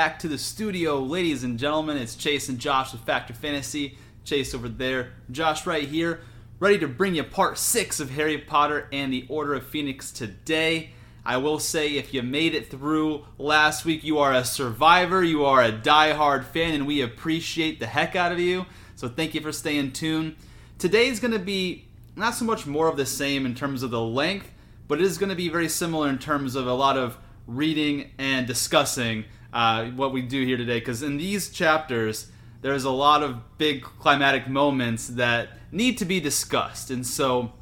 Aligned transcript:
Back 0.00 0.18
to 0.20 0.28
the 0.28 0.38
studio, 0.38 0.98
ladies 0.98 1.44
and 1.44 1.58
gentlemen. 1.58 1.98
It's 1.98 2.14
Chase 2.14 2.48
and 2.48 2.58
Josh 2.58 2.92
with 2.92 3.02
Factor 3.02 3.34
Fantasy. 3.34 3.98
Chase 4.24 4.54
over 4.54 4.66
there, 4.66 5.12
Josh 5.30 5.66
right 5.66 5.86
here, 5.86 6.20
ready 6.58 6.78
to 6.78 6.88
bring 6.88 7.16
you 7.16 7.22
part 7.22 7.58
six 7.58 8.00
of 8.00 8.08
Harry 8.12 8.38
Potter 8.38 8.88
and 8.94 9.12
the 9.12 9.26
Order 9.28 9.52
of 9.52 9.66
Phoenix 9.66 10.10
today. 10.10 10.92
I 11.22 11.36
will 11.36 11.58
say, 11.58 11.98
if 11.98 12.14
you 12.14 12.22
made 12.22 12.54
it 12.54 12.70
through 12.70 13.26
last 13.36 13.84
week, 13.84 14.02
you 14.02 14.16
are 14.20 14.32
a 14.32 14.42
survivor, 14.42 15.22
you 15.22 15.44
are 15.44 15.62
a 15.62 15.70
die-hard 15.70 16.46
fan, 16.46 16.72
and 16.72 16.86
we 16.86 17.02
appreciate 17.02 17.78
the 17.78 17.86
heck 17.86 18.16
out 18.16 18.32
of 18.32 18.38
you. 18.38 18.64
So 18.96 19.06
thank 19.06 19.34
you 19.34 19.42
for 19.42 19.52
staying 19.52 19.92
tuned. 19.92 20.34
Today 20.78 21.08
is 21.08 21.20
going 21.20 21.34
to 21.34 21.38
be 21.38 21.84
not 22.16 22.34
so 22.34 22.46
much 22.46 22.66
more 22.66 22.88
of 22.88 22.96
the 22.96 23.04
same 23.04 23.44
in 23.44 23.54
terms 23.54 23.82
of 23.82 23.90
the 23.90 24.00
length, 24.00 24.50
but 24.88 24.98
it 24.98 25.04
is 25.04 25.18
going 25.18 25.28
to 25.28 25.36
be 25.36 25.50
very 25.50 25.68
similar 25.68 26.08
in 26.08 26.16
terms 26.16 26.54
of 26.54 26.66
a 26.66 26.72
lot 26.72 26.96
of 26.96 27.18
reading 27.46 28.12
and 28.16 28.46
discussing 28.46 29.26
uh, 29.52 29.86
what 29.86 30.12
we 30.12 30.22
do 30.22 30.44
here 30.44 30.56
today. 30.56 30.78
Because 30.78 31.02
in 31.02 31.16
these 31.16 31.50
chapters, 31.50 32.30
there's 32.62 32.84
a 32.84 32.90
lot 32.90 33.22
of 33.22 33.58
big 33.58 33.82
climatic 33.82 34.48
moments 34.48 35.08
that 35.08 35.50
need 35.72 35.98
to 35.98 36.04
be 36.04 36.20
discussed. 36.20 36.90
And 36.90 37.06
so, 37.06 37.52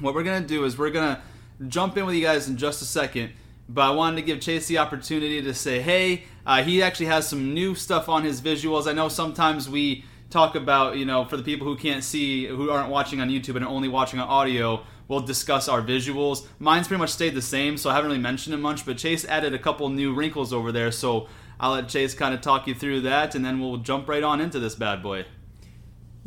what 0.00 0.14
we're 0.14 0.22
going 0.22 0.42
to 0.42 0.48
do 0.48 0.64
is 0.64 0.76
we're 0.76 0.90
going 0.90 1.16
to 1.16 1.22
jump 1.68 1.96
in 1.96 2.06
with 2.06 2.14
you 2.14 2.22
guys 2.22 2.48
in 2.48 2.56
just 2.56 2.82
a 2.82 2.84
second. 2.84 3.32
But 3.68 3.82
I 3.82 3.90
wanted 3.90 4.16
to 4.16 4.22
give 4.22 4.40
Chase 4.40 4.68
the 4.68 4.78
opportunity 4.78 5.42
to 5.42 5.52
say, 5.52 5.80
hey, 5.80 6.24
uh, 6.44 6.62
he 6.62 6.82
actually 6.82 7.06
has 7.06 7.26
some 7.28 7.52
new 7.52 7.74
stuff 7.74 8.08
on 8.08 8.22
his 8.22 8.40
visuals. 8.40 8.86
I 8.86 8.92
know 8.92 9.08
sometimes 9.08 9.68
we 9.68 10.04
talk 10.30 10.54
about, 10.54 10.96
you 10.96 11.04
know, 11.04 11.24
for 11.24 11.36
the 11.36 11.42
people 11.42 11.66
who 11.66 11.76
can't 11.76 12.04
see, 12.04 12.46
who 12.46 12.70
aren't 12.70 12.90
watching 12.90 13.20
on 13.20 13.28
YouTube 13.28 13.56
and 13.56 13.64
are 13.64 13.70
only 13.70 13.88
watching 13.88 14.20
on 14.20 14.28
audio, 14.28 14.84
we'll 15.08 15.20
discuss 15.20 15.68
our 15.68 15.82
visuals. 15.82 16.46
Mine's 16.58 16.88
pretty 16.88 17.00
much 17.00 17.10
stayed 17.10 17.34
the 17.34 17.42
same, 17.42 17.76
so 17.76 17.90
I 17.90 17.94
haven't 17.94 18.10
really 18.10 18.22
mentioned 18.22 18.54
it 18.54 18.58
much, 18.58 18.84
but 18.84 18.98
Chase 18.98 19.24
added 19.24 19.54
a 19.54 19.58
couple 19.58 19.88
new 19.88 20.14
wrinkles 20.14 20.52
over 20.52 20.72
there, 20.72 20.90
so 20.90 21.28
I'll 21.58 21.72
let 21.72 21.88
Chase 21.88 22.14
kind 22.14 22.34
of 22.34 22.40
talk 22.40 22.66
you 22.66 22.74
through 22.74 23.02
that, 23.02 23.34
and 23.34 23.44
then 23.44 23.60
we'll 23.60 23.78
jump 23.78 24.08
right 24.08 24.22
on 24.22 24.40
into 24.40 24.58
this 24.58 24.74
bad 24.74 25.02
boy. 25.02 25.24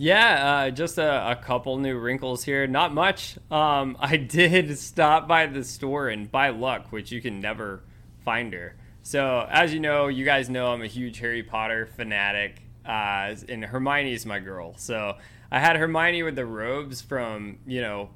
Yeah, 0.02 0.68
uh, 0.68 0.70
just 0.70 0.98
a, 0.98 1.32
a, 1.32 1.36
couple 1.36 1.78
new 1.78 1.98
wrinkles 1.98 2.46
here. 2.46 2.66
Not 2.68 2.94
much. 2.94 3.38
Um, 3.52 3.98
I 4.00 4.16
did 4.16 4.80
stop 4.80 5.28
by 5.28 5.46
the 5.46 5.64
store 5.64 6.08
and 6.08 6.32
by 6.32 6.52
luck, 6.52 6.94
which 6.94 7.12
you 7.12 7.22
can 7.22 7.42
never 7.42 7.84
find 8.24 8.54
her. 8.54 8.78
So, 9.04 9.46
as 9.52 9.74
you 9.74 9.82
know, 9.82 10.08
you 10.08 10.24
guys 10.24 10.50
know 10.50 10.72
I'm 10.72 10.82
a 10.82 10.88
huge 10.88 11.20
Harry 11.20 11.44
Potter 11.44 11.86
fanatic, 11.86 12.62
uh, 12.86 13.36
and 13.50 13.66
Hermione 13.66 14.14
is 14.14 14.26
my 14.26 14.40
girl. 14.40 14.74
So, 14.78 15.18
I 15.52 15.60
had 15.60 15.76
Hermione 15.76 16.24
with 16.24 16.36
the 16.36 16.46
robes 16.46 17.02
from, 17.02 17.58
you 17.66 17.82
know, 17.82 18.10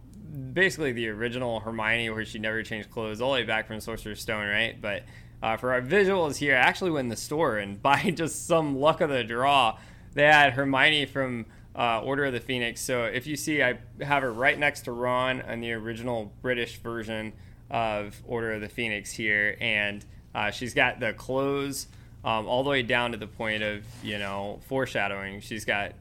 basically 0.54 0.92
the 0.92 1.10
original 1.10 1.60
Hermione 1.60 2.10
where 2.10 2.26
she 2.26 2.40
never 2.40 2.64
changed 2.64 2.90
clothes 2.90 3.22
all 3.22 3.34
the 3.34 3.40
way 3.40 3.44
back 3.44 3.68
from 3.68 3.80
Sorcerer's 3.80 4.22
Stone, 4.22 4.48
right? 4.48 4.80
But 4.80 5.04
uh, 5.42 5.58
for 5.58 5.74
our 5.74 5.82
visuals 5.82 6.38
here, 6.38 6.56
I 6.56 6.60
actually 6.60 6.92
went 6.92 7.06
in 7.06 7.10
the 7.10 7.16
store 7.16 7.58
and 7.58 7.82
by 7.82 8.12
just 8.12 8.48
some 8.48 8.78
luck 8.80 9.02
of 9.02 9.10
the 9.10 9.24
draw, 9.24 9.78
they 10.14 10.24
had 10.24 10.54
Hermione 10.54 11.06
from 11.06 11.46
uh, 11.76 12.02
Order 12.02 12.26
of 12.26 12.34
the 12.34 12.40
Phoenix. 12.40 12.82
So 12.82 13.06
if 13.06 13.28
you 13.28 13.36
see, 13.36 13.64
I 13.64 13.80
have 14.02 14.24
her 14.24 14.32
right 14.32 14.58
next 14.58 14.82
to 14.82 14.92
Ron 14.92 15.42
on 15.42 15.60
the 15.60 15.74
original 15.74 16.32
British 16.42 16.78
version 16.78 17.34
of 17.70 18.22
Order 18.26 18.54
of 18.54 18.62
the 18.62 18.70
Phoenix 18.70 19.12
here, 19.12 19.58
and 19.60 20.06
uh, 20.36 20.52
she's 20.52 20.74
got 20.74 21.00
the 21.00 21.14
clothes 21.14 21.88
um, 22.24 22.46
all 22.48 22.64
the 22.64 22.70
way 22.70 22.84
down 22.84 23.12
to 23.12 23.18
the 23.18 23.28
point 23.28 23.64
of 23.64 23.84
you 24.04 24.20
know 24.20 24.60
foreshadowing. 24.68 25.42
She's 25.42 25.66
got 25.66 25.94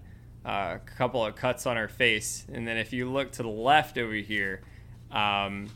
a 0.44 0.80
couple 0.97 1.25
of 1.25 1.36
cuts 1.36 1.66
on 1.66 1.76
her 1.76 1.88
face, 1.88 2.47
and 2.53 2.66
then 2.66 2.76
if 2.76 2.92
you 2.92 3.10
look 3.10 3.32
to 3.32 3.42
the 3.42 3.48
left 3.48 3.98
over 3.98 4.14
here. 4.14 4.62
Um, 5.10 5.69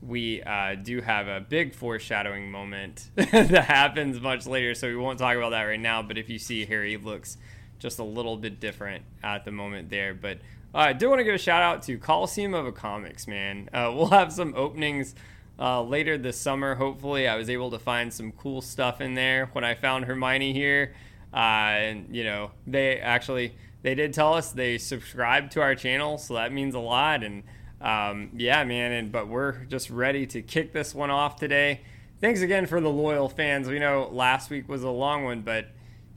we 0.00 0.42
uh, 0.42 0.76
do 0.76 1.00
have 1.00 1.26
a 1.26 1.40
big 1.40 1.74
foreshadowing 1.74 2.50
moment 2.50 3.10
that 3.16 3.64
happens 3.64 4.20
much 4.20 4.46
later, 4.46 4.74
so 4.74 4.86
we 4.86 4.96
won't 4.96 5.18
talk 5.18 5.36
about 5.36 5.50
that 5.50 5.64
right 5.64 5.80
now. 5.80 6.02
But 6.02 6.18
if 6.18 6.30
you 6.30 6.38
see 6.38 6.64
Harry 6.66 6.96
looks 6.96 7.36
just 7.78 7.98
a 7.98 8.04
little 8.04 8.36
bit 8.36 8.60
different 8.60 9.04
at 9.22 9.44
the 9.44 9.52
moment 9.52 9.90
there. 9.90 10.14
But 10.14 10.38
uh, 10.74 10.78
I 10.78 10.92
do 10.92 11.08
want 11.08 11.20
to 11.20 11.24
give 11.24 11.34
a 11.34 11.38
shout 11.38 11.62
out 11.62 11.82
to 11.84 11.98
Coliseum 11.98 12.54
of 12.54 12.66
a 12.66 12.72
Comics, 12.72 13.26
man. 13.26 13.68
Uh, 13.72 13.92
we'll 13.94 14.06
have 14.06 14.32
some 14.32 14.54
openings 14.56 15.14
uh, 15.58 15.82
later 15.82 16.18
this 16.18 16.38
summer. 16.38 16.74
Hopefully, 16.74 17.26
I 17.26 17.36
was 17.36 17.50
able 17.50 17.70
to 17.70 17.78
find 17.78 18.12
some 18.12 18.32
cool 18.32 18.60
stuff 18.60 19.00
in 19.00 19.14
there 19.14 19.46
when 19.52 19.64
I 19.64 19.74
found 19.74 20.04
Hermione 20.04 20.52
here. 20.52 20.94
Uh, 21.32 21.36
and 21.36 22.14
you 22.14 22.24
know, 22.24 22.52
they 22.66 22.98
actually 23.00 23.54
they 23.82 23.94
did 23.94 24.12
tell 24.12 24.34
us 24.34 24.52
they 24.52 24.78
subscribed 24.78 25.52
to 25.52 25.60
our 25.60 25.74
channel, 25.74 26.18
so 26.18 26.34
that 26.34 26.52
means 26.52 26.74
a 26.74 26.80
lot. 26.80 27.22
And 27.22 27.42
um, 27.80 28.30
yeah, 28.36 28.64
man. 28.64 28.92
And 28.92 29.12
but 29.12 29.28
we're 29.28 29.64
just 29.64 29.90
ready 29.90 30.26
to 30.26 30.42
kick 30.42 30.72
this 30.72 30.94
one 30.94 31.10
off 31.10 31.36
today. 31.36 31.82
Thanks 32.20 32.40
again 32.40 32.66
for 32.66 32.80
the 32.80 32.90
loyal 32.90 33.28
fans. 33.28 33.68
We 33.68 33.78
know 33.78 34.08
last 34.12 34.50
week 34.50 34.68
was 34.68 34.82
a 34.82 34.90
long 34.90 35.24
one, 35.24 35.42
but 35.42 35.68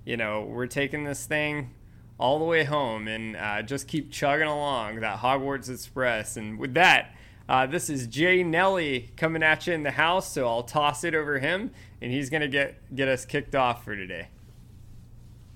you 0.06 0.18
know, 0.18 0.42
we're 0.42 0.68
taking 0.68 1.04
this 1.04 1.26
thing 1.26 1.72
all 2.20 2.40
the 2.40 2.46
way 2.46 2.64
home 2.64 3.08
and 3.08 3.36
uh, 3.36 3.62
just 3.62 3.88
keep 3.88 4.12
chugging 4.12 4.48
along 4.48 5.00
that 5.02 5.20
Hogwarts 5.20 5.70
Express. 5.70 6.38
And 6.38 6.58
with 6.58 6.74
that, 6.74 7.16
uh, 7.48 7.66
this 7.66 7.90
is 7.90 8.08
Jay 8.08 8.44
Nelly 8.44 9.12
coming 9.18 9.44
at 9.44 9.68
you 9.68 9.74
in 9.74 9.84
the 9.84 9.92
house, 9.92 10.32
so 10.32 10.48
I'll 10.48 10.64
toss 10.64 11.04
it 11.04 11.14
over 11.14 11.40
him, 11.40 11.72
and 12.02 12.12
he's 12.12 12.30
gonna 12.30 12.48
get 12.48 12.96
get 12.96 13.08
us 13.08 13.26
kicked 13.26 13.56
off 13.56 13.84
for 13.84 13.96
today. 13.96 14.30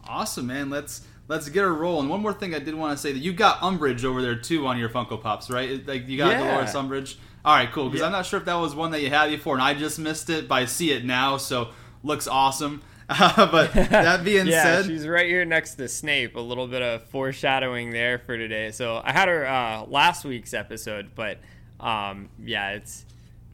Awesome, 0.04 0.48
man. 0.48 0.70
Let's 0.70 1.08
let's 1.28 1.50
get 1.50 1.64
a 1.64 1.70
roll. 1.70 2.00
And 2.00 2.10
one 2.10 2.22
more 2.22 2.34
thing 2.34 2.54
I 2.54 2.60
did 2.60 2.76
want 2.76 2.98
to 2.98 3.02
say 3.02 3.12
that 3.12 3.20
you 3.20 3.34
got 3.34 3.60
Umbridge 3.60 4.04
over 4.04 4.22
there 4.22 4.36
too 4.36 4.68
on 4.68 4.78
your 4.78 4.90
Funko 4.90 5.22
Pops, 5.22 5.50
right? 5.50 5.86
Like 5.86 6.08
you 6.08 6.18
got 6.18 6.32
yeah. 6.32 6.48
Dolores 6.48 6.74
Umbridge. 6.74 7.18
All 7.44 7.56
right, 7.56 7.72
cool. 7.72 7.86
Because 7.86 8.00
yeah. 8.00 8.08
I'm 8.08 8.12
not 8.12 8.26
sure 8.26 8.40
if 8.40 8.46
that 8.46 8.56
was 8.56 8.74
one 8.74 8.92
that 8.92 9.02
you 9.02 9.10
had 9.10 9.30
before, 9.30 9.54
and 9.54 9.62
I 9.62 9.76
just 9.76 10.00
missed 10.00 10.30
it, 10.30 10.48
but 10.48 10.56
I 10.56 10.66
see 10.66 10.92
it 10.92 11.06
now, 11.06 11.38
so 11.38 11.70
looks 12.04 12.28
awesome. 12.28 12.82
Uh, 13.08 13.46
but 13.52 13.74
that 13.74 14.24
being 14.24 14.48
yeah, 14.48 14.64
said, 14.64 14.86
she's 14.86 15.08
right 15.08 15.28
here 15.28 15.46
next 15.46 15.76
to 15.76 15.88
Snape. 15.88 16.36
A 16.36 16.40
little 16.40 16.68
bit 16.68 16.82
of 16.82 17.04
foreshadowing 17.04 17.92
there 17.92 18.18
for 18.20 18.38
today. 18.38 18.72
So 18.72 19.02
I 19.04 19.12
had 19.12 19.28
her 19.28 19.48
uh, 19.48 19.86
last 19.86 20.26
week's 20.26 20.54
episode, 20.54 21.12
but 21.16 21.40
um, 21.80 22.30
yeah, 22.44 22.72
it's 22.72 23.06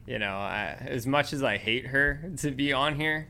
you 0.06 0.18
know 0.18 0.36
uh, 0.36 0.76
as 0.80 1.06
much 1.06 1.32
as 1.32 1.42
I 1.42 1.58
hate 1.58 1.86
her 1.86 2.30
to 2.38 2.50
be 2.50 2.72
on 2.72 2.98
here, 2.98 3.28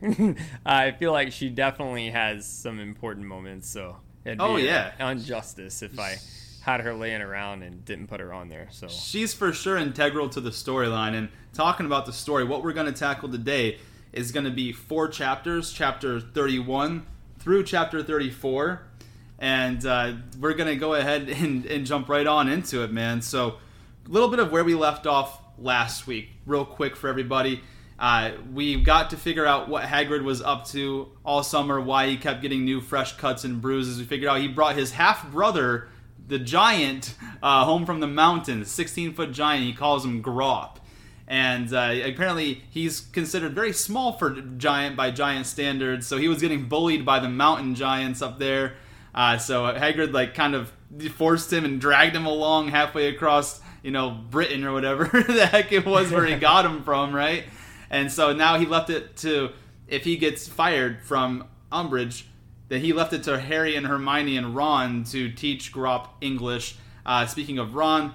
I 0.65 0.93
feel 0.93 1.13
like 1.13 1.33
she 1.33 1.49
definitely 1.49 2.11
has 2.11 2.47
some 2.47 2.79
important 2.79 3.27
moments. 3.27 3.69
So 3.69 3.97
it'd 4.25 4.39
be 4.39 4.45
oh 4.45 4.57
yeah, 4.57 5.11
injustice 5.11 5.83
if 5.83 5.99
I 5.99 6.17
had 6.63 6.81
her 6.81 6.95
laying 6.95 7.21
around 7.21 7.63
and 7.63 7.85
didn't 7.85 8.07
put 8.07 8.21
her 8.21 8.33
on 8.33 8.49
there. 8.49 8.69
So 8.71 8.87
she's 8.89 9.35
for 9.35 9.53
sure 9.53 9.77
integral 9.77 10.29
to 10.31 10.41
the 10.41 10.51
storyline. 10.51 11.15
And 11.15 11.29
talking 11.53 11.87
about 11.87 12.07
the 12.07 12.13
story, 12.13 12.45
what 12.45 12.63
we're 12.63 12.73
going 12.73 12.87
to 12.87 12.99
tackle 12.99 13.29
today 13.29 13.79
is 14.13 14.31
going 14.31 14.45
to 14.45 14.51
be 14.51 14.73
four 14.73 15.09
chapters, 15.09 15.73
chapter 15.73 16.21
31 16.21 17.05
through 17.41 17.65
chapter 17.65 18.03
34. 18.03 18.83
And 19.41 19.85
uh, 19.85 20.13
we're 20.39 20.55
going 20.55 20.69
to 20.69 20.77
go 20.77 20.95
ahead 20.95 21.29
and, 21.29 21.67
and 21.67 21.85
jump 21.85 22.09
right 22.09 22.27
on 22.27 22.49
into 22.49 22.85
it, 22.85 22.93
man. 22.93 23.23
So, 23.23 23.57
a 24.07 24.09
little 24.09 24.29
bit 24.29 24.39
of 24.39 24.51
where 24.51 24.65
we 24.65 24.75
left 24.75 25.07
off 25.07 25.41
last 25.59 26.07
week, 26.07 26.29
real 26.47 26.65
quick 26.65 26.97
for 26.97 27.09
everybody. 27.09 27.61
Uh, 28.03 28.33
we 28.53 28.83
got 28.83 29.11
to 29.11 29.17
figure 29.17 29.47
out 29.47 29.69
what 29.69 29.85
Hagrid 29.85 30.25
was 30.25 30.43
up 30.43 30.67
to 30.69 31.09
all 31.25 31.43
summer, 31.43 31.81
why 31.81 32.09
he 32.09 32.17
kept 32.17 32.43
getting 32.43 32.65
new 32.65 32.81
fresh 32.81 33.17
cuts 33.17 33.45
and 33.45 33.63
bruises. 33.63 33.99
We 33.99 34.05
figured 34.05 34.29
out 34.29 34.41
he 34.41 34.49
brought 34.49 34.77
his 34.77 34.91
half 34.91 35.31
brother, 35.31 35.89
the 36.27 36.41
giant, 36.41 37.15
uh, 37.43 37.65
home 37.65 37.87
from 37.87 38.01
the 38.01 38.09
mountains, 38.09 38.71
16 38.73 39.15
foot 39.15 39.31
giant. 39.31 39.65
He 39.65 39.73
calls 39.73 40.05
him 40.05 40.21
Grawp 40.23 40.79
and 41.33 41.73
uh, 41.73 41.95
apparently 42.05 42.63
he's 42.69 43.01
considered 43.01 43.55
very 43.55 43.73
small 43.73 44.13
for 44.13 44.39
giant 44.59 44.97
by 44.97 45.11
giant 45.11 45.47
standards. 45.47 46.07
So 46.07 46.19
he 46.19 46.29
was 46.29 46.43
getting 46.43 46.69
bullied 46.69 47.07
by 47.07 47.21
the 47.21 47.29
mountain 47.29 47.75
giants 47.75 48.21
up 48.21 48.39
there. 48.39 48.75
Uh, 49.15 49.39
so 49.39 49.63
Hagrid 49.63 50.13
like 50.13 50.35
kind 50.35 50.55
of 50.55 50.73
forced 51.15 51.51
him 51.51 51.65
and 51.65 51.81
dragged 51.81 52.15
him 52.15 52.27
along 52.27 52.69
halfway 52.69 53.09
across, 53.09 53.61
you 53.83 53.91
know, 53.91 54.11
Britain 54.11 54.65
or 54.65 54.73
whatever 54.73 55.05
the 55.27 55.47
heck 55.47 55.73
it 55.73 55.87
was 55.87 56.11
where 56.11 56.27
he 56.27 56.35
got 56.39 56.67
him 56.67 56.83
from, 56.83 57.15
right? 57.15 57.45
And 57.93 58.11
so 58.11 58.33
now 58.33 58.59
he 58.59 58.67
left 58.67 58.91
it 58.91 59.17
to 59.19 59.51
if 59.87 60.05
he 60.05 60.17
gets 60.17 60.49
fired 60.49 61.03
from 61.03 61.47
Umbridge, 61.71 62.25
that 62.69 62.79
he 62.79 62.95
left 62.95 63.13
it 63.13 63.23
to 63.25 63.39
Harry 63.39 63.77
and 63.77 63.87
Hermione 63.87 64.39
and 64.39 64.57
Ron 64.57 65.05
to 65.05 65.31
teach 65.31 65.73
Grawp 65.73 66.09
English. 66.23 66.77
Uh, 67.05 67.27
speaking 67.27 67.59
of 67.59 67.75
Ron, 67.75 68.15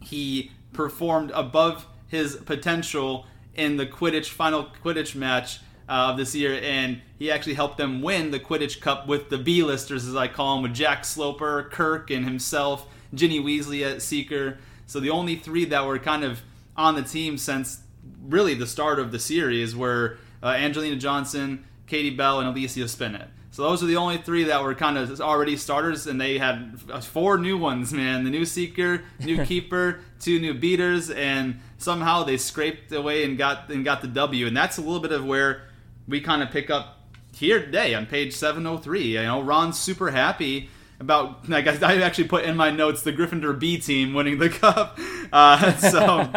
he 0.00 0.50
performed 0.72 1.30
above 1.32 1.86
his 2.08 2.36
potential 2.36 3.26
in 3.54 3.76
the 3.76 3.86
Quidditch 3.86 4.30
final 4.30 4.68
Quidditch 4.82 5.14
match 5.14 5.60
uh, 5.88 6.10
of 6.10 6.16
this 6.16 6.34
year, 6.34 6.58
and 6.62 7.02
he 7.18 7.30
actually 7.30 7.52
helped 7.52 7.76
them 7.76 8.00
win 8.00 8.30
the 8.30 8.40
Quidditch 8.40 8.80
Cup 8.80 9.06
with 9.06 9.28
the 9.28 9.36
B-listers, 9.36 10.06
as 10.06 10.16
I 10.16 10.28
call 10.28 10.54
them, 10.54 10.62
with 10.62 10.74
Jack 10.74 11.04
Sloper, 11.04 11.68
Kirke, 11.70 12.16
and 12.16 12.24
himself, 12.24 12.86
Ginny 13.12 13.40
Weasley 13.40 13.84
at 13.84 14.00
Seeker. 14.00 14.56
So 14.86 15.00
the 15.00 15.10
only 15.10 15.36
three 15.36 15.66
that 15.66 15.84
were 15.84 15.98
kind 15.98 16.24
of 16.24 16.40
on 16.74 16.94
the 16.94 17.02
team 17.02 17.36
since 17.36 17.81
really 18.22 18.54
the 18.54 18.66
start 18.66 18.98
of 18.98 19.12
the 19.12 19.18
series 19.18 19.74
were 19.74 20.18
uh, 20.42 20.48
Angelina 20.48 20.96
Johnson, 20.96 21.64
Katie 21.86 22.10
Bell, 22.10 22.40
and 22.40 22.48
Alicia 22.48 22.84
Spinnet. 22.84 23.28
So 23.52 23.64
those 23.64 23.82
are 23.82 23.86
the 23.86 23.96
only 23.96 24.16
three 24.16 24.44
that 24.44 24.62
were 24.62 24.74
kind 24.74 24.96
of 24.96 25.20
already 25.20 25.58
starters, 25.58 26.06
and 26.06 26.18
they 26.18 26.38
had 26.38 26.80
four 27.02 27.36
new 27.36 27.58
ones, 27.58 27.92
man. 27.92 28.24
The 28.24 28.30
new 28.30 28.46
Seeker, 28.46 29.02
new 29.20 29.44
Keeper, 29.44 30.00
two 30.18 30.38
new 30.38 30.54
Beaters, 30.54 31.10
and 31.10 31.60
somehow 31.76 32.24
they 32.24 32.38
scraped 32.38 32.90
away 32.92 33.24
and 33.24 33.36
got 33.36 33.68
and 33.68 33.84
got 33.84 34.00
the 34.00 34.08
W. 34.08 34.46
And 34.46 34.56
that's 34.56 34.78
a 34.78 34.80
little 34.80 35.00
bit 35.00 35.12
of 35.12 35.26
where 35.26 35.64
we 36.08 36.22
kind 36.22 36.42
of 36.42 36.50
pick 36.50 36.70
up 36.70 37.00
here 37.34 37.60
today 37.60 37.94
on 37.94 38.06
page 38.06 38.32
703. 38.32 39.02
You 39.02 39.22
know, 39.22 39.42
Ron's 39.42 39.78
super 39.78 40.10
happy 40.10 40.70
about. 40.98 41.46
Like 41.46 41.66
I 41.66 42.00
actually 42.00 42.28
put 42.28 42.44
in 42.44 42.56
my 42.56 42.70
notes 42.70 43.02
the 43.02 43.12
Gryffindor 43.12 43.58
B 43.58 43.76
team 43.76 44.14
winning 44.14 44.38
the 44.38 44.48
cup. 44.62 44.98
Uh, 45.30 45.76
so 45.76 46.30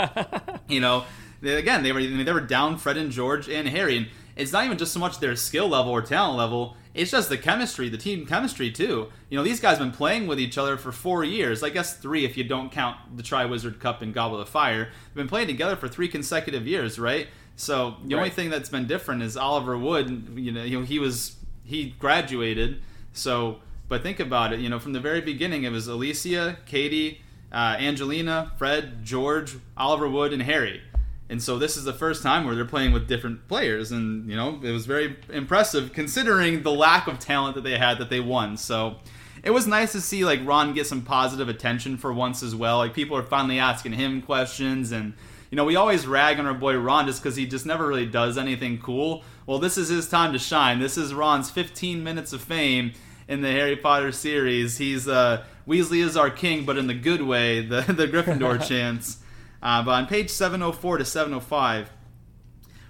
you 0.67 0.81
know, 0.81 1.05
they, 1.45 1.55
again 1.55 1.83
they 1.83 1.91
were 1.91 2.05
they 2.05 2.31
were 2.31 2.41
down 2.41 2.77
Fred 2.77 2.97
and 2.97 3.11
George 3.11 3.49
and 3.49 3.67
Harry, 3.67 3.97
and 3.97 4.07
it's 4.35 4.51
not 4.51 4.65
even 4.65 4.77
just 4.77 4.93
so 4.93 4.99
much 4.99 5.19
their 5.19 5.35
skill 5.35 5.67
level 5.67 5.91
or 5.91 6.01
talent 6.01 6.37
level. 6.37 6.75
It's 6.93 7.11
just 7.11 7.27
the 7.27 7.37
chemistry, 7.37 7.89
the 7.89 7.97
team 7.97 8.25
chemistry 8.25 8.71
too. 8.71 9.11
You 9.29 9.37
know, 9.37 9.43
these 9.43 9.59
guys 9.59 9.77
have 9.77 9.87
been 9.87 9.95
playing 9.95 10.27
with 10.27 10.39
each 10.39 10.57
other 10.57 10.77
for 10.77 10.91
four 10.91 11.23
years. 11.23 11.61
I 11.61 11.69
guess 11.69 11.97
three 11.97 12.23
if 12.25 12.37
you 12.37 12.43
don't 12.43 12.71
count 12.71 12.97
the 13.17 13.23
Triwizard 13.23 13.79
Cup 13.79 14.01
and 14.01 14.13
Goblet 14.13 14.41
of 14.41 14.49
Fire. 14.49 14.85
They've 14.85 15.15
been 15.15 15.27
playing 15.27 15.47
together 15.47 15.75
for 15.75 15.87
three 15.87 16.07
consecutive 16.07 16.65
years, 16.65 16.97
right? 16.97 17.27
So 17.57 17.95
the 18.03 18.15
right. 18.15 18.21
only 18.21 18.29
thing 18.29 18.49
that's 18.49 18.69
been 18.69 18.87
different 18.87 19.23
is 19.23 19.37
Oliver 19.37 19.77
Wood. 19.77 20.33
You 20.35 20.51
know, 20.51 20.63
you 20.63 20.79
know, 20.79 20.85
he 20.85 20.99
was 20.99 21.35
he 21.63 21.95
graduated. 21.99 22.81
So, 23.13 23.59
but 23.87 24.03
think 24.03 24.19
about 24.19 24.53
it. 24.53 24.59
You 24.59 24.69
know, 24.69 24.79
from 24.79 24.93
the 24.93 24.99
very 24.99 25.21
beginning, 25.21 25.63
it 25.63 25.71
was 25.71 25.87
Alicia, 25.87 26.57
Katie, 26.65 27.21
uh, 27.51 27.77
Angelina, 27.79 28.51
Fred, 28.57 29.03
George, 29.03 29.55
Oliver 29.77 30.09
Wood, 30.09 30.33
and 30.33 30.41
Harry. 30.41 30.81
And 31.29 31.41
so 31.41 31.57
this 31.57 31.75
is 31.75 31.85
the 31.85 31.93
first 31.93 32.21
time 32.21 32.45
where 32.45 32.53
they're 32.55 32.65
playing 32.65 32.91
with 32.91 33.07
different 33.07 33.47
players, 33.47 33.91
and 33.91 34.29
you 34.29 34.35
know 34.35 34.59
it 34.61 34.71
was 34.71 34.85
very 34.85 35.15
impressive 35.29 35.91
considering 35.91 36.63
the 36.63 36.71
lack 36.71 37.07
of 37.07 37.19
talent 37.19 37.55
that 37.55 37.63
they 37.63 37.77
had 37.77 37.97
that 37.97 38.09
they 38.09 38.19
won. 38.19 38.57
So 38.57 38.97
it 39.43 39.51
was 39.51 39.65
nice 39.65 39.91
to 39.93 40.01
see 40.01 40.23
like 40.23 40.39
Ron 40.45 40.73
get 40.73 40.87
some 40.87 41.01
positive 41.01 41.49
attention 41.49 41.97
for 41.97 42.13
once 42.13 42.43
as 42.43 42.55
well. 42.55 42.77
Like 42.77 42.93
people 42.93 43.17
are 43.17 43.23
finally 43.23 43.59
asking 43.59 43.93
him 43.93 44.21
questions 44.21 44.91
and 44.91 45.13
you 45.51 45.55
know, 45.55 45.63
we 45.65 45.75
always 45.75 46.07
rag 46.07 46.39
on 46.39 46.47
our 46.47 46.53
boy 46.53 46.75
Ron 46.75 47.05
just 47.05 47.21
because 47.21 47.35
he 47.35 47.45
just 47.45 47.65
never 47.65 47.87
really 47.87 48.05
does 48.05 48.37
anything 48.37 48.79
cool. 48.79 49.23
Well, 49.45 49.59
this 49.59 49.77
is 49.77 49.89
his 49.89 50.09
time 50.09 50.33
to 50.33 50.39
shine. 50.39 50.79
This 50.79 50.97
is 50.97 51.13
Ron's 51.13 51.49
15 51.49 52.03
minutes 52.03 52.33
of 52.33 52.41
fame 52.41 52.93
in 53.27 53.41
the 53.41 53.51
Harry 53.51 53.75
Potter 53.75 54.11
series. 54.11 54.77
He's 54.77 55.07
uh, 55.07 55.45
Weasley 55.67 56.03
is 56.03 56.17
our 56.17 56.29
king, 56.29 56.65
but 56.65 56.77
in 56.77 56.87
the 56.87 56.93
good 56.93 57.21
way, 57.21 57.61
the 57.61 57.81
the 57.87 58.07
Gryffindor 58.07 58.67
chance. 58.67 59.19
Uh, 59.65 59.81
but 59.81 59.91
on 59.93 60.05
page 60.05 60.29
704 60.29 60.99
to 60.99 61.05
705, 61.05 61.89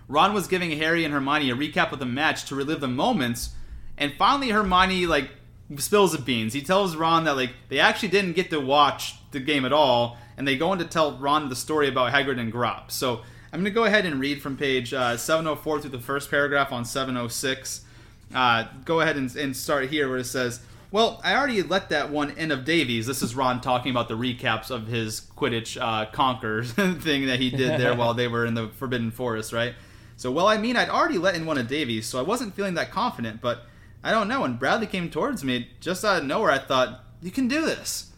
Ron 0.10 0.33
was 0.33 0.48
giving 0.48 0.77
Harry 0.77 1.06
and 1.06 1.13
Hermione 1.13 1.50
a 1.50 1.56
recap 1.56 1.94
of 1.94 2.00
the 2.00 2.06
match 2.06 2.44
to 2.50 2.56
relive 2.56 2.81
the 2.81 2.88
moments, 2.89 3.51
and 3.98 4.12
finally 4.18 4.50
Hermione 4.50 5.07
like 5.07 5.31
spills 5.77 6.12
the 6.12 6.18
beans. 6.18 6.51
He 6.51 6.62
tells 6.62 6.98
Ron 6.98 7.24
that 7.24 7.38
like 7.38 7.51
they 7.69 7.80
actually 7.80 8.10
didn't 8.10 8.33
get 8.33 8.50
to 8.50 8.60
watch 8.60 9.16
the 9.31 9.39
game 9.39 9.63
at 9.63 9.72
all, 9.72 10.18
and 10.36 10.45
they 10.45 10.57
go 10.57 10.72
on 10.72 10.80
to 10.80 10.86
tell 10.86 11.18
Ron 11.18 11.48
the 11.48 11.56
story 11.56 11.88
about 11.88 12.12
Hagrid 12.12 12.42
and 12.42 12.51
Grawp. 12.51 12.92
So 12.92 13.21
I'm 13.54 13.62
going 13.62 13.66
to 13.66 13.71
go 13.71 13.86
ahead 13.86 14.06
and 14.06 14.19
read 14.19 14.42
from 14.42 14.57
page 14.57 14.94
uh, 14.94 15.16
704 15.16 15.80
through 15.80 15.92
the 15.92 16.00
first 16.00 16.30
paragraph 16.30 16.74
on 16.74 16.83
706. 16.83 17.86
Uh, 18.33 18.66
go 18.83 19.00
ahead 19.00 19.16
and, 19.16 19.33
and, 19.38 19.56
start 19.56 19.89
here 19.89 20.10
where 20.10 20.18
it 20.18 20.25
says, 20.25 20.60
Well, 20.95 21.19
I 21.25 21.36
already 21.36 21.62
let 21.62 21.89
that 21.89 22.09
one 22.09 22.30
in 22.38 22.53
of 22.53 22.63
Davies. 22.63 23.06
This 23.06 23.21
is 23.21 23.36
Ron 23.36 23.59
talking 23.59 23.92
about 23.92 24.07
the 24.07 24.13
recaps 24.13 24.71
of 24.71 24.88
his 24.88 25.19
Quidditch 25.36 25.77
uh, 25.77 26.09
Conquers 26.09 26.71
thing 27.01 27.25
that 27.25 27.38
he 27.38 27.50
did 27.50 27.77
there 27.77 27.94
while 27.97 28.13
they 28.13 28.30
were 28.30 28.45
in 28.45 28.53
the 28.53 28.69
Forbidden 28.69 29.12
Forest, 29.12 29.51
right? 29.51 29.74
So, 30.15 30.31
well, 30.31 30.47
I 30.47 30.57
mean, 30.57 30.77
I'd 30.77 30.88
already 30.88 31.18
let 31.18 31.36
in 31.36 31.45
one 31.45 31.57
of 31.57 31.68
Davies, 31.68 32.06
so 32.06 32.18
I 32.18 32.21
wasn't 32.21 32.56
feeling 32.56 32.75
that 32.75 32.92
confident, 32.92 33.42
but 33.42 33.63
I 34.06 34.12
don't 34.12 34.30
know. 34.30 34.44
When 34.44 34.56
Bradley 34.56 34.88
came 34.88 35.09
towards 35.09 35.44
me, 35.44 35.68
just 35.81 36.06
out 36.06 36.21
of 36.21 36.24
nowhere, 36.24 36.51
I 36.51 36.59
thought, 36.59 37.03
You 37.21 37.30
can 37.30 37.50
do 37.50 37.65
this 37.65 38.13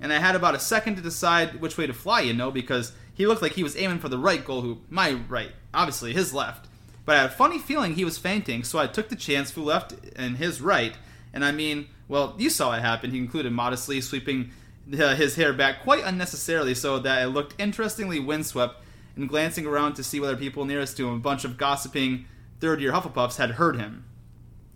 and 0.00 0.12
I 0.12 0.20
had 0.20 0.36
about 0.36 0.54
a 0.54 0.60
second 0.60 0.94
to 0.94 1.02
decide 1.02 1.60
which 1.60 1.76
way 1.76 1.88
to 1.88 1.92
fly, 1.92 2.20
you 2.20 2.34
know, 2.34 2.52
because 2.52 2.92
he 3.12 3.26
looked 3.26 3.42
like 3.42 3.54
he 3.54 3.64
was 3.64 3.76
aiming 3.76 3.98
for 3.98 4.08
the 4.08 4.16
right 4.16 4.44
goal, 4.44 4.60
who 4.60 4.78
my 4.88 5.14
right, 5.28 5.50
obviously 5.74 6.12
his 6.12 6.32
left. 6.32 6.68
But 7.04 7.16
I 7.16 7.22
had 7.22 7.30
a 7.30 7.34
funny 7.34 7.58
feeling 7.58 7.96
he 7.96 8.04
was 8.04 8.16
feinting, 8.16 8.62
so 8.62 8.78
I 8.78 8.86
took 8.86 9.08
the 9.08 9.16
chance, 9.16 9.50
flew 9.50 9.64
left 9.64 9.94
and 10.14 10.36
his 10.36 10.60
right. 10.60 10.94
And 11.32 11.44
I 11.44 11.50
mean, 11.50 11.88
well, 12.12 12.34
you 12.36 12.50
saw 12.50 12.74
it 12.76 12.82
happen. 12.82 13.10
He 13.10 13.16
concluded 13.16 13.52
modestly, 13.54 14.02
sweeping 14.02 14.50
uh, 14.92 15.14
his 15.14 15.36
hair 15.36 15.54
back 15.54 15.82
quite 15.82 16.04
unnecessarily 16.04 16.74
so 16.74 16.98
that 16.98 17.22
it 17.22 17.28
looked 17.28 17.58
interestingly 17.58 18.20
windswept, 18.20 18.84
and 19.16 19.30
glancing 19.30 19.64
around 19.64 19.94
to 19.94 20.04
see 20.04 20.20
whether 20.20 20.36
people 20.36 20.66
nearest 20.66 20.98
to 20.98 21.08
him, 21.08 21.14
a 21.14 21.18
bunch 21.18 21.46
of 21.46 21.56
gossiping 21.56 22.26
third 22.60 22.82
year 22.82 22.92
Hufflepuffs, 22.92 23.38
had 23.38 23.52
heard 23.52 23.76
him. 23.76 24.04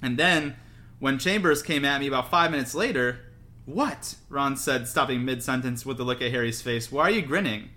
And 0.01 0.17
then, 0.17 0.57
when 0.99 1.19
Chambers 1.19 1.63
came 1.63 1.85
at 1.85 2.01
me 2.01 2.07
about 2.07 2.31
five 2.31 2.51
minutes 2.51 2.75
later, 2.75 3.21
what? 3.67 4.15
Ron 4.31 4.57
said, 4.57 4.89
stopping 4.89 5.23
mid 5.23 5.43
sentence 5.43 5.85
with 5.85 6.01
a 6.01 6.05
look 6.05 6.23
at 6.23 6.31
Harry's 6.31 6.63
face. 6.63 6.91
Why 6.91 7.03
are 7.03 7.11
you 7.11 7.21
grinning? 7.21 7.69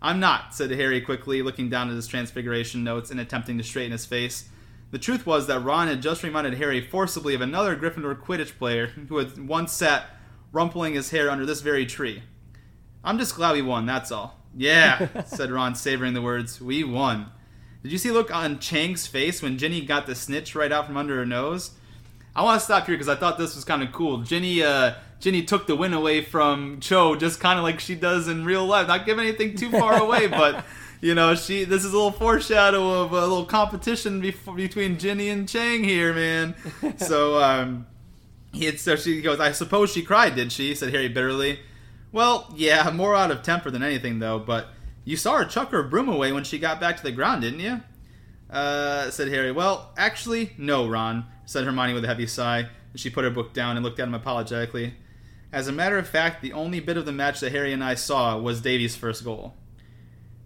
I'm 0.00 0.20
not, 0.20 0.54
said 0.54 0.70
Harry 0.70 1.00
quickly, 1.00 1.42
looking 1.42 1.68
down 1.68 1.90
at 1.90 1.96
his 1.96 2.06
transfiguration 2.06 2.84
notes 2.84 3.10
and 3.10 3.18
attempting 3.18 3.58
to 3.58 3.64
straighten 3.64 3.90
his 3.90 4.06
face. 4.06 4.48
The 4.90 4.98
truth 4.98 5.26
was 5.26 5.46
that 5.46 5.60
Ron 5.60 5.88
had 5.88 6.00
just 6.00 6.22
reminded 6.22 6.54
Harry 6.54 6.80
forcibly 6.80 7.34
of 7.34 7.40
another 7.40 7.76
Gryffindor 7.76 8.18
Quidditch 8.20 8.56
player 8.56 8.86
who 8.86 9.18
had 9.18 9.46
once 9.46 9.72
sat 9.72 10.06
rumpling 10.50 10.94
his 10.94 11.10
hair 11.10 11.30
under 11.30 11.44
this 11.44 11.60
very 11.60 11.84
tree. 11.84 12.22
I'm 13.04 13.18
just 13.18 13.36
glad 13.36 13.52
we 13.52 13.62
won, 13.62 13.84
that's 13.84 14.10
all. 14.10 14.38
Yeah, 14.56 15.22
said 15.26 15.50
Ron, 15.50 15.74
savoring 15.74 16.14
the 16.14 16.22
words. 16.22 16.60
We 16.60 16.84
won. 16.84 17.30
Did 17.82 17.92
you 17.92 17.98
see 17.98 18.10
look 18.10 18.34
on 18.34 18.58
Chang's 18.58 19.06
face 19.06 19.42
when 19.42 19.58
Ginny 19.58 19.82
got 19.82 20.06
the 20.06 20.14
snitch 20.14 20.54
right 20.54 20.72
out 20.72 20.86
from 20.86 20.96
under 20.96 21.16
her 21.16 21.26
nose? 21.26 21.72
I 22.34 22.42
want 22.42 22.60
to 22.60 22.64
stop 22.64 22.86
here 22.86 22.94
because 22.94 23.08
I 23.08 23.14
thought 23.14 23.38
this 23.38 23.54
was 23.54 23.64
kind 23.64 23.82
of 23.82 23.92
cool. 23.92 24.18
Ginny, 24.18 24.62
uh, 24.62 24.94
Ginny 25.20 25.42
took 25.42 25.66
the 25.66 25.76
win 25.76 25.92
away 25.92 26.22
from 26.22 26.80
Cho, 26.80 27.14
just 27.14 27.40
kind 27.40 27.58
of 27.58 27.62
like 27.62 27.78
she 27.80 27.94
does 27.94 28.26
in 28.26 28.44
real 28.44 28.64
life. 28.64 28.88
Not 28.88 29.06
giving 29.06 29.26
anything 29.26 29.56
too 29.56 29.70
far 29.70 30.00
away, 30.00 30.28
but 30.28 30.64
you 31.00 31.14
know, 31.14 31.34
she. 31.34 31.64
This 31.64 31.84
is 31.84 31.92
a 31.92 31.96
little 31.96 32.12
foreshadow 32.12 33.02
of 33.02 33.12
a 33.12 33.20
little 33.20 33.44
competition 33.44 34.22
bef- 34.22 34.56
between 34.56 34.98
Ginny 34.98 35.28
and 35.28 35.48
Chang 35.48 35.84
here, 35.84 36.12
man. 36.12 36.54
So, 36.98 37.40
um, 37.42 37.86
he 38.52 38.76
so 38.76 38.96
she 38.96 39.20
goes. 39.20 39.40
I 39.40 39.52
suppose 39.52 39.92
she 39.92 40.02
cried, 40.02 40.34
did 40.34 40.52
she? 40.52 40.74
Said 40.74 40.92
Harry 40.92 41.08
bitterly. 41.08 41.60
Well, 42.10 42.52
yeah, 42.56 42.90
more 42.90 43.14
out 43.14 43.30
of 43.30 43.42
temper 43.42 43.70
than 43.70 43.82
anything, 43.82 44.18
though. 44.18 44.38
But 44.38 44.68
you 45.04 45.16
saw 45.16 45.38
her 45.38 45.44
chuck 45.44 45.70
her 45.70 45.82
broom 45.82 46.08
away 46.08 46.32
when 46.32 46.44
she 46.44 46.58
got 46.58 46.80
back 46.80 46.96
to 46.96 47.02
the 47.02 47.12
ground, 47.12 47.42
didn't 47.42 47.60
you? 47.60 47.82
Uh, 48.50 49.10
said 49.10 49.28
Harry. 49.28 49.52
Well, 49.52 49.92
actually, 49.96 50.52
no, 50.56 50.88
Ron 50.88 51.26
said 51.44 51.64
Hermione 51.64 51.94
with 51.94 52.04
a 52.04 52.08
heavy 52.08 52.26
sigh. 52.26 52.68
And 52.92 53.00
she 53.00 53.10
put 53.10 53.24
her 53.24 53.30
book 53.30 53.52
down 53.52 53.76
and 53.76 53.84
looked 53.84 54.00
at 54.00 54.08
him 54.08 54.14
apologetically. 54.14 54.94
As 55.52 55.68
a 55.68 55.72
matter 55.72 55.98
of 55.98 56.08
fact, 56.08 56.42
the 56.42 56.52
only 56.52 56.80
bit 56.80 56.96
of 56.96 57.06
the 57.06 57.12
match 57.12 57.40
that 57.40 57.52
Harry 57.52 57.72
and 57.72 57.82
I 57.82 57.94
saw 57.94 58.38
was 58.38 58.60
Davies' 58.60 58.96
first 58.96 59.24
goal. 59.24 59.54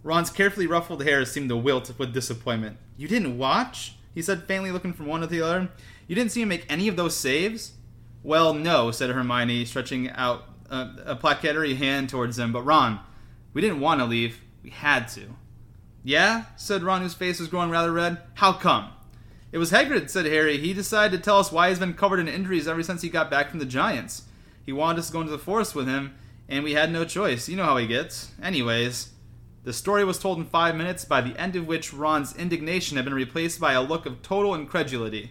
Ron's 0.02 0.30
carefully 0.30 0.66
ruffled 0.66 1.04
hair 1.04 1.24
seemed 1.24 1.48
to 1.48 1.56
wilt 1.56 1.92
with 1.98 2.12
disappointment. 2.12 2.76
You 2.96 3.08
didn't 3.08 3.38
watch? 3.38 3.94
He 4.14 4.22
said 4.22 4.44
faintly, 4.44 4.72
looking 4.72 4.92
from 4.92 5.06
one 5.06 5.20
to 5.20 5.26
the 5.26 5.42
other. 5.42 5.70
You 6.06 6.14
didn't 6.14 6.32
see 6.32 6.42
him 6.42 6.48
make 6.48 6.66
any 6.68 6.88
of 6.88 6.96
those 6.96 7.16
saves? 7.16 7.72
Well, 8.22 8.54
no, 8.54 8.90
said 8.90 9.10
Hermione, 9.10 9.64
stretching 9.64 10.10
out 10.10 10.44
uh, 10.70 10.88
a, 11.06 11.12
a 11.12 11.16
placatery 11.16 11.76
hand 11.76 12.08
towards 12.08 12.38
him. 12.38 12.52
But 12.52 12.62
Ron, 12.62 13.00
we 13.52 13.60
didn't 13.60 13.80
want 13.80 14.00
to 14.00 14.06
leave. 14.06 14.40
We 14.62 14.70
had 14.70 15.08
to. 15.08 15.36
Yeah? 16.04 16.44
said 16.56 16.82
Ron, 16.82 17.02
whose 17.02 17.14
face 17.14 17.38
was 17.38 17.48
growing 17.48 17.70
rather 17.70 17.92
red. 17.92 18.18
How 18.34 18.52
come? 18.52 18.90
It 19.52 19.58
was 19.58 19.70
Hagrid, 19.70 20.10
said 20.10 20.26
Harry. 20.26 20.58
He 20.58 20.72
decided 20.72 21.16
to 21.16 21.22
tell 21.22 21.38
us 21.38 21.52
why 21.52 21.68
he's 21.68 21.78
been 21.78 21.94
covered 21.94 22.20
in 22.20 22.28
injuries 22.28 22.66
ever 22.66 22.82
since 22.82 23.02
he 23.02 23.08
got 23.08 23.30
back 23.30 23.50
from 23.50 23.58
the 23.58 23.66
Giants. 23.66 24.22
He 24.64 24.72
wanted 24.72 25.00
us 25.00 25.08
to 25.08 25.12
go 25.12 25.20
into 25.20 25.32
the 25.32 25.38
forest 25.38 25.74
with 25.74 25.86
him, 25.86 26.14
and 26.48 26.64
we 26.64 26.72
had 26.72 26.90
no 26.90 27.04
choice. 27.04 27.48
You 27.48 27.56
know 27.56 27.64
how 27.64 27.76
he 27.76 27.86
gets. 27.86 28.32
Anyways, 28.42 29.11
the 29.64 29.72
story 29.72 30.04
was 30.04 30.18
told 30.18 30.38
in 30.38 30.44
five 30.44 30.74
minutes, 30.74 31.04
by 31.04 31.20
the 31.20 31.38
end 31.40 31.54
of 31.54 31.66
which 31.66 31.94
Ron's 31.94 32.34
indignation 32.36 32.96
had 32.96 33.04
been 33.04 33.14
replaced 33.14 33.60
by 33.60 33.74
a 33.74 33.82
look 33.82 34.06
of 34.06 34.22
total 34.22 34.54
incredulity. 34.54 35.30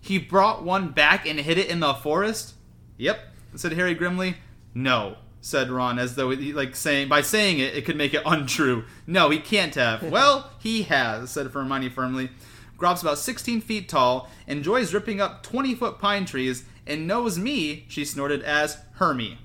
He 0.00 0.18
brought 0.18 0.64
one 0.64 0.88
back 0.88 1.26
and 1.26 1.38
hid 1.38 1.58
it 1.58 1.68
in 1.68 1.78
the 1.78 1.94
forest? 1.94 2.54
Yep, 2.96 3.20
said 3.54 3.72
Harry 3.74 3.94
grimly. 3.94 4.36
No, 4.74 5.16
said 5.40 5.70
Ron, 5.70 5.98
as 6.00 6.16
though 6.16 6.30
he, 6.30 6.52
like 6.52 6.74
saying 6.74 7.08
by 7.08 7.22
saying 7.22 7.60
it, 7.60 7.76
it 7.76 7.84
could 7.84 7.96
make 7.96 8.14
it 8.14 8.22
untrue. 8.26 8.84
No, 9.06 9.30
he 9.30 9.38
can't 9.38 9.74
have. 9.76 10.02
well, 10.10 10.50
he 10.58 10.82
has, 10.84 11.30
said 11.30 11.46
Hermione 11.46 11.88
firmly. 11.88 12.30
Grawp's 12.76 13.02
about 13.02 13.18
16 13.18 13.60
feet 13.60 13.88
tall, 13.88 14.28
enjoys 14.48 14.92
ripping 14.92 15.20
up 15.20 15.44
20 15.44 15.76
foot 15.76 16.00
pine 16.00 16.24
trees, 16.24 16.64
and 16.84 17.06
knows 17.06 17.38
me, 17.38 17.84
she 17.88 18.04
snorted, 18.04 18.42
as 18.42 18.78
Hermy. 18.94 19.38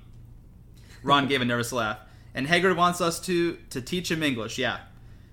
Ron 1.04 1.28
gave 1.28 1.40
a 1.40 1.44
nervous 1.44 1.72
laugh. 1.72 1.98
And 2.38 2.46
Hagrid 2.46 2.76
wants 2.76 3.00
us 3.00 3.18
to, 3.22 3.58
to 3.70 3.82
teach 3.82 4.12
him 4.12 4.22
English, 4.22 4.58
yeah. 4.58 4.78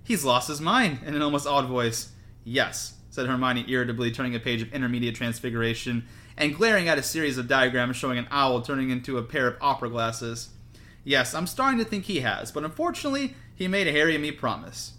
He's 0.03 0.25
lost 0.25 0.47
his 0.47 0.59
mind, 0.59 1.01
in 1.05 1.13
an 1.13 1.21
almost 1.21 1.45
awed 1.45 1.67
voice. 1.67 2.09
Yes, 2.43 2.95
said 3.12 3.27
Hermione 3.27 3.63
irritably, 3.67 4.09
turning 4.09 4.33
a 4.33 4.39
page 4.39 4.63
of 4.63 4.74
intermediate 4.74 5.13
transfiguration 5.13 6.07
and 6.35 6.55
glaring 6.55 6.89
at 6.89 6.97
a 6.97 7.03
series 7.03 7.38
of 7.38 7.47
diagrams 7.47 7.95
showing 7.95 8.17
an 8.17 8.27
owl 8.31 8.59
turning 8.59 8.89
into 8.89 9.19
a 9.19 9.21
pair 9.21 9.47
of 9.47 9.57
opera 9.62 9.88
glasses. 9.88 10.50
Yes, 11.03 11.35
I'm 11.35 11.45
starting 11.45 11.77
to 11.77 11.85
think 11.85 12.05
he 12.05 12.21
has, 12.21 12.51
but 12.51 12.63
unfortunately, 12.63 13.35
he 13.53 13.67
made 13.67 13.85
Harry 13.85 14.15
and 14.15 14.24
me 14.24 14.31
promise. 14.31 14.93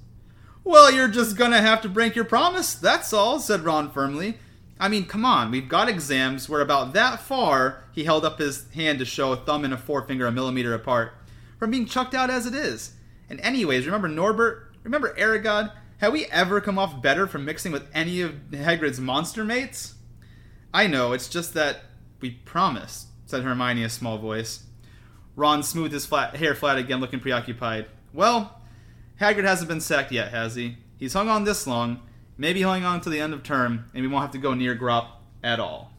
Well, 0.63 0.93
you're 0.93 1.09
just 1.09 1.37
gonna 1.37 1.61
have 1.61 1.83
to 1.83 1.89
break 1.89 2.15
your 2.15 2.25
promise, 2.25 2.77
that's 2.77 3.13
all, 3.13 3.41
said 3.41 3.65
Ron 3.65 3.91
firmly. 3.91 4.39
I 4.79 4.87
mean, 4.87 5.07
come 5.07 5.25
on, 5.25 5.51
we've 5.51 5.69
got 5.69 5.89
exams. 5.89 6.49
We're 6.49 6.61
about 6.61 6.93
that 6.93 7.19
far. 7.19 7.83
He 7.91 8.05
held 8.05 8.25
up 8.25 8.39
his 8.39 8.71
hand 8.75 9.01
to 9.01 9.05
show 9.05 9.33
a 9.33 9.37
thumb 9.37 9.65
and 9.65 9.75
a 9.75 9.77
forefinger 9.77 10.29
a 10.29 10.31
millimeter 10.31 10.73
apart 10.73 11.16
from 11.59 11.71
being 11.71 11.87
chucked 11.87 12.15
out 12.15 12.31
as 12.31 12.47
it 12.47 12.55
is. 12.55 12.93
And 13.29 13.41
anyways, 13.41 13.87
remember 13.87 14.09
Norbert? 14.09 14.75
Remember 14.85 15.15
Aragog? 15.15 15.73
have 15.99 16.13
we 16.13 16.27
ever 16.27 16.61
come 16.61 16.79
off 16.79 17.01
better 17.01 17.27
from 17.27 17.45
mixing 17.45 17.73
with 17.73 17.89
any 17.95 18.21
of 18.21 18.33
Hagrid's 18.51 19.01
monster 19.01 19.45
mates? 19.45 19.95
I 20.73 20.87
know, 20.87 21.13
it's 21.13 21.29
just 21.29 21.55
that 21.55 21.81
we 22.21 22.31
promised, 22.31 23.09
said 23.25 23.43
Hermione 23.43 23.81
in 23.81 23.87
a 23.87 23.91
small 23.91 24.19
voice. 24.19 24.65
Ron 25.35 25.63
smoothed 25.63 25.95
his 25.95 26.07
flat, 26.07 26.37
hair 26.37 26.55
flat 26.55 26.79
again, 26.79 27.01
looking 27.01 27.21
preoccupied. 27.21 27.87
Well, 28.13 28.61
Hagrid 29.21 29.45
hasn't 29.45 29.69
been 29.69 29.81
sacked 29.81 30.13
yet, 30.13 30.33
has 30.33 30.55
he? 30.55 30.77
He's 30.99 31.15
hung 31.15 31.29
on 31.29 31.45
this 31.45 31.67
long. 31.67 32.03
Maybe 32.39 32.63
hang 32.63 32.85
on 32.85 33.01
to 33.03 33.11
the 33.11 33.21
end 33.21 33.33
of 33.33 33.43
term, 33.43 33.91
and 33.95 34.03
we 34.03 34.09
won't 34.09 34.23
have 34.23 34.33
to 34.33 34.39
go 34.39 34.53
near 34.53 34.77
Grawp 34.77 35.09
at 35.43 35.61
all. 35.61 35.93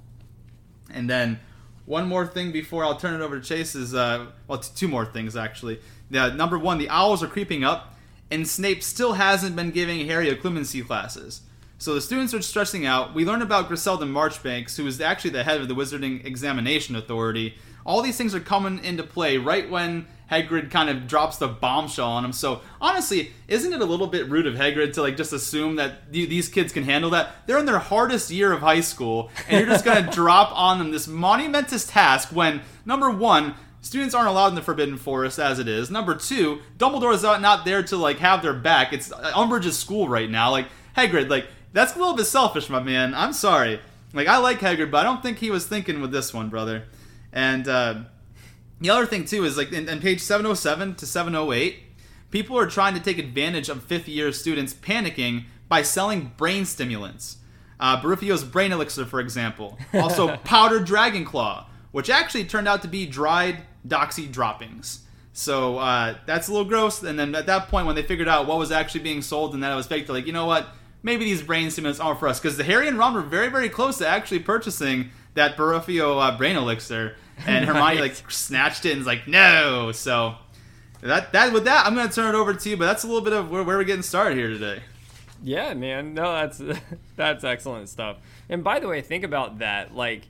And 0.91 1.09
then 1.09 1.39
one 1.87 2.05
more 2.07 2.27
thing 2.27 2.51
before 2.51 2.83
I'll 2.83 2.97
turn 2.97 3.19
it 3.19 3.23
over 3.23 3.39
to 3.39 3.45
Chase 3.45 3.73
is, 3.73 3.95
uh, 3.95 4.27
well, 4.47 4.59
two 4.59 4.89
more 4.89 5.05
things 5.05 5.35
actually. 5.35 5.79
The, 6.11 6.33
number 6.33 6.59
one, 6.59 6.77
the 6.77 6.89
owls 6.89 7.23
are 7.23 7.27
creeping 7.27 7.63
up, 7.63 7.95
and 8.29 8.45
Snape 8.45 8.83
still 8.83 9.13
hasn't 9.13 9.55
been 9.55 9.71
giving 9.71 10.05
Harry 10.05 10.29
occlumency 10.29 10.85
classes. 10.85 11.41
So 11.77 11.93
the 11.93 12.01
students 12.01 12.33
are 12.33 12.41
stressing 12.41 12.85
out. 12.85 13.13
We 13.13 13.23
learn 13.23 13.41
about 13.41 13.69
Griselda 13.69 14.05
Marchbanks, 14.05 14.75
who 14.75 14.85
is 14.85 14.99
actually 14.99 15.29
the 15.29 15.45
head 15.45 15.61
of 15.61 15.69
the 15.69 15.75
Wizarding 15.75 16.25
Examination 16.25 16.95
Authority. 16.95 17.55
All 17.85 18.01
these 18.01 18.17
things 18.17 18.35
are 18.35 18.41
coming 18.41 18.83
into 18.83 19.03
play 19.03 19.37
right 19.37 19.69
when 19.69 20.07
Hagrid 20.31 20.69
kind 20.71 20.89
of 20.89 21.07
drops 21.07 21.37
the 21.37 21.47
bombshell 21.47 22.09
on 22.09 22.25
him. 22.25 22.33
So 22.33 22.61
honestly, 22.81 23.31
isn't 23.47 23.71
it 23.71 23.81
a 23.81 23.85
little 23.85 24.07
bit 24.07 24.29
rude 24.29 24.45
of 24.45 24.55
Hagrid 24.55 24.93
to 24.93 25.01
like 25.01 25.15
just 25.15 25.33
assume 25.33 25.77
that 25.77 26.11
these 26.11 26.49
kids 26.49 26.73
can 26.73 26.83
handle 26.83 27.09
that? 27.11 27.47
They're 27.47 27.57
in 27.57 27.65
their 27.65 27.79
hardest 27.79 28.29
year 28.29 28.51
of 28.51 28.59
high 28.59 28.81
school, 28.81 29.31
and 29.47 29.59
you're 29.59 29.69
just 29.69 29.85
gonna 29.85 30.11
drop 30.11 30.51
on 30.57 30.79
them 30.79 30.91
this 30.91 31.07
monumentous 31.07 31.87
task 31.87 32.29
when 32.29 32.61
number 32.85 33.09
one, 33.09 33.55
students 33.81 34.13
aren't 34.13 34.29
allowed 34.29 34.49
in 34.49 34.55
the 34.55 34.61
Forbidden 34.61 34.97
Forest 34.97 35.39
as 35.39 35.59
it 35.59 35.67
is. 35.67 35.89
Number 35.89 36.15
two, 36.15 36.59
Dumbledore 36.77 37.13
is 37.13 37.23
not 37.23 37.63
there 37.63 37.83
to 37.83 37.97
like 37.97 38.17
have 38.17 38.41
their 38.41 38.53
back. 38.53 38.91
It's 38.91 39.09
Umbridge's 39.09 39.77
school 39.77 40.09
right 40.09 40.29
now. 40.29 40.51
Like 40.51 40.67
Hagrid, 40.97 41.29
like 41.29 41.47
that's 41.71 41.95
a 41.95 41.99
little 41.99 42.15
bit 42.15 42.25
selfish, 42.25 42.69
my 42.69 42.81
man. 42.81 43.13
I'm 43.13 43.33
sorry. 43.33 43.79
Like 44.13 44.27
I 44.27 44.37
like 44.37 44.59
Hagrid, 44.59 44.91
but 44.91 44.97
I 44.99 45.03
don't 45.03 45.21
think 45.21 45.37
he 45.37 45.51
was 45.51 45.65
thinking 45.65 46.01
with 46.01 46.11
this 46.11 46.33
one, 46.33 46.49
brother. 46.49 46.83
And 47.31 47.67
uh, 47.67 47.99
the 48.79 48.89
other 48.89 49.05
thing 49.05 49.25
too 49.25 49.43
is 49.43 49.57
like 49.57 49.71
in, 49.71 49.87
in 49.89 49.99
page 49.99 50.21
707 50.21 50.95
to 50.95 51.05
708, 51.05 51.79
people 52.31 52.57
are 52.57 52.67
trying 52.67 52.93
to 52.93 52.99
take 52.99 53.17
advantage 53.17 53.69
of 53.69 53.83
fifth 53.83 54.07
year 54.07 54.31
students 54.31 54.73
panicking 54.73 55.45
by 55.67 55.81
selling 55.81 56.31
brain 56.37 56.65
stimulants. 56.65 57.37
Uh, 57.79 58.01
Baruffio's 58.01 58.43
brain 58.43 58.71
elixir, 58.71 59.05
for 59.05 59.19
example. 59.19 59.77
Also, 59.93 60.37
powdered 60.37 60.85
dragon 60.85 61.25
claw, 61.25 61.67
which 61.91 62.09
actually 62.09 62.43
turned 62.43 62.67
out 62.67 62.81
to 62.81 62.87
be 62.87 63.05
dried 63.05 63.63
doxy 63.87 64.31
droppings. 64.31 65.03
So 65.33 65.77
uh, 65.77 66.15
that's 66.25 66.47
a 66.47 66.51
little 66.51 66.67
gross. 66.67 67.03
And 67.03 67.19
then 67.19 67.35
at 67.35 67.45
that 67.45 67.67
point, 67.67 67.85
when 67.85 67.95
they 67.95 68.01
figured 68.01 68.27
out 68.27 68.47
what 68.47 68.57
was 68.57 68.71
actually 68.71 69.01
being 69.01 69.21
sold 69.21 69.53
and 69.53 69.61
that 69.63 69.71
it 69.71 69.75
was 69.75 69.85
fake, 69.85 70.07
they're 70.07 70.15
like, 70.15 70.25
you 70.25 70.33
know 70.33 70.47
what? 70.47 70.67
Maybe 71.03 71.25
these 71.25 71.43
brain 71.43 71.69
stimulants 71.69 71.99
aren't 71.99 72.19
for 72.19 72.27
us. 72.27 72.39
Because 72.39 72.57
the 72.57 72.63
Harry 72.63 72.87
and 72.87 72.97
Ron 72.97 73.13
were 73.13 73.21
very, 73.21 73.49
very 73.49 73.69
close 73.69 73.99
to 73.99 74.07
actually 74.07 74.39
purchasing 74.39 75.11
that 75.35 75.55
Baruffio 75.55 76.19
uh, 76.19 76.35
brain 76.37 76.55
elixir 76.55 77.15
and 77.45 77.65
Hermione 77.65 77.99
like 77.99 78.31
snatched 78.31 78.85
it 78.85 78.91
and 78.91 78.99
was 78.99 79.07
like, 79.07 79.27
no. 79.27 79.91
So 79.91 80.35
that 81.01 81.31
that 81.33 81.53
with 81.53 81.65
that, 81.65 81.85
I'm 81.85 81.95
gonna 81.95 82.11
turn 82.11 82.33
it 82.33 82.37
over 82.37 82.53
to 82.53 82.69
you. 82.69 82.77
But 82.77 82.85
that's 82.85 83.03
a 83.03 83.07
little 83.07 83.21
bit 83.21 83.33
of 83.33 83.51
where, 83.51 83.63
where 83.63 83.77
we're 83.77 83.83
getting 83.83 84.03
started 84.03 84.37
here 84.37 84.49
today. 84.49 84.81
Yeah, 85.43 85.73
man. 85.73 86.13
No, 86.13 86.31
that's 86.33 86.61
that's 87.15 87.43
excellent 87.43 87.89
stuff. 87.89 88.17
And 88.49 88.63
by 88.63 88.79
the 88.79 88.87
way, 88.87 89.01
think 89.01 89.23
about 89.23 89.59
that. 89.59 89.95
Like, 89.95 90.23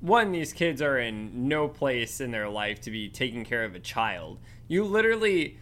one, 0.00 0.32
these 0.32 0.52
kids 0.52 0.82
are 0.82 0.98
in 0.98 1.48
no 1.48 1.68
place 1.68 2.20
in 2.20 2.30
their 2.30 2.48
life 2.48 2.80
to 2.82 2.90
be 2.90 3.08
taking 3.08 3.44
care 3.44 3.64
of 3.64 3.74
a 3.74 3.80
child. 3.80 4.38
You 4.66 4.84
literally 4.84 5.58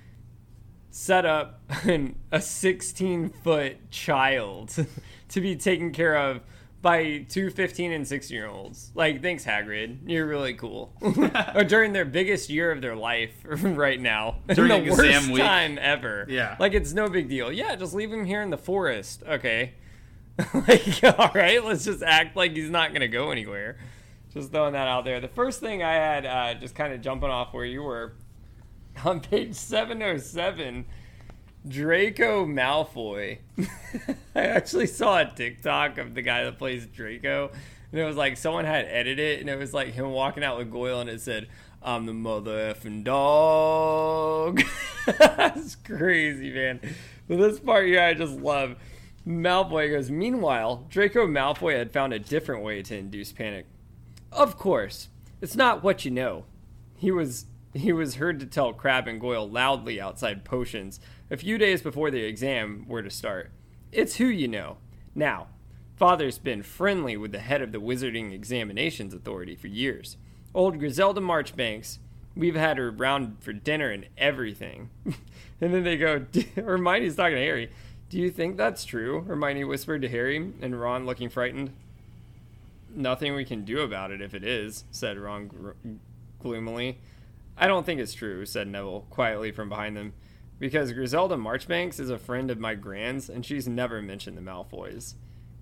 set 0.91 1.27
up 1.27 1.61
an, 1.85 2.17
a 2.33 2.41
16 2.41 3.29
foot 3.29 3.91
child 3.91 4.75
to 5.29 5.41
be 5.41 5.57
taken 5.57 5.93
care 5.93 6.17
of 6.17 6.41
by 6.87 7.19
two 7.29 7.51
15 7.51 7.91
and 7.91 8.07
16 8.07 8.33
year 8.33 8.47
olds. 8.47 8.93
Like, 8.95 9.21
thanks, 9.21 9.45
Hagrid. 9.45 9.99
You're 10.07 10.25
really 10.25 10.55
cool. 10.55 10.93
or 11.57 11.65
during 11.65 11.93
their 11.93 12.05
biggest 12.05 12.49
year 12.49 12.71
of 12.71 12.81
their 12.81 12.95
life 12.95 13.33
right 13.45 14.01
now. 14.01 14.37
During 14.47 14.85
the 14.85 14.91
worst 14.93 15.29
week. 15.29 15.43
time 15.43 15.81
ever. 15.83 16.27
Yeah. 16.29 16.55
Like, 16.61 16.75
it's 16.75 16.93
no 16.93 17.09
big 17.09 17.29
deal. 17.29 17.51
Yeah, 17.51 17.75
just 17.75 17.93
leave 17.93 18.13
him 18.13 18.25
here 18.25 18.41
in 18.41 18.51
the 18.51 18.57
forest. 18.57 19.25
Okay. 19.29 19.73
like, 20.55 21.03
all 21.19 21.33
right, 21.35 21.65
let's 21.65 21.85
just 21.85 22.05
act 22.05 22.37
like 22.37 22.55
he's 22.55 22.71
not 22.71 22.91
going 22.91 23.01
to 23.01 23.09
go 23.09 23.33
anywhere. 23.33 23.79
Just 24.33 24.53
throwing 24.53 24.75
that 24.75 24.87
out 24.87 25.05
there. 25.05 25.19
The 25.21 25.27
first 25.27 25.59
thing 25.59 25.83
I 25.83 25.95
had, 25.95 26.25
uh, 26.25 26.55
just 26.55 26.77
kind 26.77 26.93
of 26.93 27.01
jumping 27.01 27.31
off 27.31 27.53
where 27.53 27.65
you 27.65 27.83
were, 27.83 28.13
on 29.05 29.19
page 29.19 29.57
707 29.57 30.85
Draco 31.69 32.47
Malfoy. 32.47 33.39
I 34.35 34.41
actually 34.41 34.87
saw 34.87 35.21
a 35.21 35.25
TikTok 35.25 35.99
of 35.99 36.15
the 36.15 36.23
guy 36.23 36.45
that 36.45 36.59
plays 36.59 36.87
Draco, 36.87 37.51
and 37.91 38.01
it 38.01 38.05
was 38.05 38.17
like 38.17 38.37
someone 38.37 38.65
had 38.65 38.87
edited 38.87 39.19
it, 39.19 39.41
and 39.41 39.51
it 39.51 39.59
was 39.59 39.75
like 39.75 39.89
him 39.89 40.11
walking 40.11 40.45
out 40.45 40.59
with 40.59 40.71
Goyle, 40.71 41.01
and 41.01 41.11
it 41.11 41.21
said, 41.21 41.49
"I'm 41.83 42.07
the 42.07 42.15
mother 42.15 42.75
effing 42.75 43.05
dog." 43.05 44.63
That's 45.19 45.77
crazy, 45.77 46.53
man. 46.53 46.81
But 47.29 47.39
this 47.39 47.59
part 47.59 47.87
here, 47.87 48.03
I 48.03 48.15
just 48.15 48.35
love. 48.35 48.77
Malfoy 49.27 49.91
goes, 49.91 50.09
Meanwhile, 50.09 50.87
Draco 50.89 51.27
Malfoy 51.27 51.77
had 51.77 51.91
found 51.91 52.13
a 52.13 52.19
different 52.19 52.63
way 52.63 52.81
to 52.83 52.97
induce 52.97 53.33
panic. 53.33 53.67
Of 54.31 54.57
course, 54.57 55.09
it's 55.41 55.57
not 55.57 55.83
what 55.83 56.05
you 56.05 56.13
know. 56.13 56.45
He 56.95 57.11
was 57.11 57.47
he 57.75 57.93
was 57.93 58.15
heard 58.15 58.41
to 58.41 58.47
tell 58.47 58.73
Crabbe 58.73 59.09
and 59.09 59.21
Goyle 59.21 59.49
loudly 59.49 60.01
outside 60.01 60.45
potions 60.45 60.99
a 61.31 61.37
few 61.37 61.59
days 61.59 61.83
before 61.83 62.11
the 62.11 62.25
exam 62.25 62.85
were 62.89 63.03
to 63.03 63.11
start. 63.11 63.51
It's 63.93 64.17
who 64.17 64.27
you 64.27 64.49
know. 64.49 64.79
Now, 65.15 65.49
Father's 65.97 66.39
been 66.39 66.63
friendly 66.63 67.17
with 67.17 67.33
the 67.33 67.39
head 67.39 67.63
of 67.63 67.73
the 67.73 67.81
Wizarding 67.81 68.33
Examinations 68.33 69.15
Authority 69.15 69.57
for 69.57 69.67
years. 69.67 70.17
Old 70.55 70.79
Griselda 70.79 71.21
Marchbanks, 71.21 71.99
we've 72.37 72.55
had 72.55 72.79
her 72.79 72.91
round 72.91 73.39
for 73.41 73.53
dinner 73.53 73.91
and 73.91 74.07
everything. 74.17 74.91
and 75.05 75.75
then 75.75 75.85
they 75.85 75.97
go, 75.97 76.27
Hermione's 76.55 77.17
talking 77.17 77.37
to 77.37 77.43
Harry. 77.43 77.71
Do 78.09 78.19
you 78.19 78.31
think 78.31 78.57
that's 78.57 78.85
true? 78.85 79.23
Hermione 79.23 79.65
whispered 79.65 80.03
to 80.03 80.09
Harry, 80.09 80.37
and 80.37 80.81
Ron 80.81 81.07
looking 81.07 81.29
frightened. 81.29 81.73
Nothing 82.95 83.35
we 83.35 83.45
can 83.45 83.65
do 83.65 83.81
about 83.81 84.13
it 84.13 84.21
if 84.21 84.33
it 84.33 84.45
is, 84.45 84.85
said 84.91 85.19
Ron 85.19 85.75
gloomily. 86.41 86.99
I 87.57 87.67
don't 87.67 87.85
think 87.85 88.01
it's 88.01 88.15
true, 88.15 88.47
said 88.47 88.69
Neville 88.69 89.07
quietly 89.11 89.51
from 89.51 89.69
behind 89.69 89.97
them 89.97 90.13
because 90.59 90.93
Griselda 90.93 91.37
Marchbanks 91.37 92.01
is 92.01 92.11
a 92.11 92.19
friend 92.19 92.51
of 92.51 92.59
my 92.59 92.75
grand's 92.75 93.29
and 93.29 93.45
she's 93.45 93.69
never 93.69 94.01
mentioned 94.01 94.37
the 94.37 94.43
Malfoys. 94.43 95.15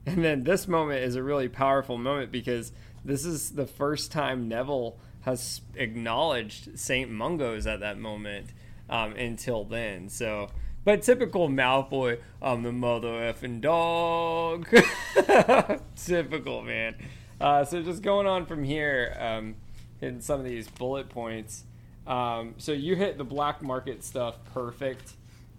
And 0.07 0.25
then 0.25 0.45
this 0.45 0.69
moment 0.69 1.03
is 1.03 1.17
a 1.17 1.23
really 1.23 1.49
powerful 1.49 1.99
moment 1.99 2.31
because 2.31 2.73
this 3.05 3.25
is 3.25 3.51
the 3.51 3.67
first 3.67 4.13
time 4.13 4.49
Neville 4.49 4.99
has 5.23 5.63
acknowledged 5.77 6.79
St. 6.79 7.11
Mungo's 7.11 7.67
at 7.67 7.81
that 7.81 7.99
moment 7.99 8.51
um, 8.91 9.15
until 9.15 9.65
then. 9.65 10.11
So, 10.11 10.49
but 10.85 11.03
typical 11.03 11.49
Malfoy, 11.49 12.21
I'm 12.43 12.63
the 12.63 12.73
mother 12.73 13.09
effing 13.09 13.63
dog. 13.63 14.69
typical, 15.97 16.63
man. 16.63 16.97
Uh, 17.41 17.65
so 17.65 17.83
just 17.83 18.03
going 18.03 18.27
on 18.27 18.45
from 18.45 18.63
here, 18.63 19.17
um, 19.19 19.57
in 20.01 20.21
some 20.21 20.41
of 20.41 20.47
these 20.47 20.69
bullet 20.69 21.09
points. 21.09 21.65
Um, 22.07 22.55
so 22.59 22.73
you 22.73 22.97
hit 22.97 23.19
the 23.19 23.25
black 23.25 23.63
market 23.63 24.05
stuff 24.05 24.37
perfect. 24.53 25.13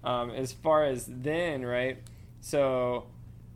Um, 0.03 0.29
as 0.31 0.51
far 0.51 0.85
as 0.85 1.07
then, 1.07 1.65
right? 1.65 1.97
So 2.41 3.07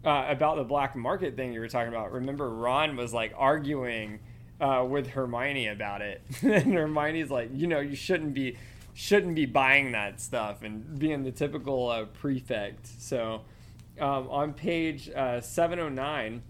uh, 0.06 0.26
about 0.28 0.58
the 0.58 0.64
black 0.64 0.96
market 0.96 1.36
thing 1.36 1.54
you 1.54 1.60
were 1.60 1.68
talking 1.68 1.90
about. 1.90 2.12
Remember, 2.12 2.50
Ron 2.50 2.96
was 2.96 3.14
like 3.14 3.34
arguing 3.38 4.20
uh, 4.60 4.86
with 4.88 5.08
Hermione 5.08 5.68
about 5.68 6.02
it, 6.02 6.22
and 6.42 6.74
Hermione's 6.74 7.32
like, 7.32 7.50
you 7.54 7.68
know, 7.68 7.80
you 7.80 7.96
shouldn't 7.96 8.34
be 8.34 8.58
shouldn't 8.94 9.36
be 9.36 9.46
buying 9.46 9.94
that 9.94 10.20
stuff 10.20 10.62
and 10.62 11.00
being 11.00 11.24
the 11.24 11.32
typical 11.32 11.88
uh, 11.88 12.06
prefect. 12.06 12.86
So 13.00 13.42
um, 13.98 14.28
on 14.30 14.54
page 14.54 15.10
uh, 15.10 15.40
709, 15.40 16.42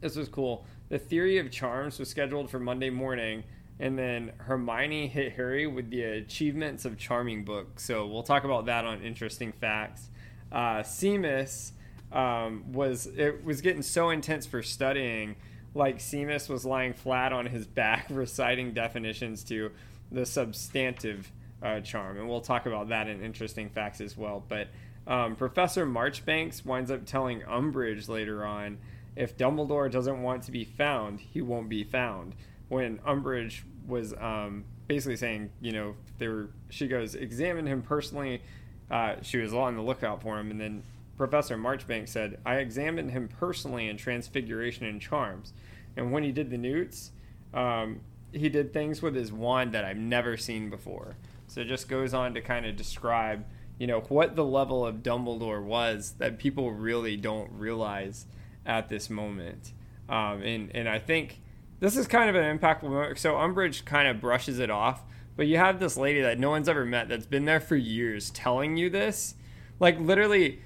this 0.00 0.14
was 0.14 0.28
cool. 0.28 0.64
The 0.90 0.98
theory 0.98 1.38
of 1.38 1.50
charms 1.50 1.98
was 1.98 2.08
scheduled 2.08 2.50
for 2.50 2.60
Monday 2.60 2.90
morning 2.90 3.42
and 3.78 3.98
then 3.98 4.32
Hermione 4.38 5.06
hit 5.08 5.32
Harry 5.34 5.66
with 5.66 5.90
the 5.90 6.02
Achievements 6.02 6.84
of 6.84 6.96
Charming 6.96 7.44
book. 7.44 7.78
So 7.78 8.06
we'll 8.06 8.22
talk 8.22 8.44
about 8.44 8.66
that 8.66 8.84
on 8.84 9.02
Interesting 9.02 9.52
Facts. 9.52 10.08
Uh, 10.50 10.80
Seamus 10.80 11.72
um, 12.12 12.72
was 12.72 13.06
it 13.06 13.44
was 13.44 13.60
getting 13.60 13.82
so 13.82 14.10
intense 14.10 14.46
for 14.46 14.62
studying, 14.62 15.36
like 15.74 15.98
Seamus 15.98 16.48
was 16.48 16.64
lying 16.64 16.94
flat 16.94 17.32
on 17.32 17.46
his 17.46 17.66
back 17.66 18.06
reciting 18.10 18.72
definitions 18.72 19.44
to 19.44 19.70
the 20.10 20.24
substantive 20.24 21.30
uh, 21.62 21.80
charm, 21.80 22.18
and 22.18 22.28
we'll 22.28 22.40
talk 22.40 22.66
about 22.66 22.88
that 22.88 23.08
in 23.08 23.22
Interesting 23.22 23.68
Facts 23.68 24.00
as 24.00 24.16
well. 24.16 24.42
But 24.48 24.68
um, 25.06 25.36
Professor 25.36 25.84
Marchbanks 25.84 26.64
winds 26.64 26.90
up 26.90 27.04
telling 27.04 27.42
Umbridge 27.42 28.08
later 28.08 28.44
on, 28.44 28.78
if 29.16 29.36
Dumbledore 29.36 29.90
doesn't 29.90 30.22
want 30.22 30.44
to 30.44 30.52
be 30.52 30.64
found, 30.64 31.20
he 31.20 31.42
won't 31.42 31.68
be 31.68 31.84
found 31.84 32.34
when 32.68 32.98
Umbridge 32.98 33.62
was 33.86 34.12
um, 34.14 34.64
basically 34.88 35.16
saying, 35.16 35.50
you 35.60 35.72
know, 35.72 35.94
they 36.18 36.28
were, 36.28 36.50
she 36.70 36.88
goes, 36.88 37.14
examine 37.14 37.66
him 37.66 37.82
personally. 37.82 38.42
Uh, 38.90 39.16
she 39.22 39.38
was 39.38 39.52
on 39.52 39.76
the 39.76 39.82
lookout 39.82 40.22
for 40.22 40.38
him, 40.38 40.50
and 40.50 40.60
then 40.60 40.82
Professor 41.16 41.56
Marchbank 41.56 42.08
said, 42.08 42.38
I 42.44 42.56
examined 42.56 43.10
him 43.10 43.28
personally 43.28 43.88
in 43.88 43.96
Transfiguration 43.96 44.86
and 44.86 45.00
Charms. 45.00 45.52
And 45.96 46.12
when 46.12 46.22
he 46.22 46.32
did 46.32 46.50
the 46.50 46.58
newts, 46.58 47.10
um, 47.54 48.00
he 48.32 48.48
did 48.48 48.72
things 48.72 49.00
with 49.00 49.14
his 49.14 49.32
wand 49.32 49.72
that 49.72 49.84
I've 49.84 49.96
never 49.96 50.36
seen 50.36 50.68
before. 50.68 51.16
So 51.48 51.62
it 51.62 51.68
just 51.68 51.88
goes 51.88 52.12
on 52.12 52.34
to 52.34 52.40
kind 52.40 52.66
of 52.66 52.76
describe, 52.76 53.44
you 53.78 53.86
know, 53.86 54.00
what 54.00 54.36
the 54.36 54.44
level 54.44 54.84
of 54.84 54.96
Dumbledore 54.96 55.62
was 55.64 56.14
that 56.18 56.38
people 56.38 56.72
really 56.72 57.16
don't 57.16 57.50
realize 57.52 58.26
at 58.66 58.88
this 58.88 59.08
moment. 59.08 59.72
Um, 60.08 60.42
and, 60.42 60.70
and 60.74 60.88
I 60.88 60.98
think 60.98 61.40
this 61.80 61.96
is 61.96 62.06
kind 62.06 62.30
of 62.30 62.36
an 62.36 62.58
impactful 62.58 62.84
moment. 62.84 63.18
So 63.18 63.34
Umbridge 63.34 63.84
kind 63.84 64.08
of 64.08 64.20
brushes 64.20 64.58
it 64.58 64.70
off, 64.70 65.02
but 65.36 65.46
you 65.46 65.58
have 65.58 65.78
this 65.78 65.96
lady 65.96 66.22
that 66.22 66.38
no 66.38 66.50
one's 66.50 66.68
ever 66.68 66.84
met 66.84 67.08
that's 67.08 67.26
been 67.26 67.44
there 67.44 67.60
for 67.60 67.76
years 67.76 68.30
telling 68.30 68.76
you 68.76 68.88
this. 68.88 69.34
Like, 69.78 70.00
literally, 70.00 70.60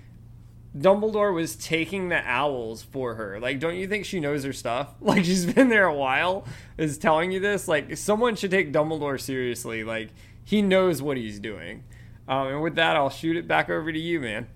Dumbledore 0.77 1.35
was 1.35 1.57
taking 1.57 2.09
the 2.09 2.25
owls 2.29 2.83
for 2.83 3.17
her. 3.17 3.41
Like, 3.41 3.59
don't 3.59 3.75
you 3.75 3.89
think 3.89 4.05
she 4.05 4.21
knows 4.21 4.45
her 4.45 4.53
stuff? 4.53 4.95
Like, 5.01 5.25
she's 5.25 5.47
been 5.47 5.69
there 5.69 5.87
a 5.87 5.95
while, 5.95 6.45
is 6.79 6.97
telling 6.99 7.33
you 7.33 7.41
this. 7.41 7.67
Like, 7.67 7.97
someone 7.97 8.37
should 8.37 8.53
take 8.53 8.73
Dumbledore 8.73 9.21
seriously. 9.21 9.83
Like, 9.83 10.11
he 10.45 10.63
knows 10.63 11.03
what 11.03 11.17
he's 11.17 11.41
doing. 11.41 11.85
Um, 12.29 12.47
and 12.47 12.63
with 12.63 12.77
that, 12.77 12.97
I'll 12.97 13.11
shoot 13.11 13.37
it 13.37 13.49
back 13.49 13.69
over 13.69 13.93
to 13.93 13.99
you, 13.99 14.21
man. 14.21 14.47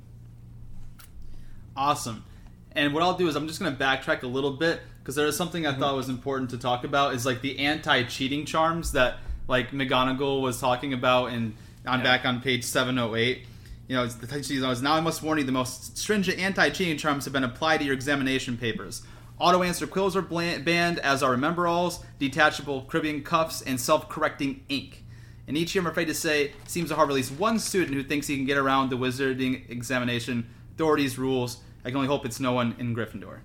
Awesome. 1.77 2.25
And 2.71 2.95
what 2.95 3.03
I'll 3.03 3.17
do 3.17 3.27
is 3.27 3.35
I'm 3.35 3.49
just 3.49 3.61
going 3.61 3.77
to 3.77 3.83
backtrack 3.83 4.23
a 4.23 4.29
little 4.29 4.53
bit 4.53 4.81
because 5.05 5.15
there 5.15 5.27
is 5.27 5.37
something 5.37 5.67
I 5.67 5.73
mm-hmm. 5.73 5.81
thought 5.81 5.95
was 5.95 6.09
important 6.09 6.51
to 6.51 6.59
talk 6.59 6.83
about 6.83 7.15
is 7.15 7.25
like 7.25 7.43
the 7.43 7.61
anti-cheating 7.61 8.47
charms 8.47 8.93
that 8.93 9.19
like 9.47 9.71
McGonagall 9.71 10.41
was 10.41 10.59
talking 10.59 10.95
about, 10.95 11.27
and 11.27 11.55
I'm 11.87 12.01
yeah. 12.01 12.05
back 12.05 12.25
on 12.25 12.41
page 12.41 12.65
708 12.65 13.47
you 13.89 13.97
know, 13.97 14.07
the 14.07 14.27
text 14.27 14.51
knows 14.51 14.83
now 14.83 14.95
I 14.95 15.01
must 15.01 15.23
warn 15.23 15.39
you 15.39 15.45
the 15.45 15.53
most 15.53 15.99
stringent 15.99 16.39
anti-cheating 16.39 16.97
charms 16.97 17.25
have 17.25 17.33
been 17.33 17.45
applied 17.45 17.79
to 17.79 17.85
your 17.85 17.95
examination 17.95 18.57
papers. 18.57 19.03
Auto-answer 19.39 19.87
quills 19.87 20.17
are 20.17 20.23
banned, 20.23 20.99
as 21.01 21.23
are 21.23 21.33
Remembralls, 21.33 22.05
detachable 22.19 22.83
cribbing 22.83 23.23
cuffs, 23.23 23.63
and 23.63 23.81
self-correcting 23.81 24.65
ink. 24.69 25.05
And 25.47 25.57
each 25.57 25.75
year, 25.75 25.83
I'm 25.83 25.89
afraid 25.89 26.07
to 26.07 26.15
say, 26.15 26.53
seems 26.67 26.89
to 26.89 26.95
harbor 26.95 27.13
at 27.13 27.17
least 27.17 27.33
one 27.33 27.59
student 27.59 27.95
who 27.95 28.03
thinks 28.03 28.27
he 28.27 28.37
can 28.37 28.47
get 28.47 28.57
around 28.57 28.91
the 28.91 28.97
wizarding 28.97 29.69
examination 29.69 30.49
authorities' 30.75 31.19
rules. 31.19 31.59
I 31.85 31.89
can 31.89 31.97
only 31.97 32.09
hope 32.09 32.25
it's 32.25 32.41
no 32.41 32.53
one 32.53 32.77
in 32.79 32.95
Gryffindor. 32.95 33.41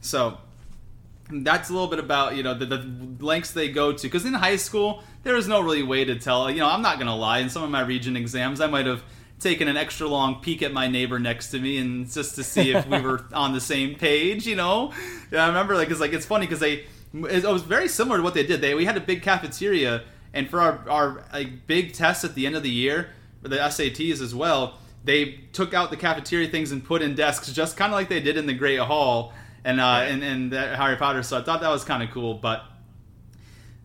So, 0.00 0.38
that's 1.32 1.70
a 1.70 1.72
little 1.72 1.88
bit 1.88 1.98
about 1.98 2.36
you 2.36 2.42
know 2.42 2.54
the, 2.54 2.66
the 2.66 3.24
lengths 3.24 3.52
they 3.52 3.70
go 3.70 3.92
to 3.92 4.02
because 4.02 4.24
in 4.24 4.34
high 4.34 4.56
school 4.56 5.02
there 5.22 5.34
was 5.34 5.46
no 5.46 5.60
really 5.60 5.82
way 5.82 6.04
to 6.04 6.18
tell 6.18 6.50
you 6.50 6.58
know 6.58 6.68
i'm 6.68 6.82
not 6.82 6.98
gonna 6.98 7.14
lie 7.14 7.38
in 7.38 7.48
some 7.48 7.62
of 7.62 7.70
my 7.70 7.80
region 7.80 8.16
exams 8.16 8.60
i 8.60 8.66
might 8.66 8.86
have 8.86 9.02
taken 9.40 9.68
an 9.68 9.76
extra 9.76 10.06
long 10.06 10.36
peek 10.36 10.62
at 10.62 10.72
my 10.72 10.86
neighbor 10.86 11.18
next 11.18 11.50
to 11.50 11.58
me 11.58 11.78
and 11.78 12.10
just 12.10 12.34
to 12.36 12.44
see 12.44 12.72
if 12.72 12.86
we 12.86 13.00
were 13.00 13.24
on 13.32 13.52
the 13.52 13.60
same 13.60 13.94
page, 13.94 14.46
you 14.46 14.54
know. 14.54 14.92
Yeah, 15.32 15.44
I 15.44 15.48
remember 15.48 15.74
like 15.74 15.90
it's 15.90 16.00
like 16.00 16.12
it's 16.12 16.26
funny 16.26 16.46
because 16.46 16.60
they 16.60 16.84
it 17.12 17.44
was 17.44 17.62
very 17.62 17.88
similar 17.88 18.18
to 18.18 18.22
what 18.22 18.34
they 18.34 18.46
did. 18.46 18.60
They 18.60 18.74
we 18.74 18.84
had 18.84 18.96
a 18.96 19.00
big 19.00 19.22
cafeteria, 19.22 20.04
and 20.32 20.48
for 20.48 20.60
our 20.60 20.88
our 20.88 21.24
like, 21.32 21.66
big 21.66 21.92
tests 21.92 22.24
at 22.24 22.34
the 22.34 22.46
end 22.46 22.54
of 22.54 22.62
the 22.62 22.70
year, 22.70 23.10
for 23.42 23.48
the 23.48 23.56
SATs 23.56 24.20
as 24.20 24.34
well, 24.34 24.78
they 25.02 25.40
took 25.52 25.74
out 25.74 25.90
the 25.90 25.96
cafeteria 25.96 26.48
things 26.48 26.70
and 26.70 26.84
put 26.84 27.02
in 27.02 27.14
desks, 27.14 27.50
just 27.52 27.76
kind 27.76 27.92
of 27.92 27.96
like 27.96 28.08
they 28.08 28.20
did 28.20 28.36
in 28.36 28.46
the 28.46 28.54
Great 28.54 28.78
Hall 28.78 29.32
and 29.64 29.80
uh, 29.80 30.04
and 30.06 30.22
and 30.22 30.52
Harry 30.52 30.96
Potter. 30.96 31.22
So 31.22 31.38
I 31.38 31.42
thought 31.42 31.60
that 31.60 31.70
was 31.70 31.84
kind 31.84 32.02
of 32.02 32.10
cool, 32.10 32.34
but. 32.34 32.64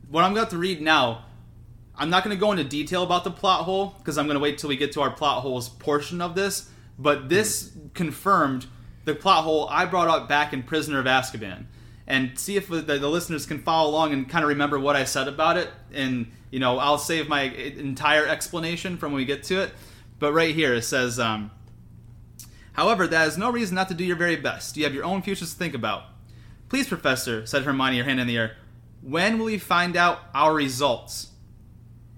What 0.08 0.24
I'm 0.24 0.34
about 0.34 0.52
to 0.52 0.58
read 0.60 0.84
now 0.84 1.26
I'm 1.98 2.10
not 2.10 2.24
going 2.24 2.36
to 2.36 2.40
go 2.40 2.52
into 2.52 2.64
detail 2.64 3.04
about 3.04 3.24
the 3.24 3.32
plot 3.32 3.64
hole 3.64 3.96
because 3.98 4.18
I'm 4.18 4.26
going 4.26 4.36
to 4.36 4.42
wait 4.42 4.58
till 4.58 4.70
we 4.70 4.78
get 4.78 4.92
to 4.94 5.02
our 5.02 5.12
plot 5.12 5.42
holes 5.42 5.70
portion 5.70 6.22
of 6.22 6.36
this. 6.36 6.70
But 6.98 7.30
this 7.30 7.70
mm-hmm. 7.70 7.90
confirmed 7.90 8.68
the 9.06 9.16
plot 9.16 9.44
hole 9.44 9.68
I 9.70 9.86
brought 9.86 10.08
up 10.08 10.28
back 10.28 10.54
in 10.54 10.64
Prisoner 10.64 11.00
of 11.00 11.06
Azkaban, 11.06 11.66
and 12.08 12.38
see 12.38 12.56
if 12.58 12.68
the, 12.68 12.82
the, 12.82 13.08
listeners 13.08 13.46
can 13.46 13.60
follow 13.60 13.90
along 13.90 14.14
and 14.14 14.28
kind 14.28 14.44
of 14.44 14.50
remember 14.50 14.80
what 14.80 14.96
I 14.96 15.04
said 15.04 15.28
about 15.28 15.58
it. 15.58 15.70
And 15.94 16.32
you 16.52 16.60
know, 16.60 16.78
I'll 16.78 16.98
save 16.98 17.28
my 17.28 17.44
entire 17.44 18.26
explanation 18.26 18.98
from 18.98 19.12
when 19.12 19.18
we 19.18 19.26
get 19.26 19.44
to 19.44 19.62
it. 19.62 19.72
But 20.20 20.34
right 20.34 20.56
here 20.56 20.74
it 20.74 20.84
says, 20.84 21.20
um, 21.20 21.52
however, 22.76 23.08
that 23.08 23.28
is 23.28 23.38
no 23.38 23.52
reason 23.52 23.76
not 23.76 23.88
to 23.90 23.94
do 23.94 24.06
your 24.06 24.16
very 24.16 24.36
best. 24.36 24.78
You 24.78 24.84
have 24.84 24.94
your 24.94 25.04
own 25.04 25.22
futures 25.22 25.52
to 25.52 25.58
think 25.58 25.74
about. 25.74 26.04
Please, 26.70 26.88
Professor, 26.88 27.46
said 27.46 27.64
Hermione, 27.64 27.98
her 28.00 28.04
hand 28.04 28.20
in 28.20 28.28
the 28.28 28.38
air. 28.38 28.58
When 29.02 29.38
will 29.38 29.46
we 29.46 29.58
find 29.58 29.96
out 29.96 30.20
our 30.34 30.54
results? 30.54 31.32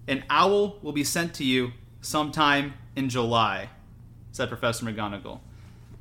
An 0.08 0.24
owl 0.30 0.78
will 0.82 0.93
be 0.93 1.04
sent 1.04 1.34
to 1.36 1.43
you 1.43 1.74
sometime 2.02 2.74
in 2.96 3.10
July, 3.10 3.70
said 4.32 4.48
Professor 4.48 4.86
McGonagall. 4.86 5.39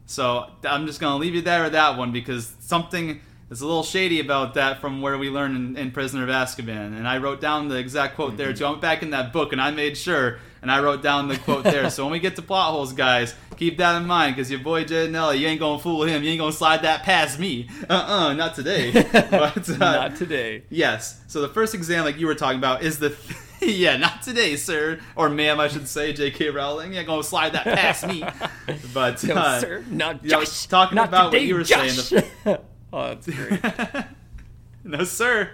So 0.06 0.50
I'm 0.64 0.86
just 0.86 1.00
going 1.00 1.12
to 1.12 1.18
leave 1.18 1.34
you 1.34 1.42
there 1.42 1.64
with 1.64 1.72
that 1.72 1.98
one 1.98 2.12
because 2.12 2.54
something 2.60 3.20
is 3.50 3.60
a 3.60 3.66
little 3.66 3.82
shady 3.82 4.20
about 4.20 4.54
that 4.54 4.80
from 4.80 5.02
where 5.02 5.18
we 5.18 5.30
learned 5.30 5.56
in, 5.56 5.76
in 5.76 5.90
Prisoner 5.90 6.22
of 6.22 6.28
Azkaban. 6.28 6.96
And 6.96 7.06
I 7.06 7.18
wrote 7.18 7.40
down 7.40 7.68
the 7.68 7.76
exact 7.76 8.14
quote 8.14 8.30
mm-hmm. 8.30 8.36
there 8.38 8.52
too. 8.52 8.64
I 8.64 8.70
went 8.70 8.82
back 8.82 9.02
in 9.02 9.10
that 9.10 9.32
book 9.32 9.52
and 9.52 9.60
I 9.60 9.72
made 9.72 9.96
sure 9.96 10.38
and 10.66 10.72
I 10.72 10.82
wrote 10.82 11.00
down 11.00 11.28
the 11.28 11.36
quote 11.36 11.62
there. 11.62 11.88
so 11.90 12.02
when 12.02 12.10
we 12.10 12.18
get 12.18 12.34
to 12.34 12.42
plot 12.42 12.72
holes, 12.72 12.92
guys, 12.92 13.36
keep 13.56 13.78
that 13.78 14.02
in 14.02 14.04
mind 14.08 14.34
because 14.34 14.50
your 14.50 14.58
boy 14.58 14.82
Jed 14.82 15.12
Nelly, 15.12 15.38
you 15.38 15.46
ain't 15.46 15.60
gonna 15.60 15.78
fool 15.78 16.02
him. 16.02 16.24
You 16.24 16.30
ain't 16.30 16.40
gonna 16.40 16.50
slide 16.50 16.82
that 16.82 17.04
past 17.04 17.38
me. 17.38 17.68
Uh-uh, 17.88 18.32
not 18.32 18.56
today. 18.56 18.90
but, 19.12 19.70
uh, 19.70 19.76
not 19.76 20.16
today. 20.16 20.64
Yes. 20.68 21.22
So 21.28 21.40
the 21.40 21.48
first 21.48 21.72
exam, 21.72 22.04
like 22.04 22.18
you 22.18 22.26
were 22.26 22.34
talking 22.34 22.58
about, 22.58 22.82
is 22.82 22.98
the. 22.98 23.16
yeah, 23.60 23.96
not 23.96 24.22
today, 24.22 24.56
sir, 24.56 24.98
or 25.14 25.28
ma'am, 25.28 25.60
I 25.60 25.68
should 25.68 25.86
say, 25.86 26.12
J.K. 26.12 26.50
Rowling. 26.50 26.94
You 26.94 26.98
ain't 26.98 27.06
gonna 27.06 27.22
slide 27.22 27.52
that 27.52 27.62
past 27.64 28.04
me. 28.04 28.24
But 28.92 29.22
no, 29.22 29.34
uh, 29.36 29.60
sir, 29.60 29.84
not 29.88 30.24
Josh. 30.24 30.66
talking 30.66 30.96
not 30.96 31.08
about 31.08 31.30
today, 31.30 31.44
what 31.44 31.48
you 31.48 31.54
were 31.54 31.62
Josh. 31.62 31.92
saying. 31.92 32.24
The... 32.42 32.60
oh, 32.92 33.14
that's 33.14 33.26
great. 33.28 34.04
no, 34.82 35.04
sir. 35.04 35.50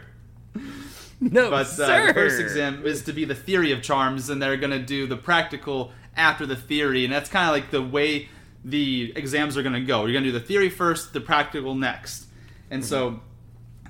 No, 1.31 1.51
but 1.51 1.65
sir. 1.65 1.85
Uh, 1.85 2.07
the 2.09 2.15
first 2.15 2.41
exam 2.41 2.85
is 2.85 3.03
to 3.05 3.13
be 3.13 3.25
the 3.25 3.35
theory 3.35 3.71
of 3.71 3.81
charms, 3.81 4.29
and 4.29 4.43
they're 4.43 4.57
gonna 4.57 4.83
do 4.83 5.07
the 5.07 5.17
practical 5.17 5.93
after 6.17 6.47
the 6.47 6.57
theory, 6.57 7.05
and 7.05 7.13
that's 7.13 7.31
kind 7.31 7.49
of 7.49 7.53
like 7.53 7.71
the 7.71 7.81
way 7.81 8.29
the 8.65 9.13
exams 9.15 9.57
are 9.57 9.63
gonna 9.63 9.81
go. 9.81 10.05
You're 10.05 10.15
gonna 10.15 10.27
do 10.27 10.33
the 10.33 10.41
theory 10.41 10.69
first, 10.69 11.13
the 11.13 11.21
practical 11.21 11.77
next, 11.77 12.27
and 12.71 12.83
mm-hmm. 12.83 12.89
so 12.89 13.21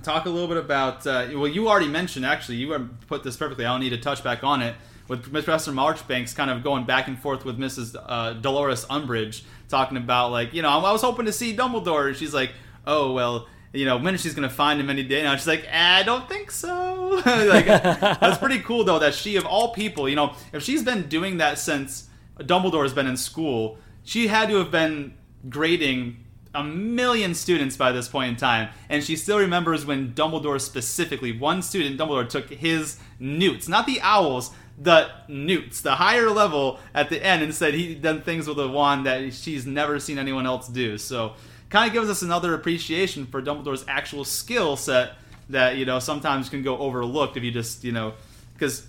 talk 0.03 0.27
a 0.27 0.31
little 0.31 0.49
bit 0.49 0.59
about. 0.59 1.07
Uh, 1.07 1.29
well, 1.33 1.49
you 1.49 1.69
already 1.69 1.89
mentioned 1.89 2.27
actually. 2.27 2.57
You 2.57 2.91
put 3.07 3.23
this 3.23 3.37
perfectly. 3.37 3.65
I 3.65 3.73
don't 3.73 3.81
need 3.81 3.91
to 3.91 3.99
touch 4.01 4.23
back 4.23 4.45
on 4.45 4.61
it. 4.61 4.77
With 5.09 5.31
Professor 5.31 5.73
Marchbanks 5.73 6.35
kind 6.35 6.51
of 6.51 6.63
going 6.63 6.85
back 6.85 7.09
and 7.09 7.19
forth 7.19 7.45
with 7.45 7.59
Mrs. 7.59 7.97
Uh, 7.99 8.35
Dolores 8.35 8.85
Umbridge, 8.87 9.43
talking 9.69 9.97
about 9.97 10.31
like, 10.31 10.55
you 10.55 10.63
know, 10.63 10.69
I 10.69 10.93
was 10.93 11.03
hoping 11.03 11.27
to 11.27 11.33
see 11.33 11.57
Dumbledore. 11.57 12.15
She's 12.15 12.33
like, 12.35 12.53
oh 12.87 13.13
well, 13.13 13.49
you 13.73 13.85
know, 13.85 13.97
when 13.97 14.17
she's 14.17 14.35
gonna 14.35 14.51
find 14.51 14.81
him 14.81 14.91
any 14.91 15.03
day 15.03 15.23
now. 15.23 15.35
She's 15.37 15.47
like, 15.47 15.65
eh, 15.69 15.99
I 16.01 16.03
don't 16.03 16.29
think 16.29 16.51
so. 16.51 17.23
like, 17.27 17.67
that's 17.67 18.39
pretty 18.39 18.61
cool 18.61 18.85
though. 18.85 18.99
That 18.99 19.15
she 19.15 19.37
of 19.37 19.47
all 19.47 19.73
people, 19.73 20.09
you 20.09 20.17
know, 20.17 20.35
if 20.53 20.63
she's 20.63 20.83
been 20.83 21.09
doing 21.09 21.39
that 21.39 21.59
since 21.59 22.09
Dumbledore's 22.39 22.93
been 22.93 23.07
in 23.07 23.17
school, 23.17 23.79
she 24.05 24.27
had 24.29 24.49
to 24.49 24.57
have 24.57 24.71
been 24.71 25.15
grading 25.49 26.19
a 26.55 26.63
million 26.63 27.35
students 27.35 27.77
by 27.77 27.93
this 27.93 28.09
point 28.09 28.31
in 28.31 28.37
time, 28.37 28.69
and 28.89 29.03
she 29.03 29.17
still 29.17 29.39
remembers 29.39 29.87
when 29.87 30.13
Dumbledore 30.13 30.61
specifically, 30.61 31.37
one 31.37 31.63
student, 31.63 31.99
Dumbledore 31.99 32.29
took 32.29 32.51
his 32.51 32.99
newts, 33.19 33.69
not 33.69 33.87
the 33.87 34.01
owls, 34.03 34.51
the 34.79 35.11
newts, 35.29 35.81
the 35.81 35.95
higher 35.95 36.31
level 36.31 36.79
at 36.95 37.09
the 37.09 37.25
end, 37.25 37.43
and 37.43 37.55
said 37.55 37.75
he'd 37.75 38.03
done 38.03 38.21
things 38.21 38.47
with 38.47 38.59
a 38.59 38.69
wand 38.69 39.07
that 39.07 39.33
she's 39.33 39.67
never 39.67 39.99
seen 39.99 40.19
anyone 40.19 40.47
else 40.47 40.69
do. 40.69 40.99
So, 40.99 41.35
kind 41.73 41.89
of 41.89 41.95
gives 41.95 42.11
us 42.11 42.21
another 42.21 42.53
appreciation 42.53 43.27
for 43.27 43.41
Dumbledore's 43.41 43.85
actual 43.89 44.25
skill 44.25 44.77
set 44.77 45.15
that 45.49 45.77
you 45.77 45.87
know 45.87 45.99
sometimes 45.99 46.49
can 46.51 46.63
go 46.63 46.77
overlooked 46.77 47.37
if 47.37 47.43
you 47.43 47.51
just 47.51 47.83
you 47.83 47.93
know 47.93 48.13
because 48.53 48.87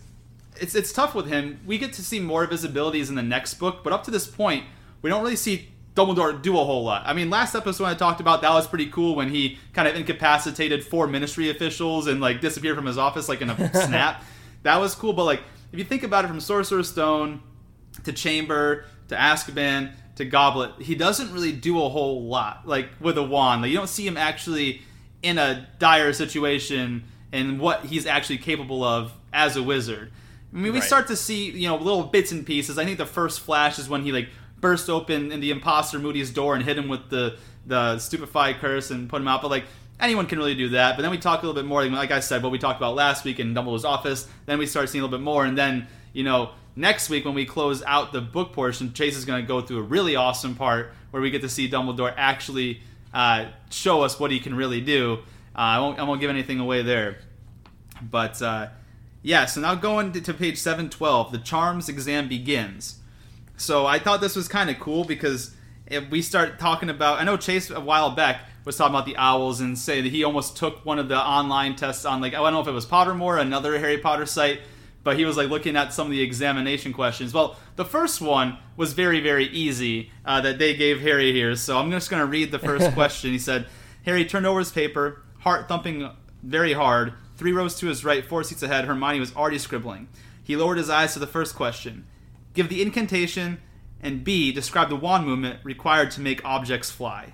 it's 0.57 0.75
it's 0.75 0.91
tough 0.91 1.15
with 1.15 1.27
him. 1.27 1.59
We 1.65 1.77
get 1.77 1.93
to 1.93 2.03
see 2.03 2.19
more 2.19 2.43
of 2.43 2.51
his 2.51 2.65
abilities 2.65 3.09
in 3.09 3.15
the 3.15 3.23
next 3.23 3.55
book, 3.55 3.83
but 3.85 3.93
up 3.93 4.03
to 4.03 4.11
this 4.11 4.27
point, 4.27 4.65
we 5.01 5.09
don't 5.09 5.23
really 5.23 5.37
see 5.37 5.69
Dumbledore 5.95 6.41
do 6.41 6.59
a 6.59 6.63
whole 6.63 6.83
lot. 6.83 7.03
I 7.05 7.13
mean, 7.13 7.29
last 7.29 7.55
episode 7.55 7.85
I 7.85 7.93
talked 7.93 8.19
about 8.19 8.41
that 8.41 8.51
was 8.51 8.67
pretty 8.67 8.87
cool 8.87 9.15
when 9.15 9.29
he 9.29 9.59
kind 9.73 9.87
of 9.87 9.95
incapacitated 9.95 10.83
four 10.83 11.07
ministry 11.07 11.49
officials 11.49 12.07
and 12.07 12.19
like 12.19 12.41
disappeared 12.41 12.75
from 12.75 12.85
his 12.85 12.97
office 12.97 13.29
like 13.29 13.41
in 13.41 13.49
a 13.49 13.73
snap. 13.85 14.23
That 14.63 14.79
was 14.81 14.93
cool, 14.93 15.13
but 15.13 15.23
like 15.23 15.41
if 15.71 15.79
you 15.79 15.85
think 15.85 16.03
about 16.03 16.25
it 16.25 16.27
from 16.27 16.41
Sorcerer's 16.41 16.89
Stone 16.89 17.41
to 18.03 18.11
Chamber 18.11 18.85
to 19.07 19.15
Azkaban 19.15 19.93
to 20.15 20.25
Goblet, 20.25 20.73
he 20.79 20.95
doesn't 20.95 21.31
really 21.31 21.51
do 21.51 21.81
a 21.83 21.89
whole 21.89 22.23
lot 22.23 22.67
like 22.67 22.89
with 22.99 23.17
a 23.17 23.23
wand. 23.23 23.61
Like 23.61 23.71
you 23.71 23.77
don't 23.77 23.89
see 23.89 24.05
him 24.05 24.17
actually 24.17 24.81
in 25.21 25.37
a 25.37 25.67
dire 25.79 26.13
situation 26.13 27.03
and 27.31 27.59
what 27.59 27.85
he's 27.85 28.05
actually 28.05 28.37
capable 28.37 28.83
of 28.83 29.11
as 29.31 29.55
a 29.55 29.63
wizard. 29.63 30.11
I 30.53 30.55
mean, 30.55 30.71
we 30.71 30.79
right. 30.79 30.83
start 30.83 31.07
to 31.07 31.15
see 31.15 31.49
you 31.49 31.67
know 31.67 31.77
little 31.77 32.03
bits 32.03 32.31
and 32.31 32.45
pieces. 32.45 32.77
I 32.77 32.85
think 32.85 32.97
the 32.97 33.05
first 33.05 33.39
flash 33.39 33.79
is 33.79 33.89
when 33.89 34.03
he 34.03 34.11
like 34.11 34.29
burst 34.59 34.89
open 34.89 35.31
in 35.31 35.39
the 35.39 35.51
imposter 35.51 35.99
Moody's 35.99 36.31
door 36.31 36.55
and 36.55 36.63
hit 36.63 36.77
him 36.77 36.87
with 36.87 37.09
the 37.09 37.37
the 37.65 37.97
stupefy 37.97 38.53
curse 38.53 38.91
and 38.91 39.09
put 39.09 39.21
him 39.21 39.27
out. 39.27 39.41
But 39.41 39.49
like 39.49 39.65
anyone 39.99 40.27
can 40.27 40.37
really 40.37 40.55
do 40.55 40.69
that. 40.69 40.95
But 40.95 41.01
then 41.01 41.11
we 41.11 41.17
talk 41.17 41.41
a 41.41 41.45
little 41.45 41.59
bit 41.59 41.67
more, 41.67 41.83
like 41.85 42.11
I 42.11 42.19
said, 42.19 42.43
what 42.43 42.51
we 42.51 42.59
talked 42.59 42.79
about 42.79 42.95
last 42.95 43.23
week 43.23 43.39
in 43.39 43.53
Dumbledore's 43.53 43.85
office. 43.85 44.27
Then 44.45 44.59
we 44.59 44.65
start 44.65 44.89
seeing 44.89 45.01
a 45.01 45.05
little 45.05 45.17
bit 45.17 45.23
more, 45.23 45.45
and 45.45 45.57
then 45.57 45.87
you 46.13 46.23
know 46.23 46.51
next 46.75 47.09
week 47.09 47.25
when 47.25 47.33
we 47.33 47.45
close 47.45 47.83
out 47.83 48.11
the 48.11 48.21
book 48.21 48.53
portion, 48.53 48.93
Chase 48.93 49.15
is 49.15 49.25
going 49.25 49.41
to 49.41 49.47
go 49.47 49.61
through 49.61 49.79
a 49.79 49.83
really 49.83 50.15
awesome 50.15 50.55
part 50.55 50.93
where 51.11 51.21
we 51.21 51.29
get 51.29 51.41
to 51.41 51.49
see 51.49 51.69
Dumbledore 51.69 52.13
actually 52.17 52.81
uh, 53.13 53.45
show 53.69 54.01
us 54.01 54.19
what 54.19 54.31
he 54.31 54.39
can 54.39 54.55
really 54.55 54.81
do. 54.81 55.19
Uh, 55.55 55.59
I 55.59 55.79
won't 55.79 55.99
I 55.99 56.03
won't 56.03 56.19
give 56.19 56.29
anything 56.29 56.59
away 56.59 56.81
there, 56.81 57.19
but 58.01 58.41
uh, 58.41 58.69
yeah. 59.21 59.45
So 59.45 59.61
now 59.61 59.75
going 59.75 60.11
to, 60.13 60.21
to 60.21 60.33
page 60.33 60.57
seven 60.57 60.89
twelve, 60.89 61.31
the 61.31 61.37
charms 61.37 61.89
exam 61.89 62.27
begins. 62.27 62.99
So 63.55 63.85
I 63.85 63.99
thought 63.99 64.19
this 64.19 64.35
was 64.35 64.47
kind 64.47 64.69
of 64.69 64.79
cool 64.79 65.03
because 65.03 65.55
if 65.85 66.09
we 66.09 66.21
start 66.23 66.57
talking 66.57 66.89
about, 66.89 67.19
I 67.19 67.23
know 67.23 67.37
Chase 67.37 67.69
a 67.69 67.79
while 67.79 68.11
back 68.11 68.41
was 68.65 68.77
talking 68.77 68.95
about 68.95 69.05
the 69.05 69.17
owls 69.17 69.59
and 69.59 69.77
say 69.77 70.01
that 70.01 70.11
he 70.11 70.23
almost 70.23 70.57
took 70.57 70.85
one 70.85 70.97
of 70.97 71.07
the 71.07 71.17
online 71.17 71.75
tests 71.75 72.05
on 72.05 72.21
like 72.21 72.33
I 72.33 72.37
don't 72.37 72.53
know 72.53 72.61
if 72.61 72.67
it 72.67 72.71
was 72.71 72.85
Pottermore, 72.85 73.39
another 73.39 73.77
Harry 73.77 73.99
Potter 73.99 74.25
site, 74.25 74.61
but 75.03 75.17
he 75.17 75.25
was 75.25 75.37
like 75.37 75.49
looking 75.49 75.75
at 75.75 75.93
some 75.93 76.07
of 76.07 76.11
the 76.11 76.21
examination 76.21 76.93
questions. 76.93 77.33
Well, 77.33 77.57
the 77.75 77.85
first 77.85 78.21
one 78.21 78.57
was 78.77 78.93
very 78.93 79.19
very 79.19 79.45
easy 79.45 80.11
uh, 80.25 80.41
that 80.41 80.59
they 80.59 80.75
gave 80.75 81.01
Harry 81.01 81.31
here, 81.31 81.55
so 81.55 81.77
I'm 81.77 81.91
just 81.91 82.09
gonna 82.09 82.25
read 82.25 82.51
the 82.51 82.59
first 82.59 82.91
question. 82.93 83.31
He 83.31 83.39
said, 83.39 83.67
Harry 84.05 84.25
turned 84.25 84.45
over 84.45 84.59
his 84.59 84.71
paper, 84.71 85.23
heart 85.39 85.67
thumping 85.67 86.09
very 86.41 86.73
hard. 86.73 87.13
Three 87.35 87.51
rows 87.51 87.75
to 87.75 87.87
his 87.87 88.05
right, 88.05 88.25
four 88.25 88.43
seats 88.43 88.63
ahead, 88.63 88.85
Hermione 88.85 89.19
was 89.19 89.35
already 89.35 89.57
scribbling. 89.57 90.07
He 90.43 90.55
lowered 90.55 90.77
his 90.77 90.89
eyes 90.89 91.13
to 91.13 91.19
the 91.19 91.27
first 91.27 91.55
question. 91.55 92.05
Give 92.53 92.69
the 92.69 92.81
incantation, 92.81 93.59
and 94.01 94.23
B, 94.23 94.51
describe 94.51 94.89
the 94.89 94.95
wand 94.95 95.25
movement 95.25 95.59
required 95.63 96.11
to 96.11 96.21
make 96.21 96.43
objects 96.45 96.91
fly. 96.91 97.33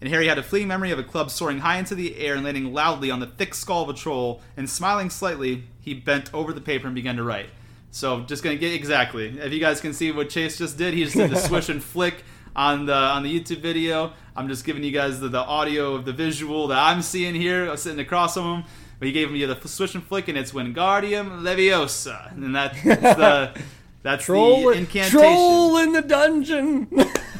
And 0.00 0.08
Harry 0.08 0.28
had 0.28 0.38
a 0.38 0.42
fleeting 0.42 0.68
memory 0.68 0.90
of 0.92 0.98
a 0.98 1.02
club 1.02 1.30
soaring 1.30 1.58
high 1.58 1.78
into 1.78 1.94
the 1.94 2.16
air 2.18 2.34
and 2.34 2.44
landing 2.44 2.72
loudly 2.72 3.10
on 3.10 3.20
the 3.20 3.26
thick 3.26 3.54
skull 3.54 3.82
of 3.82 3.88
a 3.88 3.94
troll, 3.94 4.40
and 4.56 4.70
smiling 4.70 5.10
slightly, 5.10 5.64
he 5.80 5.92
bent 5.94 6.32
over 6.32 6.52
the 6.52 6.60
paper 6.60 6.86
and 6.86 6.94
began 6.94 7.16
to 7.16 7.24
write. 7.24 7.50
So, 7.90 8.20
just 8.20 8.44
gonna 8.44 8.56
get 8.56 8.74
exactly. 8.74 9.38
If 9.38 9.52
you 9.52 9.60
guys 9.60 9.80
can 9.80 9.92
see 9.92 10.12
what 10.12 10.28
Chase 10.28 10.58
just 10.58 10.76
did, 10.78 10.94
he 10.94 11.04
just 11.04 11.16
did 11.16 11.30
the 11.30 11.36
swish 11.36 11.68
and 11.68 11.82
flick 11.82 12.22
on 12.54 12.86
the 12.86 12.94
on 12.94 13.22
the 13.22 13.40
YouTube 13.40 13.60
video. 13.60 14.12
I'm 14.36 14.48
just 14.48 14.64
giving 14.64 14.84
you 14.84 14.90
guys 14.92 15.20
the, 15.20 15.28
the 15.28 15.38
audio 15.38 15.94
of 15.94 16.04
the 16.04 16.12
visual 16.12 16.68
that 16.68 16.78
I'm 16.78 17.02
seeing 17.02 17.34
here, 17.34 17.70
uh, 17.70 17.76
sitting 17.76 17.98
across 17.98 18.34
from 18.34 18.60
him. 18.60 18.64
But 18.98 19.06
he 19.06 19.12
gave 19.12 19.30
me 19.30 19.44
the 19.44 19.56
swish 19.66 19.94
and 19.94 20.04
flick, 20.04 20.28
and 20.28 20.36
it's 20.36 20.52
Wingardium 20.52 21.42
Leviosa, 21.42 22.32
and 22.32 22.54
that, 22.56 22.76
that's 22.84 23.16
the 23.16 23.60
that's 24.02 24.24
troll, 24.24 24.62
the 24.62 24.70
incantation. 24.70 25.20
Troll 25.20 25.76
in 25.78 25.92
the 25.92 26.02
dungeon. 26.02 26.88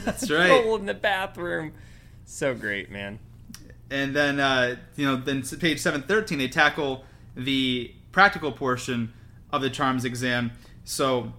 That's 0.05 0.31
right. 0.31 0.47
troll 0.63 0.77
in 0.77 0.87
the 0.87 0.95
bathroom. 0.95 1.73
So 2.31 2.55
great, 2.55 2.91
man. 2.91 3.19
And 3.91 4.15
then 4.15 4.39
uh, 4.39 4.77
you 4.97 5.07
know, 5.07 5.17
then 5.17 5.43
page 5.43 5.81
seven 5.81 6.03
thirteen, 6.03 6.39
they 6.39 6.47
tackle 6.47 7.05
the 7.35 7.91
practical 8.13 8.53
portion 8.53 9.15
of 9.51 9.63
the 9.63 9.71
charms 9.71 10.05
exam. 10.05 10.53
So 10.85 11.33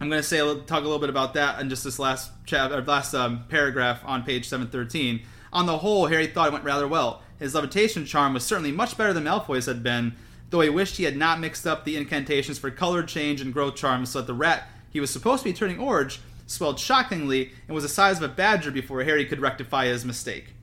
I'm 0.00 0.08
going 0.08 0.20
to 0.20 0.26
say 0.26 0.38
talk 0.38 0.80
a 0.80 0.82
little 0.82 0.98
bit 0.98 1.10
about 1.10 1.34
that 1.34 1.60
in 1.60 1.68
just 1.68 1.84
this 1.84 2.00
last 2.00 2.32
chapter, 2.44 2.82
last 2.82 3.14
um, 3.14 3.44
paragraph 3.48 4.02
on 4.04 4.24
page 4.24 4.48
713. 4.48 5.22
On 5.52 5.66
the 5.66 5.78
whole, 5.78 6.06
Harry 6.06 6.26
thought 6.26 6.48
it 6.48 6.52
went 6.52 6.64
rather 6.64 6.88
well. 6.88 7.22
His 7.38 7.54
levitation 7.54 8.04
charm 8.04 8.34
was 8.34 8.44
certainly 8.44 8.72
much 8.72 8.96
better 8.96 9.12
than 9.12 9.24
Malfoy's 9.24 9.66
had 9.66 9.82
been, 9.82 10.16
though 10.50 10.60
he 10.60 10.70
wished 10.70 10.96
he 10.96 11.04
had 11.04 11.16
not 11.16 11.38
mixed 11.38 11.66
up 11.66 11.84
the 11.84 11.96
incantations 11.96 12.58
for 12.58 12.70
color 12.70 13.02
change 13.02 13.40
and 13.40 13.52
growth 13.52 13.76
charms 13.76 14.10
so 14.10 14.20
that 14.20 14.26
the 14.26 14.34
rat 14.34 14.68
he 14.90 14.98
was 14.98 15.10
supposed 15.10 15.44
to 15.44 15.48
be 15.50 15.52
turning 15.52 15.78
orange 15.78 16.20
swelled 16.50 16.80
shockingly 16.80 17.52
and 17.68 17.74
was 17.74 17.84
the 17.84 17.88
size 17.88 18.16
of 18.16 18.22
a 18.24 18.34
badger 18.34 18.70
before 18.70 19.04
Harry 19.04 19.24
could 19.24 19.40
rectify 19.40 19.86
his 19.86 20.04
mistake. 20.04 20.54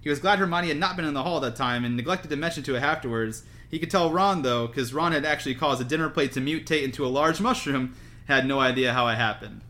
He 0.00 0.10
was 0.10 0.18
glad 0.18 0.38
Hermione 0.38 0.68
had 0.68 0.76
not 0.76 0.96
been 0.96 1.04
in 1.04 1.14
the 1.14 1.22
hall 1.22 1.40
that 1.40 1.56
time 1.56 1.84
and 1.84 1.96
neglected 1.96 2.28
to 2.30 2.36
mention 2.36 2.62
to 2.64 2.74
it 2.74 2.82
afterwards. 2.82 3.44
He 3.70 3.78
could 3.78 3.90
tell 3.90 4.12
Ron, 4.12 4.42
though, 4.42 4.66
because 4.66 4.92
Ron 4.92 5.12
had 5.12 5.24
actually 5.24 5.54
caused 5.54 5.80
a 5.80 5.84
dinner 5.84 6.08
plate 6.08 6.32
to 6.32 6.40
mutate 6.40 6.82
into 6.82 7.06
a 7.06 7.08
large 7.08 7.40
mushroom, 7.40 7.94
had 8.26 8.46
no 8.46 8.58
idea 8.58 8.92
how 8.92 9.06
it 9.08 9.16
happened. 9.16 9.62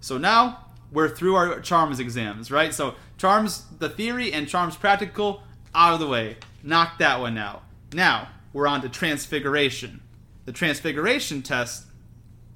So 0.00 0.18
now 0.18 0.66
we're 0.90 1.08
through 1.08 1.34
our 1.34 1.60
charms 1.60 1.98
exams, 1.98 2.50
right? 2.50 2.74
So 2.74 2.94
charms, 3.16 3.64
the 3.78 3.88
theory 3.88 4.32
and 4.32 4.48
charms 4.48 4.76
practical, 4.76 5.42
out 5.74 5.94
of 5.94 6.00
the 6.00 6.08
way. 6.08 6.36
Knock 6.62 6.98
that 6.98 7.20
one 7.20 7.38
out. 7.38 7.62
Now 7.92 8.28
we're 8.52 8.66
on 8.66 8.82
to 8.82 8.88
transfiguration. 8.88 10.02
The 10.44 10.52
transfiguration 10.52 11.42
test. 11.42 11.86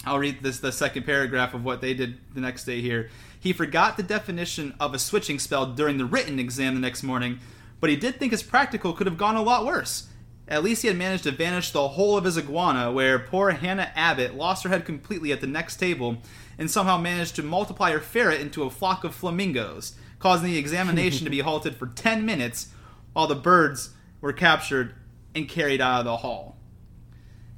I'll 0.07 0.21
read 0.21 0.43
this 0.43 0.61
the 0.61 0.71
second 0.71 1.05
paragraph 1.05 1.53
of 1.53 1.65
what 1.65 1.81
they 1.81 1.93
did 1.93 2.19
the 2.33 2.41
next 2.41 2.65
day 2.65 2.81
here. 2.81 3.11
He 3.41 3.53
forgot 3.53 3.97
the 3.97 4.05
definition 4.05 4.75
of 4.79 4.95
a 4.95 4.99
switching 5.01 5.41
spell 5.41 5.67
during 5.67 5.99
the 5.99 6.05
written 6.05 6.39
exam 6.39 6.75
the 6.75 6.81
next 6.81 7.03
morning, 7.03 7.41
but 7.81 7.91
he 7.91 7.97
did 7.97 8.17
think 8.17 8.31
his 8.31 8.43
practical 8.43 8.93
could 8.93 9.09
have 9.09 9.19
gone 9.19 9.35
a 9.35 9.43
lot 9.43 9.67
worse. 9.67 10.09
At 10.49 10.63
least 10.63 10.83
he 10.83 10.89
had 10.89 10.97
managed 10.97 11.25
to 11.25 11.33
vanish 11.33 11.73
the 11.73 11.89
whole 11.89 12.17
of 12.17 12.25
his 12.25 12.39
iguana, 12.39 12.93
where 12.93 13.19
poor 13.19 13.51
Hannah 13.51 13.91
Abbott 13.97 14.37
lost 14.37 14.63
her 14.63 14.71
head 14.71 14.85
completely 14.85 15.33
at 15.33 15.41
the 15.41 15.47
next 15.49 15.77
table 15.77 16.19
and 16.57 16.71
somehow 16.71 16.99
managed 16.99 17.35
to 17.37 17.43
multiply 17.43 17.91
her 17.91 18.01
ferret 18.01 18.41
into 18.41 18.63
a 18.63 18.71
flock 18.71 19.03
of 19.03 19.13
flamingos, 19.13 19.97
causing 20.21 20.53
the 20.53 20.59
examination 20.59 21.25
to 21.25 21.31
be 21.31 21.41
halted 21.41 21.75
for 21.75 21.89
10 21.89 22.25
minutes 22.25 22.69
while 23.13 23.27
the 23.27 23.35
birds 23.35 23.91
were 24.21 24.33
captured 24.33 24.95
and 25.35 25.49
carried 25.49 25.81
out 25.81 26.01
of 26.01 26.05
the 26.05 26.19
hall. 26.19 26.56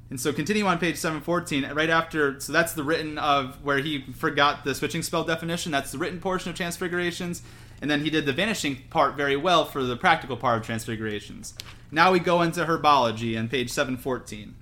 And 0.09 0.19
so 0.19 0.33
continue 0.33 0.65
on 0.65 0.79
page 0.79 0.97
714, 0.97 1.71
right 1.75 1.89
after, 1.89 2.39
so 2.39 2.51
that's 2.51 2.73
the 2.73 2.83
written 2.83 3.19
of 3.19 3.63
where 3.63 3.77
he 3.77 4.01
forgot 4.13 4.63
the 4.63 4.73
switching 4.73 5.03
spell 5.03 5.23
definition. 5.23 5.71
That's 5.71 5.91
the 5.91 5.99
written 5.99 6.19
portion 6.19 6.49
of 6.49 6.55
Transfigurations. 6.55 7.43
And 7.81 7.89
then 7.89 8.01
he 8.01 8.09
did 8.09 8.25
the 8.25 8.33
vanishing 8.33 8.77
part 8.89 9.15
very 9.15 9.35
well 9.35 9.65
for 9.65 9.83
the 9.83 9.95
practical 9.95 10.35
part 10.35 10.57
of 10.57 10.65
Transfigurations. 10.65 11.53
Now 11.91 12.11
we 12.11 12.19
go 12.19 12.41
into 12.41 12.65
herbology 12.65 13.37
on 13.37 13.49
page 13.49 13.69
714. 13.69 14.55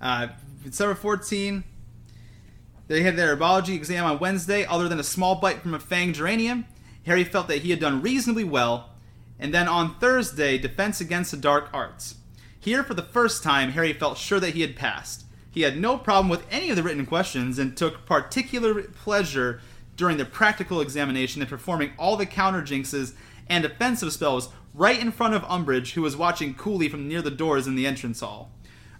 Uh, 0.00 0.28
714, 0.70 1.64
they 2.88 3.02
had 3.02 3.16
their 3.16 3.36
herbology 3.36 3.74
exam 3.74 4.04
on 4.04 4.18
Wednesday. 4.18 4.64
Other 4.64 4.88
than 4.88 4.98
a 4.98 5.04
small 5.04 5.36
bite 5.36 5.62
from 5.62 5.74
a 5.74 5.78
fang 5.78 6.12
geranium, 6.12 6.66
Harry 7.04 7.24
felt 7.24 7.46
that 7.48 7.58
he 7.58 7.70
had 7.70 7.78
done 7.78 8.02
reasonably 8.02 8.44
well. 8.44 8.90
And 9.38 9.54
then 9.54 9.68
on 9.68 9.98
Thursday, 9.98 10.58
defense 10.58 11.00
against 11.00 11.30
the 11.30 11.36
dark 11.36 11.68
arts. 11.72 12.16
Here, 12.62 12.84
for 12.84 12.92
the 12.92 13.02
first 13.02 13.42
time, 13.42 13.70
Harry 13.70 13.94
felt 13.94 14.18
sure 14.18 14.38
that 14.38 14.52
he 14.52 14.60
had 14.60 14.76
passed. 14.76 15.24
He 15.50 15.62
had 15.62 15.78
no 15.78 15.96
problem 15.96 16.28
with 16.28 16.44
any 16.50 16.68
of 16.68 16.76
the 16.76 16.82
written 16.82 17.06
questions 17.06 17.58
and 17.58 17.74
took 17.74 18.04
particular 18.04 18.82
pleasure 18.82 19.60
during 19.96 20.18
the 20.18 20.26
practical 20.26 20.82
examination 20.82 21.40
in 21.40 21.48
performing 21.48 21.92
all 21.98 22.18
the 22.18 22.26
counter 22.26 22.60
jinxes 22.60 23.14
and 23.48 23.64
offensive 23.64 24.12
spells 24.12 24.50
right 24.74 25.00
in 25.00 25.10
front 25.10 25.34
of 25.34 25.42
Umbridge, 25.42 25.92
who 25.92 26.02
was 26.02 26.16
watching 26.16 26.54
coolly 26.54 26.88
from 26.88 27.08
near 27.08 27.22
the 27.22 27.30
doors 27.30 27.66
in 27.66 27.76
the 27.76 27.86
entrance 27.86 28.20
hall. 28.20 28.52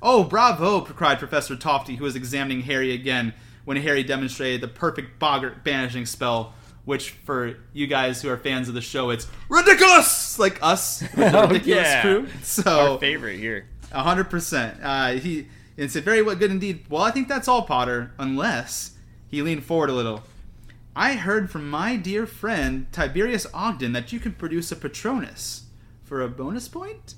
Oh, 0.03 0.25
bravo! 0.25 0.81
cried 0.81 1.19
Professor 1.19 1.55
Tofty, 1.55 1.97
who 1.97 2.05
was 2.05 2.17
examining 2.17 2.63
Harry 2.63 2.93
again 2.93 3.35
when 3.67 3.77
Harry 3.77 4.03
demonstrated 4.03 4.63
the 4.63 4.69
perfect 4.69 5.19
boggart 5.19 5.63
banishing 5.63 6.07
spell, 6.07 6.55
which, 6.85 7.11
for 7.11 7.57
you 7.73 7.87
guys 7.87 8.23
who 8.23 8.29
are 8.29 8.37
fans 8.37 8.69
of 8.69 8.75
the 8.75 8.81
show, 8.81 9.11
it's 9.11 9.27
ridiculous! 9.49 10.39
Like 10.39 10.59
us, 10.63 11.03
Oh, 11.17 11.47
ridiculous 11.49 11.87
yeah. 11.89 12.03
crew. 12.03 12.29
So, 12.43 12.93
Our 12.95 12.99
favorite 12.99 13.39
here. 13.39 13.67
a 13.93 14.03
hundred 14.03 14.31
percent. 14.31 14.79
Uh, 14.83 15.13
he 15.13 15.47
and 15.79 15.91
said 15.91 16.05
very 16.05 16.23
well, 16.23 16.37
good 16.37 16.51
indeed. 16.51 16.85
Well, 16.89 17.03
I 17.03 17.11
think 17.11 17.29
that's 17.29 17.49
all, 17.49 17.63
Potter. 17.63 18.13
Unless 18.19 18.93
he 19.29 19.43
leaned 19.43 19.65
forward 19.65 19.91
a 19.91 19.95
little. 19.95 20.23
I 20.97 21.15
heard 21.15 21.51
from 21.51 21.71
my 21.71 21.97
dear 21.97 22.27
friend 22.27 22.87
Tiberius 22.93 23.47
Ogden 23.55 23.93
that 23.93 24.13
you 24.13 24.19
can 24.21 24.33
produce 24.33 24.73
a 24.73 24.77
Patronus 24.77 25.65
for 26.03 26.21
a 26.21 26.29
bonus 26.29 26.69
point. 26.69 27.15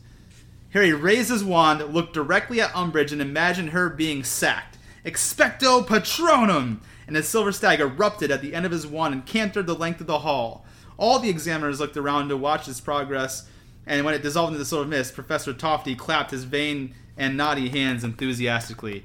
Harry 0.70 0.92
raised 0.92 1.30
his 1.30 1.42
wand, 1.44 1.92
looked 1.92 2.12
directly 2.14 2.60
at 2.60 2.70
Umbridge, 2.72 3.12
and 3.12 3.20
imagined 3.20 3.70
her 3.70 3.88
being 3.88 4.22
sacked. 4.24 4.76
Expecto 5.04 5.84
Patronum! 5.86 6.78
And 7.06 7.16
his 7.16 7.28
silver 7.28 7.52
stag 7.52 7.80
erupted 7.80 8.30
at 8.30 8.42
the 8.42 8.54
end 8.54 8.64
of 8.64 8.72
his 8.72 8.86
wand 8.86 9.14
and 9.14 9.26
cantered 9.26 9.66
the 9.66 9.74
length 9.74 10.00
of 10.00 10.06
the 10.06 10.20
hall. 10.20 10.64
All 10.96 11.18
the 11.18 11.30
examiners 11.30 11.80
looked 11.80 11.96
around 11.96 12.28
to 12.28 12.36
watch 12.36 12.68
its 12.68 12.80
progress, 12.80 13.48
and 13.86 14.04
when 14.04 14.14
it 14.14 14.22
dissolved 14.22 14.52
into 14.52 14.64
silver 14.64 14.88
mist, 14.88 15.14
Professor 15.14 15.52
Tofty 15.52 15.94
clapped 15.94 16.30
his 16.30 16.44
vain 16.44 16.94
and 17.16 17.36
naughty 17.36 17.68
hands 17.68 18.04
enthusiastically. 18.04 19.04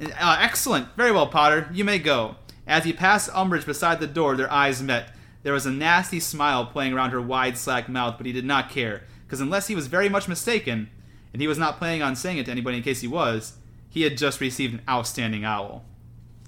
Uh, 0.00 0.38
excellent. 0.40 0.88
Very 0.96 1.12
well, 1.12 1.26
Potter. 1.26 1.68
You 1.72 1.84
may 1.84 1.98
go. 1.98 2.36
As 2.66 2.84
he 2.84 2.92
passed 2.92 3.30
Umbridge 3.30 3.64
beside 3.64 4.00
the 4.00 4.06
door, 4.06 4.36
their 4.36 4.52
eyes 4.52 4.82
met. 4.82 5.10
There 5.42 5.52
was 5.52 5.66
a 5.66 5.70
nasty 5.70 6.18
smile 6.18 6.66
playing 6.66 6.92
around 6.92 7.12
her 7.12 7.22
wide, 7.22 7.56
slack 7.56 7.88
mouth, 7.88 8.16
but 8.16 8.26
he 8.26 8.32
did 8.32 8.44
not 8.44 8.68
care, 8.68 9.04
because 9.24 9.40
unless 9.40 9.68
he 9.68 9.76
was 9.76 9.86
very 9.86 10.08
much 10.08 10.26
mistaken, 10.26 10.90
and 11.32 11.40
he 11.40 11.46
was 11.46 11.58
not 11.58 11.78
planning 11.78 12.02
on 12.02 12.16
saying 12.16 12.38
it 12.38 12.46
to 12.46 12.50
anybody 12.50 12.78
in 12.78 12.82
case 12.82 13.00
he 13.00 13.06
was, 13.06 13.54
he 13.88 14.02
had 14.02 14.18
just 14.18 14.40
received 14.40 14.74
an 14.74 14.82
outstanding 14.88 15.44
owl. 15.44 15.84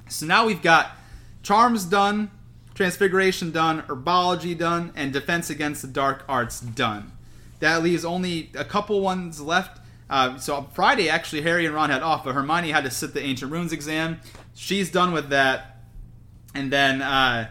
So 0.08 0.26
now 0.26 0.46
we've 0.46 0.62
got 0.62 0.92
charms 1.42 1.84
done, 1.84 2.30
transfiguration 2.74 3.50
done, 3.50 3.82
herbology 3.82 4.56
done, 4.56 4.92
and 4.94 5.12
defense 5.12 5.50
against 5.50 5.82
the 5.82 5.88
dark 5.88 6.24
arts 6.28 6.60
done. 6.60 7.12
That 7.60 7.82
leaves 7.82 8.04
only 8.04 8.50
a 8.54 8.64
couple 8.64 9.00
ones 9.00 9.40
left. 9.40 9.80
Uh, 10.08 10.38
so 10.38 10.68
Friday, 10.72 11.08
actually, 11.08 11.42
Harry 11.42 11.66
and 11.66 11.74
Ron 11.74 11.90
had 11.90 12.02
off, 12.02 12.24
but 12.24 12.34
Hermione 12.34 12.70
had 12.70 12.84
to 12.84 12.90
sit 12.90 13.14
the 13.14 13.22
ancient 13.22 13.52
runes 13.52 13.72
exam. 13.72 14.20
She's 14.54 14.90
done 14.90 15.12
with 15.12 15.28
that, 15.30 15.82
and 16.54 16.72
then 16.72 17.02
uh, 17.02 17.48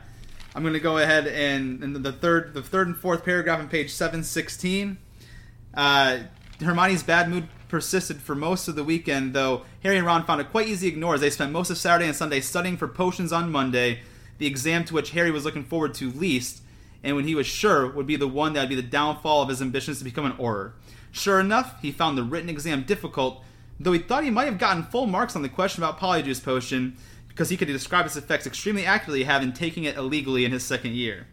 I'm 0.56 0.64
going 0.64 0.74
to 0.74 0.80
go 0.80 0.98
ahead 0.98 1.28
and, 1.28 1.84
and 1.84 1.96
the 1.96 2.12
third, 2.12 2.54
the 2.54 2.64
third 2.64 2.88
and 2.88 2.98
fourth 2.98 3.24
paragraph 3.24 3.60
on 3.60 3.70
page 3.70 3.92
716. 3.92 4.98
Uh, 5.74 6.20
Hermione's 6.60 7.04
bad 7.04 7.30
mood 7.30 7.48
persisted 7.68 8.18
for 8.18 8.36
most 8.36 8.68
of 8.68 8.76
the 8.76 8.84
weekend, 8.84 9.34
though 9.34 9.64
Harry 9.84 9.98
and 9.98 10.06
Ron 10.06 10.26
found 10.26 10.42
it 10.42 10.52
quite 10.52 10.68
easy 10.68 10.90
to 10.90 10.94
ignore 10.96 11.16
as 11.16 11.22
they 11.22 11.30
spent 11.30 11.52
most 11.52 11.70
of 11.70 11.78
Saturday 11.78 12.08
and 12.08 12.16
Sunday 12.16 12.40
studying 12.40 12.78
for 12.78 12.88
potions 12.88 13.32
on 13.34 13.52
Monday, 13.52 14.00
the 14.38 14.48
exam 14.48 14.86
to 14.86 14.94
which 14.94 15.12
Harry 15.12 15.32
was 15.32 15.46
looking 15.46 15.64
forward 15.64 15.94
to 15.96 16.12
least, 16.12 16.62
and 17.04 17.16
when 17.16 17.26
he 17.28 17.36
was 17.36 17.48
sure 17.48 17.90
would 17.90 18.08
be 18.08 18.16
the 18.16 18.28
one 18.28 18.54
that 18.54 18.62
would 18.62 18.70
be 18.70 18.76
the 18.76 18.82
downfall 18.82 19.42
of 19.42 19.50
his 19.50 19.62
ambitions 19.62 20.00
to 20.00 20.04
become 20.04 20.26
an 20.26 20.34
Auror. 20.34 20.74
Sure 21.12 21.40
enough, 21.40 21.82
he 21.82 21.92
found 21.92 22.18
the 22.18 22.24
written 22.24 22.50
exam 22.50 22.84
difficult, 22.84 23.44
though 23.80 23.94
he 23.94 24.00
thought 24.00 24.24
he 24.24 24.30
might 24.30 24.46
have 24.46 24.60
gotten 24.60 24.84
full 24.84 25.08
marks 25.08 25.36
on 25.36 25.42
the 25.42 25.50
question 25.50 25.84
about 25.84 26.00
Polyjuice 26.00 26.44
Potion, 26.44 26.98
because 27.28 27.50
he 27.50 27.58
could 27.58 27.68
describe 27.68 28.06
its 28.06 28.16
effects 28.16 28.48
extremely 28.48 28.86
accurately, 28.86 29.24
having 29.24 29.54
taken 29.54 29.84
it 29.84 29.96
illegally 29.96 30.44
in 30.44 30.52
his 30.52 30.64
second 30.64 30.94
year. 30.94 31.28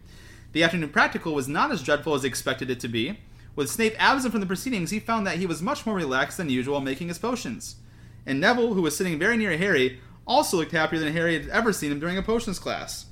The 0.51 0.63
afternoon 0.63 0.89
practical 0.89 1.33
was 1.33 1.47
not 1.47 1.71
as 1.71 1.83
dreadful 1.83 2.13
as 2.13 2.21
he 2.21 2.27
expected 2.27 2.69
it 2.69 2.79
to 2.81 2.87
be. 2.87 3.19
With 3.55 3.69
Snape 3.69 3.95
absent 3.97 4.31
from 4.31 4.41
the 4.41 4.47
proceedings, 4.47 4.91
he 4.91 4.99
found 4.99 5.25
that 5.25 5.37
he 5.37 5.45
was 5.45 5.61
much 5.61 5.85
more 5.85 5.95
relaxed 5.95 6.37
than 6.37 6.49
usual 6.49 6.81
making 6.81 7.07
his 7.07 7.17
potions. 7.17 7.77
And 8.25 8.39
Neville, 8.39 8.73
who 8.73 8.81
was 8.81 8.97
sitting 8.97 9.17
very 9.17 9.37
near 9.37 9.57
Harry, 9.57 10.01
also 10.27 10.57
looked 10.57 10.71
happier 10.71 10.99
than 10.99 11.13
Harry 11.13 11.39
had 11.39 11.49
ever 11.49 11.71
seen 11.71 11.91
him 11.91 11.99
during 11.99 12.17
a 12.17 12.23
potions 12.23 12.59
class. 12.59 13.05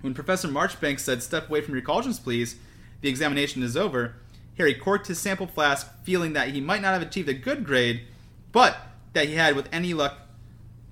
When 0.00 0.14
Professor 0.14 0.48
Marchbanks 0.48 1.04
said, 1.04 1.22
Step 1.22 1.48
away 1.48 1.60
from 1.60 1.74
your 1.74 1.82
cauldrons, 1.82 2.18
please, 2.18 2.56
the 3.00 3.08
examination 3.08 3.62
is 3.62 3.76
over, 3.76 4.16
Harry 4.56 4.74
corked 4.74 5.06
his 5.06 5.18
sample 5.18 5.46
flask, 5.46 5.88
feeling 6.02 6.32
that 6.32 6.48
he 6.48 6.60
might 6.60 6.82
not 6.82 6.92
have 6.92 7.02
achieved 7.02 7.28
a 7.28 7.34
good 7.34 7.64
grade, 7.64 8.02
but 8.52 8.76
that 9.12 9.28
he 9.28 9.34
had, 9.34 9.56
with 9.56 9.68
any 9.72 9.94
luck, 9.94 10.18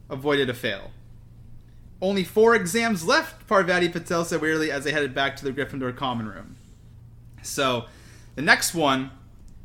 avoided 0.08 0.48
a 0.48 0.54
fail. 0.54 0.90
Only 2.00 2.24
four 2.24 2.54
exams 2.54 3.04
left, 3.04 3.46
Parvati 3.46 3.88
Patil 3.88 4.24
said 4.24 4.40
wearily 4.40 4.70
as 4.70 4.84
they 4.84 4.92
headed 4.92 5.14
back 5.14 5.36
to 5.36 5.44
the 5.44 5.52
Gryffindor 5.52 5.96
common 5.96 6.28
room. 6.28 6.56
So, 7.42 7.86
the 8.38 8.42
next 8.42 8.72
one 8.72 9.10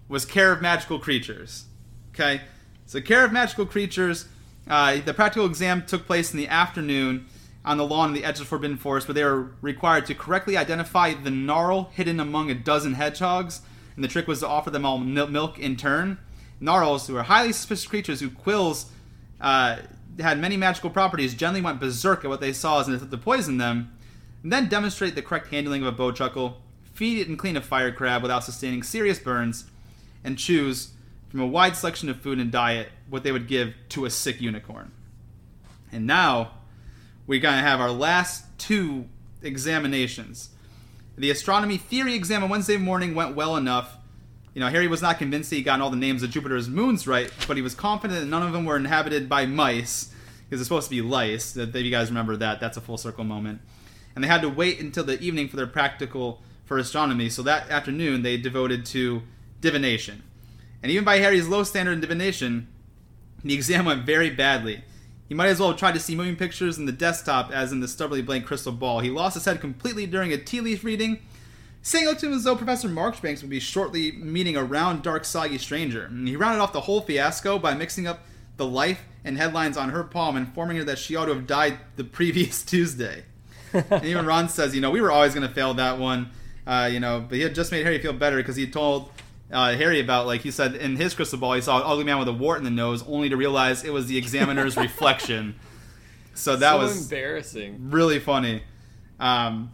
was 0.09 0.25
Care 0.25 0.51
of 0.51 0.59
Magical 0.59 0.97
Creatures. 0.97 1.65
Okay? 2.09 2.41
So, 2.87 3.01
Care 3.01 3.23
of 3.23 3.31
Magical 3.31 3.67
Creatures, 3.67 4.25
uh, 4.67 4.99
the 5.05 5.13
practical 5.13 5.45
exam 5.45 5.85
took 5.85 6.07
place 6.07 6.31
in 6.33 6.39
the 6.39 6.47
afternoon 6.47 7.27
on 7.63 7.77
the 7.77 7.85
lawn 7.85 8.09
in 8.09 8.15
the 8.15 8.25
edge 8.25 8.39
of 8.39 8.47
Forbidden 8.47 8.77
Forest, 8.77 9.07
where 9.07 9.13
they 9.13 9.23
were 9.23 9.51
required 9.61 10.07
to 10.07 10.15
correctly 10.15 10.57
identify 10.57 11.13
the 11.13 11.29
knarl 11.29 11.91
hidden 11.91 12.19
among 12.19 12.49
a 12.49 12.55
dozen 12.55 12.95
hedgehogs, 12.95 13.61
and 13.93 14.03
the 14.03 14.07
trick 14.07 14.27
was 14.27 14.39
to 14.39 14.47
offer 14.47 14.71
them 14.71 14.87
all 14.87 14.97
milk 14.97 15.59
in 15.59 15.75
turn. 15.75 16.17
Knarls, 16.59 17.05
who 17.05 17.15
are 17.15 17.21
highly 17.21 17.53
suspicious 17.53 17.85
creatures 17.85 18.21
who 18.21 18.31
quills 18.31 18.87
uh, 19.39 19.77
had 20.19 20.39
many 20.39 20.57
magical 20.57 20.89
properties, 20.89 21.35
generally 21.35 21.61
went 21.61 21.79
berserk 21.79 22.25
at 22.25 22.27
what 22.27 22.41
they 22.41 22.51
saw 22.51 22.79
as 22.79 22.87
an 22.87 22.95
attempt 22.95 23.11
to 23.11 23.19
poison 23.19 23.59
them, 23.59 23.95
and 24.41 24.51
then 24.51 24.67
demonstrate 24.67 25.13
the 25.13 25.21
correct 25.21 25.49
handling 25.49 25.85
of 25.85 25.93
a 25.93 25.95
bowtruckle, 25.95 26.55
feed 26.93 27.19
it 27.19 27.27
and 27.27 27.37
clean 27.37 27.57
a 27.57 27.61
fire 27.61 27.91
crab 27.91 28.21
without 28.21 28.43
sustaining 28.43 28.83
serious 28.83 29.19
burns, 29.19 29.65
and 30.23 30.37
choose 30.37 30.93
from 31.29 31.41
a 31.41 31.47
wide 31.47 31.75
selection 31.75 32.09
of 32.09 32.21
food 32.21 32.39
and 32.39 32.51
diet 32.51 32.89
what 33.09 33.23
they 33.23 33.31
would 33.31 33.47
give 33.47 33.73
to 33.89 34.05
a 34.05 34.09
sick 34.09 34.39
unicorn. 34.39 34.91
And 35.91 36.07
now 36.07 36.51
we're 37.27 37.41
going 37.41 37.55
to 37.55 37.61
have 37.61 37.79
our 37.79 37.91
last 37.91 38.45
two 38.57 39.05
examinations. 39.41 40.49
The 41.17 41.29
astronomy 41.29 41.77
theory 41.77 42.13
exam 42.13 42.43
on 42.43 42.49
Wednesday 42.49 42.77
morning 42.77 43.15
went 43.15 43.35
well 43.35 43.57
enough. 43.57 43.97
You 44.53 44.61
know, 44.61 44.69
Harry 44.69 44.87
was 44.87 45.01
not 45.01 45.17
convinced 45.17 45.49
that 45.49 45.57
he 45.57 45.63
got 45.63 45.81
all 45.81 45.89
the 45.89 45.97
names 45.97 46.23
of 46.23 46.29
Jupiter's 46.29 46.69
moons 46.69 47.07
right, 47.07 47.31
but 47.47 47.57
he 47.57 47.63
was 47.63 47.75
confident 47.75 48.19
that 48.19 48.27
none 48.27 48.43
of 48.43 48.53
them 48.53 48.65
were 48.65 48.77
inhabited 48.77 49.27
by 49.27 49.45
mice, 49.45 50.13
because 50.45 50.61
it's 50.61 50.67
supposed 50.67 50.89
to 50.89 50.95
be 50.95 51.01
lice. 51.01 51.57
If 51.57 51.75
you 51.75 51.91
guys 51.91 52.09
remember 52.09 52.37
that, 52.37 52.59
that's 52.59 52.77
a 52.77 52.81
full 52.81 52.97
circle 52.97 53.23
moment. 53.23 53.61
And 54.15 54.23
they 54.23 54.27
had 54.27 54.41
to 54.43 54.49
wait 54.49 54.79
until 54.79 55.03
the 55.03 55.19
evening 55.19 55.47
for 55.47 55.55
their 55.55 55.67
practical 55.67 56.41
for 56.73 56.79
astronomy, 56.79 57.29
so 57.29 57.43
that 57.43 57.69
afternoon 57.69 58.23
they 58.23 58.35
devoted 58.35 58.83
to 58.83 59.21
divination. 59.61 60.23
And 60.81 60.91
even 60.91 61.03
by 61.03 61.19
Harry's 61.19 61.47
low 61.47 61.61
standard 61.61 61.91
in 61.91 62.01
divination, 62.01 62.67
the 63.43 63.53
exam 63.53 63.85
went 63.85 64.07
very 64.07 64.31
badly. 64.31 64.83
He 65.29 65.35
might 65.35 65.49
as 65.49 65.59
well 65.59 65.69
have 65.69 65.77
tried 65.77 65.93
to 65.93 65.99
see 65.99 66.15
moving 66.15 66.35
pictures 66.35 66.79
in 66.79 66.87
the 66.87 66.91
desktop 66.91 67.51
as 67.51 67.71
in 67.71 67.79
the 67.79 67.87
stubbornly 67.87 68.23
blank 68.23 68.47
crystal 68.47 68.71
ball. 68.71 69.01
He 69.01 69.11
lost 69.11 69.35
his 69.35 69.45
head 69.45 69.61
completely 69.61 70.07
during 70.07 70.33
a 70.33 70.37
tea 70.37 70.61
leaf 70.61 70.83
reading, 70.83 71.19
saying 71.83 72.05
it 72.05 72.07
looked 72.07 72.21
to 72.21 72.25
him 72.25 72.33
as 72.33 72.43
though 72.43 72.55
Professor 72.55 72.89
Marchbanks 72.89 73.41
would 73.41 73.51
be 73.51 73.59
shortly 73.59 74.13
meeting 74.13 74.57
a 74.57 74.63
round, 74.63 75.03
dark, 75.03 75.25
soggy 75.25 75.59
stranger. 75.59 76.09
He 76.09 76.35
rounded 76.35 76.59
off 76.59 76.73
the 76.73 76.81
whole 76.81 77.01
fiasco 77.01 77.59
by 77.59 77.75
mixing 77.75 78.07
up 78.07 78.21
the 78.57 78.65
life 78.65 79.05
and 79.23 79.37
headlines 79.37 79.77
on 79.77 79.91
her 79.91 80.03
palm, 80.03 80.35
informing 80.35 80.77
her 80.77 80.83
that 80.85 80.97
she 80.97 81.15
ought 81.15 81.25
to 81.25 81.35
have 81.35 81.45
died 81.45 81.77
the 81.97 82.03
previous 82.03 82.63
Tuesday. 82.65 83.25
and 83.73 84.05
even 84.05 84.25
Ron 84.25 84.49
says, 84.49 84.73
you 84.73 84.81
know, 84.81 84.89
we 84.89 85.01
were 85.01 85.11
always 85.11 85.35
going 85.35 85.47
to 85.47 85.53
fail 85.53 85.75
that 85.75 85.99
one, 85.99 86.31
uh, 86.65 86.89
you 86.91 86.99
know, 86.99 87.25
but 87.27 87.35
he 87.35 87.41
had 87.41 87.55
just 87.55 87.71
made 87.71 87.83
Harry 87.83 87.99
feel 87.99 88.13
better 88.13 88.37
because 88.37 88.55
he 88.55 88.67
told 88.67 89.11
uh, 89.51 89.75
Harry 89.75 89.99
about, 89.99 90.25
like 90.25 90.41
he 90.41 90.51
said, 90.51 90.75
in 90.75 90.95
his 90.95 91.13
crystal 91.13 91.37
ball, 91.39 91.53
he 91.53 91.61
saw 91.61 91.77
an 91.77 91.83
ugly 91.85 92.03
man 92.03 92.19
with 92.19 92.27
a 92.27 92.33
wart 92.33 92.57
in 92.57 92.63
the 92.63 92.71
nose, 92.71 93.03
only 93.07 93.29
to 93.29 93.37
realize 93.37 93.83
it 93.83 93.93
was 93.93 94.07
the 94.07 94.17
examiner's 94.17 94.77
reflection. 94.87 95.55
So 96.33 96.55
that 96.55 96.71
so 96.71 96.79
was 96.79 97.03
embarrassing. 97.03 97.91
really 97.91 98.19
funny. 98.19 98.63
Um, 99.19 99.71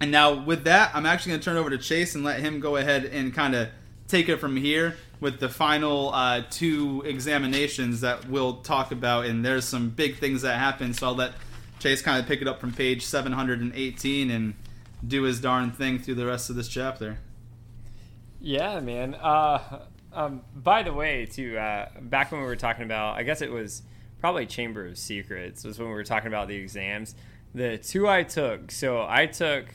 and 0.00 0.10
now 0.10 0.32
with 0.44 0.64
that, 0.64 0.90
I'm 0.94 1.06
actually 1.06 1.30
going 1.30 1.40
to 1.40 1.44
turn 1.44 1.56
over 1.56 1.70
to 1.70 1.78
Chase 1.78 2.14
and 2.14 2.24
let 2.24 2.40
him 2.40 2.60
go 2.60 2.76
ahead 2.76 3.04
and 3.04 3.34
kind 3.34 3.54
of 3.54 3.68
take 4.08 4.28
it 4.28 4.38
from 4.38 4.56
here 4.56 4.96
with 5.20 5.38
the 5.38 5.48
final 5.48 6.12
uh, 6.12 6.42
two 6.50 7.02
examinations 7.06 8.00
that 8.00 8.28
we'll 8.28 8.56
talk 8.56 8.90
about. 8.90 9.26
And 9.26 9.44
there's 9.44 9.64
some 9.64 9.90
big 9.90 10.18
things 10.18 10.42
that 10.42 10.58
happen, 10.58 10.94
so 10.94 11.08
I'll 11.08 11.14
let 11.14 11.32
Chase 11.78 12.02
kind 12.02 12.20
of 12.20 12.26
pick 12.26 12.40
it 12.40 12.48
up 12.48 12.60
from 12.60 12.72
page 12.72 13.04
718 13.04 14.30
and 14.30 14.54
do 15.06 15.22
his 15.22 15.40
darn 15.40 15.72
thing 15.72 15.98
through 15.98 16.14
the 16.14 16.26
rest 16.26 16.50
of 16.50 16.56
this 16.56 16.68
chapter. 16.68 17.18
Yeah, 18.40 18.80
man. 18.80 19.14
Uh, 19.14 19.80
um, 20.12 20.42
by 20.54 20.82
the 20.82 20.92
way, 20.92 21.26
too, 21.26 21.56
uh, 21.56 21.88
back 22.00 22.32
when 22.32 22.40
we 22.40 22.46
were 22.46 22.56
talking 22.56 22.84
about, 22.84 23.16
I 23.16 23.22
guess 23.22 23.40
it 23.40 23.50
was 23.50 23.82
probably 24.20 24.46
Chamber 24.46 24.86
of 24.86 24.98
Secrets, 24.98 25.64
was 25.64 25.78
when 25.78 25.88
we 25.88 25.94
were 25.94 26.04
talking 26.04 26.28
about 26.28 26.48
the 26.48 26.56
exams. 26.56 27.14
The 27.54 27.78
two 27.78 28.08
I 28.08 28.22
took, 28.22 28.70
so 28.70 29.04
I 29.08 29.26
took 29.26 29.66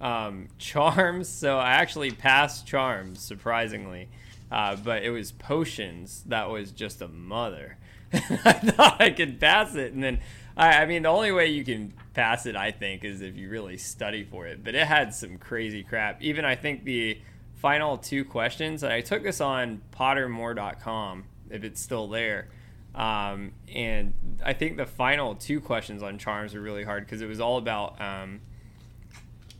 um, 0.00 0.48
Charms, 0.58 1.28
so 1.28 1.58
I 1.58 1.72
actually 1.72 2.10
passed 2.10 2.66
Charms, 2.66 3.20
surprisingly. 3.20 4.08
Uh, 4.50 4.76
but 4.76 5.02
it 5.02 5.10
was 5.10 5.32
Potions 5.32 6.22
that 6.26 6.48
was 6.50 6.70
just 6.70 7.02
a 7.02 7.08
mother. 7.08 7.78
I 8.12 8.52
thought 8.52 9.00
I 9.00 9.10
could 9.10 9.40
pass 9.40 9.74
it, 9.74 9.92
and 9.92 10.02
then 10.02 10.20
I, 10.56 10.82
I 10.82 10.86
mean, 10.86 11.02
the 11.02 11.08
only 11.08 11.32
way 11.32 11.48
you 11.48 11.64
can 11.64 11.92
pass 12.16 12.46
it, 12.46 12.56
I 12.56 12.70
think, 12.70 13.04
is 13.04 13.20
if 13.20 13.36
you 13.36 13.50
really 13.50 13.76
study 13.76 14.24
for 14.24 14.46
it. 14.46 14.64
But 14.64 14.74
it 14.74 14.86
had 14.86 15.14
some 15.14 15.36
crazy 15.36 15.82
crap. 15.82 16.22
Even 16.22 16.46
I 16.46 16.56
think 16.56 16.84
the 16.84 17.20
final 17.56 17.98
two 17.98 18.24
questions. 18.24 18.82
I 18.82 19.02
took 19.02 19.22
this 19.22 19.40
on 19.40 19.82
pottermore.com 19.92 21.24
if 21.50 21.62
it's 21.62 21.80
still 21.80 22.08
there. 22.08 22.48
Um, 22.94 23.52
and 23.72 24.14
I 24.42 24.54
think 24.54 24.78
the 24.78 24.86
final 24.86 25.34
two 25.34 25.60
questions 25.60 26.02
on 26.02 26.16
charms 26.16 26.54
were 26.54 26.60
really 26.62 26.84
hard 26.84 27.04
because 27.04 27.20
it 27.20 27.26
was 27.26 27.38
all 27.38 27.58
about 27.58 28.00
um, 28.00 28.40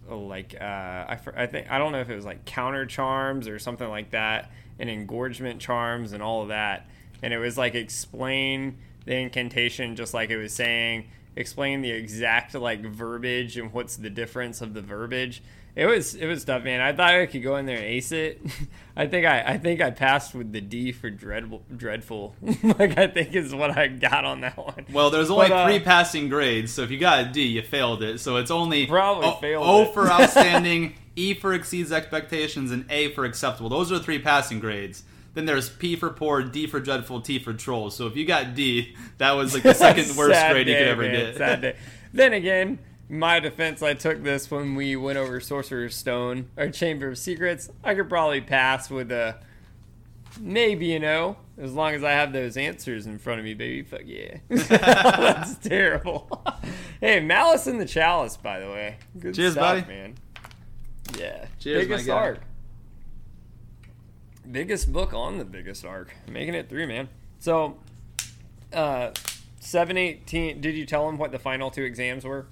like 0.08 0.56
uh, 0.58 0.64
I, 0.64 1.18
I 1.36 1.46
think 1.46 1.70
I 1.70 1.76
don't 1.76 1.92
know 1.92 2.00
if 2.00 2.08
it 2.08 2.16
was 2.16 2.24
like 2.24 2.46
counter 2.46 2.86
charms 2.86 3.48
or 3.48 3.58
something 3.58 3.88
like 3.88 4.12
that, 4.12 4.50
and 4.78 4.88
engorgement 4.88 5.60
charms 5.60 6.12
and 6.12 6.22
all 6.22 6.40
of 6.40 6.48
that. 6.48 6.88
And 7.22 7.34
it 7.34 7.38
was 7.38 7.58
like 7.58 7.74
explain 7.74 8.78
the 9.04 9.14
incantation 9.14 9.94
just 9.94 10.14
like 10.14 10.30
it 10.30 10.38
was 10.38 10.54
saying, 10.54 11.08
explain 11.36 11.82
the 11.82 11.90
exact 11.90 12.54
like 12.54 12.84
verbiage 12.84 13.56
and 13.56 13.72
what's 13.72 13.96
the 13.96 14.10
difference 14.10 14.60
of 14.60 14.74
the 14.74 14.80
verbiage 14.82 15.42
it 15.76 15.84
was 15.84 16.14
it 16.14 16.26
was 16.26 16.42
tough, 16.42 16.64
man. 16.64 16.80
I 16.80 16.94
thought 16.94 17.14
I 17.14 17.26
could 17.26 17.42
go 17.42 17.56
in 17.56 17.66
there 17.66 17.76
and 17.76 17.84
ace 17.84 18.10
it. 18.10 18.40
I 18.96 19.06
think 19.06 19.26
I 19.26 19.42
I 19.42 19.58
think 19.58 19.82
I 19.82 19.90
passed 19.90 20.34
with 20.34 20.50
the 20.50 20.62
D 20.62 20.90
for 20.90 21.10
dreadful 21.10 21.62
dreadful. 21.76 22.34
like 22.62 22.96
I 22.96 23.08
think 23.08 23.34
is 23.34 23.54
what 23.54 23.76
I 23.76 23.88
got 23.88 24.24
on 24.24 24.40
that 24.40 24.56
one. 24.56 24.86
Well, 24.90 25.10
there's 25.10 25.28
only 25.28 25.48
but, 25.50 25.54
uh, 25.54 25.66
three 25.66 25.80
passing 25.80 26.30
grades, 26.30 26.72
so 26.72 26.80
if 26.80 26.90
you 26.90 26.98
got 26.98 27.26
a 27.26 27.28
D, 27.28 27.42
you 27.42 27.62
failed 27.62 28.02
it. 28.02 28.20
So 28.20 28.36
it's 28.36 28.50
only 28.50 28.86
probably 28.86 29.28
o- 29.28 29.32
failed. 29.32 29.66
O 29.66 29.82
it. 29.82 29.92
for 29.92 30.08
outstanding, 30.08 30.94
E 31.16 31.34
for 31.34 31.52
exceeds 31.52 31.92
expectations, 31.92 32.70
and 32.70 32.90
A 32.90 33.10
for 33.12 33.26
acceptable. 33.26 33.68
Those 33.68 33.92
are 33.92 33.98
the 33.98 34.04
three 34.04 34.18
passing 34.18 34.60
grades. 34.60 35.02
Then 35.36 35.44
there's 35.44 35.68
P 35.68 35.96
for 35.96 36.08
poor, 36.08 36.42
D 36.42 36.66
for 36.66 36.80
dreadful, 36.80 37.20
T 37.20 37.38
for 37.38 37.52
troll. 37.52 37.90
So 37.90 38.06
if 38.06 38.16
you 38.16 38.24
got 38.24 38.54
D, 38.54 38.96
that 39.18 39.32
was 39.32 39.52
like 39.52 39.64
the 39.64 39.74
second 39.74 40.16
worst 40.16 40.40
grade 40.50 40.66
day, 40.66 40.72
you 40.72 40.78
could 40.78 40.88
ever 40.88 41.02
man, 41.02 41.12
get. 41.12 41.36
Sad 41.36 41.60
day. 41.60 41.76
Then 42.14 42.32
again, 42.32 42.78
my 43.10 43.38
defense, 43.38 43.82
I 43.82 43.92
took 43.92 44.22
this 44.22 44.50
when 44.50 44.74
we 44.76 44.96
went 44.96 45.18
over 45.18 45.38
Sorcerer's 45.38 45.94
Stone 45.94 46.48
or 46.56 46.70
Chamber 46.70 47.08
of 47.08 47.18
Secrets. 47.18 47.68
I 47.84 47.94
could 47.94 48.08
probably 48.08 48.40
pass 48.40 48.88
with 48.88 49.12
a 49.12 49.36
maybe, 50.40 50.86
you 50.86 51.00
know, 51.00 51.36
as 51.58 51.74
long 51.74 51.92
as 51.92 52.02
I 52.02 52.12
have 52.12 52.32
those 52.32 52.56
answers 52.56 53.04
in 53.04 53.18
front 53.18 53.38
of 53.38 53.44
me, 53.44 53.52
baby. 53.52 53.82
Fuck 53.82 54.04
yeah. 54.06 54.38
That's 54.48 55.56
terrible. 55.68 56.42
hey, 56.98 57.20
Malice 57.20 57.66
in 57.66 57.76
the 57.76 57.84
Chalice, 57.84 58.38
by 58.38 58.58
the 58.58 58.68
way. 58.68 58.96
Good 59.18 59.34
Cheers, 59.34 59.52
stuff, 59.52 59.84
buddy. 59.84 59.86
man. 59.86 60.14
Yeah. 61.18 61.44
Cheers, 61.60 61.88
biggest 61.88 62.08
arc. 62.08 62.40
Biggest 64.50 64.92
book 64.92 65.12
on 65.12 65.38
the 65.38 65.44
biggest 65.44 65.84
arc. 65.84 66.14
Making 66.28 66.54
it 66.54 66.68
through, 66.68 66.86
man. 66.86 67.08
So, 67.40 67.76
uh, 68.72 69.10
718. 69.60 70.60
Did 70.60 70.76
you 70.76 70.86
tell 70.86 71.08
him 71.08 71.18
what 71.18 71.32
the 71.32 71.38
final 71.38 71.70
two 71.70 71.82
exams 71.82 72.24
were? 72.24 72.46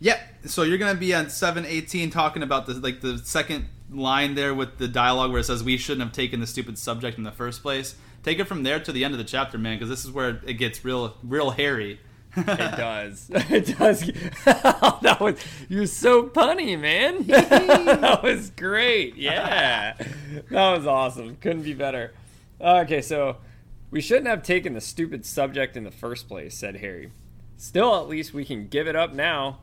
Yep. 0.00 0.20
So 0.46 0.62
you're 0.62 0.78
gonna 0.78 0.98
be 0.98 1.14
on 1.14 1.28
seven 1.28 1.66
eighteen 1.66 2.10
talking 2.10 2.42
about 2.42 2.66
the 2.66 2.74
like 2.74 3.00
the 3.02 3.18
second 3.18 3.66
line 3.90 4.34
there 4.34 4.54
with 4.54 4.78
the 4.78 4.88
dialogue 4.88 5.30
where 5.30 5.40
it 5.40 5.44
says 5.44 5.62
we 5.62 5.76
shouldn't 5.76 6.02
have 6.02 6.12
taken 6.12 6.40
the 6.40 6.46
stupid 6.46 6.78
subject 6.78 7.18
in 7.18 7.24
the 7.24 7.32
first 7.32 7.60
place. 7.60 7.96
take 8.22 8.38
it 8.38 8.44
from 8.44 8.62
there 8.62 8.80
to 8.80 8.92
the 8.92 9.04
end 9.04 9.14
of 9.14 9.18
the 9.18 9.24
chapter, 9.24 9.58
man, 9.58 9.76
because 9.76 9.88
this 9.88 10.04
is 10.04 10.10
where 10.10 10.40
it 10.46 10.54
gets 10.54 10.84
real, 10.84 11.16
real 11.22 11.50
hairy. 11.50 12.00
It 12.36 12.76
does. 12.76 13.30
It 13.50 13.78
does. 13.78 14.00
that 14.44 15.18
was 15.20 15.42
you're 15.68 15.86
so 15.86 16.24
punny, 16.24 16.78
man. 16.78 17.24
that 17.26 18.22
was 18.22 18.50
great. 18.50 19.16
Yeah, 19.16 19.94
that 20.50 20.76
was 20.76 20.86
awesome. 20.86 21.36
Couldn't 21.36 21.62
be 21.62 21.74
better. 21.74 22.12
Okay, 22.60 23.02
so 23.02 23.38
we 23.90 24.00
shouldn't 24.00 24.28
have 24.28 24.42
taken 24.42 24.74
the 24.74 24.80
stupid 24.80 25.26
subject 25.26 25.76
in 25.76 25.84
the 25.84 25.90
first 25.90 26.28
place," 26.28 26.54
said 26.54 26.76
Harry. 26.76 27.10
"Still, 27.56 27.96
at 28.00 28.08
least 28.08 28.32
we 28.34 28.44
can 28.44 28.68
give 28.68 28.86
it 28.86 28.96
up 28.96 29.12
now." 29.12 29.60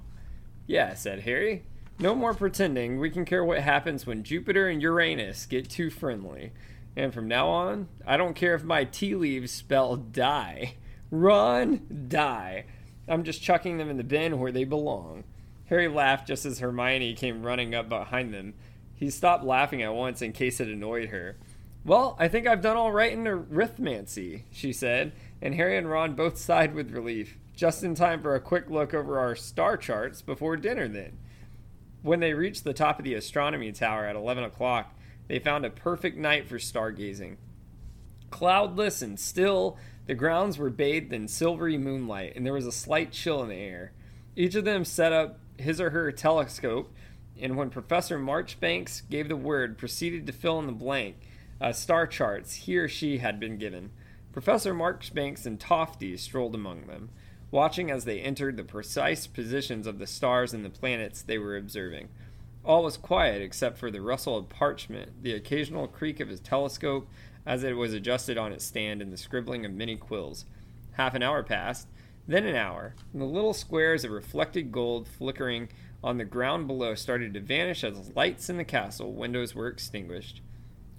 "Yeah," 0.66 0.94
said 0.94 1.22
Harry. 1.22 1.64
"No 2.00 2.14
more 2.14 2.34
pretending. 2.34 3.00
We 3.00 3.10
can 3.10 3.26
care 3.26 3.46
what 3.46 3.62
happens 3.62 4.06
when 4.06 4.24
Jupiter 4.24 4.68
and 4.68 4.82
Uranus 4.82 5.46
get 5.46 5.70
too 5.70 5.90
friendly. 5.90 6.52
And 6.96 7.14
from 7.14 7.28
now 7.28 7.48
on, 7.48 7.88
I 8.06 8.18
don't 8.18 8.36
care 8.36 8.56
if 8.56 8.64
my 8.64 8.84
tea 8.84 9.16
leaves 9.16 9.52
spell 9.52 9.96
die." 9.96 10.76
Run, 11.12 12.06
die. 12.10 12.66
I'm 13.08 13.24
just 13.24 13.42
chucking 13.42 13.78
them 13.78 13.90
in 13.90 13.98
the 13.98 14.04
bin 14.04 14.40
where 14.40 14.52
they 14.52 14.66
belong. 14.66 15.24
Harry 15.68 15.88
laughed 15.88 16.28
just 16.28 16.46
as 16.46 16.60
Hermione 16.60 17.14
came 17.14 17.44
running 17.44 17.74
up 17.74 17.90
behind 17.90 18.34
them. 18.34 18.54
He 18.96 19.10
stopped 19.10 19.44
laughing 19.44 19.82
at 19.82 19.94
once 19.94 20.22
in 20.22 20.34
case 20.34 20.60
it 20.60 20.68
annoyed 20.68 21.10
her. 21.10 21.38
Well, 21.86 22.18
I 22.20 22.28
think 22.28 22.48
I've 22.48 22.62
done 22.62 22.76
all 22.76 22.92
right 22.92 23.14
in 23.14 23.24
arithmancy, 23.24 24.44
she 24.52 24.74
said, 24.74 25.14
and 25.42 25.56
Harry 25.56 25.78
and 25.78 25.90
Ron 25.90 26.16
both 26.16 26.38
sighed 26.38 26.74
with 26.74 26.92
relief, 26.92 27.38
just 27.56 27.84
in 27.84 27.96
time 27.96 28.22
for 28.22 28.36
a 28.36 28.42
quick 28.42 28.70
look 28.70 28.94
over 28.94 29.20
our 29.20 29.36
star 29.36 29.78
charts 29.78 30.22
before 30.22 30.58
dinner 30.58 30.88
then. 30.88 31.18
When 32.02 32.20
they 32.20 32.34
reached 32.34 32.64
the 32.64 32.74
top 32.74 33.00
of 33.00 33.06
the 33.06 33.14
astronomy 33.14 33.72
tower 33.72 34.06
at 34.06 34.16
11 34.16 34.44
o'clock, 34.44 34.94
they 35.28 35.40
found 35.40 35.66
a 35.66 35.70
perfect 35.70 36.18
night 36.18 36.48
for 36.48 36.58
stargazing. 36.58 37.38
Cloudless 38.32 39.02
and 39.02 39.20
still, 39.20 39.78
the 40.08 40.16
grounds 40.16 40.58
were 40.58 40.70
bathed 40.70 41.14
in 41.14 41.28
silvery 41.28 41.78
moonlight, 41.78 42.34
and 42.36 42.46
there 42.46 42.54
was 42.54 42.66
a 42.66 42.72
slight 42.72 43.12
chill 43.12 43.44
in 43.44 43.50
the 43.50 43.56
air. 43.56 43.92
Each 44.36 44.56
of 44.56 44.66
them 44.66 44.86
set 44.86 45.12
up 45.12 45.40
his 45.58 45.82
or 45.82 45.90
her 45.90 46.12
telescope, 46.12 46.92
and 47.40 47.56
when 47.56 47.70
Professor 47.70 48.18
Marchbanks 48.18 49.02
gave 49.02 49.28
the 49.28 49.36
word, 49.36 49.78
proceeded 49.78 50.26
to 50.26 50.34
fill 50.34 50.60
in 50.60 50.66
the 50.66 50.72
blank 50.72 51.18
uh, 51.60 51.74
star 51.74 52.08
charts 52.08 52.54
he 52.54 52.78
or 52.78 52.88
she 52.88 53.18
had 53.18 53.40
been 53.40 53.58
given. 53.58 53.92
Professor 54.32 54.74
Marchbanks 54.74 55.46
and 55.46 55.60
Tofty 55.60 56.16
strolled 56.16 56.56
among 56.56 56.88
them, 56.88 57.10
watching 57.52 57.92
as 57.92 58.06
they 58.06 58.20
entered 58.20 58.56
the 58.56 58.64
precise 58.64 59.28
positions 59.28 59.88
of 59.88 60.00
the 60.00 60.08
stars 60.08 60.54
and 60.54 60.64
the 60.64 60.70
planets 60.70 61.22
they 61.22 61.38
were 61.38 61.58
observing. 61.58 62.10
All 62.64 62.84
was 62.84 62.98
quiet 62.98 63.42
except 63.42 63.78
for 63.78 63.90
the 63.90 64.02
rustle 64.02 64.38
of 64.38 64.50
parchment, 64.50 65.24
the 65.24 65.34
occasional 65.34 65.88
creak 65.88 66.20
of 66.20 66.28
his 66.28 66.40
telescope, 66.40 67.08
as 67.48 67.64
it 67.64 67.78
was 67.78 67.94
adjusted 67.94 68.38
on 68.38 68.52
its 68.52 68.66
stand 68.66 69.02
in 69.02 69.10
the 69.10 69.18
scribbling 69.18 69.66
of 69.66 69.72
many 69.72 69.96
quills. 69.96 70.44
Half 70.92 71.16
an 71.16 71.24
hour 71.24 71.42
passed, 71.44 71.88
then 72.28 72.46
an 72.46 72.56
hour, 72.56 72.94
and 73.14 73.22
the 73.22 73.26
little 73.26 73.54
squares 73.54 74.04
of 74.04 74.12
reflected 74.12 74.70
gold 74.70 75.08
flickering 75.08 75.70
on 76.04 76.18
the 76.18 76.26
ground 76.26 76.68
below 76.68 76.94
started 76.94 77.34
to 77.34 77.40
vanish 77.40 77.86
as 77.86 78.14
lights 78.16 78.50
in 78.50 78.58
the 78.58 78.66
castle 78.66 79.14
windows 79.14 79.56
were 79.56 79.70
extinguished. 79.70 80.42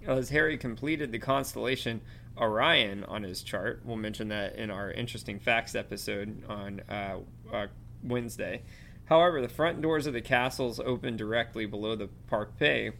As 0.07 0.29
Harry 0.29 0.57
completed 0.57 1.11
the 1.11 1.19
constellation 1.19 2.01
Orion 2.35 3.03
on 3.03 3.21
his 3.21 3.43
chart, 3.43 3.81
we'll 3.85 3.95
mention 3.95 4.29
that 4.29 4.55
in 4.55 4.71
our 4.71 4.91
interesting 4.91 5.39
facts 5.39 5.75
episode 5.75 6.43
on 6.49 6.81
uh, 6.89 7.17
uh, 7.53 7.67
Wednesday. 8.03 8.63
However, 9.05 9.39
the 9.39 9.49
front 9.49 9.81
doors 9.81 10.07
of 10.07 10.13
the 10.13 10.21
castles 10.21 10.79
opened 10.79 11.19
directly 11.19 11.67
below 11.67 11.95
the 11.95 12.09
parquet 12.27 12.93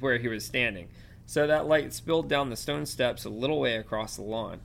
where 0.00 0.16
he 0.16 0.28
was 0.28 0.44
standing 0.44 0.88
so 1.26 1.46
that 1.46 1.66
light 1.66 1.92
spilled 1.92 2.28
down 2.28 2.50
the 2.50 2.56
stone 2.56 2.86
steps 2.86 3.24
a 3.24 3.30
little 3.30 3.60
way 3.60 3.76
across 3.76 4.16
the 4.16 4.22
lawn. 4.22 4.60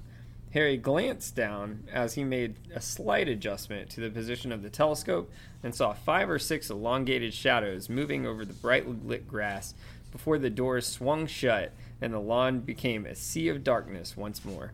Harry 0.54 0.78
glanced 0.78 1.36
down 1.36 1.84
as 1.92 2.14
he 2.14 2.24
made 2.24 2.56
a 2.74 2.82
slight 2.82 3.28
adjustment 3.28 3.90
to 3.90 4.02
the 4.02 4.10
position 4.10 4.52
of 4.52 4.62
the 4.62 4.70
telescope 4.70 5.32
and 5.64 5.74
saw 5.74 5.94
five 5.94 6.30
or 6.30 6.40
six 6.40 6.70
elongated 6.70 7.34
shadows 7.34 7.90
moving 7.90 8.26
over 8.26 8.44
the 8.46 8.54
brightly 8.54 8.98
lit 9.04 9.28
grass 9.28 9.74
before 10.12 10.38
the 10.38 10.50
doors 10.50 10.86
swung 10.86 11.26
shut 11.26 11.72
and 12.02 12.14
the 12.14 12.20
lawn 12.20 12.60
became 12.60 13.06
a 13.06 13.16
sea 13.16 13.48
of 13.48 13.64
darkness 13.64 14.18
once 14.18 14.44
more. 14.44 14.74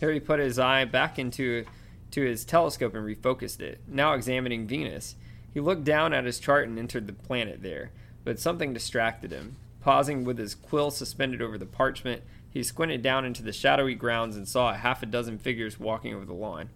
Harry 0.00 0.18
put 0.18 0.40
his 0.40 0.58
eye 0.58 0.84
back 0.84 1.18
into 1.18 1.64
to 2.10 2.22
his 2.22 2.44
telescope 2.44 2.94
and 2.94 3.04
refocused 3.04 3.60
it, 3.60 3.80
now 3.86 4.14
examining 4.14 4.66
Venus. 4.66 5.14
He 5.52 5.60
looked 5.60 5.84
down 5.84 6.12
at 6.12 6.24
his 6.24 6.40
chart 6.40 6.66
and 6.66 6.78
entered 6.78 7.06
the 7.06 7.12
planet 7.12 7.62
there, 7.62 7.90
but 8.24 8.40
something 8.40 8.72
distracted 8.72 9.30
him. 9.30 9.56
Pausing 9.80 10.24
with 10.24 10.38
his 10.38 10.54
quill 10.54 10.90
suspended 10.90 11.40
over 11.40 11.56
the 11.56 11.66
parchment, 11.66 12.22
he 12.50 12.62
squinted 12.62 13.02
down 13.02 13.24
into 13.24 13.42
the 13.42 13.52
shadowy 13.52 13.94
grounds 13.94 14.36
and 14.36 14.48
saw 14.48 14.70
a 14.70 14.76
half 14.76 15.02
a 15.02 15.06
dozen 15.06 15.38
figures 15.38 15.78
walking 15.78 16.14
over 16.14 16.24
the 16.24 16.32
lawn. 16.32 16.70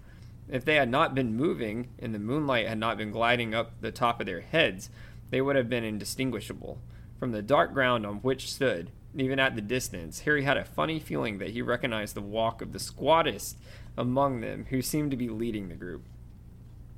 If 0.49 0.65
they 0.65 0.77
had 0.77 0.91
not 0.91 1.15
been 1.15 1.37
moving, 1.37 1.89
and 1.99 2.15
the 2.15 2.19
moonlight 2.19 2.69
had 2.69 2.79
not 2.79 2.99
been 2.99 3.11
gliding 3.11 3.55
up 3.55 3.81
the 3.81 3.91
top 3.91 4.21
of 4.21 4.27
their 4.27 4.41
heads, 4.41 4.91
they 5.31 5.41
would 5.41 5.57
have 5.57 5.69
been 5.69 5.85
indistinguishable. 5.85 6.79
From 7.19 7.33
the 7.33 7.43
dark 7.43 7.73
ground 7.73 8.05
on 8.05 8.17
which 8.17 8.53
stood, 8.53 8.91
even 9.15 9.39
at 9.39 9.55
the 9.55 9.63
distance, 9.63 10.21
Harry 10.21 10.45
had 10.45 10.57
a 10.57 10.65
funny 10.65 10.99
feeling 10.99 11.39
that 11.39 11.51
he 11.51 11.63
recognized 11.63 12.15
the 12.15 12.23
walk 12.23 12.63
of 12.63 12.73
the 12.73 12.79
squattest 12.79 13.57
among 13.97 14.41
them, 14.41 14.67
who 14.71 14.83
seemed 14.83 15.11
to 15.11 15.17
be 15.17 15.29
leading 15.29 15.69
the 15.69 15.75
group. 15.75 16.03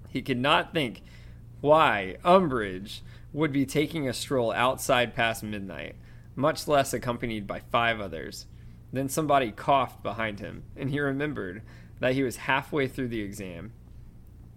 He 0.08 0.22
could 0.22 0.38
not 0.38 0.72
think 0.72 1.02
why 1.60 2.16
Umbridge 2.24 3.00
would 3.34 3.52
be 3.52 3.66
taking 3.66 4.08
a 4.08 4.14
stroll 4.14 4.52
outside 4.52 5.12
past 5.12 5.42
midnight, 5.42 5.96
much 6.36 6.68
less 6.68 6.94
accompanied 6.94 7.46
by 7.46 7.58
five 7.58 8.00
others. 8.00 8.46
Then 8.92 9.08
somebody 9.08 9.50
coughed 9.50 10.04
behind 10.04 10.38
him, 10.38 10.62
and 10.76 10.88
he 10.88 11.00
remembered 11.00 11.62
that 11.98 12.14
he 12.14 12.22
was 12.22 12.36
halfway 12.36 12.86
through 12.86 13.08
the 13.08 13.22
exam. 13.22 13.72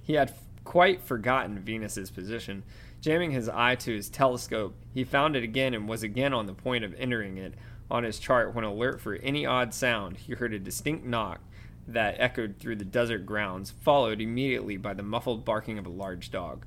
He 0.03 0.13
had 0.13 0.29
f- 0.29 0.43
quite 0.63 1.01
forgotten 1.01 1.59
Venus's 1.59 2.11
position. 2.11 2.63
Jamming 3.01 3.31
his 3.31 3.49
eye 3.49 3.73
to 3.75 3.95
his 3.95 4.09
telescope, 4.09 4.75
he 4.93 5.03
found 5.03 5.35
it 5.35 5.43
again 5.43 5.73
and 5.73 5.89
was 5.89 6.03
again 6.03 6.33
on 6.33 6.45
the 6.45 6.53
point 6.53 6.83
of 6.83 6.93
entering 6.99 7.37
it 7.37 7.55
on 7.89 8.03
his 8.03 8.19
chart 8.19 8.53
when, 8.53 8.63
alert 8.63 9.01
for 9.01 9.15
any 9.15 9.43
odd 9.43 9.73
sound, 9.73 10.17
he 10.17 10.33
heard 10.33 10.53
a 10.53 10.59
distinct 10.59 11.03
knock 11.03 11.41
that 11.87 12.15
echoed 12.19 12.57
through 12.59 12.75
the 12.75 12.85
desert 12.85 13.25
grounds, 13.25 13.71
followed 13.71 14.21
immediately 14.21 14.77
by 14.77 14.93
the 14.93 15.01
muffled 15.01 15.43
barking 15.43 15.79
of 15.79 15.87
a 15.87 15.89
large 15.89 16.29
dog. 16.29 16.63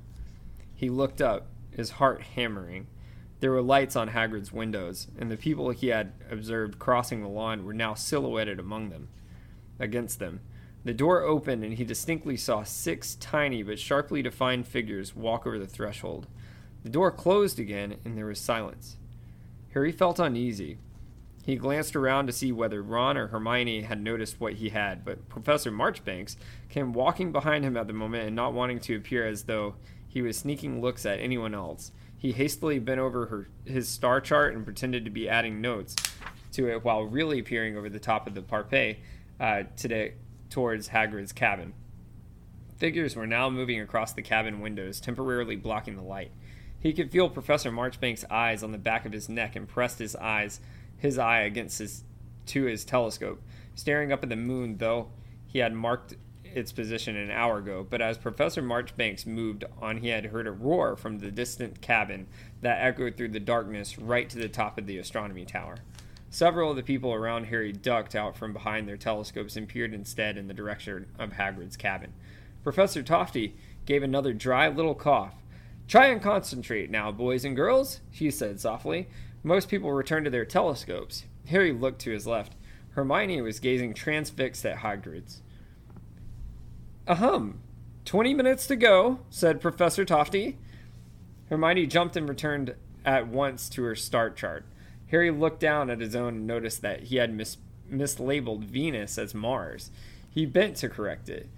He 0.75 0.89
looked 0.89 1.21
up 1.21 1.47
his 1.75 1.91
heart 1.91 2.21
hammering. 2.21 2.87
There 3.39 3.51
were 3.51 3.61
lights 3.61 3.95
on 3.95 4.09
Hagrid's 4.09 4.53
windows, 4.53 5.07
and 5.17 5.31
the 5.31 5.37
people 5.37 5.71
he 5.71 5.87
had 5.87 6.13
observed 6.29 6.77
crossing 6.77 7.21
the 7.21 7.27
lawn 7.27 7.65
were 7.65 7.73
now 7.73 7.95
silhouetted 7.95 8.59
among 8.59 8.89
them, 8.89 9.09
against 9.79 10.19
them. 10.19 10.41
The 10.83 10.93
door 10.93 11.21
opened, 11.21 11.63
and 11.63 11.73
he 11.73 11.83
distinctly 11.83 12.37
saw 12.37 12.63
six 12.63 13.15
tiny 13.15 13.63
but 13.63 13.79
sharply 13.79 14.21
defined 14.21 14.67
figures 14.67 15.15
walk 15.15 15.45
over 15.45 15.59
the 15.59 15.67
threshold. 15.67 16.27
The 16.83 16.89
door 16.89 17.11
closed 17.11 17.59
again, 17.59 17.97
and 18.03 18.17
there 18.17 18.25
was 18.25 18.39
silence. 18.39 18.97
Harry 19.73 19.91
felt 19.91 20.19
uneasy. 20.19 20.79
He 21.43 21.55
glanced 21.55 21.95
around 21.95 22.27
to 22.27 22.33
see 22.33 22.51
whether 22.51 22.83
Ron 22.83 23.17
or 23.17 23.27
Hermione 23.27 23.81
had 23.81 24.01
noticed 24.01 24.39
what 24.39 24.53
he 24.53 24.69
had, 24.69 25.03
but 25.03 25.29
Professor 25.29 25.71
Marchbanks 25.71 26.37
came 26.69 26.93
walking 26.93 27.31
behind 27.31 27.63
him 27.63 27.77
at 27.77 27.87
the 27.87 27.93
moment 27.93 28.27
and 28.27 28.35
not 28.35 28.53
wanting 28.53 28.79
to 28.81 28.95
appear 28.95 29.27
as 29.27 29.43
though 29.43 29.75
he 30.11 30.21
was 30.21 30.37
sneaking 30.37 30.81
looks 30.81 31.05
at 31.05 31.21
anyone 31.21 31.55
else. 31.55 31.93
He 32.17 32.33
hastily 32.33 32.79
bent 32.79 32.99
over 32.99 33.27
her, 33.27 33.47
his 33.63 33.87
star 33.87 34.19
chart 34.19 34.53
and 34.53 34.65
pretended 34.65 35.05
to 35.05 35.11
be 35.11 35.29
adding 35.29 35.61
notes 35.61 35.95
to 36.51 36.69
it 36.69 36.83
while 36.83 37.03
really 37.03 37.41
peering 37.41 37.77
over 37.77 37.87
the 37.87 37.97
top 37.97 38.27
of 38.27 38.33
the 38.33 38.41
parquet 38.41 38.99
uh, 39.39 39.63
today 39.77 40.15
towards 40.49 40.89
Hagrid's 40.89 41.31
cabin. 41.31 41.73
Figures 42.75 43.15
were 43.15 43.25
now 43.25 43.49
moving 43.49 43.79
across 43.79 44.11
the 44.11 44.21
cabin 44.21 44.59
windows, 44.59 44.99
temporarily 44.99 45.55
blocking 45.55 45.95
the 45.95 46.03
light. 46.03 46.31
He 46.77 46.91
could 46.91 47.09
feel 47.09 47.29
Professor 47.29 47.71
Marchbanks' 47.71 48.25
eyes 48.29 48.63
on 48.63 48.73
the 48.73 48.77
back 48.77 49.05
of 49.05 49.13
his 49.13 49.29
neck 49.29 49.55
and 49.55 49.65
pressed 49.65 49.99
his 49.99 50.17
eyes 50.17 50.59
his 50.97 51.17
eye 51.17 51.39
against 51.39 51.79
his 51.79 52.03
to 52.47 52.65
his 52.65 52.83
telescope, 52.83 53.41
staring 53.75 54.11
up 54.11 54.23
at 54.23 54.29
the 54.29 54.35
moon 54.35 54.75
though 54.77 55.07
he 55.47 55.59
had 55.59 55.73
marked 55.73 56.15
its 56.55 56.71
position 56.71 57.15
an 57.15 57.31
hour 57.31 57.57
ago, 57.57 57.85
but 57.89 58.01
as 58.01 58.17
Professor 58.17 58.61
Marchbanks 58.61 59.25
moved 59.25 59.65
on, 59.81 59.97
he 59.97 60.09
had 60.09 60.25
heard 60.25 60.47
a 60.47 60.51
roar 60.51 60.95
from 60.95 61.19
the 61.19 61.31
distant 61.31 61.81
cabin 61.81 62.27
that 62.61 62.81
echoed 62.81 63.17
through 63.17 63.29
the 63.29 63.39
darkness 63.39 63.97
right 63.97 64.29
to 64.29 64.37
the 64.37 64.49
top 64.49 64.77
of 64.77 64.85
the 64.85 64.97
astronomy 64.97 65.45
tower. 65.45 65.77
Several 66.29 66.69
of 66.69 66.77
the 66.77 66.83
people 66.83 67.13
around 67.13 67.45
Harry 67.45 67.73
ducked 67.73 68.15
out 68.15 68.37
from 68.37 68.53
behind 68.53 68.87
their 68.87 68.95
telescopes 68.95 69.57
and 69.57 69.67
peered 69.67 69.93
instead 69.93 70.37
in 70.37 70.47
the 70.47 70.53
direction 70.53 71.07
of 71.19 71.33
Hagrid's 71.33 71.75
cabin. 71.75 72.13
Professor 72.63 73.03
Tofty 73.03 73.55
gave 73.85 74.01
another 74.01 74.33
dry 74.33 74.69
little 74.69 74.95
cough. 74.95 75.33
Try 75.87 76.05
and 76.07 76.21
concentrate 76.21 76.89
now, 76.89 77.11
boys 77.11 77.43
and 77.43 77.55
girls, 77.55 77.99
she 78.11 78.31
said 78.31 78.61
softly. 78.61 79.09
Most 79.43 79.67
people 79.67 79.91
returned 79.91 80.23
to 80.23 80.31
their 80.31 80.45
telescopes. 80.45 81.25
Harry 81.47 81.73
looked 81.73 81.99
to 82.01 82.11
his 82.11 82.25
left. 82.25 82.55
Hermione 82.91 83.41
was 83.41 83.59
gazing 83.59 83.93
transfixed 83.93 84.65
at 84.65 84.77
Hagrid's. 84.77 85.41
Ahem. 87.11 87.59
Twenty 88.05 88.33
minutes 88.33 88.65
to 88.67 88.77
go, 88.77 89.19
said 89.29 89.59
Professor 89.59 90.05
Tofty. 90.05 90.57
Hermione 91.49 91.85
jumped 91.85 92.15
and 92.15 92.29
returned 92.29 92.73
at 93.03 93.27
once 93.27 93.67
to 93.71 93.83
her 93.83 93.95
start 93.97 94.37
chart. 94.37 94.63
Harry 95.07 95.29
looked 95.29 95.59
down 95.59 95.89
at 95.89 95.99
his 95.99 96.15
own 96.15 96.35
and 96.35 96.47
noticed 96.47 96.81
that 96.83 97.03
he 97.03 97.17
had 97.17 97.33
mis- 97.33 97.57
mislabeled 97.91 98.63
Venus 98.63 99.17
as 99.17 99.35
Mars. 99.35 99.91
He 100.29 100.45
bent 100.45 100.77
to 100.77 100.87
correct 100.87 101.27
it. 101.27 101.49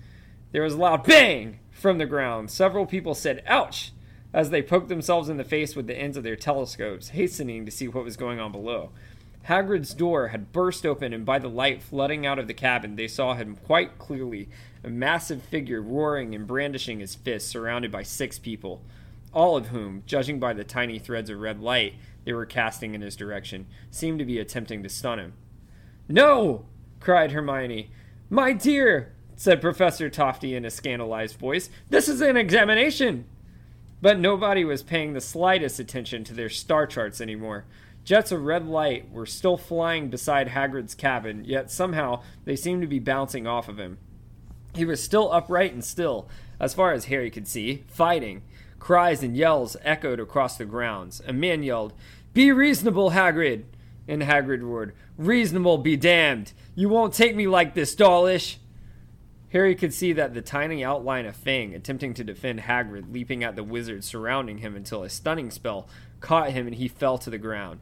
There 0.53 0.63
was 0.63 0.73
a 0.73 0.77
loud 0.77 1.03
bang 1.03 1.59
from 1.69 1.99
the 1.99 2.07
ground. 2.07 2.49
Several 2.49 2.87
people 2.87 3.13
said, 3.13 3.43
Ouch! 3.45 3.91
as 4.33 4.49
they 4.49 4.63
poked 4.63 4.89
themselves 4.89 5.29
in 5.29 5.37
the 5.37 5.43
face 5.43 5.75
with 5.75 5.85
the 5.85 5.95
ends 5.95 6.17
of 6.17 6.23
their 6.23 6.35
telescopes, 6.35 7.09
hastening 7.09 7.63
to 7.67 7.71
see 7.71 7.87
what 7.87 8.03
was 8.03 8.17
going 8.17 8.39
on 8.39 8.51
below. 8.51 8.89
Hagrid's 9.43 9.93
door 9.93 10.29
had 10.29 10.53
burst 10.53 10.85
open, 10.85 11.11
and 11.11 11.25
by 11.25 11.37
the 11.37 11.49
light 11.49 11.83
flooding 11.83 12.25
out 12.25 12.39
of 12.39 12.47
the 12.47 12.53
cabin, 12.53 12.95
they 12.95 13.07
saw 13.07 13.33
him 13.33 13.57
quite 13.57 13.97
clearly 13.97 14.49
a 14.83 14.89
massive 14.89 15.41
figure 15.43 15.81
roaring 15.81 16.33
and 16.33 16.47
brandishing 16.47 16.99
his 16.99 17.15
fist, 17.15 17.49
surrounded 17.49 17.91
by 17.91 18.03
six 18.03 18.39
people, 18.39 18.81
all 19.33 19.57
of 19.57 19.67
whom, 19.67 20.03
judging 20.05 20.39
by 20.39 20.53
the 20.53 20.63
tiny 20.63 20.97
threads 20.97 21.29
of 21.29 21.39
red 21.39 21.59
light 21.59 21.95
they 22.23 22.31
were 22.31 22.45
casting 22.45 22.95
in 22.95 23.01
his 23.01 23.17
direction, 23.17 23.65
seemed 23.91 24.19
to 24.19 24.25
be 24.25 24.39
attempting 24.39 24.81
to 24.81 24.89
stun 24.89 25.19
him. 25.19 25.33
No! 26.07 26.65
cried 27.01 27.31
Hermione. 27.33 27.91
My 28.29 28.53
dear, 28.53 29.13
said 29.35 29.59
Professor 29.59 30.09
Tofty 30.09 30.55
in 30.55 30.63
a 30.63 30.71
scandalized 30.71 31.37
voice, 31.37 31.69
this 31.89 32.07
is 32.07 32.21
an 32.21 32.37
examination! 32.37 33.25
But 34.01 34.19
nobody 34.19 34.63
was 34.63 34.83
paying 34.83 35.13
the 35.13 35.21
slightest 35.21 35.79
attention 35.79 36.23
to 36.25 36.33
their 36.33 36.49
star 36.49 36.87
charts 36.87 37.19
anymore. 37.19 37.65
Jets 38.03 38.33
of 38.33 38.43
red 38.43 38.67
light 38.67 39.09
were 39.11 39.25
still 39.25 39.55
flying 39.55 40.09
beside 40.09 40.49
Hagrid's 40.49 40.93
cabin, 40.93 41.45
yet 41.45 41.71
somehow 41.71 42.21
they 42.43 42.57
seemed 42.57 42.81
to 42.81 42.87
be 42.87 42.99
bouncing 42.99 43.47
off 43.47 43.69
of 43.69 43.77
him. 43.79 43.97
He 44.75 44.83
was 44.83 45.01
still 45.01 45.31
upright 45.31 45.71
and 45.71 45.83
still, 45.83 46.27
as 46.59 46.73
far 46.73 46.91
as 46.91 47.05
Harry 47.05 47.29
could 47.29 47.47
see, 47.47 47.83
fighting. 47.87 48.41
Cries 48.79 49.23
and 49.23 49.37
yells 49.37 49.77
echoed 49.83 50.19
across 50.19 50.57
the 50.57 50.65
grounds. 50.65 51.21
A 51.25 51.31
man 51.31 51.63
yelled, 51.63 51.93
Be 52.33 52.51
reasonable, 52.51 53.11
Hagrid! 53.11 53.63
And 54.05 54.23
Hagrid 54.23 54.61
roared, 54.61 54.93
Reasonable 55.17 55.77
be 55.77 55.95
damned! 55.95 56.51
You 56.75 56.89
won't 56.89 57.13
take 57.13 57.35
me 57.35 57.47
like 57.47 57.73
this, 57.73 57.95
Dawlish! 57.95 58.57
Harry 59.53 59.75
could 59.75 59.93
see 59.93 60.11
that 60.13 60.33
the 60.33 60.41
tiny 60.41 60.83
outline 60.83 61.27
of 61.27 61.35
Fang 61.35 61.73
attempting 61.75 62.15
to 62.15 62.23
defend 62.23 62.61
Hagrid 62.61 63.13
leaping 63.13 63.43
at 63.43 63.55
the 63.55 63.63
wizard 63.63 64.03
surrounding 64.03 64.57
him 64.57 64.75
until 64.75 65.03
a 65.03 65.09
stunning 65.09 65.51
spell 65.51 65.87
caught 66.19 66.49
him 66.49 66.65
and 66.65 66.75
he 66.75 66.87
fell 66.87 67.17
to 67.19 67.29
the 67.29 67.37
ground. 67.37 67.79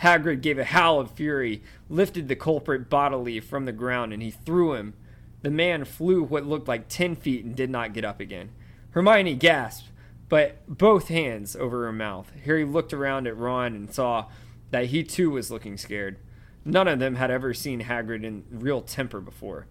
Hagrid 0.00 0.40
gave 0.40 0.58
a 0.58 0.64
howl 0.64 1.00
of 1.00 1.10
fury, 1.10 1.62
lifted 1.88 2.28
the 2.28 2.36
culprit 2.36 2.88
bodily 2.88 3.38
from 3.40 3.66
the 3.66 3.72
ground, 3.72 4.12
and 4.12 4.22
he 4.22 4.30
threw 4.30 4.74
him. 4.74 4.94
The 5.42 5.50
man 5.50 5.84
flew 5.84 6.22
what 6.22 6.46
looked 6.46 6.68
like 6.68 6.88
ten 6.88 7.16
feet 7.16 7.44
and 7.44 7.54
did 7.54 7.70
not 7.70 7.92
get 7.92 8.04
up 8.04 8.20
again. 8.20 8.50
Hermione 8.90 9.34
gasped, 9.34 9.88
but 10.28 10.66
both 10.66 11.08
hands 11.08 11.54
over 11.54 11.84
her 11.84 11.92
mouth. 11.92 12.32
Harry 12.44 12.64
looked 12.64 12.92
around 12.92 13.26
at 13.26 13.36
Ron 13.36 13.74
and 13.74 13.92
saw 13.92 14.26
that 14.70 14.86
he 14.86 15.02
too 15.02 15.30
was 15.30 15.50
looking 15.50 15.76
scared. 15.76 16.16
None 16.64 16.88
of 16.88 16.98
them 16.98 17.16
had 17.16 17.30
ever 17.30 17.52
seen 17.52 17.82
Hagrid 17.82 18.24
in 18.24 18.44
real 18.50 18.80
temper 18.82 19.20
before. 19.20 19.66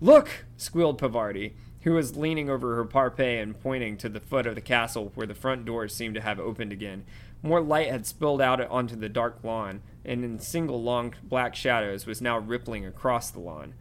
Look! 0.00 0.44
squealed 0.56 0.98
Parvati, 0.98 1.54
who 1.82 1.92
was 1.92 2.16
leaning 2.16 2.48
over 2.48 2.76
her 2.76 2.84
parfait 2.84 3.38
and 3.38 3.60
pointing 3.60 3.96
to 3.98 4.08
the 4.08 4.20
foot 4.20 4.46
of 4.46 4.54
the 4.54 4.60
castle 4.60 5.12
where 5.14 5.26
the 5.26 5.34
front 5.34 5.64
doors 5.64 5.94
seemed 5.94 6.14
to 6.14 6.20
have 6.20 6.38
opened 6.38 6.72
again. 6.72 7.04
More 7.42 7.60
light 7.60 7.88
had 7.90 8.06
spilled 8.06 8.40
out 8.40 8.60
onto 8.60 8.94
the 8.94 9.08
dark 9.08 9.38
lawn, 9.42 9.82
and 10.04 10.24
in 10.24 10.38
single 10.38 10.82
long 10.82 11.14
black 11.24 11.56
shadows 11.56 12.06
was 12.06 12.20
now 12.20 12.38
rippling 12.38 12.86
across 12.86 13.30
the 13.30 13.40
lawn. 13.40 13.74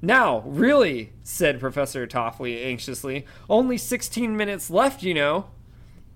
Now, 0.00 0.40
really, 0.46 1.12
said 1.24 1.58
Professor 1.58 2.06
Tofty 2.06 2.62
anxiously. 2.62 3.26
Only 3.50 3.76
sixteen 3.76 4.36
minutes 4.36 4.70
left, 4.70 5.02
you 5.02 5.14
know. 5.14 5.46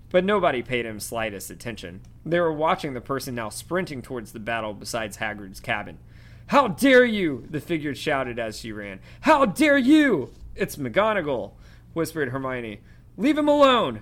But 0.09 0.23
nobody 0.23 0.61
paid 0.61 0.85
him 0.85 0.99
slightest 0.99 1.49
attention. 1.49 2.01
They 2.25 2.39
were 2.39 2.53
watching 2.53 2.93
the 2.93 3.01
person 3.01 3.35
now 3.35 3.49
sprinting 3.49 4.01
towards 4.01 4.31
the 4.31 4.39
battle 4.39 4.73
beside 4.73 5.11
Hagrid's 5.13 5.59
cabin. 5.59 5.97
How 6.47 6.67
dare 6.67 7.03
you! 7.03 7.45
the 7.49 7.59
figure 7.59 7.95
shouted 7.95 8.39
as 8.39 8.59
she 8.59 8.71
ran. 8.71 8.99
How 9.21 9.45
dare 9.45 9.77
you! 9.77 10.31
It's 10.55 10.75
McGonagall, 10.75 11.53
whispered 11.93 12.29
Hermione. 12.29 12.81
Leave 13.17 13.37
him 13.37 13.47
alone! 13.47 14.01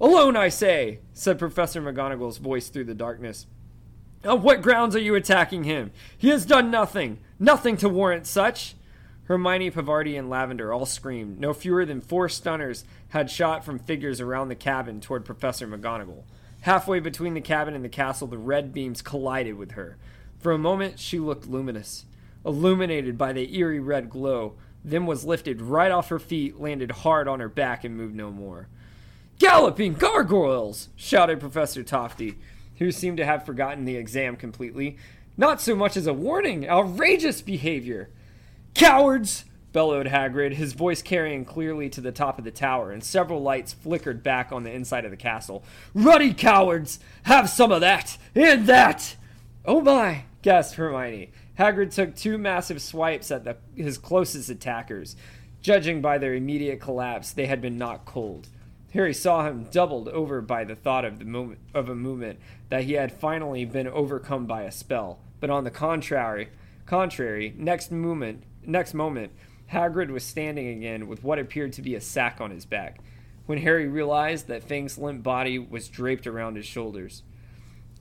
Alone, 0.00 0.36
I 0.36 0.48
say, 0.48 1.00
said 1.12 1.38
Professor 1.38 1.80
McGonagall's 1.80 2.38
voice 2.38 2.68
through 2.68 2.84
the 2.84 2.94
darkness. 2.94 3.46
On 4.24 4.42
what 4.42 4.62
grounds 4.62 4.94
are 4.94 5.00
you 5.00 5.14
attacking 5.14 5.64
him? 5.64 5.90
He 6.16 6.28
has 6.28 6.46
done 6.46 6.70
nothing, 6.70 7.18
nothing 7.38 7.76
to 7.78 7.88
warrant 7.88 8.26
such. 8.26 8.74
Hermione, 9.24 9.70
Parvati, 9.70 10.16
and 10.16 10.28
Lavender 10.28 10.72
all 10.72 10.86
screamed. 10.86 11.40
No 11.40 11.52
fewer 11.54 11.84
than 11.84 12.00
four 12.00 12.28
stunners 12.28 12.84
had 13.10 13.30
shot 13.30 13.64
from 13.64 13.78
figures 13.78 14.20
around 14.20 14.48
the 14.48 14.54
cabin 14.54 15.00
toward 15.00 15.24
Professor 15.24 15.66
McGonagall. 15.66 16.24
Halfway 16.62 17.00
between 17.00 17.34
the 17.34 17.40
cabin 17.40 17.74
and 17.74 17.84
the 17.84 17.88
castle, 17.88 18.28
the 18.28 18.38
red 18.38 18.72
beams 18.72 19.02
collided 19.02 19.56
with 19.56 19.72
her. 19.72 19.96
For 20.38 20.52
a 20.52 20.58
moment 20.58 20.98
she 20.98 21.18
looked 21.18 21.46
luminous, 21.46 22.04
illuminated 22.44 23.16
by 23.16 23.32
the 23.32 23.56
eerie 23.56 23.80
red 23.80 24.10
glow, 24.10 24.54
then 24.84 25.06
was 25.06 25.24
lifted 25.24 25.60
right 25.60 25.90
off 25.90 26.08
her 26.08 26.18
feet, 26.18 26.60
landed 26.60 26.90
hard 26.90 27.28
on 27.28 27.40
her 27.40 27.48
back, 27.48 27.84
and 27.84 27.96
moved 27.96 28.14
no 28.14 28.30
more. 28.30 28.68
Galloping 29.42 29.94
gargoyles! 29.94 30.88
shouted 30.94 31.40
Professor 31.40 31.82
Tofty, 31.82 32.38
who 32.78 32.92
seemed 32.92 33.16
to 33.16 33.24
have 33.24 33.44
forgotten 33.44 33.84
the 33.84 33.96
exam 33.96 34.36
completely. 34.36 34.98
Not 35.36 35.60
so 35.60 35.74
much 35.74 35.96
as 35.96 36.06
a 36.06 36.14
warning, 36.14 36.68
outrageous 36.68 37.42
behavior! 37.42 38.08
Cowards! 38.72 39.44
bellowed 39.72 40.06
Hagrid, 40.06 40.52
his 40.52 40.74
voice 40.74 41.02
carrying 41.02 41.44
clearly 41.44 41.88
to 41.88 42.00
the 42.00 42.12
top 42.12 42.38
of 42.38 42.44
the 42.44 42.52
tower, 42.52 42.92
and 42.92 43.02
several 43.02 43.42
lights 43.42 43.72
flickered 43.72 44.22
back 44.22 44.52
on 44.52 44.62
the 44.62 44.70
inside 44.70 45.04
of 45.04 45.10
the 45.10 45.16
castle. 45.16 45.64
Ruddy 45.92 46.32
cowards! 46.32 47.00
Have 47.24 47.50
some 47.50 47.72
of 47.72 47.80
that! 47.80 48.16
And 48.36 48.68
that! 48.68 49.16
Oh 49.64 49.80
my! 49.80 50.26
gasped 50.42 50.76
Hermione. 50.76 51.32
Hagrid 51.58 51.92
took 51.92 52.14
two 52.14 52.38
massive 52.38 52.80
swipes 52.80 53.32
at 53.32 53.42
the, 53.42 53.56
his 53.74 53.98
closest 53.98 54.50
attackers. 54.50 55.16
Judging 55.62 56.00
by 56.00 56.18
their 56.18 56.34
immediate 56.34 56.80
collapse, 56.80 57.32
they 57.32 57.46
had 57.46 57.60
been 57.60 57.76
knocked 57.76 58.06
cold. 58.06 58.46
Harry 58.92 59.14
saw 59.14 59.46
him 59.46 59.64
doubled 59.70 60.08
over 60.08 60.42
by 60.42 60.64
the 60.64 60.74
thought 60.74 61.04
of 61.04 61.18
the 61.18 61.24
moment 61.24 61.58
of 61.72 61.88
a 61.88 61.94
movement 61.94 62.38
that 62.68 62.84
he 62.84 62.92
had 62.92 63.10
finally 63.10 63.64
been 63.64 63.88
overcome 63.88 64.44
by 64.44 64.62
a 64.62 64.70
spell. 64.70 65.18
But 65.40 65.48
on 65.50 65.64
the 65.64 65.70
contrary, 65.70 66.50
contrary, 66.84 67.54
next 67.56 67.90
moment, 67.90 68.44
next 68.66 68.92
moment, 68.92 69.32
Hagrid 69.72 70.10
was 70.10 70.24
standing 70.24 70.68
again 70.68 71.08
with 71.08 71.24
what 71.24 71.38
appeared 71.38 71.72
to 71.74 71.82
be 71.82 71.94
a 71.94 72.00
sack 72.02 72.40
on 72.40 72.50
his 72.50 72.66
back. 72.66 73.00
When 73.46 73.58
Harry 73.58 73.88
realized 73.88 74.46
that 74.48 74.62
Fang's 74.62 74.98
limp 74.98 75.22
body 75.22 75.58
was 75.58 75.88
draped 75.88 76.26
around 76.26 76.56
his 76.56 76.66
shoulders, 76.66 77.22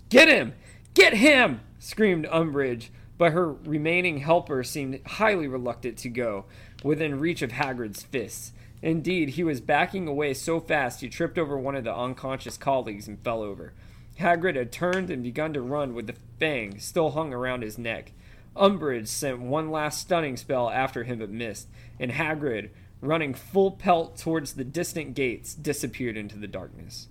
"Get 0.10 0.28
him! 0.28 0.54
Get 0.94 1.14
him! 1.14 1.62
screamed 1.80 2.26
Umbridge, 2.26 2.90
but 3.18 3.32
her 3.32 3.54
remaining 3.54 4.18
helper 4.18 4.62
seemed 4.62 5.00
highly 5.06 5.48
reluctant 5.48 5.98
to 6.00 6.10
go 6.10 6.46
within 6.84 7.20
reach 7.20 7.42
of 7.42 7.54
Hagrid's 7.54 8.04
fists. 8.04 8.52
Indeed, 8.82 9.30
he 9.30 9.44
was 9.44 9.62
backing 9.62 10.08
away 10.08 10.34
so 10.34 10.60
fast 10.60 11.02
he 11.02 11.10
tripped 11.10 11.38
over 11.38 11.58
one 11.58 11.76
of 11.76 11.84
the 11.84 11.96
unconscious 11.96 12.58
colleagues 12.58 13.08
and 13.08 13.20
fell 13.20 13.42
over. 13.42 13.74
Hagrid 14.20 14.56
had 14.56 14.72
turned 14.72 15.10
and 15.10 15.24
begun 15.24 15.54
to 15.54 15.62
run 15.62 15.94
with 15.94 16.08
the 16.08 16.16
fang 16.40 16.80
still 16.80 17.12
hung 17.12 17.34
around 17.34 17.62
his 17.62 17.78
neck. 17.78 18.12
Umbridge 18.56 19.08
sent 19.08 19.40
one 19.40 19.72
last 19.72 20.02
stunning 20.02 20.36
spell 20.36 20.70
after 20.70 21.04
him 21.04 21.20
but 21.20 21.30
missed, 21.30 21.70
and 22.00 22.12
Hagrid, 22.12 22.70
running 23.00 23.34
full 23.34 23.72
pelt 23.72 24.18
towards 24.18 24.54
the 24.54 24.64
distant 24.64 25.16
gates, 25.16 25.54
disappeared 25.54 26.18
into 26.18 26.38
the 26.38 26.48
darkness. 26.48 27.08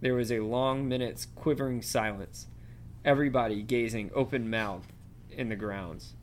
There 0.00 0.14
was 0.14 0.32
a 0.32 0.40
long 0.40 0.88
minute's 0.88 1.26
quivering 1.26 1.82
silence 1.82 2.46
everybody 3.04 3.62
gazing 3.62 4.10
open 4.14 4.48
mouthed 4.48 4.92
in 5.30 5.48
the 5.48 5.56
grounds 5.56 6.14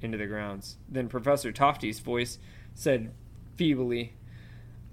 into 0.00 0.18
the 0.18 0.26
grounds. 0.26 0.76
Then 0.88 1.08
Professor 1.08 1.52
Tofty's 1.52 2.00
voice 2.00 2.38
said 2.74 3.12
feebly, 3.56 4.14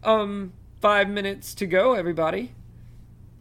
Um, 0.03 0.53
five 0.79 1.09
minutes 1.09 1.53
to 1.55 1.65
go, 1.65 1.93
everybody. 1.93 2.53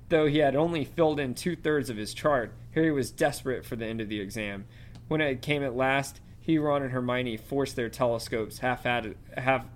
Though 0.08 0.26
he 0.26 0.38
had 0.38 0.56
only 0.56 0.84
filled 0.84 1.20
in 1.20 1.34
two 1.34 1.54
thirds 1.54 1.90
of 1.90 1.96
his 1.96 2.14
chart, 2.14 2.52
Harry 2.74 2.90
was 2.90 3.10
desperate 3.10 3.64
for 3.64 3.76
the 3.76 3.86
end 3.86 4.00
of 4.00 4.08
the 4.08 4.20
exam. 4.20 4.64
When 5.06 5.20
it 5.20 5.42
came 5.42 5.62
at 5.62 5.76
last, 5.76 6.20
he, 6.40 6.58
Ron, 6.58 6.82
and 6.82 6.92
Hermione 6.92 7.36
forced 7.36 7.76
their 7.76 7.88
telescopes 7.88 8.58
half 8.58 8.84
half 8.84 9.66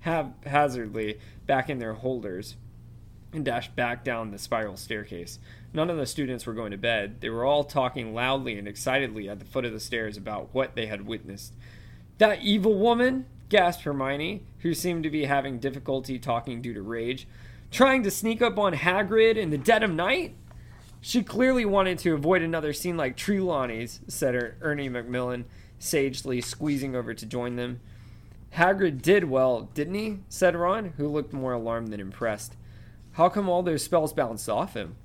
haphazardly 0.00 1.18
back 1.46 1.68
in 1.68 1.78
their 1.78 1.94
holders 1.94 2.56
and 3.32 3.44
dashed 3.44 3.74
back 3.74 4.04
down 4.04 4.30
the 4.30 4.38
spiral 4.38 4.76
staircase. 4.76 5.38
None 5.72 5.90
of 5.90 5.96
the 5.96 6.06
students 6.06 6.46
were 6.46 6.52
going 6.54 6.70
to 6.70 6.78
bed. 6.78 7.20
They 7.20 7.30
were 7.30 7.44
all 7.44 7.64
talking 7.64 8.14
loudly 8.14 8.56
and 8.56 8.68
excitedly 8.68 9.28
at 9.28 9.40
the 9.40 9.44
foot 9.44 9.64
of 9.64 9.72
the 9.72 9.80
stairs 9.80 10.16
about 10.16 10.50
what 10.52 10.76
they 10.76 10.86
had 10.86 11.06
witnessed. 11.06 11.54
That 12.18 12.42
evil 12.42 12.78
woman, 12.78 13.26
gasped 13.48 13.84
Hermione, 13.84 14.44
who 14.60 14.74
seemed 14.74 15.02
to 15.04 15.10
be 15.10 15.24
having 15.24 15.58
difficulty 15.58 16.18
talking 16.18 16.62
due 16.62 16.74
to 16.74 16.82
rage, 16.82 17.26
trying 17.70 18.02
to 18.02 18.10
sneak 18.10 18.42
up 18.42 18.58
on 18.58 18.74
Hagrid 18.74 19.36
in 19.36 19.50
the 19.50 19.58
dead 19.58 19.82
of 19.82 19.90
night? 19.90 20.36
She 21.00 21.22
clearly 21.22 21.64
wanted 21.64 21.98
to 21.98 22.14
avoid 22.14 22.42
another 22.42 22.72
scene 22.72 22.96
like 22.96 23.16
Trelawney's, 23.16 24.00
said 24.08 24.34
er-, 24.34 24.56
Ernie 24.62 24.88
Macmillan, 24.88 25.44
sagely 25.78 26.40
squeezing 26.40 26.96
over 26.96 27.12
to 27.12 27.26
join 27.26 27.56
them. 27.56 27.80
Hagrid 28.54 29.02
did 29.02 29.24
well, 29.24 29.68
didn't 29.74 29.94
he? 29.94 30.20
said 30.28 30.54
Ron, 30.54 30.94
who 30.96 31.08
looked 31.08 31.32
more 31.32 31.52
alarmed 31.52 31.88
than 31.88 32.00
impressed. 32.00 32.56
How 33.12 33.28
come 33.28 33.48
all 33.48 33.62
those 33.62 33.82
spells 33.82 34.12
bounced 34.12 34.48
off 34.48 34.74
him? 34.74 34.96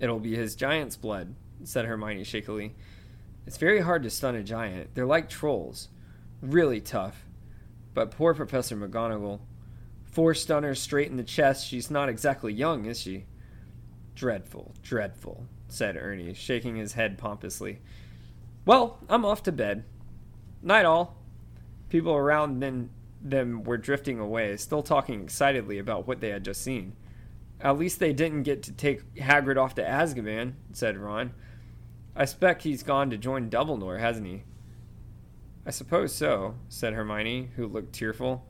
It'll 0.00 0.20
be 0.20 0.36
his 0.36 0.56
giant's 0.56 0.96
blood, 0.96 1.34
said 1.64 1.84
Hermione 1.84 2.24
shakily. 2.24 2.74
It's 3.46 3.58
very 3.58 3.80
hard 3.80 4.02
to 4.04 4.10
stun 4.10 4.34
a 4.34 4.42
giant. 4.42 4.94
They're 4.94 5.06
like 5.06 5.28
trolls. 5.28 5.88
Really 6.44 6.80
tough. 6.80 7.24
But 7.94 8.10
poor 8.10 8.34
Professor 8.34 8.76
McGonagall. 8.76 9.40
Four 10.04 10.34
stunners 10.34 10.78
straight 10.78 11.10
in 11.10 11.16
the 11.16 11.24
chest. 11.24 11.66
She's 11.66 11.90
not 11.90 12.10
exactly 12.10 12.52
young, 12.52 12.84
is 12.84 13.00
she? 13.00 13.24
Dreadful, 14.14 14.74
dreadful, 14.82 15.46
said 15.68 15.96
Ernie, 15.96 16.34
shaking 16.34 16.76
his 16.76 16.92
head 16.92 17.16
pompously. 17.16 17.80
Well, 18.66 18.98
I'm 19.08 19.24
off 19.24 19.42
to 19.44 19.52
bed. 19.52 19.84
Night 20.62 20.84
all. 20.84 21.16
People 21.88 22.12
around 22.12 22.60
them, 22.60 22.90
them 23.22 23.64
were 23.64 23.78
drifting 23.78 24.18
away, 24.18 24.54
still 24.58 24.82
talking 24.82 25.22
excitedly 25.22 25.78
about 25.78 26.06
what 26.06 26.20
they 26.20 26.28
had 26.28 26.44
just 26.44 26.62
seen. 26.62 26.94
At 27.58 27.78
least 27.78 28.00
they 28.00 28.12
didn't 28.12 28.42
get 28.42 28.62
to 28.64 28.72
take 28.72 29.14
Hagrid 29.14 29.56
off 29.56 29.76
to 29.76 29.82
Azkaban, 29.82 30.52
said 30.72 30.98
Ron. 30.98 31.32
I 32.14 32.26
spec 32.26 32.60
he's 32.60 32.82
gone 32.82 33.08
to 33.10 33.16
join 33.16 33.48
Dumbledore, 33.48 33.98
hasn't 33.98 34.26
he? 34.26 34.42
I 35.66 35.70
suppose 35.70 36.14
so, 36.14 36.56
said 36.68 36.92
Hermione, 36.92 37.50
who 37.56 37.66
looked 37.66 37.94
tearful. 37.94 38.44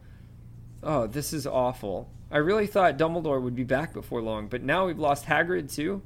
Oh, 0.82 1.06
this 1.06 1.32
is 1.32 1.46
awful. 1.46 2.10
I 2.30 2.38
really 2.38 2.66
thought 2.66 2.98
Dumbledore 2.98 3.40
would 3.40 3.54
be 3.54 3.64
back 3.64 3.92
before 3.92 4.20
long, 4.20 4.48
but 4.48 4.62
now 4.62 4.86
we've 4.86 4.98
lost 4.98 5.26
Hagrid 5.26 5.72
too? 5.72 6.02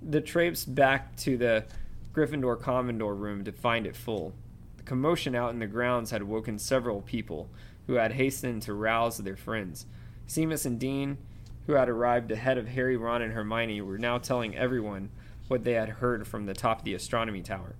The 0.00 0.20
traipsed 0.20 0.74
back 0.74 1.14
to 1.16 1.36
the 1.36 1.66
Gryffindor 2.14 2.60
Commodore 2.60 3.14
room 3.14 3.44
to 3.44 3.52
find 3.52 3.86
it 3.86 3.96
full. 3.96 4.32
The 4.78 4.82
commotion 4.82 5.34
out 5.34 5.52
in 5.52 5.58
the 5.58 5.66
grounds 5.66 6.10
had 6.10 6.22
woken 6.22 6.58
several 6.58 7.02
people, 7.02 7.50
who 7.86 7.94
had 7.94 8.12
hastened 8.12 8.62
to 8.62 8.74
rouse 8.74 9.18
their 9.18 9.36
friends. 9.36 9.86
Seamus 10.26 10.64
and 10.64 10.80
Dean, 10.80 11.18
who 11.66 11.74
had 11.74 11.88
arrived 11.88 12.30
ahead 12.30 12.58
of 12.58 12.68
Harry, 12.68 12.96
Ron, 12.96 13.22
and 13.22 13.32
Hermione, 13.32 13.80
were 13.82 13.98
now 13.98 14.18
telling 14.18 14.56
everyone 14.56 15.10
what 15.48 15.64
they 15.64 15.74
had 15.74 15.88
heard 15.88 16.26
from 16.26 16.46
the 16.46 16.54
top 16.54 16.78
of 16.78 16.84
the 16.84 16.94
astronomy 16.94 17.42
tower. 17.42 17.76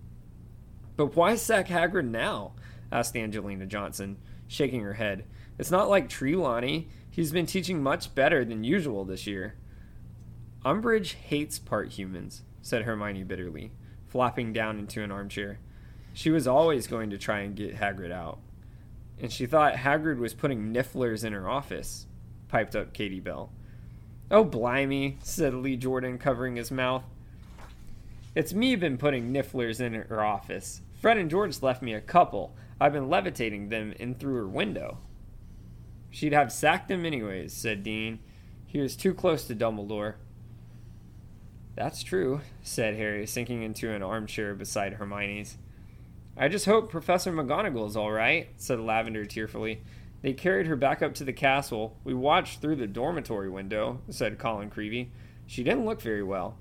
But 0.96 1.16
why 1.16 1.36
sack 1.36 1.68
Hagrid 1.68 2.08
now? 2.08 2.52
asked 2.90 3.16
Angelina 3.16 3.66
Johnson, 3.66 4.18
shaking 4.46 4.82
her 4.82 4.94
head. 4.94 5.24
It's 5.58 5.70
not 5.70 5.88
like 5.88 6.08
Trelawney. 6.08 6.88
He's 7.10 7.32
been 7.32 7.46
teaching 7.46 7.82
much 7.82 8.14
better 8.14 8.44
than 8.44 8.64
usual 8.64 9.04
this 9.04 9.26
year. 9.26 9.54
Umbridge 10.64 11.14
hates 11.14 11.58
part 11.58 11.90
humans, 11.90 12.42
said 12.60 12.82
Hermione 12.82 13.24
bitterly, 13.24 13.72
flopping 14.06 14.52
down 14.52 14.78
into 14.78 15.02
an 15.02 15.10
armchair. 15.10 15.58
She 16.12 16.30
was 16.30 16.46
always 16.46 16.86
going 16.86 17.10
to 17.10 17.18
try 17.18 17.40
and 17.40 17.56
get 17.56 17.76
Hagrid 17.76 18.12
out. 18.12 18.38
And 19.18 19.32
she 19.32 19.46
thought 19.46 19.74
Hagrid 19.74 20.18
was 20.18 20.34
putting 20.34 20.72
nifflers 20.72 21.24
in 21.24 21.32
her 21.32 21.48
office, 21.48 22.06
piped 22.48 22.76
up 22.76 22.92
Katie 22.92 23.20
Bell. 23.20 23.52
Oh, 24.30 24.44
blimey, 24.44 25.18
said 25.22 25.54
Lee 25.54 25.76
Jordan, 25.76 26.18
covering 26.18 26.56
his 26.56 26.70
mouth. 26.70 27.04
It's 28.34 28.54
me 28.54 28.76
been 28.76 28.96
putting 28.96 29.32
nifflers 29.32 29.80
in 29.80 29.92
her 29.92 30.24
office. 30.24 30.80
Fred 31.00 31.18
and 31.18 31.28
George 31.28 31.60
left 31.60 31.82
me 31.82 31.92
a 31.92 32.00
couple. 32.00 32.56
I've 32.80 32.92
been 32.92 33.10
levitating 33.10 33.68
them 33.68 33.92
in 33.98 34.14
through 34.14 34.36
her 34.36 34.48
window. 34.48 34.98
She'd 36.10 36.32
have 36.32 36.52
sacked 36.52 36.90
him 36.90 37.04
anyways, 37.04 37.52
said 37.52 37.82
Dean. 37.82 38.20
He 38.66 38.80
was 38.80 38.96
too 38.96 39.12
close 39.12 39.44
to 39.46 39.54
Dumbledore. 39.54 40.14
That's 41.74 42.02
true, 42.02 42.40
said 42.62 42.96
Harry, 42.96 43.26
sinking 43.26 43.62
into 43.62 43.90
an 43.90 44.02
armchair 44.02 44.54
beside 44.54 44.94
Hermione's. 44.94 45.58
I 46.36 46.48
just 46.48 46.64
hope 46.64 46.90
Professor 46.90 47.32
McGonagall's 47.32 47.96
all 47.96 48.12
right, 48.12 48.48
said 48.56 48.80
Lavender 48.80 49.26
tearfully. 49.26 49.82
They 50.22 50.32
carried 50.32 50.66
her 50.66 50.76
back 50.76 51.02
up 51.02 51.14
to 51.14 51.24
the 51.24 51.32
castle. 51.32 51.98
We 52.04 52.14
watched 52.14 52.60
through 52.60 52.76
the 52.76 52.86
dormitory 52.86 53.50
window, 53.50 54.00
said 54.08 54.38
Colin 54.38 54.70
Creevey. 54.70 55.08
She 55.46 55.62
didn't 55.62 55.84
look 55.84 56.00
very 56.00 56.22
well. 56.22 56.56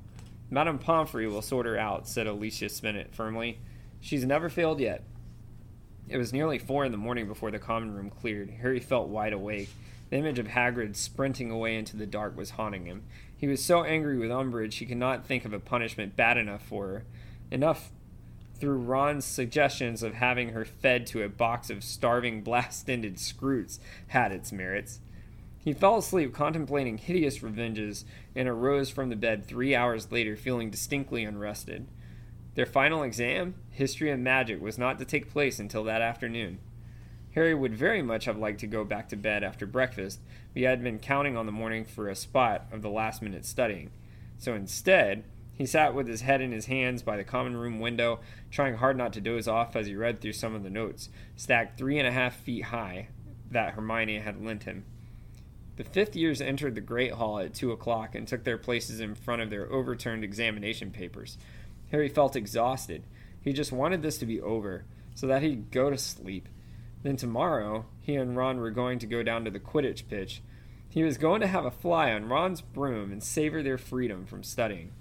Madame 0.54 0.78
Pomfrey 0.78 1.26
will 1.28 1.42
sort 1.42 1.66
her 1.66 1.78
out, 1.78 2.08
said 2.08 2.28
Alicia 2.28 2.66
Spinnet 2.66 3.16
firmly. 3.16 3.60
She's 4.02 4.26
never 4.26 4.50
failed 4.50 4.82
yet. 4.82 5.02
It 6.10 6.18
was 6.18 6.34
nearly 6.34 6.60
four 6.60 6.84
in 6.84 6.92
the 6.92 6.98
morning 6.98 7.26
before 7.26 7.52
the 7.52 7.58
common 7.58 7.96
room 7.96 8.10
cleared. 8.10 8.50
Harry 8.50 8.82
felt 8.82 9.08
wide 9.08 9.32
awake. 9.32 9.70
The 10.10 10.18
image 10.18 10.40
of 10.40 10.48
Hagrid 10.48 10.98
sprinting 10.98 11.52
away 11.52 11.78
into 11.78 11.96
the 11.96 12.06
dark 12.06 12.36
was 12.36 12.52
haunting 12.52 12.86
him. 12.86 13.04
He 13.38 13.48
was 13.48 13.64
so 13.64 13.86
angry 13.86 14.18
with 14.18 14.30
Umbridge 14.30 14.74
he 14.74 14.86
could 14.86 14.98
not 14.98 15.26
think 15.26 15.46
of 15.46 15.54
a 15.54 15.60
punishment 15.60 16.18
bad 16.18 16.38
enough 16.38 16.64
for 16.64 16.88
her. 16.88 17.06
Enough 17.50 17.90
through 18.60 18.78
Ron's 18.78 19.24
suggestions 19.24 20.04
of 20.04 20.16
having 20.16 20.50
her 20.50 20.66
fed 20.66 21.08
to 21.08 21.24
a 21.24 21.30
box 21.30 21.70
of 21.70 21.82
starving 21.82 22.42
blast-ended 22.42 23.16
skrewts 23.16 23.80
had 24.08 24.34
its 24.34 24.52
merits. 24.52 25.00
He 25.64 25.74
fell 25.74 25.98
asleep 25.98 26.34
contemplating 26.34 26.98
hideous 26.98 27.44
revenges 27.44 28.04
and 28.36 28.50
arose 28.50 28.90
from 28.90 29.10
the 29.10 29.16
bed 29.16 29.46
three 29.46 29.76
hours 29.76 30.12
later 30.12 30.36
feeling 30.36 30.72
distinctly 30.72 31.24
unrested. 31.24 31.88
Their 32.56 32.66
final 32.66 33.04
exam, 33.04 33.54
History 33.70 34.10
and 34.10 34.24
Magic, 34.24 34.60
was 34.60 34.80
not 34.80 34.98
to 34.98 35.06
take 35.06 35.30
place 35.30 35.60
until 35.60 35.84
that 35.84 36.02
afternoon. 36.02 36.60
Harry 37.36 37.54
would 37.54 37.76
very 37.76 38.02
much 38.02 38.26
have 38.26 38.40
liked 38.40 38.60
to 38.62 38.68
go 38.68 38.84
back 38.84 39.08
to 39.10 39.16
bed 39.16 39.44
after 39.44 39.68
breakfast, 39.68 40.20
but 40.54 40.60
he 40.60 40.64
had 40.64 40.84
been 40.84 41.00
counting 41.00 41.38
on 41.38 41.46
the 41.46 41.52
morning 41.52 41.86
for 41.86 42.10
a 42.10 42.16
spot 42.16 42.66
of 42.72 42.82
the 42.82 42.90
last 42.90 43.22
minute 43.22 43.46
studying. 43.46 43.92
So 44.40 44.56
instead, 44.56 45.24
he 45.54 45.68
sat 45.68 45.94
with 45.94 46.08
his 46.08 46.22
head 46.22 46.42
in 46.42 46.52
his 46.52 46.66
hands 46.66 47.04
by 47.04 47.18
the 47.18 47.24
common 47.24 47.56
room 47.56 47.80
window, 47.80 48.20
trying 48.50 48.78
hard 48.78 48.98
not 48.98 49.14
to 49.14 49.22
doze 49.22 49.48
off 49.48 49.76
as 49.76 49.86
he 49.86 49.96
read 49.96 50.20
through 50.20 50.34
some 50.34 50.56
of 50.56 50.64
the 50.64 50.72
notes, 50.72 51.10
stacked 51.36 51.78
three 51.78 52.00
and 52.00 52.08
a 52.08 52.12
half 52.12 52.36
feet 52.36 52.66
high, 52.66 53.10
that 53.52 53.76
Hermione 53.76 54.20
had 54.20 54.44
lent 54.44 54.64
him. 54.64 54.86
The 55.82 55.90
fifth 55.90 56.16
years 56.16 56.42
entered 56.42 56.76
the 56.76 56.82
Great 56.82 57.14
Hall 57.14 57.40
at 57.40 57.56
two 57.56 57.72
o'clock 57.72 58.14
and 58.14 58.28
took 58.28 58.44
their 58.44 58.60
places 58.60 59.00
in 59.00 59.16
front 59.16 59.42
of 59.42 59.50
their 59.50 59.68
overturned 59.74 60.24
examination 60.24 60.92
papers. 60.92 61.40
Harry 61.90 62.08
felt 62.08 62.36
exhausted. 62.36 63.02
He 63.42 63.52
just 63.52 63.72
wanted 63.72 64.04
this 64.04 64.20
to 64.20 64.28
be 64.28 64.40
over, 64.40 64.86
so 65.16 65.26
that 65.26 65.42
he'd 65.42 65.72
go 65.72 65.90
to 65.90 65.98
sleep. 65.98 66.48
Then 67.02 67.16
tomorrow, 67.16 67.88
he 68.00 68.14
and 68.14 68.38
Ron 68.38 68.60
were 68.60 68.70
going 68.70 69.00
to 69.00 69.08
go 69.08 69.24
down 69.24 69.44
to 69.46 69.50
the 69.50 69.60
Quidditch 69.60 70.08
pitch. 70.08 70.44
He 70.88 71.02
was 71.02 71.18
going 71.18 71.42
to 71.42 71.48
have 71.48 71.66
a 71.66 71.72
fly 71.72 72.12
on 72.12 72.30
Ron's 72.30 72.62
broom 72.62 73.12
and 73.12 73.24
savor 73.24 73.64
their 73.64 73.80
freedom 73.80 74.28
from 74.28 74.44
studying. 74.44 74.92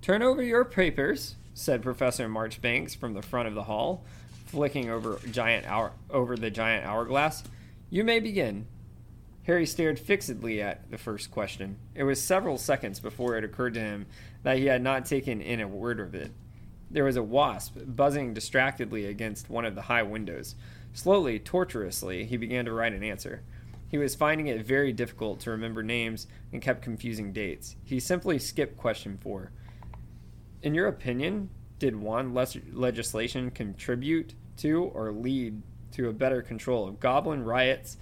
Turn 0.00 0.22
over 0.22 0.42
your 0.42 0.64
papers, 0.64 1.36
said 1.54 1.80
Professor 1.80 2.28
Marchbanks 2.28 2.96
from 2.96 3.14
the 3.14 3.22
front 3.22 3.46
of 3.46 3.54
the 3.54 3.62
hall, 3.62 4.04
flicking 4.46 4.90
over 4.90 5.20
giant 5.30 5.64
hour 5.66 5.92
over 6.10 6.36
the 6.36 6.50
giant 6.50 6.84
hourglass. 6.84 7.44
You 7.88 8.02
may 8.02 8.18
begin. 8.18 8.66
Harry 9.44 9.66
stared 9.66 9.98
fixedly 9.98 10.62
at 10.62 10.90
the 10.90 10.98
first 10.98 11.30
question. 11.30 11.76
It 11.94 12.04
was 12.04 12.22
several 12.22 12.58
seconds 12.58 13.00
before 13.00 13.36
it 13.36 13.44
occurred 13.44 13.74
to 13.74 13.80
him 13.80 14.06
that 14.44 14.58
he 14.58 14.66
had 14.66 14.82
not 14.82 15.04
taken 15.04 15.40
in 15.40 15.60
a 15.60 15.66
word 15.66 15.98
of 15.98 16.14
it. 16.14 16.30
There 16.90 17.04
was 17.04 17.16
a 17.16 17.22
wasp 17.22 17.76
buzzing 17.84 18.34
distractedly 18.34 19.06
against 19.06 19.50
one 19.50 19.64
of 19.64 19.74
the 19.74 19.82
high 19.82 20.02
windows. 20.02 20.54
Slowly, 20.92 21.38
tortuously, 21.38 22.24
he 22.24 22.36
began 22.36 22.66
to 22.66 22.72
write 22.72 22.92
an 22.92 23.02
answer. 23.02 23.42
He 23.88 23.98
was 23.98 24.14
finding 24.14 24.46
it 24.46 24.64
very 24.64 24.92
difficult 24.92 25.40
to 25.40 25.50
remember 25.50 25.82
names 25.82 26.26
and 26.52 26.62
kept 26.62 26.82
confusing 26.82 27.32
dates. 27.32 27.76
He 27.82 27.98
simply 27.98 28.38
skipped 28.38 28.76
question 28.76 29.18
four. 29.18 29.50
In 30.62 30.74
your 30.74 30.86
opinion, 30.86 31.50
did 31.78 31.96
wand 31.96 32.34
legislation 32.34 33.50
contribute 33.50 34.34
to 34.58 34.84
or 34.94 35.12
lead 35.12 35.62
to 35.92 36.08
a 36.08 36.12
better 36.12 36.40
control 36.40 36.86
of 36.86 37.00
goblin 37.00 37.42
riots 37.42 37.96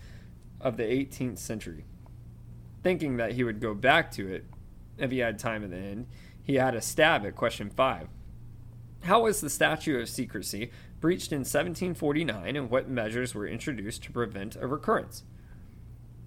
of 0.60 0.76
the 0.76 0.84
18th 0.84 1.38
century. 1.38 1.84
Thinking 2.82 3.16
that 3.16 3.32
he 3.32 3.44
would 3.44 3.60
go 3.60 3.74
back 3.74 4.10
to 4.12 4.28
it 4.32 4.44
if 4.98 5.10
he 5.10 5.18
had 5.18 5.38
time 5.38 5.64
at 5.64 5.70
the 5.70 5.76
end, 5.76 6.06
he 6.42 6.56
had 6.56 6.74
a 6.74 6.80
stab 6.80 7.24
at 7.24 7.36
question 7.36 7.70
five. 7.70 8.08
How 9.04 9.22
was 9.22 9.40
the 9.40 9.50
statute 9.50 10.00
of 10.00 10.08
secrecy 10.08 10.70
breached 11.00 11.32
in 11.32 11.40
1749 11.40 12.56
and 12.56 12.70
what 12.70 12.88
measures 12.88 13.34
were 13.34 13.46
introduced 13.46 14.02
to 14.04 14.12
prevent 14.12 14.56
a 14.56 14.66
recurrence? 14.66 15.24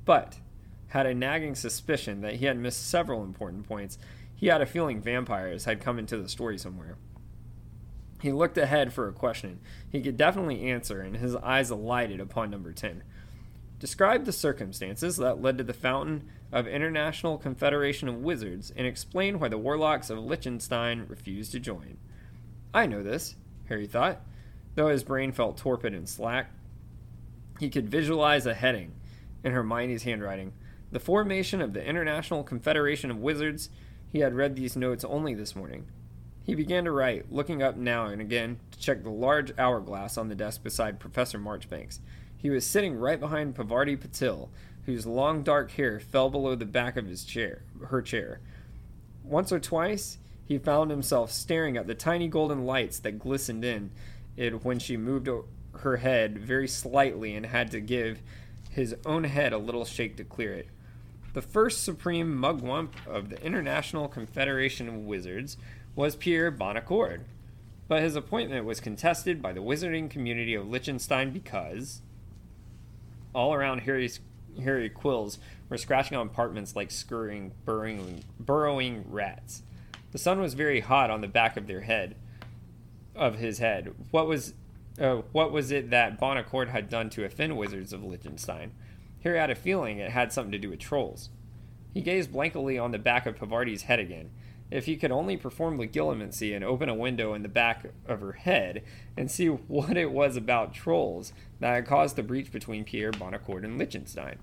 But, 0.05 0.39
had 0.87 1.05
a 1.05 1.13
nagging 1.13 1.55
suspicion 1.55 2.21
that 2.21 2.35
he 2.35 2.45
had 2.45 2.57
missed 2.57 2.87
several 2.87 3.23
important 3.23 3.67
points, 3.67 3.97
he 4.35 4.47
had 4.47 4.61
a 4.61 4.65
feeling 4.65 5.01
vampires 5.01 5.65
had 5.65 5.81
come 5.81 5.99
into 5.99 6.17
the 6.17 6.29
story 6.29 6.57
somewhere. 6.57 6.97
He 8.21 8.31
looked 8.31 8.57
ahead 8.57 8.93
for 8.93 9.07
a 9.07 9.13
question 9.13 9.59
he 9.89 10.01
could 10.01 10.17
definitely 10.17 10.69
answer, 10.69 11.01
and 11.01 11.17
his 11.17 11.35
eyes 11.35 11.69
alighted 11.69 12.19
upon 12.19 12.49
number 12.49 12.71
10. 12.71 13.03
Describe 13.83 14.23
the 14.23 14.31
circumstances 14.31 15.17
that 15.17 15.41
led 15.41 15.57
to 15.57 15.63
the 15.65 15.73
fountain 15.73 16.29
of 16.53 16.67
International 16.67 17.37
Confederation 17.37 18.07
of 18.07 18.15
Wizards 18.15 18.71
and 18.77 18.87
explain 18.87 19.41
why 19.41 19.49
the 19.49 19.57
warlocks 19.57 20.09
of 20.09 20.19
Liechtenstein 20.19 21.05
refused 21.09 21.51
to 21.51 21.59
join. 21.59 21.97
I 22.73 22.85
know 22.85 23.03
this, 23.03 23.35
Harry 23.67 23.85
thought, 23.85 24.21
though 24.75 24.87
his 24.87 25.03
brain 25.03 25.33
felt 25.33 25.57
torpid 25.57 25.93
and 25.93 26.07
slack. 26.07 26.49
He 27.59 27.69
could 27.69 27.89
visualize 27.89 28.45
a 28.45 28.53
heading 28.53 28.93
in 29.43 29.51
Hermione's 29.51 30.03
handwriting. 30.03 30.53
The 30.93 31.01
formation 31.01 31.59
of 31.59 31.73
the 31.73 31.85
International 31.85 32.41
Confederation 32.41 33.11
of 33.11 33.17
Wizards. 33.17 33.69
He 34.13 34.19
had 34.19 34.33
read 34.33 34.55
these 34.55 34.77
notes 34.77 35.03
only 35.03 35.33
this 35.33 35.57
morning. 35.57 35.87
He 36.45 36.55
began 36.55 36.85
to 36.85 36.91
write, 36.91 37.33
looking 37.33 37.61
up 37.61 37.75
now 37.75 38.05
and 38.05 38.21
again 38.21 38.61
to 38.71 38.79
check 38.79 39.03
the 39.03 39.09
large 39.09 39.51
hourglass 39.59 40.17
on 40.17 40.29
the 40.29 40.35
desk 40.35 40.63
beside 40.63 41.01
Professor 41.01 41.37
Marchbanks. 41.37 41.99
He 42.43 42.49
was 42.49 42.65
sitting 42.65 42.99
right 42.99 43.21
behind 43.21 43.55
Parvati 43.55 43.95
Patil, 43.95 44.49
whose 44.85 45.05
long 45.05 45.43
dark 45.43 45.71
hair 45.71 46.01
fell 46.01 46.29
below 46.29 46.55
the 46.55 46.65
back 46.65 46.97
of 46.97 47.07
his 47.07 47.23
chair, 47.23 47.61
her 47.87 48.01
chair. 48.01 48.41
Once 49.23 49.53
or 49.53 49.61
twice, 49.61 50.17
he 50.43 50.57
found 50.57 50.91
himself 50.91 51.31
staring 51.31 51.77
at 51.77 51.87
the 51.87 51.95
tiny 51.95 52.27
golden 52.27 52.65
lights 52.65 52.99
that 52.99 53.17
glistened 53.17 53.63
in 53.63 53.91
it 54.35 54.65
when 54.65 54.77
she 54.77 54.97
moved 54.97 55.29
her 55.79 55.97
head 55.97 56.37
very 56.37 56.67
slightly 56.67 57.33
and 57.33 57.45
had 57.45 57.71
to 57.71 57.79
give 57.79 58.19
his 58.69 58.93
own 59.05 59.23
head 59.23 59.53
a 59.53 59.57
little 59.57 59.85
shake 59.85 60.17
to 60.17 60.25
clear 60.25 60.53
it. 60.53 60.67
The 61.31 61.41
first 61.41 61.85
supreme 61.85 62.37
mugwump 62.37 62.89
of 63.07 63.29
the 63.29 63.41
International 63.41 64.09
Confederation 64.09 64.89
of 64.89 64.95
Wizards 64.95 65.55
was 65.95 66.17
Pierre 66.17 66.51
Bonaccord, 66.51 67.21
but 67.87 68.01
his 68.01 68.17
appointment 68.17 68.65
was 68.65 68.81
contested 68.81 69.41
by 69.41 69.53
the 69.53 69.61
wizarding 69.61 70.09
community 70.09 70.55
of 70.55 70.67
Liechtenstein 70.67 71.31
because 71.31 72.01
all 73.33 73.53
around 73.53 73.79
Harry 73.79 74.89
Quills 74.89 75.39
were 75.69 75.77
scratching 75.77 76.17
on 76.17 76.27
apartments 76.27 76.75
like 76.75 76.91
scurrying, 76.91 77.51
burrowing, 77.65 78.23
burrowing 78.39 79.05
rats. 79.09 79.63
The 80.11 80.17
sun 80.17 80.39
was 80.39 80.53
very 80.53 80.81
hot 80.81 81.09
on 81.09 81.21
the 81.21 81.27
back 81.27 81.57
of 81.57 81.67
their 81.67 81.81
head, 81.81 82.15
of 83.15 83.35
his 83.37 83.57
head. 83.57 83.93
What 84.11 84.27
was, 84.27 84.53
uh, 84.99 85.21
what 85.31 85.51
was 85.51 85.71
it 85.71 85.89
that 85.89 86.19
Bonaccord 86.19 86.69
had 86.69 86.89
done 86.89 87.09
to 87.11 87.25
offend 87.25 87.57
wizards 87.57 87.93
of 87.93 88.03
Liechtenstein? 88.03 88.71
Harry 89.23 89.39
had 89.39 89.49
a 89.49 89.55
feeling 89.55 89.97
it 89.97 90.11
had 90.11 90.31
something 90.31 90.51
to 90.51 90.59
do 90.59 90.69
with 90.69 90.79
trolls. 90.79 91.29
He 91.93 92.01
gazed 92.01 92.31
blankly 92.31 92.77
on 92.77 92.91
the 92.91 92.99
back 92.99 93.25
of 93.25 93.37
Parvati's 93.37 93.83
head 93.83 93.99
again. 93.99 94.31
If 94.73 94.87
he 94.87 94.97
could 94.97 95.11
only 95.11 95.37
perform 95.37 95.77
legilimency 95.77 96.55
and 96.55 96.65
open 96.65 96.89
a 96.89 96.95
window 96.95 97.35
in 97.35 97.43
the 97.43 97.47
back 97.47 97.85
of 98.07 98.21
her 98.21 98.31
head 98.31 98.81
and 99.15 99.29
see 99.29 99.45
what 99.67 99.95
it 99.95 100.11
was 100.11 100.35
about 100.35 100.73
trolls 100.73 101.31
that 101.59 101.75
had 101.75 101.85
caused 101.85 102.15
the 102.15 102.23
breach 102.23 102.51
between 102.51 102.83
Pierre 102.83 103.11
Bonaccord 103.11 103.63
and 103.63 103.77
Liechtenstein. 103.77 104.39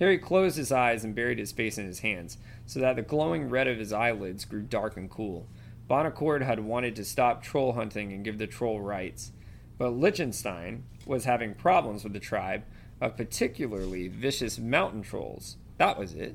Harry 0.00 0.18
closed 0.18 0.56
his 0.56 0.72
eyes 0.72 1.04
and 1.04 1.14
buried 1.14 1.38
his 1.38 1.52
face 1.52 1.78
in 1.78 1.86
his 1.86 2.00
hands, 2.00 2.38
so 2.66 2.80
that 2.80 2.96
the 2.96 3.02
glowing 3.02 3.48
red 3.48 3.68
of 3.68 3.78
his 3.78 3.92
eyelids 3.92 4.44
grew 4.44 4.62
dark 4.62 4.96
and 4.96 5.08
cool. 5.08 5.46
Bonaccord 5.88 6.42
had 6.42 6.58
wanted 6.58 6.96
to 6.96 7.04
stop 7.04 7.40
troll 7.40 7.74
hunting 7.74 8.12
and 8.12 8.24
give 8.24 8.38
the 8.38 8.48
troll 8.48 8.80
rights, 8.80 9.30
but 9.78 9.90
Liechtenstein 9.90 10.82
was 11.06 11.24
having 11.24 11.54
problems 11.54 12.02
with 12.02 12.14
the 12.14 12.18
tribe 12.18 12.64
of 13.00 13.16
particularly 13.16 14.08
vicious 14.08 14.58
mountain 14.58 15.02
trolls. 15.02 15.56
That 15.78 15.96
was 15.96 16.14
it. 16.14 16.34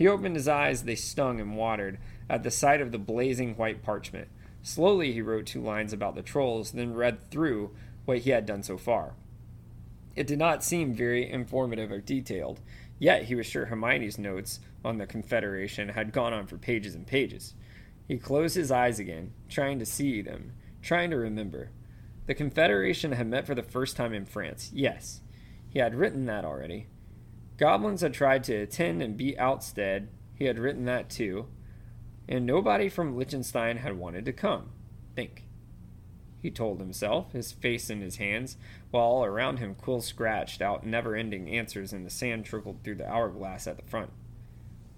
He 0.00 0.08
opened 0.08 0.34
his 0.34 0.48
eyes, 0.48 0.84
they 0.84 0.94
stung 0.94 1.42
and 1.42 1.58
watered 1.58 1.98
at 2.26 2.42
the 2.42 2.50
sight 2.50 2.80
of 2.80 2.90
the 2.90 2.98
blazing 2.98 3.54
white 3.56 3.82
parchment. 3.82 4.28
Slowly 4.62 5.12
he 5.12 5.20
wrote 5.20 5.44
two 5.44 5.60
lines 5.60 5.92
about 5.92 6.14
the 6.14 6.22
trolls, 6.22 6.70
then 6.70 6.94
read 6.94 7.30
through 7.30 7.72
what 8.06 8.20
he 8.20 8.30
had 8.30 8.46
done 8.46 8.62
so 8.62 8.78
far. 8.78 9.12
It 10.16 10.26
did 10.26 10.38
not 10.38 10.64
seem 10.64 10.94
very 10.94 11.30
informative 11.30 11.92
or 11.92 12.00
detailed, 12.00 12.60
yet 12.98 13.24
he 13.24 13.34
was 13.34 13.44
sure 13.44 13.66
Hermione's 13.66 14.16
notes 14.16 14.60
on 14.82 14.96
the 14.96 15.06
Confederation 15.06 15.90
had 15.90 16.12
gone 16.12 16.32
on 16.32 16.46
for 16.46 16.56
pages 16.56 16.94
and 16.94 17.06
pages. 17.06 17.52
He 18.08 18.16
closed 18.16 18.56
his 18.56 18.70
eyes 18.70 18.98
again, 18.98 19.34
trying 19.50 19.78
to 19.80 19.84
see 19.84 20.22
them, 20.22 20.52
trying 20.80 21.10
to 21.10 21.16
remember. 21.16 21.72
The 22.24 22.34
Confederation 22.34 23.12
had 23.12 23.26
met 23.26 23.46
for 23.46 23.54
the 23.54 23.62
first 23.62 23.96
time 23.96 24.14
in 24.14 24.24
France. 24.24 24.70
Yes, 24.72 25.20
he 25.68 25.78
had 25.78 25.94
written 25.94 26.24
that 26.24 26.46
already. 26.46 26.86
Goblins 27.60 28.00
had 28.00 28.14
tried 28.14 28.42
to 28.44 28.54
attend 28.54 29.02
and 29.02 29.18
beat 29.18 29.38
Outstead. 29.38 30.08
He 30.34 30.46
had 30.46 30.58
written 30.58 30.86
that 30.86 31.10
too. 31.10 31.46
And 32.26 32.46
nobody 32.46 32.88
from 32.88 33.14
Liechtenstein 33.14 33.76
had 33.76 33.98
wanted 33.98 34.24
to 34.24 34.32
come. 34.32 34.70
Think 35.14 35.44
he 36.40 36.50
told 36.50 36.80
himself, 36.80 37.32
his 37.32 37.52
face 37.52 37.90
in 37.90 38.00
his 38.00 38.16
hands, 38.16 38.56
while 38.90 39.04
all 39.04 39.24
around 39.26 39.58
him 39.58 39.74
Quill 39.74 40.00
scratched 40.00 40.62
out 40.62 40.86
never 40.86 41.14
ending 41.14 41.50
answers 41.50 41.92
and 41.92 42.06
the 42.06 42.10
sand 42.10 42.46
trickled 42.46 42.82
through 42.82 42.94
the 42.94 43.08
hourglass 43.08 43.66
at 43.66 43.76
the 43.76 43.82
front. 43.82 44.10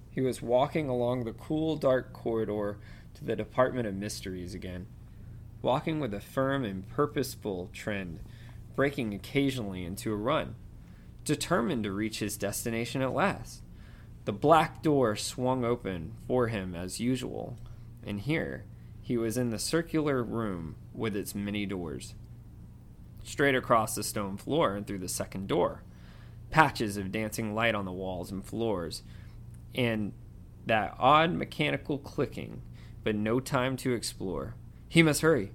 He 0.08 0.20
was 0.20 0.40
walking 0.40 0.88
along 0.88 1.24
the 1.24 1.32
cool, 1.32 1.74
dark 1.74 2.12
corridor 2.12 2.78
to 3.14 3.24
the 3.24 3.34
Department 3.34 3.88
of 3.88 3.96
Mysteries 3.96 4.54
again, 4.54 4.86
walking 5.62 5.98
with 5.98 6.14
a 6.14 6.20
firm 6.20 6.64
and 6.64 6.88
purposeful 6.88 7.70
trend, 7.72 8.20
breaking 8.76 9.12
occasionally 9.12 9.84
into 9.84 10.12
a 10.12 10.16
run, 10.16 10.54
determined 11.24 11.84
to 11.84 11.92
reach 11.92 12.18
his 12.18 12.36
destination 12.36 13.02
at 13.02 13.12
last. 13.12 13.62
The 14.24 14.32
black 14.32 14.82
door 14.82 15.16
swung 15.16 15.64
open 15.64 16.14
for 16.26 16.48
him 16.48 16.74
as 16.74 17.00
usual, 17.00 17.58
and 18.04 18.20
here 18.20 18.64
he 19.00 19.16
was 19.16 19.36
in 19.36 19.50
the 19.50 19.58
circular 19.58 20.22
room 20.22 20.76
with 20.94 21.16
its 21.16 21.34
many 21.34 21.66
doors. 21.66 22.14
Straight 23.24 23.54
across 23.54 23.94
the 23.94 24.02
stone 24.02 24.36
floor 24.36 24.76
and 24.76 24.86
through 24.86 25.00
the 25.00 25.08
second 25.08 25.48
door. 25.48 25.82
Patches 26.50 26.96
of 26.96 27.12
dancing 27.12 27.54
light 27.54 27.74
on 27.74 27.84
the 27.84 27.92
walls 27.92 28.30
and 28.30 28.44
floors, 28.44 29.02
and 29.74 30.12
that 30.66 30.94
odd 30.98 31.32
mechanical 31.32 31.98
clicking, 31.98 32.62
but 33.02 33.16
no 33.16 33.40
time 33.40 33.76
to 33.78 33.92
explore. 33.92 34.54
He 34.88 35.02
must 35.02 35.22
hurry. 35.22 35.52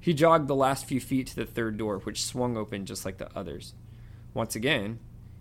He 0.00 0.14
jogged 0.14 0.46
the 0.46 0.54
last 0.54 0.84
few 0.84 1.00
feet 1.00 1.26
to 1.28 1.36
the 1.36 1.46
third 1.46 1.76
door, 1.76 1.98
which 1.98 2.24
swung 2.24 2.56
open 2.56 2.86
just 2.86 3.04
like 3.04 3.18
the 3.18 3.36
others. 3.36 3.74
Once 4.38 4.54
again, 4.54 5.00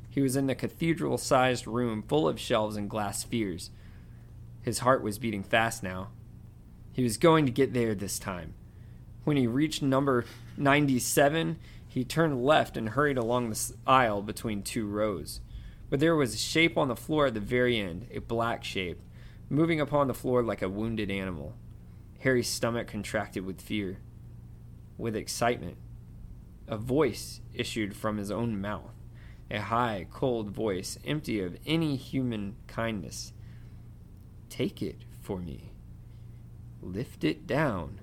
he 0.10 0.22
was 0.22 0.36
in 0.36 0.48
the 0.48 0.56
cathedral 0.56 1.20
sized 1.20 1.68
room 1.68 2.02
full 2.02 2.28
of 2.28 2.39
shelves 2.39 2.76
and 2.76 2.89
glass 2.89 3.20
spheres. 3.20 3.70
His 4.64 4.80
heart 4.80 5.04
was 5.04 5.20
beating 5.20 5.43
fast 5.43 5.84
now. 5.84 6.08
He 6.93 7.04
was 7.04 7.16
going 7.18 7.45
to 7.45 7.52
get 7.52 7.76
there 7.76 7.93
this 7.93 8.18
time. 8.18 8.56
When 9.24 9.38
he 9.38 9.45
reached 9.45 9.84
number 9.84 10.26
97, 10.58 11.60
he 11.88 12.04
turned 12.04 12.43
left 12.43 12.76
and 12.76 12.89
hurried 12.89 13.20
along 13.20 13.52
the 13.52 13.72
aisle 13.86 14.24
between 14.24 14.64
two 14.64 14.88
rows. 14.88 15.41
But 15.91 16.00
there 16.00 16.16
was 16.16 16.34
a 16.34 16.39
shape 16.39 16.76
on 16.76 16.88
the 16.88 16.95
floor 16.95 17.28
at 17.28 17.36
the 17.36 17.39
very 17.39 17.78
end, 17.78 18.08
a 18.12 18.18
black 18.18 18.64
shape, 18.64 19.00
moving 19.48 19.80
upon 19.80 20.08
the 20.08 20.16
floor 20.16 20.41
like 20.41 20.64
a 20.64 20.70
wounded 20.70 21.12
animal. 21.12 21.54
Harry's 22.22 22.50
stomach 22.50 22.88
contracted 22.88 23.45
with 23.45 23.62
fear, 23.62 24.00
with 24.98 25.16
excitement. 25.16 25.78
A 26.68 26.78
voice 26.78 27.41
issued 27.53 27.95
from 27.95 28.18
his 28.18 28.32
own 28.32 28.59
mouth, 28.59 28.93
a 29.49 29.59
high, 29.59 30.07
cold 30.11 30.51
voice, 30.51 30.97
empty 31.05 31.39
of 31.39 31.57
any 31.65 31.95
human 31.95 32.55
kindness. 32.68 33.34
Take 34.49 34.82
it 34.82 35.05
for 35.22 35.39
me 35.39 35.72
lift 36.82 37.24
it 37.24 37.45
down. 37.47 37.99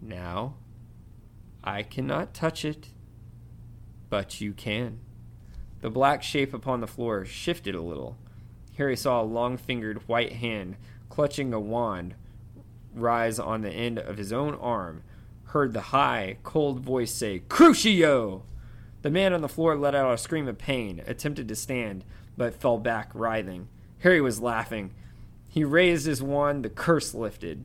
Now, 0.00 0.54
I 1.62 1.82
cannot 1.82 2.34
touch 2.34 2.64
it, 2.64 2.88
but 4.08 4.40
you 4.40 4.52
can. 4.52 5.00
The 5.80 5.90
black 5.90 6.22
shape 6.22 6.54
upon 6.54 6.80
the 6.80 6.86
floor 6.86 7.24
shifted 7.24 7.74
a 7.74 7.82
little. 7.82 8.16
Harry 8.76 8.96
saw 8.96 9.20
a 9.20 9.24
long 9.24 9.56
fingered 9.56 10.08
white 10.08 10.34
hand 10.34 10.76
clutching 11.08 11.52
a 11.52 11.60
wand 11.60 12.14
rise 12.94 13.38
on 13.38 13.62
the 13.62 13.70
end 13.70 13.98
of 13.98 14.16
his 14.16 14.32
own 14.32 14.54
arm, 14.54 15.02
heard 15.50 15.72
the 15.72 15.80
high, 15.80 16.36
cold 16.42 16.80
voice 16.80 17.12
say, 17.12 17.42
Crucio! 17.48 18.42
The 19.02 19.10
man 19.10 19.32
on 19.32 19.40
the 19.40 19.48
floor 19.48 19.76
let 19.76 19.94
out 19.94 20.12
a 20.12 20.18
scream 20.18 20.46
of 20.46 20.58
pain, 20.58 21.02
attempted 21.06 21.48
to 21.48 21.56
stand, 21.56 22.04
but 22.36 22.54
fell 22.54 22.78
back, 22.78 23.10
writhing. 23.14 23.68
Harry 24.00 24.20
was 24.20 24.40
laughing. 24.40 24.92
He 25.48 25.64
raised 25.64 26.06
his 26.06 26.22
wand, 26.22 26.64
the 26.64 26.70
curse 26.70 27.14
lifted, 27.14 27.64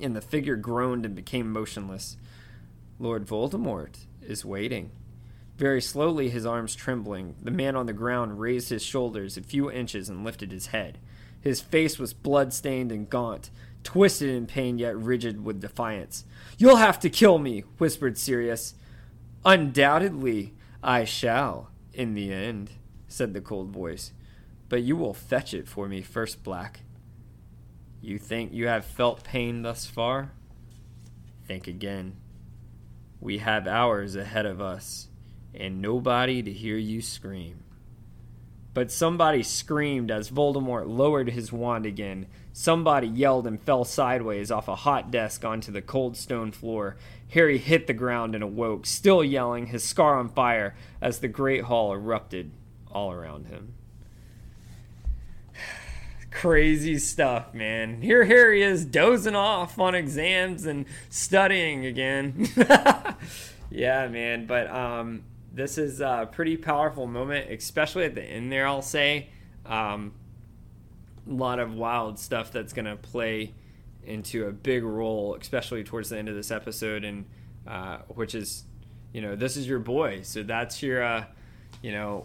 and 0.00 0.16
the 0.16 0.20
figure 0.20 0.56
groaned 0.56 1.06
and 1.06 1.14
became 1.14 1.52
motionless. 1.52 2.16
Lord 2.98 3.26
Voldemort 3.26 4.06
is 4.20 4.44
waiting. 4.44 4.90
Very 5.56 5.80
slowly, 5.80 6.30
his 6.30 6.46
arms 6.46 6.74
trembling, 6.74 7.36
the 7.42 7.50
man 7.50 7.76
on 7.76 7.86
the 7.86 7.92
ground 7.92 8.40
raised 8.40 8.70
his 8.70 8.82
shoulders 8.82 9.36
a 9.36 9.42
few 9.42 9.70
inches 9.70 10.08
and 10.08 10.24
lifted 10.24 10.50
his 10.50 10.68
head. 10.68 10.98
His 11.40 11.60
face 11.60 11.98
was 11.98 12.12
blood-stained 12.12 12.90
and 12.90 13.08
gaunt, 13.08 13.50
twisted 13.84 14.28
in 14.30 14.46
pain 14.46 14.78
yet 14.78 14.96
rigid 14.96 15.44
with 15.44 15.60
defiance. 15.60 16.24
You'll 16.56 16.76
have 16.76 16.98
to 17.00 17.10
kill 17.10 17.38
me, 17.38 17.64
whispered 17.78 18.18
Sirius. 18.18 18.74
Undoubtedly, 19.44 20.54
I 20.82 21.04
shall, 21.04 21.70
in 21.92 22.14
the 22.14 22.32
end, 22.32 22.72
said 23.06 23.34
the 23.34 23.40
cold 23.40 23.70
voice. 23.70 24.12
But 24.68 24.82
you 24.82 24.96
will 24.96 25.14
fetch 25.14 25.54
it 25.54 25.68
for 25.68 25.88
me 25.88 26.02
first, 26.02 26.42
Black. 26.42 26.80
You 28.00 28.18
think 28.18 28.52
you 28.52 28.68
have 28.68 28.84
felt 28.84 29.24
pain 29.24 29.62
thus 29.62 29.86
far? 29.86 30.32
Think 31.46 31.66
again. 31.66 32.16
We 33.20 33.38
have 33.38 33.66
hours 33.66 34.14
ahead 34.14 34.46
of 34.46 34.60
us, 34.60 35.08
and 35.54 35.82
nobody 35.82 36.42
to 36.42 36.52
hear 36.52 36.76
you 36.76 37.00
scream. 37.00 37.64
But 38.74 38.92
somebody 38.92 39.42
screamed 39.42 40.10
as 40.10 40.30
Voldemort 40.30 40.86
lowered 40.86 41.30
his 41.30 41.52
wand 41.52 41.84
again. 41.84 42.26
Somebody 42.60 43.06
yelled 43.06 43.46
and 43.46 43.62
fell 43.62 43.84
sideways 43.84 44.50
off 44.50 44.66
a 44.66 44.74
hot 44.74 45.12
desk 45.12 45.44
onto 45.44 45.70
the 45.70 45.80
cold 45.80 46.16
stone 46.16 46.50
floor. 46.50 46.96
Harry 47.28 47.56
hit 47.56 47.86
the 47.86 47.92
ground 47.92 48.34
and 48.34 48.42
awoke, 48.42 48.84
still 48.84 49.22
yelling, 49.22 49.66
his 49.66 49.84
scar 49.84 50.18
on 50.18 50.28
fire, 50.28 50.74
as 51.00 51.20
the 51.20 51.28
great 51.28 51.62
hall 51.62 51.92
erupted 51.92 52.50
all 52.90 53.12
around 53.12 53.46
him 53.46 53.74
crazy 56.32 56.98
stuff, 56.98 57.54
man. 57.54 58.02
Here, 58.02 58.24
he 58.24 58.60
is 58.60 58.84
dozing 58.84 59.36
off 59.36 59.78
on 59.78 59.94
exams 59.94 60.66
and 60.66 60.84
studying 61.08 61.86
again. 61.86 62.48
yeah, 63.70 64.08
man. 64.08 64.46
But 64.46 64.68
um, 64.68 65.22
this 65.54 65.78
is 65.78 66.00
a 66.00 66.28
pretty 66.32 66.56
powerful 66.56 67.06
moment, 67.06 67.52
especially 67.52 68.02
at 68.02 68.16
the 68.16 68.24
end 68.24 68.50
there. 68.50 68.66
I'll 68.66 68.82
say 68.82 69.28
um, 69.64 70.12
lot 71.32 71.58
of 71.58 71.74
wild 71.74 72.18
stuff 72.18 72.52
that's 72.52 72.72
gonna 72.72 72.96
play 72.96 73.54
into 74.04 74.46
a 74.46 74.52
big 74.52 74.82
role, 74.82 75.36
especially 75.40 75.84
towards 75.84 76.08
the 76.08 76.18
end 76.18 76.28
of 76.28 76.34
this 76.34 76.50
episode, 76.50 77.04
and 77.04 77.26
uh, 77.66 77.98
which 78.08 78.34
is, 78.34 78.64
you 79.12 79.20
know, 79.20 79.36
this 79.36 79.56
is 79.56 79.68
your 79.68 79.78
boy, 79.78 80.20
so 80.22 80.42
that's 80.42 80.82
your, 80.82 81.02
uh, 81.02 81.24
you 81.82 81.92
know, 81.92 82.24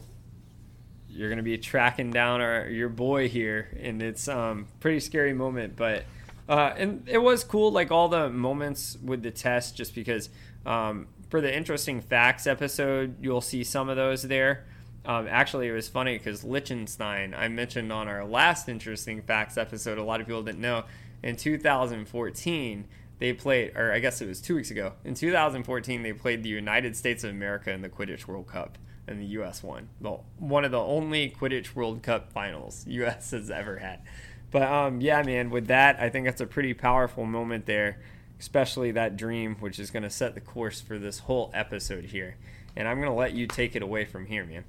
you're 1.10 1.30
gonna 1.30 1.44
be 1.44 1.58
tracking 1.58 2.12
down 2.12 2.42
our 2.42 2.68
your 2.68 2.90
boy 2.90 3.28
here, 3.30 3.78
and 3.80 4.02
it's 4.02 4.28
um 4.28 4.68
pretty 4.80 5.00
scary 5.00 5.34
moment, 5.34 5.76
but. 5.76 6.04
Uh, 6.50 6.74
and 6.76 7.08
it 7.08 7.20
was 7.20 7.42
cool, 7.42 7.72
like 7.72 7.90
all 7.90 8.10
the 8.10 8.30
moments 8.30 8.98
with 9.02 9.24
the 9.24 9.32
test, 9.32 9.78
just 9.78 9.96
because 9.96 10.30
um, 10.66 11.08
for 11.30 11.42
the 11.42 11.56
interesting 11.56 12.02
facts 12.02 12.46
episode, 12.46 13.16
you'll 13.24 13.42
see 13.42 13.64
some 13.64 13.90
of 13.90 13.96
those 13.96 14.24
there. 14.24 14.66
Um, 15.06 15.28
actually, 15.30 15.68
it 15.68 15.74
was 15.74 15.90
funny 15.90 16.18
because 16.18 16.44
Liechtenstein, 16.44 17.34
I 17.34 17.48
mentioned 17.50 17.92
on 17.92 18.08
our 18.08 18.26
last 18.26 18.70
interesting 18.70 19.22
facts 19.22 19.58
episode, 19.58 19.98
a 19.98 20.04
lot 20.04 20.22
of 20.22 20.28
people 20.28 20.44
didn't 20.44 20.62
know. 20.62 20.86
In 21.22 21.36
2014, 21.36 22.86
they 23.20 23.34
played, 23.34 23.76
or 23.76 23.92
I 23.92 24.00
guess 24.00 24.22
it 24.22 24.28
was 24.28 24.42
two 24.42 24.56
weeks 24.56 24.72
ago. 24.72 24.94
In 25.04 25.14
2014, 25.14 26.04
they 26.04 26.14
played 26.14 26.44
the 26.44 26.50
United 26.50 26.96
States 26.96 27.24
of 27.24 27.30
America 27.30 27.72
in 27.72 27.82
the 27.82 27.90
Quidditch 27.90 28.28
World 28.28 28.48
Cup, 28.48 28.78
and 29.08 29.20
the 29.20 29.26
U.S. 29.26 29.62
won. 29.62 29.90
Well, 30.00 30.24
one 30.40 30.64
of 30.66 30.72
the 30.72 30.80
only 30.80 31.30
Quidditch 31.30 31.76
World 31.76 32.02
Cup 32.02 32.32
finals 32.32 32.86
U.S. 32.88 33.32
has 33.32 33.50
ever 33.52 33.78
had. 33.78 34.02
But 34.52 34.64
um, 34.64 35.02
yeah, 35.02 35.22
man, 35.24 35.50
with 35.50 35.68
that, 35.68 36.00
I 36.00 36.10
think 36.10 36.26
that's 36.26 36.42
a 36.42 36.46
pretty 36.46 36.74
powerful 36.74 37.26
moment 37.26 37.66
there, 37.66 38.00
especially 38.40 38.92
that 38.92 39.18
dream, 39.18 39.56
which 39.60 39.80
is 39.80 39.90
going 39.90 40.04
to 40.04 40.10
set 40.10 40.36
the 40.36 40.42
course 40.42 40.80
for 40.80 41.00
this 41.00 41.20
whole 41.20 41.50
episode 41.54 42.06
here. 42.06 42.38
And 42.76 42.88
I'm 42.88 42.98
going 42.98 43.10
to 43.10 43.18
let 43.18 43.34
you 43.34 43.48
take 43.48 43.76
it 43.76 43.82
away 43.82 44.06
from 44.06 44.26
here, 44.26 44.46
man. 44.46 44.64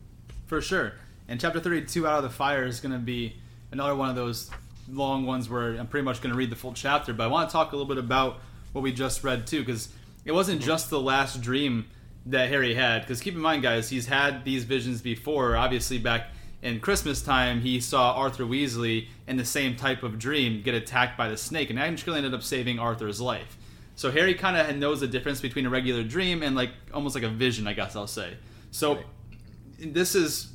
For 0.47 0.61
sure. 0.61 0.95
And 1.29 1.41
chapter 1.41 1.61
32, 1.61 2.07
Out 2.07 2.19
of 2.19 2.23
the 2.25 2.31
Fire, 2.31 2.65
is 2.65 2.81
going 2.81 2.93
to 2.93 2.99
be 2.99 3.37
another 3.73 3.95
one 3.95 4.11
of 4.11 4.17
those 4.17 4.51
long 4.91 5.25
ones 5.25 5.49
where 5.49 5.75
I'm 5.77 5.87
pretty 5.87 6.05
much 6.05 6.21
going 6.21 6.33
to 6.33 6.39
read 6.39 6.51
the 6.51 6.57
full 6.57 6.75
chapter. 6.75 7.13
But 7.15 7.25
I 7.25 7.27
want 7.29 7.49
to 7.49 7.53
talk 7.53 7.73
a 7.73 7.77
little 7.77 7.89
bit 7.89 7.99
about 8.03 8.41
what 8.73 8.83
we 8.83 8.93
just 8.93 9.25
read, 9.25 9.47
too, 9.47 9.61
because 9.61 9.89
it 10.25 10.33
wasn't 10.33 10.61
mm-hmm. 10.61 10.69
just 10.69 10.91
the 10.91 11.01
last 11.01 11.41
dream 11.41 11.87
that 12.27 12.49
Harry 12.49 12.75
had. 12.75 13.03
Because 13.03 13.21
keep 13.21 13.35
in 13.35 13.41
mind, 13.41 13.63
guys, 13.63 13.89
he's 13.89 14.07
had 14.07 14.45
these 14.45 14.65
visions 14.65 15.01
before, 15.01 15.57
obviously, 15.57 15.99
back 15.99 16.29
in 16.63 16.81
Christmas 16.81 17.21
time, 17.23 17.61
he 17.61 17.79
saw 17.79 18.15
Arthur 18.15 18.45
Weasley 18.45 19.09
in 19.27 19.37
the 19.37 19.45
same 19.45 19.77
type 19.77 20.03
of 20.03 20.19
dream 20.19 20.63
get 20.63 20.75
attacked 20.75 21.17
by 21.17 21.29
the 21.29 21.37
snake, 21.37 21.71
and 21.71 21.79
actually 21.79 22.17
ended 22.17 22.35
up 22.35 22.43
saving 22.43 22.79
Arthur's 22.79 23.21
life. 23.21 23.59
So 23.97 24.11
Harry 24.11 24.35
kind 24.35 24.57
of 24.57 24.75
knows 24.77 25.01
the 25.01 25.07
difference 25.07 25.41
between 25.41 25.67
a 25.67 25.71
regular 25.71 26.03
dream 26.03 26.43
and 26.43 26.57
like 26.57 26.71
almost 26.93 27.15
like 27.15 27.23
a 27.23 27.29
vision, 27.29 27.67
I 27.67 27.75
guess 27.75 27.95
I'll 27.95 28.07
say. 28.07 28.37
So 28.71 28.97
Right. 28.97 29.07
This 29.79 30.15
is 30.15 30.53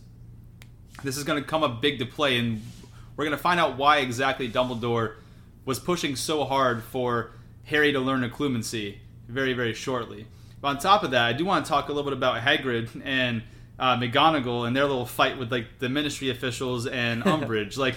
this 1.04 1.18
is 1.18 1.24
going 1.24 1.42
to 1.42 1.48
come 1.48 1.64
up 1.64 1.82
big 1.82 2.00
to 2.00 2.06
play, 2.06 2.38
and 2.38 2.62
we're 3.16 3.26
going 3.26 3.38
to 3.38 3.42
find 3.42 3.60
out 3.60 3.78
why 3.78 3.98
exactly 3.98 4.50
Dumbledore 4.50 5.16
was 5.66 5.80
pushing 5.80 6.16
so 6.16 6.46
hard 6.46 6.84
for 6.84 7.32
Harry 7.66 7.92
to 7.92 8.00
learn 8.00 8.30
occlumency 8.30 8.98
very, 9.28 9.54
very 9.54 9.74
shortly. 9.74 10.26
But 10.62 10.70
on 10.70 10.80
top 10.80 11.04
of 11.04 11.12
that, 11.12 11.24
I 11.24 11.34
do 11.34 11.46
want 11.46 11.66
to 11.66 11.70
talk 11.70 11.90
a 11.90 11.94
little 11.94 12.10
bit 12.10 12.18
about 12.18 12.42
Hagrid 12.42 13.02
and 13.06 13.44
uh, 13.78 13.96
McGonagall 13.98 14.68
and 14.68 14.76
their 14.76 14.86
little 14.86 15.06
fight 15.06 15.38
with 15.38 15.52
like 15.52 15.80
the 15.80 15.90
Ministry 15.90 16.30
officials 16.30 16.86
and 16.88 17.24
Umbridge. 17.26 17.78
like, 17.78 17.96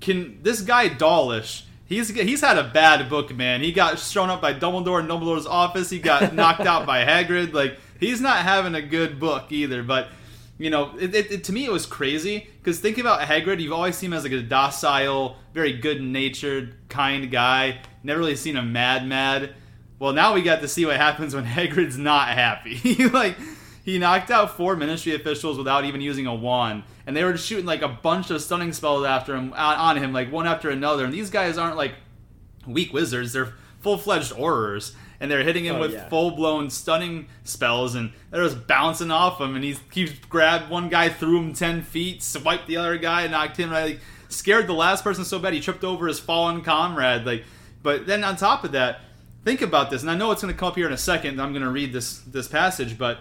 can 0.00 0.42
this 0.42 0.62
guy 0.62 0.88
Dawlish? 0.88 1.64
He's 1.86 2.08
he's 2.10 2.42
had 2.42 2.58
a 2.58 2.64
bad 2.64 3.08
book, 3.08 3.34
man. 3.34 3.62
He 3.62 3.72
got 3.72 3.98
shown 3.98 4.28
up 4.28 4.42
by 4.42 4.52
Dumbledore 4.52 5.00
in 5.00 5.06
Dumbledore's 5.06 5.46
office. 5.46 5.88
He 5.88 5.98
got 5.98 6.34
knocked 6.34 6.60
out 6.60 6.86
by 6.86 7.04
Hagrid. 7.04 7.52
Like, 7.54 7.78
he's 7.98 8.20
not 8.20 8.38
having 8.38 8.74
a 8.74 8.82
good 8.82 9.18
book 9.18 9.50
either. 9.50 9.82
But 9.82 10.08
you 10.58 10.70
know, 10.70 10.92
it, 10.98 11.14
it, 11.14 11.30
it- 11.30 11.44
to 11.44 11.52
me 11.52 11.64
it 11.64 11.72
was 11.72 11.86
crazy 11.86 12.48
because 12.58 12.80
think 12.80 12.98
about 12.98 13.20
Hagrid. 13.20 13.60
You've 13.60 13.72
always 13.72 13.96
seen 13.96 14.12
him 14.12 14.18
as 14.18 14.24
like 14.24 14.32
a 14.32 14.42
docile, 14.42 15.36
very 15.54 15.72
good-natured, 15.78 16.74
kind 16.88 17.30
guy. 17.30 17.80
Never 18.02 18.18
really 18.20 18.36
seen 18.36 18.56
him 18.56 18.72
mad, 18.72 19.06
mad. 19.06 19.54
Well, 19.98 20.12
now 20.12 20.34
we 20.34 20.42
got 20.42 20.60
to 20.60 20.68
see 20.68 20.84
what 20.86 20.96
happens 20.96 21.34
when 21.34 21.44
Hagrid's 21.56 21.98
not 21.98 22.28
happy. 22.28 23.08
like 23.08 23.36
he 23.84 23.98
knocked 23.98 24.30
out 24.30 24.56
four 24.56 24.76
Ministry 24.76 25.14
officials 25.14 25.56
without 25.58 25.84
even 25.84 26.00
using 26.00 26.26
a 26.26 26.34
wand, 26.34 26.82
and 27.06 27.16
they 27.16 27.24
were 27.24 27.32
just 27.32 27.46
shooting 27.46 27.64
like 27.66 27.82
a 27.82 27.88
bunch 27.88 28.30
of 28.30 28.40
stunning 28.42 28.72
spells 28.72 29.04
after 29.04 29.34
him 29.34 29.52
on, 29.54 29.76
on 29.76 29.96
him, 29.96 30.12
like 30.12 30.30
one 30.30 30.46
after 30.46 30.70
another. 30.70 31.04
And 31.04 31.14
these 31.14 31.30
guys 31.30 31.56
aren't 31.56 31.76
like 31.76 31.94
weak 32.66 32.92
wizards; 32.92 33.32
they're 33.32 33.54
full-fledged 33.80 34.32
aurors, 34.32 34.94
and 35.20 35.30
they're 35.30 35.42
hitting 35.42 35.64
him 35.64 35.76
Oh, 35.76 35.80
with 35.80 35.92
yeah. 35.92 36.08
full-blown 36.08 36.70
stunning 36.70 37.26
spells, 37.44 37.94
and 37.94 38.12
they're 38.30 38.44
just 38.44 38.66
bouncing 38.66 39.10
off 39.10 39.40
him. 39.40 39.54
And 39.56 39.64
he 39.64 39.74
keeps 39.90 40.12
grabbed 40.26 40.70
one 40.70 40.88
guy, 40.88 41.08
threw 41.08 41.38
him 41.38 41.52
ten 41.54 41.82
feet, 41.82 42.22
swiped 42.22 42.66
the 42.66 42.76
other 42.76 42.98
guy, 42.98 43.26
knocked 43.26 43.56
him 43.56 43.70
right. 43.70 43.84
Like, 43.92 44.00
scared 44.28 44.66
the 44.66 44.74
last 44.74 45.02
person 45.02 45.24
so 45.24 45.38
bad 45.38 45.54
he 45.54 45.60
tripped 45.60 45.84
over 45.84 46.06
his 46.06 46.20
fallen 46.20 46.60
comrade. 46.62 47.24
Like, 47.24 47.44
but 47.82 48.06
then 48.06 48.22
on 48.24 48.36
top 48.36 48.62
of 48.64 48.72
that, 48.72 49.00
think 49.44 49.62
about 49.62 49.90
this, 49.90 50.02
and 50.02 50.10
I 50.10 50.14
know 50.16 50.30
it's 50.32 50.42
going 50.42 50.52
to 50.52 50.58
come 50.58 50.68
up 50.68 50.76
here 50.76 50.86
in 50.86 50.92
a 50.92 50.98
second. 50.98 51.40
I'm 51.40 51.52
going 51.52 51.62
to 51.64 51.70
read 51.70 51.92
this 51.92 52.18
this 52.20 52.46
passage, 52.48 52.98
but 52.98 53.18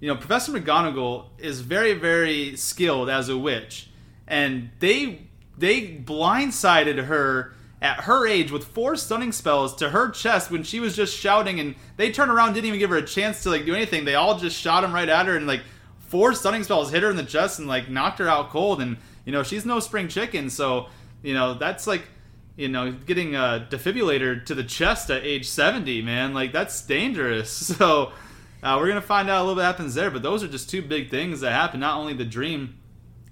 you 0.00 0.08
know, 0.08 0.16
Professor 0.16 0.52
McGonagall 0.52 1.26
is 1.38 1.60
very, 1.60 1.94
very 1.94 2.56
skilled 2.56 3.08
as 3.08 3.28
a 3.28 3.38
witch, 3.38 3.88
and 4.26 4.70
they 4.80 5.28
they 5.56 5.96
blindsided 5.96 7.04
her 7.06 7.54
at 7.84 8.04
her 8.04 8.26
age 8.26 8.50
with 8.50 8.64
four 8.64 8.96
stunning 8.96 9.30
spells 9.30 9.76
to 9.76 9.90
her 9.90 10.08
chest 10.08 10.50
when 10.50 10.62
she 10.62 10.80
was 10.80 10.96
just 10.96 11.14
shouting, 11.14 11.60
and 11.60 11.74
they 11.98 12.10
turned 12.10 12.30
around, 12.30 12.54
didn't 12.54 12.64
even 12.64 12.80
give 12.80 12.88
her 12.88 12.96
a 12.96 13.06
chance 13.06 13.42
to 13.42 13.50
like 13.50 13.66
do 13.66 13.74
anything. 13.74 14.06
They 14.06 14.14
all 14.14 14.38
just 14.38 14.58
shot 14.58 14.82
him 14.82 14.94
right 14.94 15.08
at 15.08 15.26
her, 15.26 15.36
and 15.36 15.46
like 15.46 15.60
four 15.98 16.32
stunning 16.32 16.64
spells 16.64 16.90
hit 16.90 17.02
her 17.02 17.10
in 17.10 17.16
the 17.16 17.24
chest 17.24 17.58
and 17.58 17.68
like 17.68 17.90
knocked 17.90 18.20
her 18.20 18.28
out 18.28 18.48
cold. 18.48 18.80
And 18.80 18.96
you 19.26 19.32
know, 19.32 19.42
she's 19.42 19.66
no 19.66 19.80
spring 19.80 20.08
chicken, 20.08 20.48
so 20.48 20.88
you 21.22 21.34
know 21.34 21.52
that's 21.52 21.86
like 21.86 22.04
you 22.56 22.68
know, 22.68 22.92
getting 22.92 23.34
a 23.34 23.66
defibrillator 23.68 24.46
to 24.46 24.54
the 24.54 24.62
chest 24.62 25.10
at 25.10 25.24
age 25.24 25.48
70, 25.48 26.02
man, 26.02 26.32
like 26.32 26.52
that's 26.52 26.80
dangerous. 26.82 27.70
So 27.78 28.12
uh, 28.62 28.78
we're 28.80 28.88
gonna 28.88 29.02
find 29.02 29.28
out 29.28 29.40
a 29.40 29.44
little 29.44 29.56
bit 29.56 29.64
happens 29.64 29.94
there, 29.94 30.10
but 30.10 30.22
those 30.22 30.42
are 30.42 30.48
just 30.48 30.70
two 30.70 30.80
big 30.80 31.10
things 31.10 31.40
that 31.40 31.52
happen. 31.52 31.80
Not 31.80 31.98
only 31.98 32.14
the 32.14 32.24
dream 32.24 32.78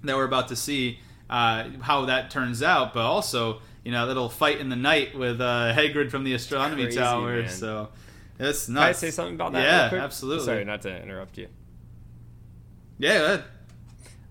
that 0.03 0.15
we're 0.15 0.25
about 0.25 0.49
to 0.49 0.55
see, 0.55 0.99
uh, 1.27 1.69
how 1.81 2.05
that 2.05 2.29
turns 2.29 2.61
out, 2.61 2.93
but 2.93 3.01
also 3.01 3.61
you 3.83 3.91
know, 3.91 4.05
a 4.05 4.07
little 4.07 4.29
fight 4.29 4.59
in 4.59 4.69
the 4.69 4.75
night 4.75 5.17
with 5.17 5.41
uh, 5.41 5.73
Hagrid 5.75 6.09
from 6.11 6.23
the 6.23 6.33
astronomy 6.33 6.83
Crazy, 6.83 6.97
tower. 6.99 7.41
man. 7.41 7.49
So 7.49 7.89
it's 8.39 8.65
Can 8.67 8.77
I 8.77 8.91
say 8.93 9.11
something 9.11 9.35
about 9.35 9.53
that? 9.53 9.91
Yeah, 9.93 10.03
absolutely. 10.03 10.45
Sorry, 10.45 10.65
not 10.65 10.81
to 10.83 11.01
interrupt 11.01 11.37
you. 11.37 11.47
Yeah. 12.97 13.41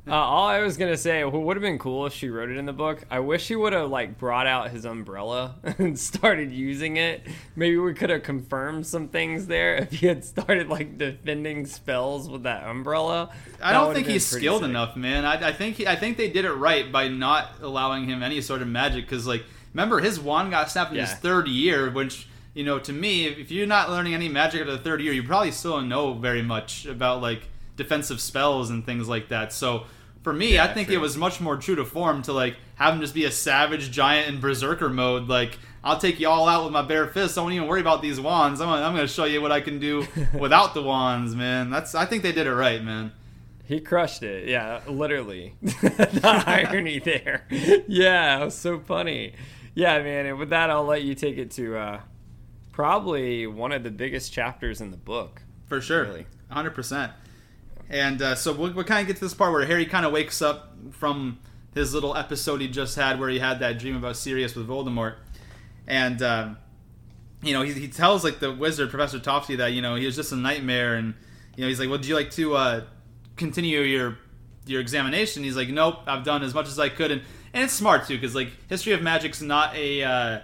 Uh, 0.04 0.14
all 0.14 0.48
I 0.48 0.60
was 0.62 0.76
gonna 0.76 0.96
say, 0.96 1.22
what 1.22 1.42
would 1.42 1.56
have 1.56 1.62
been 1.62 1.78
cool 1.78 2.06
if 2.06 2.12
she 2.12 2.28
wrote 2.28 2.50
it 2.50 2.56
in 2.56 2.66
the 2.66 2.72
book. 2.72 3.04
I 3.08 3.20
wish 3.20 3.46
he 3.46 3.54
would 3.54 3.72
have 3.72 3.88
like 3.88 4.18
brought 4.18 4.48
out 4.48 4.70
his 4.72 4.84
umbrella 4.84 5.54
and 5.78 5.96
started 5.96 6.50
using 6.50 6.96
it. 6.96 7.22
Maybe 7.54 7.76
we 7.76 7.94
could 7.94 8.10
have 8.10 8.24
confirmed 8.24 8.84
some 8.84 9.06
things 9.08 9.46
there 9.46 9.76
if 9.76 9.92
he 9.92 10.08
had 10.08 10.24
started 10.24 10.68
like 10.68 10.98
defending 10.98 11.66
spells 11.66 12.28
with 12.28 12.42
that 12.42 12.64
umbrella. 12.64 13.30
I 13.62 13.72
That 13.72 13.78
don't 13.78 13.94
think 13.94 14.08
he's 14.08 14.26
skilled 14.26 14.62
sick. 14.62 14.70
enough, 14.70 14.96
man. 14.96 15.24
I, 15.24 15.50
I 15.50 15.52
think 15.52 15.76
he, 15.76 15.86
I 15.86 15.94
think 15.94 16.16
they 16.16 16.28
did 16.30 16.44
it 16.46 16.52
right 16.52 16.90
by 16.90 17.06
not 17.06 17.60
allowing 17.60 18.08
him 18.08 18.24
any 18.24 18.40
sort 18.40 18.60
of 18.60 18.66
magic. 18.66 19.04
Because 19.04 19.24
like, 19.24 19.44
remember 19.72 20.00
his 20.00 20.18
wand 20.18 20.50
got 20.50 20.68
snapped 20.68 20.90
in 20.92 20.98
his 20.98 21.14
third 21.14 21.46
year, 21.46 21.90
which 21.92 22.26
you 22.54 22.64
know, 22.64 22.80
to 22.80 22.92
me, 22.92 23.26
if, 23.28 23.38
if 23.38 23.50
you're 23.52 23.68
not 23.68 23.88
learning 23.88 24.14
any 24.14 24.28
magic 24.28 24.60
after 24.62 24.72
the 24.72 24.82
third 24.82 25.00
year, 25.00 25.12
you 25.12 25.22
probably 25.22 25.52
still 25.52 25.76
don't 25.76 25.88
know 25.88 26.12
very 26.12 26.42
much 26.42 26.86
about 26.86 27.22
like 27.22 27.44
defensive 27.82 28.20
spells 28.20 28.70
and 28.70 28.84
things 28.86 29.08
like 29.08 29.28
that. 29.28 29.52
So 29.52 29.84
for 30.22 30.32
me, 30.32 30.54
Yeah, 30.54 30.64
I 30.64 30.74
think 30.74 30.88
true. 30.88 30.96
it 30.96 31.00
was 31.00 31.16
much 31.16 31.40
more 31.40 31.56
true 31.56 31.74
to 31.76 31.84
form 31.84 32.22
to 32.22 32.32
like 32.32 32.56
have 32.76 32.94
him 32.94 33.00
just 33.00 33.14
be 33.14 33.24
a 33.24 33.30
savage 33.30 33.90
giant 33.90 34.28
in 34.32 34.40
berserker 34.40 34.88
mode. 34.88 35.28
Like, 35.28 35.58
I'll 35.84 35.98
take 35.98 36.20
you 36.20 36.28
all 36.28 36.48
out 36.48 36.62
with 36.64 36.72
my 36.72 36.82
bare 36.82 37.08
fists. 37.08 37.36
I 37.36 37.40
won't 37.42 37.54
even 37.54 37.66
worry 37.66 37.80
about 37.80 38.02
these 38.02 38.20
wands. 38.20 38.60
I'm 38.60 38.68
gonna, 38.68 38.82
I'm 38.82 38.94
gonna 38.94 39.08
show 39.08 39.24
you 39.24 39.42
what 39.42 39.50
I 39.50 39.60
can 39.60 39.78
do 39.80 40.06
without 40.38 40.74
the 40.74 40.82
wands, 40.82 41.34
man. 41.34 41.70
That's 41.70 41.94
I 41.94 42.06
think 42.06 42.22
they 42.22 42.30
did 42.32 42.46
it 42.46 42.54
right, 42.54 42.82
man. 42.84 43.10
He 43.64 43.80
crushed 43.80 44.22
it. 44.22 44.48
Yeah, 44.48 44.80
literally. 44.88 45.54
the 45.62 46.44
irony 46.46 46.98
there. 47.00 47.46
Yeah, 47.88 48.40
it 48.40 48.44
was 48.44 48.54
so 48.56 48.78
funny. 48.80 49.32
Yeah, 49.74 50.00
man. 50.02 50.26
And 50.26 50.38
with 50.38 50.50
that, 50.50 50.68
I'll 50.70 50.84
let 50.84 51.02
you 51.02 51.14
take 51.14 51.38
it 51.38 51.50
to 51.52 51.76
uh, 51.76 52.00
probably 52.72 53.46
one 53.46 53.72
of 53.72 53.82
the 53.82 53.90
biggest 53.90 54.32
chapters 54.32 54.80
in 54.80 54.90
the 54.90 54.96
book. 54.96 55.42
For 55.66 55.80
sure, 55.80 56.02
Really. 56.04 56.26
hundred 56.50 56.74
percent. 56.74 57.12
And 57.92 58.22
uh, 58.22 58.34
so 58.34 58.54
we'll, 58.54 58.72
we'll 58.72 58.84
kind 58.84 59.02
of 59.02 59.06
get 59.06 59.16
to 59.16 59.20
this 59.20 59.34
part 59.34 59.52
where 59.52 59.66
Harry 59.66 59.84
kind 59.84 60.06
of 60.06 60.12
wakes 60.12 60.40
up 60.40 60.74
from 60.92 61.38
his 61.74 61.92
little 61.92 62.16
episode 62.16 62.62
he 62.62 62.68
just 62.68 62.96
had, 62.96 63.20
where 63.20 63.28
he 63.28 63.38
had 63.38 63.60
that 63.60 63.78
dream 63.78 63.94
about 63.96 64.16
Sirius 64.16 64.54
with 64.56 64.66
Voldemort, 64.66 65.16
and 65.86 66.22
um, 66.22 66.56
you 67.42 67.52
know 67.52 67.62
he, 67.62 67.72
he 67.72 67.88
tells 67.88 68.24
like 68.24 68.40
the 68.40 68.50
wizard 68.50 68.90
Professor 68.90 69.18
Tofty 69.18 69.56
that 69.56 69.72
you 69.72 69.82
know 69.82 69.94
he 69.94 70.06
was 70.06 70.16
just 70.16 70.32
a 70.32 70.36
nightmare, 70.36 70.94
and 70.94 71.14
you 71.54 71.62
know 71.62 71.68
he's 71.68 71.78
like, 71.78 71.88
well, 71.88 71.98
"Would 71.98 72.06
you 72.06 72.14
like 72.14 72.30
to 72.32 72.54
uh, 72.56 72.84
continue 73.36 73.80
your 73.80 74.18
your 74.64 74.80
examination?" 74.80 75.44
He's 75.44 75.56
like, 75.56 75.68
"Nope, 75.68 76.00
I've 76.06 76.24
done 76.24 76.42
as 76.42 76.54
much 76.54 76.68
as 76.68 76.78
I 76.78 76.88
could," 76.88 77.10
and 77.10 77.22
and 77.52 77.64
it's 77.64 77.74
smart 77.74 78.06
too 78.06 78.16
because 78.16 78.34
like 78.34 78.48
history 78.68 78.94
of 78.94 79.02
magic's 79.02 79.42
not 79.42 79.74
a 79.76 80.02
uh, 80.02 80.40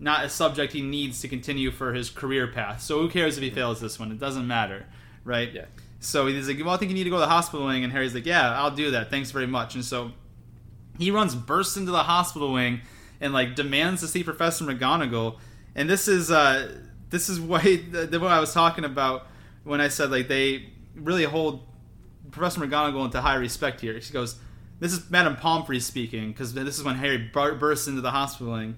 not 0.00 0.24
a 0.24 0.28
subject 0.28 0.72
he 0.72 0.82
needs 0.82 1.20
to 1.20 1.28
continue 1.28 1.70
for 1.70 1.94
his 1.94 2.10
career 2.10 2.48
path. 2.48 2.80
So 2.82 3.00
who 3.00 3.08
cares 3.08 3.36
if 3.36 3.44
he 3.44 3.50
fails 3.50 3.80
this 3.80 3.98
one? 3.98 4.10
It 4.10 4.18
doesn't 4.18 4.46
matter, 4.46 4.86
right? 5.24 5.52
Yeah. 5.52 5.66
So 6.00 6.26
he's 6.26 6.48
like, 6.48 6.58
"Well, 6.58 6.74
I 6.74 6.78
think 6.78 6.90
you 6.90 6.94
need 6.94 7.04
to 7.04 7.10
go 7.10 7.16
to 7.16 7.20
the 7.20 7.28
hospital 7.28 7.66
wing," 7.66 7.84
and 7.84 7.92
Harry's 7.92 8.14
like, 8.14 8.26
"Yeah, 8.26 8.58
I'll 8.58 8.70
do 8.70 8.90
that. 8.92 9.10
Thanks 9.10 9.30
very 9.30 9.46
much." 9.46 9.74
And 9.74 9.84
so 9.84 10.12
he 10.98 11.10
runs, 11.10 11.34
bursts 11.34 11.76
into 11.76 11.92
the 11.92 12.02
hospital 12.02 12.52
wing, 12.52 12.80
and 13.20 13.32
like 13.32 13.54
demands 13.54 14.00
to 14.00 14.08
see 14.08 14.24
Professor 14.24 14.64
McGonagall. 14.64 15.38
And 15.74 15.88
this 15.88 16.08
is 16.08 16.30
uh, 16.30 16.72
this 17.10 17.28
is 17.28 17.38
what, 17.40 17.62
what 17.62 18.22
I 18.24 18.40
was 18.40 18.54
talking 18.54 18.84
about 18.84 19.26
when 19.64 19.80
I 19.80 19.88
said 19.88 20.10
like 20.10 20.28
they 20.28 20.70
really 20.94 21.24
hold 21.24 21.66
Professor 22.30 22.60
McGonagall 22.60 23.04
into 23.04 23.20
high 23.20 23.34
respect 23.34 23.82
here. 23.82 24.00
She 24.00 24.12
goes, 24.12 24.36
"This 24.78 24.92
is 24.94 25.10
Madame 25.10 25.36
Pomfrey 25.36 25.80
speaking," 25.80 26.30
because 26.32 26.54
this 26.54 26.78
is 26.78 26.82
when 26.82 26.96
Harry 26.96 27.30
bursts 27.32 27.88
into 27.88 28.00
the 28.00 28.10
hospital 28.10 28.54
wing. 28.54 28.76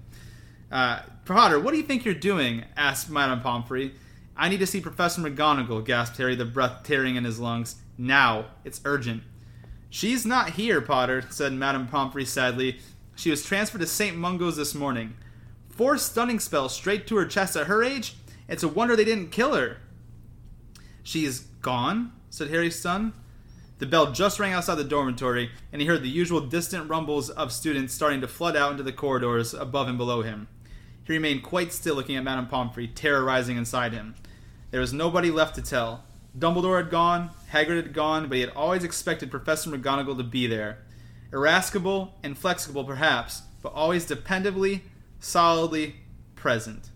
Uh, 0.69 1.01
Potter, 1.25 1.59
what 1.59 1.71
do 1.71 1.77
you 1.77 1.83
think 1.83 2.03
you're 2.03 2.15
doing? 2.15 2.65
asked 2.75 3.09
Madame 3.09 3.41
Pomfrey. 3.41 3.93
I 4.35 4.49
need 4.49 4.59
to 4.59 4.67
see 4.67 4.81
Professor 4.81 5.21
McGonagall, 5.21 5.85
gasped 5.85 6.17
Harry, 6.17 6.35
the 6.35 6.45
breath 6.45 6.83
tearing 6.83 7.15
in 7.15 7.23
his 7.23 7.39
lungs. 7.39 7.75
Now. 7.97 8.45
It's 8.63 8.81
urgent. 8.85 9.23
She's 9.89 10.25
not 10.25 10.51
here, 10.51 10.81
Potter, 10.81 11.23
said 11.29 11.53
Madame 11.53 11.87
Pomfrey 11.87 12.25
sadly. 12.25 12.79
She 13.15 13.29
was 13.29 13.45
transferred 13.45 13.81
to 13.81 13.87
St. 13.87 14.17
Mungo's 14.17 14.55
this 14.55 14.73
morning. 14.73 15.15
Four 15.69 15.97
stunning 15.97 16.39
spells 16.39 16.73
straight 16.73 17.05
to 17.07 17.15
her 17.17 17.25
chest 17.25 17.55
at 17.55 17.67
her 17.67 17.83
age? 17.83 18.15
It's 18.47 18.63
a 18.63 18.67
wonder 18.67 18.95
they 18.95 19.05
didn't 19.05 19.31
kill 19.31 19.53
her. 19.53 19.77
She's 21.03 21.41
gone? 21.61 22.11
said 22.29 22.49
Harry's 22.49 22.79
son. 22.79 23.13
The 23.79 23.85
bell 23.85 24.11
just 24.11 24.39
rang 24.39 24.53
outside 24.53 24.75
the 24.75 24.83
dormitory, 24.83 25.51
and 25.71 25.81
he 25.81 25.87
heard 25.87 26.03
the 26.03 26.09
usual 26.09 26.41
distant 26.41 26.89
rumbles 26.89 27.29
of 27.29 27.51
students 27.51 27.93
starting 27.93 28.21
to 28.21 28.27
flood 28.27 28.55
out 28.55 28.71
into 28.71 28.83
the 28.83 28.93
corridors 28.93 29.53
above 29.53 29.87
and 29.87 29.97
below 29.97 30.21
him. 30.21 30.47
He 31.05 31.13
remained 31.13 31.43
quite 31.43 31.73
still 31.73 31.95
looking 31.95 32.15
at 32.15 32.23
Madame 32.23 32.47
Pomfrey, 32.47 32.87
terror 32.87 33.23
rising 33.23 33.57
inside 33.57 33.93
him. 33.93 34.15
There 34.71 34.81
was 34.81 34.93
nobody 34.93 35.31
left 35.31 35.55
to 35.55 35.61
tell. 35.61 36.05
Dumbledore 36.37 36.81
had 36.81 36.89
gone, 36.89 37.29
Hagrid 37.51 37.75
had 37.75 37.93
gone, 37.93 38.27
but 38.27 38.35
he 38.35 38.41
had 38.41 38.53
always 38.55 38.83
expected 38.83 39.29
Professor 39.29 39.69
McGonagall 39.69 40.17
to 40.17 40.23
be 40.23 40.47
there. 40.47 40.79
Irascible 41.31 42.15
and 42.23 42.37
flexible, 42.37 42.83
perhaps, 42.83 43.43
but 43.61 43.73
always 43.73 44.05
dependably, 44.05 44.81
solidly 45.19 45.97
present. 46.35 46.89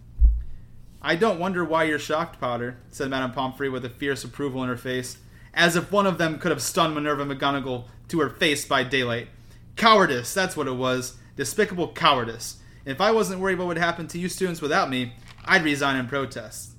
I 1.01 1.15
don't 1.15 1.39
wonder 1.39 1.63
why 1.63 1.83
you're 1.83 1.99
shocked, 1.99 2.39
Potter, 2.39 2.77
said 2.89 3.09
Madame 3.09 3.31
Pomfrey 3.31 3.69
with 3.69 3.85
a 3.85 3.89
fierce 3.89 4.23
approval 4.23 4.63
in 4.63 4.69
her 4.69 4.77
face, 4.77 5.17
as 5.53 5.75
if 5.75 5.91
one 5.91 6.07
of 6.07 6.17
them 6.17 6.39
could 6.39 6.51
have 6.51 6.61
stunned 6.61 6.95
Minerva 6.95 7.25
McGonagall 7.25 7.85
to 8.09 8.19
her 8.19 8.29
face 8.29 8.65
by 8.65 8.83
daylight. 8.83 9.27
Cowardice, 9.75 10.33
that's 10.33 10.57
what 10.57 10.67
it 10.67 10.75
was. 10.75 11.17
Despicable 11.35 11.93
cowardice. 11.93 12.56
If 12.87 13.01
I 13.01 13.11
wasn't 13.11 13.41
worried 13.41 13.57
what 13.57 13.67
would 13.67 13.77
happen 13.77 14.07
to 14.07 14.17
you 14.17 14.29
students 14.29 14.61
without 14.61 14.89
me, 14.89 15.11
I'd 15.43 15.65
resign 15.65 15.97
in 15.97 16.07
protest. 16.07 16.71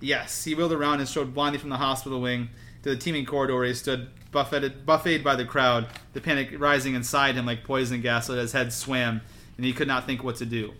Yes, 0.00 0.42
he 0.42 0.54
wheeled 0.54 0.72
around 0.72 1.00
and 1.00 1.08
strode 1.08 1.34
blindly 1.34 1.58
from 1.58 1.68
the 1.68 1.76
hospital 1.76 2.22
wing 2.22 2.48
to 2.82 2.88
the 2.88 2.96
teeming 2.96 3.26
corridor 3.26 3.62
he 3.62 3.74
stood, 3.74 4.08
buffeted, 4.32 4.86
buffeted 4.86 5.22
by 5.22 5.36
the 5.36 5.44
crowd, 5.44 5.86
the 6.14 6.20
panic 6.22 6.58
rising 6.58 6.94
inside 6.94 7.34
him 7.34 7.44
like 7.44 7.62
poison 7.62 8.00
gas 8.00 8.26
so 8.26 8.34
that 8.34 8.40
his 8.40 8.52
head 8.52 8.72
swam, 8.72 9.20
and 9.58 9.66
he 9.66 9.74
could 9.74 9.86
not 9.86 10.06
think 10.06 10.24
what 10.24 10.36
to 10.36 10.46
do. 10.46 10.72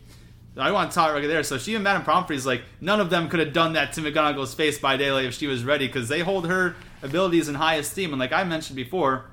I 0.57 0.73
want 0.73 0.91
to 0.91 0.95
talk 0.95 1.13
right 1.13 1.27
there. 1.27 1.43
So 1.43 1.59
she 1.59 1.75
and 1.75 1.85
Madame 1.85 2.05
Pomfrey's 2.05 2.47
like, 2.47 2.63
none 2.81 3.01
of 3.01 3.11
them 3.11 3.29
could 3.29 3.41
have 3.41 3.53
done 3.53 3.75
that 3.75 3.93
to 3.95 4.01
McGonagall's 4.01 4.55
face 4.55 4.79
by 4.79 4.97
daylight 4.97 5.27
if 5.27 5.35
she 5.35 5.47
was 5.47 5.63
ready, 5.63 5.89
because 5.89 6.09
they 6.09 6.21
hold 6.21 6.47
her 6.47 6.75
abilities 7.03 7.51
in 7.51 7.57
high 7.57 7.75
esteem. 7.75 8.15
And 8.15 8.21
like 8.21 8.33
I 8.33 8.45
mentioned 8.45 8.77
before, 8.77 9.27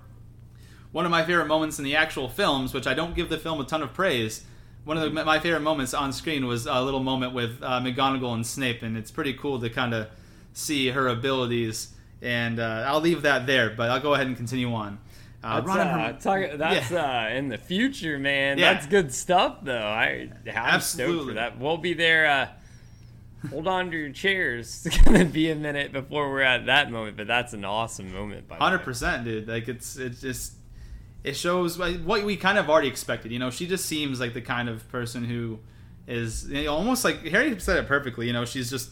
one 0.92 1.06
of 1.06 1.12
my 1.12 1.24
favorite 1.24 1.48
moments 1.48 1.80
in 1.80 1.86
the 1.86 1.96
actual 1.96 2.28
films, 2.28 2.74
which 2.74 2.86
I 2.86 2.94
don't 2.94 3.16
give 3.16 3.30
the 3.30 3.38
film 3.38 3.62
a 3.62 3.64
ton 3.64 3.82
of 3.82 3.94
praise, 3.94 4.44
one 4.84 4.98
of 4.98 5.04
the, 5.04 5.24
my 5.24 5.40
favorite 5.40 5.62
moments 5.62 5.94
on 5.94 6.12
screen 6.12 6.48
was 6.48 6.66
a 6.66 6.82
little 6.82 7.02
moment 7.02 7.34
with 7.34 7.62
uh, 7.62 7.80
McGonagall 7.80 8.34
and 8.34 8.46
Snape, 8.46 8.82
and 8.82 8.98
it's 8.98 9.12
pretty 9.12 9.34
cool 9.34 9.60
to 9.60 9.70
kind 9.70 9.94
of 9.94 10.08
see 10.54 10.90
her 10.90 11.08
abilities. 11.08 11.94
And 12.22 12.60
uh, 12.60 12.86
I'll 12.88 13.02
leave 13.02 13.24
that 13.24 13.46
there, 13.48 13.70
but 13.70 13.90
I'll 13.90 14.00
go 14.00 14.14
ahead 14.14 14.28
and 14.28 14.36
continue 14.36 14.74
on. 14.74 15.00
Uh, 15.44 15.62
that's, 15.62 16.24
uh, 16.24 16.30
talk, 16.30 16.58
that's 16.58 16.92
yeah. 16.92 17.30
uh, 17.30 17.36
in 17.36 17.48
the 17.50 17.58
future, 17.58 18.20
man. 18.20 18.60
Yeah. 18.60 18.74
That's 18.74 18.86
good 18.86 19.12
stuff, 19.12 19.58
though. 19.64 19.74
I, 19.78 20.30
I'm 20.46 20.54
Absolutely. 20.54 21.16
stoked 21.16 21.30
for 21.30 21.34
that. 21.36 21.60
We'll 21.60 21.78
be 21.78 21.94
there. 21.94 22.28
Uh, 22.28 23.48
hold 23.50 23.68
on 23.68 23.90
to 23.90 23.98
your 23.98 24.12
chairs. 24.12 24.86
It's 24.86 24.98
gonna 24.98 25.26
be 25.26 25.50
a 25.50 25.56
minute 25.56 25.92
before 25.92 26.30
we're 26.30 26.42
at 26.42 26.68
that 26.68 26.92
moment, 26.92 27.18
but 27.18 27.26
that's 27.26 27.54
an 27.54 27.66
awesome 27.66 28.14
moment. 28.14 28.48
By 28.48 28.58
Hundred 28.58 28.80
percent, 28.80 29.26
dude. 29.26 29.48
Like 29.48 29.68
it's 29.68 29.98
it's 29.98 30.22
just 30.22 30.54
it 31.24 31.36
shows 31.36 31.78
what 31.78 32.24
we 32.24 32.36
kind 32.36 32.58
of 32.58 32.70
already 32.70 32.88
expected. 32.88 33.32
You 33.32 33.40
know, 33.40 33.50
she 33.50 33.68
just 33.68 33.86
seems 33.86 34.20
like 34.20 34.34
the 34.34 34.42
kind 34.42 34.70
of 34.70 34.88
person 34.90 35.24
who 35.24 35.60
is 36.08 36.50
you 36.50 36.64
know, 36.64 36.74
almost 36.74 37.04
like 37.04 37.24
Harry 37.28 37.58
said 37.60 37.78
it 37.78 37.88
perfectly. 37.88 38.28
You 38.28 38.34
know, 38.34 38.46
she's 38.46 38.70
just 38.70 38.92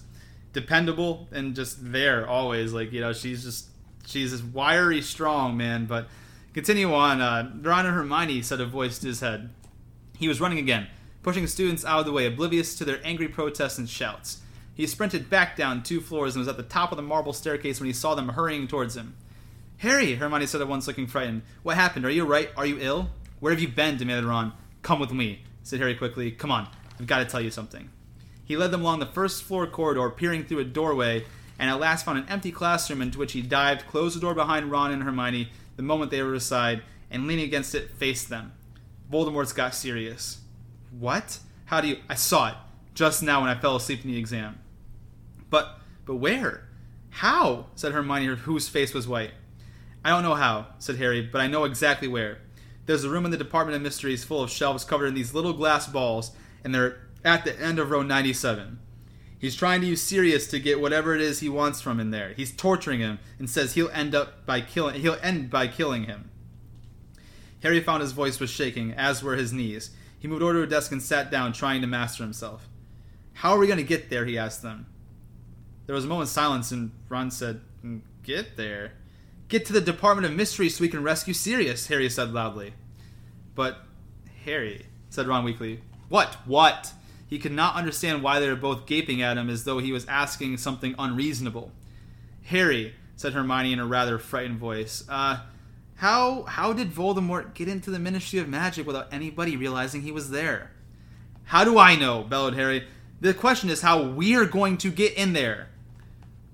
dependable 0.53 1.27
and 1.31 1.55
just 1.55 1.91
there 1.91 2.27
always. 2.27 2.73
Like 2.73 2.91
you 2.91 3.01
know, 3.01 3.13
she's 3.13 3.43
just 3.43 3.69
she's 4.05 4.31
this 4.31 4.43
wiry, 4.43 5.01
strong 5.01 5.57
man. 5.57 5.85
But 5.85 6.07
continue 6.53 6.93
on. 6.93 7.21
Uh, 7.21 7.51
Ron 7.61 7.85
and 7.85 7.95
Hermione 7.95 8.41
said 8.41 8.61
a 8.61 8.65
voice 8.65 9.01
in 9.01 9.07
his 9.07 9.21
head. 9.21 9.49
He 10.17 10.27
was 10.27 10.41
running 10.41 10.59
again, 10.59 10.87
pushing 11.23 11.47
students 11.47 11.85
out 11.85 12.01
of 12.01 12.05
the 12.05 12.11
way, 12.11 12.27
oblivious 12.27 12.75
to 12.75 12.85
their 12.85 12.99
angry 13.03 13.27
protests 13.27 13.77
and 13.77 13.89
shouts. 13.89 14.41
He 14.75 14.85
sprinted 14.87 15.29
back 15.29 15.57
down 15.57 15.83
two 15.83 15.99
floors 15.99 16.35
and 16.35 16.39
was 16.39 16.47
at 16.47 16.57
the 16.57 16.63
top 16.63 16.91
of 16.91 16.95
the 16.97 17.03
marble 17.03 17.33
staircase 17.33 17.79
when 17.79 17.87
he 17.87 17.93
saw 17.93 18.15
them 18.15 18.29
hurrying 18.29 18.67
towards 18.67 18.95
him. 18.95 19.15
Harry, 19.79 20.15
Hermione 20.15 20.45
said 20.45 20.59
at 20.59 20.67
once, 20.67 20.87
looking 20.87 21.07
frightened. 21.07 21.41
What 21.63 21.77
happened? 21.77 22.05
Are 22.05 22.09
you 22.09 22.25
right? 22.25 22.49
Are 22.57 22.65
you 22.65 22.77
ill? 22.81 23.09
Where 23.39 23.53
have 23.53 23.61
you 23.61 23.69
been? 23.69 23.95
demanded 23.95 24.25
Ron. 24.25 24.51
Come 24.81 24.99
with 24.99 25.13
me, 25.13 25.43
said 25.63 25.79
Harry 25.79 25.95
quickly. 25.95 26.31
Come 26.31 26.51
on, 26.51 26.67
I've 26.99 27.07
got 27.07 27.19
to 27.19 27.25
tell 27.25 27.39
you 27.39 27.49
something. 27.49 27.89
He 28.43 28.57
led 28.57 28.71
them 28.71 28.81
along 28.81 28.99
the 28.99 29.05
first 29.05 29.43
floor 29.43 29.67
corridor, 29.67 30.09
peering 30.09 30.43
through 30.43 30.59
a 30.59 30.65
doorway, 30.65 31.23
and 31.57 31.69
at 31.69 31.79
last 31.79 32.03
found 32.03 32.17
an 32.17 32.27
empty 32.27 32.51
classroom 32.51 33.01
into 33.01 33.19
which 33.19 33.31
he 33.31 33.41
dived, 33.41 33.87
closed 33.87 34.17
the 34.17 34.19
door 34.19 34.33
behind 34.33 34.69
Ron 34.69 34.91
and 34.91 35.03
Hermione 35.03 35.49
the 35.77 35.83
moment 35.83 36.11
they 36.11 36.21
were 36.21 36.33
aside, 36.33 36.81
and 37.09 37.25
leaning 37.25 37.45
against 37.45 37.73
it, 37.73 37.91
faced 37.91 38.27
them. 38.27 38.51
Voldemort's 39.09 39.53
got 39.53 39.73
Sirius. 39.73 40.39
What? 40.91 41.39
How 41.67 41.79
do 41.79 41.87
you. 41.87 41.99
I 42.09 42.15
saw 42.15 42.49
it 42.49 42.55
just 42.95 43.23
now 43.23 43.39
when 43.39 43.49
I 43.49 43.57
fell 43.57 43.77
asleep 43.77 44.03
in 44.03 44.11
the 44.11 44.17
exam. 44.17 44.59
But, 45.49 45.79
but 46.05 46.15
where? 46.15 46.67
How? 47.11 47.67
said 47.75 47.93
Hermione, 47.93 48.35
whose 48.35 48.67
face 48.67 48.93
was 48.93 49.07
white. 49.07 49.31
I 50.03 50.09
don't 50.09 50.23
know 50.23 50.35
how, 50.35 50.67
said 50.79 50.97
Harry, 50.97 51.21
but 51.21 51.41
I 51.41 51.47
know 51.47 51.65
exactly 51.65 52.07
where. 52.07 52.39
There's 52.85 53.03
a 53.03 53.09
room 53.09 53.25
in 53.25 53.31
the 53.31 53.37
Department 53.37 53.75
of 53.75 53.81
Mysteries 53.81 54.23
full 54.23 54.41
of 54.41 54.49
shelves 54.49 54.83
covered 54.83 55.07
in 55.07 55.13
these 55.13 55.33
little 55.33 55.53
glass 55.53 55.87
balls, 55.87 56.31
and 56.63 56.73
they're 56.73 56.97
at 57.23 57.43
the 57.43 57.59
end 57.59 57.79
of 57.79 57.91
row 57.91 58.01
97. 58.01 58.79
He's 59.37 59.55
trying 59.55 59.81
to 59.81 59.87
use 59.87 60.01
Sirius 60.01 60.47
to 60.47 60.59
get 60.59 60.81
whatever 60.81 61.15
it 61.15 61.21
is 61.21 61.39
he 61.39 61.49
wants 61.49 61.81
from 61.81 61.99
in 61.99 62.11
there. 62.11 62.33
He's 62.33 62.51
torturing 62.51 62.99
him 62.99 63.19
and 63.37 63.49
says 63.49 63.73
he'll 63.73 63.89
end 63.89 64.13
up 64.13 64.45
by 64.45 64.59
killing 64.61 64.99
he'll 64.99 65.17
end 65.21 65.49
by 65.49 65.67
killing 65.67 66.03
him. 66.03 66.29
Harry 67.61 67.79
found 67.81 68.01
his 68.01 68.11
voice 68.11 68.39
was 68.39 68.49
shaking, 68.49 68.93
as 68.93 69.23
were 69.23 69.35
his 69.35 69.53
knees. 69.53 69.91
He 70.17 70.27
moved 70.27 70.43
over 70.43 70.53
to 70.53 70.63
a 70.63 70.67
desk 70.67 70.91
and 70.91 71.01
sat 71.01 71.31
down, 71.31 71.53
trying 71.53 71.81
to 71.81 71.87
master 71.87 72.23
himself. 72.23 72.67
How 73.33 73.51
are 73.51 73.59
we 73.59 73.67
going 73.67 73.77
to 73.77 73.83
get 73.83 74.09
there? 74.09 74.25
he 74.25 74.37
asked 74.37 74.61
them. 74.61 74.85
There 75.85 75.95
was 75.95 76.05
a 76.05 76.07
moment's 76.07 76.31
silence, 76.31 76.71
and 76.71 76.91
Ron 77.07 77.31
said, 77.31 77.61
Get 78.23 78.57
there? 78.57 78.93
Get 79.49 79.65
to 79.65 79.73
the 79.73 79.81
Department 79.81 80.27
of 80.27 80.37
Mystery 80.37 80.69
so 80.69 80.81
we 80.83 80.89
can 80.89 81.01
rescue 81.01 81.33
Sirius, 81.33 81.87
Harry 81.87 82.07
said 82.07 82.31
loudly. 82.31 82.73
But, 83.55 83.79
Harry, 84.45 84.85
said 85.09 85.27
Ron 85.27 85.43
weakly. 85.43 85.81
What? 86.07 86.35
What? 86.45 86.93
He 87.27 87.39
could 87.39 87.51
not 87.51 87.75
understand 87.75 88.21
why 88.21 88.39
they 88.39 88.47
were 88.47 88.55
both 88.55 88.85
gaping 88.85 89.23
at 89.23 89.37
him 89.37 89.49
as 89.49 89.63
though 89.63 89.79
he 89.79 89.91
was 89.91 90.05
asking 90.05 90.57
something 90.57 90.93
unreasonable. 90.99 91.71
Harry, 92.43 92.93
said 93.15 93.33
Hermione 93.33 93.73
in 93.73 93.79
a 93.79 93.87
rather 93.87 94.19
frightened 94.19 94.59
voice, 94.59 95.03
uh, 95.09 95.39
how, 95.95 96.43
how 96.43 96.71
did 96.71 96.91
Voldemort 96.91 97.55
get 97.55 97.67
into 97.67 97.89
the 97.89 97.99
Ministry 97.99 98.37
of 98.37 98.47
Magic 98.47 98.85
without 98.85 99.11
anybody 99.11 99.57
realizing 99.57 100.03
he 100.03 100.11
was 100.11 100.29
there? 100.29 100.71
How 101.45 101.63
do 101.63 101.79
I 101.79 101.95
know? 101.95 102.23
bellowed 102.23 102.53
Harry. 102.53 102.87
The 103.19 103.33
question 103.33 103.71
is 103.71 103.81
how 103.81 104.03
we're 104.03 104.45
going 104.45 104.77
to 104.77 104.91
get 104.91 105.15
in 105.15 105.33
there. 105.33 105.69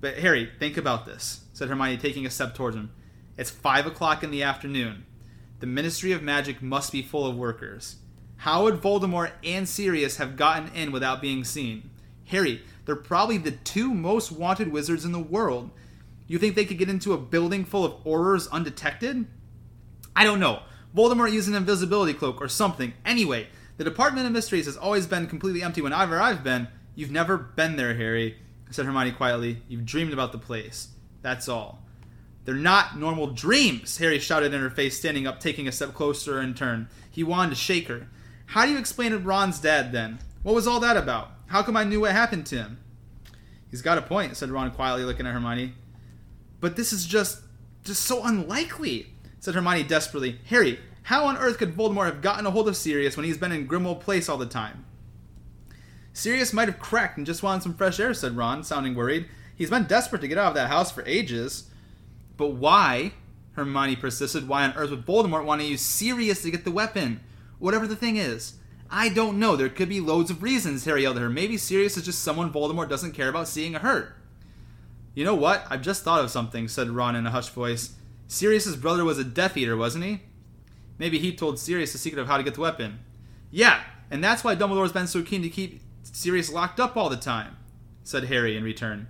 But 0.00 0.18
Harry, 0.18 0.50
think 0.58 0.78
about 0.78 1.04
this 1.04 1.42
said 1.56 1.70
Hermione, 1.70 1.96
taking 1.96 2.26
a 2.26 2.30
step 2.30 2.54
towards 2.54 2.76
him. 2.76 2.90
It's 3.38 3.48
five 3.48 3.86
o'clock 3.86 4.22
in 4.22 4.30
the 4.30 4.42
afternoon. 4.42 5.06
The 5.60 5.66
Ministry 5.66 6.12
of 6.12 6.22
Magic 6.22 6.60
must 6.60 6.92
be 6.92 7.00
full 7.00 7.26
of 7.26 7.34
workers. 7.34 7.96
How 8.36 8.64
would 8.64 8.82
Voldemort 8.82 9.30
and 9.42 9.66
Sirius 9.66 10.18
have 10.18 10.36
gotten 10.36 10.70
in 10.74 10.92
without 10.92 11.22
being 11.22 11.44
seen? 11.44 11.88
Harry, 12.26 12.60
they're 12.84 12.94
probably 12.94 13.38
the 13.38 13.52
two 13.52 13.94
most 13.94 14.30
wanted 14.30 14.70
wizards 14.70 15.06
in 15.06 15.12
the 15.12 15.18
world. 15.18 15.70
You 16.26 16.38
think 16.38 16.56
they 16.56 16.66
could 16.66 16.76
get 16.76 16.90
into 16.90 17.14
a 17.14 17.18
building 17.18 17.64
full 17.64 17.86
of 17.86 18.04
Aurors 18.04 18.50
undetected? 18.50 19.26
I 20.14 20.24
don't 20.24 20.40
know. 20.40 20.60
Voldemort 20.94 21.32
used 21.32 21.48
an 21.48 21.54
invisibility 21.54 22.12
cloak 22.12 22.38
or 22.38 22.48
something. 22.48 22.92
Anyway, 23.06 23.46
the 23.78 23.84
Department 23.84 24.26
of 24.26 24.32
Mysteries 24.34 24.66
has 24.66 24.76
always 24.76 25.06
been 25.06 25.26
completely 25.26 25.62
empty 25.62 25.80
whenever 25.80 26.20
I've 26.20 26.44
been. 26.44 26.68
You've 26.94 27.10
never 27.10 27.38
been 27.38 27.76
there, 27.76 27.94
Harry, 27.94 28.36
said 28.68 28.84
Hermione 28.84 29.12
quietly. 29.12 29.62
You've 29.68 29.86
dreamed 29.86 30.12
about 30.12 30.32
the 30.32 30.38
place. 30.38 30.88
That's 31.26 31.48
all. 31.48 31.82
They're 32.44 32.54
not 32.54 33.00
normal 33.00 33.26
dreams, 33.26 33.98
Harry 33.98 34.20
shouted 34.20 34.54
in 34.54 34.60
her 34.60 34.70
face, 34.70 34.96
standing 34.96 35.26
up, 35.26 35.40
taking 35.40 35.66
a 35.66 35.72
step 35.72 35.92
closer 35.92 36.40
in 36.40 36.54
turn. 36.54 36.88
He 37.10 37.24
wanted 37.24 37.50
to 37.50 37.56
shake 37.56 37.88
her. 37.88 38.06
How 38.46 38.64
do 38.64 38.70
you 38.70 38.78
explain 38.78 39.12
it 39.12 39.16
Ron's 39.16 39.58
dad 39.58 39.90
then? 39.90 40.20
What 40.44 40.54
was 40.54 40.68
all 40.68 40.78
that 40.78 40.96
about? 40.96 41.32
How 41.48 41.64
come 41.64 41.76
I 41.76 41.82
knew 41.82 42.02
what 42.02 42.12
happened 42.12 42.46
to 42.46 42.58
him? 42.58 42.78
He's 43.68 43.82
got 43.82 43.98
a 43.98 44.02
point, 44.02 44.36
said 44.36 44.50
Ron 44.50 44.70
quietly, 44.70 45.02
looking 45.02 45.26
at 45.26 45.32
Hermione. 45.32 45.74
But 46.60 46.76
this 46.76 46.92
is 46.92 47.04
just 47.06 47.40
just 47.82 48.04
so 48.04 48.24
unlikely, 48.24 49.08
said 49.40 49.56
Hermione 49.56 49.82
desperately. 49.82 50.38
Harry, 50.44 50.78
How 51.02 51.24
on 51.24 51.38
earth 51.38 51.58
could 51.58 51.76
Voldemort 51.76 52.06
have 52.06 52.22
gotten 52.22 52.46
a 52.46 52.52
hold 52.52 52.68
of 52.68 52.76
Sirius 52.76 53.16
when 53.16 53.26
he's 53.26 53.36
been 53.36 53.50
in 53.50 53.66
Grimmauld 53.66 53.98
Place 53.98 54.28
all 54.28 54.38
the 54.38 54.46
time? 54.46 54.84
Sirius 56.12 56.52
might 56.52 56.68
have 56.68 56.78
cracked 56.78 57.16
and 57.16 57.26
just 57.26 57.42
wanted 57.42 57.64
some 57.64 57.74
fresh 57.74 57.98
air, 57.98 58.14
said 58.14 58.36
Ron, 58.36 58.62
sounding 58.62 58.94
worried. 58.94 59.26
He's 59.56 59.70
been 59.70 59.84
desperate 59.84 60.20
to 60.20 60.28
get 60.28 60.38
out 60.38 60.48
of 60.48 60.54
that 60.54 60.68
house 60.68 60.92
for 60.92 61.04
ages. 61.06 61.70
But 62.36 62.48
why? 62.48 63.12
Hermione 63.52 63.96
persisted. 63.96 64.46
Why 64.46 64.64
on 64.64 64.74
earth 64.74 64.90
would 64.90 65.06
Voldemort 65.06 65.44
want 65.44 65.62
to 65.62 65.66
use 65.66 65.80
Sirius 65.80 66.42
to 66.42 66.50
get 66.50 66.64
the 66.64 66.70
weapon? 66.70 67.20
Whatever 67.58 67.86
the 67.86 67.96
thing 67.96 68.16
is. 68.16 68.54
I 68.90 69.08
don't 69.08 69.38
know. 69.38 69.56
There 69.56 69.68
could 69.68 69.88
be 69.88 70.00
loads 70.00 70.30
of 70.30 70.42
reasons, 70.42 70.84
Harry 70.84 71.02
yelled 71.02 71.16
at 71.16 71.22
her. 71.22 71.30
Maybe 71.30 71.56
Sirius 71.56 71.96
is 71.96 72.04
just 72.04 72.22
someone 72.22 72.52
Voldemort 72.52 72.88
doesn't 72.88 73.14
care 73.14 73.28
about 73.28 73.48
seeing 73.48 73.72
hurt. 73.74 74.14
You 75.14 75.24
know 75.24 75.34
what? 75.34 75.66
I've 75.70 75.82
just 75.82 76.04
thought 76.04 76.22
of 76.22 76.30
something, 76.30 76.68
said 76.68 76.90
Ron 76.90 77.16
in 77.16 77.26
a 77.26 77.30
hushed 77.30 77.52
voice. 77.52 77.94
Sirius's 78.28 78.76
brother 78.76 79.04
was 79.04 79.18
a 79.18 79.24
Death 79.24 79.56
Eater, 79.56 79.76
wasn't 79.76 80.04
he? 80.04 80.20
Maybe 80.98 81.18
he 81.18 81.34
told 81.34 81.58
Sirius 81.58 81.92
the 81.92 81.98
secret 81.98 82.20
of 82.20 82.28
how 82.28 82.36
to 82.36 82.42
get 82.42 82.54
the 82.54 82.60
weapon. 82.60 82.98
Yeah, 83.50 83.80
and 84.10 84.22
that's 84.22 84.44
why 84.44 84.54
Dumbledore's 84.54 84.92
been 84.92 85.06
so 85.06 85.22
keen 85.22 85.42
to 85.42 85.48
keep 85.48 85.80
Sirius 86.02 86.52
locked 86.52 86.78
up 86.78 86.96
all 86.96 87.08
the 87.08 87.16
time, 87.16 87.56
said 88.02 88.24
Harry 88.24 88.56
in 88.56 88.62
return. 88.62 89.08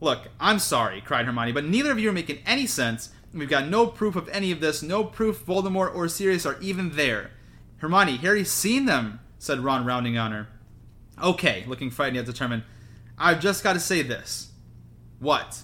Look, 0.00 0.28
I'm 0.40 0.58
sorry, 0.58 1.00
cried 1.00 1.26
Hermione, 1.26 1.52
but 1.52 1.64
neither 1.64 1.92
of 1.92 1.98
you 1.98 2.08
are 2.08 2.12
making 2.12 2.38
any 2.46 2.66
sense. 2.66 3.10
We've 3.34 3.48
got 3.48 3.68
no 3.68 3.86
proof 3.86 4.16
of 4.16 4.28
any 4.30 4.50
of 4.50 4.60
this, 4.60 4.82
no 4.82 5.04
proof 5.04 5.44
Voldemort 5.44 5.94
or 5.94 6.08
Sirius 6.08 6.46
are 6.46 6.58
even 6.60 6.96
there. 6.96 7.30
Hermione, 7.78 8.16
Harry's 8.16 8.50
seen 8.50 8.86
them, 8.86 9.20
said 9.38 9.60
Ron, 9.60 9.84
rounding 9.84 10.18
on 10.18 10.32
her. 10.32 10.48
Okay, 11.22 11.64
looking 11.66 11.90
frightened 11.90 12.16
yet 12.16 12.26
determined. 12.26 12.62
I've 13.18 13.40
just 13.40 13.62
got 13.62 13.74
to 13.74 13.80
say 13.80 14.02
this. 14.02 14.50
What? 15.18 15.62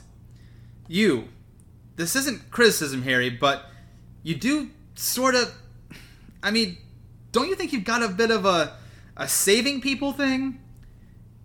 You. 0.86 1.28
This 1.96 2.14
isn't 2.14 2.50
criticism, 2.50 3.02
Harry, 3.02 3.30
but 3.30 3.66
you 4.22 4.34
do 4.34 4.70
sort 4.94 5.34
of. 5.34 5.54
I 6.42 6.50
mean, 6.50 6.76
don't 7.32 7.48
you 7.48 7.54
think 7.54 7.72
you've 7.72 7.84
got 7.84 8.02
a 8.02 8.08
bit 8.08 8.30
of 8.30 8.44
a, 8.44 8.76
a 9.16 9.26
saving 9.26 9.80
people 9.80 10.12
thing? 10.12 10.60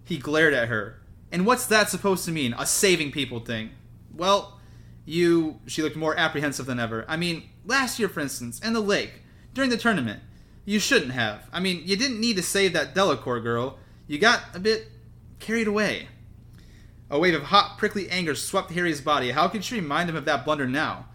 He 0.03 0.17
glared 0.17 0.53
at 0.53 0.67
her. 0.67 1.00
And 1.31 1.45
what's 1.45 1.65
that 1.67 1.89
supposed 1.89 2.25
to 2.25 2.31
mean? 2.31 2.53
A 2.57 2.65
saving 2.65 3.11
people 3.11 3.39
thing? 3.39 3.71
Well, 4.13 4.59
you. 5.05 5.59
She 5.67 5.81
looked 5.81 5.95
more 5.95 6.17
apprehensive 6.17 6.65
than 6.65 6.79
ever. 6.79 7.05
I 7.07 7.17
mean, 7.17 7.49
last 7.65 7.99
year, 7.99 8.09
for 8.09 8.19
instance, 8.19 8.59
in 8.59 8.73
the 8.73 8.81
lake, 8.81 9.21
during 9.53 9.69
the 9.69 9.77
tournament, 9.77 10.21
you 10.65 10.79
shouldn't 10.79 11.11
have. 11.11 11.47
I 11.51 11.59
mean, 11.59 11.81
you 11.85 11.95
didn't 11.95 12.19
need 12.19 12.35
to 12.37 12.43
save 12.43 12.73
that 12.73 12.93
Delacour 12.93 13.39
girl. 13.39 13.77
You 14.07 14.19
got 14.19 14.41
a 14.53 14.59
bit 14.59 14.87
carried 15.39 15.67
away. 15.67 16.07
A 17.09 17.19
wave 17.19 17.33
of 17.33 17.43
hot, 17.43 17.77
prickly 17.77 18.09
anger 18.09 18.35
swept 18.35 18.71
Harry's 18.71 19.01
body. 19.01 19.31
How 19.31 19.47
could 19.47 19.65
she 19.65 19.75
remind 19.75 20.09
him 20.09 20.15
of 20.15 20.25
that 20.25 20.45
blunder 20.45 20.67
now? 20.67 21.07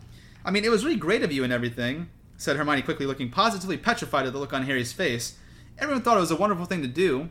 I 0.45 0.51
mean, 0.51 0.65
it 0.65 0.71
was 0.71 0.85
really 0.85 0.99
great 0.99 1.23
of 1.23 1.33
you 1.33 1.43
and 1.43 1.53
everything, 1.53 2.09
said 2.37 2.57
Hermione 2.57 2.83
quickly, 2.83 3.07
looking 3.07 3.31
positively 3.31 3.79
petrified 3.79 4.27
at 4.27 4.33
the 4.33 4.39
look 4.39 4.53
on 4.53 4.65
Harry's 4.65 4.93
face. 4.93 5.39
Everyone 5.79 6.03
thought 6.03 6.19
it 6.19 6.21
was 6.21 6.31
a 6.31 6.37
wonderful 6.37 6.67
thing 6.67 6.83
to 6.83 6.89
do. 6.89 7.31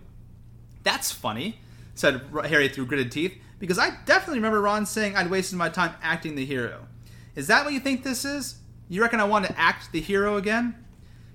That's 0.83 1.11
funny, 1.11 1.59
said 1.95 2.21
Harry 2.45 2.69
through 2.69 2.85
gritted 2.85 3.11
teeth, 3.11 3.35
because 3.57 3.79
I 3.79 3.91
definitely 4.05 4.39
remember 4.39 4.61
Ron 4.61 4.85
saying 4.85 5.15
I'd 5.15 5.31
wasted 5.31 5.57
my 5.57 5.69
time 5.69 5.95
acting 6.01 6.35
the 6.35 6.45
hero. 6.45 6.87
Is 7.35 7.47
that 7.47 7.65
what 7.65 7.73
you 7.73 7.79
think 7.79 8.03
this 8.03 8.23
is? 8.23 8.59
You 8.87 9.01
reckon 9.01 9.19
I 9.19 9.25
want 9.25 9.45
to 9.45 9.59
act 9.59 9.91
the 9.91 10.01
hero 10.01 10.37
again? 10.37 10.75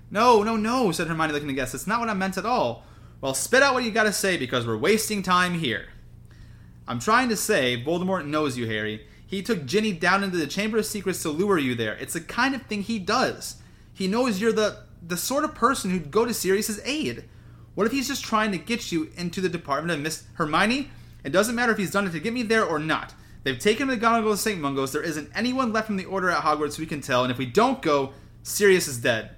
No, 0.09 0.43
no, 0.43 0.55
no, 0.55 0.91
said 0.91 1.07
Hermione 1.07 1.33
looking 1.33 1.49
aghast. 1.49 1.73
It's 1.73 1.87
not 1.87 1.99
what 1.99 2.09
I 2.09 2.13
meant 2.13 2.37
at 2.37 2.45
all. 2.45 2.85
Well, 3.19 3.33
spit 3.33 3.61
out 3.63 3.73
what 3.73 3.83
you 3.83 3.91
gotta 3.91 4.13
say 4.13 4.37
because 4.37 4.65
we're 4.65 4.77
wasting 4.77 5.21
time 5.21 5.55
here. 5.55 5.89
I'm 6.87 6.99
trying 6.99 7.29
to 7.29 7.37
say 7.37 7.81
Voldemort 7.81 8.25
knows 8.25 8.57
you, 8.57 8.67
Harry. 8.67 9.05
He 9.25 9.41
took 9.41 9.65
Ginny 9.65 9.93
down 9.93 10.23
into 10.23 10.37
the 10.37 10.47
Chamber 10.47 10.79
of 10.79 10.85
Secrets 10.85 11.21
to 11.21 11.29
lure 11.29 11.57
you 11.57 11.75
there. 11.75 11.95
It's 11.95 12.13
the 12.13 12.21
kind 12.21 12.53
of 12.53 12.63
thing 12.63 12.81
he 12.81 12.99
does. 12.99 13.57
He 13.93 14.07
knows 14.07 14.41
you're 14.41 14.51
the 14.51 14.83
the 15.01 15.17
sort 15.17 15.43
of 15.43 15.55
person 15.55 15.89
who'd 15.89 16.11
go 16.11 16.25
to 16.25 16.33
Sirius's 16.33 16.79
aid. 16.83 17.23
What 17.75 17.87
if 17.87 17.93
he's 17.93 18.07
just 18.07 18.23
trying 18.23 18.51
to 18.51 18.57
get 18.57 18.91
you 18.91 19.09
into 19.15 19.41
the 19.41 19.49
Department 19.49 19.97
of 19.97 20.03
Miss 20.03 20.23
Hermione? 20.33 20.89
It 21.23 21.31
doesn't 21.31 21.55
matter 21.55 21.71
if 21.71 21.77
he's 21.77 21.91
done 21.91 22.07
it 22.07 22.11
to 22.11 22.19
get 22.19 22.33
me 22.33 22.43
there 22.43 22.65
or 22.65 22.79
not. 22.79 23.13
They've 23.43 23.57
taken 23.57 23.87
McGonagall 23.87 24.31
to 24.31 24.37
St. 24.37 24.59
Mungo's. 24.59 24.91
There 24.91 25.01
isn't 25.01 25.31
anyone 25.33 25.73
left 25.73 25.87
from 25.87 25.97
the 25.97 26.05
Order 26.05 26.29
at 26.29 26.43
Hogwarts 26.43 26.77
we 26.77 26.85
can 26.85 27.01
tell, 27.01 27.23
and 27.23 27.31
if 27.31 27.37
we 27.37 27.45
don't 27.45 27.81
go, 27.81 28.13
Sirius 28.43 28.87
is 28.87 28.97
dead. 28.97 29.31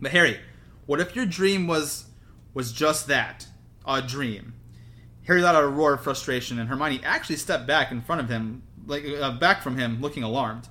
But 0.00 0.12
Harry, 0.12 0.38
what 0.86 1.00
if 1.00 1.14
your 1.14 1.26
dream 1.26 1.66
was 1.66 2.06
was 2.54 2.72
just 2.72 3.06
that, 3.08 3.46
a 3.86 4.02
dream? 4.02 4.54
Harry 5.26 5.40
let 5.40 5.54
out 5.54 5.64
a 5.64 5.68
roar 5.68 5.94
of 5.94 6.02
frustration, 6.02 6.58
and 6.58 6.68
Hermione 6.68 7.00
actually 7.04 7.36
stepped 7.36 7.66
back 7.66 7.92
in 7.92 8.00
front 8.02 8.20
of 8.20 8.28
him, 8.28 8.62
like 8.86 9.04
uh, 9.06 9.32
back 9.32 9.62
from 9.62 9.76
him, 9.76 10.00
looking 10.00 10.22
alarmed. 10.22 10.68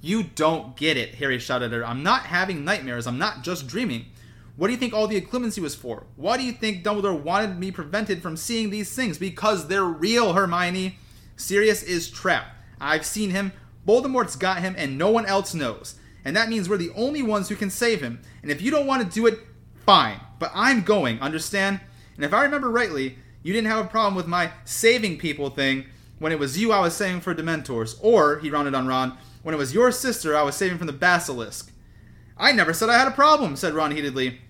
You 0.00 0.22
don't 0.22 0.76
get 0.76 0.96
it, 0.96 1.16
Harry 1.16 1.38
shouted 1.38 1.72
at 1.72 1.78
her. 1.78 1.84
I'm 1.84 2.02
not 2.02 2.22
having 2.22 2.64
nightmares. 2.64 3.06
I'm 3.06 3.18
not 3.18 3.42
just 3.42 3.66
dreaming. 3.66 4.06
What 4.58 4.66
do 4.66 4.72
you 4.72 4.78
think 4.80 4.92
all 4.92 5.06
the 5.06 5.20
occlumency 5.20 5.60
was 5.60 5.76
for? 5.76 6.02
Why 6.16 6.36
do 6.36 6.42
you 6.42 6.50
think 6.50 6.82
Dumbledore 6.82 7.22
wanted 7.22 7.60
me 7.60 7.70
prevented 7.70 8.20
from 8.20 8.36
seeing 8.36 8.70
these 8.70 8.92
things? 8.92 9.16
Because 9.16 9.68
they're 9.68 9.84
real, 9.84 10.32
Hermione. 10.32 10.98
Sirius 11.36 11.84
is 11.84 12.10
trapped. 12.10 12.56
I've 12.80 13.06
seen 13.06 13.30
him. 13.30 13.52
Voldemort's 13.86 14.34
got 14.34 14.58
him, 14.58 14.74
and 14.76 14.98
no 14.98 15.12
one 15.12 15.26
else 15.26 15.54
knows. 15.54 15.94
And 16.24 16.36
that 16.36 16.48
means 16.48 16.68
we're 16.68 16.76
the 16.76 16.90
only 16.96 17.22
ones 17.22 17.48
who 17.48 17.54
can 17.54 17.70
save 17.70 18.00
him. 18.00 18.20
And 18.42 18.50
if 18.50 18.60
you 18.60 18.72
don't 18.72 18.88
want 18.88 19.00
to 19.04 19.14
do 19.14 19.28
it, 19.28 19.38
fine. 19.86 20.20
But 20.40 20.50
I'm 20.52 20.82
going, 20.82 21.20
understand? 21.20 21.78
And 22.16 22.24
if 22.24 22.34
I 22.34 22.42
remember 22.42 22.68
rightly, 22.68 23.16
you 23.44 23.52
didn't 23.52 23.70
have 23.70 23.86
a 23.86 23.88
problem 23.88 24.16
with 24.16 24.26
my 24.26 24.50
saving 24.64 25.18
people 25.18 25.50
thing 25.50 25.86
when 26.18 26.32
it 26.32 26.38
was 26.40 26.58
you 26.58 26.72
I 26.72 26.80
was 26.80 26.94
saving 26.94 27.20
for 27.20 27.32
Dementors. 27.32 27.96
Or, 28.02 28.40
he 28.40 28.50
rounded 28.50 28.74
on 28.74 28.88
Ron, 28.88 29.16
when 29.44 29.54
it 29.54 29.58
was 29.58 29.72
your 29.72 29.92
sister 29.92 30.36
I 30.36 30.42
was 30.42 30.56
saving 30.56 30.78
from 30.78 30.88
the 30.88 30.92
Basilisk. 30.92 31.70
I 32.36 32.50
never 32.50 32.72
said 32.72 32.88
I 32.88 32.98
had 32.98 33.06
a 33.06 33.12
problem, 33.12 33.54
said 33.54 33.72
Ron 33.72 33.92
heatedly. 33.92 34.40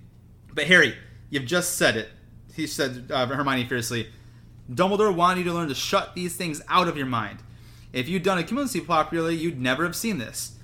But 0.59 0.66
Harry, 0.66 0.96
you've 1.30 1.44
just 1.44 1.76
said 1.76 1.96
it, 1.96 2.09
he 2.52 2.66
said 2.66 3.12
uh, 3.12 3.28
Hermione 3.28 3.68
fiercely. 3.68 4.09
Dumbledore 4.68 5.14
wanted 5.14 5.38
you 5.38 5.44
to 5.44 5.52
learn 5.52 5.68
to 5.68 5.74
shut 5.76 6.16
these 6.16 6.34
things 6.34 6.61
out 6.68 6.88
of 6.88 6.96
your 6.96 7.06
mind. 7.06 7.38
If 7.92 8.09
you'd 8.09 8.24
done 8.24 8.40
a 8.40 8.42
occlumency 8.42 8.84
properly, 8.84 9.36
you'd 9.36 9.61
never 9.61 9.84
have 9.84 9.94
seen 9.94 10.18
this. 10.18 10.56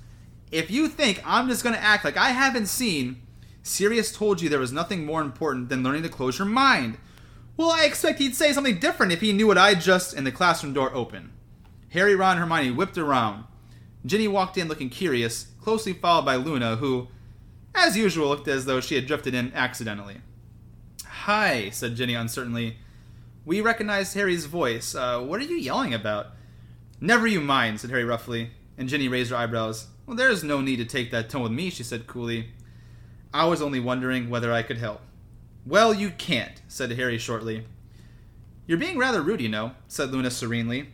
If 0.51 0.69
you 0.69 0.89
think 0.89 1.21
I'm 1.25 1.47
just 1.47 1.63
going 1.63 1.75
to 1.75 1.81
act 1.81 2.03
like 2.03 2.17
I 2.17 2.31
haven't 2.31 2.65
seen, 2.65 3.21
Sirius 3.63 4.11
told 4.11 4.41
you 4.41 4.49
there 4.49 4.59
was 4.59 4.73
nothing 4.73 5.05
more 5.05 5.21
important 5.21 5.69
than 5.69 5.81
learning 5.81 6.03
to 6.03 6.09
close 6.09 6.39
your 6.39 6.45
mind. 6.45 6.97
Well, 7.55 7.71
I 7.71 7.85
expect 7.85 8.19
he'd 8.19 8.35
say 8.35 8.51
something 8.51 8.79
different 8.79 9.13
if 9.13 9.21
he 9.21 9.31
knew 9.31 9.47
what 9.47 9.57
I 9.57 9.75
just. 9.75 10.13
And 10.13 10.27
the 10.27 10.31
classroom 10.33 10.73
door 10.73 10.93
opened. 10.93 11.29
Harry, 11.91 12.15
Ron, 12.15 12.31
and 12.31 12.41
Hermione 12.41 12.71
whipped 12.71 12.97
around. 12.97 13.45
Ginny 14.05 14.27
walked 14.27 14.57
in 14.57 14.67
looking 14.67 14.89
curious, 14.89 15.53
closely 15.61 15.93
followed 15.93 16.25
by 16.25 16.35
Luna, 16.35 16.75
who, 16.75 17.07
as 17.75 17.97
usual, 17.97 18.29
looked 18.29 18.47
as 18.47 18.65
though 18.65 18.81
she 18.81 18.95
had 18.95 19.05
drifted 19.05 19.33
in 19.33 19.53
accidentally. 19.53 20.21
Hi, 21.05 21.69
said 21.69 21.95
Ginny 21.95 22.13
uncertainly. 22.13 22.77
We 23.45 23.61
recognized 23.61 24.13
Harry's 24.13 24.45
voice. 24.45 24.95
Uh, 24.95 25.19
what 25.21 25.39
are 25.39 25.45
you 25.45 25.55
yelling 25.55 25.93
about? 25.93 26.27
Never 26.99 27.27
you 27.27 27.41
mind, 27.41 27.79
said 27.79 27.89
Harry 27.89 28.05
roughly, 28.05 28.51
and 28.77 28.89
Ginny 28.89 29.07
raised 29.07 29.31
her 29.31 29.37
eyebrows. 29.37 29.87
Well, 30.05 30.15
there 30.15 30.29
is 30.29 30.43
no 30.43 30.61
need 30.61 30.77
to 30.77 30.85
take 30.85 31.11
that 31.11 31.29
tone 31.29 31.43
with 31.43 31.51
me, 31.51 31.69
she 31.69 31.83
said 31.83 32.07
coolly. 32.07 32.49
I 33.33 33.45
was 33.45 33.61
only 33.61 33.79
wondering 33.79 34.29
whether 34.29 34.53
I 34.53 34.63
could 34.63 34.77
help. 34.77 35.01
Well, 35.65 35.93
you 35.93 36.11
can't, 36.11 36.61
said 36.67 36.91
Harry 36.91 37.17
shortly. 37.17 37.65
You're 38.67 38.77
being 38.77 38.97
rather 38.97 39.21
rude, 39.21 39.41
you 39.41 39.49
know, 39.49 39.71
said 39.87 40.11
Luna 40.11 40.31
serenely. 40.31 40.89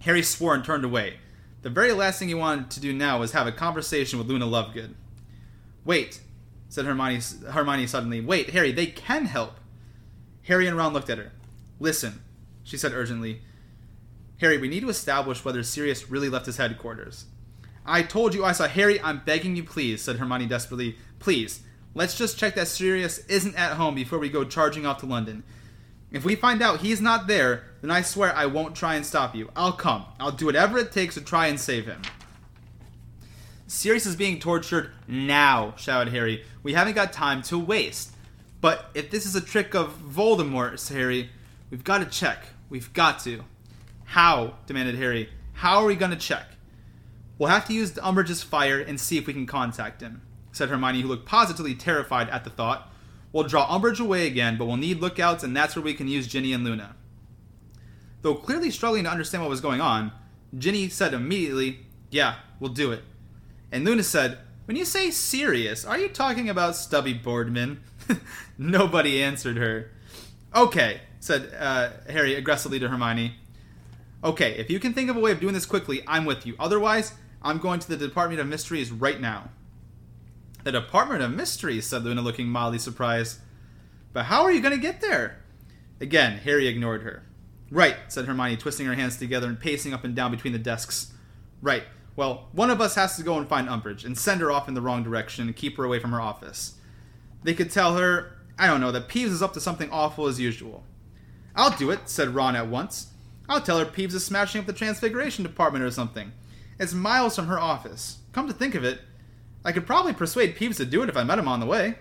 Harry 0.00 0.22
swore 0.22 0.54
and 0.54 0.64
turned 0.64 0.84
away. 0.84 1.18
The 1.62 1.70
very 1.70 1.92
last 1.92 2.18
thing 2.18 2.28
he 2.28 2.34
wanted 2.34 2.70
to 2.70 2.80
do 2.80 2.92
now 2.92 3.18
was 3.18 3.32
have 3.32 3.46
a 3.46 3.52
conversation 3.52 4.18
with 4.18 4.28
Luna 4.28 4.46
Lovegood. 4.46 4.94
Wait, 5.86 6.20
said 6.68 6.84
Hermione, 6.84 7.20
Hermione 7.50 7.86
suddenly. 7.86 8.20
Wait, 8.20 8.50
Harry, 8.50 8.72
they 8.72 8.86
can 8.86 9.24
help. 9.24 9.60
Harry 10.42 10.66
and 10.66 10.76
Ron 10.76 10.92
looked 10.92 11.08
at 11.08 11.18
her. 11.18 11.32
Listen, 11.78 12.20
she 12.64 12.76
said 12.76 12.92
urgently. 12.92 13.42
Harry, 14.40 14.58
we 14.58 14.68
need 14.68 14.80
to 14.80 14.88
establish 14.88 15.44
whether 15.44 15.62
Sirius 15.62 16.10
really 16.10 16.28
left 16.28 16.46
his 16.46 16.56
headquarters. 16.56 17.26
I 17.86 18.02
told 18.02 18.34
you 18.34 18.44
I 18.44 18.52
saw 18.52 18.66
Harry. 18.66 19.00
I'm 19.00 19.22
begging 19.24 19.54
you, 19.54 19.62
please, 19.62 20.02
said 20.02 20.16
Hermione 20.16 20.46
desperately. 20.46 20.96
Please, 21.20 21.60
let's 21.94 22.18
just 22.18 22.36
check 22.36 22.56
that 22.56 22.68
Sirius 22.68 23.18
isn't 23.26 23.54
at 23.54 23.76
home 23.76 23.94
before 23.94 24.18
we 24.18 24.28
go 24.28 24.44
charging 24.44 24.84
off 24.84 24.98
to 24.98 25.06
London. 25.06 25.44
If 26.10 26.24
we 26.24 26.34
find 26.34 26.62
out 26.62 26.80
he's 26.80 27.00
not 27.00 27.28
there, 27.28 27.64
then 27.80 27.92
I 27.92 28.02
swear 28.02 28.34
I 28.34 28.46
won't 28.46 28.74
try 28.74 28.96
and 28.96 29.06
stop 29.06 29.36
you. 29.36 29.50
I'll 29.54 29.72
come. 29.72 30.04
I'll 30.18 30.32
do 30.32 30.46
whatever 30.46 30.78
it 30.78 30.90
takes 30.90 31.14
to 31.14 31.20
try 31.20 31.46
and 31.46 31.60
save 31.60 31.86
him. 31.86 32.02
Sirius 33.66 34.06
is 34.06 34.16
being 34.16 34.38
tortured 34.38 34.90
now, 35.08 35.74
shouted 35.76 36.12
Harry. 36.12 36.44
We 36.62 36.74
haven't 36.74 36.94
got 36.94 37.12
time 37.12 37.42
to 37.42 37.58
waste. 37.58 38.12
But 38.60 38.90
if 38.94 39.10
this 39.10 39.26
is 39.26 39.34
a 39.34 39.40
trick 39.40 39.74
of 39.74 39.98
Voldemort's, 39.98 40.88
Harry, 40.88 41.30
we've 41.70 41.84
got 41.84 41.98
to 41.98 42.06
check. 42.06 42.46
We've 42.70 42.92
got 42.92 43.18
to. 43.20 43.44
How? 44.04 44.54
demanded 44.66 44.94
Harry. 44.96 45.30
How 45.52 45.78
are 45.78 45.86
we 45.86 45.96
going 45.96 46.12
to 46.12 46.16
check? 46.16 46.46
We'll 47.38 47.48
have 47.48 47.66
to 47.66 47.74
use 47.74 47.92
Umbridge's 47.92 48.42
fire 48.42 48.80
and 48.80 49.00
see 49.00 49.18
if 49.18 49.26
we 49.26 49.32
can 49.32 49.46
contact 49.46 50.00
him, 50.00 50.22
said 50.52 50.68
Hermione, 50.68 51.02
who 51.02 51.08
looked 51.08 51.26
positively 51.26 51.74
terrified 51.74 52.30
at 52.30 52.44
the 52.44 52.50
thought. 52.50 52.90
We'll 53.32 53.44
draw 53.44 53.66
Umbridge 53.66 54.00
away 54.00 54.26
again, 54.26 54.56
but 54.56 54.66
we'll 54.66 54.76
need 54.76 55.00
lookouts, 55.00 55.42
and 55.44 55.54
that's 55.56 55.76
where 55.76 55.82
we 55.82 55.92
can 55.92 56.08
use 56.08 56.26
Ginny 56.26 56.52
and 56.52 56.64
Luna. 56.64 56.94
Though 58.22 58.34
clearly 58.36 58.70
struggling 58.70 59.04
to 59.04 59.10
understand 59.10 59.42
what 59.42 59.50
was 59.50 59.60
going 59.60 59.80
on, 59.80 60.12
Ginny 60.56 60.88
said 60.88 61.12
immediately, 61.12 61.80
Yeah, 62.10 62.36
we'll 62.58 62.72
do 62.72 62.92
it. 62.92 63.02
And 63.76 63.84
Luna 63.84 64.04
said, 64.04 64.38
When 64.64 64.78
you 64.78 64.86
say 64.86 65.10
serious, 65.10 65.84
are 65.84 65.98
you 65.98 66.08
talking 66.08 66.48
about 66.48 66.76
Stubby 66.76 67.12
Boardman? 67.12 67.82
Nobody 68.58 69.22
answered 69.22 69.58
her. 69.58 69.90
Okay, 70.54 71.02
said 71.20 71.52
uh, 71.58 71.90
Harry 72.08 72.34
aggressively 72.34 72.78
to 72.78 72.88
Hermione. 72.88 73.34
Okay, 74.24 74.52
if 74.52 74.70
you 74.70 74.80
can 74.80 74.94
think 74.94 75.10
of 75.10 75.16
a 75.18 75.20
way 75.20 75.30
of 75.30 75.40
doing 75.40 75.52
this 75.52 75.66
quickly, 75.66 76.02
I'm 76.06 76.24
with 76.24 76.46
you. 76.46 76.56
Otherwise, 76.58 77.12
I'm 77.42 77.58
going 77.58 77.78
to 77.80 77.88
the 77.90 77.98
Department 77.98 78.40
of 78.40 78.46
Mysteries 78.46 78.90
right 78.90 79.20
now. 79.20 79.50
The 80.64 80.72
Department 80.72 81.20
of 81.20 81.34
Mysteries, 81.34 81.84
said 81.84 82.02
Luna, 82.02 82.22
looking 82.22 82.48
mildly 82.48 82.78
surprised. 82.78 83.40
But 84.14 84.24
how 84.24 84.44
are 84.44 84.52
you 84.52 84.62
going 84.62 84.74
to 84.74 84.80
get 84.80 85.02
there? 85.02 85.42
Again, 86.00 86.38
Harry 86.38 86.66
ignored 86.66 87.02
her. 87.02 87.24
Right, 87.70 87.96
said 88.08 88.24
Hermione, 88.24 88.56
twisting 88.56 88.86
her 88.86 88.94
hands 88.94 89.18
together 89.18 89.48
and 89.48 89.60
pacing 89.60 89.92
up 89.92 90.02
and 90.02 90.14
down 90.14 90.30
between 90.30 90.54
the 90.54 90.58
desks. 90.58 91.12
Right. 91.60 91.84
Well, 92.16 92.48
one 92.52 92.70
of 92.70 92.80
us 92.80 92.94
has 92.94 93.16
to 93.16 93.22
go 93.22 93.36
and 93.38 93.46
find 93.46 93.68
Umbridge 93.68 94.04
and 94.04 94.16
send 94.16 94.40
her 94.40 94.50
off 94.50 94.68
in 94.68 94.74
the 94.74 94.80
wrong 94.80 95.02
direction 95.02 95.46
and 95.46 95.54
keep 95.54 95.76
her 95.76 95.84
away 95.84 95.98
from 96.00 96.12
her 96.12 96.20
office. 96.20 96.76
They 97.42 97.54
could 97.54 97.70
tell 97.70 97.96
her, 97.96 98.38
I 98.58 98.66
don't 98.66 98.80
know, 98.80 98.90
that 98.92 99.08
Peeves 99.08 99.30
is 99.30 99.42
up 99.42 99.52
to 99.52 99.60
something 99.60 99.90
awful 99.90 100.26
as 100.26 100.40
usual. 100.40 100.82
I'll 101.54 101.76
do 101.76 101.90
it, 101.90 102.08
said 102.08 102.34
Ron 102.34 102.56
at 102.56 102.68
once. 102.68 103.08
I'll 103.48 103.60
tell 103.60 103.78
her 103.78 103.84
Peeves 103.84 104.14
is 104.14 104.24
smashing 104.24 104.60
up 104.60 104.66
the 104.66 104.72
Transfiguration 104.72 105.44
Department 105.44 105.84
or 105.84 105.90
something. 105.90 106.32
It's 106.78 106.94
miles 106.94 107.36
from 107.36 107.46
her 107.46 107.60
office. 107.60 108.18
Come 108.32 108.48
to 108.48 108.54
think 108.54 108.74
of 108.74 108.84
it, 108.84 109.00
I 109.64 109.72
could 109.72 109.86
probably 109.86 110.12
persuade 110.12 110.56
Peeves 110.56 110.76
to 110.76 110.84
do 110.84 111.02
it 111.02 111.08
if 111.08 111.16
I 111.16 111.24
met 111.24 111.38
him 111.38 111.48
on 111.48 111.60
the 111.60 111.66
way. 111.66 111.96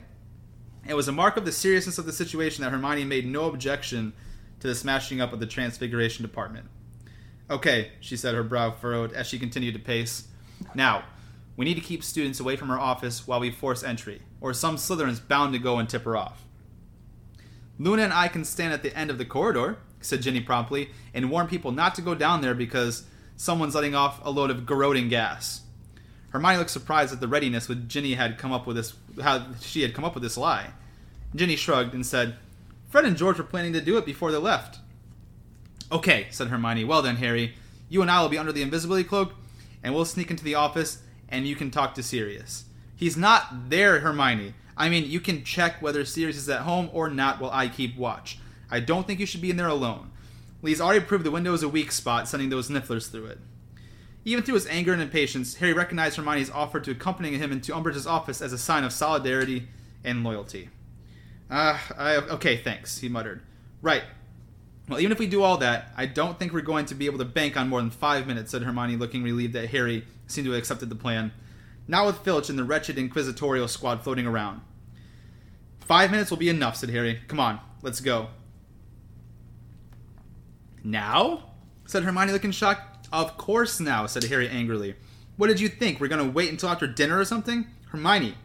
It 0.88 0.94
was 0.94 1.08
a 1.08 1.12
mark 1.12 1.36
of 1.36 1.46
the 1.46 1.52
seriousness 1.52 1.98
of 1.98 2.06
the 2.06 2.14
situation 2.14 2.64
that 2.64 2.70
Hermione 2.70 3.06
made 3.06 3.26
no 3.26 3.46
objection 3.46 4.14
to 4.60 4.68
the 4.68 4.76
smashing 4.76 5.20
up 5.20 5.34
of 5.34 5.40
the 5.40 5.48
Transfiguration 5.48 6.24
Department. 6.24 6.68
Okay, 7.50 7.92
she 8.00 8.18
said, 8.18 8.34
her 8.34 8.44
brow 8.44 8.72
furrowed 8.72 9.14
as 9.14 9.28
she 9.28 9.38
continued 9.38 9.74
to 9.74 9.80
pace. 9.80 10.28
Now, 10.74 11.04
we 11.58 11.66
need 11.66 11.76
to 11.76 11.82
keep 11.82 12.04
students 12.04 12.40
away 12.40 12.56
from 12.56 12.70
her 12.70 12.80
office 12.80 13.28
while 13.28 13.40
we 13.40 13.52
force 13.52 13.84
entry, 13.84 14.22
or 14.42 14.54
some 14.54 14.78
Slytherin's 14.78 15.20
bound 15.20 15.54
to 15.54 15.60
go 15.60 15.78
and 15.78 15.88
tip 15.88 16.04
her 16.04 16.18
off. 16.18 16.44
Luna 17.78 18.04
and 18.04 18.14
I 18.14 18.28
can 18.30 18.46
stand 18.46 18.74
at 18.74 18.84
the 18.84 18.96
end 18.98 19.10
of 19.10 19.18
the 19.18 19.26
corridor, 19.26 19.78
said 20.02 20.22
Ginny 20.22 20.42
promptly, 20.42 20.90
and 21.14 21.30
warn 21.30 21.48
people 21.48 21.72
not 21.72 21.94
to 21.96 22.02
go 22.02 22.16
down 22.16 22.42
there 22.42 22.56
because 22.56 23.04
someone's 23.36 23.76
letting 23.76 23.96
off 23.96 24.22
a 24.24 24.32
load 24.32 24.50
of 24.50 24.66
corroding 24.66 25.10
gas. 25.10 25.62
Hermione 26.30 26.58
looked 26.58 26.72
surprised 26.72 27.14
at 27.14 27.20
the 27.22 27.28
readiness 27.28 27.70
with 27.70 27.88
Ginny 27.88 28.16
had 28.16 28.38
come 28.38 28.52
up 28.52 28.68
with 28.68 28.76
this 28.76 28.94
how 29.22 29.46
she 29.62 29.84
had 29.84 29.94
come 29.94 30.04
up 30.04 30.14
with 30.14 30.24
this 30.24 30.38
lie. 30.38 30.72
Ginny 31.34 31.56
shrugged 31.56 31.94
and 31.94 32.06
said, 32.06 32.36
Fred 32.90 33.06
and 33.06 33.18
George 33.18 33.38
were 33.38 33.44
planning 33.44 33.74
to 33.74 33.82
do 33.82 33.98
it 33.98 34.06
before 34.06 34.32
they 34.32 34.38
left. 34.38 34.80
Okay, 35.92 36.28
said 36.32 36.48
Hermione. 36.48 36.84
Well 36.84 37.02
then, 37.02 37.18
Harry, 37.18 37.56
you 37.90 38.02
and 38.02 38.10
I 38.10 38.22
will 38.22 38.30
be 38.30 38.38
under 38.38 38.52
the 38.52 38.62
invisibility 38.62 39.04
cloak, 39.04 39.34
and 39.84 39.94
we'll 39.94 40.06
sneak 40.06 40.32
into 40.32 40.44
the 40.44 40.56
office, 40.56 41.04
and 41.30 41.48
you 41.48 41.56
can 41.56 41.72
talk 41.72 41.94
to 41.96 42.04
Sirius. 42.04 42.66
He's 42.96 43.18
not 43.18 43.70
there, 43.70 44.00
Hermione. 44.00 44.54
I 44.78 44.90
mean, 44.90 45.10
you 45.10 45.20
can 45.20 45.44
check 45.44 45.82
whether 45.82 46.04
Sirius 46.04 46.38
is 46.38 46.50
at 46.50 46.62
home 46.62 46.90
or 46.92 47.10
not 47.10 47.40
while 47.40 47.52
I 47.52 47.68
keep 47.68 47.98
watch. 47.98 48.40
I 48.70 48.80
don't 48.80 49.06
think 49.06 49.20
you 49.20 49.26
should 49.26 49.42
be 49.42 49.52
in 49.52 49.58
there 49.58 49.68
alone. 49.68 50.12
Lee's 50.62 50.82
already 50.82 51.06
proved 51.06 51.24
the 51.24 51.32
window 51.32 51.54
is 51.54 51.64
a 51.64 51.70
weak 51.70 51.92
spot, 51.92 52.28
sending 52.28 52.50
those 52.50 52.70
nifflers 52.70 53.10
through 53.10 53.28
it. 53.28 53.40
Even 54.26 54.44
through 54.44 54.56
his 54.56 54.68
anger 54.68 54.92
and 54.92 55.02
impatience, 55.02 55.56
Harry 55.56 55.74
recognized 55.74 56.18
Hermione's 56.18 56.50
offer 56.50 56.80
to 56.80 56.92
accompany 56.92 57.38
him 57.38 57.52
into 57.52 57.72
Umbridge's 57.72 58.08
office 58.08 58.42
as 58.42 58.52
a 58.52 58.58
sign 58.58 58.84
of 58.84 58.92
solidarity 58.92 59.68
and 60.04 60.24
loyalty. 60.24 60.70
Ah, 61.52 61.80
uh, 61.96 62.22
okay, 62.32 62.58
thanks, 62.58 62.98
he 62.98 63.08
muttered. 63.08 63.44
Right. 63.84 64.04
Well, 64.88 65.00
even 65.00 65.12
if 65.12 65.20
we 65.20 65.28
do 65.28 65.42
all 65.42 65.58
that, 65.58 65.92
I 65.98 66.06
don't 66.06 66.38
think 66.38 66.54
we're 66.54 66.62
going 66.62 66.86
to 66.88 66.96
be 66.96 67.08
able 67.08 67.18
to 67.18 67.26
bank 67.26 67.58
on 67.58 67.70
more 67.70 67.82
than 67.82 67.90
five 67.90 68.28
minutes, 68.28 68.52
said 68.52 68.62
Hermione, 68.62 68.98
looking 68.98 69.24
relieved 69.24 69.54
that 69.54 69.70
Harry 69.70 70.06
seemed 70.28 70.46
to 70.46 70.52
have 70.52 70.60
accepted 70.60 70.90
the 70.90 70.96
plan. 70.96 71.32
Not 71.88 72.06
with 72.06 72.20
Filch 72.20 72.50
and 72.50 72.58
the 72.58 72.64
wretched 72.64 72.98
Inquisitorial 72.98 73.68
squad 73.68 74.04
floating 74.04 74.28
around. 74.28 74.62
Five 75.80 76.12
minutes 76.12 76.30
will 76.30 76.38
be 76.38 76.50
enough, 76.50 76.76
said 76.76 76.90
Harry. 76.90 77.20
Come 77.28 77.40
on, 77.40 77.60
let's 77.82 78.00
go. 78.00 78.30
Now? 80.84 81.50
said 81.86 82.04
Hermione, 82.04 82.32
looking 82.32 82.52
shocked. 82.52 83.08
Of 83.12 83.38
course 83.38 83.80
now, 83.80 84.06
said 84.06 84.26
Harry 84.26 84.50
angrily. 84.50 84.96
What 85.38 85.48
did 85.48 85.60
you 85.60 85.70
think? 85.70 86.00
We're 86.00 86.08
going 86.08 86.26
to 86.26 86.32
wait 86.32 86.50
until 86.50 86.70
after 86.70 86.88
dinner 86.88 87.20
or 87.20 87.26
something? 87.26 87.68
Hermione, 87.90 88.36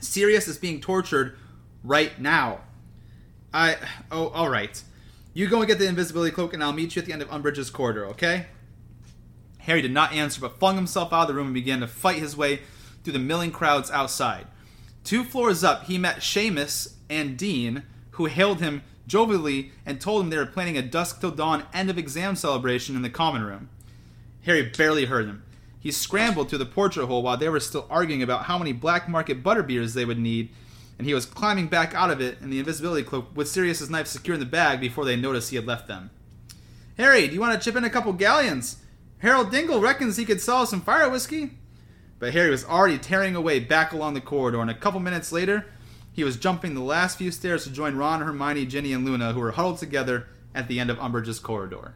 Sirius 0.00 0.48
is 0.48 0.58
being 0.58 0.80
tortured 0.80 1.36
right 1.82 2.18
now. 2.20 2.60
I. 3.52 3.76
Oh, 4.10 4.28
alright. 4.28 4.82
You 5.34 5.48
go 5.48 5.58
and 5.58 5.66
get 5.66 5.80
the 5.80 5.88
invisibility 5.88 6.30
cloak, 6.30 6.54
and 6.54 6.62
I'll 6.62 6.72
meet 6.72 6.94
you 6.94 7.00
at 7.00 7.06
the 7.06 7.12
end 7.12 7.20
of 7.20 7.28
Umbridge's 7.28 7.68
corridor, 7.68 8.06
okay? 8.06 8.46
Harry 9.58 9.82
did 9.82 9.90
not 9.90 10.12
answer, 10.12 10.40
but 10.40 10.60
flung 10.60 10.76
himself 10.76 11.12
out 11.12 11.22
of 11.22 11.28
the 11.28 11.34
room 11.34 11.46
and 11.46 11.54
began 11.54 11.80
to 11.80 11.88
fight 11.88 12.18
his 12.18 12.36
way 12.36 12.60
through 13.02 13.14
the 13.14 13.18
milling 13.18 13.50
crowds 13.50 13.90
outside. 13.90 14.46
Two 15.02 15.24
floors 15.24 15.64
up, 15.64 15.84
he 15.84 15.98
met 15.98 16.18
Seamus 16.18 16.94
and 17.10 17.36
Dean, 17.36 17.82
who 18.12 18.26
hailed 18.26 18.60
him 18.60 18.82
jovially 19.08 19.72
and 19.84 20.00
told 20.00 20.22
him 20.22 20.30
they 20.30 20.36
were 20.36 20.46
planning 20.46 20.78
a 20.78 20.82
dusk 20.82 21.20
till 21.20 21.32
dawn 21.32 21.64
end 21.74 21.90
of 21.90 21.98
exam 21.98 22.36
celebration 22.36 22.94
in 22.94 23.02
the 23.02 23.10
common 23.10 23.42
room. 23.42 23.68
Harry 24.44 24.62
barely 24.62 25.06
heard 25.06 25.26
them. 25.26 25.42
He 25.80 25.90
scrambled 25.90 26.48
through 26.48 26.58
the 26.58 26.66
portrait 26.66 27.06
hole 27.06 27.22
while 27.22 27.36
they 27.36 27.48
were 27.48 27.60
still 27.60 27.86
arguing 27.90 28.22
about 28.22 28.44
how 28.44 28.56
many 28.56 28.72
black 28.72 29.08
market 29.08 29.42
butterbeers 29.42 29.94
they 29.94 30.04
would 30.04 30.18
need, 30.18 30.50
and 30.98 31.06
he 31.06 31.14
was 31.14 31.26
climbing 31.26 31.68
back 31.68 31.94
out 31.94 32.10
of 32.10 32.20
it 32.20 32.38
in 32.40 32.50
the 32.50 32.58
invisibility 32.58 33.02
cloak 33.02 33.34
with 33.34 33.48
Sirius's 33.48 33.90
knife 33.90 34.06
secure 34.06 34.34
in 34.34 34.40
the 34.40 34.46
bag 34.46 34.80
before 34.80 35.04
they 35.04 35.16
noticed 35.16 35.50
he 35.50 35.56
had 35.56 35.66
left 35.66 35.88
them. 35.88 36.10
Harry, 36.96 37.26
do 37.26 37.34
you 37.34 37.40
want 37.40 37.58
to 37.58 37.64
chip 37.64 37.76
in 37.76 37.84
a 37.84 37.90
couple 37.90 38.12
galleons? 38.12 38.78
Harold 39.18 39.50
Dingle 39.50 39.80
reckons 39.80 40.16
he 40.16 40.24
could 40.24 40.40
sell 40.40 40.58
us 40.58 40.70
some 40.70 40.80
fire 40.80 41.08
whiskey. 41.08 41.50
But 42.18 42.32
Harry 42.32 42.50
was 42.50 42.64
already 42.64 42.98
tearing 42.98 43.34
away 43.34 43.58
back 43.58 43.92
along 43.92 44.14
the 44.14 44.20
corridor, 44.20 44.60
and 44.60 44.70
a 44.70 44.74
couple 44.74 45.00
minutes 45.00 45.32
later, 45.32 45.66
he 46.12 46.22
was 46.22 46.36
jumping 46.36 46.74
the 46.74 46.80
last 46.80 47.18
few 47.18 47.30
stairs 47.30 47.64
to 47.64 47.70
join 47.70 47.96
Ron, 47.96 48.20
Hermione, 48.20 48.66
Ginny, 48.66 48.92
and 48.92 49.04
Luna, 49.04 49.32
who 49.32 49.40
were 49.40 49.50
huddled 49.50 49.78
together 49.78 50.28
at 50.54 50.68
the 50.68 50.78
end 50.78 50.90
of 50.90 50.98
Umbridge's 50.98 51.40
corridor. 51.40 51.94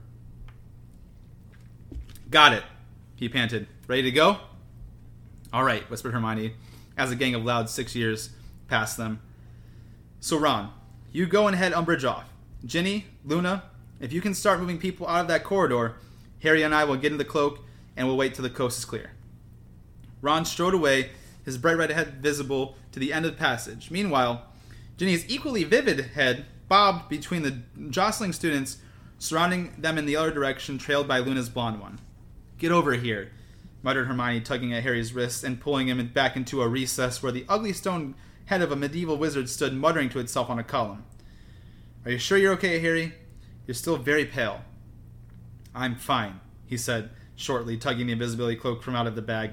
Got 2.29 2.53
it, 2.53 2.65
he 3.15 3.29
panted. 3.29 3.69
Ready 3.87 4.03
to 4.03 4.11
go? 4.11 4.39
All 5.53 5.65
right, 5.65 5.89
whispered 5.89 6.13
Hermione, 6.13 6.55
as 6.97 7.13
a 7.13 7.17
gang 7.17 7.35
of 7.35 7.45
loud 7.45 7.71
six 7.71 7.95
years 7.95 8.31
passed 8.69 8.97
them. 8.97 9.21
So, 10.21 10.39
Ron, 10.39 10.71
you 11.13 11.27
go 11.27 11.47
and 11.47 11.57
head 11.57 11.73
Umbridge 11.73 12.09
off. 12.09 12.33
Ginny, 12.65 13.07
Luna, 13.25 13.65
if 14.01 14.13
you 14.13 14.21
can 14.21 14.35
start 14.35 14.61
moving 14.61 14.79
people 14.79 15.09
out 15.09 15.23
of 15.23 15.29
that 15.29 15.45
corridor, 15.45 15.97
Harry 16.43 16.63
and 16.63 16.75
I 16.75 16.85
will 16.85 16.97
get 16.97 17.13
in 17.13 17.19
the 17.19 17.25
cloak 17.25 17.61
and 17.97 18.07
we'll 18.07 18.17
wait 18.17 18.35
till 18.35 18.43
the 18.43 18.51
coast 18.51 18.79
is 18.79 18.85
clear. 18.85 19.11
Ron 20.21 20.45
strode 20.45 20.75
away 20.75 21.11
his 21.45 21.59
bright 21.59 21.77
red 21.77 21.91
head 21.91 22.23
visible 22.23 22.77
to 22.93 23.01
the 23.01 23.13
end 23.13 23.25
of 23.25 23.33
the 23.33 23.39
passage. 23.39 23.91
Meanwhile, 23.91 24.43
Ginny's 24.97 25.29
equally 25.29 25.65
vivid 25.65 26.01
head 26.01 26.47
bobbed 26.69 27.09
between 27.09 27.43
the 27.43 27.59
jostling 27.91 28.33
students 28.33 28.79
surrounding 29.19 29.73
them 29.79 29.99
in 29.99 30.07
the 30.07 30.17
other 30.17 30.31
direction, 30.31 30.79
trailed 30.79 31.09
by 31.09 31.19
Luna's 31.19 31.49
blonde 31.49 31.81
one. 31.81 31.99
Get 32.59 32.71
over 32.71 32.93
here, 32.95 33.33
muttered 33.83 34.07
Hermione, 34.07 34.41
tugging 34.41 34.73
at 34.73 34.83
Harry's 34.83 35.13
wrist 35.13 35.43
and 35.45 35.61
pulling 35.61 35.89
him 35.89 36.07
back 36.09 36.37
into 36.37 36.63
a 36.63 36.69
recess 36.69 37.23
where 37.23 37.33
the 37.33 37.45
ugly 37.49 37.73
stone 37.73 38.15
head 38.49 38.63
of 38.63 38.73
a 38.73 38.77
medieval 38.77 39.19
wizard 39.19 39.49
stood 39.49 39.75
muttering 39.75 40.09
to 40.09 40.19
itself 40.19 40.49
on 40.49 40.59
a 40.59 40.65
column. 40.65 41.05
Are 42.05 42.11
you 42.11 42.19
sure 42.19 42.39
you're 42.39 42.55
okay, 42.55 42.79
Harry? 42.81 43.13
You're 43.67 43.75
still 43.75 43.99
very 43.99 44.25
pale. 44.25 44.63
I'm 45.75 45.97
fine, 45.97 46.41
he 46.67 46.79
said 46.79 47.11
shortly, 47.37 47.77
tugging 47.77 48.07
the 48.07 48.15
invisibility 48.15 48.57
cloak 48.57 48.83
from 48.83 48.97
out 48.97 49.07
of 49.07 49.15
the 49.15 49.23
bag. 49.23 49.53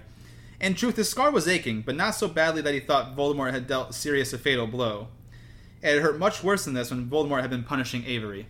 In 0.61 0.75
truth, 0.75 0.95
his 0.95 1.09
scar 1.09 1.29
was 1.29 1.45
aching, 1.45 1.81
but 1.81 1.97
not 1.97 2.15
so 2.15 2.29
badly 2.29 2.61
that 2.61 2.73
he 2.73 2.79
thought 2.79 3.17
Voldemort 3.17 3.51
had 3.51 3.67
dealt 3.67 3.93
Sirius 3.93 4.31
a 4.31 4.37
fatal 4.37 4.65
blow. 4.65 5.09
It 5.81 5.95
had 5.95 6.01
hurt 6.01 6.17
much 6.17 6.41
worse 6.41 6.63
than 6.63 6.73
this 6.73 6.89
when 6.89 7.09
Voldemort 7.09 7.41
had 7.41 7.49
been 7.49 7.63
punishing 7.63 8.05
Avery. 8.05 8.47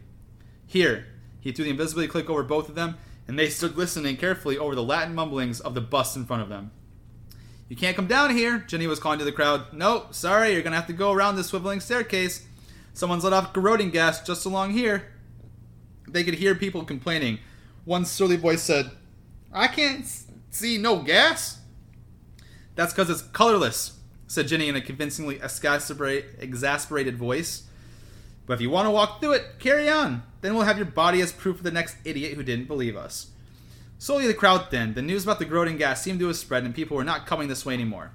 Here, 0.68 1.08
he 1.42 1.52
threw 1.52 1.66
the 1.66 1.72
invisibility 1.72 2.12
cloak 2.12 2.30
over 2.30 2.44
both 2.44 2.70
of 2.70 2.76
them, 2.76 2.98
and 3.28 3.40
they 3.40 3.50
stood 3.50 3.76
listening 3.76 4.18
carefully 4.18 4.60
over 4.60 4.76
the 4.76 4.84
Latin 4.84 5.16
mumblings 5.16 5.60
of 5.60 5.74
the 5.74 5.82
bust 5.82 6.16
in 6.16 6.26
front 6.26 6.44
of 6.44 6.50
them. 6.50 6.70
You 7.68 7.76
can't 7.76 7.96
come 7.96 8.08
down 8.08 8.30
here, 8.30 8.60
Ginny 8.60 8.86
was 8.86 9.00
calling 9.00 9.20
to 9.20 9.26
the 9.26 9.32
crowd. 9.32 9.74
No, 9.74 10.06
sorry, 10.12 10.54
you're 10.54 10.62
gonna 10.62 10.76
have 10.76 10.88
to 10.88 10.94
go 10.94 11.12
around 11.12 11.36
this 11.36 11.52
swiveling 11.52 11.82
staircase. 11.82 12.46
Someone's 12.94 13.24
let 13.24 13.34
off 13.34 13.54
corroding 13.54 13.90
gas 13.90 14.22
just 14.24 14.46
along 14.46 14.72
here. 14.72 15.12
They 16.08 16.24
could 16.24 16.36
hear 16.36 16.54
people 16.54 16.84
complaining. 16.86 17.40
One 17.84 18.06
surly 18.06 18.38
voice 18.38 18.62
said, 18.62 18.92
I 19.52 19.68
can't 19.68 20.06
see 20.52 20.78
no 20.78 21.00
gas. 21.00 21.60
That's 22.76 22.94
because 22.94 23.10
it's 23.10 23.22
colorless, 23.22 24.00
said 24.28 24.48
Ginny 24.48 24.70
in 24.70 24.76
a 24.76 24.82
convincingly 24.82 25.40
exasperated 25.42 27.18
voice. 27.18 27.64
But 28.46 28.54
if 28.54 28.62
you 28.62 28.70
want 28.70 28.86
to 28.86 28.92
walk 28.92 29.20
through 29.22 29.34
it, 29.34 29.60
carry 29.60 29.90
on. 29.90 30.24
Then 30.42 30.54
we'll 30.54 30.64
have 30.64 30.78
your 30.78 30.86
body 30.86 31.20
as 31.22 31.32
proof 31.32 31.58
of 31.58 31.64
the 31.64 31.72
next 31.72 31.98
idiot 32.06 32.34
who 32.34 32.44
didn't 32.44 32.68
believe 32.68 32.96
us. 32.96 33.32
Slowly 33.98 34.28
the 34.28 34.34
crowd 34.34 34.70
thinned. 34.70 34.96
The 34.96 35.02
news 35.02 35.24
about 35.24 35.40
the 35.40 35.46
corroding 35.46 35.78
gas 35.78 36.02
seemed 36.02 36.20
to 36.20 36.28
have 36.28 36.36
spread, 36.36 36.64
and 36.64 36.76
people 36.76 36.98
were 36.98 37.04
not 37.04 37.26
coming 37.26 37.48
this 37.48 37.66
way 37.66 37.74
anymore. 37.74 38.12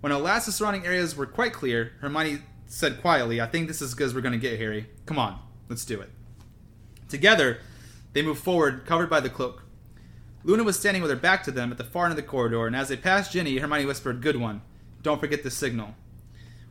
When 0.00 0.12
at 0.12 0.22
last 0.22 0.46
the 0.46 0.52
surrounding 0.52 0.86
areas 0.86 1.16
were 1.16 1.26
quite 1.26 1.52
clear, 1.52 1.92
Hermione 2.00 2.42
said 2.66 3.00
quietly, 3.00 3.40
I 3.40 3.46
think 3.46 3.68
this 3.68 3.80
is 3.80 3.90
as 3.90 3.94
good 3.94 4.06
as 4.08 4.14
we're 4.14 4.20
going 4.20 4.32
to 4.32 4.38
get, 4.38 4.58
Harry. 4.58 4.88
Come 5.06 5.18
on, 5.18 5.38
let's 5.68 5.84
do 5.84 6.00
it. 6.00 6.10
Together, 7.08 7.58
they 8.12 8.22
moved 8.22 8.42
forward, 8.42 8.86
covered 8.86 9.10
by 9.10 9.20
the 9.20 9.30
cloak. 9.30 9.64
Luna 10.42 10.62
was 10.62 10.78
standing 10.78 11.02
with 11.02 11.10
her 11.10 11.16
back 11.16 11.42
to 11.44 11.50
them 11.50 11.70
at 11.70 11.78
the 11.78 11.84
far 11.84 12.04
end 12.04 12.12
of 12.12 12.16
the 12.16 12.22
corridor, 12.22 12.66
and 12.66 12.76
as 12.76 12.88
they 12.88 12.96
passed 12.96 13.32
Ginny, 13.32 13.58
Hermione 13.58 13.86
whispered, 13.86 14.20
Good 14.20 14.36
one. 14.36 14.62
Don't 15.02 15.20
forget 15.20 15.42
the 15.42 15.50
signal. 15.50 15.94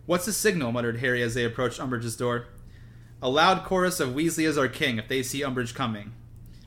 What's 0.05 0.25
the 0.25 0.33
signal? 0.33 0.71
muttered 0.71 0.99
Harry 0.99 1.23
as 1.23 1.33
they 1.33 1.45
approached 1.45 1.79
Umbridge's 1.79 2.17
door. 2.17 2.47
A 3.21 3.29
loud 3.29 3.63
chorus 3.63 3.99
of 3.99 4.09
Weasley 4.09 4.45
is 4.45 4.57
our 4.57 4.67
king 4.67 4.97
if 4.97 5.07
they 5.07 5.23
see 5.23 5.41
Umbridge 5.41 5.73
coming, 5.73 6.13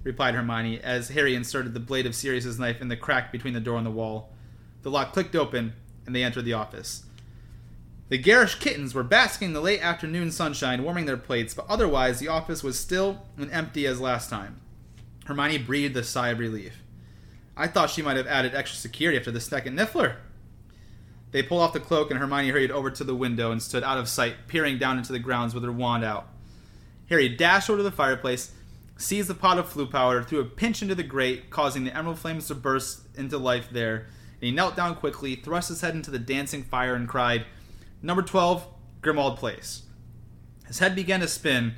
replied 0.07 0.37
Hermione 0.37 0.81
as 0.81 1.09
Harry 1.09 1.35
inserted 1.35 1.75
the 1.75 1.81
blade 1.81 2.07
of 2.07 2.15
Sirius's 2.15 2.61
knife 2.61 2.81
in 2.81 2.87
the 2.87 2.97
crack 2.97 3.33
between 3.33 3.55
the 3.55 3.61
door 3.61 3.77
and 3.77 3.85
the 3.85 3.91
wall. 3.91 4.33
The 4.83 4.91
lock 4.91 5.13
clicked 5.13 5.35
open, 5.35 5.73
and 6.07 6.15
they 6.15 6.23
entered 6.23 6.45
the 6.45 6.53
office. 6.53 7.05
The 8.09 8.17
garish 8.17 8.55
kittens 8.61 8.95
were 8.95 9.03
basking 9.03 9.47
in 9.47 9.53
the 9.53 9.61
late 9.61 9.83
afternoon 9.83 10.31
sunshine, 10.31 10.85
warming 10.85 11.07
their 11.07 11.17
plates, 11.17 11.55
but 11.55 11.67
otherwise 11.69 12.21
the 12.21 12.29
office 12.29 12.63
was 12.63 12.79
still 12.79 13.27
and 13.37 13.51
empty 13.51 13.85
as 13.85 14.01
last 14.01 14.31
time. 14.31 14.61
Hermione 15.25 15.59
breathed 15.59 15.97
a 15.97 16.05
sigh 16.05 16.29
of 16.29 16.39
relief. 16.39 16.85
I 17.57 17.67
thought 17.67 17.91
she 17.91 18.03
might 18.03 18.17
have 18.17 18.29
added 18.29 18.55
extra 18.55 18.79
security 18.79 19.19
after 19.19 19.33
the 19.33 19.41
second 19.41 19.77
Niffler. 19.77 20.19
They 21.33 21.43
pulled 21.43 21.63
off 21.63 21.73
the 21.73 21.81
cloak, 21.81 22.13
and 22.13 22.21
Hermione 22.21 22.51
hurried 22.51 22.71
over 22.71 22.93
to 22.93 23.03
the 23.03 23.17
window 23.17 23.51
and 23.51 23.61
stood 23.61 23.83
out 23.83 23.99
of 23.99 24.09
sight, 24.09 24.47
peering 24.47 24.79
down 24.79 24.99
into 24.99 25.13
the 25.13 25.19
grounds 25.19 25.53
with 25.53 25.65
her 25.65 25.73
wand 25.73 26.05
out. 26.05 26.29
Harry 27.09 27.29
dashed 27.29 27.69
over 27.69 27.79
to 27.79 27.83
the 27.83 27.91
fireplace, 27.91 28.53
seized 28.97 29.29
the 29.29 29.35
pot 29.35 29.59
of 29.59 29.73
Floo 29.73 29.91
powder, 29.91 30.23
threw 30.23 30.41
a 30.41 30.45
pinch 30.45 30.83
into 30.83 30.95
the 30.95 31.03
grate, 31.03 31.51
causing 31.51 31.85
the 31.85 31.97
emerald 31.97 32.19
flames 32.19 32.49
to 32.49 32.55
burst 32.55 33.03
into 33.17 33.39
life 33.39 33.69
there. 33.71 34.07
And 34.41 34.43
he 34.43 34.51
knelt 34.51 34.77
down 34.77 34.97
quickly, 34.97 35.37
thrust 35.37 35.69
his 35.69 35.81
head 35.81 35.95
into 35.95 36.11
the 36.11 36.19
dancing 36.19 36.63
fire, 36.63 36.95
and 36.95 37.09
cried, 37.09 37.47
Number 38.03 38.23
12, 38.23 38.67
Grimmauld 39.03 39.37
Place. 39.37 39.83
His 40.67 40.79
head 40.79 40.95
began 40.95 41.21
to 41.21 41.29
spin 41.29 41.75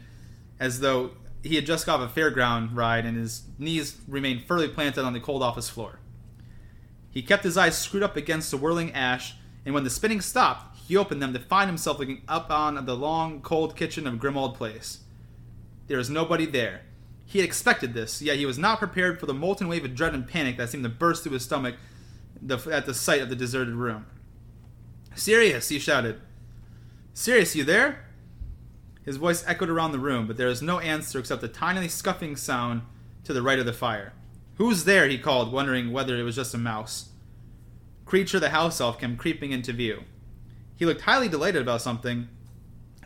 as 0.58 0.80
though 0.80 1.12
he 1.42 1.54
had 1.54 1.66
just 1.66 1.86
got 1.86 2.00
off 2.00 2.16
a 2.16 2.20
fairground 2.20 2.74
ride 2.74 3.06
and 3.06 3.16
his 3.16 3.42
knees 3.58 3.96
remained 4.08 4.44
firmly 4.44 4.68
planted 4.68 5.04
on 5.04 5.12
the 5.12 5.20
cold 5.20 5.42
office 5.42 5.68
floor. 5.68 6.00
He 7.10 7.22
kept 7.22 7.44
his 7.44 7.56
eyes 7.56 7.78
screwed 7.78 8.02
up 8.02 8.16
against 8.16 8.50
the 8.50 8.56
whirling 8.56 8.92
ash, 8.92 9.34
and 9.64 9.74
when 9.74 9.84
the 9.84 9.90
spinning 9.90 10.20
stopped, 10.20 10.76
he 10.76 10.96
opened 10.96 11.22
them 11.22 11.32
to 11.32 11.38
find 11.38 11.68
himself 11.68 11.98
looking 11.98 12.22
up 12.28 12.50
on 12.50 12.84
the 12.86 12.96
long, 12.96 13.40
cold 13.40 13.76
kitchen 13.76 14.06
of 14.06 14.14
Grimmauld 14.14 14.54
Place. 14.54 15.00
There 15.86 15.98
was 15.98 16.10
nobody 16.10 16.46
there. 16.46 16.82
He 17.28 17.40
had 17.40 17.44
expected 17.44 17.92
this, 17.92 18.22
yet 18.22 18.38
he 18.38 18.46
was 18.46 18.56
not 18.56 18.78
prepared 18.78 19.20
for 19.20 19.26
the 19.26 19.34
molten 19.34 19.68
wave 19.68 19.84
of 19.84 19.94
dread 19.94 20.14
and 20.14 20.26
panic 20.26 20.56
that 20.56 20.70
seemed 20.70 20.84
to 20.84 20.88
burst 20.88 21.22
through 21.22 21.32
his 21.32 21.44
stomach 21.44 21.74
at 22.48 22.86
the 22.86 22.94
sight 22.94 23.20
of 23.20 23.28
the 23.28 23.36
deserted 23.36 23.74
room. 23.74 24.06
Sirius, 25.14 25.68
he 25.68 25.78
shouted. 25.78 26.22
Sirius, 27.12 27.54
you 27.54 27.64
there? 27.64 28.06
His 29.04 29.18
voice 29.18 29.44
echoed 29.46 29.68
around 29.68 29.92
the 29.92 29.98
room, 29.98 30.26
but 30.26 30.38
there 30.38 30.48
was 30.48 30.62
no 30.62 30.80
answer 30.80 31.18
except 31.18 31.42
a 31.42 31.48
tiny 31.48 31.86
scuffing 31.88 32.34
sound 32.34 32.80
to 33.24 33.34
the 33.34 33.42
right 33.42 33.58
of 33.58 33.66
the 33.66 33.74
fire. 33.74 34.14
Who's 34.54 34.84
there? 34.84 35.06
he 35.06 35.18
called, 35.18 35.52
wondering 35.52 35.92
whether 35.92 36.16
it 36.16 36.22
was 36.22 36.36
just 36.36 36.54
a 36.54 36.58
mouse. 36.58 37.10
Kreacher 38.06 38.40
the 38.40 38.50
house 38.50 38.80
elf 38.80 38.98
came 38.98 39.18
creeping 39.18 39.52
into 39.52 39.74
view. 39.74 40.04
He 40.76 40.86
looked 40.86 41.02
highly 41.02 41.28
delighted 41.28 41.60
about 41.60 41.82
something, 41.82 42.28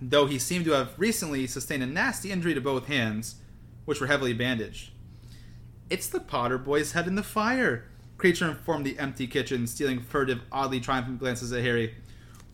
though 0.00 0.26
he 0.26 0.38
seemed 0.38 0.64
to 0.66 0.72
have 0.72 0.94
recently 0.96 1.48
sustained 1.48 1.82
a 1.82 1.86
nasty 1.86 2.30
injury 2.30 2.54
to 2.54 2.60
both 2.60 2.86
hands, 2.86 3.40
which 3.84 4.00
were 4.00 4.06
heavily 4.06 4.32
bandaged. 4.32 4.90
It's 5.90 6.06
the 6.06 6.20
Potter 6.20 6.58
boy's 6.58 6.92
head 6.92 7.06
in 7.06 7.16
the 7.16 7.22
fire, 7.22 7.84
Kreacher 8.22 8.48
informed 8.50 8.86
the 8.86 9.00
empty 9.00 9.26
kitchen, 9.26 9.66
stealing 9.66 10.00
furtive, 10.00 10.42
oddly 10.52 10.78
triumphant 10.78 11.18
glances 11.18 11.52
at 11.52 11.64
Harry. 11.64 11.96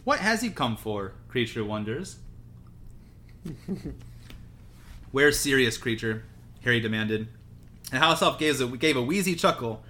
What 0.04 0.20
has 0.20 0.40
he 0.40 0.48
come 0.48 0.78
for? 0.78 1.12
Kreacher 1.30 1.66
wonders. 1.66 2.16
Where's 5.12 5.38
Sirius, 5.38 5.76
Kreacher? 5.76 6.22
Harry 6.64 6.80
demanded. 6.80 7.28
The 7.90 7.98
house 7.98 8.22
elf 8.22 8.38
gave 8.38 8.60
a, 8.62 8.66
gave 8.78 8.96
a 8.96 9.02
wheezy 9.02 9.34
chuckle. 9.34 9.82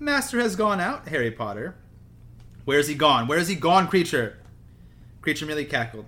Master 0.00 0.40
has 0.40 0.56
gone 0.56 0.80
out, 0.80 1.06
Harry 1.06 1.30
Potter. 1.30 1.76
Where's 2.64 2.88
he 2.88 2.96
gone? 2.96 3.28
Where's 3.28 3.46
he 3.46 3.54
gone, 3.54 3.86
Kreacher? 3.86 4.34
Kreacher 5.22 5.46
merely 5.46 5.66
cackled. 5.66 6.06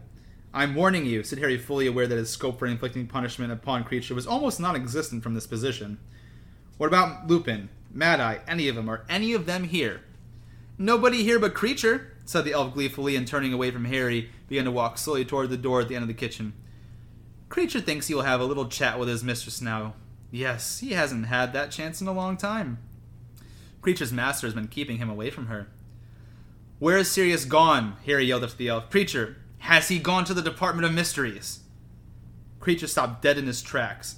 I'm 0.54 0.74
warning 0.74 1.06
you, 1.06 1.22
said 1.22 1.38
Harry, 1.38 1.56
fully 1.56 1.86
aware 1.86 2.06
that 2.06 2.18
his 2.18 2.30
scope 2.30 2.58
for 2.58 2.66
inflicting 2.66 3.06
punishment 3.06 3.52
upon 3.52 3.84
Kreacher 3.84 4.14
was 4.14 4.26
almost 4.26 4.60
non 4.60 4.76
existent 4.76 5.22
from 5.22 5.34
this 5.34 5.46
position. 5.46 5.98
What 6.76 6.88
about 6.88 7.26
Lupin, 7.26 7.70
Mad 7.90 8.20
Eye, 8.20 8.40
any 8.46 8.68
of 8.68 8.76
them? 8.76 8.88
Are 8.88 9.04
any 9.08 9.32
of 9.32 9.46
them 9.46 9.64
here? 9.64 10.02
Nobody 10.76 11.22
here 11.22 11.38
but 11.38 11.54
Kreacher, 11.54 12.06
said 12.24 12.44
the 12.44 12.52
elf 12.52 12.74
gleefully, 12.74 13.16
and 13.16 13.26
turning 13.26 13.52
away 13.52 13.70
from 13.70 13.86
Harry, 13.86 14.30
began 14.48 14.64
to 14.64 14.70
walk 14.70 14.98
slowly 14.98 15.24
toward 15.24 15.48
the 15.48 15.56
door 15.56 15.80
at 15.80 15.88
the 15.88 15.94
end 15.94 16.02
of 16.02 16.08
the 16.08 16.14
kitchen. 16.14 16.52
Kreacher 17.48 17.82
thinks 17.82 18.08
he 18.08 18.14
will 18.14 18.22
have 18.22 18.40
a 18.40 18.46
little 18.46 18.68
chat 18.68 18.98
with 18.98 19.08
his 19.08 19.24
mistress 19.24 19.60
now. 19.60 19.94
Yes, 20.30 20.80
he 20.80 20.92
hasn't 20.92 21.26
had 21.26 21.52
that 21.52 21.70
chance 21.70 22.00
in 22.00 22.06
a 22.06 22.12
long 22.12 22.36
time. 22.36 22.78
Kreacher's 23.82 24.12
master 24.12 24.46
has 24.46 24.54
been 24.54 24.68
keeping 24.68 24.98
him 24.98 25.10
away 25.10 25.30
from 25.30 25.46
her. 25.46 25.68
Where 26.78 26.98
is 26.98 27.10
Sirius 27.10 27.44
gone? 27.44 27.96
Harry 28.06 28.24
yelled 28.24 28.44
after 28.44 28.56
the 28.56 28.68
elf. 28.68 28.90
Kreacher, 28.90 29.36
has 29.62 29.86
he 29.86 30.00
gone 30.00 30.24
to 30.24 30.34
the 30.34 30.42
Department 30.42 30.84
of 30.84 30.92
Mysteries? 30.92 31.60
Kreacher 32.58 32.88
stopped 32.88 33.22
dead 33.22 33.38
in 33.38 33.46
his 33.46 33.62
tracks. 33.62 34.16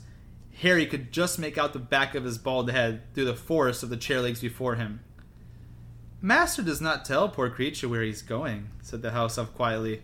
Harry 0.61 0.87
could 0.87 1.13
just 1.13 1.39
make 1.39 1.59
out 1.59 1.75
the 1.75 1.79
back 1.79 2.15
of 2.15 2.25
his 2.25 2.39
bald 2.39 2.71
head 2.71 3.03
through 3.13 3.27
the 3.27 3.35
forest 3.35 3.83
of 3.83 3.91
the 3.91 3.97
chair 3.99 4.23
legs 4.23 4.41
before 4.41 4.77
him. 4.77 5.01
Master 6.23 6.63
does 6.63 6.81
not 6.81 7.05
tell 7.05 7.29
poor 7.29 7.51
Kreacher 7.51 7.91
where 7.91 8.01
he's 8.01 8.23
going, 8.23 8.71
said 8.81 9.03
the 9.03 9.11
house 9.11 9.37
elf 9.37 9.55
quietly. 9.55 10.03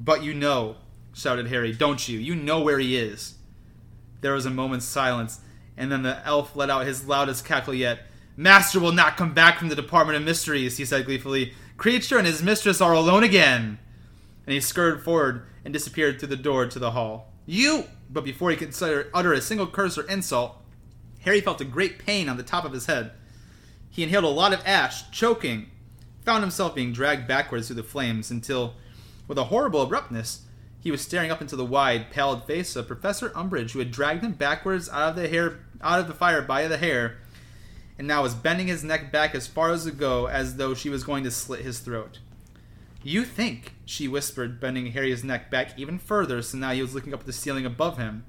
But 0.00 0.24
you 0.24 0.34
know, 0.34 0.74
shouted 1.12 1.46
Harry, 1.46 1.72
don't 1.72 2.08
you? 2.08 2.18
You 2.18 2.34
know 2.34 2.60
where 2.60 2.80
he 2.80 2.96
is. 2.96 3.34
There 4.22 4.34
was 4.34 4.44
a 4.44 4.50
moment's 4.50 4.86
silence, 4.86 5.38
and 5.76 5.92
then 5.92 6.02
the 6.02 6.20
elf 6.26 6.56
let 6.56 6.68
out 6.68 6.84
his 6.84 7.06
loudest 7.06 7.44
cackle 7.44 7.74
yet. 7.74 8.00
Master 8.36 8.80
will 8.80 8.90
not 8.90 9.16
come 9.16 9.34
back 9.34 9.56
from 9.56 9.68
the 9.68 9.76
Department 9.76 10.16
of 10.16 10.24
Mysteries, 10.24 10.78
he 10.78 10.84
said 10.84 11.04
gleefully. 11.04 11.54
Kreacher 11.76 12.18
and 12.18 12.26
his 12.26 12.42
mistress 12.42 12.80
are 12.80 12.92
alone 12.92 13.22
again. 13.22 13.78
And 14.46 14.54
he 14.54 14.60
scurried 14.60 15.02
forward 15.02 15.46
and 15.64 15.72
disappeared 15.72 16.18
through 16.18 16.28
the 16.28 16.36
door 16.36 16.66
to 16.66 16.78
the 16.78 16.92
hall. 16.92 17.32
You! 17.46 17.84
But 18.10 18.24
before 18.24 18.50
he 18.50 18.56
could 18.56 18.74
utter 19.14 19.32
a 19.32 19.40
single 19.40 19.66
curse 19.66 19.98
or 19.98 20.08
insult, 20.08 20.56
Harry 21.20 21.40
felt 21.40 21.60
a 21.60 21.64
great 21.64 21.98
pain 21.98 22.28
on 22.28 22.36
the 22.36 22.42
top 22.42 22.64
of 22.64 22.72
his 22.72 22.86
head. 22.86 23.12
He 23.90 24.02
inhaled 24.02 24.24
a 24.24 24.28
lot 24.28 24.52
of 24.52 24.62
ash, 24.66 25.10
choking, 25.10 25.70
found 26.24 26.42
himself 26.42 26.74
being 26.74 26.92
dragged 26.92 27.26
backwards 27.26 27.66
through 27.66 27.76
the 27.76 27.82
flames 27.82 28.30
until, 28.30 28.74
with 29.26 29.38
a 29.38 29.44
horrible 29.44 29.82
abruptness, 29.82 30.42
he 30.84 30.90
was 30.90 31.00
staring 31.00 31.30
up 31.30 31.40
into 31.40 31.56
the 31.56 31.64
wide, 31.64 32.10
pallid 32.10 32.44
face 32.44 32.76
of 32.76 32.86
Professor 32.86 33.30
Umbridge, 33.30 33.72
who 33.72 33.78
had 33.78 33.90
dragged 33.90 34.22
him 34.22 34.32
backwards 34.32 34.90
out 34.90 35.08
of 35.08 35.16
the 35.16 35.28
hair, 35.28 35.60
out 35.80 35.98
of 35.98 36.08
the 36.08 36.12
fire 36.12 36.42
by 36.42 36.68
the 36.68 36.76
hair, 36.76 37.16
and 37.98 38.06
now 38.06 38.22
was 38.22 38.34
bending 38.34 38.66
his 38.66 38.84
neck 38.84 39.10
back 39.10 39.34
as 39.34 39.46
far 39.46 39.70
as 39.70 39.86
it 39.86 39.96
go, 39.96 40.26
as 40.26 40.56
though 40.56 40.74
she 40.74 40.90
was 40.90 41.02
going 41.02 41.24
to 41.24 41.30
slit 41.30 41.60
his 41.60 41.78
throat. 41.78 42.18
You 43.06 43.24
think, 43.26 43.74
she 43.84 44.08
whispered, 44.08 44.58
bending 44.58 44.86
Harry's 44.86 45.22
neck 45.22 45.50
back 45.50 45.78
even 45.78 45.98
further, 45.98 46.40
so 46.40 46.56
now 46.56 46.72
he 46.72 46.80
was 46.80 46.94
looking 46.94 47.12
up 47.12 47.20
at 47.20 47.26
the 47.26 47.34
ceiling 47.34 47.66
above 47.66 47.98
him, 47.98 48.24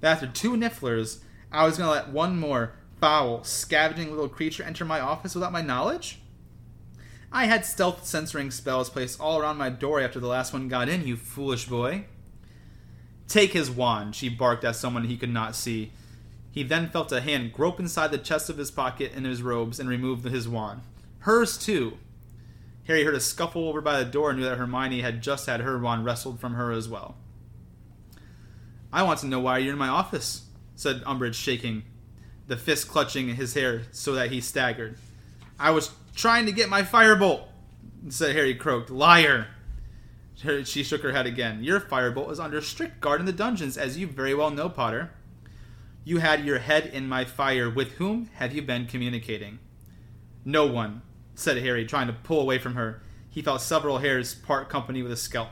that 0.00 0.10
after 0.10 0.26
two 0.26 0.56
nifflers, 0.56 1.20
I 1.52 1.64
was 1.64 1.78
going 1.78 1.86
to 1.86 1.92
let 1.92 2.08
one 2.08 2.36
more 2.36 2.72
foul, 3.00 3.44
scavenging 3.44 4.10
little 4.10 4.28
creature 4.28 4.64
enter 4.64 4.84
my 4.84 4.98
office 4.98 5.36
without 5.36 5.52
my 5.52 5.62
knowledge? 5.62 6.18
I 7.30 7.44
had 7.44 7.64
stealth 7.64 8.02
sensoring 8.02 8.52
spells 8.52 8.90
placed 8.90 9.20
all 9.20 9.38
around 9.38 9.56
my 9.56 9.70
door 9.70 10.00
after 10.00 10.18
the 10.18 10.26
last 10.26 10.52
one 10.52 10.66
got 10.66 10.88
in, 10.88 11.06
you 11.06 11.16
foolish 11.16 11.66
boy. 11.68 12.06
Take 13.28 13.52
his 13.52 13.70
wand, 13.70 14.16
she 14.16 14.28
barked 14.28 14.64
at 14.64 14.74
someone 14.74 15.04
he 15.04 15.16
could 15.16 15.32
not 15.32 15.54
see. 15.54 15.92
He 16.50 16.64
then 16.64 16.90
felt 16.90 17.12
a 17.12 17.20
hand 17.20 17.52
grope 17.52 17.78
inside 17.78 18.10
the 18.10 18.18
chest 18.18 18.50
of 18.50 18.58
his 18.58 18.72
pocket 18.72 19.12
in 19.14 19.24
his 19.24 19.42
robes 19.42 19.78
and 19.78 19.88
remove 19.88 20.24
his 20.24 20.48
wand. 20.48 20.80
Hers, 21.20 21.56
too. 21.56 21.98
Harry 22.84 23.04
heard 23.04 23.14
a 23.14 23.20
scuffle 23.20 23.68
over 23.68 23.80
by 23.80 23.98
the 23.98 24.10
door 24.10 24.30
and 24.30 24.38
knew 24.38 24.44
that 24.44 24.58
Hermione 24.58 25.02
had 25.02 25.22
just 25.22 25.46
had 25.46 25.60
her 25.60 25.78
wand 25.78 26.04
wrestled 26.04 26.40
from 26.40 26.54
her 26.54 26.72
as 26.72 26.88
well. 26.88 27.16
I 28.92 29.02
want 29.04 29.20
to 29.20 29.26
know 29.26 29.40
why 29.40 29.58
you're 29.58 29.72
in 29.72 29.78
my 29.78 29.88
office, 29.88 30.46
said 30.74 31.02
Umbridge, 31.04 31.34
shaking 31.34 31.84
the 32.48 32.56
fist 32.56 32.88
clutching 32.88 33.34
his 33.36 33.54
hair 33.54 33.82
so 33.92 34.14
that 34.14 34.32
he 34.32 34.40
staggered. 34.40 34.98
I 35.58 35.70
was 35.70 35.92
trying 36.14 36.46
to 36.46 36.52
get 36.52 36.68
my 36.68 36.82
firebolt, 36.82 37.44
said 38.08 38.34
Harry 38.34 38.54
croaked. 38.54 38.90
Liar! 38.90 39.46
She 40.64 40.82
shook 40.82 41.02
her 41.02 41.12
head 41.12 41.26
again. 41.26 41.62
Your 41.62 41.80
firebolt 41.80 42.32
is 42.32 42.40
under 42.40 42.60
strict 42.60 43.00
guard 43.00 43.20
in 43.20 43.26
the 43.26 43.32
dungeons, 43.32 43.78
as 43.78 43.96
you 43.96 44.08
very 44.08 44.34
well 44.34 44.50
know, 44.50 44.68
Potter. 44.68 45.12
You 46.04 46.18
had 46.18 46.44
your 46.44 46.58
head 46.58 46.86
in 46.86 47.08
my 47.08 47.24
fire. 47.24 47.70
With 47.70 47.92
whom 47.92 48.28
have 48.34 48.52
you 48.52 48.60
been 48.60 48.86
communicating? 48.86 49.60
No 50.44 50.66
one, 50.66 51.02
said 51.34 51.58
Harry, 51.58 51.84
trying 51.84 52.06
to 52.06 52.12
pull 52.12 52.40
away 52.40 52.58
from 52.58 52.74
her. 52.74 53.02
He 53.30 53.42
felt 53.42 53.60
several 53.60 53.98
hairs 53.98 54.34
part 54.34 54.68
company 54.68 55.02
with 55.02 55.12
a 55.12 55.16
scalp. 55.16 55.48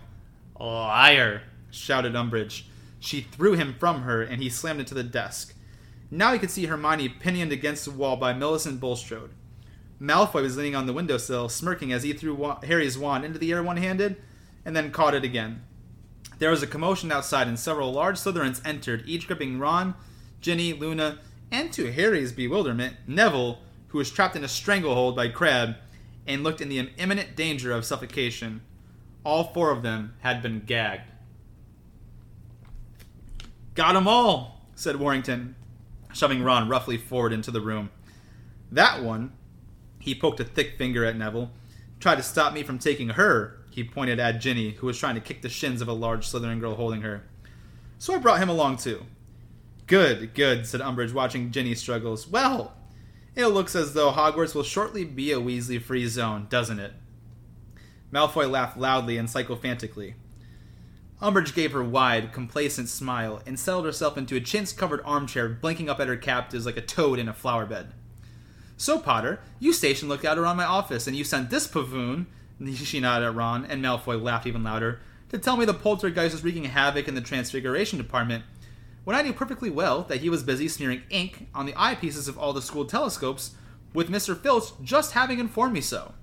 Liar! 0.59 1.43
shouted 1.71 2.15
Umbridge. 2.15 2.65
She 2.99 3.23
threw 3.23 3.55
him 3.55 3.75
from 3.79 4.03
her, 4.03 4.23
and 4.23 4.43
he 4.43 4.51
slammed 4.51 4.81
into 4.81 4.95
the 4.95 5.03
desk. 5.03 5.55
Now 6.11 6.33
he 6.33 6.39
could 6.39 6.51
see 6.51 6.67
Hermione 6.67 7.09
pinioned 7.09 7.53
against 7.53 7.85
the 7.85 7.93
wall 7.93 8.17
by 8.17 8.33
Millicent 8.33 8.81
Bulstrode. 8.81 9.31
Malfoy 10.01 10.43
was 10.43 10.57
leaning 10.57 10.75
on 10.75 10.87
the 10.87 10.93
windowsill, 10.93 11.49
smirking 11.49 11.93
as 11.93 12.03
he 12.03 12.13
threw 12.13 12.35
wa- 12.35 12.61
Harry's 12.63 12.99
wand 12.99 13.25
into 13.25 13.39
the 13.39 13.53
air 13.53 13.63
one 13.63 13.77
handed, 13.77 14.17
and 14.65 14.75
then 14.75 14.91
caught 14.91 15.15
it 15.15 15.25
again. 15.25 15.63
There 16.39 16.51
was 16.51 16.63
a 16.63 16.67
commotion 16.67 17.13
outside, 17.13 17.47
and 17.47 17.59
several 17.59 17.93
large 17.93 18.17
Slytherins 18.17 18.67
entered, 18.67 19.05
each 19.07 19.27
gripping 19.27 19.59
Ron, 19.59 19.95
Ginny, 20.41 20.73
Luna, 20.73 21.19
and 21.51 21.73
to 21.73 21.93
Harry's 21.93 22.33
bewilderment, 22.33 22.97
Neville, 23.07 23.59
who 23.91 23.99
was 23.99 24.11
trapped 24.11 24.37
in 24.37 24.45
a 24.45 24.49
stranglehold 24.49 25.15
by 25.15 25.29
Crabbe 25.29 25.77
and 26.27 26.43
looked 26.43 26.61
in 26.61 26.69
the 26.69 26.91
imminent 26.97 27.37
danger 27.37 27.73
of 27.73 27.85
suffocation. 27.85 28.63
All 29.25 29.45
four 29.53 29.71
of 29.71 29.83
them 29.83 30.15
had 30.21 30.43
been 30.43 30.61
gagged. 30.61 31.11
Got 33.75 33.97
'em 33.97 34.09
all, 34.09 34.67
said 34.75 34.97
Warrington, 34.97 35.57
shoving 36.13 36.43
Ron 36.43 36.69
roughly 36.69 36.97
forward 36.97 37.33
into 37.33 37.51
the 37.51 37.61
room. 37.61 37.91
That 38.71 39.03
one, 39.03 39.33
he 39.99 40.15
poked 40.15 40.41
a 40.41 40.45
thick 40.45 40.79
finger 40.79 41.05
at 41.05 41.17
Neville, 41.17 41.51
tried 41.99 42.17
to 42.17 42.23
stop 42.23 42.53
me 42.53 42.63
from 42.63 42.79
taking 42.79 43.11
her, 43.11 43.59
he 43.71 43.85
pointed 43.85 44.19
at 44.19 44.41
Ginny, 44.41 44.71
who 44.73 44.87
was 44.87 44.99
trying 44.99 45.15
to 45.17 45.21
kick 45.21 45.43
the 45.43 45.49
shins 45.49 45.81
of 45.81 45.89
a 45.89 45.93
large 45.93 46.27
Slytherin 46.27 46.61
girl 46.61 46.75
holding 46.75 47.03
her. 47.03 47.25
So 47.99 48.15
I 48.15 48.19
brought 48.19 48.41
him 48.41 48.49
along 48.49 48.79
too. 48.79 49.05
Good, 49.87 50.35
good, 50.35 50.67
said 50.67 50.81
Umbridge, 50.81 51.13
watching 51.13 51.51
Ginny 51.51 51.75
struggles. 51.75 52.29
Well, 52.29 52.75
it 53.37 53.47
looks 53.47 53.77
as 53.77 53.95
though 53.95 54.13
Hogwarts 54.13 54.55
will 54.55 54.63
shortly 54.63 55.05
be 55.05 55.33
a 55.33 55.41
Weasley 55.41 55.81
free 55.81 56.07
zone, 56.07 56.47
doesn't 56.51 56.81
it? 56.81 56.93
Malfoy 58.13 58.51
laughed 58.51 58.77
loudly 58.77 59.17
and 59.17 59.29
sycophantically. 59.29 60.15
Umbridge 61.23 61.55
gave 61.55 61.73
her 61.73 61.85
wide, 61.85 62.33
complacent 62.33 62.89
smile 62.89 63.43
and 63.47 63.59
settled 63.59 63.85
herself 63.85 64.17
into 64.17 64.37
a 64.37 64.41
chintz 64.41 64.73
covered 64.73 65.03
armchair, 65.05 65.49
blinking 65.49 65.89
up 65.89 66.01
at 66.01 66.09
her 66.09 66.17
captives 66.17 66.65
like 66.65 66.79
a 66.79 66.83
toad 66.83 67.19
in 67.19 67.29
a 67.29 67.35
flower 67.35 67.67
bed. 67.67 67.93
So, 68.77 68.99
Potter, 68.99 69.41
you 69.59 69.75
stationed 69.75 70.09
lookout 70.09 70.39
around 70.39 70.57
my 70.57 70.65
office, 70.65 71.07
and 71.07 71.15
you 71.15 71.23
sent 71.23 71.51
this 71.51 71.69
pavoon, 71.69 72.25
she 72.75 73.01
nodded 73.01 73.27
at 73.27 73.35
Ron, 73.35 73.67
and 73.67 73.85
Malfoy 73.85 74.21
laughed 74.21 74.47
even 74.47 74.65
louder, 74.65 75.01
to 75.29 75.39
tell 75.39 75.57
me 75.57 75.67
the 75.67 75.75
poltergeist 75.75 76.33
was 76.33 76.43
wreaking 76.43 76.65
havoc 76.65 77.07
in 77.07 77.15
the 77.15 77.21
Transfiguration 77.21 77.99
Department, 77.99 78.45
when 79.05 79.17
I 79.17 79.23
knew 79.23 79.33
perfectly 79.33 79.71
well 79.71 80.03
that 80.03 80.21
he 80.21 80.29
was 80.29 80.43
busy 80.43 80.69
smearing 80.69 81.03
ink 81.11 81.49
on 81.55 81.67
the 81.67 81.73
eyepieces 81.73 82.29
of 82.29 82.39
all 82.39 82.53
the 82.53 82.63
school 82.63 82.85
telescopes, 82.85 83.53
with 83.93 84.09
Mr. 84.09 84.41
Filch 84.41 84.71
just 84.83 85.13
having 85.13 85.39
informed 85.39 85.73
me 85.73 85.81
so. 85.81 86.15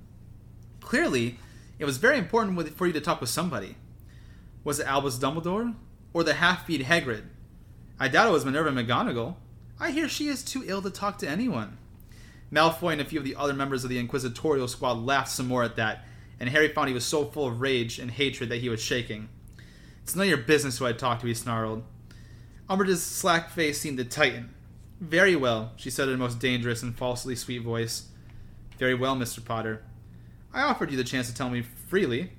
Clearly, 0.80 1.38
it 1.80 1.86
was 1.86 1.98
very 1.98 2.18
important 2.18 2.58
for 2.76 2.88
you 2.88 2.94
to 2.94 3.02
talk 3.02 3.20
with 3.20 3.30
somebody. 3.30 3.76
Was 4.64 4.80
it 4.80 4.88
Albus 4.88 5.18
Dumbledore? 5.18 5.76
Or 6.14 6.24
the 6.24 6.36
half-breed 6.36 6.82
Hagrid? 6.84 7.24
I 8.00 8.08
doubt 8.08 8.28
it 8.28 8.32
was 8.32 8.46
Minerva 8.46 8.72
McGonagall. 8.72 9.36
I 9.80 9.92
hear 9.92 10.08
she 10.08 10.28
is 10.28 10.44
too 10.44 10.64
ill 10.66 10.82
to 10.82 10.90
talk 10.90 11.18
to 11.20 11.30
anyone. 11.30 11.78
Malfoy 12.52 12.94
and 12.94 13.02
a 13.02 13.06
few 13.06 13.20
of 13.20 13.26
the 13.26 13.36
other 13.36 13.54
members 13.54 13.84
of 13.84 13.90
the 13.90 14.00
Inquisitorial 14.00 14.68
squad 14.68 15.00
laughed 15.00 15.30
some 15.30 15.48
more 15.48 15.64
at 15.64 15.76
that, 15.76 16.06
and 16.40 16.50
Harry 16.50 16.70
found 16.70 16.88
he 16.88 16.94
was 16.94 17.06
so 17.06 17.26
full 17.26 17.48
of 17.48 17.60
rage 17.62 18.00
and 18.00 18.10
hatred 18.12 18.50
that 18.50 18.62
he 18.62 18.70
was 18.70 18.82
shaking. 18.82 19.30
It's 20.04 20.16
none 20.16 20.24
of 20.24 20.30
your 20.30 20.38
business 20.38 20.78
who 20.78 20.86
I 20.86 20.94
talk 20.94 21.20
to, 21.20 21.28
he 21.28 21.34
snarled. 21.34 21.84
Umbridge's 22.70 23.04
slack 23.04 23.50
face 23.50 23.80
seemed 23.80 23.98
to 23.98 24.04
tighten. 24.06 24.54
Very 25.00 25.36
well, 25.36 25.72
she 25.78 25.90
said 25.90 26.10
in 26.10 26.16
a 26.16 26.18
most 26.18 26.40
dangerous 26.40 26.84
and 26.84 26.96
falsely 26.96 27.36
sweet 27.36 27.62
voice. 27.62 28.10
Very 28.78 28.94
well, 28.94 29.16
Mr. 29.16 29.44
Potter. 29.44 29.84
I 30.54 30.64
offered 30.64 30.92
you 30.92 30.98
the 30.98 31.04
chance 31.04 31.28
to 31.28 31.34
tell 31.34 31.50
me 31.50 31.62
freely. 31.62 32.32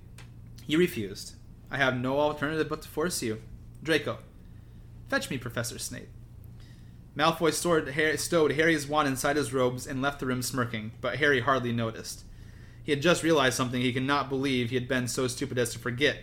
You 0.67 0.79
refused. 0.79 1.35
I 1.71 1.79
have 1.79 1.97
no 1.97 2.19
alternative 2.19 2.69
but 2.69 2.83
to 2.83 2.89
force 2.89 3.23
you. 3.23 3.41
Draco, 3.83 4.19
fetch 5.09 5.31
me 5.31 5.39
Professor 5.39 5.79
Snape. 5.79 6.09
Malfoy 7.17 7.53
stowed 7.53 8.53
Harry's 8.53 8.87
wand 8.87 9.09
inside 9.09 9.37
his 9.37 9.53
robes 9.53 9.87
and 9.87 10.03
left 10.03 10.21
the 10.21 10.27
room 10.27 10.43
smirking, 10.43 10.93
but 11.01 11.17
Harry 11.17 11.41
hardly 11.41 11.73
noticed. 11.73 12.25
He 12.85 12.93
had 12.93 13.03
just 13.03 13.23
realized 13.23 13.57
something 13.57 13.81
he 13.81 13.93
could 13.93 14.03
not 14.03 14.29
believe 14.29 14.71
he 14.71 14.77
had 14.77 14.89
been 14.89 15.09
so 15.09 15.27
stupid 15.27 15.59
as 15.59 15.73
to 15.73 15.79
forget. 15.79 16.19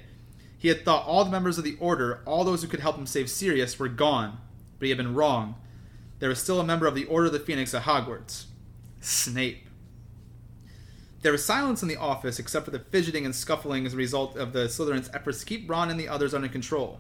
He 0.66 0.70
had 0.70 0.84
thought 0.84 1.06
all 1.06 1.24
the 1.24 1.30
members 1.30 1.60
of 1.60 1.64
the 1.64 1.78
Order, 1.80 2.22
all 2.26 2.44
those 2.44 2.64
who 2.64 2.68
could 2.68 2.80
help 2.80 2.98
him 2.98 3.06
save 3.06 3.30
Sirius, 3.30 3.78
were 3.78 3.88
gone, 3.88 4.40
but 4.80 4.86
he 4.86 4.90
had 4.90 4.98
been 4.98 5.14
wrong. 5.14 5.54
There 6.18 6.30
was 6.30 6.40
still 6.40 6.60
a 6.60 6.64
member 6.64 6.88
of 6.88 6.96
the 6.96 7.06
Order 7.06 7.28
of 7.28 7.34
the 7.34 7.40
Phoenix 7.40 7.72
at 7.76 7.84
Hogwarts 7.84 8.46
Snape. 9.00 9.68
There 11.22 11.32
was 11.32 11.46
silence 11.46 11.84
in 11.84 11.88
the 11.88 11.98
office 11.98 12.40
except 12.40 12.66
for 12.66 12.72
the 12.72 12.80
fidgeting 12.80 13.26
and 13.26 13.36
scuffling 13.36 13.86
as 13.86 13.94
a 13.94 13.98
result 13.98 14.36
of 14.38 14.54
the 14.54 14.66
Slytherins' 14.66 15.14
efforts 15.14 15.42
to 15.42 15.46
keep 15.46 15.70
Ron 15.70 15.92
and 15.92 16.00
the 16.00 16.10
others 16.10 16.34
under 16.34 16.48
control. 16.48 17.00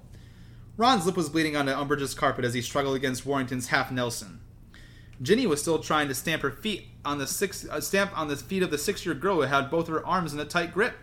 Ron's 0.77 1.07
lip 1.07 1.17
was 1.17 1.29
bleeding 1.29 1.55
onto 1.55 1.71
Umbridge's 1.71 2.13
carpet 2.13 2.45
as 2.45 2.53
he 2.53 2.61
struggled 2.61 2.95
against 2.95 3.25
Warrington's 3.25 3.69
half 3.69 3.91
Nelson. 3.91 4.41
Ginny 5.23 5.47
was 5.47 5.59
still 5.59 5.79
trying 5.79 6.07
to 6.07 6.13
stamp 6.13 6.43
her 6.43 6.51
feet 6.51 6.89
on 7.03 7.17
the 7.17 7.25
six 7.25 7.67
uh, 7.67 7.81
stamp 7.81 8.15
on 8.15 8.27
the 8.27 8.37
feet 8.37 8.61
of 8.61 8.69
the 8.69 8.77
six-year 8.77 9.15
girl 9.15 9.37
who 9.37 9.41
had 9.41 9.71
both 9.71 9.87
her 9.87 10.05
arms 10.05 10.35
in 10.35 10.39
a 10.39 10.45
tight 10.45 10.71
grip. 10.71 10.93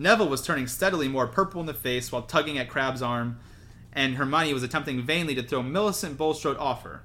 Neville 0.00 0.30
was 0.30 0.40
turning 0.40 0.66
steadily 0.66 1.08
more 1.08 1.26
purple 1.26 1.60
in 1.60 1.66
the 1.66 1.74
face 1.74 2.10
while 2.10 2.22
tugging 2.22 2.56
at 2.56 2.70
Crabbe's 2.70 3.02
arm, 3.02 3.38
and 3.92 4.14
Hermione 4.14 4.54
was 4.54 4.62
attempting 4.62 5.02
vainly 5.02 5.34
to 5.34 5.42
throw 5.42 5.62
Millicent 5.62 6.16
Bulstrode 6.16 6.56
off 6.56 6.84
her. 6.84 7.02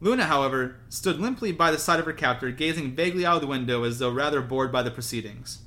Luna, 0.00 0.24
however, 0.24 0.74
stood 0.88 1.20
limply 1.20 1.52
by 1.52 1.70
the 1.70 1.78
side 1.78 2.00
of 2.00 2.06
her 2.06 2.12
captor, 2.12 2.50
gazing 2.50 2.96
vaguely 2.96 3.24
out 3.24 3.36
of 3.36 3.40
the 3.42 3.46
window 3.46 3.84
as 3.84 4.00
though 4.00 4.10
rather 4.10 4.40
bored 4.40 4.72
by 4.72 4.82
the 4.82 4.90
proceedings. 4.90 5.60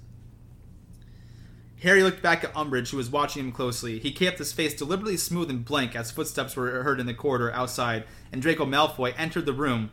Harry 1.83 2.03
looked 2.03 2.21
back 2.21 2.43
at 2.43 2.53
Umbridge, 2.53 2.91
who 2.91 2.97
was 2.97 3.09
watching 3.09 3.45
him 3.45 3.53
closely. 3.53 3.97
He 3.99 4.11
kept 4.11 4.37
his 4.37 4.51
face 4.51 4.73
deliberately 4.73 5.15
smooth 5.15 5.49
and 5.49 5.63
blank 5.63 5.95
as 5.95 6.11
footsteps 6.11 6.57
were 6.57 6.83
heard 6.83 6.99
in 6.99 7.05
the 7.05 7.13
corridor 7.13 7.53
outside, 7.53 8.03
and 8.29 8.41
Draco 8.41 8.65
Malfoy 8.65 9.13
entered 9.17 9.45
the 9.45 9.53
room, 9.53 9.91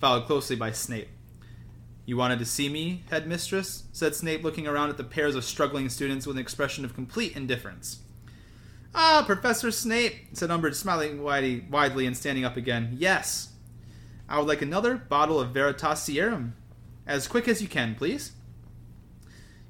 followed 0.00 0.26
closely 0.26 0.54
by 0.54 0.70
Snape. 0.70 1.08
You 2.06 2.16
wanted 2.16 2.38
to 2.38 2.44
see 2.44 2.68
me, 2.68 3.02
headmistress? 3.10 3.82
said 3.90 4.14
Snape, 4.14 4.44
looking 4.44 4.68
around 4.68 4.90
at 4.90 4.96
the 4.96 5.04
pairs 5.04 5.34
of 5.34 5.44
struggling 5.44 5.88
students 5.88 6.24
with 6.24 6.36
an 6.36 6.40
expression 6.40 6.84
of 6.84 6.94
complete 6.94 7.36
indifference. 7.36 7.98
Ah, 8.94 9.24
Professor 9.26 9.72
Snape, 9.72 10.28
said 10.32 10.48
Umbridge, 10.48 10.76
smiling 10.76 11.20
widely 11.22 12.06
and 12.06 12.16
standing 12.16 12.44
up 12.44 12.56
again. 12.56 12.94
Yes. 12.96 13.50
I 14.28 14.38
would 14.38 14.46
like 14.46 14.62
another 14.62 14.94
bottle 14.94 15.40
of 15.40 15.52
Veritaserum. 15.52 16.52
As 17.08 17.26
quick 17.26 17.48
as 17.48 17.60
you 17.60 17.66
can, 17.66 17.96
please. 17.96 18.32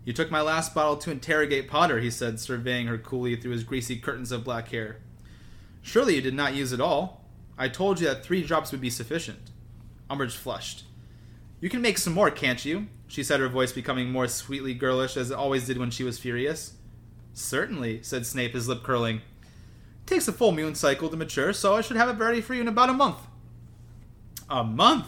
You 0.04 0.12
took 0.12 0.30
my 0.30 0.42
last 0.42 0.74
bottle 0.74 0.96
to 0.98 1.10
interrogate 1.10 1.68
Potter, 1.68 2.00
he 2.00 2.10
said, 2.10 2.38
surveying 2.38 2.86
her 2.86 2.98
coolly 2.98 3.34
through 3.34 3.52
his 3.52 3.64
greasy 3.64 3.96
curtains 3.96 4.30
of 4.30 4.44
black 4.44 4.68
hair. 4.68 4.98
Surely 5.80 6.14
you 6.16 6.20
did 6.20 6.34
not 6.34 6.54
use 6.54 6.72
it 6.72 6.80
all. 6.80 7.24
I 7.58 7.68
told 7.68 7.98
you 7.98 8.06
that 8.06 8.22
three 8.22 8.42
drops 8.42 8.72
would 8.72 8.80
be 8.80 8.90
sufficient. 8.90 9.50
Umbridge 10.10 10.36
flushed. 10.36 10.84
You 11.60 11.70
can 11.70 11.80
make 11.80 11.98
some 11.98 12.12
more, 12.12 12.30
can't 12.30 12.64
you? 12.64 12.86
She 13.08 13.22
said, 13.22 13.40
her 13.40 13.48
voice 13.48 13.72
becoming 13.72 14.10
more 14.10 14.28
sweetly 14.28 14.74
girlish, 14.74 15.16
as 15.16 15.30
it 15.30 15.36
always 15.36 15.66
did 15.66 15.78
when 15.78 15.90
she 15.90 16.04
was 16.04 16.18
furious. 16.18 16.74
Certainly, 17.32 18.02
said 18.02 18.26
Snape, 18.26 18.52
his 18.54 18.68
lip 18.68 18.82
curling. 18.82 19.16
It 19.16 20.06
takes 20.06 20.28
a 20.28 20.32
full 20.32 20.52
moon 20.52 20.74
cycle 20.74 21.08
to 21.08 21.16
mature, 21.16 21.52
so 21.52 21.74
I 21.74 21.80
should 21.80 21.96
have 21.96 22.08
it 22.08 22.18
ready 22.22 22.40
for 22.40 22.54
you 22.54 22.60
in 22.60 22.68
about 22.68 22.90
a 22.90 22.94
month. 22.94 23.18
A 24.50 24.64
month? 24.64 25.06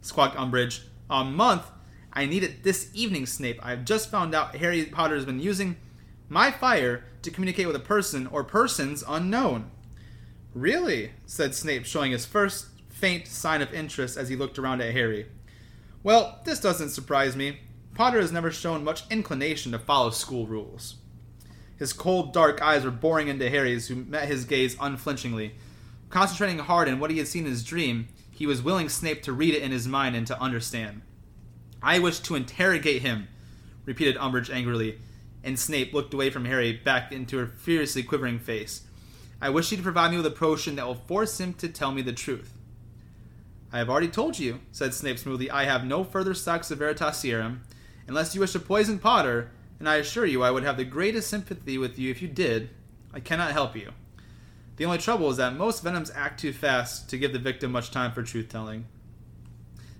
squawked 0.00 0.36
Umbridge. 0.36 0.84
A 1.08 1.24
month? 1.24 1.64
I 2.12 2.26
need 2.26 2.42
it 2.42 2.62
this 2.62 2.90
evening, 2.94 3.26
Snape. 3.26 3.60
I've 3.62 3.84
just 3.84 4.10
found 4.10 4.34
out 4.34 4.56
Harry 4.56 4.84
Potter 4.86 5.14
has 5.14 5.24
been 5.24 5.40
using 5.40 5.76
my 6.28 6.50
fire 6.50 7.04
to 7.22 7.30
communicate 7.30 7.66
with 7.66 7.76
a 7.76 7.80
person 7.80 8.26
or 8.26 8.42
persons 8.42 9.04
unknown. 9.06 9.70
Really? 10.54 11.12
said 11.26 11.54
Snape, 11.54 11.84
showing 11.84 12.12
his 12.12 12.26
first 12.26 12.66
faint 12.88 13.26
sign 13.26 13.62
of 13.62 13.72
interest 13.72 14.16
as 14.16 14.28
he 14.28 14.36
looked 14.36 14.58
around 14.58 14.80
at 14.80 14.92
Harry. 14.92 15.26
Well, 16.02 16.40
this 16.44 16.60
doesn't 16.60 16.90
surprise 16.90 17.36
me. 17.36 17.58
Potter 17.94 18.20
has 18.20 18.32
never 18.32 18.50
shown 18.50 18.84
much 18.84 19.02
inclination 19.10 19.72
to 19.72 19.78
follow 19.78 20.10
school 20.10 20.46
rules. 20.46 20.96
His 21.76 21.92
cold, 21.92 22.32
dark 22.32 22.62
eyes 22.62 22.84
were 22.84 22.90
boring 22.90 23.28
into 23.28 23.50
Harry's, 23.50 23.88
who 23.88 23.96
met 23.96 24.28
his 24.28 24.44
gaze 24.44 24.76
unflinchingly. 24.80 25.54
Concentrating 26.08 26.58
hard 26.58 26.88
on 26.88 27.00
what 27.00 27.10
he 27.10 27.18
had 27.18 27.28
seen 27.28 27.44
in 27.44 27.50
his 27.50 27.64
dream, 27.64 28.08
he 28.30 28.46
was 28.46 28.62
willing 28.62 28.88
Snape 28.88 29.22
to 29.24 29.32
read 29.32 29.54
it 29.54 29.62
in 29.62 29.70
his 29.70 29.86
mind 29.86 30.16
and 30.16 30.26
to 30.26 30.40
understand. 30.40 31.02
I 31.82 31.98
wish 31.98 32.20
to 32.20 32.34
interrogate 32.34 33.02
him, 33.02 33.28
repeated 33.84 34.16
Umbridge 34.16 34.50
angrily, 34.50 34.98
and 35.44 35.58
Snape 35.58 35.92
looked 35.92 36.14
away 36.14 36.30
from 36.30 36.46
Harry 36.46 36.72
back 36.72 37.12
into 37.12 37.38
her 37.38 37.46
furiously 37.46 38.02
quivering 38.02 38.38
face. 38.38 38.82
I 39.40 39.50
wish 39.50 39.70
you 39.70 39.76
to 39.76 39.82
provide 39.82 40.10
me 40.10 40.18
with 40.18 40.26
a 40.26 40.30
potion 40.30 40.76
that 40.76 40.86
will 40.86 40.94
force 40.94 41.40
him 41.40 41.54
to 41.54 41.68
tell 41.68 41.92
me 41.92 42.02
the 42.02 42.12
truth. 42.12 42.56
I 43.72 43.78
have 43.78 43.88
already 43.88 44.08
told 44.08 44.38
you, 44.38 44.60
said 44.72 44.94
Snape 44.94 45.18
smoothly, 45.18 45.50
I 45.50 45.64
have 45.64 45.84
no 45.84 46.02
further 46.02 46.34
stocks 46.34 46.70
of 46.70 46.80
Veritaserum, 46.80 47.60
unless 48.08 48.34
you 48.34 48.40
wish 48.40 48.52
to 48.52 48.58
poison 48.58 48.98
Potter, 48.98 49.50
and 49.78 49.88
I 49.88 49.96
assure 49.96 50.26
you 50.26 50.42
I 50.42 50.50
would 50.50 50.64
have 50.64 50.76
the 50.76 50.84
greatest 50.84 51.30
sympathy 51.30 51.78
with 51.78 51.98
you 51.98 52.10
if 52.10 52.20
you 52.20 52.28
did. 52.28 52.70
I 53.14 53.20
cannot 53.20 53.52
help 53.52 53.76
you. 53.76 53.92
The 54.76 54.84
only 54.86 54.98
trouble 54.98 55.30
is 55.30 55.36
that 55.36 55.56
most 55.56 55.82
venoms 55.82 56.10
act 56.14 56.40
too 56.40 56.52
fast 56.52 57.08
to 57.10 57.18
give 57.18 57.32
the 57.32 57.38
victim 57.38 57.70
much 57.70 57.90
time 57.90 58.12
for 58.12 58.22
truth 58.22 58.48
telling. 58.48 58.86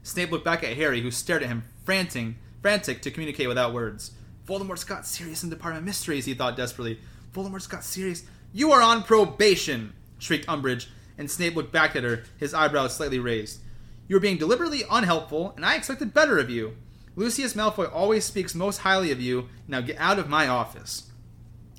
Snape 0.02 0.30
looked 0.30 0.44
back 0.44 0.64
at 0.64 0.76
Harry, 0.76 1.02
who 1.02 1.10
stared 1.10 1.42
at 1.42 1.48
him, 1.48 1.64
frantic, 1.84 2.34
frantic 2.62 3.02
to 3.02 3.10
communicate 3.10 3.48
without 3.48 3.74
words. 3.74 4.12
Voldemort's 4.46 4.84
got 4.84 5.06
serious 5.06 5.44
in 5.44 5.50
Department 5.50 5.82
of 5.82 5.86
Mysteries, 5.86 6.24
he 6.24 6.34
thought 6.34 6.56
desperately. 6.56 6.98
Voldemort's 7.32 7.66
got 7.66 7.84
serious. 7.84 8.24
You 8.52 8.72
are 8.72 8.82
on 8.82 9.04
probation! 9.04 9.92
shrieked 10.18 10.46
Umbridge, 10.46 10.86
and 11.20 11.30
Snape 11.30 11.54
looked 11.54 11.70
back 11.70 11.94
at 11.94 12.02
her, 12.02 12.24
his 12.38 12.54
eyebrows 12.54 12.96
slightly 12.96 13.18
raised. 13.18 13.60
You 14.08 14.16
are 14.16 14.20
being 14.20 14.38
deliberately 14.38 14.84
unhelpful, 14.90 15.52
and 15.54 15.66
I 15.66 15.76
expected 15.76 16.14
better 16.14 16.38
of 16.38 16.48
you. 16.48 16.76
Lucius 17.14 17.52
Malfoy 17.52 17.94
always 17.94 18.24
speaks 18.24 18.54
most 18.54 18.78
highly 18.78 19.12
of 19.12 19.20
you. 19.20 19.50
Now 19.68 19.82
get 19.82 19.98
out 19.98 20.18
of 20.18 20.30
my 20.30 20.48
office. 20.48 21.10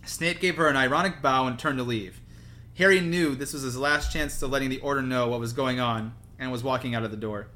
Snape 0.05 0.39
gave 0.39 0.57
her 0.57 0.67
an 0.67 0.77
ironic 0.77 1.23
bow 1.23 1.47
and 1.47 1.57
turned 1.57 1.79
to 1.79 1.83
leave. 1.83 2.21
Harry 2.77 3.01
knew 3.01 3.33
this 3.33 3.53
was 3.53 3.63
his 3.63 3.75
last 3.75 4.13
chance 4.13 4.37
to 4.39 4.45
letting 4.45 4.69
the 4.69 4.79
Order 4.79 5.01
know 5.01 5.27
what 5.29 5.39
was 5.39 5.53
going 5.53 5.79
on, 5.79 6.13
and 6.37 6.51
was 6.51 6.63
walking 6.63 6.93
out 6.93 7.03
of 7.03 7.09
the 7.09 7.17
door. 7.17 7.47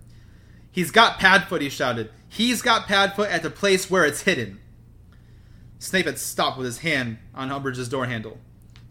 He's 0.72 0.90
got 0.90 1.20
Padfoot, 1.20 1.62
he 1.62 1.70
shouted. 1.70 2.10
He's 2.28 2.64
got 2.64 2.88
Padfoot 2.88 3.30
at 3.30 3.44
the 3.44 3.52
place 3.52 3.91
where 3.91 4.06
it's 4.06 4.22
hidden. 4.22 4.60
Snape 5.78 6.07
had 6.07 6.18
stopped 6.18 6.57
with 6.57 6.66
his 6.66 6.80
hand 6.80 7.20
on 7.36 7.49
Umbridge's 7.49 7.90
door 7.90 8.07
handle. 8.07 8.40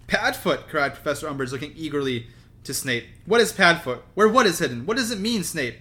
Padfoot, 0.06 0.68
cried 0.68 0.94
Professor 0.94 1.26
Umbridge, 1.26 1.50
looking 1.50 1.72
eagerly 1.74 2.28
to 2.64 2.74
Snape. 2.74 3.06
What 3.26 3.40
is 3.40 3.52
Padfoot? 3.52 4.00
Where 4.14 4.28
what 4.28 4.46
is 4.46 4.58
hidden? 4.58 4.86
What 4.86 4.96
does 4.96 5.10
it 5.10 5.20
mean, 5.20 5.44
Snape? 5.44 5.76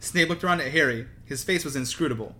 Snape 0.00 0.28
looked 0.28 0.42
around 0.42 0.60
at 0.60 0.72
Harry. 0.72 1.06
His 1.24 1.44
face 1.44 1.64
was 1.64 1.76
inscrutable. 1.76 2.34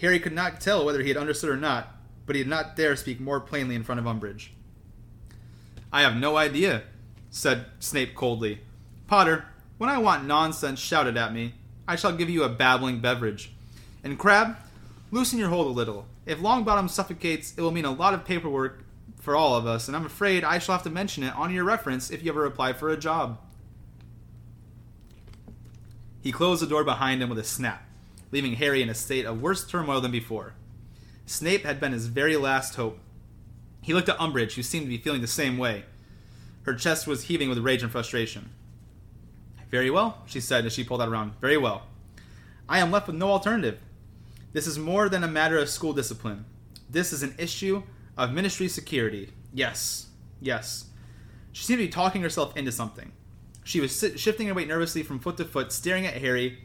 Harry 0.00 0.20
could 0.20 0.32
not 0.32 0.60
tell 0.60 0.84
whether 0.84 1.02
he 1.02 1.08
had 1.08 1.16
understood 1.16 1.50
or 1.50 1.56
not, 1.56 1.96
but 2.26 2.36
he 2.36 2.42
did 2.42 2.50
not 2.50 2.76
dare 2.76 2.96
speak 2.96 3.20
more 3.20 3.40
plainly 3.40 3.74
in 3.74 3.84
front 3.84 4.00
of 4.00 4.06
Umbridge. 4.06 4.48
I 5.92 6.02
have 6.02 6.16
no 6.16 6.36
idea, 6.36 6.82
said 7.30 7.66
Snape 7.78 8.14
coldly. 8.14 8.60
Potter, 9.06 9.44
when 9.78 9.90
I 9.90 9.98
want 9.98 10.26
nonsense 10.26 10.80
shouted 10.80 11.16
at 11.16 11.32
me, 11.32 11.54
I 11.86 11.96
shall 11.96 12.16
give 12.16 12.30
you 12.30 12.42
a 12.42 12.48
babbling 12.48 13.00
beverage. 13.00 13.52
And 14.02 14.18
Crabbe, 14.18 14.56
loosen 15.10 15.38
your 15.38 15.50
hold 15.50 15.66
a 15.66 15.70
little. 15.70 16.06
If 16.26 16.38
Longbottom 16.38 16.90
suffocates, 16.90 17.54
it 17.56 17.60
will 17.60 17.70
mean 17.70 17.84
a 17.84 17.92
lot 17.92 18.14
of 18.14 18.24
paperwork 18.24 18.83
for 19.24 19.34
all 19.34 19.56
of 19.56 19.66
us, 19.66 19.88
and 19.88 19.96
I'm 19.96 20.04
afraid 20.04 20.44
I 20.44 20.58
shall 20.58 20.74
have 20.74 20.84
to 20.84 20.90
mention 20.90 21.24
it 21.24 21.34
on 21.34 21.52
your 21.52 21.64
reference 21.64 22.10
if 22.10 22.22
you 22.22 22.30
ever 22.30 22.44
apply 22.44 22.74
for 22.74 22.90
a 22.90 22.96
job. 22.96 23.38
He 26.20 26.30
closed 26.30 26.62
the 26.62 26.66
door 26.66 26.84
behind 26.84 27.22
him 27.22 27.30
with 27.30 27.38
a 27.38 27.44
snap, 27.44 27.88
leaving 28.30 28.54
Harry 28.56 28.82
in 28.82 28.90
a 28.90 28.94
state 28.94 29.24
of 29.24 29.40
worse 29.40 29.66
turmoil 29.66 30.02
than 30.02 30.10
before. 30.10 30.52
Snape 31.24 31.64
had 31.64 31.80
been 31.80 31.92
his 31.92 32.06
very 32.06 32.36
last 32.36 32.74
hope. 32.74 32.98
He 33.80 33.94
looked 33.94 34.10
at 34.10 34.18
Umbridge, 34.18 34.56
who 34.56 34.62
seemed 34.62 34.84
to 34.84 34.90
be 34.90 34.98
feeling 34.98 35.22
the 35.22 35.26
same 35.26 35.56
way. 35.56 35.84
Her 36.64 36.74
chest 36.74 37.06
was 37.06 37.24
heaving 37.24 37.48
with 37.48 37.58
rage 37.58 37.82
and 37.82 37.90
frustration. 37.90 38.50
Very 39.70 39.90
well, 39.90 40.18
she 40.26 40.40
said 40.40 40.66
as 40.66 40.74
she 40.74 40.84
pulled 40.84 41.00
out 41.00 41.08
around. 41.08 41.32
Very 41.40 41.56
well. 41.56 41.84
I 42.68 42.78
am 42.78 42.90
left 42.90 43.06
with 43.06 43.16
no 43.16 43.30
alternative. 43.30 43.78
This 44.52 44.66
is 44.66 44.78
more 44.78 45.08
than 45.08 45.24
a 45.24 45.28
matter 45.28 45.58
of 45.58 45.70
school 45.70 45.94
discipline. 45.94 46.44
This 46.90 47.12
is 47.12 47.22
an 47.22 47.34
issue 47.38 47.82
of 48.16 48.32
ministry 48.32 48.68
security. 48.68 49.30
Yes, 49.52 50.08
yes. 50.40 50.86
She 51.52 51.64
seemed 51.64 51.78
to 51.78 51.86
be 51.86 51.90
talking 51.90 52.22
herself 52.22 52.56
into 52.56 52.72
something. 52.72 53.12
She 53.62 53.80
was 53.80 53.94
sit- 53.94 54.20
shifting 54.20 54.48
her 54.48 54.54
weight 54.54 54.68
nervously 54.68 55.02
from 55.02 55.18
foot 55.18 55.36
to 55.38 55.44
foot, 55.44 55.72
staring 55.72 56.06
at 56.06 56.20
Harry, 56.20 56.58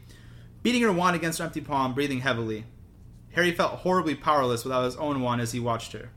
beating 0.62 0.82
her 0.82 0.92
wand 0.92 1.16
against 1.16 1.38
her 1.38 1.44
empty 1.44 1.60
palm, 1.60 1.94
breathing 1.94 2.20
heavily. 2.20 2.64
Harry 3.32 3.52
felt 3.52 3.80
horribly 3.80 4.14
powerless 4.14 4.64
without 4.64 4.84
his 4.84 4.96
own 4.96 5.22
wand 5.22 5.40
as 5.40 5.52
he 5.52 5.60
watched 5.60 5.92
her. 5.92 6.10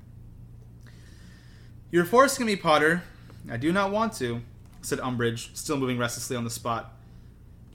You're 1.92 2.06
forcing 2.06 2.46
me, 2.46 2.56
Potter. 2.56 3.04
I 3.50 3.58
do 3.58 3.72
not 3.72 3.92
want 3.92 4.14
to, 4.14 4.42
said 4.82 5.00
Umbridge, 5.00 5.56
still 5.56 5.78
moving 5.78 5.98
restlessly 5.98 6.36
on 6.36 6.44
the 6.44 6.50
spot. 6.50 6.94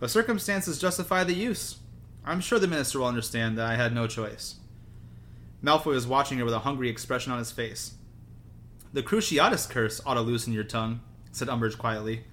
But 0.01 0.11
circumstances 0.11 0.79
justify 0.79 1.25
the 1.25 1.35
use. 1.35 1.79
I'm 2.25 2.41
sure 2.41 2.59
the 2.59 2.67
minister 2.67 2.99
will 2.99 3.07
understand 3.07 3.57
that 3.57 3.67
I 3.67 3.77
had 3.77 3.95
no 3.95 4.07
choice. 4.07 4.57
Malfoy 5.63 5.93
was 5.95 6.07
watching 6.07 6.39
her 6.39 6.45
with 6.45 6.55
a 6.55 6.61
hungry 6.61 6.89
expression 6.89 7.33
on 7.33 7.39
his 7.39 7.51
face. 7.51 7.95
The 8.93 9.03
Cruciatus 9.03 9.69
curse 9.69 10.01
ought 10.07 10.15
to 10.15 10.21
loosen 10.21 10.53
your 10.53 10.65
tongue, 10.65 11.01
said 11.33 11.49
Umbridge 11.49 11.77
quietly. 11.77 12.25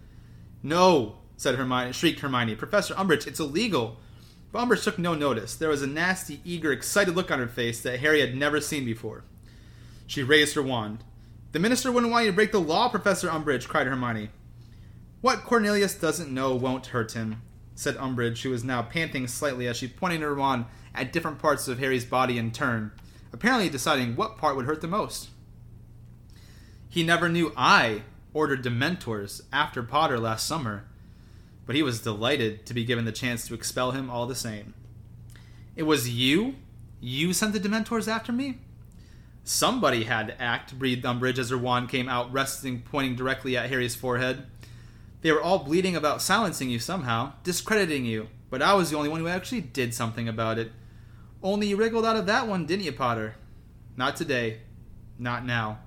No, 0.64 1.18
said 1.38 1.56
Hermione, 1.56 1.92
shrieked 1.92 2.22
Hermione. 2.22 2.56
Professor 2.56 2.94
Umbridge, 2.94 3.28
it's 3.28 3.40
illegal. 3.40 3.98
But 4.52 4.60
Umbridge 4.64 4.84
took 4.84 4.98
no 4.98 5.16
notice. 5.16 5.56
There 5.56 5.70
was 5.70 5.82
a 5.82 5.88
nasty, 5.88 6.40
eager, 6.46 6.72
excited 6.72 7.16
look 7.16 7.30
on 7.30 7.40
her 7.40 7.48
face 7.48 7.82
that 7.82 8.00
Harry 8.00 8.22
had 8.22 8.36
never 8.36 8.62
seen 8.62 8.86
before. 8.86 9.24
She 10.08 10.24
raised 10.24 10.56
her 10.56 10.64
wand. 10.64 11.04
The 11.52 11.60
minister 11.60 11.92
wouldn't 11.92 12.12
want 12.12 12.26
you 12.26 12.32
to 12.32 12.36
break 12.36 12.52
the 12.52 12.60
law, 12.60 12.90
Professor 12.90 13.28
Umbridge, 13.28 13.68
cried 13.68 13.88
Hermione. 13.88 14.30
What 15.22 15.44
Cornelius 15.44 15.96
doesn't 15.96 16.34
know 16.34 16.54
won't 16.54 16.88
hurt 16.88 17.14
him, 17.14 17.42
said 17.74 17.96
Umbridge, 17.98 18.44
who 18.44 18.52
was 18.52 18.64
now 18.64 18.84
panting 18.84 19.28
slightly 19.28 19.68
as 19.68 19.78
she 19.78 19.88
pointed 19.88 20.22
her 20.22 20.36
wand 20.36 20.66
at 20.94 21.12
different 21.12 21.40
parts 21.40 21.68
of 21.68 21.80
Harry's 21.80 22.06
body 22.06 22.38
in 22.38 22.52
turn, 22.52 22.92
apparently 23.36 23.68
deciding 23.68 24.16
what 24.16 24.38
part 24.38 24.56
would 24.56 24.66
hurt 24.66 24.80
the 24.80 24.88
most. 24.88 25.28
He 26.88 27.04
never 27.04 27.28
knew 27.28 27.52
I 27.58 28.04
ordered 28.34 28.64
Dementors 28.64 29.42
after 29.52 29.84
Potter 29.84 30.18
last 30.18 30.48
summer, 30.48 30.86
but 31.66 31.76
he 31.76 31.84
was 31.84 32.02
delighted 32.02 32.66
to 32.66 32.74
be 32.74 32.86
given 32.86 33.04
the 33.04 33.12
chance 33.12 33.46
to 33.46 33.54
expel 33.54 33.92
him 33.92 34.10
all 34.10 34.26
the 34.26 34.36
same. 34.36 34.74
It 35.76 35.84
was 35.84 36.10
you? 36.10 36.56
You 37.02 37.34
sent 37.34 37.52
the 37.52 37.60
Dementors 37.60 38.08
after 38.08 38.32
me? 38.32 38.60
Somebody 39.44 40.06
had 40.06 40.28
to 40.28 40.42
act, 40.42 40.80
breathed 40.80 41.04
Umbridge 41.04 41.38
as 41.38 41.50
her 41.50 41.58
wand 41.58 41.90
came 41.90 42.08
out, 42.08 42.32
resting, 42.32 42.84
pointing 42.84 43.18
directly 43.18 43.58
at 43.58 43.70
Harry's 43.70 43.96
forehead. 43.96 44.46
They 45.24 45.34
were 45.34 45.42
all 45.42 45.60
bleeding 45.60 45.98
about 45.98 46.22
silencing 46.22 46.70
you 46.70 46.80
somehow, 46.80 47.34
discrediting 47.44 48.06
you, 48.06 48.30
but 48.50 48.62
I 48.62 48.76
was 48.76 48.92
the 48.92 48.98
only 48.98 49.10
one 49.10 49.20
who 49.20 49.28
actually 49.28 49.60
did 49.60 49.94
something 49.94 50.30
about 50.30 50.58
it. 50.58 50.72
Only 51.46 51.68
you 51.68 51.78
wriggled 51.78 52.08
out 52.08 52.16
of 52.16 52.26
that 52.26 52.48
one, 52.48 52.66
didn't 52.66 52.86
you, 52.86 52.92
Potter? 52.92 53.36
Not 53.96 54.16
today. 54.16 54.62
Not 55.20 55.46
now. 55.46 55.78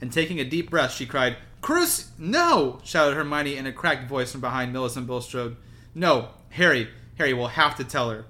And 0.00 0.12
taking 0.12 0.40
a 0.40 0.44
deep 0.44 0.70
breath, 0.70 0.92
she 0.92 1.06
cried, 1.06 1.36
Cruz, 1.60 2.10
no! 2.18 2.80
shouted 2.82 3.14
Hermione 3.14 3.56
in 3.56 3.64
a 3.64 3.72
cracked 3.72 4.08
voice 4.08 4.32
from 4.32 4.40
behind 4.40 4.72
Millicent 4.72 5.06
Bulstrode. 5.06 5.56
No, 5.94 6.30
Harry, 6.50 6.88
Harry 7.16 7.32
will 7.32 7.46
have 7.46 7.76
to 7.76 7.84
tell 7.84 8.10
her. 8.10 8.24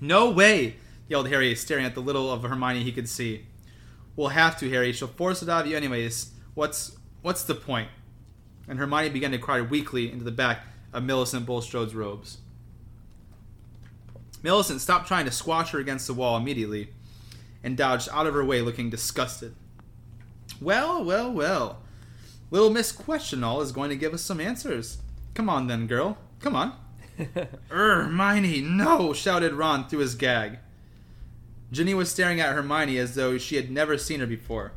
No 0.00 0.30
way, 0.30 0.76
yelled 1.08 1.28
Harry, 1.28 1.56
staring 1.56 1.84
at 1.84 1.96
the 1.96 2.00
little 2.00 2.30
of 2.30 2.44
Hermione 2.44 2.84
he 2.84 2.92
could 2.92 3.08
see. 3.08 3.46
We'll 4.14 4.28
have 4.28 4.56
to, 4.60 4.70
Harry. 4.70 4.92
She'll 4.92 5.08
force 5.08 5.42
it 5.42 5.48
out 5.48 5.64
of 5.64 5.70
you 5.72 5.76
anyways. 5.76 6.30
What's 6.54 6.96
what's 7.22 7.42
the 7.42 7.56
point? 7.56 7.88
And 8.68 8.78
Hermione 8.78 9.08
began 9.08 9.32
to 9.32 9.38
cry 9.38 9.60
weakly 9.60 10.12
into 10.12 10.24
the 10.24 10.30
back 10.30 10.66
of 10.92 11.02
Millicent 11.02 11.46
Bulstrode's 11.46 11.96
robes. 11.96 12.38
Millicent 14.42 14.80
stopped 14.80 15.06
trying 15.06 15.26
to 15.26 15.30
squash 15.30 15.70
her 15.70 15.78
against 15.78 16.06
the 16.06 16.14
wall 16.14 16.36
immediately 16.36 16.90
and 17.62 17.76
dodged 17.76 18.08
out 18.12 18.26
of 18.26 18.34
her 18.34 18.44
way 18.44 18.62
looking 18.62 18.90
disgusted. 18.90 19.54
Well, 20.60 21.04
well, 21.04 21.32
well. 21.32 21.82
Little 22.50 22.70
Miss 22.70 22.90
Question 22.92 23.44
All 23.44 23.60
is 23.60 23.72
going 23.72 23.90
to 23.90 23.96
give 23.96 24.14
us 24.14 24.22
some 24.22 24.40
answers. 24.40 24.98
Come 25.34 25.48
on 25.48 25.66
then, 25.66 25.86
girl. 25.86 26.18
Come 26.40 26.56
on. 26.56 26.74
Hermione, 27.68 28.62
no! 28.62 29.12
shouted 29.12 29.52
Ron 29.52 29.88
through 29.88 30.00
his 30.00 30.14
gag. 30.14 30.58
Ginny 31.70 31.94
was 31.94 32.10
staring 32.10 32.40
at 32.40 32.54
Hermione 32.54 32.98
as 32.98 33.14
though 33.14 33.38
she 33.38 33.56
had 33.56 33.70
never 33.70 33.96
seen 33.96 34.20
her 34.20 34.26
before. 34.26 34.72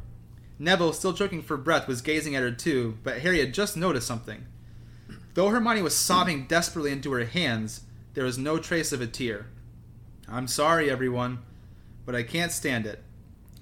Neville, 0.60 0.94
still 0.94 1.14
choking 1.14 1.42
for 1.42 1.58
breath, 1.58 1.88
was 1.88 2.02
gazing 2.02 2.36
at 2.36 2.44
her 2.44 2.52
too, 2.52 2.98
but 3.04 3.20
Harry 3.20 3.40
had 3.40 3.54
just 3.54 3.76
noticed 3.76 4.08
something. 4.08 4.46
Though 5.34 5.50
Hermione 5.50 5.82
was 5.82 5.96
sobbing 5.96 6.46
desperately 6.46 6.92
into 6.92 7.12
her 7.14 7.26
hands, 7.26 7.82
there 8.14 8.26
was 8.26 8.38
no 8.38 8.58
trace 8.58 8.92
of 8.92 9.02
a 9.02 9.08
tear. 9.08 9.48
I'm 10.28 10.48
sorry, 10.48 10.90
everyone, 10.90 11.40
but 12.06 12.16
I 12.16 12.24
can't 12.24 12.52
stand 12.52 12.86
it. 12.86 13.04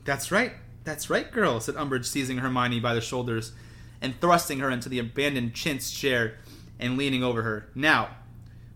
That's 0.03 0.32
right, 0.32 0.53
that's 0.84 1.10
right, 1.10 1.32
girl, 1.32 1.60
said 1.60 1.76
Umbridge, 1.76 2.06
seizing 2.06 2.40
Hermione 2.40 2.80
by 2.80 2.94
the 2.94 3.02
shoulders 3.02 3.53
and 4.02 4.19
thrusting 4.19 4.60
her 4.60 4.69
into 4.69 4.90
the 4.90 4.99
abandoned 4.99 5.53
chintz 5.53 5.91
chair 5.91 6.38
and 6.80 6.98
leaning 6.98 7.23
over 7.23 7.44
her. 7.44 7.69
Now, 7.76 8.10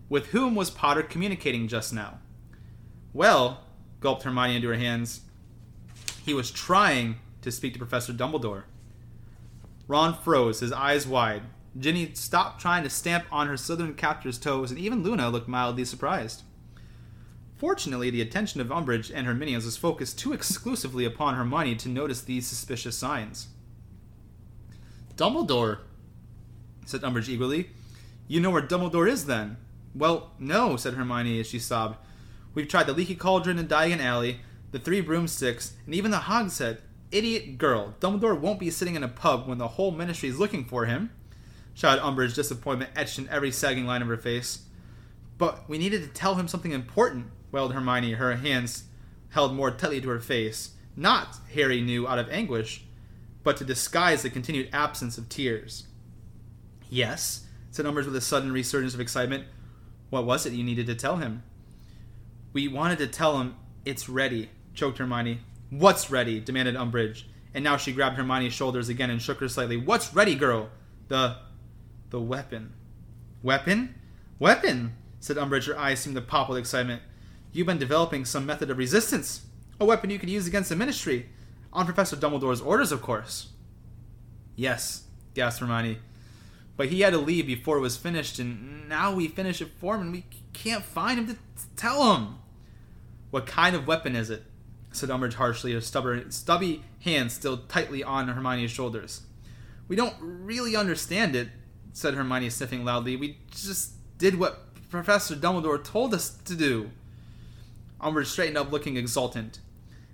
with 0.08 0.26
whom 0.26 0.54
was 0.54 0.70
Potter 0.70 1.02
communicating 1.02 1.66
just 1.66 1.92
now? 1.92 2.18
Well, 3.12 3.64
gulped 4.00 4.22
Hermione 4.22 4.56
into 4.56 4.68
her 4.68 4.74
hands, 4.76 5.22
he 6.24 6.32
was 6.32 6.50
trying 6.50 7.16
to 7.42 7.50
speak 7.50 7.72
to 7.72 7.78
Professor 7.78 8.12
Dumbledore. 8.12 8.64
Ron 9.88 10.14
froze, 10.14 10.60
his 10.60 10.72
eyes 10.72 11.06
wide. 11.06 11.42
Ginny 11.78 12.12
stopped 12.14 12.60
trying 12.60 12.84
to 12.84 12.90
stamp 12.90 13.26
on 13.30 13.48
her 13.48 13.56
southern 13.56 13.94
captor's 13.94 14.38
toes, 14.38 14.70
and 14.70 14.80
even 14.80 15.02
Luna 15.02 15.28
looked 15.28 15.48
mildly 15.48 15.84
surprised. 15.84 16.42
Fortunately, 17.56 18.10
the 18.10 18.20
attention 18.20 18.60
of 18.60 18.68
Umbridge 18.68 19.10
and 19.14 19.26
her 19.26 19.34
minions 19.34 19.64
was 19.64 19.76
focused 19.76 20.18
too 20.18 20.32
exclusively 20.32 21.04
upon 21.04 21.34
Hermione 21.34 21.76
to 21.76 21.88
notice 21.88 22.20
these 22.20 22.46
suspicious 22.46 22.96
signs. 22.96 23.48
Dumbledore, 25.16 25.78
said 26.84 27.00
Umbridge 27.00 27.28
eagerly. 27.28 27.70
You 28.28 28.40
know 28.40 28.50
where 28.50 28.62
Dumbledore 28.62 29.08
is, 29.08 29.26
then? 29.26 29.56
Well, 29.94 30.32
no, 30.38 30.76
said 30.76 30.94
Hermione 30.94 31.40
as 31.40 31.46
she 31.46 31.58
sobbed. 31.58 31.96
We've 32.54 32.68
tried 32.68 32.86
the 32.86 32.92
Leaky 32.92 33.14
Cauldron 33.14 33.58
and 33.58 33.68
Diagon 33.68 34.00
Alley, 34.00 34.40
the 34.72 34.78
Three 34.78 35.00
Broomsticks, 35.00 35.74
and 35.86 35.94
even 35.94 36.10
the 36.10 36.18
Hogshead. 36.18 36.82
Idiot 37.10 37.56
girl! 37.56 37.94
Dumbledore 38.00 38.38
won't 38.38 38.58
be 38.58 38.70
sitting 38.70 38.96
in 38.96 39.02
a 39.02 39.08
pub 39.08 39.48
when 39.48 39.58
the 39.58 39.68
whole 39.68 39.92
ministry 39.92 40.28
is 40.28 40.38
looking 40.38 40.64
for 40.64 40.84
him, 40.84 41.10
shouted 41.76 42.02
Umbridge, 42.02 42.34
disappointment 42.34 42.90
etched 42.96 43.18
in 43.18 43.28
every 43.28 43.52
sagging 43.52 43.86
line 43.86 44.00
of 44.00 44.08
her 44.08 44.16
face. 44.16 44.60
But 45.36 45.68
we 45.68 45.76
needed 45.76 46.02
to 46.02 46.08
tell 46.08 46.36
him 46.36 46.48
something 46.48 46.72
important, 46.72 47.26
wailed 47.52 47.74
Hermione, 47.74 48.14
her 48.14 48.34
hands 48.36 48.84
held 49.28 49.54
more 49.54 49.70
tightly 49.70 50.00
to 50.00 50.08
her 50.08 50.18
face. 50.18 50.70
Not, 50.96 51.36
Harry 51.52 51.82
knew, 51.82 52.08
out 52.08 52.18
of 52.18 52.30
anguish, 52.30 52.82
but 53.44 53.58
to 53.58 53.64
disguise 53.64 54.22
the 54.22 54.30
continued 54.30 54.70
absence 54.72 55.18
of 55.18 55.28
tears. 55.28 55.86
Yes, 56.88 57.44
said 57.70 57.84
Umbridge 57.84 58.06
with 58.06 58.16
a 58.16 58.22
sudden 58.22 58.52
resurgence 58.52 58.94
of 58.94 59.00
excitement. 59.00 59.44
What 60.08 60.24
was 60.24 60.46
it 60.46 60.54
you 60.54 60.64
needed 60.64 60.86
to 60.86 60.94
tell 60.94 61.16
him? 61.16 61.42
We 62.54 62.68
wanted 62.68 62.96
to 62.98 63.06
tell 63.06 63.38
him 63.38 63.54
it's 63.84 64.08
ready, 64.08 64.48
choked 64.72 64.96
Hermione. 64.96 65.40
What's 65.68 66.10
ready? 66.10 66.40
demanded 66.40 66.74
Umbridge. 66.74 67.24
And 67.52 67.62
now 67.62 67.76
she 67.76 67.92
grabbed 67.92 68.16
Hermione's 68.16 68.54
shoulders 68.54 68.88
again 68.88 69.10
and 69.10 69.20
shook 69.20 69.40
her 69.40 69.48
slightly. 69.48 69.76
What's 69.76 70.14
ready, 70.14 70.34
girl? 70.34 70.70
The 71.08 71.36
the 72.16 72.22
weapon. 72.22 72.72
Weapon? 73.42 73.94
Weapon? 74.38 74.94
said 75.20 75.36
Umbridge, 75.36 75.66
her 75.66 75.78
eyes 75.78 76.00
seemed 76.00 76.16
to 76.16 76.22
pop 76.22 76.48
with 76.48 76.56
excitement. 76.56 77.02
You've 77.52 77.66
been 77.66 77.76
developing 77.76 78.24
some 78.24 78.46
method 78.46 78.70
of 78.70 78.78
resistance. 78.78 79.44
A 79.78 79.84
weapon 79.84 80.08
you 80.08 80.18
could 80.18 80.30
use 80.30 80.46
against 80.46 80.70
the 80.70 80.76
Ministry. 80.76 81.28
On 81.74 81.84
Professor 81.84 82.16
Dumbledore's 82.16 82.62
orders, 82.62 82.90
of 82.90 83.02
course. 83.02 83.50
Yes, 84.54 85.04
gasped 85.34 85.60
Hermione. 85.60 85.98
But 86.78 86.88
he 86.88 87.02
had 87.02 87.12
to 87.12 87.18
leave 87.18 87.46
before 87.46 87.76
it 87.76 87.82
was 87.82 87.98
finished, 87.98 88.38
and 88.38 88.88
now 88.88 89.14
we 89.14 89.28
finish 89.28 89.60
it 89.60 89.68
for 89.78 89.96
him, 89.96 90.00
and 90.00 90.12
we 90.12 90.24
can't 90.54 90.84
find 90.84 91.18
him 91.18 91.26
to 91.26 91.36
tell 91.76 92.16
him. 92.16 92.36
What 93.30 93.46
kind 93.46 93.76
of 93.76 93.86
weapon 93.86 94.16
is 94.16 94.30
it? 94.30 94.42
said 94.90 95.10
Umbridge 95.10 95.34
harshly, 95.34 95.74
her 95.74 95.82
stubborn, 95.82 96.30
stubby 96.30 96.82
hand 97.00 97.30
still 97.30 97.58
tightly 97.58 98.02
on 98.02 98.28
Hermione's 98.28 98.70
shoulders. 98.70 99.20
We 99.86 99.96
don't 99.96 100.16
really 100.18 100.74
understand 100.74 101.36
it, 101.36 101.48
said 101.96 102.12
Hermione, 102.12 102.50
sniffing 102.50 102.84
loudly. 102.84 103.16
We 103.16 103.38
just 103.50 103.92
did 104.18 104.38
what 104.38 104.66
Professor 104.90 105.34
Dumbledore 105.34 105.82
told 105.82 106.12
us 106.12 106.28
to 106.44 106.54
do. 106.54 106.90
Umbridge 108.02 108.26
straightened 108.26 108.58
up, 108.58 108.70
looking 108.70 108.98
exultant. 108.98 109.60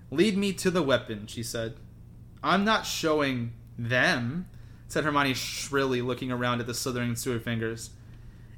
Lead 0.08 0.36
me 0.36 0.52
to 0.52 0.70
the 0.70 0.80
weapon, 0.80 1.26
she 1.26 1.42
said. 1.42 1.74
I'm 2.40 2.64
not 2.64 2.86
showing 2.86 3.54
them, 3.76 4.46
said 4.86 5.02
Hermione 5.02 5.34
shrilly, 5.34 6.02
looking 6.02 6.30
around 6.30 6.60
at 6.60 6.68
the 6.68 6.74
slithering 6.74 7.16
sewer 7.16 7.40
fingers. 7.40 7.90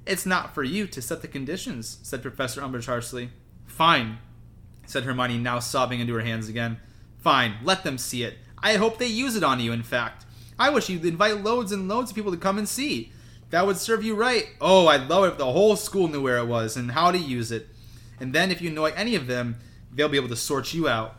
It's 0.04 0.26
not 0.26 0.54
for 0.54 0.62
you 0.62 0.86
to 0.88 1.00
set 1.00 1.22
the 1.22 1.28
conditions, 1.28 2.00
said 2.02 2.20
Professor 2.20 2.60
Umbridge 2.60 2.84
harshly. 2.84 3.30
Fine, 3.64 4.18
said 4.84 5.04
Hermione, 5.04 5.38
now 5.38 5.60
sobbing 5.60 6.00
into 6.00 6.12
her 6.12 6.20
hands 6.20 6.50
again. 6.50 6.76
Fine, 7.20 7.54
let 7.62 7.84
them 7.84 7.96
see 7.96 8.22
it. 8.22 8.36
I 8.58 8.76
hope 8.76 8.98
they 8.98 9.06
use 9.06 9.34
it 9.34 9.42
on 9.42 9.60
you, 9.60 9.72
in 9.72 9.82
fact. 9.82 10.23
I 10.58 10.70
wish 10.70 10.88
you'd 10.88 11.04
invite 11.04 11.42
loads 11.42 11.72
and 11.72 11.88
loads 11.88 12.10
of 12.10 12.14
people 12.14 12.32
to 12.32 12.38
come 12.38 12.58
and 12.58 12.68
see. 12.68 13.12
That 13.50 13.66
would 13.66 13.76
serve 13.76 14.04
you 14.04 14.14
right. 14.14 14.46
Oh, 14.60 14.86
I'd 14.86 15.08
love 15.08 15.24
it 15.24 15.28
if 15.28 15.38
the 15.38 15.52
whole 15.52 15.76
school 15.76 16.08
knew 16.08 16.22
where 16.22 16.38
it 16.38 16.46
was 16.46 16.76
and 16.76 16.90
how 16.90 17.10
to 17.10 17.18
use 17.18 17.52
it. 17.52 17.68
And 18.20 18.32
then 18.32 18.50
if 18.50 18.60
you 18.60 18.70
annoy 18.70 18.92
any 18.96 19.14
of 19.14 19.26
them, 19.26 19.56
they'll 19.92 20.08
be 20.08 20.16
able 20.16 20.28
to 20.28 20.36
sort 20.36 20.74
you 20.74 20.88
out. 20.88 21.16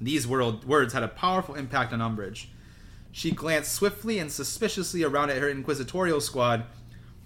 These 0.00 0.26
world, 0.26 0.64
words 0.64 0.92
had 0.92 1.02
a 1.02 1.08
powerful 1.08 1.54
impact 1.54 1.92
on 1.92 2.00
Umbridge. 2.00 2.46
She 3.12 3.30
glanced 3.30 3.72
swiftly 3.72 4.18
and 4.18 4.30
suspiciously 4.30 5.02
around 5.04 5.30
at 5.30 5.38
her 5.38 5.48
inquisitorial 5.48 6.20
squad, 6.20 6.64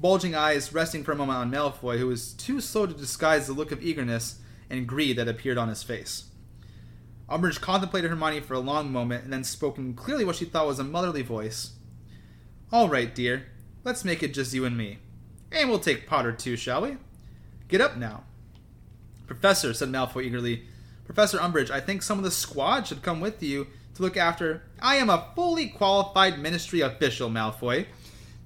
bulging 0.00 0.34
eyes 0.34 0.72
resting 0.72 1.02
for 1.02 1.12
a 1.12 1.16
moment 1.16 1.38
on 1.38 1.50
Malfoy, 1.50 1.98
who 1.98 2.06
was 2.06 2.34
too 2.34 2.60
slow 2.60 2.86
to 2.86 2.94
disguise 2.94 3.46
the 3.46 3.52
look 3.52 3.72
of 3.72 3.82
eagerness 3.82 4.38
and 4.70 4.86
greed 4.86 5.16
that 5.16 5.28
appeared 5.28 5.58
on 5.58 5.68
his 5.68 5.82
face. 5.82 6.24
Umbridge 7.28 7.60
contemplated 7.60 8.10
Hermione 8.10 8.40
for 8.40 8.54
a 8.54 8.60
long 8.60 8.90
moment 8.90 9.24
and 9.24 9.32
then 9.32 9.44
spoke 9.44 9.76
in 9.76 9.94
clearly 9.94 10.24
what 10.24 10.36
she 10.36 10.44
thought 10.44 10.66
was 10.66 10.78
a 10.78 10.84
motherly 10.84 11.22
voice. 11.22 11.72
All 12.72 12.88
right, 12.88 13.14
dear. 13.14 13.46
Let's 13.84 14.04
make 14.04 14.22
it 14.22 14.34
just 14.34 14.54
you 14.54 14.64
and 14.64 14.76
me. 14.76 14.98
And 15.52 15.68
we'll 15.68 15.78
take 15.78 16.06
Potter 16.06 16.32
too, 16.32 16.56
shall 16.56 16.82
we? 16.82 16.96
Get 17.68 17.80
up 17.80 17.96
now. 17.96 18.24
Professor, 19.26 19.74
said 19.74 19.90
Malfoy 19.90 20.24
eagerly. 20.24 20.64
Professor 21.04 21.38
Umbridge, 21.38 21.70
I 21.70 21.80
think 21.80 22.02
some 22.02 22.18
of 22.18 22.24
the 22.24 22.30
squad 22.30 22.86
should 22.86 23.02
come 23.02 23.20
with 23.20 23.42
you 23.42 23.66
to 23.94 24.02
look 24.02 24.16
after. 24.16 24.62
I 24.80 24.96
am 24.96 25.10
a 25.10 25.28
fully 25.34 25.68
qualified 25.68 26.38
ministry 26.38 26.80
official, 26.80 27.30
Malfoy. 27.30 27.86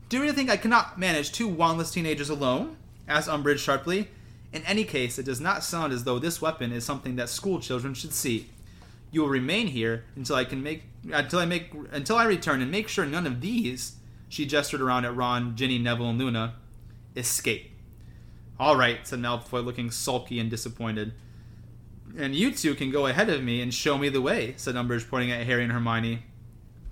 Do 0.08 0.22
you 0.22 0.32
think 0.32 0.50
I 0.50 0.56
cannot 0.56 0.98
manage 0.98 1.32
two 1.32 1.48
wandless 1.48 1.92
teenagers 1.92 2.30
alone? 2.30 2.76
asked 3.08 3.28
Umbridge 3.28 3.58
sharply. 3.58 4.08
In 4.52 4.62
any 4.64 4.84
case, 4.84 5.18
it 5.18 5.24
does 5.24 5.40
not 5.40 5.64
sound 5.64 5.92
as 5.92 6.04
though 6.04 6.18
this 6.18 6.42
weapon 6.42 6.72
is 6.72 6.84
something 6.84 7.16
that 7.16 7.28
school 7.28 7.58
children 7.60 7.94
should 7.94 8.12
see. 8.12 8.50
You 9.12 9.20
will 9.20 9.28
remain 9.28 9.68
here 9.68 10.04
until 10.16 10.34
I 10.34 10.44
can 10.44 10.62
make 10.62 10.84
until 11.12 11.38
I 11.38 11.46
make 11.46 11.72
until 11.92 12.16
I 12.16 12.24
return 12.24 12.60
and 12.60 12.70
make 12.70 12.88
sure 12.88 13.06
none 13.06 13.26
of 13.26 13.40
these 13.40 13.96
she 14.28 14.46
gestured 14.46 14.80
around 14.80 15.04
at 15.04 15.14
Ron, 15.14 15.54
Ginny, 15.54 15.78
Neville, 15.78 16.10
and 16.10 16.18
Luna. 16.18 16.54
Escape. 17.14 17.70
All 18.58 18.76
right, 18.76 19.06
said 19.06 19.18
Malfoy, 19.18 19.64
looking 19.64 19.90
sulky 19.90 20.38
and 20.38 20.48
disappointed. 20.48 21.12
And 22.16 22.34
you 22.34 22.52
two 22.52 22.74
can 22.74 22.90
go 22.90 23.06
ahead 23.06 23.28
of 23.28 23.42
me 23.42 23.60
and 23.60 23.72
show 23.72 23.98
me 23.98 24.08
the 24.08 24.20
way, 24.20 24.54
said 24.56 24.74
Umbridge, 24.74 25.08
pointing 25.08 25.30
at 25.30 25.46
Harry 25.46 25.62
and 25.62 25.72
Hermione. 25.72 26.22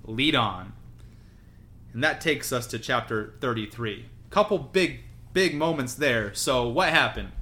Lead 0.05 0.35
on. 0.35 0.73
And 1.93 2.03
that 2.03 2.21
takes 2.21 2.53
us 2.53 2.67
to 2.69 2.79
chapter 2.79 3.35
33. 3.41 4.07
Couple 4.31 4.59
big, 4.59 5.01
big 5.33 5.55
moments 5.55 5.95
there. 5.95 6.33
So, 6.35 6.69
what 6.69 6.91
happened? 6.91 7.33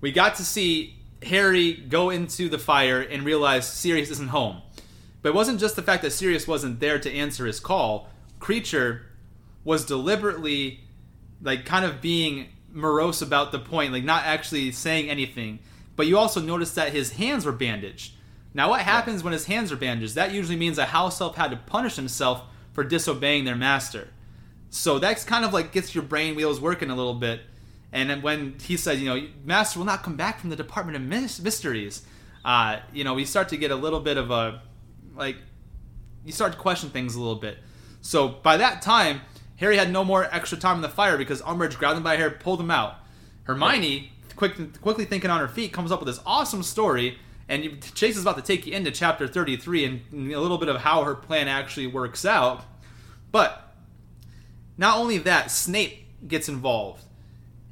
We 0.00 0.12
got 0.12 0.34
to 0.36 0.44
see 0.44 0.95
Harry 1.22 1.72
go 1.74 2.10
into 2.10 2.48
the 2.48 2.58
fire 2.58 3.00
and 3.00 3.24
realize 3.24 3.66
Sirius 3.66 4.10
isn't 4.10 4.28
home. 4.28 4.62
But 5.22 5.30
it 5.30 5.34
wasn't 5.34 5.60
just 5.60 5.76
the 5.76 5.82
fact 5.82 6.02
that 6.02 6.12
Sirius 6.12 6.46
wasn't 6.46 6.80
there 6.80 6.98
to 6.98 7.10
answer 7.10 7.46
his 7.46 7.58
call, 7.58 8.08
Kreacher 8.38 9.02
was 9.64 9.84
deliberately 9.84 10.80
like 11.42 11.64
kind 11.64 11.84
of 11.84 12.00
being 12.00 12.48
morose 12.70 13.22
about 13.22 13.52
the 13.52 13.58
point, 13.58 13.92
like 13.92 14.04
not 14.04 14.24
actually 14.24 14.70
saying 14.72 15.10
anything. 15.10 15.58
But 15.96 16.06
you 16.06 16.18
also 16.18 16.40
notice 16.40 16.74
that 16.74 16.92
his 16.92 17.12
hands 17.12 17.46
were 17.46 17.52
bandaged. 17.52 18.12
Now, 18.54 18.70
what 18.70 18.80
happens 18.82 19.22
when 19.22 19.32
his 19.32 19.46
hands 19.46 19.72
are 19.72 19.76
bandaged? 19.76 20.14
That 20.14 20.32
usually 20.32 20.56
means 20.56 20.78
a 20.78 20.86
house 20.86 21.20
elf 21.20 21.36
had 21.36 21.50
to 21.50 21.56
punish 21.56 21.96
himself 21.96 22.42
for 22.72 22.84
disobeying 22.84 23.44
their 23.44 23.56
master. 23.56 24.08
So 24.70 24.98
that's 24.98 25.24
kind 25.24 25.44
of 25.44 25.52
like 25.52 25.72
gets 25.72 25.94
your 25.94 26.04
brain 26.04 26.36
wheels 26.36 26.60
working 26.60 26.90
a 26.90 26.96
little 26.96 27.14
bit. 27.14 27.40
And 27.96 28.22
when 28.22 28.56
he 28.62 28.76
said, 28.76 28.98
you 28.98 29.06
know, 29.06 29.26
Master 29.42 29.78
will 29.78 29.86
not 29.86 30.02
come 30.02 30.16
back 30.16 30.38
from 30.38 30.50
the 30.50 30.56
Department 30.56 30.96
of 30.96 31.02
Mysteries, 31.02 32.02
uh, 32.44 32.80
you 32.92 33.04
know, 33.04 33.14
we 33.14 33.24
start 33.24 33.48
to 33.48 33.56
get 33.56 33.70
a 33.70 33.74
little 33.74 34.00
bit 34.00 34.18
of 34.18 34.30
a, 34.30 34.60
like, 35.16 35.36
you 36.22 36.30
start 36.30 36.52
to 36.52 36.58
question 36.58 36.90
things 36.90 37.14
a 37.14 37.18
little 37.18 37.36
bit. 37.36 37.56
So 38.02 38.28
by 38.28 38.58
that 38.58 38.82
time, 38.82 39.22
Harry 39.56 39.78
had 39.78 39.90
no 39.90 40.04
more 40.04 40.24
extra 40.30 40.58
time 40.58 40.76
in 40.76 40.82
the 40.82 40.90
fire 40.90 41.16
because 41.16 41.40
Umbridge 41.40 41.78
grabbed 41.78 41.96
him 41.96 42.02
by 42.02 42.18
hair, 42.18 42.30
pulled 42.30 42.60
him 42.60 42.70
out. 42.70 42.96
Hermione, 43.44 44.12
quick, 44.36 44.78
quickly 44.82 45.06
thinking 45.06 45.30
on 45.30 45.40
her 45.40 45.48
feet, 45.48 45.72
comes 45.72 45.90
up 45.90 45.98
with 45.98 46.14
this 46.14 46.22
awesome 46.26 46.62
story, 46.62 47.18
and 47.48 47.80
Chase 47.94 48.16
is 48.16 48.22
about 48.22 48.36
to 48.36 48.42
take 48.42 48.66
you 48.66 48.74
into 48.74 48.90
chapter 48.90 49.26
33 49.26 49.84
and 50.12 50.32
a 50.34 50.38
little 50.38 50.58
bit 50.58 50.68
of 50.68 50.82
how 50.82 51.02
her 51.04 51.14
plan 51.14 51.48
actually 51.48 51.86
works 51.86 52.26
out. 52.26 52.62
But 53.32 53.74
not 54.76 54.98
only 54.98 55.16
that, 55.16 55.50
Snape 55.50 56.28
gets 56.28 56.46
involved. 56.46 57.05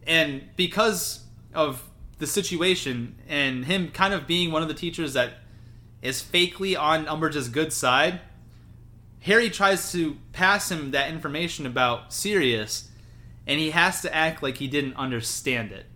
And 0.07 0.43
because 0.57 1.25
of 1.55 1.83
the 2.19 2.27
situation 2.27 3.17
and 3.29 3.65
him 3.65 3.91
kind 3.91 4.15
of 4.15 4.27
being 4.27 4.53
one 4.53 4.63
of 4.63 4.69
the 4.69 4.75
teachers 4.75 5.15
that 5.15 5.35
is 6.03 6.23
fakely 6.23 6.79
on 6.79 7.07
Umbridge's 7.07 7.49
good 7.49 7.73
side, 7.73 8.21
Harry 9.21 9.49
tries 9.49 9.91
to 9.93 10.19
pass 10.33 10.71
him 10.71 10.91
that 10.91 11.11
information 11.11 11.65
about 11.65 12.13
Sirius, 12.13 12.91
and 13.47 13.59
he 13.59 13.71
has 13.71 14.03
to 14.03 14.15
act 14.15 14.43
like 14.43 14.59
he 14.59 14.69
didn't 14.69 14.95
understand 14.97 15.73
it. 15.73 15.87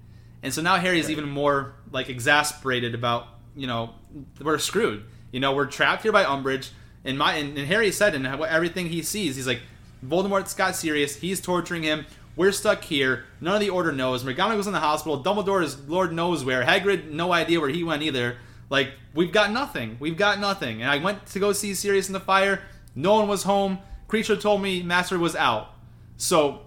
And 0.42 0.54
so 0.54 0.62
now 0.62 0.76
Harry 0.76 0.98
is 0.98 1.06
right. 1.06 1.12
even 1.12 1.28
more 1.28 1.74
like 1.92 2.08
exasperated 2.08 2.94
about 2.94 3.26
you 3.54 3.66
know 3.66 3.94
we're 4.40 4.58
screwed. 4.58 5.04
You 5.30 5.40
know 5.40 5.52
we're 5.54 5.66
trapped 5.66 6.02
here 6.02 6.12
by 6.12 6.24
Umbridge. 6.24 6.70
And 7.04 7.18
my 7.18 7.34
and, 7.34 7.56
and 7.58 7.66
Harry 7.66 7.92
said 7.92 8.14
in 8.14 8.24
everything 8.24 8.86
he 8.86 9.02
sees, 9.02 9.36
he's 9.36 9.46
like 9.46 9.60
Voldemort's 10.04 10.54
got 10.54 10.76
Sirius. 10.76 11.16
He's 11.16 11.40
torturing 11.40 11.82
him. 11.82 12.06
We're 12.38 12.52
stuck 12.52 12.84
here. 12.84 13.24
None 13.40 13.56
of 13.56 13.60
the 13.60 13.70
Order 13.70 13.90
knows. 13.90 14.22
McGonagall's 14.22 14.68
in 14.68 14.72
the 14.72 14.78
hospital. 14.78 15.24
Dumbledore 15.24 15.60
is 15.60 15.76
Lord 15.88 16.12
knows 16.12 16.44
where. 16.44 16.62
Hagrid, 16.62 17.10
no 17.10 17.32
idea 17.32 17.58
where 17.58 17.68
he 17.68 17.82
went 17.82 18.04
either. 18.04 18.36
Like 18.70 18.92
we've 19.12 19.32
got 19.32 19.50
nothing. 19.50 19.96
We've 19.98 20.16
got 20.16 20.38
nothing. 20.38 20.80
And 20.80 20.88
I 20.88 20.98
went 20.98 21.26
to 21.26 21.40
go 21.40 21.52
see 21.52 21.74
Sirius 21.74 22.06
in 22.06 22.12
the 22.12 22.20
fire. 22.20 22.62
No 22.94 23.14
one 23.14 23.26
was 23.26 23.42
home. 23.42 23.80
Kreacher 24.08 24.40
told 24.40 24.62
me 24.62 24.84
Master 24.84 25.18
was 25.18 25.34
out. 25.34 25.74
So 26.16 26.60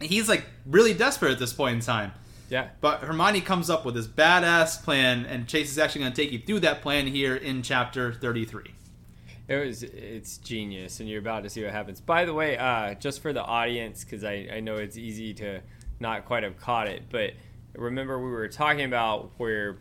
he's 0.00 0.28
like 0.28 0.44
really 0.64 0.94
desperate 0.94 1.32
at 1.32 1.40
this 1.40 1.52
point 1.52 1.74
in 1.74 1.80
time. 1.80 2.12
Yeah. 2.48 2.68
But 2.80 3.00
Hermione 3.00 3.40
comes 3.40 3.68
up 3.68 3.84
with 3.84 3.96
this 3.96 4.06
badass 4.06 4.84
plan, 4.84 5.26
and 5.26 5.48
Chase 5.48 5.70
is 5.72 5.78
actually 5.78 6.02
going 6.02 6.12
to 6.12 6.22
take 6.22 6.30
you 6.30 6.38
through 6.38 6.60
that 6.60 6.82
plan 6.82 7.08
here 7.08 7.34
in 7.34 7.62
chapter 7.62 8.12
33. 8.12 8.74
It 9.50 9.66
was 9.66 9.82
it's 9.82 10.38
genius, 10.38 11.00
and 11.00 11.08
you're 11.08 11.18
about 11.18 11.42
to 11.42 11.50
see 11.50 11.64
what 11.64 11.72
happens. 11.72 12.00
By 12.00 12.24
the 12.24 12.32
way, 12.32 12.56
uh, 12.56 12.94
just 12.94 13.20
for 13.20 13.32
the 13.32 13.42
audience, 13.42 14.04
because 14.04 14.22
I, 14.22 14.48
I 14.48 14.60
know 14.60 14.76
it's 14.76 14.96
easy 14.96 15.34
to 15.34 15.60
not 15.98 16.24
quite 16.24 16.44
have 16.44 16.56
caught 16.56 16.86
it, 16.86 17.02
but 17.10 17.32
remember 17.74 18.20
we 18.20 18.30
were 18.30 18.46
talking 18.46 18.84
about 18.84 19.32
where 19.38 19.78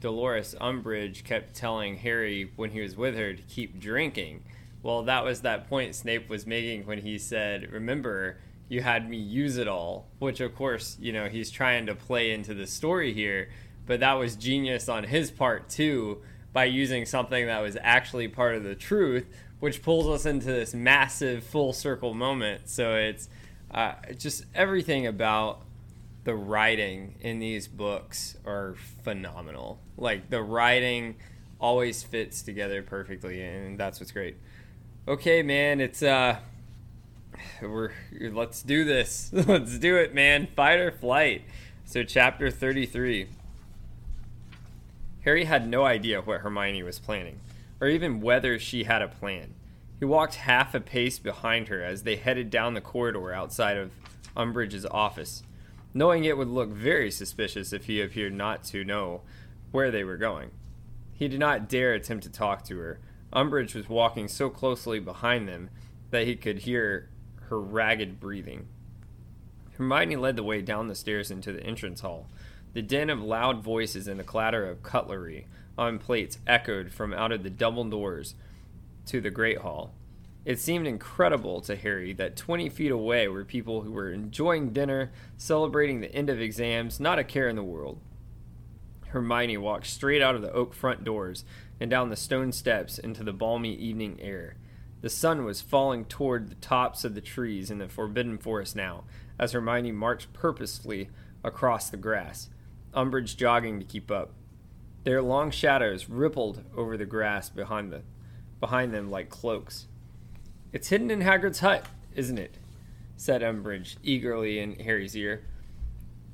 Dolores 0.00 0.56
Umbridge 0.60 1.22
kept 1.22 1.54
telling 1.54 1.98
Harry 1.98 2.50
when 2.56 2.70
he 2.70 2.80
was 2.80 2.96
with 2.96 3.14
her 3.14 3.32
to 3.34 3.42
keep 3.42 3.78
drinking. 3.78 4.42
Well, 4.82 5.04
that 5.04 5.24
was 5.24 5.42
that 5.42 5.68
point 5.68 5.94
Snape 5.94 6.28
was 6.28 6.44
making 6.44 6.84
when 6.84 6.98
he 6.98 7.16
said, 7.16 7.70
"Remember, 7.70 8.38
you 8.68 8.82
had 8.82 9.08
me 9.08 9.16
use 9.16 9.58
it 9.58 9.68
all," 9.68 10.08
which 10.18 10.40
of 10.40 10.56
course, 10.56 10.96
you 11.00 11.12
know, 11.12 11.28
he's 11.28 11.52
trying 11.52 11.86
to 11.86 11.94
play 11.94 12.32
into 12.32 12.52
the 12.52 12.66
story 12.66 13.12
here, 13.12 13.48
but 13.86 14.00
that 14.00 14.14
was 14.14 14.34
genius 14.34 14.88
on 14.88 15.04
his 15.04 15.30
part 15.30 15.68
too 15.68 16.20
by 16.54 16.64
using 16.64 17.04
something 17.04 17.46
that 17.46 17.60
was 17.60 17.76
actually 17.82 18.28
part 18.28 18.54
of 18.54 18.64
the 18.64 18.74
truth, 18.74 19.26
which 19.60 19.82
pulls 19.82 20.08
us 20.08 20.24
into 20.24 20.46
this 20.46 20.72
massive 20.72 21.44
full 21.44 21.74
circle 21.74 22.14
moment. 22.14 22.70
So 22.70 22.94
it's 22.94 23.28
uh, 23.70 23.94
just 24.16 24.46
everything 24.54 25.06
about 25.06 25.60
the 26.24 26.34
writing 26.34 27.16
in 27.20 27.40
these 27.40 27.68
books 27.68 28.38
are 28.46 28.76
phenomenal. 29.02 29.80
Like 29.98 30.30
the 30.30 30.42
writing 30.42 31.16
always 31.60 32.02
fits 32.02 32.40
together 32.40 32.82
perfectly, 32.82 33.42
and 33.42 33.78
that's 33.78 34.00
what's 34.00 34.12
great. 34.12 34.36
Okay, 35.06 35.42
man, 35.42 35.82
it's 35.82 36.02
uh, 36.02 36.38
We're 37.62 37.92
let's 38.32 38.62
do 38.62 38.84
this. 38.84 39.30
let's 39.32 39.78
do 39.78 39.96
it, 39.96 40.14
man. 40.14 40.48
Fight 40.54 40.78
or 40.78 40.90
flight. 40.90 41.42
So 41.84 42.02
chapter 42.02 42.50
33. 42.50 43.28
Harry 45.24 45.44
had 45.44 45.66
no 45.66 45.84
idea 45.84 46.20
what 46.20 46.42
Hermione 46.42 46.82
was 46.82 46.98
planning, 46.98 47.40
or 47.80 47.88
even 47.88 48.20
whether 48.20 48.58
she 48.58 48.84
had 48.84 49.00
a 49.00 49.08
plan. 49.08 49.54
He 49.98 50.04
walked 50.04 50.34
half 50.34 50.74
a 50.74 50.80
pace 50.80 51.18
behind 51.18 51.68
her 51.68 51.82
as 51.82 52.02
they 52.02 52.16
headed 52.16 52.50
down 52.50 52.74
the 52.74 52.82
corridor 52.82 53.32
outside 53.32 53.78
of 53.78 53.92
Umbridge's 54.36 54.84
office, 54.86 55.42
knowing 55.94 56.24
it 56.24 56.36
would 56.36 56.48
look 56.48 56.68
very 56.68 57.10
suspicious 57.10 57.72
if 57.72 57.86
he 57.86 58.02
appeared 58.02 58.34
not 58.34 58.64
to 58.64 58.84
know 58.84 59.22
where 59.70 59.90
they 59.90 60.04
were 60.04 60.18
going. 60.18 60.50
He 61.14 61.28
did 61.28 61.40
not 61.40 61.68
dare 61.68 61.94
attempt 61.94 62.24
to 62.24 62.30
talk 62.30 62.64
to 62.64 62.78
her. 62.78 62.98
Umbridge 63.32 63.74
was 63.74 63.88
walking 63.88 64.28
so 64.28 64.50
closely 64.50 65.00
behind 65.00 65.48
them 65.48 65.70
that 66.10 66.26
he 66.26 66.36
could 66.36 66.60
hear 66.60 67.08
her 67.48 67.60
ragged 67.60 68.20
breathing. 68.20 68.66
Hermione 69.78 70.16
led 70.16 70.36
the 70.36 70.42
way 70.42 70.60
down 70.60 70.88
the 70.88 70.94
stairs 70.94 71.30
into 71.30 71.52
the 71.52 71.62
entrance 71.62 72.00
hall. 72.00 72.26
The 72.74 72.82
din 72.82 73.08
of 73.08 73.22
loud 73.22 73.62
voices 73.62 74.08
and 74.08 74.18
the 74.18 74.24
clatter 74.24 74.66
of 74.66 74.82
cutlery 74.82 75.46
on 75.78 76.00
plates 76.00 76.38
echoed 76.44 76.92
from 76.92 77.14
out 77.14 77.30
of 77.30 77.44
the 77.44 77.50
double 77.50 77.84
doors 77.84 78.34
to 79.06 79.20
the 79.20 79.30
Great 79.30 79.58
Hall. 79.58 79.94
It 80.44 80.58
seemed 80.58 80.88
incredible 80.88 81.60
to 81.62 81.76
Harry 81.76 82.12
that 82.14 82.36
20 82.36 82.68
feet 82.68 82.90
away 82.90 83.28
were 83.28 83.44
people 83.44 83.82
who 83.82 83.92
were 83.92 84.10
enjoying 84.10 84.72
dinner, 84.72 85.12
celebrating 85.36 86.00
the 86.00 86.12
end 86.12 86.28
of 86.28 86.40
exams, 86.40 86.98
not 86.98 87.20
a 87.20 87.24
care 87.24 87.48
in 87.48 87.54
the 87.54 87.62
world. 87.62 88.00
Hermione 89.06 89.56
walked 89.56 89.86
straight 89.86 90.20
out 90.20 90.34
of 90.34 90.42
the 90.42 90.52
oak 90.52 90.74
front 90.74 91.04
doors 91.04 91.44
and 91.78 91.88
down 91.88 92.10
the 92.10 92.16
stone 92.16 92.50
steps 92.50 92.98
into 92.98 93.22
the 93.22 93.32
balmy 93.32 93.72
evening 93.72 94.18
air. 94.20 94.56
The 95.00 95.10
sun 95.10 95.44
was 95.44 95.62
falling 95.62 96.06
toward 96.06 96.48
the 96.48 96.56
tops 96.56 97.04
of 97.04 97.14
the 97.14 97.20
trees 97.20 97.70
in 97.70 97.78
the 97.78 97.88
forbidden 97.88 98.36
forest 98.36 98.74
now, 98.74 99.04
as 99.38 99.52
Hermione 99.52 99.92
marched 99.92 100.32
purposefully 100.32 101.08
across 101.44 101.88
the 101.88 101.96
grass, 101.96 102.48
Umbridge 102.94 103.36
jogging 103.36 103.78
to 103.80 103.84
keep 103.84 104.10
up. 104.10 104.32
Their 105.04 105.20
long 105.20 105.50
shadows 105.50 106.08
rippled 106.08 106.64
over 106.76 106.96
the 106.96 107.04
grass 107.04 107.48
behind, 107.50 107.92
the, 107.92 108.02
behind 108.60 108.94
them 108.94 109.10
like 109.10 109.28
cloaks. 109.28 109.86
It's 110.72 110.88
hidden 110.88 111.10
in 111.10 111.20
Hagrid's 111.20 111.60
hut, 111.60 111.86
isn't 112.14 112.38
it? 112.38 112.56
said 113.16 113.42
Umbridge 113.42 113.96
eagerly 114.02 114.58
in 114.58 114.78
Harry's 114.80 115.16
ear. 115.16 115.44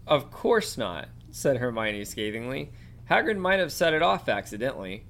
Of 0.07 0.31
course 0.31 0.79
not, 0.79 1.09
said 1.31 1.59
Hermione 1.59 2.05
scathingly. 2.05 2.73
Hagrid 3.11 3.39
might 3.39 3.59
have 3.59 3.73
set 3.73 3.93
it 3.93 4.03
off 4.03 4.29
accidentally. 4.29 5.05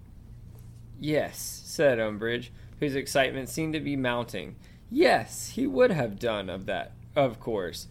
Yes, 0.99 1.63
said 1.65 1.99
Umbridge, 1.99 2.49
whose 2.79 2.95
excitement 2.95 3.49
seemed 3.49 3.75
to 3.75 3.81
be 3.81 3.97
mounting. 3.97 4.57
Yes, 4.91 5.51
he 5.51 5.67
would 5.67 5.93
have 5.93 6.19
done 6.19 6.51
of 6.51 6.67
that, 6.67 6.93
of 7.15 7.39
course. 7.39 7.87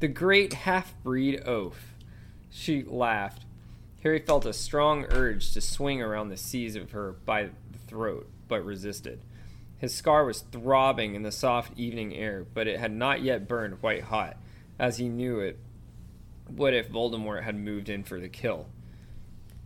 The 0.00 0.08
great 0.08 0.52
half 0.52 0.94
breed 1.02 1.42
oaf. 1.46 1.93
She 2.56 2.84
laughed. 2.84 3.44
Harry 4.04 4.20
felt 4.20 4.46
a 4.46 4.52
strong 4.52 5.06
urge 5.10 5.52
to 5.52 5.60
swing 5.60 6.00
around 6.00 6.28
the 6.28 6.36
seize 6.36 6.76
of 6.76 6.92
her 6.92 7.12
by 7.24 7.50
the 7.72 7.78
throat, 7.88 8.30
but 8.46 8.64
resisted. 8.64 9.24
His 9.76 9.92
scar 9.92 10.24
was 10.24 10.40
throbbing 10.40 11.16
in 11.16 11.24
the 11.24 11.32
soft 11.32 11.76
evening 11.76 12.14
air, 12.14 12.46
but 12.54 12.68
it 12.68 12.78
had 12.78 12.92
not 12.92 13.22
yet 13.22 13.48
burned 13.48 13.82
white 13.82 14.04
hot, 14.04 14.36
as 14.78 14.98
he 14.98 15.08
knew 15.08 15.40
it 15.40 15.58
would 16.48 16.74
if 16.74 16.88
Voldemort 16.88 17.42
had 17.42 17.56
moved 17.56 17.88
in 17.88 18.04
for 18.04 18.20
the 18.20 18.28
kill. 18.28 18.68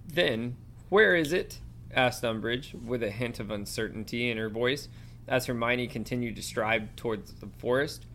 Then, 0.07 0.57
where 0.89 1.15
is 1.15 1.33
it? 1.33 1.61
asked 1.95 2.25
Umbridge, 2.25 2.75
with 2.75 3.03
a 3.03 3.11
hint 3.11 3.39
of 3.39 3.51
uncertainty 3.51 4.31
in 4.31 4.39
her 4.39 4.49
voice, 4.49 4.89
as 5.29 5.45
Hermione 5.45 5.89
continued 5.89 6.37
to 6.37 6.43
stride 6.43 6.97
towards 6.97 7.35
the 7.35 7.51
forest. 7.59 8.07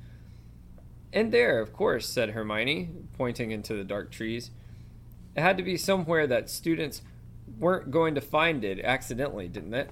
In 1.14 1.30
there, 1.30 1.60
of 1.60 1.74
course, 1.74 2.10
said 2.10 2.32
Hermione, 2.32 2.90
pointing 3.14 3.52
into 3.52 3.76
the 3.76 3.84
dark 3.84 4.12
trees. 4.12 4.50
It 5.36 5.42
had 5.42 5.58
to 5.58 5.64
be 5.64 5.78
somewhere 5.78 6.28
that 6.28 6.50
students 6.50 7.02
weren't 7.60 7.92
going 7.92 8.16
to 8.16 8.22
find 8.22 8.64
it 8.64 8.84
accidentally, 8.84 9.48
didn't 9.48 9.74
it? 9.74 9.90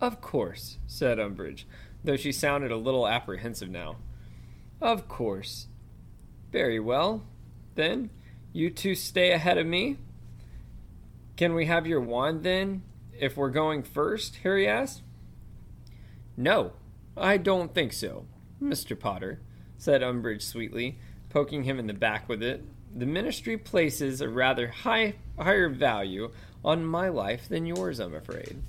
Of 0.00 0.20
course, 0.20 0.78
said 0.86 1.18
Umbridge, 1.18 1.64
though 2.04 2.16
she 2.16 2.32
sounded 2.32 2.70
a 2.70 2.76
little 2.76 3.08
apprehensive 3.08 3.70
now. 3.70 3.96
Of 4.80 5.08
course. 5.08 5.68
Very 6.52 6.78
well. 6.78 7.24
Then, 7.74 8.10
you 8.52 8.70
two 8.70 8.94
stay 8.94 9.32
ahead 9.32 9.58
of 9.58 9.66
me. 9.66 9.98
Can 11.36 11.54
we 11.54 11.66
have 11.66 11.86
your 11.86 12.00
wand 12.00 12.42
then, 12.42 12.82
if 13.18 13.36
we're 13.36 13.50
going 13.50 13.82
first? 13.82 14.36
Harry 14.42 14.68
asked. 14.68 15.02
No, 16.36 16.72
I 17.16 17.38
don't 17.38 17.74
think 17.74 17.92
so, 17.92 18.26
Mr. 18.62 18.98
Potter, 18.98 19.40
said 19.78 20.02
Umbridge 20.02 20.42
sweetly, 20.42 20.98
poking 21.30 21.64
him 21.64 21.78
in 21.78 21.86
the 21.86 21.94
back 21.94 22.28
with 22.28 22.42
it. 22.42 22.64
The 22.96 23.04
ministry 23.04 23.58
places 23.58 24.22
a 24.22 24.28
rather 24.30 24.68
high, 24.68 25.16
higher 25.38 25.68
value 25.68 26.30
on 26.64 26.82
my 26.82 27.10
life 27.10 27.46
than 27.46 27.66
yours, 27.66 28.00
I'm 28.00 28.14
afraid. 28.14 28.62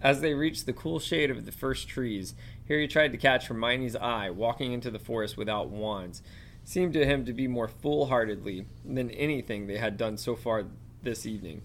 As 0.00 0.20
they 0.20 0.32
reached 0.32 0.64
the 0.64 0.72
cool 0.72 1.00
shade 1.00 1.28
of 1.28 1.44
the 1.44 1.50
first 1.50 1.88
trees, 1.88 2.36
Harry 2.68 2.86
tried 2.86 3.10
to 3.10 3.18
catch 3.18 3.48
Hermione's 3.48 3.96
eye 3.96 4.30
walking 4.30 4.72
into 4.72 4.92
the 4.92 5.00
forest 5.00 5.36
without 5.36 5.70
wands. 5.70 6.22
Seemed 6.62 6.92
to 6.92 7.04
him 7.04 7.24
to 7.24 7.32
be 7.32 7.48
more 7.48 7.66
foolhardily 7.66 8.64
than 8.84 9.10
anything 9.10 9.66
they 9.66 9.78
had 9.78 9.96
done 9.96 10.18
so 10.18 10.36
far 10.36 10.66
this 11.02 11.26
evening. 11.26 11.62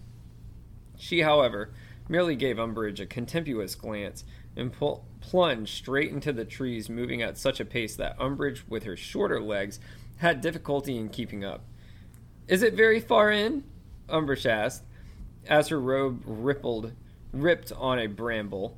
She, 0.97 1.21
however, 1.21 1.75
merely 2.09 2.35
gave 2.35 2.57
Umbridge 2.57 3.01
a 3.01 3.05
contemptuous 3.05 3.75
glance 3.75 4.23
and 4.55 4.73
pl- 4.73 5.05
plunged 5.21 5.75
straight 5.75 6.11
into 6.11 6.33
the 6.33 6.43
trees, 6.43 6.89
moving 6.89 7.21
at 7.21 7.37
such 7.37 7.59
a 7.59 7.65
pace 7.65 7.95
that 7.97 8.17
Umbridge, 8.17 8.63
with 8.67 8.81
her 8.85 8.97
shorter 8.97 9.39
legs, 9.39 9.79
had 10.17 10.41
difficulty 10.41 10.97
in 10.97 11.09
keeping 11.09 11.45
up. 11.45 11.61
Is 12.47 12.63
it 12.63 12.73
very 12.73 12.99
far 12.99 13.31
in? 13.31 13.63
Umbridge 14.09 14.45
asked, 14.45 14.83
as 15.47 15.69
her 15.69 15.79
robe 15.79 16.21
rippled, 16.25 16.93
ripped 17.31 17.71
on 17.71 17.99
a 17.99 18.07
bramble. 18.07 18.77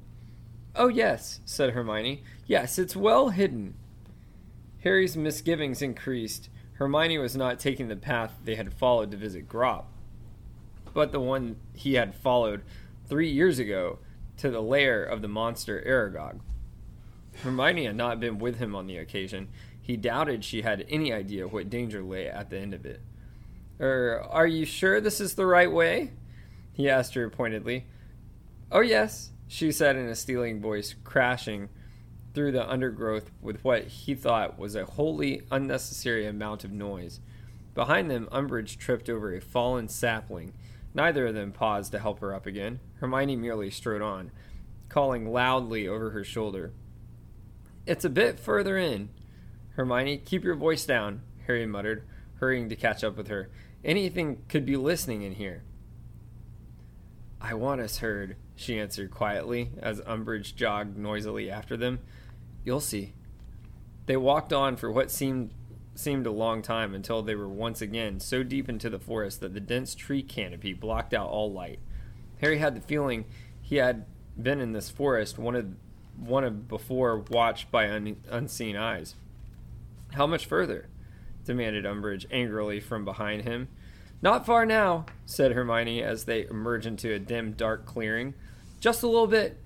Oh, 0.76 0.88
yes, 0.88 1.40
said 1.46 1.72
Hermione. 1.72 2.24
Yes, 2.48 2.78
it's 2.78 2.96
well 2.96 3.30
hidden. 3.30 3.76
Harry's 4.84 5.18
misgivings 5.18 5.82
increased. 5.82 6.50
Hermione 6.74 7.18
was 7.18 7.36
not 7.36 7.60
taking 7.60 7.88
the 7.88 7.96
path 7.96 8.34
they 8.44 8.56
had 8.56 8.74
followed 8.74 9.12
to 9.12 9.18
visit 9.18 9.48
Grawp 9.48 9.86
but 10.96 11.12
the 11.12 11.20
one 11.20 11.58
he 11.74 11.96
had 11.96 12.16
followed 12.16 12.64
three 13.08 13.30
years 13.30 13.60
ago 13.60 14.00
to 14.38 14.50
the 14.50 14.62
lair 14.62 15.04
of 15.04 15.22
the 15.22 15.28
monster 15.28 15.84
Aragog. 15.86 16.40
Hermione 17.44 17.86
had 17.86 17.98
not 17.98 18.22
been 18.22 18.40
with 18.40 18.58
him 18.58 18.74
on 18.74 18.88
the 18.88 18.98
occasion. 18.98 19.50
He 19.80 19.98
doubted 19.98 20.44
she 20.44 20.62
had 20.62 20.86
any 20.90 21.12
idea 21.12 21.48
what 21.48 21.70
danger 21.70 22.02
lay 22.02 22.28
at 22.28 22.50
the 22.50 22.58
end 22.58 22.74
of 22.74 22.86
it. 22.86 23.02
Er, 23.80 24.26
are 24.30 24.48
you 24.48 24.66
sure 24.66 25.02
this 25.02 25.20
is 25.20 25.36
the 25.36 25.46
right 25.46 25.72
way? 25.72 26.12
He 26.72 26.90
asked 26.90 27.14
her 27.16 27.30
pointedly. 27.30 27.86
Oh, 28.72 28.82
yes, 28.82 29.32
she 29.48 29.72
said 29.72 29.96
in 29.96 30.08
a 30.08 30.16
stealing 30.16 30.62
voice, 30.62 30.96
crashing 31.04 31.70
through 32.34 32.52
the 32.52 32.70
undergrowth 32.70 33.32
with 33.42 33.64
what 33.64 33.86
he 33.86 34.16
thought 34.16 34.60
was 34.60 34.76
a 34.76 34.86
wholly 34.86 35.44
unnecessary 35.52 36.26
amount 36.26 36.64
of 36.64 36.72
noise. 36.72 37.20
Behind 37.74 38.10
them, 38.10 38.28
Umbridge 38.32 38.78
tripped 38.78 39.10
over 39.10 39.34
a 39.34 39.42
fallen 39.42 39.88
sapling 39.88 40.54
Neither 40.96 41.28
of 41.28 41.36
them 41.36 41.52
paused 41.52 41.92
to 41.92 42.00
help 42.00 42.20
her 42.20 42.34
up 42.34 42.46
again. 42.46 42.80
Hermione 42.96 43.36
merely 43.36 43.70
strode 43.70 44.02
on, 44.02 44.32
calling 44.88 45.32
loudly 45.32 45.90
over 45.90 46.12
her 46.12 46.24
shoulder. 46.24 46.72
It's 47.86 48.06
a 48.06 48.10
bit 48.10 48.40
further 48.40 48.78
in. 48.78 49.10
Hermione, 49.76 50.18
keep 50.20 50.46
your 50.46 50.56
voice 50.56 50.86
down, 50.86 51.22
Harry 51.48 51.66
muttered, 51.66 52.08
hurrying 52.40 52.70
to 52.70 52.78
catch 52.78 53.04
up 53.04 53.18
with 53.18 53.28
her. 53.28 53.50
Anything 53.86 54.42
could 54.50 54.66
be 54.66 54.78
listening 54.78 55.22
in 55.22 55.34
here. 55.34 55.62
I 57.40 57.54
want 57.54 57.82
us 57.82 58.00
heard, 58.00 58.36
she 58.56 58.80
answered 58.80 59.12
quietly 59.12 59.70
as 59.80 60.02
Umbridge 60.02 60.56
jogged 60.56 60.98
noisily 60.98 61.52
after 61.52 61.78
them. 61.78 62.00
You'll 62.64 62.80
see. 62.80 63.14
They 64.08 64.18
walked 64.18 64.52
on 64.52 64.76
for 64.76 64.92
what 64.92 65.12
seemed 65.12 65.52
seemed 65.94 66.26
a 66.26 66.32
long 66.32 66.62
time 66.62 66.94
until 66.94 67.22
they 67.22 67.36
were 67.36 67.48
once 67.48 67.80
again 67.82 68.20
so 68.20 68.44
deep 68.44 68.68
into 68.68 68.90
the 68.90 69.00
forest 69.00 69.40
that 69.40 69.54
the 69.54 69.62
dense 69.62 69.96
tree 69.96 70.22
canopy 70.22 70.74
blocked 70.74 71.14
out 71.14 71.30
all 71.30 71.54
light. 71.54 71.80
Harry 72.42 72.58
had 72.58 72.76
the 72.76 72.82
feeling 72.82 73.24
he 73.62 73.78
had 73.78 74.06
been 74.42 74.60
in 74.60 74.74
this 74.74 74.90
forest 74.90 75.38
one 75.38 75.56
of 75.56 75.68
one 76.18 76.44
of 76.44 76.68
before 76.68 77.20
watched 77.30 77.72
by 77.72 77.90
un, 77.90 78.18
unseen 78.30 78.76
eyes. 78.76 79.16
How 80.14 80.26
much 80.26 80.48
further? 80.48 80.88
Demanded 81.46 81.86
Umbridge 81.86 82.26
angrily 82.32 82.80
from 82.80 83.06
behind 83.06 83.44
him. 83.44 83.68
Not 84.22 84.46
far 84.46 84.66
now, 84.66 85.06
said 85.26 85.52
Hermione 85.52 86.02
as 86.02 86.26
they 86.26 86.46
emerged 86.48 86.86
into 86.86 87.14
a 87.14 87.20
dim, 87.20 87.54
dark 87.54 87.86
clearing. 87.86 88.34
Just 88.80 89.04
a 89.04 89.08
little 89.08 89.28
bit. 89.28 89.58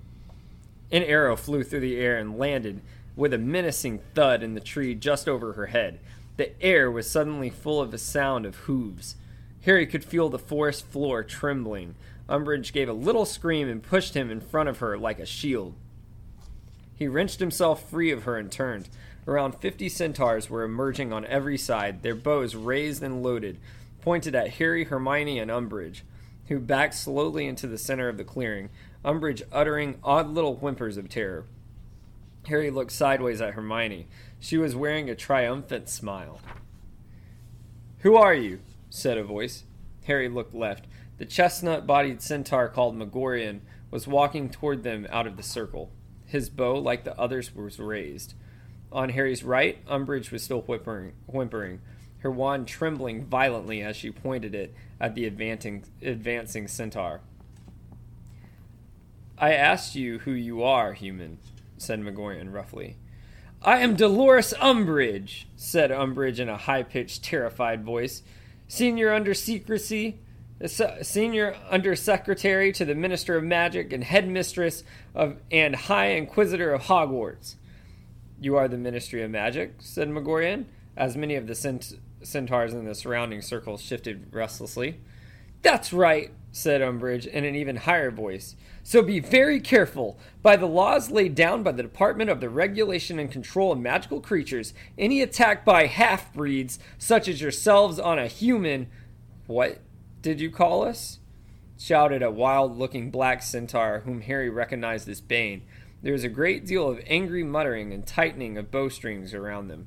An 0.92 1.02
arrow 1.02 1.36
flew 1.36 1.62
through 1.62 1.80
the 1.80 1.98
air 1.98 2.18
and 2.18 2.38
landed 2.38 2.82
with 3.16 3.32
a 3.32 3.38
menacing 3.38 4.00
thud 4.14 4.42
in 4.42 4.54
the 4.54 4.60
tree 4.60 4.94
just 4.94 5.28
over 5.28 5.52
her 5.54 5.66
head. 5.66 6.00
The 6.36 6.60
air 6.62 6.90
was 6.90 7.10
suddenly 7.10 7.50
full 7.50 7.80
of 7.80 7.92
a 7.92 7.98
sound 7.98 8.46
of 8.46 8.56
hooves. 8.56 9.16
Harry 9.62 9.86
could 9.86 10.04
feel 10.04 10.28
the 10.28 10.38
forest 10.38 10.86
floor 10.86 11.22
trembling. 11.22 11.94
Umbridge 12.28 12.72
gave 12.72 12.88
a 12.88 12.94
little 12.94 13.26
scream 13.26 13.68
and 13.68 13.82
pushed 13.82 14.14
him 14.14 14.30
in 14.30 14.40
front 14.40 14.68
of 14.68 14.78
her 14.78 14.96
like 14.96 15.18
a 15.18 15.26
shield. 15.26 15.74
He 16.96 17.08
wrenched 17.08 17.40
himself 17.40 17.88
free 17.88 18.10
of 18.10 18.24
her 18.24 18.36
and 18.36 18.50
turned. 18.50 18.88
Around 19.30 19.60
fifty 19.60 19.88
centaurs 19.88 20.50
were 20.50 20.64
emerging 20.64 21.12
on 21.12 21.24
every 21.24 21.56
side, 21.56 22.02
their 22.02 22.16
bows 22.16 22.56
raised 22.56 23.00
and 23.00 23.22
loaded, 23.22 23.60
pointed 24.00 24.34
at 24.34 24.54
Harry, 24.54 24.82
Hermione, 24.82 25.38
and 25.38 25.52
Umbridge, 25.52 26.00
who 26.48 26.58
backed 26.58 26.94
slowly 26.94 27.46
into 27.46 27.68
the 27.68 27.78
center 27.78 28.08
of 28.08 28.16
the 28.16 28.24
clearing, 28.24 28.70
Umbridge 29.04 29.42
uttering 29.52 30.00
odd 30.02 30.30
little 30.30 30.56
whimpers 30.56 30.96
of 30.96 31.08
terror. 31.08 31.44
Harry 32.48 32.72
looked 32.72 32.90
sideways 32.90 33.40
at 33.40 33.54
Hermione. 33.54 34.08
She 34.40 34.58
was 34.58 34.74
wearing 34.74 35.08
a 35.08 35.14
triumphant 35.14 35.88
smile. 35.88 36.40
Who 37.98 38.16
are 38.16 38.34
you? 38.34 38.58
said 38.88 39.16
a 39.16 39.22
voice. 39.22 39.62
Harry 40.06 40.28
looked 40.28 40.56
left. 40.56 40.88
The 41.18 41.24
chestnut 41.24 41.86
bodied 41.86 42.20
centaur 42.20 42.68
called 42.68 42.96
Magorian 42.96 43.62
was 43.92 44.08
walking 44.08 44.50
toward 44.50 44.82
them 44.82 45.06
out 45.08 45.28
of 45.28 45.36
the 45.36 45.44
circle. 45.44 45.92
His 46.26 46.50
bow, 46.50 46.76
like 46.76 47.04
the 47.04 47.16
others, 47.16 47.54
was 47.54 47.78
raised. 47.78 48.34
On 48.92 49.10
Harry's 49.10 49.44
right, 49.44 49.84
Umbridge 49.86 50.30
was 50.30 50.42
still 50.42 50.62
whimpering, 50.62 51.12
whimpering, 51.26 51.80
her 52.18 52.30
wand 52.30 52.66
trembling 52.66 53.24
violently 53.24 53.82
as 53.82 53.96
she 53.96 54.10
pointed 54.10 54.54
it 54.54 54.74
at 55.00 55.14
the 55.14 55.26
advancing, 55.26 55.84
advancing 56.02 56.66
centaur. 56.66 57.20
I 59.38 59.54
asked 59.54 59.94
you 59.94 60.18
who 60.20 60.32
you 60.32 60.62
are, 60.62 60.92
human, 60.92 61.38
said 61.78 62.00
Magorian 62.00 62.52
roughly. 62.52 62.96
I 63.62 63.78
am 63.78 63.94
Dolores 63.94 64.52
Umbridge, 64.60 65.44
said 65.56 65.90
Umbridge 65.90 66.40
in 66.40 66.48
a 66.48 66.56
high 66.56 66.82
pitched, 66.82 67.22
terrified 67.22 67.84
voice. 67.84 68.22
Senior 68.68 69.12
under 69.12 69.34
secrecy, 69.34 70.18
senior 71.02 71.56
under 71.70 71.96
secretary 71.96 72.72
to 72.72 72.84
the 72.84 72.94
Minister 72.94 73.36
of 73.36 73.44
Magic 73.44 73.92
and 73.92 74.04
headmistress 74.04 74.84
of 75.14 75.36
and 75.50 75.74
High 75.74 76.08
Inquisitor 76.08 76.72
of 76.72 76.82
Hogwarts. 76.82 77.54
You 78.40 78.56
are 78.56 78.68
the 78.68 78.78
Ministry 78.78 79.22
of 79.22 79.30
Magic, 79.30 79.74
said 79.80 80.08
Magorian, 80.08 80.66
as 80.96 81.14
many 81.14 81.34
of 81.34 81.46
the 81.46 81.54
cent- 81.54 81.98
centaurs 82.22 82.72
in 82.72 82.86
the 82.86 82.94
surrounding 82.94 83.42
circle 83.42 83.76
shifted 83.76 84.32
restlessly. 84.32 84.98
That's 85.60 85.92
right, 85.92 86.30
said 86.50 86.80
Umbridge 86.80 87.26
in 87.26 87.44
an 87.44 87.54
even 87.54 87.76
higher 87.76 88.10
voice. 88.10 88.56
So 88.82 89.02
be 89.02 89.20
very 89.20 89.60
careful. 89.60 90.18
By 90.42 90.56
the 90.56 90.66
laws 90.66 91.10
laid 91.10 91.34
down 91.34 91.62
by 91.62 91.72
the 91.72 91.82
Department 91.82 92.30
of 92.30 92.40
the 92.40 92.48
Regulation 92.48 93.18
and 93.18 93.30
Control 93.30 93.72
of 93.72 93.78
Magical 93.78 94.22
Creatures, 94.22 94.72
any 94.96 95.20
attack 95.20 95.62
by 95.62 95.84
half 95.84 96.32
breeds, 96.32 96.78
such 96.96 97.28
as 97.28 97.42
yourselves 97.42 97.98
on 97.98 98.18
a 98.18 98.26
human. 98.26 98.88
What 99.46 99.80
did 100.22 100.40
you 100.40 100.50
call 100.50 100.82
us? 100.82 101.18
shouted 101.78 102.22
a 102.22 102.30
wild 102.30 102.78
looking 102.78 103.10
black 103.10 103.42
centaur 103.42 104.00
whom 104.04 104.22
Harry 104.22 104.50
recognized 104.50 105.08
as 105.08 105.20
Bane. 105.20 105.62
There 106.02 106.12
was 106.12 106.24
a 106.24 106.28
great 106.28 106.66
deal 106.66 106.88
of 106.88 107.00
angry 107.06 107.44
muttering 107.44 107.92
and 107.92 108.06
tightening 108.06 108.56
of 108.56 108.70
bowstrings 108.70 109.34
around 109.34 109.68
them. 109.68 109.86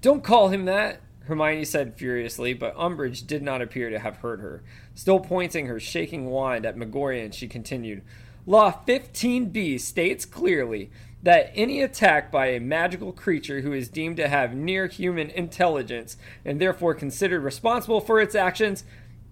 Don't 0.00 0.24
call 0.24 0.48
him 0.48 0.64
that, 0.66 1.00
Hermione 1.24 1.64
said 1.64 1.96
furiously, 1.96 2.54
but 2.54 2.76
Umbridge 2.76 3.26
did 3.26 3.42
not 3.42 3.62
appear 3.62 3.90
to 3.90 3.98
have 3.98 4.16
heard 4.16 4.40
her. 4.40 4.62
Still 4.94 5.20
pointing 5.20 5.66
her 5.66 5.80
shaking 5.80 6.26
wand 6.26 6.64
at 6.64 6.76
Magorian, 6.76 7.32
she 7.32 7.48
continued, 7.48 8.02
Law 8.46 8.72
15b 8.86 9.78
states 9.80 10.24
clearly 10.24 10.90
that 11.22 11.52
any 11.54 11.82
attack 11.82 12.32
by 12.32 12.46
a 12.46 12.60
magical 12.60 13.12
creature 13.12 13.60
who 13.60 13.72
is 13.72 13.88
deemed 13.88 14.16
to 14.16 14.28
have 14.28 14.54
near 14.54 14.86
human 14.86 15.28
intelligence 15.30 16.16
and 16.44 16.60
therefore 16.60 16.94
considered 16.94 17.42
responsible 17.42 18.00
for 18.00 18.20
its 18.20 18.34
actions. 18.34 18.84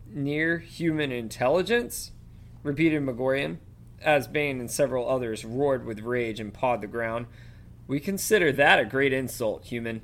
Near 0.06 0.58
human 0.58 1.10
intelligence? 1.10 2.12
repeated 2.62 3.02
Magorian, 3.02 3.60
as 4.02 4.28
Bane 4.28 4.60
and 4.60 4.70
several 4.70 5.08
others 5.08 5.44
roared 5.44 5.84
with 5.84 6.00
rage 6.00 6.40
and 6.40 6.52
pawed 6.52 6.80
the 6.80 6.86
ground. 6.86 7.26
We 7.86 8.00
consider 8.00 8.52
that 8.52 8.78
a 8.78 8.84
great 8.84 9.12
insult, 9.12 9.66
human. 9.66 10.02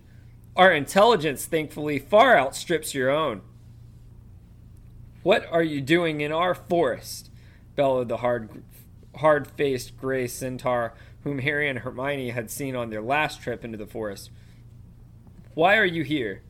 Our 0.56 0.72
intelligence, 0.72 1.46
thankfully, 1.46 1.98
far 1.98 2.38
outstrips 2.38 2.94
your 2.94 3.10
own. 3.10 3.42
What 5.22 5.46
are 5.50 5.62
you 5.62 5.80
doing 5.80 6.20
in 6.20 6.32
our 6.32 6.54
forest? 6.54 7.30
bellowed 7.76 8.08
the 8.08 8.18
hard, 8.18 8.62
hard-faced 9.16 9.96
gray 9.96 10.28
centaur 10.28 10.94
whom 11.24 11.40
Harry 11.40 11.68
and 11.68 11.80
Hermione 11.80 12.30
had 12.30 12.50
seen 12.50 12.76
on 12.76 12.90
their 12.90 13.02
last 13.02 13.42
trip 13.42 13.64
into 13.64 13.78
the 13.78 13.86
forest. 13.86 14.30
Why 15.54 15.76
are 15.76 15.84
you 15.84 16.04
here? 16.04 16.42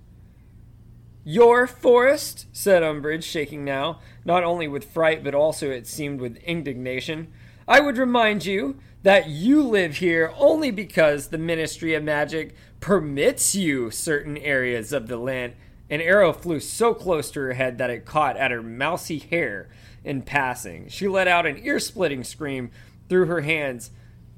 Your 1.25 1.67
forest? 1.67 2.47
said 2.53 2.83
Umbridge, 2.83 3.25
shaking 3.25 3.65
now, 3.65 4.01
not 4.27 4.45
only 4.45 4.69
with 4.69 4.85
fright 4.85 5.25
but 5.25 5.35
also, 5.35 5.71
it 5.71 5.87
seemed, 5.87 6.21
with 6.21 6.37
indignation. 6.39 7.29
I 7.67 7.81
would 7.81 7.97
remind 7.97 8.45
you 8.45 8.77
that 9.05 9.29
you 9.29 9.63
live 9.63 9.97
here 9.97 10.35
only 10.37 10.71
because 10.71 11.29
the 11.29 11.39
Ministry 11.39 11.95
of 11.95 12.05
Magic 12.05 12.55
permits 12.81 13.55
you 13.55 13.91
certain 13.91 14.37
areas 14.37 14.93
of 14.93 15.09
the 15.09 15.17
land. 15.17 15.55
An 15.89 16.03
arrow 16.03 16.33
flew 16.35 16.61
so 16.61 16.93
close 16.93 17.31
to 17.31 17.41
her 17.41 17.55
head 17.55 17.79
that 17.79 17.91
it 17.91 18.05
caught 18.05 18.37
at 18.37 18.51
her 18.51 18.63
mousy 18.63 19.19
hair 19.19 19.71
in 20.05 20.21
passing. 20.21 20.89
She 20.89 21.09
let 21.09 21.27
out 21.27 21.47
an 21.47 21.59
ear 21.65 21.81
splitting 21.81 22.23
scream 22.25 22.71
through 23.09 23.27
her 23.27 23.41
hands 23.41 23.91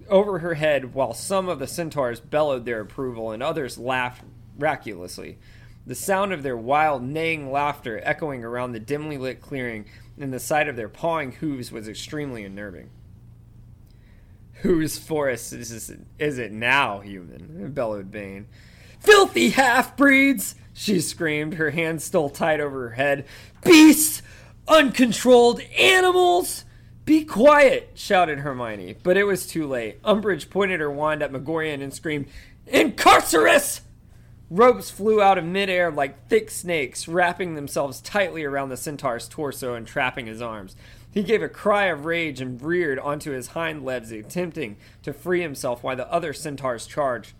over 0.08 0.38
her 0.38 0.54
head 0.54 0.94
while 0.94 1.14
some 1.14 1.48
of 1.48 1.58
the 1.58 1.66
centaurs 1.66 2.20
bellowed 2.20 2.64
their 2.64 2.80
approval 2.80 3.32
and 3.32 3.42
others 3.42 3.76
laughed 3.76 4.22
miraculously. 4.56 5.38
The 5.86 5.94
sound 5.94 6.32
of 6.32 6.42
their 6.42 6.56
wild, 6.56 7.02
neighing 7.04 7.52
laughter 7.52 8.00
echoing 8.02 8.42
around 8.42 8.72
the 8.72 8.80
dimly 8.80 9.18
lit 9.18 9.40
clearing 9.40 9.86
and 10.18 10.32
the 10.32 10.40
sight 10.40 10.68
of 10.68 10.76
their 10.76 10.88
pawing 10.88 11.32
hooves 11.32 11.70
was 11.70 11.88
extremely 11.88 12.44
unnerving. 12.44 12.90
Whose 14.62 14.98
forest 14.98 15.52
is, 15.52 15.70
this, 15.70 15.92
is 16.18 16.38
it 16.38 16.50
now, 16.50 17.00
human? 17.00 17.70
bellowed 17.72 18.10
Bane. 18.10 18.46
Filthy 18.98 19.50
half 19.50 19.96
breeds! 19.96 20.56
She 20.72 21.00
screamed, 21.00 21.54
her 21.54 21.70
hands 21.70 22.04
still 22.04 22.30
tied 22.30 22.60
over 22.60 22.88
her 22.88 22.94
head. 22.94 23.26
Beasts! 23.62 24.22
Uncontrolled 24.66 25.60
animals! 25.78 26.64
Be 27.04 27.24
quiet! 27.24 27.92
shouted 27.94 28.40
Hermione, 28.40 28.96
but 29.02 29.16
it 29.16 29.24
was 29.24 29.46
too 29.46 29.66
late. 29.66 30.02
Umbridge 30.02 30.50
pointed 30.50 30.80
her 30.80 30.90
wand 30.90 31.22
at 31.22 31.30
Magorian 31.30 31.82
and 31.82 31.94
screamed, 31.94 32.26
Incarcerus! 32.66 33.82
Ropes 34.48 34.90
flew 34.90 35.20
out 35.20 35.38
of 35.38 35.44
midair 35.44 35.90
like 35.90 36.28
thick 36.28 36.50
snakes, 36.50 37.08
wrapping 37.08 37.54
themselves 37.54 38.00
tightly 38.00 38.44
around 38.44 38.68
the 38.68 38.76
centaur's 38.76 39.28
torso 39.28 39.74
and 39.74 39.84
trapping 39.84 40.26
his 40.26 40.40
arms. 40.40 40.76
He 41.10 41.24
gave 41.24 41.42
a 41.42 41.48
cry 41.48 41.86
of 41.86 42.04
rage 42.04 42.40
and 42.40 42.62
reared 42.62 43.00
onto 43.00 43.32
his 43.32 43.48
hind 43.48 43.84
legs, 43.84 44.12
attempting 44.12 44.76
to 45.02 45.12
free 45.12 45.40
himself 45.40 45.82
while 45.82 45.96
the 45.96 46.10
other 46.12 46.32
centaurs 46.32 46.86
charged. 46.86 47.32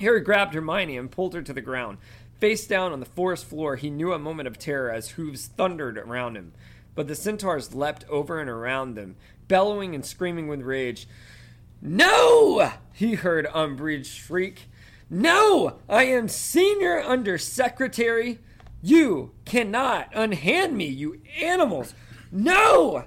Harry 0.00 0.20
grabbed 0.20 0.54
Hermione 0.54 0.96
and 0.96 1.10
pulled 1.10 1.34
her 1.34 1.42
to 1.42 1.52
the 1.52 1.60
ground. 1.60 1.98
Face 2.40 2.66
down 2.66 2.92
on 2.92 2.98
the 2.98 3.06
forest 3.06 3.44
floor, 3.44 3.76
he 3.76 3.88
knew 3.88 4.12
a 4.12 4.18
moment 4.18 4.48
of 4.48 4.58
terror 4.58 4.90
as 4.90 5.10
hooves 5.10 5.46
thundered 5.46 5.98
around 5.98 6.36
him. 6.36 6.52
But 6.96 7.06
the 7.06 7.14
centaurs 7.14 7.74
leapt 7.74 8.04
over 8.08 8.40
and 8.40 8.50
around 8.50 8.94
them, 8.94 9.14
bellowing 9.46 9.94
and 9.94 10.04
screaming 10.04 10.48
with 10.48 10.62
rage. 10.62 11.06
No! 11.80 12.72
he 12.92 13.14
heard 13.14 13.46
Umbridge 13.46 14.06
shriek. 14.06 14.62
No! 15.10 15.78
I 15.88 16.04
am 16.04 16.28
senior 16.28 17.00
under 17.00 17.38
secretary. 17.38 18.38
You 18.82 19.32
cannot 19.44 20.10
unhand 20.14 20.76
me, 20.76 20.86
you 20.86 21.20
animals! 21.40 21.94
No! 22.30 23.04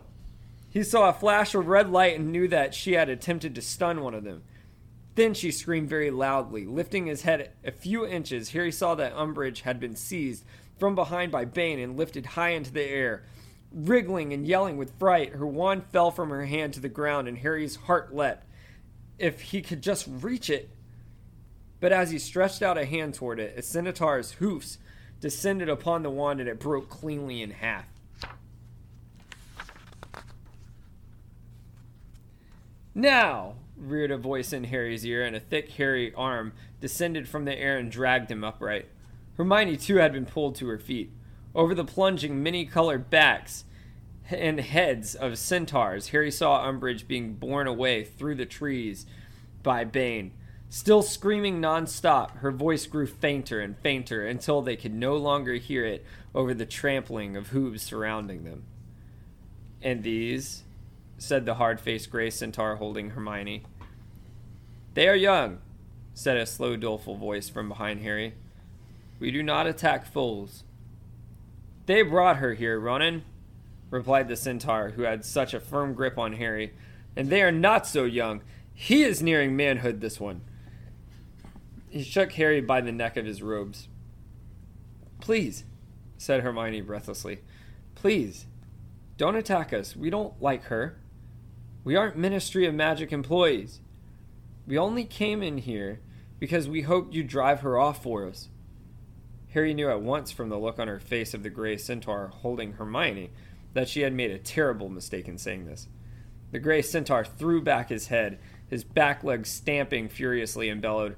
He 0.69 0.83
saw 0.83 1.09
a 1.09 1.13
flash 1.13 1.55
of 1.55 1.67
red 1.67 1.89
light 1.89 2.19
and 2.19 2.31
knew 2.31 2.47
that 2.47 2.73
she 2.73 2.93
had 2.93 3.09
attempted 3.09 3.55
to 3.55 3.61
stun 3.61 4.01
one 4.01 4.13
of 4.13 4.23
them. 4.23 4.43
Then 5.15 5.33
she 5.33 5.51
screamed 5.51 5.89
very 5.89 6.11
loudly. 6.11 6.65
Lifting 6.65 7.07
his 7.07 7.23
head 7.23 7.51
a 7.63 7.71
few 7.71 8.05
inches, 8.05 8.49
he 8.49 8.69
saw 8.69 8.93
that 8.95 9.15
Umbridge 9.15 9.61
had 9.61 9.79
been 9.79 9.95
seized 9.95 10.45
from 10.77 10.93
behind 10.93 11.31
by 11.31 11.45
Bane 11.45 11.79
and 11.79 11.97
lifted 11.97 12.25
high 12.27 12.49
into 12.49 12.71
the 12.71 12.83
air. 12.83 13.23
Wriggling 13.71 14.31
and 14.31 14.45
yelling 14.45 14.77
with 14.77 14.97
fright, 14.99 15.33
her 15.33 15.47
wand 15.47 15.85
fell 15.91 16.11
from 16.11 16.29
her 16.29 16.45
hand 16.45 16.73
to 16.75 16.79
the 16.79 16.89
ground, 16.89 17.27
and 17.27 17.39
Harry's 17.39 17.75
heart 17.75 18.13
leapt. 18.13 18.45
If 19.17 19.41
he 19.41 19.63
could 19.63 19.81
just 19.81 20.07
reach 20.07 20.49
it. 20.51 20.69
But 21.79 21.91
as 21.91 22.11
he 22.11 22.19
stretched 22.19 22.61
out 22.61 22.77
a 22.77 22.85
hand 22.85 23.13
toward 23.13 23.39
it, 23.39 23.57
a 23.57 23.61
centaur's 23.61 24.33
hoofs 24.33 24.77
descended 25.19 25.69
upon 25.69 26.03
the 26.03 26.09
wand 26.09 26.39
and 26.39 26.49
it 26.49 26.59
broke 26.59 26.89
cleanly 26.89 27.41
in 27.41 27.51
half. 27.51 27.85
Now! 32.93 33.55
reared 33.77 34.09
a 34.09 34.17
voice 34.17 34.53
in 34.53 34.63
Harry's 34.65 35.05
ear, 35.05 35.23
and 35.23 35.35
a 35.35 35.39
thick, 35.39 35.69
hairy 35.73 36.11
arm 36.15 36.53
descended 36.81 37.27
from 37.27 37.45
the 37.45 37.55
air 37.55 37.77
and 37.77 37.91
dragged 37.91 38.31
him 38.31 38.43
upright. 38.43 38.87
Hermione, 39.37 39.77
too, 39.77 39.97
had 39.97 40.13
been 40.13 40.25
pulled 40.25 40.55
to 40.55 40.67
her 40.67 40.79
feet. 40.79 41.11
Over 41.53 41.75
the 41.75 41.85
plunging, 41.85 42.41
many 42.41 42.65
colored 42.65 43.11
backs 43.11 43.65
and 44.29 44.59
heads 44.59 45.13
of 45.13 45.37
centaurs, 45.37 46.09
Harry 46.09 46.31
saw 46.31 46.67
Umbridge 46.67 47.07
being 47.07 47.35
borne 47.35 47.67
away 47.67 48.03
through 48.03 48.35
the 48.35 48.47
trees 48.47 49.05
by 49.61 49.83
Bane. 49.83 50.33
Still 50.69 51.01
screaming 51.01 51.61
nonstop, 51.61 52.37
her 52.39 52.51
voice 52.51 52.85
grew 52.87 53.07
fainter 53.07 53.61
and 53.61 53.77
fainter 53.77 54.25
until 54.25 54.61
they 54.61 54.75
could 54.75 54.93
no 54.93 55.15
longer 55.15 55.53
hear 55.53 55.85
it 55.85 56.05
over 56.35 56.53
the 56.53 56.65
trampling 56.65 57.37
of 57.37 57.47
hooves 57.47 57.81
surrounding 57.81 58.43
them. 58.43 58.63
And 59.81 60.03
these 60.03 60.63
said 61.17 61.45
the 61.45 61.55
hard 61.55 61.79
faced 61.79 62.11
gray 62.11 62.29
centaur 62.29 62.75
holding 62.75 63.11
Hermione. 63.11 63.63
They 64.93 65.07
are 65.07 65.15
young, 65.15 65.59
said 66.13 66.37
a 66.37 66.45
slow, 66.45 66.75
doleful 66.75 67.15
voice 67.15 67.47
from 67.47 67.69
behind 67.69 68.01
Harry. 68.01 68.33
We 69.19 69.31
do 69.31 69.41
not 69.41 69.67
attack 69.67 70.05
fools. 70.05 70.63
They 71.85 72.01
brought 72.01 72.37
her 72.37 72.55
here, 72.55 72.79
Ronan, 72.79 73.23
replied 73.89 74.27
the 74.27 74.35
centaur, 74.35 74.89
who 74.89 75.03
had 75.03 75.23
such 75.23 75.53
a 75.53 75.59
firm 75.59 75.93
grip 75.93 76.17
on 76.17 76.33
Harry. 76.33 76.73
And 77.15 77.29
they 77.29 77.41
are 77.41 77.51
not 77.51 77.87
so 77.87 78.03
young. 78.03 78.41
He 78.73 79.03
is 79.03 79.23
nearing 79.23 79.55
manhood, 79.55 80.01
this 80.01 80.19
one. 80.19 80.41
He 81.97 82.03
shook 82.03 82.33
Harry 82.33 82.61
by 82.61 82.81
the 82.81 82.91
neck 82.91 83.17
of 83.17 83.25
his 83.25 83.41
robes. 83.41 83.87
Please, 85.19 85.63
said 86.19 86.41
Hermione 86.41 86.81
breathlessly. 86.81 87.39
Please, 87.95 88.45
don't 89.17 89.35
attack 89.35 89.73
us. 89.73 89.95
We 89.95 90.11
don't 90.11 90.39
like 90.39 90.65
her. 90.65 91.01
We 91.83 91.95
aren't 91.95 92.15
Ministry 92.15 92.67
of 92.67 92.75
Magic 92.75 93.11
employees. 93.11 93.81
We 94.67 94.77
only 94.77 95.05
came 95.05 95.41
in 95.41 95.57
here 95.57 95.99
because 96.37 96.69
we 96.69 96.83
hoped 96.83 97.15
you'd 97.15 97.29
drive 97.29 97.61
her 97.61 97.79
off 97.79 98.03
for 98.03 98.27
us. 98.27 98.49
Harry 99.55 99.73
knew 99.73 99.89
at 99.89 100.01
once 100.01 100.29
from 100.31 100.49
the 100.49 100.59
look 100.59 100.77
on 100.77 100.87
her 100.87 100.99
face 100.99 101.33
of 101.33 101.41
the 101.41 101.49
gray 101.49 101.77
centaur 101.77 102.27
holding 102.27 102.73
Hermione 102.73 103.31
that 103.73 103.89
she 103.89 104.01
had 104.01 104.13
made 104.13 104.29
a 104.29 104.37
terrible 104.37 104.89
mistake 104.89 105.27
in 105.27 105.39
saying 105.39 105.65
this. 105.65 105.87
The 106.51 106.59
gray 106.59 106.83
centaur 106.83 107.25
threw 107.25 107.59
back 107.59 107.89
his 107.89 108.07
head, 108.07 108.37
his 108.67 108.83
back 108.83 109.23
legs 109.23 109.49
stamping 109.49 110.09
furiously, 110.09 110.69
and 110.69 110.79
bellowed, 110.79 111.15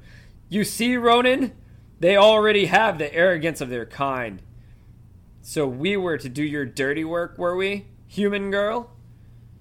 You 0.50 0.64
see, 0.64 0.98
Ronan? 0.98 1.54
They 2.00 2.18
already 2.18 2.66
have 2.66 2.98
the 2.98 3.14
arrogance 3.14 3.62
of 3.62 3.70
their 3.70 3.86
kind. 3.86 4.42
So 5.42 5.68
we 5.68 5.98
were 5.98 6.18
to 6.18 6.30
do 6.30 6.44
your 6.44 6.66
dirty 6.66 7.04
work, 7.04 7.38
were 7.38 7.56
we, 7.56 7.88
human 8.08 8.52
girl? 8.52 8.92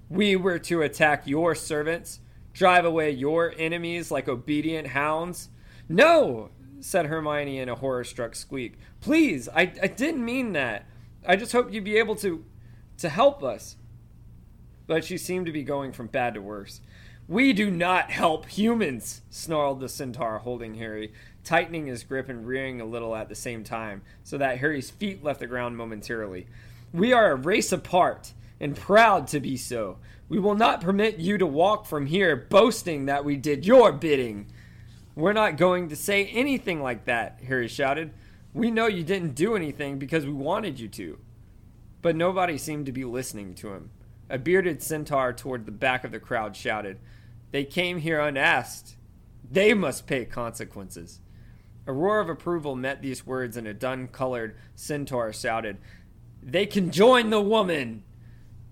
We 0.08 0.36
were 0.36 0.58
to 0.60 0.82
attack 0.82 1.26
your 1.26 1.54
servants, 1.54 2.20
drive 2.52 2.84
away 2.84 3.10
your 3.10 3.54
enemies 3.58 4.10
like 4.10 4.28
obedient 4.28 4.88
hounds? 4.88 5.50
No, 5.88 6.50
said 6.80 7.06
Hermione 7.06 7.58
in 7.58 7.68
a 7.68 7.74
horror 7.74 8.04
struck 8.04 8.34
squeak. 8.34 8.78
Please, 9.00 9.48
I, 9.48 9.72
I 9.82 9.88
didn't 9.88 10.24
mean 10.24 10.52
that. 10.52 10.86
I 11.26 11.36
just 11.36 11.52
hope 11.52 11.72
you'd 11.72 11.84
be 11.84 11.98
able 11.98 12.16
to 12.16 12.44
to 12.98 13.08
help 13.08 13.42
us. 13.44 13.76
But 14.86 15.04
she 15.04 15.18
seemed 15.18 15.46
to 15.46 15.52
be 15.52 15.62
going 15.62 15.92
from 15.92 16.06
bad 16.06 16.34
to 16.34 16.42
worse. 16.42 16.80
We 17.28 17.52
do 17.52 17.70
not 17.70 18.10
help 18.10 18.46
humans, 18.46 19.20
snarled 19.28 19.80
the 19.80 19.88
centaur, 19.90 20.38
holding 20.38 20.76
Harry, 20.76 21.12
tightening 21.44 21.86
his 21.86 22.02
grip 22.02 22.30
and 22.30 22.46
rearing 22.46 22.80
a 22.80 22.86
little 22.86 23.14
at 23.14 23.28
the 23.28 23.34
same 23.34 23.64
time, 23.64 24.00
so 24.24 24.38
that 24.38 24.58
Harry's 24.58 24.88
feet 24.88 25.22
left 25.22 25.40
the 25.40 25.46
ground 25.46 25.76
momentarily. 25.76 26.46
We 26.90 27.12
are 27.12 27.30
a 27.30 27.36
race 27.36 27.70
apart, 27.70 28.32
and 28.58 28.74
proud 28.74 29.26
to 29.28 29.40
be 29.40 29.58
so. 29.58 29.98
We 30.30 30.38
will 30.38 30.54
not 30.54 30.80
permit 30.80 31.18
you 31.18 31.36
to 31.36 31.44
walk 31.44 31.84
from 31.84 32.06
here 32.06 32.34
boasting 32.34 33.04
that 33.06 33.26
we 33.26 33.36
did 33.36 33.66
your 33.66 33.92
bidding. 33.92 34.46
We're 35.14 35.34
not 35.34 35.58
going 35.58 35.90
to 35.90 35.96
say 35.96 36.28
anything 36.28 36.82
like 36.82 37.04
that, 37.04 37.40
Harry 37.46 37.68
shouted. 37.68 38.14
We 38.54 38.70
know 38.70 38.86
you 38.86 39.04
didn't 39.04 39.34
do 39.34 39.54
anything 39.54 39.98
because 39.98 40.24
we 40.24 40.32
wanted 40.32 40.80
you 40.80 40.88
to. 40.88 41.18
But 42.00 42.16
nobody 42.16 42.56
seemed 42.56 42.86
to 42.86 42.92
be 42.92 43.04
listening 43.04 43.54
to 43.56 43.74
him. 43.74 43.90
A 44.30 44.38
bearded 44.38 44.82
centaur 44.82 45.34
toward 45.34 45.66
the 45.66 45.72
back 45.72 46.04
of 46.04 46.12
the 46.12 46.20
crowd 46.20 46.56
shouted, 46.56 46.98
They 47.50 47.64
came 47.64 47.98
here 47.98 48.20
unasked. 48.20 48.96
They 49.50 49.74
must 49.74 50.06
pay 50.06 50.24
consequences. 50.24 51.20
A 51.86 51.92
roar 51.92 52.20
of 52.20 52.28
approval 52.28 52.76
met 52.76 53.00
these 53.00 53.26
words, 53.26 53.56
and 53.56 53.66
a 53.66 53.72
dun 53.72 54.08
colored 54.08 54.56
centaur 54.74 55.32
shouted, 55.32 55.78
They 56.42 56.66
can 56.66 56.90
join 56.90 57.30
the 57.30 57.40
woman! 57.40 58.04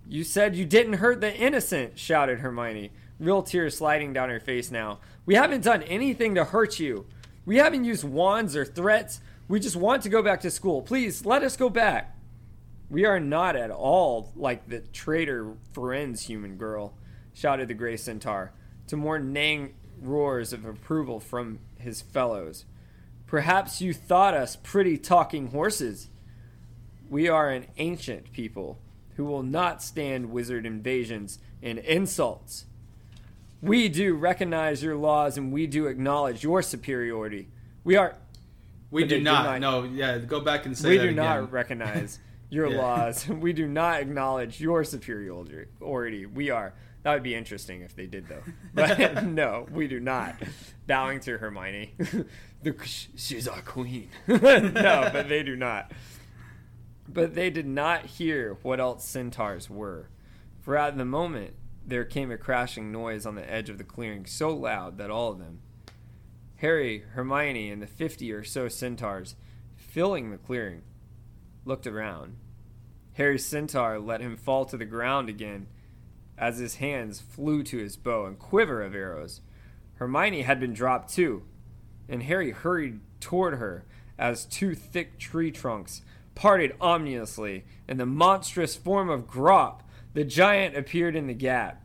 You 0.09 0.23
said 0.23 0.55
you 0.55 0.67
didn't 0.67 0.95
hurt 0.95 1.21
the 1.21 1.35
innocent, 1.35 1.99
shouted 1.99 2.41
Hermione, 2.41 2.93
real 3.19 3.43
tears 3.43 3.79
sliding 3.79 4.13
down 4.13 4.29
her 4.29 4.39
face 4.39 4.71
now. 4.71 5.01
We 5.25 5.35
haven't 5.35 5.65
done 5.65 5.83
anything 5.85 6.35
to 6.35 6.45
hurt 6.45 6.79
you. 6.79 7.07
We 7.45 7.57
haven't 7.57 7.85
used 7.85 8.05
wands 8.05 8.55
or 8.55 8.65
threats. 8.65 9.21
We 9.49 9.61
just 9.61 9.77
want 9.77 10.03
to 10.03 10.09
go 10.09 10.23
back 10.23 10.41
to 10.43 10.51
school. 10.51 10.83
Please 10.83 11.25
let 11.25 11.43
us 11.43 11.57
go 11.57 11.71
back. 11.71 12.17
We 12.89 13.05
are 13.05 13.19
not 13.19 13.57
at 13.57 13.71
all 13.71 14.33
like 14.37 14.69
the 14.69 14.81
traitor 14.81 15.55
Firenze 15.75 16.23
human 16.27 16.57
girl, 16.57 16.95
shouted 17.35 17.69
the 17.69 17.75
gray 17.75 17.97
centaur, 17.97 18.53
to 18.89 18.97
more 18.97 19.19
neighing 19.19 19.75
roars 20.01 20.53
of 20.53 20.65
approval 20.65 21.21
from 21.21 21.59
his 21.79 22.01
fellows. 22.03 22.65
Perhaps 23.27 23.81
you 23.81 23.93
thought 23.93 24.35
us 24.35 24.57
pretty 24.57 24.97
talking 24.99 25.49
horses. 25.49 26.09
We 27.09 27.29
are 27.29 27.51
an 27.51 27.67
ancient 27.79 28.33
people 28.33 28.79
who 29.17 29.25
will 29.25 29.43
not 29.43 29.83
stand 29.83 30.31
wizard 30.31 30.67
invasions 30.67 31.39
and 31.63 31.79
insults. 31.79 32.67
We 33.63 33.89
do 33.89 34.15
recognize 34.15 34.83
your 34.83 34.97
laws 34.97 35.37
and 35.39 35.51
we 35.53 35.67
do 35.67 35.87
acknowledge 35.87 36.43
your 36.45 36.63
superiority. 36.63 37.49
We 37.85 37.97
are. 37.97 38.17
We 38.91 39.03
do 39.05 39.17
do 39.19 39.23
not. 39.25 39.45
not- 39.45 39.61
No, 39.61 39.85
yeah, 39.85 40.19
go 40.19 40.41
back 40.41 40.67
and 40.67 40.77
say 40.77 40.91
we 40.91 40.97
do 40.99 41.03
again. 41.05 41.17
not 41.17 41.51
recognize 41.51 42.19
your 42.51 42.69
Yeah. 42.69 42.77
laws. 42.79 43.27
We 43.29 43.53
do 43.53 43.67
not 43.67 44.01
acknowledge 44.01 44.61
your 44.61 44.85
superiority. 44.85 46.27
We 46.27 46.51
are. 46.51 46.75
That 47.07 47.13
would 47.13 47.23
be 47.23 47.37
interesting 47.37 47.83
if 47.83 47.95
they 47.95 48.07
did, 48.07 48.27
though. 48.27 48.43
But 48.75 49.25
no, 49.25 49.69
we 49.71 49.87
do 49.87 50.01
not. 50.01 50.35
Bowing 50.89 51.21
to 51.21 51.39
Hermione. 51.39 51.95
the, 52.65 52.75
she's 53.15 53.47
our 53.47 53.63
queen. 53.63 54.09
no, 54.27 55.09
but 55.13 55.29
they 55.29 55.45
do 55.45 55.55
not. 55.55 55.93
But 57.09 57.37
they 57.37 57.49
did 57.49 57.69
not 57.69 58.07
hear 58.07 58.59
what 58.63 58.81
else 58.81 59.05
centaurs 59.05 59.71
were. 59.71 60.09
For 60.59 60.77
at 60.77 60.99
the 60.99 61.05
moment, 61.05 61.55
there 61.87 62.05
came 62.05 62.33
a 62.33 62.37
crashing 62.37 62.91
noise 62.91 63.25
on 63.25 63.37
the 63.37 63.49
edge 63.49 63.71
of 63.71 63.79
the 63.79 63.85
clearing 63.85 64.27
so 64.27 64.51
loud 64.51 64.99
that 64.99 65.09
all 65.09 65.31
of 65.31 65.39
them, 65.39 65.61
Harry, 66.57 67.05
Hermione, 67.13 67.71
and 67.71 67.81
the 67.81 67.87
fifty 67.87 68.33
or 68.33 68.43
so 68.43 68.67
centaurs 68.67 69.37
filling 69.77 70.33
the 70.33 70.39
clearing, 70.39 70.83
looked 71.65 71.87
around. 71.87 72.37
Harry's 73.13 73.45
centaur 73.45 74.01
let 74.01 74.21
him 74.21 74.37
fall 74.37 74.65
to 74.65 74.77
the 74.77 74.85
ground 74.85 75.29
again 75.29 75.69
as 76.39 76.59
his 76.59 76.77
hands 76.77 77.21
flew 77.21 77.63
to 77.65 77.79
his 77.79 77.97
bow 77.97 78.27
and 78.27 78.39
quiver 78.39 78.83
of 78.83 78.95
arrows. 78.95 79.41
Hermione 79.95 80.43
had 80.43 80.61
been 80.61 80.75
dropped 80.75 81.13
too, 81.13 81.43
and 82.09 82.23
Harry 82.25 82.51
hurried 82.51 83.01
toward 83.21 83.55
her 83.55 83.85
as 84.19 84.45
two 84.45 84.75
thick 84.75 85.19
tree 85.19 85.51
trunks 85.51 86.03
parted 86.35 86.75
ominously, 86.81 87.65
and 87.89 87.99
the 87.99 88.07
monstrous 88.07 88.77
form 88.77 89.09
of 89.09 89.27
Grawp, 89.27 89.81
the 90.13 90.25
giant, 90.25 90.77
appeared 90.77 91.17
in 91.17 91.27
the 91.27 91.35
gap. 91.35 91.83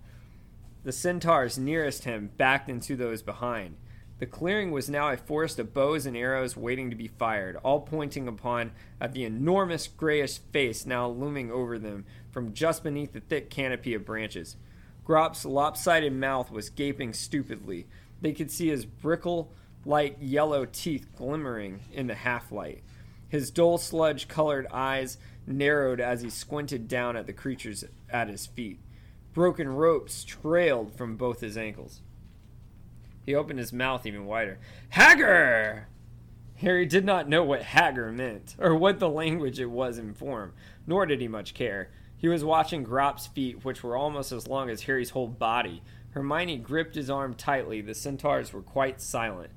The 0.83 0.91
centaurs 0.91 1.57
nearest 1.57 2.03
him 2.03 2.31
backed 2.37 2.69
into 2.69 2.95
those 2.95 3.21
behind. 3.21 3.77
The 4.19 4.25
clearing 4.27 4.69
was 4.69 4.89
now 4.89 5.09
a 5.09 5.17
forest 5.17 5.57
of 5.57 5.73
bows 5.73 6.05
and 6.05 6.15
arrows 6.15 6.55
waiting 6.55 6.89
to 6.89 6.95
be 6.95 7.07
fired, 7.07 7.55
all 7.63 7.79
pointing 7.79 8.27
upon 8.27 8.71
at 8.99 9.13
the 9.13 9.23
enormous 9.23 9.87
grayish 9.87 10.37
face 10.37 10.85
now 10.85 11.07
looming 11.07 11.51
over 11.51 11.79
them 11.79 12.05
from 12.31 12.53
just 12.53 12.83
beneath 12.83 13.13
the 13.13 13.19
thick 13.19 13.49
canopy 13.49 13.93
of 13.93 14.05
branches. 14.05 14.55
Grawp's 15.03 15.45
lopsided 15.45 16.13
mouth 16.13 16.51
was 16.51 16.69
gaping 16.69 17.13
stupidly. 17.13 17.87
They 18.21 18.33
could 18.33 18.51
see 18.51 18.69
his 18.69 18.85
brickle 18.85 19.51
like 19.85 20.17
yellow 20.19 20.65
teeth 20.65 21.07
glimmering 21.17 21.81
in 21.91 22.07
the 22.07 22.15
half 22.15 22.51
light. 22.51 22.83
His 23.27 23.51
dull 23.51 23.77
sludge 23.77 24.27
colored 24.27 24.67
eyes 24.71 25.17
narrowed 25.47 25.99
as 25.99 26.21
he 26.21 26.29
squinted 26.29 26.87
down 26.87 27.15
at 27.15 27.25
the 27.25 27.33
creatures 27.33 27.83
at 28.09 28.27
his 28.27 28.45
feet. 28.45 28.79
Broken 29.33 29.69
ropes 29.69 30.23
trailed 30.23 30.93
from 30.93 31.15
both 31.15 31.39
his 31.39 31.57
ankles. 31.57 32.01
He 33.25 33.33
opened 33.33 33.59
his 33.59 33.71
mouth 33.71 34.05
even 34.05 34.25
wider. 34.25 34.59
Hagger! 34.89 35.87
Harry 36.57 36.85
did 36.85 37.05
not 37.05 37.27
know 37.27 37.43
what 37.43 37.63
Hagger 37.63 38.11
meant, 38.11 38.55
or 38.59 38.75
what 38.75 38.99
the 38.99 39.09
language 39.09 39.59
it 39.59 39.71
was 39.71 39.97
in 39.97 40.13
form, 40.13 40.53
nor 40.85 41.05
did 41.05 41.21
he 41.21 41.27
much 41.27 41.53
care. 41.53 41.89
He 42.21 42.27
was 42.27 42.43
watching 42.43 42.83
Grawp's 42.83 43.25
feet, 43.25 43.65
which 43.65 43.81
were 43.81 43.97
almost 43.97 44.31
as 44.31 44.47
long 44.47 44.69
as 44.69 44.83
Harry's 44.83 45.09
whole 45.09 45.27
body. 45.27 45.81
Hermione 46.11 46.57
gripped 46.57 46.93
his 46.93 47.09
arm 47.09 47.33
tightly. 47.33 47.81
The 47.81 47.95
centaurs 47.95 48.53
were 48.53 48.61
quite 48.61 49.01
silent, 49.01 49.49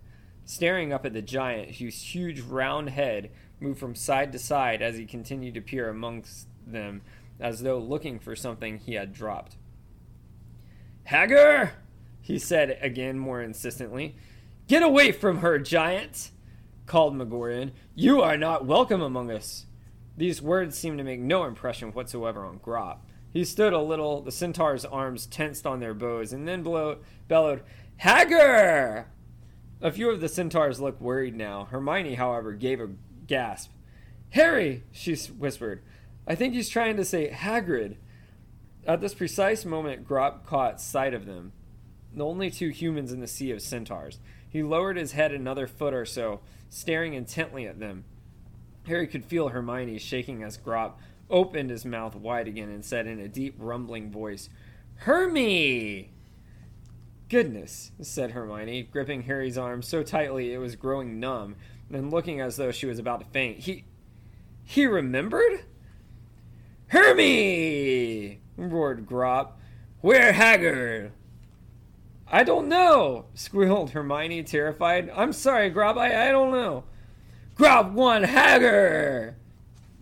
staring 0.47 0.91
up 0.91 1.05
at 1.05 1.13
the 1.13 1.21
giant, 1.21 1.73
whose 1.73 2.15
huge 2.15 2.41
round 2.41 2.89
head 2.89 3.31
moved 3.61 3.79
from 3.79 3.95
side 3.95 4.33
to 4.33 4.39
side 4.39 4.81
as 4.81 4.97
he 4.97 5.05
continued 5.05 5.53
to 5.55 5.61
peer 5.61 5.91
amongst 5.91 6.49
them, 6.67 7.03
as 7.39 7.61
though 7.61 7.79
looking 7.79 8.19
for 8.19 8.35
something 8.35 8.79
he 8.79 8.95
had 8.95 9.13
dropped. 9.13 9.57
Hagger! 11.05 11.73
he 12.23 12.39
said 12.39 12.79
again 12.81 13.19
more 13.19 13.43
insistently. 13.43 14.17
Get 14.69 14.83
away 14.83 15.13
from 15.13 15.41
her, 15.41 15.59
giant! 15.59 16.31
called 16.87 17.15
Magorian. 17.15 17.73
You 17.95 18.23
are 18.23 18.39
not 18.39 18.65
welcome 18.65 19.03
among 19.03 19.31
us. 19.31 19.67
These 20.17 20.41
words 20.41 20.79
seemed 20.79 20.99
to 20.99 21.05
make 21.05 21.21
no 21.21 21.45
impression 21.45 21.91
whatsoever 21.93 22.45
on 22.45 22.59
Grawp. 22.61 22.99
He 23.33 23.45
stood 23.45 23.73
a 23.73 23.81
little, 23.81 24.21
the 24.21 24.31
centaur's 24.31 24.85
arms 24.85 25.27
tensed 25.27 25.67
on 25.67 25.81
their 25.81 25.95
bows, 25.95 26.33
and 26.33 26.47
then 26.47 26.63
blow, 26.63 26.99
bellowed, 27.27 27.63
Hagger! 27.97 29.07
A 29.81 29.91
few 29.91 30.11
of 30.11 30.21
the 30.21 30.29
centaurs 30.29 30.81
looked 30.81 31.03
worried 31.03 31.35
now. 31.35 31.65
Hermione, 31.65 32.15
however, 32.15 32.53
gave 32.53 32.81
a 32.81 32.91
gasp. 33.27 33.73
Harry, 34.31 34.85
she 34.93 35.15
whispered. 35.17 35.83
I 36.27 36.37
think 36.37 36.55
he's 36.55 36.69
trying 36.69 36.97
to 36.97 37.05
say 37.05 37.31
Hagrid. 37.31 37.97
At 38.87 39.01
this 39.01 39.15
precise 39.15 39.65
moment, 39.65 40.07
Grawp 40.07 40.47
caught 40.47 40.81
sight 40.81 41.13
of 41.13 41.27
them. 41.27 41.53
the 42.13 42.25
only 42.25 42.51
two 42.51 42.69
humans 42.69 43.13
in 43.13 43.21
the 43.21 43.27
sea 43.27 43.51
of 43.51 43.61
centaurs. 43.61 44.21
He 44.49 44.63
lowered 44.63 44.97
his 44.97 45.13
head 45.13 45.33
another 45.33 45.67
foot 45.67 45.93
or 45.93 46.07
so, 46.07 46.41
staring 46.69 47.15
intently 47.15 47.67
at 47.67 47.81
them. 47.81 48.05
Harry 48.87 49.07
could 49.07 49.25
feel 49.25 49.49
Hermione 49.49 49.99
shaking 49.99 50.43
as 50.43 50.59
Grawp 50.59 50.95
opened 51.31 51.71
his 51.71 51.85
mouth 51.85 52.15
wide 52.15 52.49
again 52.49 52.69
and 52.69 52.85
said 52.85 53.07
in 53.07 53.19
a 53.19 53.29
deep, 53.29 53.55
rumbling 53.59 54.11
voice, 54.11 54.49
Hermy! 54.97 56.11
Goodness, 57.29 57.93
said 58.01 58.33
Hermione, 58.33 58.83
gripping 58.85 59.23
Harry's 59.23 59.59
arm 59.59 59.83
so 59.83 60.03
tightly 60.03 60.53
it 60.53 60.59
was 60.59 60.77
growing 60.77 61.19
numb 61.19 61.57
and 61.91 62.11
looking 62.11 62.41
as 62.41 62.57
though 62.57 62.71
she 62.71 62.87
was 62.87 62.99
about 62.99 63.21
to 63.21 63.27
faint. 63.27 63.61
He. 63.61 63.85
he 64.63 64.87
remembered? 64.87 65.65
Hermy! 66.89 68.41
roared 68.57 69.07
Grawp. 69.07 69.53
Where 70.01 70.33
Hagrid? 70.33 71.11
I 72.27 72.45
don't 72.45 72.69
know, 72.69 73.27
squealed 73.35 73.91
Hermione, 73.91 74.43
terrified. 74.43 75.11
I'm 75.11 75.33
sorry, 75.33 75.71
Grawp, 75.71 75.97
I, 75.97 76.29
I 76.29 76.33
don't 76.33 76.53
know. 76.53 76.85
Grawp 77.57 77.93
one 77.93 78.25
Hagrid! 78.25 79.35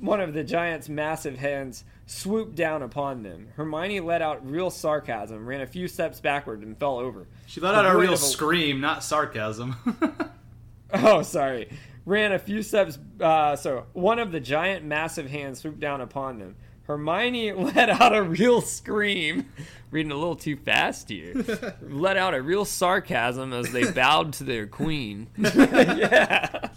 One 0.01 0.21
of 0.21 0.33
the 0.33 0.43
giant's 0.43 0.89
massive 0.89 1.39
hands 1.39 1.85
swooped 2.07 2.55
down 2.55 2.83
upon 2.83 3.23
them. 3.23 3.49
Hermione 3.57 4.01
let 4.01 4.23
out 4.23 4.49
real 4.49 4.71
sarcasm, 4.71 5.47
ran 5.47 5.61
a 5.61 5.67
few 5.67 5.87
steps 5.87 6.21
backward, 6.21 6.63
and 6.63 6.77
fell 6.79 6.99
over. 6.99 7.27
She 7.47 7.61
let 7.61 7.75
out 7.75 7.87
a 7.87 7.97
real 7.97 8.15
a... 8.15 8.19
scream, 8.19 8.81
not 8.81 9.05
sarcasm. 9.05 9.77
oh, 10.95 11.23
sorry. 11.23 11.69
Ran 12.05 12.33
a 12.33 12.39
few 12.39 12.63
steps. 12.63 12.99
Uh, 13.21 13.55
so 13.55 13.87
one 13.93 14.19
of 14.19 14.33
the 14.33 14.41
giant, 14.41 14.85
massive 14.85 15.29
hands 15.29 15.61
swooped 15.61 15.81
down 15.81 16.01
upon 16.01 16.39
them. 16.39 16.57
Hermione 16.85 17.53
let 17.75 17.91
out 17.91 18.15
a 18.15 18.23
real 18.23 18.61
scream. 18.61 19.49
Reading 19.91 20.11
a 20.11 20.17
little 20.17 20.37
too 20.37 20.57
fast 20.57 21.11
here. 21.11 21.35
let 21.83 22.17
out 22.17 22.35
a 22.35 22.41
real 22.41 22.65
sarcasm 22.65 23.53
as 23.53 23.71
they 23.73 23.91
bowed 23.93 24.33
to 24.35 24.45
their 24.45 24.67
queen. 24.67 25.29
yeah. 25.37 26.71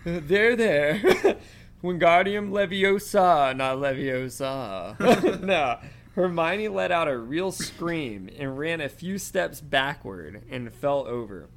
There, 0.04 0.56
there. 0.56 0.98
Wingardium 1.82 2.50
Leviosa, 2.50 3.54
not 3.54 3.76
Leviosa. 3.76 5.40
no. 5.42 5.78
Hermione 6.14 6.68
let 6.68 6.90
out 6.90 7.06
a 7.06 7.18
real 7.18 7.52
scream 7.52 8.30
and 8.38 8.58
ran 8.58 8.80
a 8.80 8.88
few 8.88 9.18
steps 9.18 9.60
backward 9.60 10.42
and 10.50 10.72
fell 10.72 11.06
over. 11.06 11.48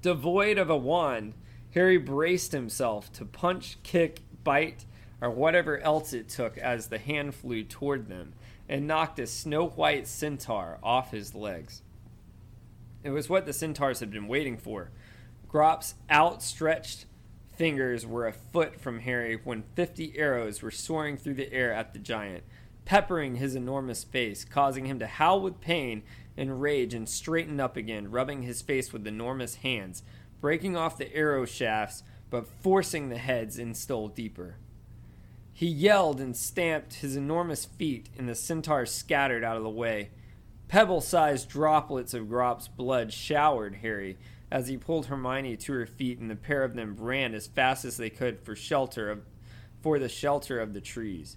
Devoid 0.00 0.56
of 0.56 0.70
a 0.70 0.76
wand, 0.76 1.34
Harry 1.74 1.98
braced 1.98 2.52
himself 2.52 3.12
to 3.12 3.26
punch, 3.26 3.76
kick, 3.82 4.20
bite, 4.42 4.86
or 5.20 5.30
whatever 5.30 5.78
else 5.80 6.14
it 6.14 6.30
took 6.30 6.56
as 6.56 6.86
the 6.86 6.98
hand 6.98 7.34
flew 7.34 7.62
toward 7.62 8.08
them 8.08 8.32
and 8.70 8.86
knocked 8.86 9.18
a 9.18 9.26
snow 9.26 9.68
white 9.68 10.06
centaur 10.06 10.78
off 10.82 11.10
his 11.10 11.34
legs. 11.34 11.82
It 13.04 13.10
was 13.10 13.28
what 13.28 13.44
the 13.44 13.52
centaurs 13.52 14.00
had 14.00 14.10
been 14.10 14.28
waiting 14.28 14.56
for. 14.56 14.90
Grawp's 15.48 15.94
outstretched 16.10 17.06
fingers 17.60 18.06
were 18.06 18.26
a 18.26 18.32
foot 18.32 18.80
from 18.80 19.00
Harry 19.00 19.38
when 19.44 19.62
fifty 19.74 20.16
arrows 20.16 20.62
were 20.62 20.70
soaring 20.70 21.18
through 21.18 21.34
the 21.34 21.52
air 21.52 21.74
at 21.74 21.92
the 21.92 21.98
giant, 21.98 22.42
peppering 22.86 23.34
his 23.34 23.54
enormous 23.54 24.02
face, 24.02 24.46
causing 24.46 24.86
him 24.86 24.98
to 24.98 25.06
howl 25.06 25.42
with 25.42 25.60
pain 25.60 26.02
and 26.38 26.62
rage 26.62 26.94
and 26.94 27.06
straighten 27.06 27.60
up 27.60 27.76
again, 27.76 28.10
rubbing 28.10 28.40
his 28.40 28.62
face 28.62 28.94
with 28.94 29.06
enormous 29.06 29.56
hands, 29.56 30.02
breaking 30.40 30.74
off 30.74 30.96
the 30.96 31.14
arrow 31.14 31.44
shafts, 31.44 32.02
but 32.30 32.46
forcing 32.62 33.10
the 33.10 33.18
heads 33.18 33.58
in 33.58 33.74
still 33.74 34.08
deeper. 34.08 34.56
He 35.52 35.66
yelled 35.66 36.18
and 36.18 36.34
stamped 36.34 36.94
his 36.94 37.14
enormous 37.14 37.66
feet, 37.66 38.08
and 38.16 38.26
the 38.26 38.34
centaurs 38.34 38.90
scattered 38.90 39.44
out 39.44 39.58
of 39.58 39.64
the 39.64 39.68
way. 39.68 40.12
Pebble 40.68 41.02
sized 41.02 41.50
droplets 41.50 42.14
of 42.14 42.30
Grawp's 42.30 42.68
blood 42.68 43.12
showered 43.12 43.74
Harry, 43.82 44.16
as 44.50 44.68
he 44.68 44.76
pulled 44.76 45.06
Hermione 45.06 45.56
to 45.56 45.72
her 45.72 45.86
feet, 45.86 46.18
and 46.18 46.30
the 46.30 46.36
pair 46.36 46.64
of 46.64 46.74
them 46.74 46.96
ran 46.98 47.34
as 47.34 47.46
fast 47.46 47.84
as 47.84 47.96
they 47.96 48.10
could 48.10 48.40
for 48.40 48.56
shelter 48.56 49.10
of, 49.10 49.22
for 49.80 49.98
the 49.98 50.08
shelter 50.08 50.58
of 50.58 50.74
the 50.74 50.80
trees. 50.80 51.36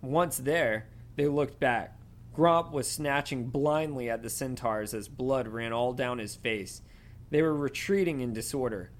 Once 0.00 0.38
there, 0.38 0.88
they 1.16 1.26
looked 1.26 1.60
back. 1.60 1.98
Grawp 2.34 2.72
was 2.72 2.90
snatching 2.90 3.48
blindly 3.48 4.10
at 4.10 4.22
the 4.22 4.30
centaurs 4.30 4.94
as 4.94 5.08
blood 5.08 5.46
ran 5.46 5.72
all 5.72 5.92
down 5.92 6.18
his 6.18 6.34
face. 6.34 6.82
They 7.30 7.42
were 7.42 7.54
retreating 7.54 8.20
in 8.20 8.32
disorder, 8.32 8.90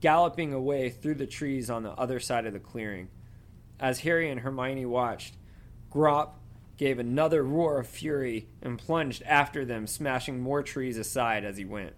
galloping 0.00 0.52
away 0.52 0.90
through 0.90 1.16
the 1.16 1.26
trees 1.26 1.68
on 1.68 1.82
the 1.82 1.92
other 1.92 2.20
side 2.20 2.46
of 2.46 2.52
the 2.52 2.60
clearing. 2.60 3.08
As 3.78 4.00
Harry 4.00 4.30
and 4.30 4.40
Hermione 4.40 4.86
watched, 4.86 5.36
Grawp 5.90 6.34
gave 6.76 6.98
another 6.98 7.42
roar 7.42 7.80
of 7.80 7.86
fury 7.86 8.48
and 8.62 8.78
plunged 8.78 9.22
after 9.24 9.64
them, 9.64 9.86
smashing 9.86 10.40
more 10.40 10.62
trees 10.62 10.96
aside 10.96 11.44
as 11.44 11.56
he 11.56 11.64
went. 11.64 11.94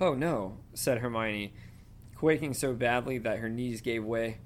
Oh 0.00 0.14
no, 0.14 0.58
said 0.74 0.98
Hermione, 0.98 1.54
quaking 2.16 2.54
so 2.54 2.72
badly 2.74 3.18
that 3.18 3.38
her 3.38 3.48
knees 3.48 3.80
gave 3.80 4.04
way. 4.04 4.38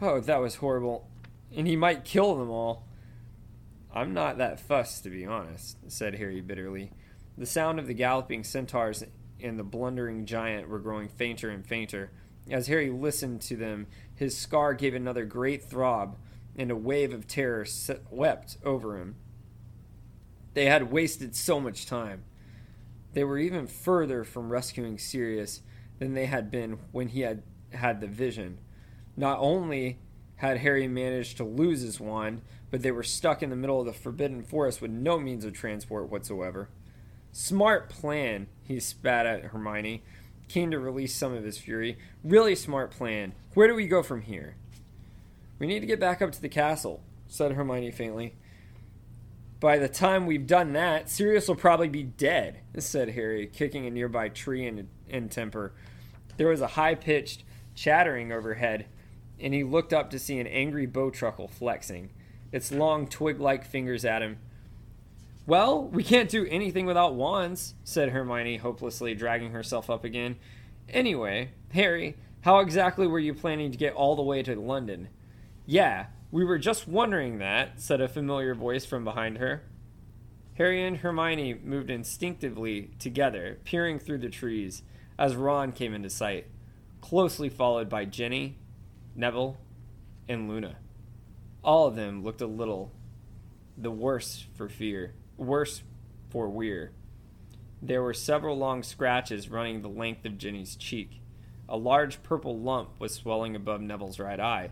Oh, 0.00 0.20
that 0.20 0.40
was 0.40 0.56
horrible. 0.56 1.08
And 1.54 1.66
he 1.66 1.76
might 1.76 2.04
kill 2.04 2.36
them 2.36 2.50
all. 2.50 2.86
I'm 3.92 4.12
not 4.12 4.38
that 4.38 4.58
fussed, 4.58 5.04
to 5.04 5.10
be 5.10 5.24
honest, 5.24 5.78
said 5.88 6.16
Harry 6.16 6.40
bitterly. 6.40 6.92
The 7.36 7.46
sound 7.46 7.78
of 7.78 7.86
the 7.86 7.94
galloping 7.94 8.44
centaurs 8.44 9.04
and 9.40 9.58
the 9.58 9.64
blundering 9.64 10.26
giant 10.26 10.68
were 10.68 10.78
growing 10.78 11.08
fainter 11.08 11.50
and 11.50 11.66
fainter. 11.66 12.10
As 12.50 12.66
Harry 12.66 12.90
listened 12.90 13.40
to 13.42 13.56
them, 13.56 13.86
his 14.14 14.36
scar 14.36 14.74
gave 14.74 14.94
another 14.94 15.24
great 15.24 15.62
throb, 15.62 16.16
and 16.56 16.70
a 16.70 16.76
wave 16.76 17.12
of 17.12 17.26
terror 17.26 17.64
swept 17.64 18.58
over 18.64 18.98
him. 18.98 19.16
They 20.54 20.66
had 20.66 20.92
wasted 20.92 21.34
so 21.34 21.60
much 21.60 21.86
time. 21.86 22.24
They 23.14 23.24
were 23.24 23.38
even 23.38 23.66
further 23.66 24.24
from 24.24 24.50
rescuing 24.50 24.98
Sirius 24.98 25.62
than 25.98 26.14
they 26.14 26.26
had 26.26 26.50
been 26.50 26.78
when 26.92 27.08
he 27.08 27.20
had 27.20 27.42
had 27.72 28.00
the 28.00 28.06
vision. 28.06 28.58
Not 29.16 29.38
only 29.38 29.98
had 30.36 30.58
Harry 30.58 30.88
managed 30.88 31.36
to 31.36 31.44
lose 31.44 31.80
his 31.80 32.00
wand, 32.00 32.42
but 32.70 32.82
they 32.82 32.90
were 32.90 33.04
stuck 33.04 33.42
in 33.42 33.50
the 33.50 33.56
middle 33.56 33.80
of 33.80 33.86
the 33.86 33.92
Forbidden 33.92 34.42
Forest 34.42 34.82
with 34.82 34.90
no 34.90 35.18
means 35.18 35.44
of 35.44 35.52
transport 35.52 36.10
whatsoever. 36.10 36.68
Smart 37.30 37.88
plan, 37.88 38.48
he 38.64 38.80
spat 38.80 39.26
at 39.26 39.44
Hermione, 39.46 40.02
keen 40.48 40.72
to 40.72 40.78
release 40.78 41.14
some 41.14 41.32
of 41.32 41.44
his 41.44 41.56
fury. 41.56 41.96
Really 42.24 42.56
smart 42.56 42.90
plan. 42.90 43.32
Where 43.54 43.68
do 43.68 43.74
we 43.74 43.86
go 43.86 44.02
from 44.02 44.22
here? 44.22 44.56
We 45.60 45.68
need 45.68 45.80
to 45.80 45.86
get 45.86 46.00
back 46.00 46.20
up 46.20 46.32
to 46.32 46.42
the 46.42 46.48
castle, 46.48 47.00
said 47.28 47.52
Hermione 47.52 47.92
faintly. 47.92 48.34
By 49.64 49.78
the 49.78 49.88
time 49.88 50.26
we've 50.26 50.46
done 50.46 50.74
that, 50.74 51.08
Sirius 51.08 51.48
will 51.48 51.54
probably 51.54 51.88
be 51.88 52.02
dead, 52.02 52.60
said 52.76 53.08
Harry, 53.08 53.46
kicking 53.46 53.86
a 53.86 53.90
nearby 53.90 54.28
tree 54.28 54.66
in, 54.66 54.90
in 55.08 55.30
temper. 55.30 55.72
There 56.36 56.48
was 56.48 56.60
a 56.60 56.66
high 56.66 56.94
pitched 56.94 57.44
chattering 57.74 58.30
overhead, 58.30 58.84
and 59.40 59.54
he 59.54 59.64
looked 59.64 59.94
up 59.94 60.10
to 60.10 60.18
see 60.18 60.38
an 60.38 60.46
angry 60.46 60.86
bowtruckle 60.86 61.48
flexing, 61.48 62.10
its 62.52 62.72
long 62.72 63.06
twig 63.06 63.40
like 63.40 63.64
fingers 63.64 64.04
at 64.04 64.20
him. 64.20 64.36
Well, 65.46 65.88
we 65.88 66.04
can't 66.04 66.28
do 66.28 66.44
anything 66.44 66.84
without 66.84 67.14
wands, 67.14 67.74
said 67.84 68.10
Hermione, 68.10 68.58
hopelessly 68.58 69.14
dragging 69.14 69.52
herself 69.52 69.88
up 69.88 70.04
again. 70.04 70.36
Anyway, 70.90 71.52
Harry, 71.72 72.18
how 72.42 72.58
exactly 72.58 73.06
were 73.06 73.18
you 73.18 73.32
planning 73.32 73.72
to 73.72 73.78
get 73.78 73.94
all 73.94 74.14
the 74.14 74.22
way 74.22 74.42
to 74.42 74.60
London? 74.60 75.08
Yeah, 75.64 76.08
we 76.34 76.44
were 76.44 76.58
just 76.58 76.88
wondering 76.88 77.38
that, 77.38 77.80
said 77.80 78.00
a 78.00 78.08
familiar 78.08 78.56
voice 78.56 78.84
from 78.84 79.04
behind 79.04 79.38
her. 79.38 79.62
Harry 80.54 80.84
and 80.84 80.96
Hermione 80.96 81.60
moved 81.62 81.90
instinctively 81.90 82.90
together, 82.98 83.60
peering 83.62 84.00
through 84.00 84.18
the 84.18 84.28
trees, 84.28 84.82
as 85.16 85.36
Ron 85.36 85.70
came 85.70 85.94
into 85.94 86.10
sight, 86.10 86.48
closely 87.00 87.48
followed 87.48 87.88
by 87.88 88.04
Ginny, 88.04 88.58
Neville, 89.14 89.58
and 90.28 90.48
Luna. 90.48 90.74
All 91.62 91.86
of 91.86 91.94
them 91.94 92.24
looked 92.24 92.40
a 92.40 92.48
little 92.48 92.90
the 93.78 93.92
worse 93.92 94.44
for 94.56 94.68
fear, 94.68 95.14
worse 95.36 95.84
for 96.30 96.48
Weir. 96.48 96.90
There 97.80 98.02
were 98.02 98.12
several 98.12 98.58
long 98.58 98.82
scratches 98.82 99.48
running 99.48 99.82
the 99.82 99.88
length 99.88 100.26
of 100.26 100.38
Ginny's 100.38 100.74
cheek. 100.74 101.20
A 101.68 101.76
large 101.76 102.24
purple 102.24 102.58
lump 102.58 102.98
was 102.98 103.14
swelling 103.14 103.54
above 103.54 103.80
Neville's 103.80 104.18
right 104.18 104.40
eye. 104.40 104.70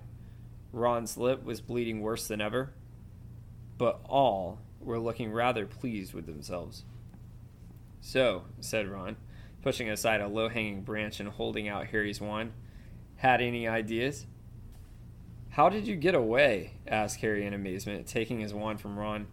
Ron's 0.73 1.16
lip 1.16 1.44
was 1.44 1.61
bleeding 1.61 2.01
worse 2.01 2.27
than 2.27 2.40
ever, 2.40 2.73
but 3.78 4.01
all 4.05 4.59
were 4.81 4.99
looking 4.99 5.31
rather 5.32 5.66
pleased 5.66 6.15
with 6.15 6.27
themselves. 6.27 6.85
So, 8.01 8.44
said 8.61 8.89
Ron, 8.89 9.16
pushing 9.62 9.89
aside 9.89 10.20
a 10.20 10.28
low 10.28 10.49
hanging 10.49 10.82
branch 10.82 11.20
and 11.20 11.28
holding 11.28 11.69
out 11.69 11.89
Harry's 11.89 12.20
wand, 12.20 12.53
had 13.16 13.40
any 13.40 13.69
ideas? 13.69 14.27
How 15.51 15.69
did 15.69 15.86
you 15.86 15.97
get 15.97 16.15
away? 16.15 16.73
asked 16.86 17.20
Harry 17.20 17.47
in 17.47 17.53
amazement, 17.53 18.07
taking 18.07 18.40
his 18.40 18.55
wand 18.55 18.81
from 18.81 18.99
Ron. 18.99 19.27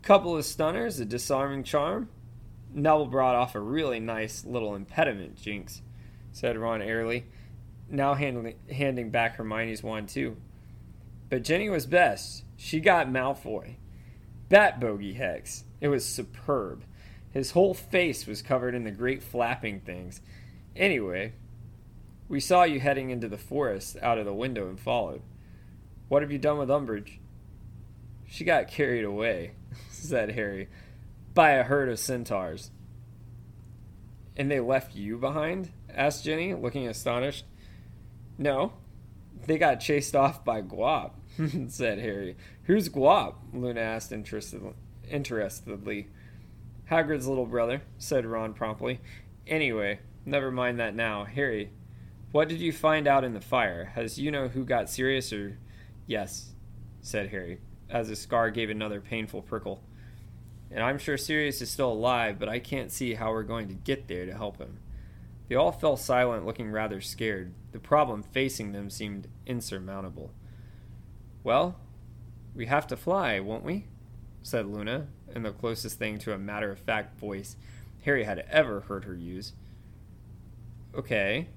Couple 0.00 0.36
of 0.36 0.44
stunners, 0.44 0.98
a 0.98 1.04
disarming 1.04 1.62
charm. 1.62 2.08
Neville 2.74 3.06
brought 3.06 3.34
off 3.34 3.54
a 3.54 3.60
really 3.60 4.00
nice 4.00 4.44
little 4.44 4.74
impediment, 4.74 5.36
Jinx, 5.36 5.82
said 6.32 6.56
Ron 6.56 6.80
airily, 6.80 7.26
now 7.88 8.14
handling, 8.14 8.54
handing 8.70 9.10
back 9.10 9.36
Hermione's 9.36 9.82
wand 9.82 10.08
too. 10.08 10.36
But 11.32 11.44
Ginny 11.44 11.70
was 11.70 11.86
best. 11.86 12.44
She 12.58 12.78
got 12.78 13.08
Malfoy. 13.08 13.76
Bat 14.50 14.78
bogey 14.80 15.14
hex. 15.14 15.64
It 15.80 15.88
was 15.88 16.04
superb. 16.04 16.84
His 17.30 17.52
whole 17.52 17.72
face 17.72 18.26
was 18.26 18.42
covered 18.42 18.74
in 18.74 18.84
the 18.84 18.90
great 18.90 19.22
flapping 19.22 19.80
things. 19.80 20.20
Anyway, 20.76 21.32
we 22.28 22.38
saw 22.38 22.64
you 22.64 22.80
heading 22.80 23.08
into 23.08 23.30
the 23.30 23.38
forest 23.38 23.96
out 24.02 24.18
of 24.18 24.26
the 24.26 24.34
window 24.34 24.68
and 24.68 24.78
followed. 24.78 25.22
What 26.08 26.20
have 26.20 26.30
you 26.30 26.36
done 26.36 26.58
with 26.58 26.68
Umbridge? 26.68 27.16
She 28.28 28.44
got 28.44 28.68
carried 28.68 29.06
away, 29.06 29.52
said 29.90 30.32
Harry, 30.32 30.68
by 31.32 31.52
a 31.52 31.62
herd 31.62 31.88
of 31.88 31.98
centaurs. 31.98 32.70
And 34.36 34.50
they 34.50 34.60
left 34.60 34.94
you 34.94 35.16
behind? 35.16 35.70
asked 35.88 36.24
Ginny, 36.24 36.52
looking 36.52 36.86
astonished. 36.86 37.46
No, 38.36 38.74
they 39.46 39.56
got 39.56 39.80
chased 39.80 40.14
off 40.14 40.44
by 40.44 40.60
Gawp, 40.60 41.12
said 41.68 41.98
Harry. 41.98 42.36
Who's 42.64 42.88
Gawp? 42.88 43.34
Luna 43.52 43.80
asked 43.80 44.12
interestedly. 44.12 46.08
Hagrid's 46.90 47.26
little 47.26 47.46
brother, 47.46 47.82
said 47.98 48.26
Ron 48.26 48.54
promptly. 48.54 49.00
Anyway, 49.46 50.00
never 50.24 50.50
mind 50.50 50.78
that 50.78 50.94
now. 50.94 51.24
Harry, 51.24 51.70
what 52.32 52.48
did 52.48 52.60
you 52.60 52.72
find 52.72 53.06
out 53.06 53.24
in 53.24 53.34
the 53.34 53.40
fire? 53.40 53.92
Has 53.94 54.18
you 54.18 54.30
know 54.30 54.48
who 54.48 54.64
got 54.64 54.90
Sirius 54.90 55.32
or. 55.32 55.58
Yes, 56.06 56.52
said 57.00 57.28
Harry, 57.30 57.60
as 57.88 58.08
his 58.08 58.20
scar 58.20 58.50
gave 58.50 58.70
another 58.70 59.00
painful 59.00 59.42
prickle. 59.42 59.82
And 60.70 60.82
I'm 60.82 60.98
sure 60.98 61.16
Sirius 61.16 61.60
is 61.60 61.70
still 61.70 61.92
alive, 61.92 62.38
but 62.38 62.48
I 62.48 62.58
can't 62.58 62.90
see 62.90 63.14
how 63.14 63.30
we're 63.30 63.42
going 63.42 63.68
to 63.68 63.74
get 63.74 64.08
there 64.08 64.26
to 64.26 64.34
help 64.34 64.58
him. 64.58 64.78
They 65.48 65.54
all 65.54 65.72
fell 65.72 65.96
silent, 65.96 66.46
looking 66.46 66.70
rather 66.70 67.00
scared. 67.00 67.52
The 67.72 67.78
problem 67.78 68.22
facing 68.22 68.72
them 68.72 68.88
seemed 68.88 69.28
insurmountable. 69.46 70.32
Well, 71.44 71.76
we 72.54 72.66
have 72.66 72.86
to 72.88 72.96
fly, 72.96 73.40
won't 73.40 73.64
we? 73.64 73.86
said 74.42 74.66
Luna, 74.66 75.06
in 75.34 75.42
the 75.42 75.52
closest 75.52 75.98
thing 75.98 76.18
to 76.18 76.32
a 76.32 76.38
matter 76.38 76.70
of 76.70 76.78
fact 76.78 77.18
voice 77.18 77.56
Harry 78.04 78.24
had 78.24 78.44
ever 78.50 78.80
heard 78.80 79.04
her 79.04 79.14
use. 79.14 79.52
Okay, 80.94 81.48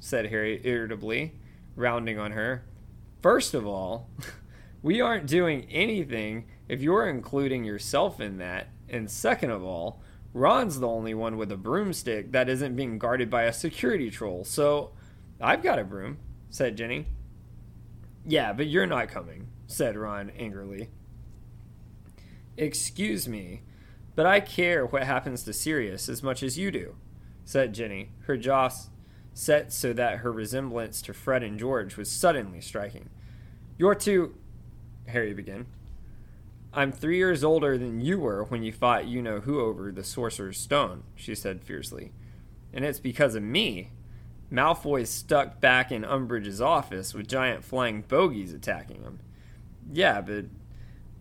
said 0.00 0.26
Harry 0.26 0.60
irritably, 0.64 1.32
rounding 1.76 2.18
on 2.18 2.32
her. 2.32 2.64
First 3.22 3.54
of 3.54 3.66
all, 3.66 4.10
we 4.82 5.00
aren't 5.00 5.26
doing 5.26 5.66
anything 5.70 6.46
if 6.68 6.82
you're 6.82 7.08
including 7.08 7.64
yourself 7.64 8.20
in 8.20 8.38
that. 8.38 8.68
And 8.88 9.10
second 9.10 9.50
of 9.50 9.62
all, 9.62 10.02
Ron's 10.32 10.80
the 10.80 10.88
only 10.88 11.14
one 11.14 11.36
with 11.36 11.52
a 11.52 11.56
broomstick 11.56 12.32
that 12.32 12.48
isn't 12.48 12.76
being 12.76 12.98
guarded 12.98 13.30
by 13.30 13.44
a 13.44 13.52
security 13.52 14.10
troll. 14.10 14.44
So, 14.44 14.90
I've 15.40 15.62
got 15.62 15.78
a 15.78 15.84
broom, 15.84 16.18
said 16.50 16.76
Ginny. 16.76 17.06
Yeah, 18.26 18.52
but 18.52 18.66
you're 18.66 18.86
not 18.86 19.08
coming, 19.08 19.48
said 19.66 19.96
Ron 19.96 20.30
angrily. 20.30 20.88
Excuse 22.56 23.28
me, 23.28 23.62
but 24.14 24.26
I 24.26 24.40
care 24.40 24.86
what 24.86 25.02
happens 25.02 25.42
to 25.42 25.52
Sirius 25.52 26.08
as 26.08 26.22
much 26.22 26.42
as 26.42 26.58
you 26.58 26.70
do, 26.70 26.96
said 27.44 27.74
Ginny, 27.74 28.10
her 28.26 28.36
jaw 28.36 28.70
set 29.34 29.72
so 29.72 29.92
that 29.92 30.18
her 30.18 30.32
resemblance 30.32 31.02
to 31.02 31.12
Fred 31.12 31.42
and 31.42 31.58
George 31.58 31.96
was 31.96 32.10
suddenly 32.10 32.60
striking. 32.60 33.10
You're 33.76 33.96
too. 33.96 34.36
Harry 35.08 35.34
began. 35.34 35.66
I'm 36.72 36.92
three 36.92 37.18
years 37.18 37.44
older 37.44 37.76
than 37.76 38.00
you 38.00 38.18
were 38.18 38.44
when 38.44 38.62
you 38.62 38.72
fought 38.72 39.06
you 39.06 39.20
know 39.20 39.40
who 39.40 39.60
over 39.60 39.92
the 39.92 40.02
Sorcerer's 40.04 40.58
Stone, 40.58 41.02
she 41.14 41.34
said 41.34 41.62
fiercely. 41.62 42.12
And 42.72 42.84
it's 42.84 43.00
because 43.00 43.34
of 43.34 43.42
me. 43.42 43.90
Malfoy's 44.54 45.10
stuck 45.10 45.60
back 45.60 45.90
in 45.90 46.02
Umbridge's 46.02 46.60
office 46.60 47.12
with 47.12 47.26
giant 47.26 47.64
flying 47.64 48.02
bogies 48.02 48.52
attacking 48.52 49.02
him. 49.02 49.18
Yeah, 49.92 50.20
but 50.20 50.44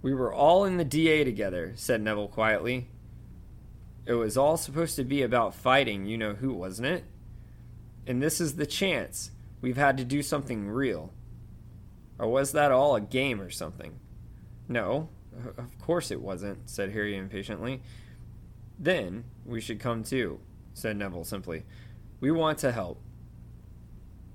we 0.04 0.14
were 0.14 0.32
all 0.32 0.66
in 0.66 0.78
the 0.78 0.86
DA 0.86 1.24
together, 1.24 1.74
said 1.76 2.02
Neville 2.02 2.28
quietly. 2.28 2.90
It 4.06 4.14
was 4.14 4.38
all 4.38 4.56
supposed 4.58 4.96
to 4.98 5.04
be 5.04 5.24
about 5.24 5.56
fighting, 5.56 6.06
you 6.06 6.18
know 6.18 6.34
who, 6.34 6.54
wasn't 6.54 6.90
it? 6.90 7.06
And 8.06 8.22
this 8.22 8.40
is 8.40 8.56
the 8.56 8.68
chance. 8.68 9.32
We've 9.62 9.78
had 9.78 9.98
to 9.98 10.06
do 10.06 10.22
something 10.22 10.68
real. 10.68 11.12
Or 12.20 12.28
was 12.28 12.52
that 12.52 12.72
all 12.72 12.96
a 12.96 13.02
game 13.02 13.42
or 13.42 13.50
something? 13.50 14.00
No, 14.68 15.10
of 15.58 15.80
course 15.80 16.12
it 16.12 16.22
wasn't, 16.22 16.70
said 16.70 16.92
Harry 16.92 17.18
impatiently. 17.18 17.82
Then 18.78 19.24
we 19.46 19.60
should 19.60 19.80
come 19.80 20.04
too, 20.04 20.40
said 20.76 20.98
Neville 20.98 21.24
simply. 21.24 21.64
We 22.20 22.30
want 22.30 22.60
to 22.60 22.72
help. 22.72 23.02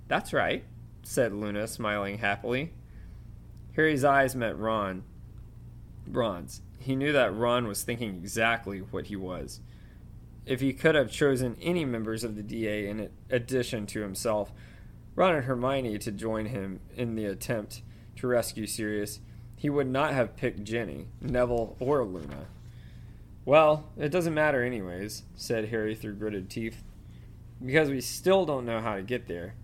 That's 0.08 0.32
right, 0.32 0.64
said 1.02 1.32
Luna, 1.32 1.68
smiling 1.68 2.18
happily. 2.18 2.72
Harry's 3.76 4.04
eyes 4.04 4.34
met 4.34 4.58
Ron, 4.58 5.04
Ron's. 6.08 6.62
He 6.78 6.96
knew 6.96 7.12
that 7.12 7.34
Ron 7.34 7.68
was 7.68 7.82
thinking 7.82 8.14
exactly 8.14 8.78
what 8.78 9.06
he 9.06 9.16
was. 9.16 9.60
If 10.46 10.60
he 10.60 10.72
could 10.72 10.94
have 10.94 11.10
chosen 11.10 11.56
any 11.60 11.84
members 11.84 12.24
of 12.24 12.34
the 12.34 12.42
DA 12.42 12.88
in 12.88 13.10
addition 13.30 13.86
to 13.86 14.00
himself, 14.00 14.50
Ron 15.14 15.34
and 15.34 15.44
Hermione 15.44 15.98
to 15.98 16.10
join 16.10 16.46
him 16.46 16.80
in 16.96 17.14
the 17.14 17.26
attempt 17.26 17.82
to 18.16 18.26
rescue 18.26 18.66
Sirius, 18.66 19.20
he 19.56 19.68
would 19.68 19.88
not 19.88 20.14
have 20.14 20.36
picked 20.36 20.64
Ginny, 20.64 21.08
Neville, 21.20 21.76
or 21.80 22.04
Luna. 22.04 22.46
Well, 23.44 23.90
it 23.96 24.10
doesn't 24.10 24.34
matter 24.34 24.62
anyways, 24.62 25.24
said 25.34 25.68
Harry 25.68 25.94
through 25.94 26.14
gritted 26.14 26.48
teeth, 26.48 26.82
because 27.64 27.90
we 27.90 28.00
still 28.00 28.46
don't 28.46 28.64
know 28.64 28.80
how 28.80 28.96
to 28.96 29.02
get 29.02 29.26
there. 29.26 29.54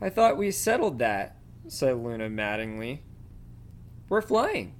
I 0.00 0.10
thought 0.10 0.36
we 0.36 0.50
settled 0.50 0.98
that, 1.00 1.36
said 1.66 1.96
Luna 1.96 2.28
maddeningly. 2.28 3.02
We're 4.08 4.22
flying. 4.22 4.74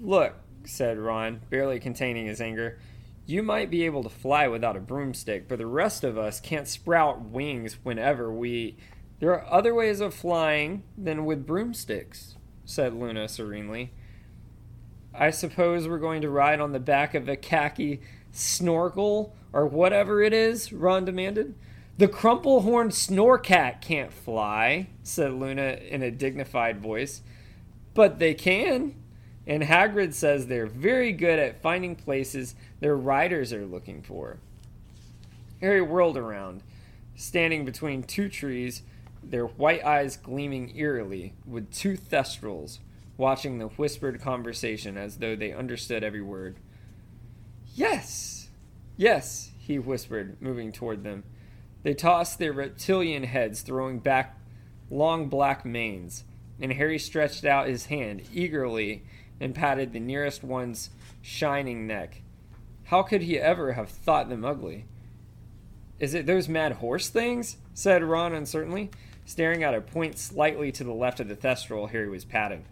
Look, 0.00 0.34
said 0.64 0.98
Ron, 0.98 1.40
barely 1.48 1.80
containing 1.80 2.26
his 2.26 2.40
anger. 2.40 2.78
You 3.26 3.42
might 3.42 3.70
be 3.70 3.84
able 3.84 4.02
to 4.02 4.08
fly 4.08 4.48
without 4.48 4.76
a 4.76 4.80
broomstick, 4.80 5.48
but 5.48 5.58
the 5.58 5.66
rest 5.66 6.02
of 6.02 6.16
us 6.18 6.40
can't 6.40 6.66
sprout 6.66 7.22
wings 7.22 7.78
whenever 7.82 8.32
we. 8.32 8.76
There 9.20 9.32
are 9.32 9.52
other 9.52 9.74
ways 9.74 10.00
of 10.00 10.14
flying 10.14 10.84
than 10.96 11.24
with 11.24 11.46
broomsticks, 11.46 12.36
said 12.64 12.94
Luna 12.94 13.28
serenely. 13.28 13.92
I 15.14 15.30
suppose 15.30 15.88
we're 15.88 15.98
going 15.98 16.22
to 16.22 16.30
ride 16.30 16.60
on 16.60 16.72
the 16.72 16.80
back 16.80 17.14
of 17.14 17.28
a 17.28 17.36
khaki 17.36 18.00
Snorkack 18.32 19.32
or 19.52 19.66
whatever 19.66 20.22
it 20.22 20.32
is, 20.32 20.72
Ron 20.72 21.04
demanded. 21.04 21.54
The 21.98 22.06
crumple-horned 22.06 22.92
Snorkack 22.92 23.80
can't 23.80 24.12
fly, 24.12 24.86
said 25.02 25.32
Luna 25.32 25.80
in 25.88 26.00
a 26.00 26.12
dignified 26.12 26.80
voice. 26.80 27.22
But 27.92 28.20
they 28.20 28.34
can, 28.34 28.94
and 29.48 29.64
Hagrid 29.64 30.14
says 30.14 30.46
they're 30.46 30.66
very 30.66 31.10
good 31.10 31.40
at 31.40 31.60
finding 31.60 31.96
places 31.96 32.54
their 32.78 32.96
riders 32.96 33.52
are 33.52 33.66
looking 33.66 34.02
for. 34.02 34.38
Harry 35.60 35.82
whirled 35.82 36.16
around, 36.16 36.62
standing 37.16 37.64
between 37.64 38.04
two 38.04 38.28
trees, 38.28 38.82
their 39.20 39.46
white 39.46 39.84
eyes 39.84 40.16
gleaming 40.16 40.76
eerily, 40.76 41.34
with 41.44 41.72
two 41.72 41.96
Thestrals 41.96 42.78
watching 43.16 43.58
the 43.58 43.66
whispered 43.66 44.20
conversation 44.20 44.96
as 44.96 45.16
though 45.16 45.34
they 45.34 45.52
understood 45.52 46.04
every 46.04 46.22
word. 46.22 46.58
Yes! 47.74 48.50
Yes, 48.96 49.50
he 49.58 49.80
whispered, 49.80 50.40
moving 50.40 50.70
toward 50.70 51.02
them. 51.02 51.24
They 51.82 51.94
tossed 51.94 52.38
their 52.38 52.52
reptilian 52.52 53.24
heads, 53.24 53.62
throwing 53.62 53.98
back 53.98 54.38
long 54.90 55.28
black 55.28 55.64
manes, 55.64 56.24
and 56.60 56.72
Harry 56.72 56.98
stretched 56.98 57.44
out 57.44 57.68
his 57.68 57.86
hand 57.86 58.22
eagerly 58.32 59.04
and 59.40 59.54
patted 59.54 59.92
the 59.92 60.00
nearest 60.00 60.42
one's 60.42 60.90
shining 61.22 61.86
neck. 61.86 62.22
How 62.84 63.02
could 63.02 63.22
he 63.22 63.38
ever 63.38 63.72
have 63.72 63.90
thought 63.90 64.28
them 64.28 64.44
ugly? 64.44 64.86
Is 65.98 66.14
it 66.14 66.26
those 66.26 66.48
mad 66.48 66.72
horse 66.72 67.08
things? 67.08 67.58
said 67.74 68.02
Ron 68.02 68.34
uncertainly, 68.34 68.90
staring 69.24 69.62
at 69.62 69.74
a 69.74 69.80
point 69.80 70.18
slightly 70.18 70.72
to 70.72 70.84
the 70.84 70.92
left 70.92 71.20
of 71.20 71.28
the 71.28 71.36
thestral 71.36 71.90
Harry 71.90 72.08
was 72.08 72.24
patting. 72.24 72.64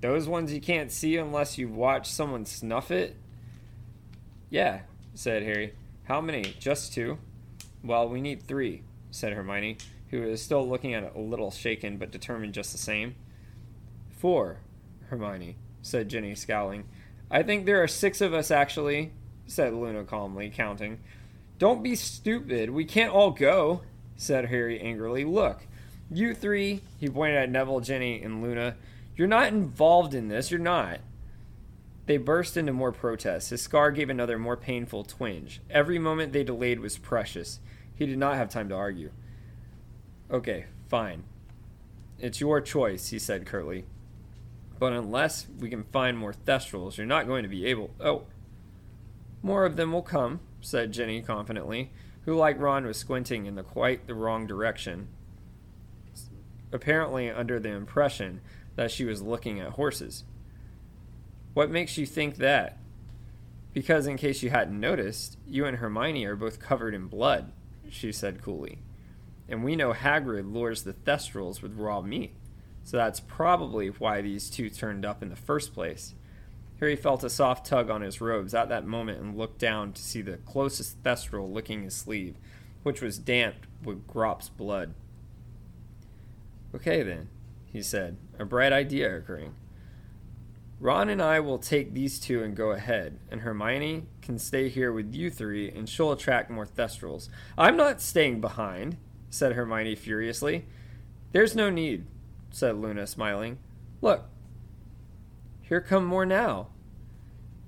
Those 0.00 0.28
ones 0.28 0.52
you 0.52 0.60
can't 0.60 0.90
see 0.90 1.16
unless 1.16 1.58
you've 1.58 1.74
watched 1.74 2.12
someone 2.12 2.46
snuff 2.46 2.90
it? 2.90 3.16
Yeah, 4.48 4.80
said 5.14 5.42
Harry. 5.42 5.74
How 6.04 6.20
many? 6.20 6.54
Just 6.58 6.92
two? 6.92 7.18
Well, 7.82 8.08
we 8.08 8.20
need 8.20 8.42
three, 8.42 8.82
said 9.10 9.32
Hermione, 9.32 9.78
who 10.10 10.22
was 10.22 10.42
still 10.42 10.68
looking 10.68 10.94
at 10.94 11.02
it 11.02 11.12
a 11.14 11.20
little 11.20 11.50
shaken 11.50 11.96
but 11.96 12.10
determined 12.10 12.54
just 12.54 12.72
the 12.72 12.78
same. 12.78 13.14
Four, 14.18 14.58
Hermione, 15.08 15.56
said 15.82 16.08
Ginny, 16.08 16.34
scowling. 16.34 16.84
I 17.30 17.42
think 17.42 17.64
there 17.64 17.82
are 17.82 17.88
six 17.88 18.20
of 18.20 18.34
us, 18.34 18.50
actually, 18.50 19.12
said 19.46 19.72
Luna 19.72 20.04
calmly, 20.04 20.50
counting. 20.54 21.00
Don't 21.58 21.82
be 21.82 21.94
stupid. 21.94 22.70
We 22.70 22.84
can't 22.84 23.12
all 23.12 23.30
go, 23.30 23.82
said 24.16 24.46
Harry 24.46 24.80
angrily. 24.80 25.24
Look, 25.24 25.66
you 26.10 26.34
three, 26.34 26.82
he 26.98 27.08
pointed 27.08 27.36
at 27.36 27.50
Neville, 27.50 27.80
Ginny, 27.80 28.22
and 28.22 28.42
Luna, 28.42 28.76
you're 29.16 29.28
not 29.28 29.48
involved 29.48 30.14
in 30.14 30.28
this. 30.28 30.50
You're 30.50 30.60
not. 30.60 31.00
They 32.10 32.16
burst 32.16 32.56
into 32.56 32.72
more 32.72 32.90
protests. 32.90 33.50
His 33.50 33.62
scar 33.62 33.92
gave 33.92 34.10
another 34.10 34.36
more 34.36 34.56
painful 34.56 35.04
twinge. 35.04 35.60
Every 35.70 35.96
moment 35.96 36.32
they 36.32 36.42
delayed 36.42 36.80
was 36.80 36.98
precious. 36.98 37.60
He 37.94 38.04
did 38.04 38.18
not 38.18 38.34
have 38.34 38.48
time 38.48 38.68
to 38.70 38.74
argue. 38.74 39.12
Okay, 40.28 40.64
fine. 40.88 41.22
It's 42.18 42.40
your 42.40 42.60
choice, 42.62 43.10
he 43.10 43.20
said 43.20 43.46
curtly. 43.46 43.84
But 44.80 44.92
unless 44.92 45.46
we 45.60 45.70
can 45.70 45.84
find 45.84 46.18
more 46.18 46.32
Thestrals, 46.32 46.96
you're 46.96 47.06
not 47.06 47.28
going 47.28 47.44
to 47.44 47.48
be 47.48 47.64
able. 47.66 47.90
Oh. 48.00 48.24
More 49.40 49.64
of 49.64 49.76
them 49.76 49.92
will 49.92 50.02
come, 50.02 50.40
said 50.60 50.90
Ginny 50.90 51.22
confidently, 51.22 51.92
who, 52.24 52.34
like 52.34 52.58
Ron, 52.58 52.86
was 52.86 52.96
squinting 52.96 53.46
in 53.46 53.54
the 53.54 53.62
quite 53.62 54.08
the 54.08 54.16
wrong 54.16 54.48
direction, 54.48 55.06
apparently 56.72 57.30
under 57.30 57.60
the 57.60 57.70
impression 57.70 58.40
that 58.74 58.90
she 58.90 59.04
was 59.04 59.22
looking 59.22 59.60
at 59.60 59.74
horses. 59.74 60.24
What 61.54 61.70
makes 61.70 61.98
you 61.98 62.06
think 62.06 62.36
that? 62.36 62.78
Because, 63.72 64.06
in 64.06 64.16
case 64.16 64.42
you 64.42 64.50
hadn't 64.50 64.78
noticed, 64.78 65.38
you 65.46 65.64
and 65.64 65.76
Hermione 65.76 66.24
are 66.24 66.36
both 66.36 66.60
covered 66.60 66.94
in 66.94 67.06
blood, 67.06 67.52
she 67.88 68.12
said 68.12 68.42
coolly. 68.42 68.78
And 69.48 69.64
we 69.64 69.76
know 69.76 69.92
Hagrid 69.92 70.52
lures 70.52 70.82
the 70.82 70.92
Thestrals 70.92 71.62
with 71.62 71.76
raw 71.76 72.00
meat, 72.00 72.34
so 72.84 72.96
that's 72.96 73.20
probably 73.20 73.88
why 73.88 74.20
these 74.20 74.48
two 74.50 74.70
turned 74.70 75.04
up 75.04 75.22
in 75.22 75.28
the 75.28 75.36
first 75.36 75.74
place. 75.74 76.14
Harry 76.78 76.96
felt 76.96 77.22
a 77.22 77.30
soft 77.30 77.66
tug 77.66 77.90
on 77.90 78.00
his 78.00 78.20
robes 78.20 78.54
at 78.54 78.68
that 78.70 78.86
moment 78.86 79.20
and 79.20 79.36
looked 79.36 79.58
down 79.58 79.92
to 79.92 80.00
see 80.00 80.22
the 80.22 80.38
closest 80.38 81.02
Thestral 81.02 81.52
licking 81.52 81.82
his 81.82 81.94
sleeve, 81.94 82.36
which 82.82 83.02
was 83.02 83.18
damp 83.18 83.54
with 83.84 84.06
Grawp's 84.06 84.48
blood. 84.48 84.94
Okay, 86.74 87.02
then, 87.02 87.28
he 87.72 87.82
said, 87.82 88.16
a 88.38 88.44
bright 88.44 88.72
idea 88.72 89.14
occurring. 89.16 89.54
Ron 90.80 91.10
and 91.10 91.20
I 91.20 91.40
will 91.40 91.58
take 91.58 91.92
these 91.92 92.18
two 92.18 92.42
and 92.42 92.56
go 92.56 92.70
ahead, 92.70 93.18
and 93.30 93.42
Hermione 93.42 94.06
can 94.22 94.38
stay 94.38 94.70
here 94.70 94.90
with 94.90 95.14
you 95.14 95.28
three, 95.28 95.70
and 95.70 95.86
she'll 95.86 96.10
attract 96.10 96.50
more 96.50 96.64
Thestrals. 96.64 97.28
I'm 97.58 97.76
not 97.76 98.00
staying 98.00 98.40
behind, 98.40 98.96
said 99.28 99.52
Hermione 99.52 99.94
furiously. 99.94 100.64
There's 101.32 101.54
no 101.54 101.68
need, 101.68 102.06
said 102.50 102.76
Luna, 102.76 103.06
smiling. 103.06 103.58
Look, 104.00 104.24
here 105.60 105.82
come 105.82 106.06
more 106.06 106.24
now. 106.24 106.68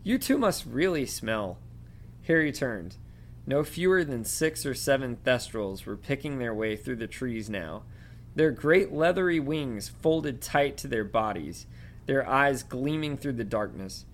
You 0.03 0.17
two 0.17 0.39
must 0.39 0.65
really 0.65 1.05
smell. 1.05 1.59
Harry 2.27 2.51
turned. 2.51 2.97
No 3.47 3.63
fewer 3.63 4.05
than 4.05 4.25
six 4.25 4.65
or 4.65 4.73
seven 4.73 5.17
Thestrals 5.17 5.85
were 5.85 5.99
picking 5.99 6.39
their 6.39 6.55
way 6.55 6.77
through 6.77 6.97
the 6.97 7.07
trees 7.07 7.51
now, 7.51 7.83
their 8.35 8.51
great 8.51 8.91
leathery 8.91 9.39
wings 9.39 9.91
folded 9.91 10.41
tight 10.41 10.79
to 10.79 10.89
their 10.89 11.05
bodies 11.05 11.67
their 12.07 12.29
eyes 12.29 12.63
gleaming 12.63 13.17
through 13.17 13.35
the 13.35 13.45
darkness. 13.45 14.05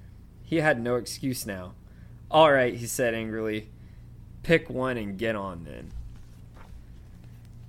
He 0.45 0.57
had 0.57 0.81
no 0.81 0.97
excuse 0.97 1.47
now. 1.47 1.75
All 2.31 2.53
right, 2.53 2.75
he 2.75 2.87
said 2.87 3.15
angrily. 3.15 3.69
Pick 4.43 4.71
one 4.71 4.97
and 4.97 5.19
get 5.19 5.37
on 5.37 5.65
then. 5.65 5.93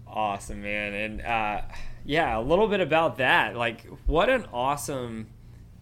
Awesome, 0.08 0.62
man. 0.62 0.94
And 0.94 1.22
uh, 1.22 1.62
yeah, 2.06 2.38
a 2.38 2.42
little 2.42 2.68
bit 2.68 2.80
about 2.80 3.18
that. 3.18 3.56
Like, 3.56 3.86
what 4.06 4.30
an 4.30 4.46
awesome 4.52 5.28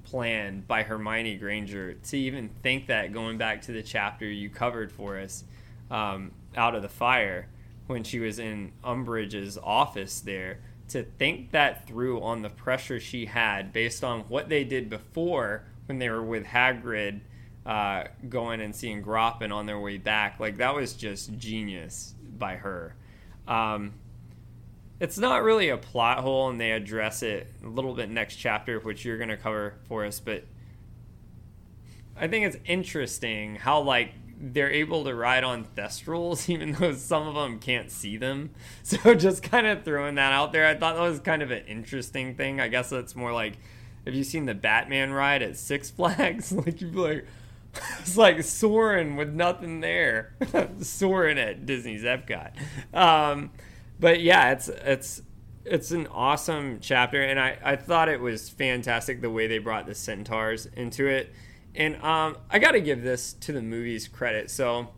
plan 0.04 0.64
by 0.68 0.84
Hermione 0.84 1.36
Granger 1.36 1.94
to 1.94 2.18
even 2.18 2.50
think 2.64 2.88
that 2.88 3.12
going 3.12 3.38
back 3.38 3.62
to 3.64 3.72
the 3.72 3.84
chapter 3.84 4.26
you 4.26 4.50
covered 4.50 4.92
for 4.92 5.20
us 5.20 5.44
um, 5.92 6.32
out 6.56 6.76
of 6.76 6.82
the 6.82 6.90
fire 6.90 7.48
when 7.88 8.04
she 8.04 8.20
was 8.20 8.40
in 8.40 8.72
Umbridge's 8.84 9.58
office 9.58 10.20
there 10.22 10.60
to 10.90 11.04
think 11.04 11.52
that 11.52 11.88
through 11.88 12.22
on 12.22 12.42
the 12.42 12.50
pressure 12.50 13.00
she 13.00 13.26
had 13.26 13.74
based 13.74 14.04
on 14.04 14.22
what 14.22 14.50
they 14.50 14.64
did 14.64 14.90
before 14.90 15.64
when 15.86 16.00
they 16.00 16.10
were 16.10 16.24
with 16.24 16.46
Hagrid 16.46 17.22
uh, 17.66 18.06
going 18.30 18.62
and 18.62 18.76
seeing 18.76 19.04
Grawp 19.04 19.50
on 19.52 19.66
their 19.66 19.80
way 19.80 19.98
back. 19.98 20.40
Like, 20.40 20.58
that 20.58 20.74
was 20.74 20.94
just 20.94 21.38
genius 21.38 22.16
by 22.38 22.56
her. 22.56 22.96
Um, 23.48 23.94
it's 25.00 25.18
not 25.18 25.44
really 25.44 25.70
a 25.70 25.78
plot 25.78 26.20
hole, 26.20 26.50
and 26.50 26.60
they 26.60 26.72
address 26.72 27.22
it 27.24 27.48
a 27.64 27.68
little 27.68 27.94
bit 27.94 28.10
next 28.10 28.38
chapter, 28.38 28.80
which 28.80 29.06
you're 29.06 29.18
going 29.18 29.30
to 29.30 29.38
cover 29.38 29.76
for 29.88 30.06
us, 30.06 30.20
but 30.20 30.44
I 32.20 32.28
think 32.28 32.46
it's 32.46 32.58
interesting 32.66 33.58
how, 33.58 33.82
like, 33.82 34.14
they're 34.40 34.72
able 34.72 35.04
to 35.06 35.16
ride 35.16 35.44
on 35.44 35.66
thestrals, 35.76 36.50
even 36.54 36.74
though 36.74 36.94
some 36.94 37.28
of 37.28 37.36
them 37.36 37.60
can't 37.60 37.92
see 37.92 38.18
them. 38.18 38.52
So 38.84 39.14
just 39.16 39.44
kind 39.44 39.68
of 39.68 39.84
throwing 39.84 40.16
that 40.16 40.32
out 40.32 40.54
there, 40.54 40.66
I 40.66 40.74
thought 40.74 40.96
that 40.96 41.02
was 41.02 41.20
kind 41.20 41.42
of 41.42 41.52
an 41.52 41.66
interesting 41.68 42.36
thing. 42.36 42.62
I 42.62 42.70
guess 42.70 42.90
that's 42.90 43.18
more 43.18 43.34
like, 43.34 43.58
have 44.06 44.14
you 44.14 44.24
seen 44.24 44.46
the 44.46 44.54
Batman 44.54 45.12
ride 45.12 45.42
at 45.42 45.58
Six 45.58 45.90
Flags? 45.98 46.54
like 46.54 46.80
you'd 46.80 46.94
be 46.94 47.00
like, 47.00 47.26
it's 48.00 48.16
like 48.16 48.42
soaring 48.44 49.18
with 49.18 49.34
nothing 49.34 49.82
there, 49.82 50.36
soaring 50.80 51.38
at 51.38 51.66
Disney's 51.66 52.04
Epcot. 52.04 52.52
Um, 52.94 53.52
but 54.00 54.22
yeah, 54.22 54.52
it's 54.52 54.70
it's 54.70 55.22
it's 55.66 55.92
an 55.92 56.08
awesome 56.08 56.80
chapter, 56.80 57.22
and 57.22 57.40
I 57.40 57.58
I 57.64 57.76
thought 57.76 58.10
it 58.10 58.22
was 58.22 58.50
fantastic 58.50 59.22
the 59.22 59.30
way 59.30 59.48
they 59.48 59.58
brought 59.58 59.86
the 59.86 59.96
centaurs 59.96 60.66
into 60.66 61.08
it 61.08 61.34
and 61.78 61.95
um, 62.04 62.38
I 62.49 62.60
got 62.60 62.72
to 62.72 62.82
give 62.82 63.04
this 63.04 63.34
to 63.34 63.54
the 63.54 63.62
movie's 63.62 64.08
credit. 64.08 64.49
So 64.49 64.90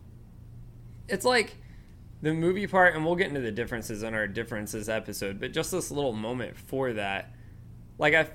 it's 1.08 1.24
like 1.26 1.56
the 2.22 2.32
movie 2.32 2.66
part, 2.66 2.94
and 2.94 3.04
we'll 3.04 3.16
get 3.16 3.28
into 3.28 3.40
the 3.40 3.52
differences 3.52 4.02
in 4.02 4.14
our 4.14 4.26
differences 4.26 4.88
episode, 4.88 5.38
but 5.38 5.52
just 5.52 5.70
this 5.70 5.90
little 5.90 6.14
moment 6.14 6.56
for 6.56 6.94
that. 6.94 7.32
Like, 7.98 8.14
I, 8.14 8.28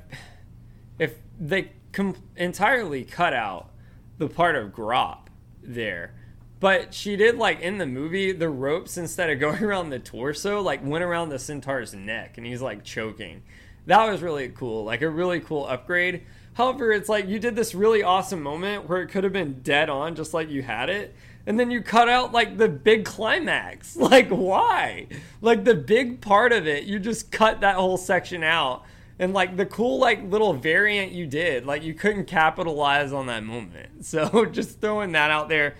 if 0.99 1.15
they 1.39 1.71
com- 1.91 2.15
entirely 2.35 3.03
cut 3.03 3.33
out 3.33 3.71
the 4.19 4.29
part 4.29 4.55
of 4.55 4.69
Grawp 4.71 5.27
there, 5.63 6.13
but 6.59 6.93
she 6.93 7.15
did 7.15 7.37
like 7.37 7.59
in 7.61 7.79
the 7.79 7.85
movie 7.85 8.31
the 8.31 8.49
ropes 8.49 8.97
instead 8.97 9.29
of 9.29 9.39
going 9.39 9.63
around 9.63 9.89
the 9.89 9.99
torso 9.99 10.61
like 10.61 10.83
went 10.85 11.03
around 11.03 11.29
the 11.29 11.39
centaur's 11.39 11.93
neck 11.93 12.37
and 12.37 12.47
he's 12.47 12.61
like 12.61 12.83
choking 12.83 13.43
that 13.85 14.09
was 14.09 14.21
really 14.21 14.49
cool 14.49 14.83
like 14.83 15.01
a 15.01 15.09
really 15.09 15.39
cool 15.39 15.65
upgrade 15.67 16.23
However, 16.55 16.91
it's 16.93 17.09
like 17.09 17.27
you 17.27 17.37
did 17.37 17.55
this 17.55 17.75
really 17.75 18.01
awesome 18.01 18.41
moment 18.41 18.87
where 18.87 19.01
it 19.01 19.07
could 19.07 19.25
have 19.25 19.33
been 19.33 19.61
dead 19.61 19.89
on 19.89 20.15
just 20.15 20.33
like 20.33 20.49
you 20.49 20.63
had 20.63 20.89
it. 20.89 21.13
And 21.45 21.59
then 21.59 21.69
you 21.69 21.81
cut 21.81 22.09
out 22.09 22.31
like 22.31 22.57
the 22.57 22.69
big 22.69 23.05
climax. 23.05 23.95
Like, 24.05 24.29
why? 24.29 25.07
Like, 25.41 25.65
the 25.65 25.75
big 25.75 26.21
part 26.21 26.53
of 26.53 26.65
it, 26.65 26.85
you 26.85 26.97
just 26.97 27.31
cut 27.31 27.61
that 27.61 27.75
whole 27.75 27.97
section 27.97 28.43
out. 28.43 28.83
And 29.19 29.33
like 29.33 29.57
the 29.57 29.65
cool, 29.65 29.99
like 29.99 30.23
little 30.23 30.53
variant 30.53 31.11
you 31.11 31.27
did, 31.27 31.65
like 31.65 31.83
you 31.83 31.93
couldn't 31.93 32.25
capitalize 32.25 33.13
on 33.13 33.27
that 33.27 33.43
moment. 33.43 33.89
So 34.05 34.45
just 34.45 34.79
throwing 34.79 35.13
that 35.13 35.31
out 35.31 35.49
there. 35.49 35.75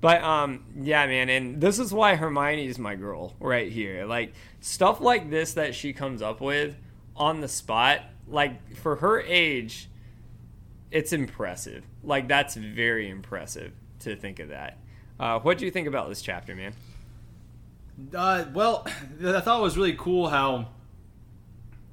But 0.00 0.22
um, 0.22 0.64
yeah, 0.80 1.06
man, 1.06 1.28
and 1.28 1.60
this 1.60 1.78
is 1.78 1.92
why 1.92 2.14
Hermione's 2.16 2.78
my 2.78 2.94
girl 2.94 3.34
right 3.40 3.70
here. 3.70 4.06
Like 4.06 4.34
stuff 4.60 5.00
like 5.00 5.28
this 5.30 5.54
that 5.54 5.74
she 5.74 5.92
comes 5.92 6.22
up 6.22 6.40
with 6.40 6.76
on 7.16 7.40
the 7.40 7.48
spot, 7.48 8.02
like 8.28 8.76
for 8.76 8.96
her 8.96 9.20
age, 9.20 9.89
it's 10.90 11.12
impressive. 11.12 11.84
Like 12.02 12.28
that's 12.28 12.54
very 12.54 13.08
impressive 13.08 13.72
to 14.00 14.16
think 14.16 14.40
of 14.40 14.48
that. 14.48 14.78
Uh, 15.18 15.38
what 15.40 15.58
do 15.58 15.64
you 15.64 15.70
think 15.70 15.86
about 15.86 16.08
this 16.08 16.22
chapter, 16.22 16.54
man? 16.54 16.72
Uh, 18.14 18.44
well, 18.52 18.86
I 19.24 19.40
thought 19.40 19.60
it 19.60 19.62
was 19.62 19.76
really 19.76 19.94
cool 19.94 20.28
how 20.28 20.68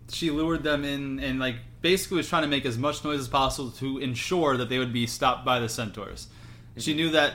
she 0.10 0.32
lured 0.32 0.64
them 0.64 0.86
in 0.86 1.20
and 1.20 1.40
like 1.40 1.58
basically 1.82 2.18
was 2.18 2.30
trying 2.30 2.44
to 2.44 2.48
make 2.48 2.66
as 2.66 2.78
much 2.78 3.04
noise 3.04 3.20
as 3.20 3.28
possible 3.28 3.72
to 3.72 3.98
ensure 3.98 4.58
that 4.58 4.70
they 4.70 4.80
would 4.80 4.94
be 4.94 5.06
stopped 5.06 5.46
by 5.46 5.60
the 5.60 5.70
centaurs. 5.70 6.28
Mm-hmm. 6.28 6.80
She 6.80 6.94
knew 6.94 7.12
that 7.12 7.34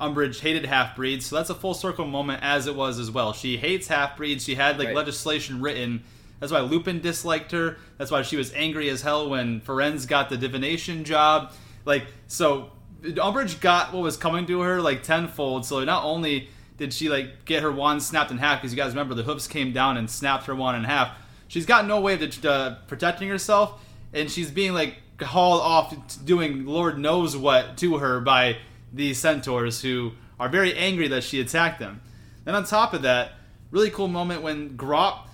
Umbridge 0.00 0.40
hated 0.40 0.66
half 0.66 0.96
breeds, 0.96 1.26
so 1.26 1.36
that's 1.36 1.50
a 1.50 1.54
full 1.54 1.74
circle 1.74 2.06
moment 2.06 2.42
as 2.42 2.66
it 2.66 2.74
was 2.74 2.98
as 2.98 3.10
well. 3.10 3.32
She 3.32 3.56
hates 3.56 3.88
half 3.88 4.16
breeds. 4.16 4.44
She 4.44 4.54
had 4.54 4.78
like 4.78 4.88
right. 4.88 4.96
legislation 4.96 5.60
written 5.60 6.04
that's 6.40 6.52
why 6.52 6.60
Lupin 6.60 7.00
disliked 7.00 7.52
her. 7.52 7.76
That's 7.98 8.10
why 8.10 8.22
she 8.22 8.36
was 8.36 8.52
angry 8.54 8.88
as 8.90 9.02
hell 9.02 9.28
when 9.30 9.60
Firenze 9.60 10.06
got 10.06 10.28
the 10.28 10.36
divination 10.36 11.04
job. 11.04 11.52
Like, 11.84 12.06
so 12.26 12.70
Umbridge 13.02 13.60
got 13.60 13.92
what 13.92 14.02
was 14.02 14.16
coming 14.16 14.46
to 14.46 14.60
her 14.60 14.80
like 14.80 15.02
tenfold. 15.02 15.64
So 15.66 15.82
not 15.84 16.04
only 16.04 16.48
did 16.76 16.92
she 16.92 17.08
like 17.08 17.44
get 17.44 17.62
her 17.62 17.70
wand 17.70 18.02
snapped 18.02 18.30
in 18.30 18.38
half, 18.38 18.60
because 18.60 18.72
you 18.72 18.76
guys 18.76 18.90
remember 18.90 19.14
the 19.14 19.22
hooves 19.22 19.46
came 19.46 19.72
down 19.72 19.96
and 19.96 20.10
snapped 20.10 20.46
her 20.46 20.54
wand 20.54 20.76
in 20.76 20.84
half. 20.84 21.16
She's 21.48 21.66
got 21.66 21.86
no 21.86 22.00
way 22.00 22.14
of 22.14 22.44
uh, 22.44 22.76
protecting 22.88 23.28
herself, 23.28 23.80
and 24.12 24.30
she's 24.30 24.50
being 24.50 24.72
like 24.72 24.96
hauled 25.22 25.60
off 25.60 25.94
doing 26.24 26.66
Lord 26.66 26.98
knows 26.98 27.36
what 27.36 27.76
to 27.78 27.98
her 27.98 28.20
by 28.20 28.58
these 28.92 29.18
centaurs 29.18 29.82
who 29.82 30.12
are 30.40 30.48
very 30.48 30.74
angry 30.74 31.08
that 31.08 31.22
she 31.22 31.40
attacked 31.40 31.78
them. 31.78 32.00
Then 32.44 32.54
on 32.54 32.64
top 32.64 32.92
of 32.92 33.02
that, 33.02 33.32
really 33.70 33.90
cool 33.90 34.08
moment 34.08 34.42
when 34.42 34.76
Grawp 34.76 35.26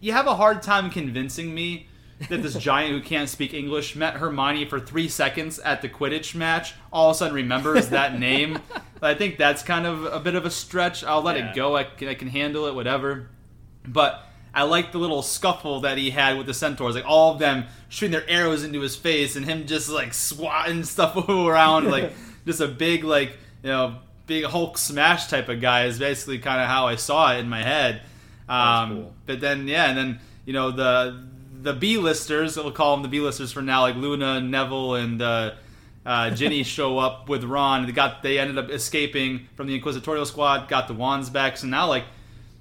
you 0.00 0.12
have 0.12 0.26
a 0.26 0.34
hard 0.34 0.62
time 0.62 0.90
convincing 0.90 1.54
me 1.54 1.88
that 2.28 2.42
this 2.42 2.54
giant 2.54 2.92
who 2.92 3.00
can't 3.00 3.28
speak 3.28 3.52
English 3.52 3.94
met 3.94 4.14
Hermione 4.14 4.64
for 4.64 4.80
three 4.80 5.08
seconds 5.08 5.58
at 5.58 5.82
the 5.82 5.88
Quidditch 5.88 6.34
match, 6.34 6.74
all 6.92 7.10
of 7.10 7.16
a 7.16 7.18
sudden 7.18 7.34
remembers 7.34 7.88
that 7.88 8.18
name. 8.18 8.58
I 9.02 9.14
think 9.14 9.36
that's 9.36 9.62
kind 9.62 9.86
of 9.86 10.04
a 10.04 10.20
bit 10.20 10.34
of 10.34 10.46
a 10.46 10.50
stretch. 10.50 11.04
I'll 11.04 11.22
let 11.22 11.36
yeah. 11.36 11.50
it 11.50 11.54
go. 11.54 11.76
I 11.76 11.84
can, 11.84 12.08
I 12.08 12.14
can 12.14 12.28
handle 12.28 12.66
it, 12.66 12.74
whatever. 12.74 13.28
But 13.86 14.26
I 14.54 14.62
like 14.62 14.92
the 14.92 14.98
little 14.98 15.22
scuffle 15.22 15.80
that 15.80 15.98
he 15.98 16.10
had 16.10 16.38
with 16.38 16.46
the 16.46 16.54
centaurs, 16.54 16.94
like 16.94 17.04
all 17.06 17.34
of 17.34 17.38
them 17.38 17.66
shooting 17.90 18.12
their 18.12 18.28
arrows 18.28 18.64
into 18.64 18.80
his 18.80 18.96
face, 18.96 19.36
and 19.36 19.44
him 19.44 19.66
just 19.66 19.90
like 19.90 20.14
swatting 20.14 20.84
stuff 20.84 21.16
around, 21.28 21.90
like 21.90 22.12
just 22.46 22.60
a 22.60 22.68
big 22.68 23.04
like 23.04 23.36
you 23.62 23.68
know 23.68 23.96
big 24.26 24.44
Hulk 24.44 24.78
smash 24.78 25.28
type 25.28 25.50
of 25.50 25.60
guy 25.60 25.84
is 25.84 25.98
basically 25.98 26.38
kind 26.38 26.60
of 26.60 26.68
how 26.68 26.86
I 26.86 26.96
saw 26.96 27.34
it 27.34 27.40
in 27.40 27.48
my 27.50 27.62
head. 27.62 28.00
Um, 28.48 28.90
cool. 28.90 29.14
But 29.26 29.40
then, 29.40 29.68
yeah, 29.68 29.86
and 29.86 29.98
then 29.98 30.20
you 30.44 30.52
know 30.52 30.70
the 30.70 31.26
the 31.62 31.72
B 31.72 31.98
listers, 31.98 32.56
we'll 32.56 32.70
call 32.72 32.94
them 32.94 33.02
the 33.02 33.08
B 33.08 33.20
listers 33.20 33.52
for 33.52 33.62
now, 33.62 33.82
like 33.82 33.96
Luna, 33.96 34.40
Neville, 34.40 34.94
and 34.94 35.20
uh, 35.20 35.54
uh, 36.04 36.30
Ginny 36.30 36.62
show 36.64 36.98
up 36.98 37.28
with 37.28 37.44
Ron. 37.44 37.86
They 37.86 37.92
got 37.92 38.22
they 38.22 38.38
ended 38.38 38.58
up 38.58 38.70
escaping 38.70 39.48
from 39.54 39.66
the 39.66 39.74
Inquisitorial 39.74 40.26
Squad, 40.26 40.68
got 40.68 40.88
the 40.88 40.94
wands 40.94 41.30
back. 41.30 41.56
So 41.56 41.66
now 41.66 41.88
like 41.88 42.04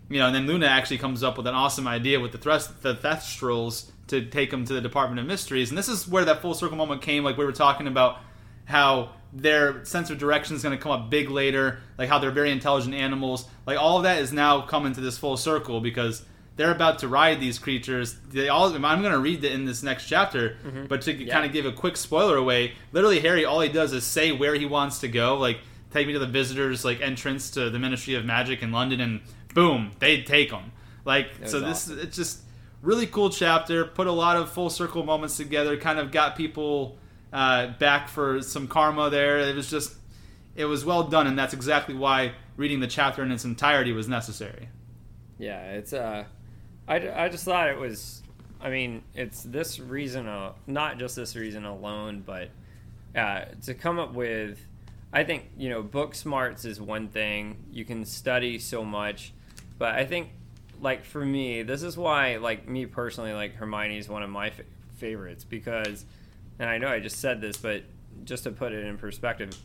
you 0.09 0.19
know, 0.19 0.27
and 0.27 0.35
then 0.35 0.45
Luna 0.47 0.67
actually 0.67 0.99
comes 0.99 1.23
up 1.23 1.37
with 1.37 1.47
an 1.47 1.55
awesome 1.55 1.87
idea 1.87 2.19
with 2.19 2.31
the 2.31 2.37
thrust 2.37 2.81
the 2.81 2.95
Thestrals 2.95 3.89
to 4.07 4.23
take 4.25 4.51
them 4.51 4.65
to 4.65 4.73
the 4.73 4.81
Department 4.81 5.19
of 5.19 5.25
Mysteries. 5.25 5.69
And 5.69 5.77
this 5.77 5.89
is 5.89 6.07
where 6.07 6.25
that 6.25 6.41
full 6.41 6.53
circle 6.53 6.77
moment 6.77 7.01
came. 7.01 7.23
Like 7.23 7.37
we 7.37 7.45
were 7.45 7.51
talking 7.51 7.87
about 7.87 8.19
how 8.65 9.11
their 9.35 9.83
sense 9.83 10.09
of 10.09 10.17
direction 10.17 10.55
is 10.55 10.63
going 10.63 10.75
to 10.77 10.81
come 10.81 10.91
up 10.93 11.09
big 11.09 11.29
later, 11.29 11.79
like 11.97 12.07
how 12.09 12.19
they're 12.19 12.31
very 12.31 12.51
intelligent 12.51 12.95
animals. 12.95 13.45
Like 13.67 13.77
all 13.77 13.97
of 13.97 14.03
that 14.03 14.19
is 14.21 14.31
now 14.31 14.61
coming 14.61 14.93
to 14.93 15.01
this 15.01 15.17
full 15.17 15.35
circle 15.37 15.81
because 15.81 16.23
they're 16.55 16.71
about 16.71 16.99
to 16.99 17.09
ride 17.09 17.41
these 17.41 17.59
creatures. 17.59 18.15
They 18.29 18.47
all. 18.47 18.73
I'm 18.73 19.01
going 19.01 19.11
to 19.11 19.19
read 19.19 19.43
it 19.43 19.51
in 19.51 19.65
this 19.65 19.83
next 19.83 20.07
chapter, 20.07 20.57
Mm-hmm. 20.65 20.85
but 20.85 21.01
to 21.01 21.13
kind 21.25 21.45
of 21.45 21.51
give 21.51 21.65
a 21.65 21.71
quick 21.73 21.97
spoiler 21.97 22.37
away, 22.37 22.73
literally 22.93 23.19
Harry, 23.19 23.43
all 23.43 23.59
he 23.59 23.67
does 23.69 23.91
is 23.91 24.05
say 24.05 24.31
where 24.31 24.55
he 24.55 24.65
wants 24.65 24.99
to 24.99 25.09
go, 25.09 25.37
like 25.37 25.59
take 25.91 26.07
me 26.07 26.13
to 26.13 26.19
the 26.19 26.27
visitors 26.27 26.85
like 26.85 27.01
entrance 27.01 27.51
to 27.51 27.69
the 27.69 27.79
Ministry 27.79 28.15
of 28.15 28.23
Magic 28.23 28.63
in 28.63 28.71
London, 28.71 29.01
and 29.01 29.19
boom, 29.53 29.91
they 29.99 30.21
take 30.21 30.49
him. 30.51 30.71
Like 31.03 31.27
so, 31.43 31.59
this 31.59 31.89
awesome. 31.89 31.99
it's 31.99 32.15
just 32.15 32.39
really 32.81 33.05
cool 33.05 33.29
chapter. 33.29 33.83
Put 33.83 34.07
a 34.07 34.11
lot 34.13 34.37
of 34.37 34.49
full 34.49 34.69
circle 34.69 35.03
moments 35.03 35.35
together. 35.35 35.75
Kind 35.75 35.99
of 35.99 36.11
got 36.11 36.37
people 36.37 36.97
uh, 37.35 37.67
back 37.79 38.07
for 38.07 38.41
some 38.41 38.65
karma 38.65 39.09
there. 39.09 39.39
It 39.39 39.55
was 39.55 39.69
just 39.69 39.93
it 40.55 40.65
was 40.65 40.85
well 40.85 41.03
done, 41.03 41.27
and 41.27 41.37
that's 41.37 41.53
exactly 41.53 41.93
why 41.93 42.31
reading 42.55 42.79
the 42.79 42.87
chapter 42.87 43.21
in 43.21 43.31
its 43.31 43.43
entirety 43.43 43.91
was 43.91 44.07
necessary. 44.07 44.69
Yeah, 45.37 45.73
it's 45.73 45.91
uh, 45.91 46.23
I, 46.87 47.25
I 47.25 47.29
just 47.29 47.43
thought 47.43 47.69
it 47.69 47.77
was. 47.77 48.23
I 48.61 48.69
mean, 48.69 49.03
it's 49.13 49.43
this 49.43 49.81
reason, 49.81 50.27
uh, 50.27 50.53
not 50.65 50.97
just 50.97 51.17
this 51.17 51.35
reason 51.35 51.65
alone, 51.65 52.23
but 52.25 52.49
uh, 53.13 53.45
to 53.63 53.73
come 53.73 53.99
up 53.99 54.13
with. 54.13 54.57
I 55.11 55.23
think 55.25 55.49
you 55.57 55.69
know, 55.69 55.83
book 55.83 56.15
smarts 56.15 56.63
is 56.63 56.79
one 56.79 57.09
thing. 57.09 57.65
You 57.69 57.83
can 57.83 58.05
study 58.05 58.59
so 58.59 58.85
much, 58.85 59.33
but 59.77 59.95
I 59.95 60.05
think, 60.05 60.29
like 60.81 61.03
for 61.03 61.23
me, 61.25 61.63
this 61.63 61.83
is 61.83 61.97
why, 61.97 62.37
like 62.37 62.65
me 62.67 62.85
personally, 62.85 63.33
like 63.33 63.55
Hermione 63.55 63.97
is 63.97 64.07
one 64.07 64.23
of 64.23 64.29
my 64.29 64.51
fa- 64.51 64.63
favorites 64.95 65.43
because, 65.43 66.05
and 66.59 66.69
I 66.69 66.77
know 66.77 66.87
I 66.87 66.99
just 66.99 67.19
said 67.19 67.41
this, 67.41 67.57
but 67.57 67.83
just 68.23 68.43
to 68.43 68.51
put 68.51 68.71
it 68.71 68.85
in 68.85 68.97
perspective, 68.97 69.55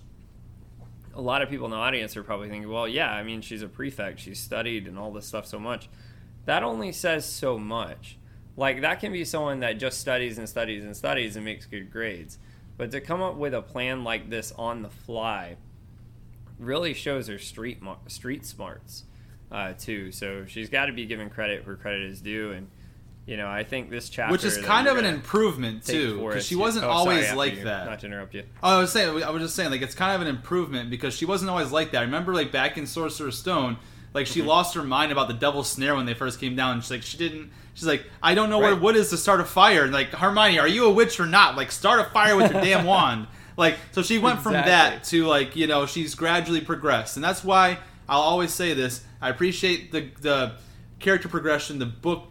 a 1.15 1.21
lot 1.21 1.43
of 1.43 1.49
people 1.49 1.67
in 1.67 1.71
the 1.71 1.77
audience 1.77 2.17
are 2.17 2.23
probably 2.23 2.49
thinking, 2.49 2.71
well, 2.71 2.89
yeah, 2.89 3.11
I 3.11 3.23
mean, 3.23 3.41
she's 3.41 3.63
a 3.63 3.69
prefect. 3.69 4.21
She's 4.21 4.39
studied 4.39 4.87
and 4.87 4.99
all 4.99 5.13
this 5.13 5.27
stuff 5.27 5.47
so 5.47 5.59
much. 5.59 5.89
That 6.47 6.63
only 6.63 6.93
says 6.93 7.25
so 7.25 7.59
much. 7.59 8.17
Like, 8.57 8.81
that 8.81 9.01
can 9.01 9.13
be 9.13 9.25
someone 9.25 9.61
that 9.61 9.79
just 9.79 10.01
studies 10.01 10.39
and 10.39 10.49
studies 10.49 10.85
and 10.85 10.97
studies 10.97 11.37
and 11.37 11.45
makes 11.45 11.67
good 11.67 11.91
grades. 11.91 12.39
But 12.77 12.91
to 12.93 13.01
come 13.01 13.23
up 13.23 13.37
with 13.37 13.55
a 13.55 13.63
plan 13.63 14.05
like 14.05 14.31
this 14.31 14.53
on 14.53 14.83
the 14.83 14.91
fly 14.91 15.57
really 16.59 16.95
shows 16.95 17.29
her 17.29 17.39
street, 17.39 17.81
street 18.09 18.45
smarts, 18.45 19.05
uh, 19.51 19.75
too. 19.75 20.13
So 20.13 20.45
she's 20.47 20.69
got 20.69 20.87
to 20.87 20.93
be 20.93 21.07
given 21.07 21.31
credit 21.31 21.67
where 21.67 21.77
credit 21.77 22.03
is 22.03 22.21
due. 22.21 22.53
And, 22.53 22.69
you 23.31 23.37
know, 23.37 23.47
I 23.49 23.63
think 23.63 23.91
this 23.91 24.09
chapter. 24.09 24.33
Which 24.33 24.45
is 24.45 24.59
kind 24.59 24.89
of 24.89 24.99
an 24.99 25.05
improvement 25.05 25.87
too, 25.87 26.19
because 26.27 26.45
she 26.45 26.57
wasn't 26.57 26.85
oh, 26.85 26.91
always 26.91 27.27
after 27.27 27.37
like 27.37 27.57
you, 27.59 27.65
that. 27.65 27.87
Not 27.87 28.01
to 28.01 28.07
interrupt 28.07 28.35
you. 28.35 28.43
Oh, 28.61 28.77
I 28.77 28.81
was 28.81 28.91
saying, 28.91 29.23
I 29.23 29.31
was 29.31 29.41
just 29.41 29.55
saying, 29.55 29.71
like 29.71 29.83
it's 29.83 29.95
kind 29.95 30.15
of 30.15 30.21
an 30.21 30.27
improvement 30.27 30.91
because 30.91 31.15
she 31.15 31.25
wasn't 31.25 31.51
always 31.51 31.71
like 31.71 31.93
that. 31.93 31.99
I 31.99 32.03
remember, 32.03 32.35
like 32.35 32.51
back 32.51 32.77
in 32.77 32.87
Sorcerer's 32.87 33.39
Stone, 33.39 33.77
like 34.15 34.27
she 34.27 34.41
Mm-hmm. 34.41 34.49
lost 34.49 34.75
her 34.75 34.83
mind 34.83 35.13
about 35.13 35.29
the 35.29 35.35
Devil's 35.35 35.71
Snare 35.71 35.95
when 35.95 36.07
they 36.07 36.15
first 36.15 36.41
came 36.41 36.57
down. 36.57 36.81
She's 36.81 36.91
like, 36.91 37.03
she 37.03 37.17
didn't. 37.17 37.53
She's 37.75 37.87
like, 37.87 38.05
I 38.21 38.35
don't 38.35 38.51
know 38.51 38.59
where 38.59 38.73
Right. 38.73 38.83
wood 38.83 38.97
is 38.97 39.11
to 39.11 39.17
start 39.17 39.41
a 39.41 39.45
fire. 39.45 39.85
And 39.85 39.93
like 39.93 40.09
Hermione, 40.09 40.59
are 40.59 40.67
you 40.67 40.87
a 40.87 40.91
witch 40.91 41.21
or 41.21 41.27
not? 41.27 41.57
Like, 41.57 41.71
start 41.71 42.01
a 42.01 42.11
fire 42.11 42.35
with 42.35 42.51
your 42.53 42.61
damn 42.61 42.85
wand. 42.95 43.29
Like, 43.57 43.77
so 43.93 44.03
she 44.03 44.19
went 44.19 44.41
from 44.41 44.55
that 44.55 45.05
to 45.05 45.27
like, 45.27 45.55
you 45.55 45.69
know, 45.69 45.87
she's 45.87 46.17
gradually 46.17 46.63
progressed, 46.63 47.17
and 47.17 47.23
that's 47.23 47.45
why 47.45 47.79
I'll 48.09 48.21
always 48.23 48.53
say 48.53 48.75
this. 48.75 49.05
I 49.21 49.29
appreciate 49.29 49.93
the 49.93 50.11
the 50.21 50.53
character 50.99 51.29
progression 51.29 51.79
the 51.79 51.87
book 51.87 52.30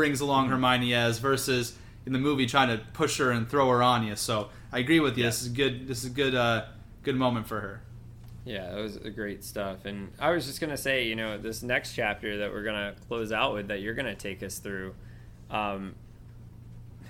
brings 0.00 0.20
along. 0.20 0.48
Hermione 0.48 0.94
as 0.94 1.18
versus 1.18 1.76
in 2.06 2.12
the 2.12 2.18
movie 2.18 2.46
trying 2.46 2.76
to 2.76 2.82
push 2.92 3.18
her 3.18 3.30
and 3.30 3.48
throw 3.48 3.68
her 3.68 3.82
on 3.82 4.06
you. 4.06 4.16
So 4.16 4.48
I 4.72 4.78
agree 4.78 5.00
with 5.00 5.16
you. 5.16 5.24
Yeah. 5.24 5.28
This 5.30 5.42
is 5.42 5.48
good. 5.48 5.86
This 5.86 6.04
is 6.04 6.10
a 6.10 6.14
good. 6.14 6.34
Uh, 6.34 6.64
good 7.02 7.16
moment 7.16 7.46
for 7.46 7.60
her. 7.60 7.82
Yeah, 8.44 8.70
that 8.70 8.80
was 8.80 8.96
great 9.14 9.44
stuff. 9.44 9.84
And 9.84 10.12
I 10.18 10.30
was 10.30 10.46
just 10.46 10.60
gonna 10.60 10.76
say, 10.76 11.06
you 11.06 11.14
know, 11.14 11.38
this 11.38 11.62
next 11.62 11.94
chapter 11.94 12.38
that 12.38 12.52
we're 12.52 12.62
gonna 12.62 12.94
close 13.08 13.32
out 13.32 13.54
with, 13.54 13.68
that 13.68 13.80
you're 13.80 13.94
gonna 13.94 14.14
take 14.14 14.42
us 14.42 14.58
through, 14.58 14.94
um, 15.50 15.94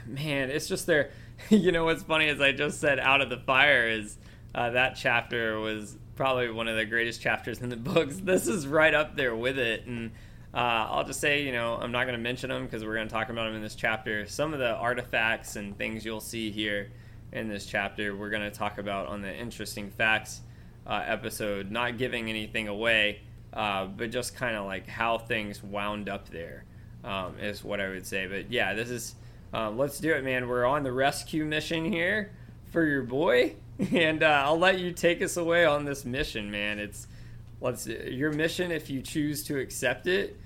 man, 0.06 0.50
it's 0.50 0.68
just 0.68 0.86
there. 0.86 1.10
You 1.48 1.72
know, 1.72 1.86
what's 1.86 2.02
funny 2.02 2.28
is 2.28 2.38
I 2.38 2.52
just 2.52 2.80
said 2.80 3.00
"Out 3.00 3.22
of 3.22 3.30
the 3.30 3.38
Fire" 3.38 3.88
is 3.88 4.18
uh, 4.54 4.68
that 4.70 4.94
chapter 4.94 5.58
was 5.58 5.96
probably 6.14 6.50
one 6.50 6.68
of 6.68 6.76
the 6.76 6.84
greatest 6.84 7.22
chapters 7.22 7.62
in 7.62 7.70
the 7.70 7.76
books. 7.78 8.18
This 8.18 8.46
is 8.46 8.66
right 8.66 8.92
up 8.92 9.16
there 9.16 9.34
with 9.34 9.58
it, 9.58 9.86
and 9.86 10.10
uh, 10.52 10.56
I'll 10.90 11.04
just 11.04 11.20
say, 11.20 11.42
you 11.42 11.52
know, 11.52 11.78
I'm 11.80 11.92
not 11.92 12.04
going 12.04 12.16
to 12.16 12.22
mention 12.22 12.50
them 12.50 12.64
because 12.64 12.84
we're 12.84 12.94
going 12.94 13.06
to 13.06 13.12
talk 13.12 13.28
about 13.28 13.44
them 13.44 13.54
in 13.54 13.62
this 13.62 13.76
chapter. 13.76 14.26
Some 14.26 14.52
of 14.52 14.58
the 14.58 14.74
artifacts 14.74 15.56
and 15.56 15.76
things 15.78 16.04
you'll 16.04 16.20
see 16.20 16.50
here 16.50 16.90
in 17.32 17.48
this 17.48 17.66
chapter, 17.66 18.16
we're 18.16 18.30
going 18.30 18.42
to 18.42 18.50
talk 18.50 18.78
about 18.78 19.06
on 19.06 19.22
the 19.22 19.32
interesting 19.32 19.90
facts 19.90 20.40
uh, 20.86 21.04
episode, 21.06 21.70
not 21.70 21.98
giving 21.98 22.28
anything 22.28 22.66
away, 22.66 23.20
uh, 23.52 23.86
but 23.86 24.10
just 24.10 24.34
kind 24.34 24.56
of 24.56 24.66
like 24.66 24.88
how 24.88 25.18
things 25.18 25.62
wound 25.62 26.08
up 26.08 26.28
there 26.28 26.64
um, 27.04 27.38
is 27.38 27.62
what 27.62 27.80
I 27.80 27.88
would 27.88 28.06
say. 28.06 28.26
But 28.26 28.50
yeah, 28.50 28.74
this 28.74 28.90
is 28.90 29.14
uh, 29.52 29.70
let's 29.70 29.98
do 29.98 30.12
it, 30.12 30.24
man. 30.24 30.48
We're 30.48 30.64
on 30.64 30.82
the 30.82 30.92
rescue 30.92 31.44
mission 31.44 31.84
here 31.84 32.32
for 32.72 32.84
your 32.84 33.02
boy, 33.02 33.56
and 33.92 34.22
uh, 34.22 34.42
I'll 34.46 34.58
let 34.58 34.78
you 34.78 34.92
take 34.92 35.22
us 35.22 35.36
away 35.36 35.64
on 35.64 35.84
this 35.84 36.04
mission, 36.04 36.50
man. 36.50 36.78
It's 36.78 37.06
let's 37.60 37.86
your 37.86 38.32
mission 38.32 38.70
if 38.70 38.90
you 38.90 39.02
choose 39.02 39.44
to 39.44 39.58
accept 39.58 40.06
it. 40.06 40.36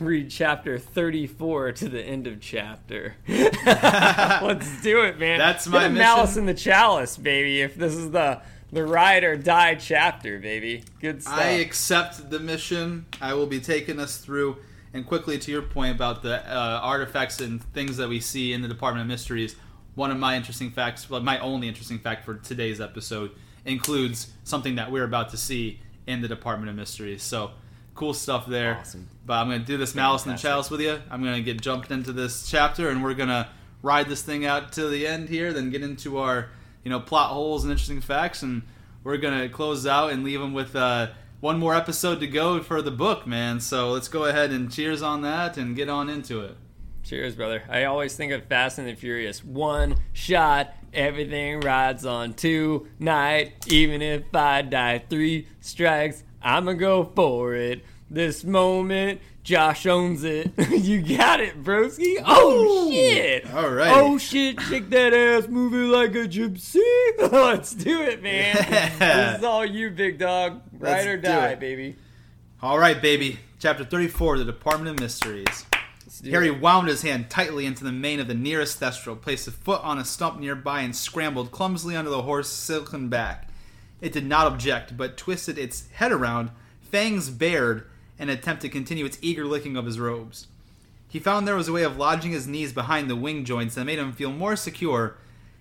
Read 0.00 0.28
chapter 0.28 0.76
34 0.78 1.72
to 1.72 1.88
the 1.88 2.02
end 2.02 2.26
of 2.26 2.40
chapter. 2.40 3.14
Let's 3.28 4.82
do 4.82 5.02
it, 5.02 5.20
man. 5.20 5.38
That's 5.38 5.68
my 5.68 5.84
a 5.84 5.88
Malice 5.90 6.36
in 6.36 6.46
the 6.46 6.54
chalice, 6.54 7.16
baby. 7.16 7.60
If 7.60 7.76
this 7.76 7.94
is 7.94 8.10
the 8.10 8.42
the 8.72 8.84
ride 8.84 9.22
or 9.22 9.36
die 9.36 9.76
chapter, 9.76 10.40
baby. 10.40 10.82
Good 11.00 11.22
stuff. 11.22 11.38
I 11.38 11.44
accept 11.44 12.28
the 12.28 12.40
mission. 12.40 13.06
I 13.20 13.34
will 13.34 13.46
be 13.46 13.60
taking 13.60 14.00
us 14.00 14.16
through. 14.18 14.56
And 14.92 15.06
quickly 15.06 15.38
to 15.38 15.50
your 15.50 15.62
point 15.62 15.94
about 15.94 16.22
the 16.22 16.44
uh, 16.44 16.80
artifacts 16.82 17.40
and 17.40 17.62
things 17.72 17.96
that 17.96 18.08
we 18.08 18.18
see 18.18 18.52
in 18.52 18.62
the 18.62 18.68
Department 18.68 19.02
of 19.02 19.08
Mysteries, 19.08 19.54
one 19.94 20.10
of 20.10 20.18
my 20.18 20.36
interesting 20.36 20.72
facts, 20.72 21.08
well, 21.08 21.20
my 21.20 21.38
only 21.38 21.68
interesting 21.68 22.00
fact 22.00 22.24
for 22.24 22.34
today's 22.34 22.80
episode, 22.80 23.30
includes 23.64 24.32
something 24.42 24.74
that 24.74 24.90
we're 24.90 25.04
about 25.04 25.30
to 25.30 25.36
see 25.36 25.80
in 26.06 26.20
the 26.20 26.28
Department 26.28 26.70
of 26.70 26.76
Mysteries. 26.76 27.22
So 27.22 27.52
cool 27.94 28.14
stuff 28.14 28.46
there. 28.46 28.78
Awesome. 28.80 29.08
But 29.24 29.34
I'm 29.34 29.48
going 29.48 29.60
to 29.60 29.66
do 29.66 29.76
this 29.76 29.94
Malice 29.94 30.26
in 30.26 30.32
the 30.32 30.38
Chalice 30.38 30.70
with 30.70 30.80
you. 30.80 31.00
I'm 31.10 31.22
going 31.22 31.36
to 31.36 31.42
get 31.42 31.60
jumped 31.60 31.90
into 31.90 32.12
this 32.12 32.48
chapter, 32.50 32.88
and 32.88 33.02
we're 33.02 33.14
going 33.14 33.28
to 33.28 33.48
ride 33.82 34.08
this 34.08 34.22
thing 34.22 34.44
out 34.46 34.72
to 34.72 34.88
the 34.88 35.06
end 35.06 35.28
here, 35.28 35.52
then 35.52 35.70
get 35.70 35.82
into 35.82 36.18
our 36.18 36.48
you 36.82 36.90
know 36.90 37.00
plot 37.00 37.30
holes 37.30 37.64
and 37.64 37.70
interesting 37.70 38.00
facts, 38.00 38.42
and 38.42 38.62
we're 39.02 39.18
going 39.18 39.38
to 39.38 39.48
close 39.48 39.86
out 39.86 40.10
and 40.10 40.24
leave 40.24 40.40
them 40.40 40.54
with 40.54 40.74
uh, 40.74 41.08
one 41.40 41.58
more 41.58 41.74
episode 41.74 42.20
to 42.20 42.26
go 42.26 42.62
for 42.62 42.80
the 42.80 42.90
book, 42.90 43.26
man. 43.26 43.60
So 43.60 43.92
let's 43.92 44.08
go 44.08 44.24
ahead 44.24 44.50
and 44.50 44.72
cheers 44.72 45.02
on 45.02 45.22
that 45.22 45.56
and 45.56 45.76
get 45.76 45.88
on 45.88 46.08
into 46.08 46.40
it. 46.40 46.56
Cheers, 47.02 47.34
brother. 47.34 47.62
I 47.68 47.84
always 47.84 48.16
think 48.16 48.32
of 48.32 48.44
Fast 48.46 48.78
and 48.78 48.88
the 48.88 48.94
Furious. 48.94 49.44
One 49.44 49.96
shot, 50.14 50.74
everything 50.94 51.60
rides 51.60 52.06
on 52.06 52.34
tonight. 52.34 53.52
Even 53.66 54.02
if 54.02 54.34
I 54.34 54.62
die 54.62 55.04
three 55.08 55.48
strikes, 55.60 56.22
I'ma 56.42 56.72
go 56.74 57.04
for 57.04 57.54
it. 57.54 57.84
This 58.10 58.44
moment, 58.44 59.20
Josh 59.42 59.86
owns 59.86 60.24
it. 60.24 60.52
you 60.70 61.02
got 61.16 61.40
it, 61.40 61.62
broski. 61.62 62.22
Oh 62.24 62.88
Ooh. 62.88 62.92
shit! 62.92 63.52
All 63.52 63.70
right. 63.70 63.92
Oh 63.94 64.18
shit! 64.18 64.60
Shake 64.62 64.88
that 64.90 65.12
ass, 65.12 65.48
move 65.48 65.74
it 65.74 65.88
like 65.94 66.14
a 66.14 66.28
gypsy. 66.28 66.80
Let's 67.32 67.74
do 67.74 68.00
it, 68.02 68.22
man. 68.22 68.56
Yeah. 68.74 69.30
This 69.30 69.38
is 69.38 69.44
all 69.44 69.64
you, 69.64 69.90
big 69.90 70.18
dog. 70.18 70.62
Ride 70.78 70.90
Let's 70.90 71.06
or 71.06 71.16
do 71.16 71.22
die, 71.22 71.54
baby. 71.56 71.96
All 72.62 72.78
right, 72.78 73.00
baby. 73.00 73.38
Chapter 73.58 73.84
34, 73.84 74.38
The 74.38 74.44
Department 74.44 74.90
of 74.90 75.00
Mysteries. 75.00 75.66
Harry 76.22 76.50
wound 76.50 76.88
his 76.88 77.02
hand 77.02 77.28
tightly 77.28 77.66
into 77.66 77.82
the 77.82 77.92
mane 77.92 78.20
of 78.20 78.28
the 78.28 78.34
nearest 78.34 78.78
thestral, 78.78 79.20
placed 79.20 79.48
a 79.48 79.50
foot 79.50 79.82
on 79.82 79.98
a 79.98 80.04
stump 80.04 80.38
nearby, 80.38 80.80
and 80.80 80.94
scrambled 80.94 81.50
clumsily 81.50 81.96
under 81.96 82.10
the 82.10 82.22
horse's 82.22 82.52
silken 82.52 83.08
back. 83.08 83.48
It 84.00 84.12
did 84.12 84.26
not 84.26 84.46
object, 84.46 84.96
but 84.96 85.16
twisted 85.16 85.58
its 85.58 85.88
head 85.92 86.12
around, 86.12 86.50
fangs 86.82 87.30
bared, 87.30 87.86
in 88.18 88.28
an 88.28 88.38
attempt 88.38 88.62
to 88.62 88.68
continue 88.68 89.04
its 89.04 89.18
eager 89.20 89.44
licking 89.44 89.76
of 89.76 89.86
his 89.86 89.98
robes. 89.98 90.46
He 91.08 91.18
found 91.18 91.46
there 91.46 91.56
was 91.56 91.68
a 91.68 91.72
way 91.72 91.82
of 91.82 91.96
lodging 91.96 92.32
his 92.32 92.46
knees 92.46 92.72
behind 92.72 93.08
the 93.08 93.16
wing 93.16 93.44
joints 93.44 93.74
that 93.74 93.84
made 93.84 93.98
him 93.98 94.12
feel 94.12 94.30
more 94.30 94.56
secure, 94.56 95.16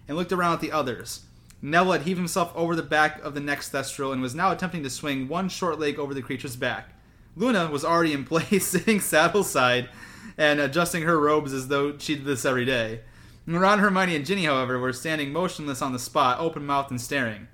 and 0.07 0.17
looked 0.17 0.31
around 0.31 0.55
at 0.55 0.61
the 0.61 0.71
others. 0.71 1.21
Neville 1.61 1.93
had 1.93 2.01
heaved 2.01 2.19
himself 2.19 2.51
over 2.55 2.75
the 2.75 2.83
back 2.83 3.23
of 3.23 3.33
the 3.33 3.39
next 3.39 3.71
thestral 3.71 4.11
and 4.11 4.21
was 4.21 4.35
now 4.35 4.51
attempting 4.51 4.83
to 4.83 4.89
swing 4.89 5.27
one 5.27 5.49
short 5.49 5.79
leg 5.79 5.97
over 5.97 6.13
the 6.13 6.21
creature's 6.21 6.57
back. 6.57 6.89
Luna 7.35 7.71
was 7.71 7.85
already 7.85 8.13
in 8.13 8.25
place, 8.25 8.67
sitting 8.67 8.99
saddle 8.99 9.43
side 9.43 9.89
and 10.37 10.59
adjusting 10.59 11.03
her 11.03 11.19
robes 11.19 11.53
as 11.53 11.67
though 11.67 11.97
she 11.97 12.15
did 12.15 12.25
this 12.25 12.45
every 12.45 12.65
day. 12.65 13.01
Ron, 13.45 13.79
Hermione, 13.79 14.15
and 14.15 14.25
Ginny, 14.25 14.45
however, 14.45 14.79
were 14.79 14.93
standing 14.93 15.33
motionless 15.33 15.81
on 15.81 15.91
the 15.91 15.99
spot, 15.99 16.39
open 16.39 16.65
mouthed 16.65 16.91
and 16.91 17.01
staring. 17.01 17.47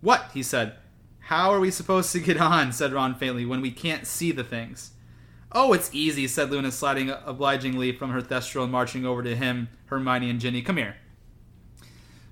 What? 0.00 0.30
he 0.32 0.42
said. 0.42 0.74
How 1.24 1.52
are 1.52 1.60
we 1.60 1.70
supposed 1.70 2.10
to 2.12 2.20
get 2.20 2.36
on, 2.40 2.72
said 2.72 2.92
Ron 2.92 3.14
faintly, 3.14 3.44
when 3.44 3.60
we 3.60 3.70
can't 3.70 4.06
see 4.06 4.32
the 4.32 4.44
things? 4.44 4.92
Oh, 5.52 5.72
it's 5.72 5.90
easy, 5.92 6.26
said 6.26 6.50
Luna, 6.50 6.70
sliding 6.70 7.10
obligingly 7.10 7.92
from 7.92 8.10
her 8.10 8.22
thestral 8.22 8.62
and 8.62 8.72
marching 8.72 9.04
over 9.04 9.22
to 9.22 9.36
him, 9.36 9.68
Hermione, 9.86 10.30
and 10.30 10.40
Ginny. 10.40 10.62
Come 10.62 10.76
here. 10.76 10.96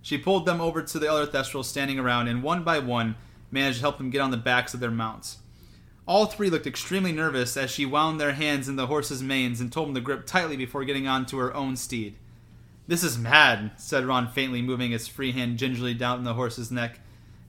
She 0.00 0.16
pulled 0.16 0.46
them 0.46 0.60
over 0.60 0.82
to 0.82 0.98
the 0.98 1.10
other 1.10 1.26
thestrals 1.26 1.64
standing 1.64 1.98
around, 1.98 2.28
and 2.28 2.42
one 2.42 2.62
by 2.62 2.78
one 2.78 3.16
managed 3.50 3.78
to 3.78 3.82
help 3.82 3.98
them 3.98 4.10
get 4.10 4.20
on 4.20 4.30
the 4.30 4.36
backs 4.36 4.72
of 4.72 4.80
their 4.80 4.90
mounts. 4.90 5.38
All 6.09 6.24
three 6.24 6.48
looked 6.48 6.66
extremely 6.66 7.12
nervous 7.12 7.55
as 7.55 7.70
she 7.70 7.85
wound 7.85 8.18
their 8.18 8.32
hands 8.32 8.66
in 8.66 8.76
the 8.76 8.86
horses' 8.86 9.22
manes 9.22 9.60
and 9.60 9.70
told 9.70 9.89
them 9.89 9.94
to 9.94 10.01
grip 10.01 10.24
tightly 10.24 10.56
before 10.56 10.86
getting 10.86 11.06
on 11.06 11.26
to 11.26 11.36
her 11.36 11.55
own 11.55 11.76
steed. 11.76 12.16
This 12.86 13.05
is 13.05 13.18
mad, 13.18 13.72
said 13.76 14.06
Ron 14.06 14.26
faintly, 14.28 14.62
moving 14.62 14.90
his 14.90 15.06
free 15.06 15.32
hand 15.32 15.59
gingerly 15.59 15.93
down 15.93 16.24
the 16.24 16.32
horse's 16.32 16.72
neck. 16.72 17.01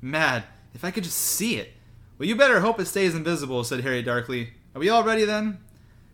Mad. 0.01 0.43
If 0.73 0.83
I 0.83 0.91
could 0.91 1.05
just 1.05 1.17
see 1.17 1.55
it. 1.55 1.71
Well, 2.17 2.27
you 2.27 2.35
better 2.35 2.59
hope 2.59 2.81
it 2.81 2.87
stays 2.87 3.15
invisible, 3.15 3.63
said 3.63 3.79
Harry 3.79 4.03
darkly. 4.03 4.49
Are 4.75 4.79
we 4.79 4.89
all 4.89 5.05
ready 5.05 5.23
then? 5.23 5.59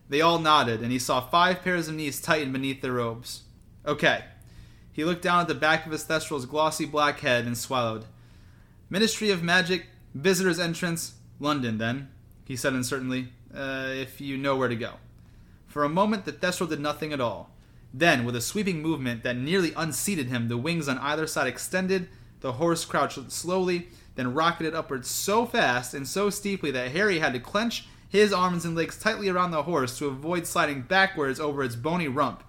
They 0.08 0.22
all 0.22 0.38
nodded, 0.38 0.82
and 0.82 0.92
he 0.92 1.00
saw 1.00 1.22
five 1.22 1.64
pairs 1.64 1.88
of 1.88 1.96
knees 1.96 2.22
tighten 2.22 2.54
beneath 2.54 2.84
their 2.84 2.94
robes. 2.94 3.42
Okay. 3.88 4.24
He 4.94 5.04
looked 5.04 5.24
down 5.24 5.42
at 5.42 5.48
the 5.48 5.56
back 5.56 5.88
of 5.88 5.92
his 5.92 6.04
thestral's 6.04 6.46
glossy 6.46 6.86
black 6.86 7.22
head 7.22 7.48
and 7.48 7.58
swallowed. 7.58 8.06
Ministry 8.88 9.32
of 9.32 9.42
Magic, 9.42 9.88
Visitor's 10.14 10.60
Entrance, 10.60 11.16
London, 11.40 11.80
then, 11.80 12.10
he 12.46 12.56
said 12.56 12.74
uncertainly, 12.74 13.30
uh, 13.54 13.88
if 13.90 14.22
you 14.22 14.38
know 14.38 14.56
where 14.56 14.70
to 14.70 14.76
go. 14.76 14.94
For 15.68 15.84
a 15.84 15.90
moment, 15.90 16.26
the 16.26 16.32
thestral 16.32 16.70
did 16.70 16.80
nothing 16.80 17.12
at 17.12 17.20
all. 17.20 17.52
Then, 17.94 18.24
with 18.24 18.36
a 18.36 18.42
sweeping 18.42 18.82
movement 18.82 19.24
that 19.24 19.38
nearly 19.38 19.74
unseated 19.76 20.28
him, 20.28 20.48
the 20.48 20.58
wings 20.58 20.88
on 20.88 20.98
either 21.00 21.28
side 21.28 21.48
extended, 21.48 22.08
the 22.42 22.54
horse 22.54 22.86
crouched 22.86 23.32
slowly, 23.32 23.90
then 24.16 24.34
rocketed 24.34 24.76
upwards 24.76 25.10
so 25.10 25.46
fast 25.46 25.94
and 25.94 26.08
so 26.08 26.30
steeply 26.30 26.72
that 26.72 26.92
Harry 26.92 27.20
had 27.20 27.34
to 27.34 27.40
clench 27.40 27.88
his 28.08 28.32
arms 28.32 28.66
and 28.66 28.76
legs 28.76 28.98
tightly 28.98 29.30
around 29.30 29.52
the 29.52 29.64
horse 29.64 29.98
to 29.98 30.08
avoid 30.08 30.46
sliding 30.46 30.82
backwards 30.82 31.40
over 31.40 31.64
its 31.64 31.76
bony 31.76 32.08
rump. 32.08 32.44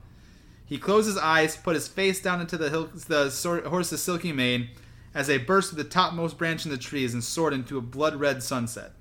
He 0.64 0.78
closed 0.78 1.06
his 1.06 1.18
eyes, 1.18 1.56
put 1.56 1.74
his 1.74 1.88
face 1.88 2.20
down 2.20 2.40
into 2.40 2.56
the, 2.56 2.70
hill, 2.70 2.90
the 3.08 3.62
horse's 3.68 4.02
silky 4.02 4.32
mane, 4.32 4.68
as 5.14 5.28
they 5.28 5.38
burst 5.38 5.70
to 5.70 5.76
the 5.76 5.84
topmost 5.84 6.36
branch 6.36 6.64
in 6.64 6.70
the 6.70 6.76
trees 6.76 7.14
and 7.14 7.22
soared 7.22 7.52
into 7.52 7.78
a 7.78 7.82
blood 7.82 8.16
red 8.16 8.42
sunset. 8.42 8.92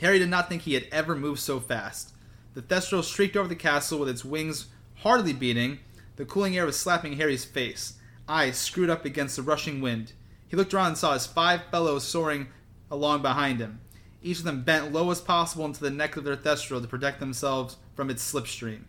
Harry 0.00 0.18
did 0.18 0.28
not 0.28 0.48
think 0.48 0.62
he 0.62 0.74
had 0.74 0.86
ever 0.90 1.14
moved 1.14 1.40
so 1.40 1.60
fast. 1.60 2.12
The 2.54 2.62
Thestral 2.62 3.02
streaked 3.02 3.36
over 3.36 3.48
the 3.48 3.56
castle 3.56 3.98
with 3.98 4.08
its 4.08 4.24
wings 4.24 4.66
Hardly 5.04 5.32
beating, 5.34 5.80
the 6.16 6.24
cooling 6.24 6.56
air 6.56 6.64
was 6.64 6.78
slapping 6.78 7.16
Harry's 7.16 7.44
face, 7.44 7.94
eyes 8.28 8.56
screwed 8.56 8.88
up 8.88 9.04
against 9.04 9.36
the 9.36 9.42
rushing 9.42 9.80
wind. 9.80 10.12
He 10.48 10.56
looked 10.56 10.72
around 10.72 10.88
and 10.88 10.98
saw 10.98 11.12
his 11.12 11.26
five 11.26 11.62
fellows 11.70 12.04
soaring 12.04 12.48
along 12.90 13.22
behind 13.22 13.60
him, 13.60 13.80
each 14.22 14.38
of 14.38 14.44
them 14.44 14.62
bent 14.62 14.92
low 14.92 15.10
as 15.10 15.20
possible 15.20 15.66
into 15.66 15.80
the 15.80 15.90
neck 15.90 16.16
of 16.16 16.24
their 16.24 16.36
thestral 16.36 16.80
to 16.80 16.88
protect 16.88 17.20
themselves 17.20 17.76
from 17.94 18.08
its 18.08 18.32
slipstream. 18.32 18.84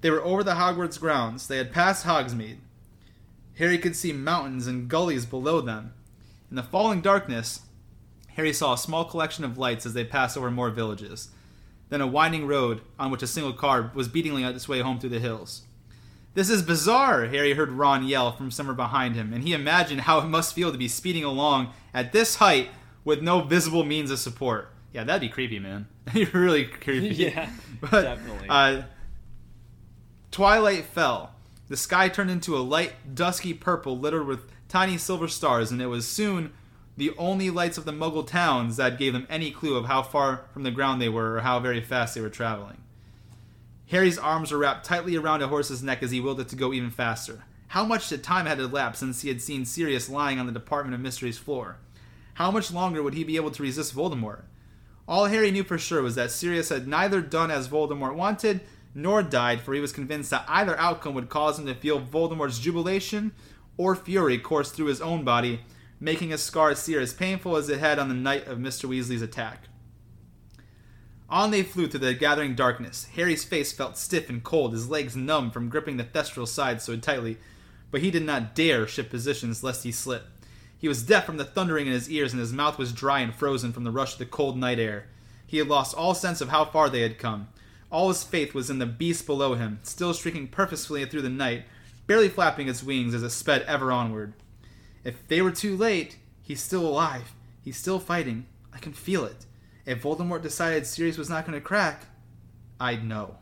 They 0.00 0.10
were 0.10 0.24
over 0.24 0.42
the 0.42 0.54
Hogwarts 0.54 0.98
grounds. 0.98 1.46
They 1.46 1.58
had 1.58 1.72
passed 1.72 2.06
Hogsmeade. 2.06 2.56
Harry 3.58 3.76
could 3.76 3.94
see 3.94 4.14
mountains 4.14 4.66
and 4.66 4.88
gullies 4.88 5.26
below 5.26 5.60
them. 5.60 5.92
In 6.48 6.56
the 6.56 6.62
falling 6.62 7.02
darkness, 7.02 7.60
Harry 8.40 8.52
saw 8.54 8.72
a 8.72 8.78
small 8.78 9.04
collection 9.04 9.44
of 9.44 9.58
lights 9.58 9.84
as 9.84 9.92
they 9.92 10.02
passed 10.02 10.36
over 10.36 10.50
more 10.50 10.70
villages 10.70 11.28
then 11.90 12.00
a 12.00 12.06
winding 12.06 12.46
road 12.46 12.80
on 12.98 13.10
which 13.10 13.22
a 13.22 13.26
single 13.26 13.52
car 13.52 13.90
was 13.94 14.08
beating 14.08 14.38
its 14.38 14.68
way 14.68 14.80
home 14.80 14.98
through 14.98 15.10
the 15.10 15.18
hills. 15.18 15.62
This 16.34 16.48
is 16.48 16.62
bizarre, 16.62 17.26
Harry 17.26 17.54
heard 17.54 17.72
Ron 17.72 18.06
yell 18.06 18.32
from 18.32 18.52
somewhere 18.52 18.76
behind 18.76 19.16
him, 19.16 19.32
and 19.32 19.42
he 19.42 19.52
imagined 19.52 20.02
how 20.02 20.20
it 20.20 20.26
must 20.26 20.54
feel 20.54 20.70
to 20.70 20.78
be 20.78 20.86
speeding 20.86 21.24
along 21.24 21.72
at 21.92 22.12
this 22.12 22.36
height 22.36 22.68
with 23.04 23.20
no 23.20 23.40
visible 23.42 23.84
means 23.84 24.12
of 24.12 24.20
support. 24.20 24.70
Yeah, 24.92 25.02
that'd 25.02 25.20
be 25.20 25.28
creepy, 25.28 25.58
man. 25.58 25.88
really 26.32 26.64
creepy. 26.64 27.08
yeah, 27.16 27.50
but, 27.80 28.02
definitely. 28.02 28.48
Uh, 28.48 28.82
twilight 30.30 30.84
fell. 30.84 31.34
The 31.68 31.76
sky 31.76 32.08
turned 32.08 32.30
into 32.30 32.56
a 32.56 32.60
light, 32.60 32.92
dusky 33.12 33.52
purple 33.52 33.98
littered 33.98 34.26
with 34.26 34.48
tiny 34.68 34.96
silver 34.96 35.26
stars, 35.26 35.72
and 35.72 35.82
it 35.82 35.86
was 35.86 36.06
soon 36.06 36.52
the 37.00 37.16
only 37.16 37.48
lights 37.48 37.78
of 37.78 37.86
the 37.86 37.92
Muggle 37.92 38.26
towns 38.26 38.76
that 38.76 38.98
gave 38.98 39.14
them 39.14 39.26
any 39.30 39.50
clue 39.50 39.74
of 39.74 39.86
how 39.86 40.02
far 40.02 40.44
from 40.52 40.64
the 40.64 40.70
ground 40.70 41.00
they 41.00 41.08
were 41.08 41.36
or 41.36 41.40
how 41.40 41.58
very 41.58 41.80
fast 41.80 42.14
they 42.14 42.20
were 42.20 42.28
traveling. 42.28 42.76
Harry's 43.88 44.18
arms 44.18 44.52
were 44.52 44.58
wrapped 44.58 44.84
tightly 44.84 45.16
around 45.16 45.40
a 45.40 45.48
horse's 45.48 45.82
neck 45.82 46.02
as 46.02 46.10
he 46.10 46.20
willed 46.20 46.40
it 46.40 46.48
to 46.50 46.56
go 46.56 46.74
even 46.74 46.90
faster. 46.90 47.42
How 47.68 47.86
much 47.86 48.10
time 48.20 48.44
had 48.44 48.60
elapsed 48.60 49.00
since 49.00 49.22
he 49.22 49.28
had 49.28 49.40
seen 49.40 49.64
Sirius 49.64 50.10
lying 50.10 50.38
on 50.38 50.44
the 50.44 50.52
Department 50.52 50.94
of 50.94 51.00
Mysteries 51.00 51.38
floor? 51.38 51.78
How 52.34 52.50
much 52.50 52.70
longer 52.70 53.02
would 53.02 53.14
he 53.14 53.24
be 53.24 53.36
able 53.36 53.50
to 53.52 53.62
resist 53.62 53.96
Voldemort? 53.96 54.42
All 55.08 55.24
Harry 55.24 55.50
knew 55.50 55.64
for 55.64 55.78
sure 55.78 56.02
was 56.02 56.16
that 56.16 56.30
Sirius 56.30 56.68
had 56.68 56.86
neither 56.86 57.22
done 57.22 57.50
as 57.50 57.66
Voldemort 57.66 58.14
wanted 58.14 58.60
nor 58.94 59.22
died, 59.22 59.62
for 59.62 59.72
he 59.72 59.80
was 59.80 59.92
convinced 59.92 60.28
that 60.32 60.44
either 60.48 60.78
outcome 60.78 61.14
would 61.14 61.30
cause 61.30 61.58
him 61.58 61.64
to 61.64 61.74
feel 61.74 61.98
Voldemort's 61.98 62.58
jubilation 62.58 63.32
or 63.78 63.96
fury 63.96 64.36
course 64.36 64.70
through 64.70 64.86
his 64.86 65.00
own 65.00 65.24
body 65.24 65.60
making 66.00 66.32
a 66.32 66.38
scar 66.38 66.74
sear 66.74 67.00
as 67.00 67.12
painful 67.12 67.56
as 67.56 67.68
it 67.68 67.78
had 67.78 67.98
on 67.98 68.08
the 68.08 68.14
night 68.14 68.46
of 68.46 68.58
Mr. 68.58 68.88
Weasley's 68.88 69.22
attack. 69.22 69.68
On 71.28 71.50
they 71.50 71.62
flew 71.62 71.86
through 71.86 72.00
the 72.00 72.14
gathering 72.14 72.56
darkness. 72.56 73.06
Harry's 73.14 73.44
face 73.44 73.70
felt 73.70 73.96
stiff 73.96 74.28
and 74.28 74.42
cold, 74.42 74.72
his 74.72 74.88
legs 74.88 75.14
numb 75.14 75.50
from 75.50 75.68
gripping 75.68 75.96
the 75.96 76.04
thestral 76.04 76.48
side 76.48 76.82
so 76.82 76.96
tightly, 76.96 77.36
but 77.90 78.00
he 78.00 78.10
did 78.10 78.24
not 78.24 78.54
dare 78.54 78.86
shift 78.86 79.10
positions 79.10 79.62
lest 79.62 79.84
he 79.84 79.92
slip. 79.92 80.26
He 80.76 80.88
was 80.88 81.02
deaf 81.02 81.26
from 81.26 81.36
the 81.36 81.44
thundering 81.44 81.86
in 81.86 81.92
his 81.92 82.10
ears, 82.10 82.32
and 82.32 82.40
his 82.40 82.52
mouth 82.52 82.78
was 82.78 82.92
dry 82.92 83.20
and 83.20 83.34
frozen 83.34 83.72
from 83.72 83.84
the 83.84 83.90
rush 83.90 84.14
of 84.14 84.18
the 84.18 84.26
cold 84.26 84.56
night 84.56 84.78
air. 84.78 85.06
He 85.46 85.58
had 85.58 85.68
lost 85.68 85.94
all 85.94 86.14
sense 86.14 86.40
of 86.40 86.48
how 86.48 86.64
far 86.64 86.88
they 86.88 87.02
had 87.02 87.18
come. 87.18 87.48
All 87.90 88.08
his 88.08 88.24
faith 88.24 88.54
was 88.54 88.70
in 88.70 88.78
the 88.78 88.86
beast 88.86 89.26
below 89.26 89.54
him, 89.54 89.80
still 89.82 90.14
streaking 90.14 90.48
purposefully 90.48 91.04
through 91.04 91.22
the 91.22 91.28
night, 91.28 91.64
barely 92.06 92.28
flapping 92.28 92.68
its 92.68 92.82
wings 92.82 93.14
as 93.14 93.22
it 93.22 93.30
sped 93.30 93.62
ever 93.62 93.92
onward. 93.92 94.32
If 95.04 95.26
they 95.28 95.40
were 95.42 95.50
too 95.50 95.76
late, 95.76 96.18
he's 96.42 96.62
still 96.62 96.86
alive. 96.86 97.34
He's 97.62 97.76
still 97.76 97.98
fighting. 97.98 98.46
I 98.72 98.78
can 98.78 98.92
feel 98.92 99.24
it. 99.24 99.46
If 99.86 100.02
Voldemort 100.02 100.42
decided 100.42 100.86
Sirius 100.86 101.18
was 101.18 101.30
not 101.30 101.46
going 101.46 101.58
to 101.58 101.64
crack, 101.64 102.06
I'd 102.78 103.04
know. 103.04 103.36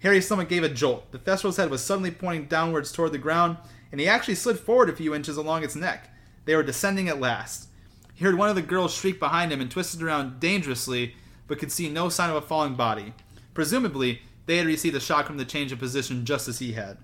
Harry's 0.00 0.26
stomach 0.26 0.48
gave 0.48 0.62
a 0.62 0.68
jolt. 0.68 1.10
The 1.10 1.18
Thestral's 1.18 1.56
head 1.56 1.70
was 1.70 1.82
suddenly 1.82 2.10
pointing 2.10 2.46
downwards 2.46 2.92
toward 2.92 3.12
the 3.12 3.18
ground, 3.18 3.56
and 3.90 4.00
he 4.00 4.08
actually 4.08 4.34
slid 4.34 4.58
forward 4.58 4.90
a 4.90 4.96
few 4.96 5.14
inches 5.14 5.36
along 5.36 5.64
its 5.64 5.74
neck. 5.74 6.10
They 6.44 6.54
were 6.54 6.62
descending 6.62 7.08
at 7.08 7.20
last. 7.20 7.68
He 8.14 8.24
heard 8.24 8.36
one 8.36 8.48
of 8.48 8.54
the 8.54 8.62
girls 8.62 8.94
shriek 8.94 9.18
behind 9.18 9.52
him 9.52 9.60
and 9.60 9.70
twisted 9.70 10.02
around 10.02 10.40
dangerously, 10.40 11.14
but 11.46 11.58
could 11.58 11.72
see 11.72 11.88
no 11.88 12.08
sign 12.08 12.30
of 12.30 12.36
a 12.36 12.40
falling 12.40 12.74
body. 12.74 13.14
Presumably, 13.54 14.22
they 14.46 14.58
had 14.58 14.66
received 14.66 14.96
a 14.96 15.00
shock 15.00 15.26
from 15.26 15.38
the 15.38 15.44
change 15.44 15.72
of 15.72 15.78
position 15.78 16.24
just 16.24 16.48
as 16.48 16.58
he 16.58 16.72
had. 16.72 16.98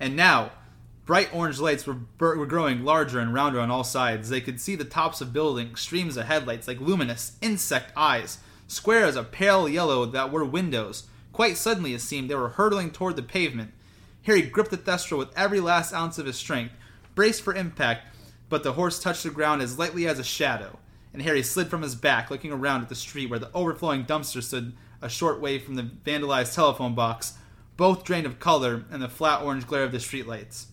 And 0.00 0.16
now, 0.16 0.52
Bright 1.04 1.34
orange 1.34 1.58
lights 1.58 1.84
were, 1.86 1.96
were 2.20 2.46
growing 2.46 2.84
larger 2.84 3.18
and 3.18 3.34
rounder 3.34 3.58
on 3.58 3.70
all 3.70 3.82
sides. 3.82 4.28
They 4.28 4.40
could 4.40 4.60
see 4.60 4.76
the 4.76 4.84
tops 4.84 5.20
of 5.20 5.32
buildings, 5.32 5.80
streams 5.80 6.16
of 6.16 6.26
headlights 6.26 6.68
like 6.68 6.80
luminous 6.80 7.36
insect 7.42 7.92
eyes, 7.96 8.38
squares 8.68 9.16
of 9.16 9.32
pale 9.32 9.68
yellow 9.68 10.06
that 10.06 10.30
were 10.30 10.44
windows. 10.44 11.08
Quite 11.32 11.56
suddenly, 11.56 11.92
it 11.92 12.00
seemed, 12.00 12.30
they 12.30 12.36
were 12.36 12.50
hurtling 12.50 12.90
toward 12.90 13.16
the 13.16 13.22
pavement. 13.22 13.72
Harry 14.24 14.42
gripped 14.42 14.70
the 14.70 14.78
thestral 14.78 15.18
with 15.18 15.36
every 15.36 15.58
last 15.58 15.92
ounce 15.92 16.18
of 16.18 16.26
his 16.26 16.36
strength, 16.36 16.74
braced 17.16 17.42
for 17.42 17.54
impact, 17.54 18.06
but 18.48 18.62
the 18.62 18.74
horse 18.74 19.00
touched 19.00 19.24
the 19.24 19.30
ground 19.30 19.60
as 19.60 19.78
lightly 19.78 20.06
as 20.06 20.20
a 20.20 20.24
shadow, 20.24 20.78
and 21.12 21.22
Harry 21.22 21.42
slid 21.42 21.68
from 21.68 21.82
his 21.82 21.96
back, 21.96 22.30
looking 22.30 22.52
around 22.52 22.82
at 22.82 22.88
the 22.88 22.94
street 22.94 23.28
where 23.28 23.40
the 23.40 23.50
overflowing 23.54 24.04
dumpster 24.04 24.42
stood 24.42 24.72
a 25.00 25.08
short 25.08 25.40
way 25.40 25.58
from 25.58 25.74
the 25.74 25.82
vandalized 25.82 26.54
telephone 26.54 26.94
box, 26.94 27.34
both 27.76 28.04
drained 28.04 28.26
of 28.26 28.38
color 28.38 28.84
and 28.90 29.02
the 29.02 29.08
flat 29.08 29.42
orange 29.42 29.66
glare 29.66 29.82
of 29.82 29.90
the 29.90 29.98
streetlights. 29.98 30.66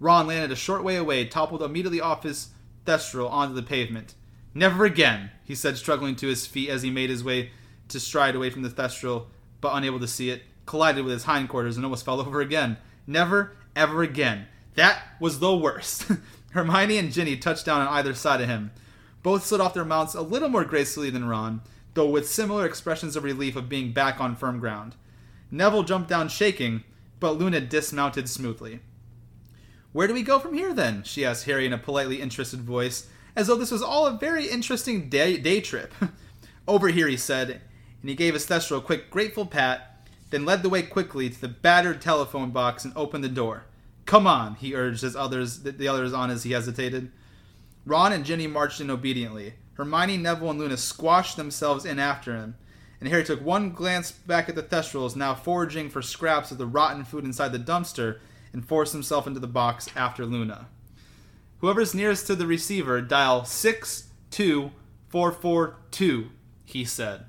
Ron 0.00 0.26
landed 0.26 0.52
a 0.52 0.56
short 0.56 0.82
way 0.82 0.96
away, 0.96 1.24
toppled 1.24 1.62
immediately 1.62 2.00
off 2.00 2.22
his 2.22 2.48
thestral 2.84 3.30
onto 3.30 3.54
the 3.54 3.62
pavement. 3.62 4.14
Never 4.54 4.84
again, 4.84 5.30
he 5.44 5.54
said, 5.54 5.76
struggling 5.76 6.16
to 6.16 6.28
his 6.28 6.46
feet 6.46 6.68
as 6.68 6.82
he 6.82 6.90
made 6.90 7.10
his 7.10 7.24
way 7.24 7.50
to 7.88 7.98
stride 7.98 8.34
away 8.34 8.50
from 8.50 8.62
the 8.62 8.68
thestral, 8.68 9.26
but 9.60 9.74
unable 9.74 10.00
to 10.00 10.06
see 10.06 10.30
it, 10.30 10.42
collided 10.66 11.04
with 11.04 11.12
his 11.12 11.24
hindquarters 11.24 11.76
and 11.76 11.84
almost 11.84 12.04
fell 12.04 12.20
over 12.20 12.40
again. 12.40 12.76
Never, 13.06 13.56
ever 13.74 14.02
again. 14.02 14.46
That 14.74 15.02
was 15.20 15.38
the 15.38 15.54
worst. 15.54 16.10
Hermione 16.50 16.98
and 16.98 17.12
Ginny 17.12 17.36
touched 17.36 17.66
down 17.66 17.80
on 17.80 17.88
either 17.88 18.14
side 18.14 18.40
of 18.40 18.48
him. 18.48 18.70
Both 19.22 19.46
slid 19.46 19.60
off 19.60 19.74
their 19.74 19.84
mounts 19.84 20.14
a 20.14 20.22
little 20.22 20.48
more 20.48 20.64
gracefully 20.64 21.10
than 21.10 21.26
Ron, 21.26 21.62
though 21.94 22.08
with 22.08 22.28
similar 22.28 22.66
expressions 22.66 23.16
of 23.16 23.24
relief 23.24 23.56
of 23.56 23.68
being 23.68 23.92
back 23.92 24.20
on 24.20 24.36
firm 24.36 24.60
ground. 24.60 24.94
Neville 25.50 25.82
jumped 25.82 26.08
down 26.08 26.28
shaking, 26.28 26.84
but 27.20 27.38
Luna 27.38 27.60
dismounted 27.60 28.28
smoothly. 28.28 28.80
Where 29.94 30.08
do 30.08 30.12
we 30.12 30.24
go 30.24 30.40
from 30.40 30.54
here 30.54 30.74
then? 30.74 31.04
she 31.04 31.24
asked 31.24 31.44
Harry 31.44 31.66
in 31.66 31.72
a 31.72 31.78
politely 31.78 32.20
interested 32.20 32.60
voice, 32.60 33.06
as 33.36 33.46
though 33.46 33.54
this 33.54 33.70
was 33.70 33.80
all 33.80 34.08
a 34.08 34.18
very 34.18 34.48
interesting 34.48 35.08
day, 35.08 35.36
day 35.36 35.60
trip. 35.60 35.94
Over 36.66 36.88
here, 36.88 37.06
he 37.06 37.16
said, 37.16 37.60
and 38.00 38.10
he 38.10 38.16
gave 38.16 38.34
his 38.34 38.44
thestral 38.44 38.78
a 38.78 38.80
quick, 38.80 39.08
grateful 39.08 39.46
pat, 39.46 40.08
then 40.30 40.44
led 40.44 40.64
the 40.64 40.68
way 40.68 40.82
quickly 40.82 41.30
to 41.30 41.40
the 41.40 41.46
battered 41.46 42.00
telephone 42.02 42.50
box 42.50 42.84
and 42.84 42.92
opened 42.96 43.22
the 43.22 43.28
door. 43.28 43.66
Come 44.04 44.26
on, 44.26 44.56
he 44.56 44.74
urged 44.74 45.04
as 45.04 45.14
others 45.14 45.60
the 45.60 45.86
others 45.86 46.12
on 46.12 46.28
as 46.28 46.42
he 46.42 46.50
hesitated. 46.50 47.12
Ron 47.86 48.12
and 48.12 48.24
Ginny 48.24 48.48
marched 48.48 48.80
in 48.80 48.90
obediently. 48.90 49.54
Hermione, 49.74 50.16
Neville, 50.16 50.50
and 50.50 50.58
Luna 50.58 50.76
squashed 50.76 51.36
themselves 51.36 51.84
in 51.84 52.00
after 52.00 52.34
him, 52.34 52.56
and 52.98 53.08
Harry 53.08 53.22
took 53.22 53.40
one 53.40 53.70
glance 53.70 54.10
back 54.10 54.48
at 54.48 54.56
the 54.56 54.62
Thestrals 54.64 55.14
now 55.14 55.36
foraging 55.36 55.88
for 55.88 56.02
scraps 56.02 56.50
of 56.50 56.58
the 56.58 56.66
rotten 56.66 57.04
food 57.04 57.24
inside 57.24 57.52
the 57.52 57.60
dumpster 57.60 58.18
and 58.54 58.66
forced 58.66 58.94
himself 58.94 59.26
into 59.26 59.40
the 59.40 59.46
box 59.46 59.90
after 59.94 60.24
Luna. 60.24 60.68
Whoever's 61.58 61.94
nearest 61.94 62.26
to 62.28 62.34
the 62.34 62.46
receiver, 62.46 63.02
dial 63.02 63.44
62442, 63.44 66.30
he 66.64 66.86
said. 66.86 67.26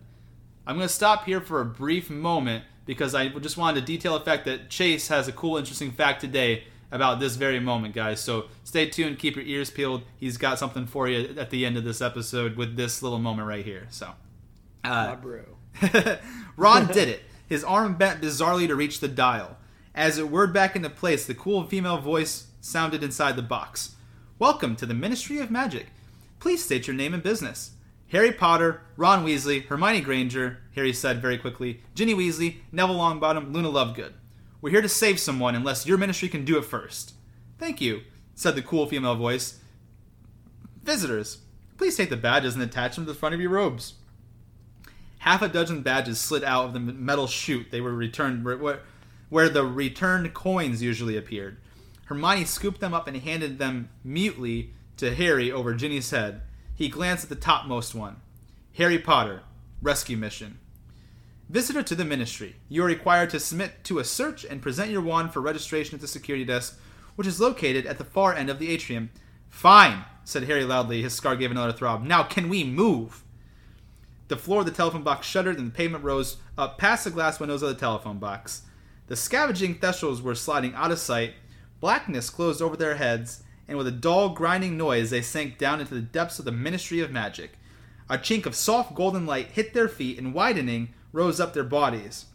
I'm 0.67 0.77
going 0.77 0.87
to 0.87 0.93
stop 0.93 1.25
here 1.25 1.41
for 1.41 1.61
a 1.61 1.65
brief 1.65 2.09
moment 2.09 2.63
because 2.85 3.13
I 3.15 3.27
just 3.29 3.57
wanted 3.57 3.79
to 3.81 3.85
detail 3.85 4.17
the 4.17 4.23
fact 4.23 4.45
that 4.45 4.69
Chase 4.69 5.09
has 5.09 5.27
a 5.27 5.31
cool, 5.31 5.57
interesting 5.57 5.91
fact 5.91 6.21
today 6.21 6.65
about 6.91 7.19
this 7.19 7.35
very 7.35 7.59
moment, 7.59 7.95
guys. 7.95 8.19
So 8.19 8.45
stay 8.63 8.89
tuned, 8.89 9.19
keep 9.19 9.35
your 9.35 9.45
ears 9.45 9.69
peeled. 9.71 10.03
He's 10.17 10.37
got 10.37 10.59
something 10.59 10.85
for 10.85 11.09
you 11.09 11.35
at 11.37 11.49
the 11.49 11.65
end 11.65 11.77
of 11.77 11.83
this 11.83 12.01
episode 12.01 12.55
with 12.55 12.75
this 12.75 13.01
little 13.01 13.17
moment 13.19 13.47
right 13.47 13.65
here. 13.65 13.87
So, 13.89 14.11
uh. 14.83 15.15
Ron 16.57 16.87
did 16.87 17.09
it. 17.09 17.23
His 17.47 17.63
arm 17.63 17.95
bent 17.95 18.21
bizarrely 18.21 18.67
to 18.67 18.75
reach 18.75 18.99
the 18.99 19.07
dial. 19.07 19.57
As 19.95 20.17
it 20.17 20.29
whirred 20.29 20.51
back 20.51 20.75
into 20.75 20.89
place, 20.89 21.25
the 21.25 21.33
cool 21.33 21.63
female 21.63 21.99
voice 21.99 22.47
sounded 22.59 23.01
inside 23.01 23.37
the 23.37 23.41
box. 23.41 23.95
Welcome 24.37 24.75
to 24.75 24.85
the 24.85 24.93
Ministry 24.93 25.39
of 25.39 25.49
Magic. 25.49 25.87
Please 26.37 26.65
state 26.65 26.85
your 26.85 26.97
name 26.97 27.13
and 27.13 27.23
business. 27.23 27.71
Harry 28.09 28.33
Potter, 28.33 28.81
Ron 28.97 29.25
Weasley, 29.25 29.63
Hermione 29.63 30.01
Granger, 30.01 30.57
Harry 30.75 30.91
said 30.91 31.21
very 31.21 31.37
quickly, 31.37 31.79
Ginny 31.95 32.13
Weasley, 32.13 32.57
Neville 32.73 32.97
Longbottom, 32.97 33.53
Luna 33.53 33.69
Lovegood. 33.69 34.11
We're 34.59 34.71
here 34.71 34.81
to 34.81 34.89
save 34.89 35.17
someone 35.17 35.55
unless 35.55 35.85
your 35.85 35.97
ministry 35.97 36.27
can 36.27 36.43
do 36.43 36.57
it 36.57 36.65
first. 36.65 37.13
Thank 37.57 37.79
you, 37.79 38.01
said 38.33 38.55
the 38.55 38.61
cool 38.61 38.87
female 38.87 39.15
voice. 39.15 39.61
Visitors, 40.83 41.37
please 41.77 41.95
take 41.95 42.09
the 42.09 42.17
badges 42.17 42.53
and 42.53 42.61
attach 42.61 42.95
them 42.95 43.05
to 43.05 43.13
the 43.13 43.17
front 43.17 43.33
of 43.33 43.39
your 43.39 43.51
robes. 43.51 43.93
Half 45.19 45.41
a 45.41 45.47
dozen 45.47 45.83
badges 45.83 46.19
slid 46.19 46.43
out 46.43 46.65
of 46.65 46.73
the 46.73 46.81
metal 46.81 47.27
chute 47.27 47.67
they 47.71 47.79
were 47.79 47.95
returned 47.95 48.43
where, 49.35 49.49
the 49.49 49.65
returned 49.65 50.33
coins 50.33 50.81
usually 50.81 51.17
appeared. 51.17 51.57
Hermione 52.05 52.45
scooped 52.45 52.79
them 52.79 52.93
up 52.93 53.05
and 53.05 53.17
handed 53.17 53.59
them 53.59 53.89
mutely 54.01 54.71
to 54.95 55.13
Harry 55.13 55.51
over 55.51 55.73
Ginny's 55.73 56.09
head. 56.11 56.39
He 56.73 56.87
glanced 56.87 57.25
at 57.25 57.29
the 57.29 57.35
topmost 57.35 57.93
one. 57.93 58.15
Harry 58.77 58.97
Potter, 58.97 59.43
Rescue 59.81 60.15
Mission. 60.15 60.57
Visitor 61.49 61.83
to 61.83 61.95
the 61.95 62.05
Ministry, 62.05 62.55
you 62.69 62.81
are 62.81 62.87
required 62.87 63.29
to 63.31 63.41
submit 63.41 63.83
to 63.83 63.99
a 63.99 64.05
search 64.05 64.45
and 64.45 64.61
present 64.61 64.89
your 64.89 65.01
wand 65.01 65.33
for 65.33 65.41
registration 65.41 65.95
at 65.95 65.99
the 65.99 66.07
security 66.07 66.45
desk, 66.45 66.79
which 67.17 67.27
is 67.27 67.41
located 67.41 67.85
at 67.85 67.97
the 67.97 68.05
far 68.05 68.33
end 68.33 68.49
of 68.49 68.57
the 68.57 68.69
atrium. 68.69 69.09
Fine, 69.49 70.05
said 70.23 70.43
Harry 70.43 70.63
loudly. 70.63 71.01
His 71.01 71.11
scar 71.13 71.35
gave 71.35 71.51
another 71.51 71.73
throb. 71.73 72.03
Now 72.03 72.23
can 72.23 72.47
we 72.47 72.63
move? 72.63 73.21
The 74.29 74.37
floor 74.37 74.61
of 74.61 74.65
the 74.65 74.71
telephone 74.71 75.03
box 75.03 75.27
shuddered 75.27 75.57
and 75.57 75.67
the 75.67 75.75
pavement 75.75 76.05
rose 76.05 76.37
up 76.57 76.77
past 76.77 77.03
the 77.03 77.11
glass 77.11 77.37
windows 77.37 77.63
of 77.63 77.67
the 77.67 77.75
telephone 77.75 78.17
box. 78.17 78.61
The 79.07 79.15
scavenging 79.15 79.75
Thestrals 79.75 80.21
were 80.21 80.35
sliding 80.35 80.73
out 80.73 80.91
of 80.91 80.99
sight. 80.99 81.35
Blackness 81.79 82.29
closed 82.29 82.61
over 82.61 82.75
their 82.75 82.95
heads, 82.95 83.43
and 83.67 83.77
with 83.77 83.87
a 83.87 83.91
dull, 83.91 84.29
grinding 84.29 84.77
noise, 84.77 85.09
they 85.09 85.21
sank 85.21 85.57
down 85.57 85.79
into 85.79 85.93
the 85.93 86.01
depths 86.01 86.39
of 86.39 86.45
the 86.45 86.51
Ministry 86.51 86.99
of 86.99 87.11
Magic. 87.11 87.53
A 88.09 88.17
chink 88.17 88.45
of 88.45 88.55
soft 88.55 88.95
golden 88.95 89.25
light 89.25 89.47
hit 89.47 89.73
their 89.73 89.87
feet 89.87 90.17
and, 90.17 90.33
widening, 90.33 90.93
rose 91.11 91.39
up 91.39 91.53
their 91.53 91.63
bodies. 91.63 92.25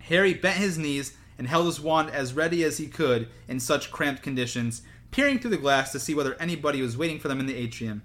Harry 0.00 0.34
bent 0.34 0.56
his 0.56 0.78
knees 0.78 1.16
and 1.36 1.46
held 1.46 1.66
his 1.66 1.80
wand 1.80 2.10
as 2.10 2.34
ready 2.34 2.64
as 2.64 2.78
he 2.78 2.86
could 2.86 3.28
in 3.46 3.60
such 3.60 3.92
cramped 3.92 4.22
conditions, 4.22 4.82
peering 5.10 5.38
through 5.38 5.50
the 5.50 5.56
glass 5.56 5.92
to 5.92 6.00
see 6.00 6.14
whether 6.14 6.34
anybody 6.34 6.82
was 6.82 6.96
waiting 6.96 7.18
for 7.18 7.28
them 7.28 7.40
in 7.40 7.46
the 7.46 7.56
atrium. 7.56 8.02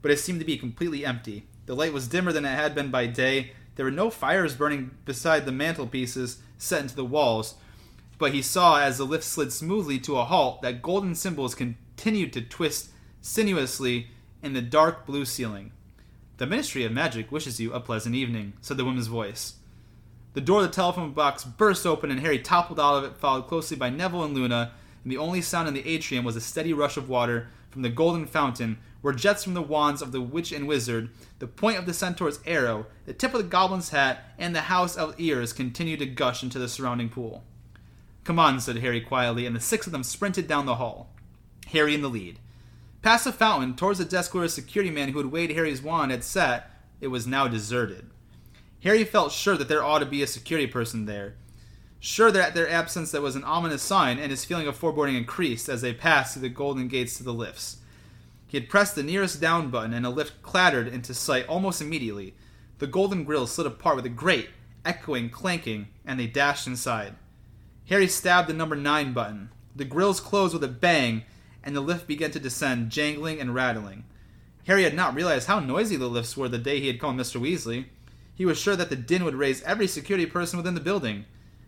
But 0.00 0.10
it 0.10 0.18
seemed 0.18 0.38
to 0.40 0.46
be 0.46 0.56
completely 0.56 1.04
empty. 1.04 1.46
The 1.66 1.74
light 1.74 1.92
was 1.92 2.08
dimmer 2.08 2.32
than 2.32 2.44
it 2.44 2.50
had 2.50 2.74
been 2.74 2.90
by 2.90 3.06
day. 3.06 3.52
There 3.78 3.84
were 3.84 3.92
no 3.92 4.10
fires 4.10 4.56
burning 4.56 4.90
beside 5.04 5.46
the 5.46 5.52
mantelpieces 5.52 6.38
set 6.58 6.82
into 6.82 6.96
the 6.96 7.04
walls, 7.04 7.54
but 8.18 8.34
he 8.34 8.42
saw 8.42 8.80
as 8.80 8.98
the 8.98 9.04
lift 9.04 9.22
slid 9.22 9.52
smoothly 9.52 10.00
to 10.00 10.18
a 10.18 10.24
halt 10.24 10.62
that 10.62 10.82
golden 10.82 11.14
symbols 11.14 11.54
continued 11.54 12.32
to 12.32 12.40
twist 12.40 12.90
sinuously 13.20 14.08
in 14.42 14.52
the 14.52 14.62
dark 14.62 15.06
blue 15.06 15.24
ceiling. 15.24 15.70
The 16.38 16.46
Ministry 16.48 16.82
of 16.82 16.90
Magic 16.90 17.30
wishes 17.30 17.60
you 17.60 17.72
a 17.72 17.78
pleasant 17.78 18.16
evening, 18.16 18.54
said 18.60 18.78
the 18.78 18.84
woman's 18.84 19.06
voice. 19.06 19.54
The 20.32 20.40
door 20.40 20.62
of 20.62 20.66
the 20.66 20.74
telephone 20.74 21.12
box 21.12 21.44
burst 21.44 21.86
open 21.86 22.10
and 22.10 22.18
Harry 22.18 22.40
toppled 22.40 22.80
out 22.80 22.96
of 22.96 23.04
it, 23.04 23.16
followed 23.16 23.46
closely 23.46 23.76
by 23.76 23.90
Neville 23.90 24.24
and 24.24 24.34
Luna, 24.34 24.72
and 25.04 25.12
the 25.12 25.18
only 25.18 25.40
sound 25.40 25.68
in 25.68 25.74
the 25.74 25.88
atrium 25.88 26.24
was 26.24 26.34
a 26.34 26.40
steady 26.40 26.72
rush 26.72 26.96
of 26.96 27.08
water 27.08 27.46
from 27.70 27.82
the 27.82 27.90
golden 27.90 28.26
fountain, 28.26 28.78
where 29.00 29.14
jets 29.14 29.44
from 29.44 29.54
the 29.54 29.62
wands 29.62 30.02
of 30.02 30.12
the 30.12 30.20
witch 30.20 30.52
and 30.52 30.66
wizard, 30.66 31.10
the 31.38 31.46
point 31.46 31.78
of 31.78 31.86
the 31.86 31.94
centaur's 31.94 32.40
arrow, 32.44 32.86
the 33.06 33.12
tip 33.12 33.32
of 33.32 33.42
the 33.42 33.48
goblin's 33.48 33.90
hat, 33.90 34.24
and 34.38 34.54
the 34.54 34.62
house-elf's 34.62 35.14
ears 35.18 35.52
continued 35.52 36.00
to 36.00 36.06
gush 36.06 36.42
into 36.42 36.58
the 36.58 36.68
surrounding 36.68 37.08
pool. 37.08 37.44
Come 38.24 38.38
on, 38.38 38.60
said 38.60 38.78
Harry 38.78 39.00
quietly, 39.00 39.46
and 39.46 39.54
the 39.54 39.60
six 39.60 39.86
of 39.86 39.92
them 39.92 40.02
sprinted 40.02 40.46
down 40.46 40.66
the 40.66 40.74
hall. 40.74 41.10
Harry 41.68 41.94
in 41.94 42.02
the 42.02 42.08
lead. 42.08 42.38
Past 43.00 43.24
the 43.24 43.32
fountain, 43.32 43.76
towards 43.76 43.98
the 44.00 44.04
desk 44.04 44.34
where 44.34 44.44
a 44.44 44.48
security 44.48 44.90
man 44.90 45.10
who 45.10 45.18
had 45.18 45.28
weighed 45.28 45.50
Harry's 45.52 45.80
wand 45.80 46.10
had 46.10 46.24
sat, 46.24 46.70
it 47.00 47.08
was 47.08 47.26
now 47.26 47.46
deserted. 47.46 48.10
Harry 48.82 49.04
felt 49.04 49.32
sure 49.32 49.56
that 49.56 49.68
there 49.68 49.84
ought 49.84 50.00
to 50.00 50.06
be 50.06 50.22
a 50.22 50.26
security 50.26 50.66
person 50.66 51.06
there. 51.06 51.34
Sure 52.00 52.30
that 52.30 52.54
their 52.54 52.68
absence 52.68 53.10
that 53.10 53.22
was 53.22 53.36
an 53.36 53.44
ominous 53.44 53.82
sign, 53.82 54.18
and 54.18 54.30
his 54.30 54.44
feeling 54.44 54.66
of 54.66 54.76
foreboding 54.76 55.16
increased 55.16 55.68
as 55.68 55.80
they 55.80 55.92
passed 55.92 56.34
through 56.34 56.42
the 56.42 56.48
golden 56.48 56.88
gates 56.88 57.16
to 57.16 57.22
the 57.22 57.32
lifts. 57.32 57.78
He 58.48 58.58
had 58.58 58.68
pressed 58.68 58.94
the 58.94 59.02
nearest 59.02 59.40
down 59.40 59.70
button, 59.70 59.92
and 59.92 60.04
a 60.04 60.10
lift 60.10 60.42
clattered 60.42 60.88
into 60.88 61.14
sight 61.14 61.46
almost 61.46 61.80
immediately. 61.80 62.34
The 62.78 62.86
golden 62.86 63.24
grills 63.24 63.52
slid 63.52 63.66
apart 63.66 63.96
with 63.96 64.06
a 64.06 64.10
great, 64.10 64.48
echoing 64.84 65.28
clanking, 65.30 65.88
and 66.04 66.18
they 66.18 66.26
dashed 66.26 66.66
inside. 66.66 67.14
Harry 67.88 68.08
stabbed 68.08 68.48
the 68.48 68.54
number 68.54 68.74
9 68.74 69.12
button. 69.12 69.50
The 69.76 69.84
grills 69.84 70.18
closed 70.18 70.54
with 70.54 70.64
a 70.64 70.68
bang, 70.68 71.24
and 71.62 71.76
the 71.76 71.80
lift 71.80 72.06
began 72.06 72.30
to 72.30 72.40
descend, 72.40 72.90
jangling 72.90 73.38
and 73.40 73.54
rattling. 73.54 74.04
Harry 74.66 74.82
had 74.82 74.94
not 74.94 75.14
realized 75.14 75.46
how 75.46 75.60
noisy 75.60 75.96
the 75.96 76.08
lifts 76.08 76.36
were 76.36 76.48
the 76.48 76.58
day 76.58 76.80
he 76.80 76.86
had 76.86 76.98
called 76.98 77.16
Mr. 77.16 77.40
Weasley. 77.40 77.86
He 78.34 78.46
was 78.46 78.58
sure 78.58 78.76
that 78.76 78.88
the 78.88 78.96
din 78.96 79.24
would 79.24 79.34
raise 79.34 79.62
every 79.62 79.86
security 79.86 80.26
person 80.26 80.56
within 80.56 80.74
the 80.74 80.80
building. 80.80 81.26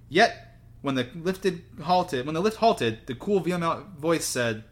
Yet, 0.09 0.59
when 0.83 0.95
the 0.95 1.09
lifted 1.15 1.63
halted, 1.83 2.25
when 2.25 2.35
the 2.35 2.41
lift 2.41 2.59
halted, 2.59 3.07
the 3.07 3.15
cool 3.15 3.43
female 3.43 3.87
voice 3.99 4.25
said, 4.25 4.65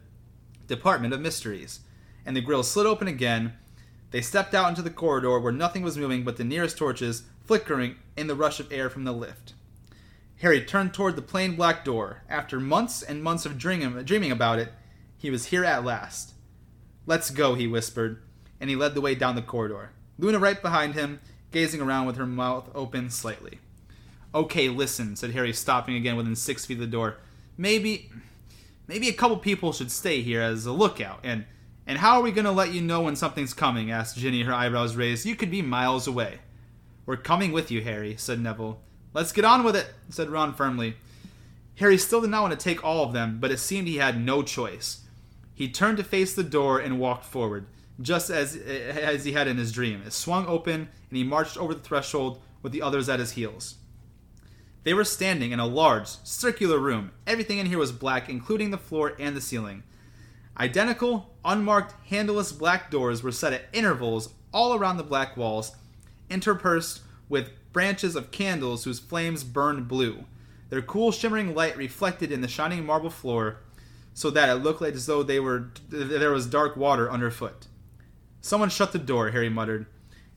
"Department 0.67 1.13
of 1.13 1.21
Mysteries," 1.21 1.81
and 2.25 2.35
the 2.35 2.41
grill 2.41 2.63
slid 2.63 2.85
open 2.85 3.07
again. 3.07 3.53
They 4.11 4.21
stepped 4.21 4.53
out 4.53 4.69
into 4.69 4.81
the 4.81 4.89
corridor 4.89 5.39
where 5.39 5.51
nothing 5.51 5.83
was 5.83 5.97
moving 5.97 6.23
but 6.23 6.37
the 6.37 6.43
nearest 6.43 6.77
torches 6.77 7.23
flickering 7.45 7.95
in 8.15 8.27
the 8.27 8.35
rush 8.35 8.59
of 8.59 8.71
air 8.71 8.89
from 8.89 9.03
the 9.03 9.11
lift. 9.11 9.53
Harry 10.37 10.63
turned 10.63 10.93
toward 10.93 11.15
the 11.15 11.21
plain 11.21 11.55
black 11.55 11.83
door. 11.83 12.23
After 12.29 12.59
months 12.59 13.01
and 13.01 13.23
months 13.23 13.45
of 13.45 13.57
dreaming, 13.57 14.03
dreaming 14.03 14.31
about 14.31 14.59
it, 14.59 14.71
he 15.17 15.29
was 15.29 15.47
here 15.47 15.65
at 15.65 15.83
last. 15.83 16.33
Let's 17.05 17.29
go, 17.29 17.55
he 17.55 17.67
whispered, 17.67 18.21
and 18.59 18.69
he 18.69 18.75
led 18.75 18.93
the 18.93 19.01
way 19.01 19.15
down 19.15 19.35
the 19.35 19.41
corridor. 19.41 19.91
Luna 20.17 20.39
right 20.39 20.61
behind 20.61 20.93
him, 20.93 21.19
gazing 21.51 21.81
around 21.81 22.05
with 22.05 22.17
her 22.17 22.25
mouth 22.25 22.69
open 22.73 23.09
slightly. 23.09 23.59
Okay, 24.33 24.69
listen, 24.69 25.15
said 25.15 25.31
Harry, 25.31 25.51
stopping 25.51 25.95
again 25.95 26.15
within 26.15 26.35
six 26.35 26.65
feet 26.65 26.75
of 26.75 26.81
the 26.81 26.87
door. 26.87 27.17
Maybe, 27.57 28.11
maybe 28.87 29.09
a 29.09 29.13
couple 29.13 29.37
people 29.37 29.73
should 29.73 29.91
stay 29.91 30.21
here 30.21 30.41
as 30.41 30.65
a 30.65 30.71
lookout. 30.71 31.19
And, 31.23 31.45
and 31.89 31.97
how 31.97 32.17
are 32.17 32.21
we 32.21 32.31
going 32.31 32.45
to 32.45 32.51
let 32.51 32.71
you 32.71 32.83
know 32.83 33.01
when 33.01 33.15
something's 33.15 33.55
coming? 33.55 33.89
asked 33.89 34.15
Ginny, 34.15 34.43
her 34.43 34.53
eyebrows 34.53 34.95
raised. 34.95 35.25
You 35.25 35.35
could 35.35 35.49
be 35.49 35.63
miles 35.63 36.05
away. 36.05 36.37
We're 37.07 37.17
coming 37.17 37.51
with 37.51 37.71
you, 37.71 37.81
Harry, 37.81 38.15
said 38.15 38.39
Neville. 38.39 38.79
Let's 39.11 39.31
get 39.31 39.43
on 39.43 39.63
with 39.63 39.75
it, 39.75 39.91
said 40.07 40.29
Ron 40.29 40.53
firmly. 40.53 40.97
Harry 41.77 41.97
still 41.97 42.21
did 42.21 42.29
not 42.29 42.43
want 42.43 42.51
to 42.51 42.63
take 42.63 42.83
all 42.83 43.03
of 43.03 43.13
them, 43.13 43.39
but 43.39 43.49
it 43.49 43.57
seemed 43.57 43.87
he 43.87 43.97
had 43.97 44.23
no 44.23 44.43
choice. 44.43 45.01
He 45.55 45.67
turned 45.67 45.97
to 45.97 46.03
face 46.03 46.35
the 46.35 46.43
door 46.43 46.77
and 46.77 46.99
walked 46.99 47.25
forward, 47.25 47.65
just 47.99 48.29
as, 48.29 48.55
eh, 48.55 48.91
as 48.91 49.25
he 49.25 49.31
had 49.31 49.47
in 49.47 49.57
his 49.57 49.71
dream. 49.71 50.03
It 50.05 50.13
swung 50.13 50.45
open, 50.45 50.89
and 51.09 51.17
he 51.17 51.23
marched 51.23 51.57
over 51.57 51.73
the 51.73 51.79
threshold 51.79 52.39
with 52.61 52.71
the 52.71 52.83
others 52.83 53.09
at 53.09 53.19
his 53.19 53.31
heels. 53.31 53.77
They 54.83 54.93
were 54.93 55.03
standing 55.03 55.53
in 55.53 55.59
a 55.59 55.65
large, 55.65 56.05
circular 56.23 56.77
room. 56.77 57.13
Everything 57.25 57.57
in 57.57 57.65
here 57.65 57.79
was 57.79 57.91
black, 57.91 58.29
including 58.29 58.69
the 58.69 58.77
floor 58.77 59.15
and 59.17 59.35
the 59.35 59.41
ceiling. 59.41 59.81
Identical, 60.55 61.28
unmarked, 61.45 61.93
handleless 62.07 62.51
black 62.51 62.91
doors 62.91 63.23
were 63.23 63.31
set 63.31 63.53
at 63.53 63.65
intervals 63.73 64.33
all 64.53 64.73
around 64.73 64.97
the 64.97 65.03
black 65.03 65.37
walls, 65.37 65.75
interspersed 66.29 67.01
with 67.27 67.51
branches 67.71 68.15
of 68.15 68.31
candles 68.31 68.83
whose 68.83 68.99
flames 68.99 69.43
burned 69.43 69.87
blue. 69.87 70.25
Their 70.69 70.81
cool, 70.81 71.11
shimmering 71.11 71.55
light 71.55 71.77
reflected 71.77 72.31
in 72.31 72.41
the 72.41 72.47
shining 72.47 72.85
marble 72.85 73.09
floor 73.09 73.57
so 74.13 74.29
that 74.31 74.49
it 74.49 74.55
looked 74.55 74.81
like 74.81 74.95
as 74.95 75.05
though 75.05 75.23
they 75.23 75.39
were 75.39 75.71
there 75.89 76.31
was 76.31 76.45
dark 76.45 76.75
water 76.75 77.11
underfoot. 77.11 77.67
Someone 78.41 78.69
shut 78.69 78.91
the 78.91 78.99
door, 78.99 79.29
Harry 79.31 79.49
muttered. 79.49 79.85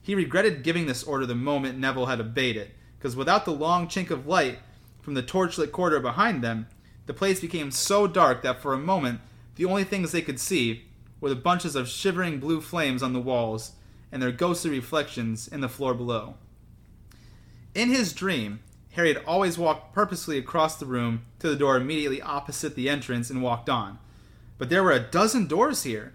He 0.00 0.14
regretted 0.14 0.62
giving 0.62 0.86
this 0.86 1.04
order 1.04 1.26
the 1.26 1.34
moment 1.34 1.78
Neville 1.78 2.06
had 2.06 2.20
obeyed 2.20 2.56
it. 2.56 2.70
because 2.98 3.16
without 3.16 3.44
the 3.44 3.52
long 3.52 3.88
chink 3.88 4.10
of 4.10 4.26
light 4.26 4.58
from 5.00 5.14
the 5.14 5.22
torchlit 5.22 5.72
corridor 5.72 6.00
behind 6.00 6.42
them, 6.42 6.68
the 7.06 7.14
place 7.14 7.40
became 7.40 7.70
so 7.70 8.06
dark 8.06 8.42
that 8.42 8.60
for 8.60 8.72
a 8.72 8.78
moment 8.78 9.20
the 9.56 9.64
only 9.64 9.84
things 9.84 10.12
they 10.12 10.22
could 10.22 10.38
see 10.38 10.84
were 11.22 11.30
the 11.30 11.36
bunches 11.36 11.76
of 11.76 11.88
shivering 11.88 12.40
blue 12.40 12.60
flames 12.60 13.02
on 13.02 13.14
the 13.14 13.20
walls 13.20 13.72
and 14.10 14.20
their 14.20 14.32
ghostly 14.32 14.70
reflections 14.70 15.48
in 15.48 15.60
the 15.60 15.68
floor 15.68 15.94
below. 15.94 16.34
In 17.74 17.88
his 17.88 18.12
dream, 18.12 18.60
Harry 18.90 19.14
had 19.14 19.24
always 19.24 19.56
walked 19.56 19.94
purposely 19.94 20.36
across 20.36 20.76
the 20.76 20.84
room 20.84 21.22
to 21.38 21.48
the 21.48 21.56
door 21.56 21.76
immediately 21.76 22.20
opposite 22.20 22.74
the 22.74 22.90
entrance 22.90 23.30
and 23.30 23.40
walked 23.40 23.70
on. 23.70 23.98
But 24.58 24.68
there 24.68 24.82
were 24.82 24.92
a 24.92 25.00
dozen 25.00 25.46
doors 25.46 25.84
here, 25.84 26.12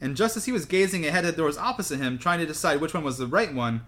and 0.00 0.16
just 0.16 0.36
as 0.36 0.46
he 0.46 0.52
was 0.52 0.64
gazing 0.64 1.06
ahead 1.06 1.24
at 1.26 1.36
the 1.36 1.42
doors 1.42 1.58
opposite 1.58 1.98
him, 1.98 2.18
trying 2.18 2.40
to 2.40 2.46
decide 2.46 2.80
which 2.80 2.94
one 2.94 3.04
was 3.04 3.18
the 3.18 3.26
right 3.26 3.54
one, 3.54 3.82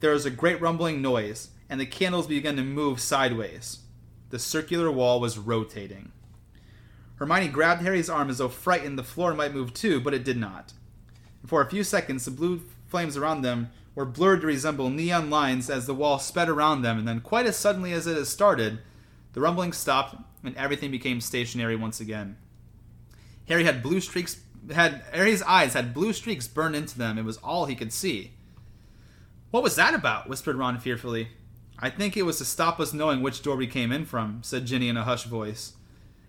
there 0.00 0.12
was 0.12 0.24
a 0.24 0.30
great 0.30 0.60
rumbling 0.60 1.02
noise, 1.02 1.50
and 1.68 1.78
the 1.78 1.86
candles 1.86 2.26
began 2.26 2.56
to 2.56 2.62
move 2.62 2.98
sideways. 2.98 3.80
The 4.30 4.38
circular 4.38 4.90
wall 4.90 5.20
was 5.20 5.38
rotating. 5.38 6.12
Hermione 7.18 7.48
grabbed 7.48 7.82
Harry's 7.82 8.08
arm 8.08 8.30
as 8.30 8.38
though 8.38 8.48
frightened 8.48 8.98
the 8.98 9.04
floor 9.04 9.34
might 9.34 9.54
move 9.54 9.74
too, 9.74 10.00
but 10.00 10.14
it 10.14 10.24
did 10.24 10.36
not. 10.36 10.72
For 11.46 11.60
a 11.60 11.68
few 11.68 11.82
seconds, 11.84 12.24
the 12.24 12.30
blue 12.30 12.62
flames 12.86 13.16
around 13.16 13.42
them 13.42 13.70
were 13.94 14.04
blurred 14.04 14.42
to 14.42 14.46
resemble 14.46 14.90
neon 14.90 15.28
lines 15.28 15.68
as 15.68 15.86
the 15.86 15.94
wall 15.94 16.18
sped 16.18 16.48
around 16.48 16.82
them, 16.82 16.98
and 16.98 17.08
then, 17.08 17.20
quite 17.20 17.46
as 17.46 17.56
suddenly 17.56 17.92
as 17.92 18.06
it 18.06 18.16
had 18.16 18.26
started, 18.26 18.78
the 19.32 19.40
rumbling 19.40 19.72
stopped 19.72 20.16
and 20.44 20.56
everything 20.56 20.90
became 20.90 21.20
stationary 21.20 21.74
once 21.74 22.00
again. 22.00 22.36
Harry 23.48 23.64
had 23.64 23.82
blue 23.82 24.00
streaks 24.00 24.40
had 24.72 25.02
Harry's 25.12 25.42
eyes 25.42 25.74
had 25.74 25.94
blue 25.94 26.12
streaks 26.12 26.46
burned 26.46 26.76
into 26.76 26.98
them. 26.98 27.18
It 27.18 27.24
was 27.24 27.38
all 27.38 27.66
he 27.66 27.74
could 27.74 27.92
see. 27.92 28.32
What 29.50 29.62
was 29.62 29.76
that 29.76 29.94
about? 29.94 30.28
whispered 30.28 30.56
Ron 30.56 30.78
fearfully. 30.78 31.28
I 31.78 31.90
think 31.90 32.16
it 32.16 32.24
was 32.24 32.38
to 32.38 32.44
stop 32.44 32.78
us 32.80 32.92
knowing 32.92 33.22
which 33.22 33.42
door 33.42 33.56
we 33.56 33.66
came 33.66 33.92
in 33.92 34.04
from, 34.04 34.40
said 34.42 34.66
Ginny 34.66 34.88
in 34.88 34.96
a 34.96 35.04
hushed 35.04 35.26
voice. 35.26 35.74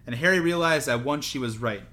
And 0.05 0.15
Harry 0.15 0.39
realized 0.39 0.87
at 0.87 1.03
once 1.03 1.25
she 1.25 1.39
was 1.39 1.57
right. 1.57 1.83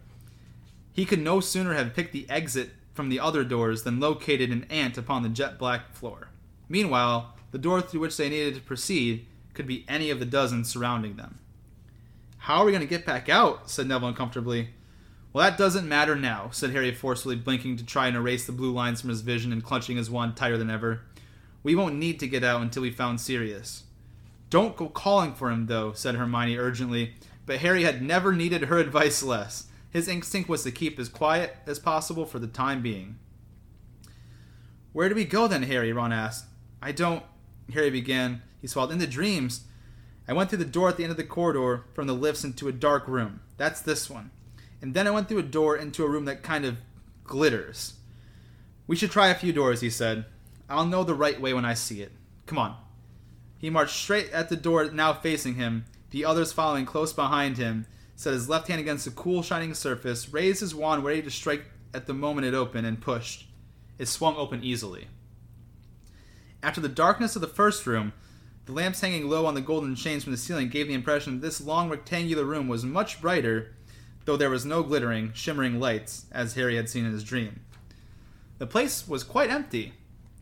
He 0.92 1.04
could 1.04 1.20
no 1.20 1.40
sooner 1.40 1.74
have 1.74 1.94
picked 1.94 2.12
the 2.12 2.28
exit 2.30 2.70
from 2.94 3.08
the 3.10 3.20
other 3.20 3.44
doors 3.44 3.82
than 3.82 4.00
located 4.00 4.50
an 4.50 4.64
ant 4.70 4.96
upon 4.96 5.22
the 5.22 5.28
jet 5.28 5.58
black 5.58 5.92
floor. 5.92 6.28
Meanwhile, 6.68 7.34
the 7.50 7.58
door 7.58 7.80
through 7.80 8.00
which 8.00 8.16
they 8.16 8.28
needed 8.28 8.54
to 8.54 8.60
proceed 8.60 9.26
could 9.52 9.66
be 9.66 9.84
any 9.88 10.10
of 10.10 10.18
the 10.18 10.24
dozens 10.24 10.68
surrounding 10.70 11.16
them. 11.16 11.38
How 12.38 12.58
are 12.58 12.64
we 12.64 12.72
going 12.72 12.80
to 12.80 12.86
get 12.86 13.06
back 13.06 13.28
out? 13.28 13.68
said 13.70 13.86
Neville 13.86 14.08
uncomfortably. 14.08 14.70
Well, 15.32 15.44
that 15.44 15.58
doesn't 15.58 15.88
matter 15.88 16.16
now, 16.16 16.48
said 16.50 16.70
Harry 16.70 16.94
forcefully, 16.94 17.36
blinking 17.36 17.76
to 17.76 17.84
try 17.84 18.06
and 18.06 18.16
erase 18.16 18.46
the 18.46 18.52
blue 18.52 18.72
lines 18.72 19.00
from 19.00 19.10
his 19.10 19.20
vision 19.20 19.52
and 19.52 19.62
clutching 19.62 19.98
his 19.98 20.10
wand 20.10 20.36
tighter 20.36 20.56
than 20.56 20.70
ever. 20.70 21.02
We 21.62 21.74
won't 21.74 21.96
need 21.96 22.20
to 22.20 22.28
get 22.28 22.44
out 22.44 22.62
until 22.62 22.82
we 22.82 22.90
found 22.90 23.20
Sirius. 23.20 23.82
Don't 24.48 24.76
go 24.76 24.88
calling 24.88 25.34
for 25.34 25.50
him, 25.50 25.66
though, 25.66 25.92
said 25.92 26.14
Hermione 26.14 26.56
urgently, 26.56 27.14
but 27.46 27.58
Harry 27.58 27.84
had 27.84 28.02
never 28.02 28.32
needed 28.32 28.64
her 28.64 28.78
advice 28.78 29.22
less. 29.22 29.68
His 29.90 30.08
instinct 30.08 30.48
was 30.48 30.62
to 30.64 30.70
keep 30.70 30.98
as 30.98 31.08
quiet 31.08 31.56
as 31.66 31.78
possible 31.78 32.26
for 32.26 32.38
the 32.38 32.46
time 32.46 32.82
being. 32.82 33.18
Where 34.92 35.08
do 35.08 35.14
we 35.14 35.24
go 35.24 35.46
then, 35.46 35.62
Harry? 35.62 35.92
Ron 35.92 36.12
asked. 36.12 36.46
I 36.82 36.92
don't. 36.92 37.22
Harry 37.72 37.90
began. 37.90 38.42
He 38.60 38.66
swallowed. 38.66 38.92
In 38.92 38.98
the 38.98 39.06
dreams, 39.06 39.64
I 40.28 40.32
went 40.32 40.50
through 40.50 40.58
the 40.58 40.64
door 40.64 40.88
at 40.88 40.96
the 40.96 41.04
end 41.04 41.12
of 41.12 41.16
the 41.16 41.24
corridor 41.24 41.84
from 41.94 42.06
the 42.06 42.14
lifts 42.14 42.44
into 42.44 42.68
a 42.68 42.72
dark 42.72 43.06
room. 43.06 43.40
That's 43.56 43.80
this 43.80 44.10
one. 44.10 44.30
And 44.82 44.92
then 44.92 45.06
I 45.06 45.10
went 45.10 45.28
through 45.28 45.38
a 45.38 45.42
door 45.42 45.76
into 45.76 46.04
a 46.04 46.08
room 46.08 46.24
that 46.26 46.42
kind 46.42 46.64
of 46.64 46.78
glitters. 47.24 47.94
We 48.86 48.96
should 48.96 49.10
try 49.10 49.28
a 49.28 49.34
few 49.34 49.52
doors, 49.52 49.80
he 49.80 49.90
said. 49.90 50.26
I'll 50.68 50.86
know 50.86 51.04
the 51.04 51.14
right 51.14 51.40
way 51.40 51.54
when 51.54 51.64
I 51.64 51.74
see 51.74 52.02
it. 52.02 52.12
Come 52.46 52.58
on. 52.58 52.76
He 53.58 53.70
marched 53.70 53.96
straight 53.96 54.30
at 54.30 54.48
the 54.48 54.56
door 54.56 54.90
now 54.90 55.12
facing 55.12 55.54
him, 55.54 55.84
the 56.16 56.24
others 56.24 56.50
following 56.50 56.86
close 56.86 57.12
behind 57.12 57.58
him, 57.58 57.84
set 58.14 58.32
his 58.32 58.48
left 58.48 58.68
hand 58.68 58.80
against 58.80 59.04
the 59.04 59.10
cool, 59.10 59.42
shining 59.42 59.74
surface, 59.74 60.32
raised 60.32 60.60
his 60.60 60.74
wand 60.74 61.04
ready 61.04 61.20
to 61.20 61.30
strike 61.30 61.66
at 61.92 62.06
the 62.06 62.14
moment 62.14 62.46
it 62.46 62.54
opened, 62.54 62.86
and 62.86 63.02
pushed. 63.02 63.46
It 63.98 64.08
swung 64.08 64.34
open 64.36 64.64
easily. 64.64 65.08
After 66.62 66.80
the 66.80 66.88
darkness 66.88 67.36
of 67.36 67.42
the 67.42 67.46
first 67.46 67.86
room, 67.86 68.14
the 68.64 68.72
lamps 68.72 69.02
hanging 69.02 69.28
low 69.28 69.44
on 69.44 69.52
the 69.52 69.60
golden 69.60 69.94
chains 69.94 70.24
from 70.24 70.32
the 70.32 70.38
ceiling 70.38 70.70
gave 70.70 70.88
the 70.88 70.94
impression 70.94 71.34
that 71.34 71.46
this 71.46 71.60
long 71.60 71.90
rectangular 71.90 72.44
room 72.44 72.66
was 72.66 72.82
much 72.82 73.20
brighter, 73.20 73.74
though 74.24 74.38
there 74.38 74.48
was 74.48 74.64
no 74.64 74.82
glittering, 74.82 75.34
shimmering 75.34 75.78
lights, 75.78 76.24
as 76.32 76.54
Harry 76.54 76.76
had 76.76 76.88
seen 76.88 77.04
in 77.04 77.12
his 77.12 77.24
dream. 77.24 77.60
The 78.56 78.66
place 78.66 79.06
was 79.06 79.22
quite 79.22 79.50
empty, 79.50 79.92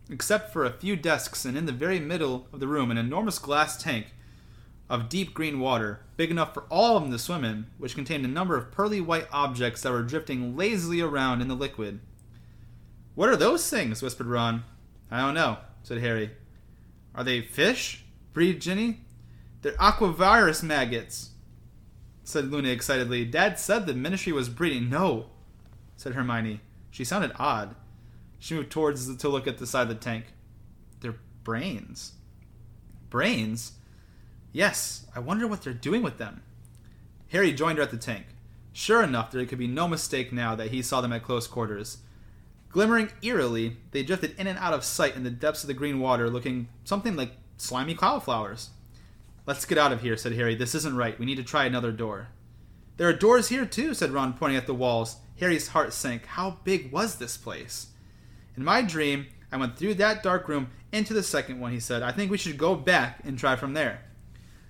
except 0.08 0.52
for 0.52 0.64
a 0.64 0.70
few 0.70 0.94
desks, 0.94 1.44
and 1.44 1.58
in 1.58 1.66
the 1.66 1.72
very 1.72 1.98
middle 1.98 2.46
of 2.52 2.60
the 2.60 2.68
room, 2.68 2.92
an 2.92 2.96
enormous 2.96 3.40
glass 3.40 3.76
tank 3.76 4.13
of 4.88 5.08
deep 5.08 5.34
green 5.34 5.60
water, 5.60 6.00
big 6.16 6.30
enough 6.30 6.52
for 6.52 6.64
all 6.70 6.96
of 6.96 7.02
them 7.02 7.12
to 7.12 7.18
swim 7.18 7.44
in, 7.44 7.66
which 7.78 7.94
contained 7.94 8.24
a 8.24 8.28
number 8.28 8.56
of 8.56 8.70
pearly 8.70 9.00
white 9.00 9.26
objects 9.32 9.82
that 9.82 9.92
were 9.92 10.02
drifting 10.02 10.56
lazily 10.56 11.00
around 11.00 11.40
in 11.40 11.48
the 11.48 11.54
liquid. 11.54 12.00
What 13.14 13.28
are 13.28 13.36
those 13.36 13.68
things? 13.68 14.02
whispered 14.02 14.26
Ron. 14.26 14.64
I 15.10 15.20
don't 15.20 15.34
know, 15.34 15.58
said 15.82 15.98
Harry. 15.98 16.32
Are 17.14 17.24
they 17.24 17.40
fish? 17.40 18.04
breathed 18.32 18.62
Ginny. 18.62 19.00
They're 19.62 19.72
Aquavirius 19.72 20.62
maggots, 20.62 21.30
said 22.24 22.50
Luna 22.50 22.68
excitedly. 22.68 23.24
Dad 23.24 23.58
said 23.58 23.86
the 23.86 23.94
ministry 23.94 24.32
was 24.32 24.48
breeding. 24.48 24.90
No, 24.90 25.26
said 25.96 26.14
Hermione. 26.14 26.60
She 26.90 27.04
sounded 27.04 27.32
odd. 27.38 27.74
She 28.38 28.54
moved 28.54 28.70
towards 28.70 29.06
the, 29.06 29.16
to 29.16 29.28
look 29.28 29.46
at 29.46 29.58
the 29.58 29.66
side 29.66 29.82
of 29.82 29.88
the 29.88 29.94
tank. 29.94 30.26
They're 31.00 31.16
brains. 31.44 32.12
Brains? 33.08 33.72
Yes, 34.54 35.04
I 35.16 35.18
wonder 35.18 35.48
what 35.48 35.62
they're 35.62 35.74
doing 35.74 36.00
with 36.00 36.18
them. 36.18 36.40
Harry 37.32 37.52
joined 37.52 37.78
her 37.78 37.82
at 37.82 37.90
the 37.90 37.96
tank. 37.96 38.26
Sure 38.72 39.02
enough, 39.02 39.32
there 39.32 39.44
could 39.46 39.58
be 39.58 39.66
no 39.66 39.88
mistake 39.88 40.32
now 40.32 40.54
that 40.54 40.70
he 40.70 40.80
saw 40.80 41.00
them 41.00 41.12
at 41.12 41.24
close 41.24 41.48
quarters. 41.48 41.98
Glimmering 42.68 43.10
eerily, 43.20 43.78
they 43.90 44.04
drifted 44.04 44.38
in 44.38 44.46
and 44.46 44.56
out 44.60 44.72
of 44.72 44.84
sight 44.84 45.16
in 45.16 45.24
the 45.24 45.30
depths 45.30 45.64
of 45.64 45.66
the 45.66 45.74
green 45.74 45.98
water, 45.98 46.30
looking 46.30 46.68
something 46.84 47.16
like 47.16 47.32
slimy 47.56 47.96
cloud 47.96 48.22
flowers. 48.22 48.70
Let's 49.44 49.64
get 49.64 49.76
out 49.76 49.90
of 49.90 50.02
here, 50.02 50.16
said 50.16 50.34
Harry. 50.34 50.54
This 50.54 50.76
isn't 50.76 50.96
right. 50.96 51.18
We 51.18 51.26
need 51.26 51.38
to 51.38 51.42
try 51.42 51.64
another 51.64 51.90
door. 51.90 52.28
There 52.96 53.08
are 53.08 53.12
doors 53.12 53.48
here, 53.48 53.66
too, 53.66 53.92
said 53.92 54.12
Ron, 54.12 54.34
pointing 54.34 54.56
at 54.56 54.68
the 54.68 54.72
walls. 54.72 55.16
Harry's 55.40 55.68
heart 55.68 55.92
sank. 55.92 56.26
How 56.26 56.58
big 56.62 56.92
was 56.92 57.16
this 57.16 57.36
place? 57.36 57.88
In 58.56 58.62
my 58.62 58.82
dream, 58.82 59.26
I 59.50 59.56
went 59.56 59.76
through 59.76 59.94
that 59.94 60.22
dark 60.22 60.46
room 60.46 60.68
into 60.92 61.12
the 61.12 61.24
second 61.24 61.58
one, 61.58 61.72
he 61.72 61.80
said. 61.80 62.04
I 62.04 62.12
think 62.12 62.30
we 62.30 62.38
should 62.38 62.56
go 62.56 62.76
back 62.76 63.18
and 63.24 63.36
try 63.36 63.56
from 63.56 63.74
there. 63.74 64.02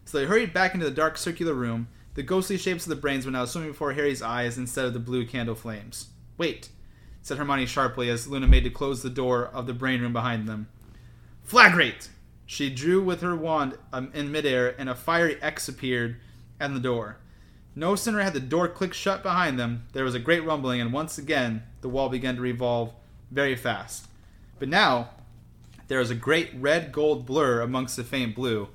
So 0.05 0.19
they 0.19 0.27
hurried 0.27 0.53
back 0.53 0.75
into 0.75 0.87
the 0.87 0.93
dark 0.93 1.17
circular 1.17 1.55
room. 1.55 1.89
The 2.15 2.23
ghostly 2.23 2.57
shapes 2.59 2.85
of 2.85 2.91
the 2.91 2.97
brains 2.97 3.25
were 3.25 3.33
now 3.33 3.45
swimming 3.45 3.73
before 3.73 3.93
Harry's 3.93 4.23
eyes 4.23 4.57
instead 4.59 4.85
of 4.85 4.93
the 4.93 5.01
blue 5.01 5.27
candle 5.27 5.55
flames. 5.55 6.09
Wait, 6.39 6.69
said 7.23 7.39
Hermione 7.39 7.67
sharply 7.67 8.11
as 8.11 8.29
Luna 8.29 8.47
made 8.47 8.65
to 8.65 8.71
close 8.71 9.03
the 9.03 9.11
door 9.11 9.47
of 9.47 9.67
the 9.67 9.73
brain 9.73 10.01
room 10.01 10.13
behind 10.13 10.47
them. 10.47 10.69
Flagrate! 11.43 12.09
She 12.47 12.71
drew 12.71 13.03
with 13.03 13.23
her 13.23 13.35
wand 13.35 13.79
um, 13.93 14.11
in 14.15 14.31
midair, 14.31 14.75
and 14.79 14.89
a 14.89 14.95
fiery 14.95 15.41
X 15.43 15.69
appeared 15.69 16.17
at 16.61 16.73
the 16.75 16.81
door. 16.81 17.17
No 17.75 17.97
sooner 17.97 18.21
had 18.21 18.35
the 18.35 18.41
door 18.41 18.69
clicked 18.69 18.95
shut 18.95 19.23
behind 19.23 19.59
them, 19.59 19.87
there 19.93 20.05
was 20.05 20.15
a 20.15 20.21
great 20.21 20.45
rumbling, 20.45 20.81
and 20.81 20.93
once 20.93 21.19
again 21.19 21.63
the 21.81 21.89
wall 21.89 22.09
began 22.09 22.37
to 22.37 22.43
revolve 22.43 22.93
very 23.31 23.57
fast. 23.57 24.07
But 24.59 24.69
now 24.69 25.11
there 25.89 25.99
was 25.99 26.11
a 26.11 26.15
great 26.15 26.51
red 26.55 26.93
gold 26.93 27.27
blur 27.27 27.61
amongst 27.61 27.97
the 27.97 28.05
faint 28.05 28.35
blue, 28.35 28.69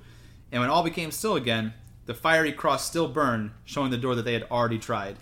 and 0.51 0.61
when 0.61 0.69
all 0.69 0.83
became 0.83 1.11
still 1.11 1.35
again, 1.35 1.73
the 2.05 2.13
fiery 2.13 2.51
cross 2.51 2.85
still 2.85 3.07
burned, 3.07 3.51
showing 3.65 3.91
the 3.91 3.97
door 3.97 4.15
that 4.15 4.23
they 4.23 4.33
had 4.33 4.47
already 4.49 4.79
tried. 4.79 5.17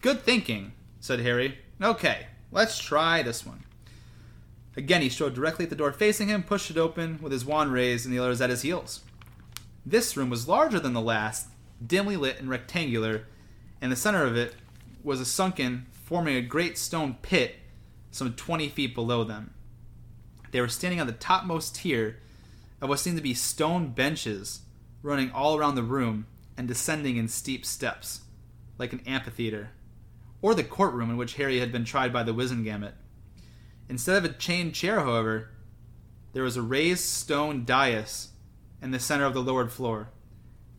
Good 0.00 0.22
thinking, 0.22 0.72
said 0.98 1.20
Harry. 1.20 1.58
Okay, 1.82 2.26
let's 2.50 2.78
try 2.78 3.22
this 3.22 3.44
one. 3.44 3.64
Again, 4.76 5.02
he 5.02 5.08
strode 5.08 5.34
directly 5.34 5.64
at 5.64 5.70
the 5.70 5.76
door 5.76 5.92
facing 5.92 6.28
him, 6.28 6.42
pushed 6.42 6.70
it 6.70 6.78
open 6.78 7.18
with 7.20 7.32
his 7.32 7.44
wand 7.44 7.72
raised, 7.72 8.06
and 8.06 8.14
the 8.14 8.18
others 8.18 8.40
at 8.40 8.50
his 8.50 8.62
heels. 8.62 9.00
This 9.84 10.16
room 10.16 10.30
was 10.30 10.48
larger 10.48 10.80
than 10.80 10.92
the 10.92 11.00
last, 11.00 11.48
dimly 11.84 12.16
lit 12.16 12.38
and 12.38 12.48
rectangular, 12.48 13.26
and 13.80 13.90
the 13.90 13.96
center 13.96 14.24
of 14.24 14.36
it 14.36 14.54
was 15.02 15.20
a 15.20 15.26
sunken, 15.26 15.86
forming 15.92 16.36
a 16.36 16.42
great 16.42 16.78
stone 16.78 17.16
pit 17.20 17.56
some 18.10 18.32
20 18.32 18.68
feet 18.68 18.94
below 18.94 19.24
them. 19.24 19.52
They 20.50 20.60
were 20.60 20.68
standing 20.68 21.00
on 21.00 21.06
the 21.06 21.12
topmost 21.12 21.76
tier 21.76 22.18
of 22.80 22.88
what 22.88 22.98
seemed 22.98 23.16
to 23.16 23.22
be 23.22 23.34
stone 23.34 23.88
benches 23.88 24.62
running 25.02 25.30
all 25.30 25.56
around 25.56 25.74
the 25.74 25.82
room 25.82 26.26
and 26.56 26.68
descending 26.68 27.16
in 27.16 27.28
steep 27.28 27.64
steps, 27.64 28.22
like 28.78 28.92
an 28.92 29.02
amphitheater, 29.06 29.70
or 30.42 30.54
the 30.54 30.64
courtroom 30.64 31.10
in 31.10 31.16
which 31.16 31.34
Harry 31.34 31.60
had 31.60 31.72
been 31.72 31.84
tried 31.84 32.12
by 32.12 32.22
the 32.22 32.34
Wizengamot. 32.34 32.92
Instead 33.88 34.16
of 34.16 34.24
a 34.24 34.34
chained 34.34 34.74
chair, 34.74 35.00
however, 35.00 35.50
there 36.32 36.42
was 36.42 36.56
a 36.56 36.62
raised 36.62 37.04
stone 37.04 37.64
dais 37.64 38.28
in 38.80 38.90
the 38.90 39.00
center 39.00 39.24
of 39.24 39.34
the 39.34 39.42
lowered 39.42 39.72
floor, 39.72 40.10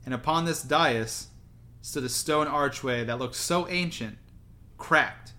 and 0.06 0.14
upon 0.14 0.46
this 0.46 0.62
dais 0.62 1.28
stood 1.82 2.04
a 2.04 2.10
stone 2.10 2.48
archway 2.48 3.04
that 3.04 3.20
looked 3.20 3.36
so 3.36 3.68
ancient, 3.68 4.18
cracked, 4.78 5.34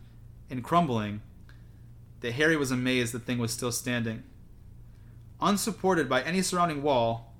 and 0.50 0.62
crumbling 0.62 1.22
that 2.20 2.32
Harry 2.32 2.56
was 2.56 2.70
amazed 2.70 3.12
the 3.12 3.18
thing 3.18 3.38
was 3.38 3.52
still 3.52 3.72
standing. 3.72 4.22
Unsupported 5.42 6.08
by 6.08 6.22
any 6.22 6.40
surrounding 6.40 6.84
wall, 6.84 7.34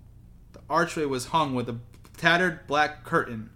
the 0.52 0.60
archway 0.68 1.05
was 1.05 1.26
hung 1.26 1.55
with 1.55 1.68
a 1.68 1.78
tattered 2.16 2.66
black 2.66 3.05
curtain, 3.05 3.50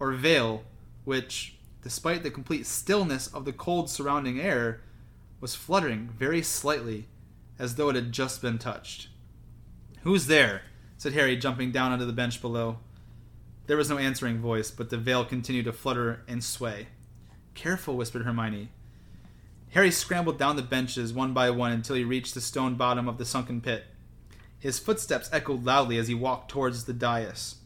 or 0.00 0.10
veil, 0.10 0.64
which, 1.04 1.56
despite 1.80 2.24
the 2.24 2.30
complete 2.30 2.66
stillness 2.66 3.28
of 3.28 3.44
the 3.44 3.52
cold 3.52 3.88
surrounding 3.88 4.40
air, 4.40 4.80
was 5.40 5.54
fluttering 5.54 6.08
very 6.18 6.42
slightly, 6.42 7.06
as 7.56 7.76
though 7.76 7.88
it 7.88 7.94
had 7.94 8.10
just 8.10 8.42
been 8.42 8.58
touched. 8.58 9.10
Who's 10.02 10.26
there? 10.26 10.62
said 10.96 11.12
Harry, 11.12 11.36
jumping 11.36 11.70
down 11.70 11.92
onto 11.92 12.04
the 12.04 12.12
bench 12.12 12.40
below. 12.40 12.78
There 13.68 13.76
was 13.76 13.90
no 13.90 13.98
answering 13.98 14.38
voice, 14.38 14.72
but 14.72 14.90
the 14.90 14.98
veil 14.98 15.24
continued 15.24 15.66
to 15.66 15.72
flutter 15.72 16.24
and 16.26 16.42
sway. 16.42 16.88
Careful, 17.54 17.96
whispered 17.96 18.24
Hermione. 18.24 18.70
Harry 19.74 19.90
scrambled 19.90 20.38
down 20.38 20.54
the 20.54 20.62
benches 20.62 21.12
one 21.12 21.32
by 21.32 21.50
one 21.50 21.72
until 21.72 21.96
he 21.96 22.04
reached 22.04 22.32
the 22.32 22.40
stone 22.40 22.76
bottom 22.76 23.08
of 23.08 23.18
the 23.18 23.24
sunken 23.24 23.60
pit. 23.60 23.84
His 24.60 24.78
footsteps 24.78 25.28
echoed 25.32 25.64
loudly 25.64 25.98
as 25.98 26.06
he 26.06 26.14
walked 26.14 26.48
towards 26.48 26.84
the 26.84 26.92
dais. 26.92 27.56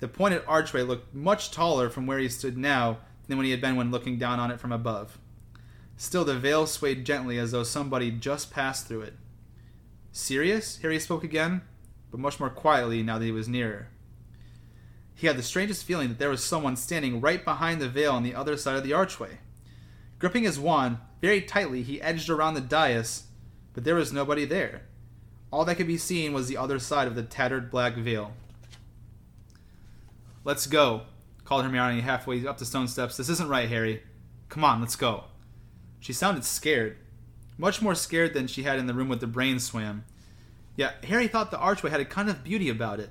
The 0.00 0.08
pointed 0.08 0.42
archway 0.46 0.82
looked 0.82 1.14
much 1.14 1.50
taller 1.50 1.88
from 1.88 2.06
where 2.06 2.18
he 2.18 2.28
stood 2.28 2.58
now 2.58 2.98
than 3.26 3.38
when 3.38 3.46
he 3.46 3.50
had 3.50 3.62
been 3.62 3.76
when 3.76 3.90
looking 3.90 4.18
down 4.18 4.38
on 4.38 4.50
it 4.50 4.60
from 4.60 4.72
above. 4.72 5.16
Still, 5.96 6.22
the 6.22 6.38
veil 6.38 6.66
swayed 6.66 7.06
gently 7.06 7.38
as 7.38 7.50
though 7.50 7.62
somebody 7.62 8.10
just 8.10 8.50
passed 8.50 8.86
through 8.86 9.00
it. 9.00 9.14
Sirius? 10.12 10.78
Harry 10.82 11.00
spoke 11.00 11.24
again, 11.24 11.62
but 12.10 12.20
much 12.20 12.38
more 12.38 12.50
quietly 12.50 13.02
now 13.02 13.16
that 13.18 13.24
he 13.24 13.32
was 13.32 13.48
nearer. 13.48 13.88
He 15.14 15.26
had 15.26 15.38
the 15.38 15.42
strangest 15.42 15.84
feeling 15.84 16.08
that 16.08 16.18
there 16.18 16.28
was 16.28 16.44
someone 16.44 16.76
standing 16.76 17.22
right 17.22 17.42
behind 17.42 17.80
the 17.80 17.88
veil 17.88 18.12
on 18.12 18.22
the 18.22 18.34
other 18.34 18.58
side 18.58 18.76
of 18.76 18.84
the 18.84 18.92
archway. 18.92 19.38
Gripping 20.18 20.44
his 20.44 20.58
wand 20.58 20.98
very 21.20 21.40
tightly, 21.40 21.82
he 21.82 22.02
edged 22.02 22.28
around 22.28 22.54
the 22.54 22.60
dais, 22.60 23.24
but 23.72 23.84
there 23.84 23.94
was 23.94 24.12
nobody 24.12 24.44
there. 24.44 24.82
All 25.50 25.64
that 25.64 25.76
could 25.76 25.86
be 25.86 25.98
seen 25.98 26.32
was 26.32 26.48
the 26.48 26.56
other 26.56 26.78
side 26.78 27.06
of 27.06 27.14
the 27.14 27.22
tattered 27.22 27.70
black 27.70 27.94
veil. 27.96 28.32
Let's 30.44 30.66
go, 30.66 31.02
called 31.44 31.64
Hermione 31.64 32.00
halfway 32.00 32.46
up 32.46 32.58
the 32.58 32.64
stone 32.64 32.88
steps. 32.88 33.16
This 33.16 33.28
isn't 33.28 33.48
right, 33.48 33.68
Harry. 33.68 34.02
Come 34.48 34.64
on, 34.64 34.80
let's 34.80 34.96
go. 34.96 35.24
She 36.00 36.12
sounded 36.12 36.44
scared, 36.44 36.96
much 37.56 37.82
more 37.82 37.94
scared 37.94 38.34
than 38.34 38.46
she 38.46 38.62
had 38.62 38.78
in 38.78 38.86
the 38.86 38.94
room 38.94 39.08
with 39.08 39.20
the 39.20 39.26
brain 39.26 39.58
swam. 39.58 40.04
Yet 40.76 41.04
Harry 41.06 41.26
thought 41.26 41.50
the 41.50 41.58
archway 41.58 41.90
had 41.90 42.00
a 42.00 42.04
kind 42.04 42.30
of 42.30 42.44
beauty 42.44 42.68
about 42.68 43.00
it, 43.00 43.10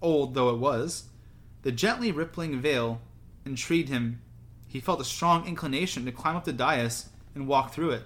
old 0.00 0.34
though 0.34 0.50
it 0.50 0.58
was. 0.58 1.04
The 1.62 1.72
gently 1.72 2.12
rippling 2.12 2.60
veil 2.60 3.00
intrigued 3.44 3.88
him. 3.88 4.20
He 4.70 4.78
felt 4.78 5.00
a 5.00 5.04
strong 5.04 5.48
inclination 5.48 6.04
to 6.04 6.12
climb 6.12 6.36
up 6.36 6.44
the 6.44 6.52
dais 6.52 7.08
and 7.34 7.48
walk 7.48 7.74
through 7.74 7.90
it. 7.90 8.04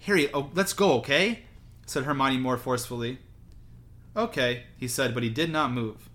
Harry, 0.00 0.30
oh, 0.34 0.50
let's 0.52 0.74
go, 0.74 0.92
okay? 0.98 1.44
said 1.86 2.04
Hermione 2.04 2.36
more 2.36 2.58
forcefully. 2.58 3.20
Okay, 4.14 4.64
he 4.76 4.86
said, 4.86 5.14
but 5.14 5.22
he 5.22 5.30
did 5.30 5.50
not 5.50 5.72
move. 5.72 6.10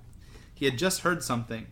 He 0.54 0.66
had 0.66 0.78
just 0.78 1.02
heard 1.02 1.24
something. 1.24 1.66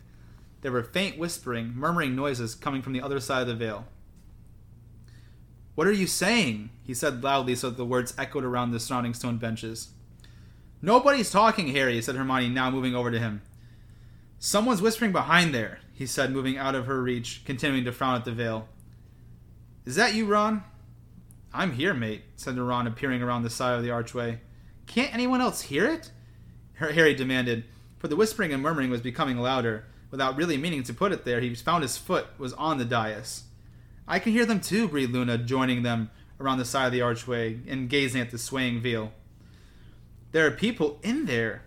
There 0.62 0.72
were 0.72 0.82
faint 0.82 1.16
whispering, 1.16 1.72
murmuring 1.76 2.16
noises 2.16 2.56
coming 2.56 2.82
from 2.82 2.92
the 2.92 3.02
other 3.02 3.20
side 3.20 3.42
of 3.42 3.46
the 3.46 3.54
veil. 3.54 3.84
What 5.76 5.86
are 5.86 5.92
you 5.92 6.08
saying? 6.08 6.70
he 6.82 6.92
said 6.92 7.22
loudly 7.22 7.54
so 7.54 7.70
that 7.70 7.76
the 7.76 7.84
words 7.84 8.14
echoed 8.18 8.44
around 8.44 8.72
the 8.72 8.80
surrounding 8.80 9.14
stone 9.14 9.36
benches. 9.38 9.90
Nobody's 10.82 11.30
talking, 11.30 11.68
Harry, 11.68 12.02
said 12.02 12.16
Hermione, 12.16 12.48
now 12.48 12.68
moving 12.68 12.96
over 12.96 13.12
to 13.12 13.20
him. 13.20 13.42
Someone's 14.40 14.82
whispering 14.82 15.12
behind 15.12 15.54
there, 15.54 15.78
he 16.00 16.06
said, 16.06 16.32
moving 16.32 16.56
out 16.56 16.74
of 16.74 16.86
her 16.86 17.02
reach, 17.02 17.42
continuing 17.44 17.84
to 17.84 17.92
frown 17.92 18.16
at 18.16 18.24
the 18.24 18.32
veil. 18.32 18.66
Is 19.84 19.96
that 19.96 20.14
you, 20.14 20.24
Ron? 20.24 20.64
I'm 21.52 21.72
here, 21.72 21.92
mate, 21.92 22.22
said 22.36 22.56
Ron, 22.56 22.86
appearing 22.86 23.20
around 23.20 23.42
the 23.42 23.50
side 23.50 23.76
of 23.76 23.82
the 23.82 23.90
archway. 23.90 24.40
Can't 24.86 25.12
anyone 25.12 25.42
else 25.42 25.60
hear 25.60 25.84
it? 25.84 26.10
Harry 26.72 27.12
demanded, 27.12 27.64
for 27.98 28.08
the 28.08 28.16
whispering 28.16 28.50
and 28.50 28.62
murmuring 28.62 28.88
was 28.88 29.02
becoming 29.02 29.36
louder. 29.36 29.84
Without 30.10 30.38
really 30.38 30.56
meaning 30.56 30.82
to 30.84 30.94
put 30.94 31.12
it 31.12 31.26
there, 31.26 31.42
he 31.42 31.54
found 31.54 31.82
his 31.82 31.98
foot 31.98 32.28
was 32.38 32.54
on 32.54 32.78
the 32.78 32.86
dais. 32.86 33.42
I 34.08 34.20
can 34.20 34.32
hear 34.32 34.46
them 34.46 34.62
too, 34.62 34.88
breathed 34.88 35.12
Luna, 35.12 35.36
joining 35.36 35.82
them 35.82 36.10
around 36.40 36.56
the 36.56 36.64
side 36.64 36.86
of 36.86 36.92
the 36.92 37.02
archway 37.02 37.58
and 37.68 37.90
gazing 37.90 38.22
at 38.22 38.30
the 38.30 38.38
swaying 38.38 38.80
veil. 38.80 39.12
There 40.32 40.46
are 40.46 40.50
people 40.50 40.98
in 41.02 41.26
there. 41.26 41.64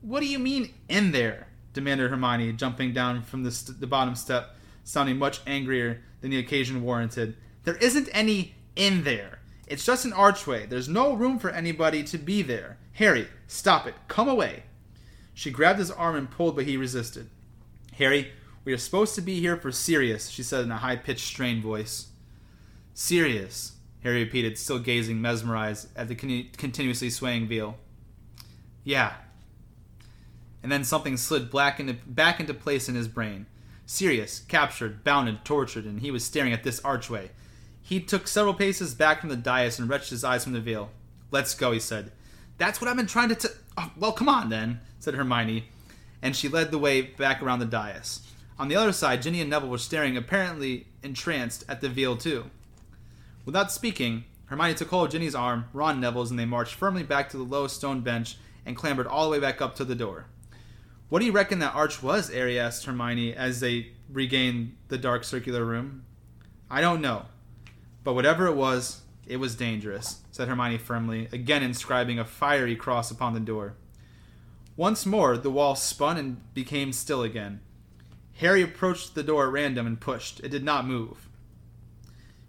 What 0.00 0.18
do 0.18 0.26
you 0.26 0.40
mean, 0.40 0.74
in 0.88 1.12
there? 1.12 1.47
Demanded 1.78 2.10
Hermione, 2.10 2.52
jumping 2.54 2.92
down 2.92 3.22
from 3.22 3.44
the, 3.44 3.52
st- 3.52 3.78
the 3.80 3.86
bottom 3.86 4.16
step, 4.16 4.56
sounding 4.82 5.16
much 5.16 5.40
angrier 5.46 6.02
than 6.20 6.30
the 6.30 6.38
occasion 6.38 6.82
warranted. 6.82 7.36
There 7.62 7.76
isn't 7.76 8.08
any 8.12 8.54
in 8.74 9.04
there. 9.04 9.38
It's 9.68 9.84
just 9.84 10.04
an 10.04 10.12
archway. 10.12 10.66
There's 10.66 10.88
no 10.88 11.12
room 11.12 11.38
for 11.38 11.50
anybody 11.50 12.02
to 12.04 12.18
be 12.18 12.42
there. 12.42 12.78
Harry, 12.94 13.28
stop 13.46 13.86
it. 13.86 13.94
Come 14.08 14.28
away. 14.28 14.64
She 15.34 15.52
grabbed 15.52 15.78
his 15.78 15.90
arm 15.92 16.16
and 16.16 16.28
pulled, 16.28 16.56
but 16.56 16.64
he 16.64 16.76
resisted. 16.76 17.30
Harry, 17.94 18.32
we 18.64 18.72
are 18.72 18.78
supposed 18.78 19.14
to 19.14 19.20
be 19.20 19.38
here 19.38 19.56
for 19.56 19.70
Sirius, 19.70 20.30
she 20.30 20.42
said 20.42 20.64
in 20.64 20.72
a 20.72 20.78
high 20.78 20.96
pitched, 20.96 21.26
strained 21.26 21.62
voice. 21.62 22.08
Sirius, 22.92 23.76
Harry 24.02 24.24
repeated, 24.24 24.58
still 24.58 24.80
gazing 24.80 25.20
mesmerized 25.20 25.88
at 25.96 26.08
the 26.08 26.16
con- 26.16 26.48
continuously 26.56 27.10
swaying 27.10 27.46
veil. 27.46 27.76
Yeah. 28.82 29.12
And 30.62 30.72
then 30.72 30.84
something 30.84 31.16
slid 31.16 31.50
black 31.50 31.78
into, 31.78 31.94
back 32.06 32.40
into 32.40 32.54
place 32.54 32.88
in 32.88 32.94
his 32.94 33.08
brain. 33.08 33.46
Sirius, 33.86 34.40
captured, 34.48 35.02
bounded, 35.04 35.44
tortured, 35.44 35.84
and 35.84 36.00
he 36.00 36.10
was 36.10 36.24
staring 36.24 36.52
at 36.52 36.62
this 36.62 36.80
archway. 36.84 37.30
He 37.80 38.00
took 38.00 38.28
several 38.28 38.52
paces 38.52 38.94
back 38.94 39.20
from 39.20 39.30
the 39.30 39.36
dais 39.36 39.78
and 39.78 39.88
wrenched 39.88 40.10
his 40.10 40.24
eyes 40.24 40.44
from 40.44 40.52
the 40.52 40.60
veil. 40.60 40.90
Let's 41.30 41.54
go, 41.54 41.72
he 41.72 41.80
said. 41.80 42.12
That's 42.58 42.80
what 42.80 42.88
I've 42.88 42.96
been 42.96 43.06
trying 43.06 43.30
to. 43.30 43.34
T- 43.34 43.48
oh, 43.78 43.92
well, 43.96 44.12
come 44.12 44.28
on 44.28 44.50
then, 44.50 44.80
said 44.98 45.14
Hermione, 45.14 45.68
and 46.20 46.36
she 46.36 46.48
led 46.48 46.70
the 46.70 46.78
way 46.78 47.00
back 47.00 47.42
around 47.42 47.60
the 47.60 47.64
dais. 47.64 48.20
On 48.58 48.68
the 48.68 48.76
other 48.76 48.92
side, 48.92 49.22
Ginny 49.22 49.40
and 49.40 49.48
Neville 49.48 49.70
were 49.70 49.78
staring, 49.78 50.16
apparently 50.16 50.88
entranced, 51.02 51.64
at 51.68 51.80
the 51.80 51.88
veil 51.88 52.16
too. 52.16 52.50
Without 53.44 53.72
speaking, 53.72 54.24
Hermione 54.46 54.74
took 54.74 54.88
hold 54.90 55.06
of 55.06 55.12
Ginny's 55.12 55.34
arm, 55.34 55.66
Ron 55.72 56.00
Neville's, 56.00 56.30
and 56.30 56.38
they 56.38 56.44
marched 56.44 56.74
firmly 56.74 57.04
back 57.04 57.30
to 57.30 57.36
the 57.36 57.42
low 57.42 57.68
stone 57.68 58.00
bench 58.00 58.36
and 58.66 58.76
clambered 58.76 59.06
all 59.06 59.24
the 59.24 59.30
way 59.30 59.40
back 59.40 59.62
up 59.62 59.76
to 59.76 59.84
the 59.84 59.94
door. 59.94 60.26
What 61.08 61.20
do 61.20 61.24
you 61.24 61.32
reckon 61.32 61.58
that 61.60 61.74
arch 61.74 62.02
was? 62.02 62.30
Harry 62.30 62.58
asked 62.58 62.84
Hermione 62.84 63.34
as 63.34 63.60
they 63.60 63.92
regained 64.10 64.76
the 64.88 64.98
dark 64.98 65.24
circular 65.24 65.64
room. 65.64 66.04
I 66.70 66.80
don't 66.80 67.00
know. 67.00 67.26
But 68.04 68.14
whatever 68.14 68.46
it 68.46 68.56
was, 68.56 69.02
it 69.26 69.38
was 69.38 69.54
dangerous, 69.54 70.20
said 70.30 70.48
Hermione 70.48 70.78
firmly, 70.78 71.28
again 71.32 71.62
inscribing 71.62 72.18
a 72.18 72.24
fiery 72.24 72.76
cross 72.76 73.10
upon 73.10 73.34
the 73.34 73.40
door. 73.40 73.74
Once 74.76 75.04
more, 75.06 75.36
the 75.36 75.50
wall 75.50 75.74
spun 75.74 76.16
and 76.16 76.54
became 76.54 76.92
still 76.92 77.22
again. 77.22 77.60
Harry 78.34 78.62
approached 78.62 79.14
the 79.14 79.22
door 79.22 79.46
at 79.46 79.52
random 79.52 79.86
and 79.86 80.00
pushed. 80.00 80.40
It 80.40 80.50
did 80.50 80.62
not 80.62 80.86
move. 80.86 81.28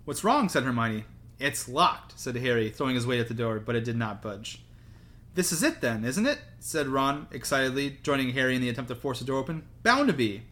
What's 0.05 0.23
wrong? 0.23 0.49
said 0.49 0.63
Hermione. 0.63 1.05
It's 1.39 1.67
locked, 1.69 2.19
said 2.19 2.35
Harry, 2.35 2.69
throwing 2.69 2.95
his 2.95 3.07
weight 3.07 3.19
at 3.19 3.29
the 3.29 3.33
door, 3.33 3.59
but 3.59 3.75
it 3.75 3.85
did 3.85 3.95
not 3.95 4.21
budge. 4.21 4.61
This 5.35 5.51
is 5.51 5.63
it 5.63 5.81
then, 5.81 6.03
isn't 6.03 6.25
it? 6.25 6.39
said 6.59 6.87
Ron 6.87 7.27
excitedly, 7.31 7.97
joining 8.03 8.31
Harry 8.31 8.55
in 8.55 8.61
the 8.61 8.69
attempt 8.69 8.89
to 8.89 8.95
force 8.95 9.19
the 9.19 9.25
door 9.25 9.39
open. 9.39 9.63
Bound 9.83 10.07
to 10.07 10.13
be. 10.13 10.43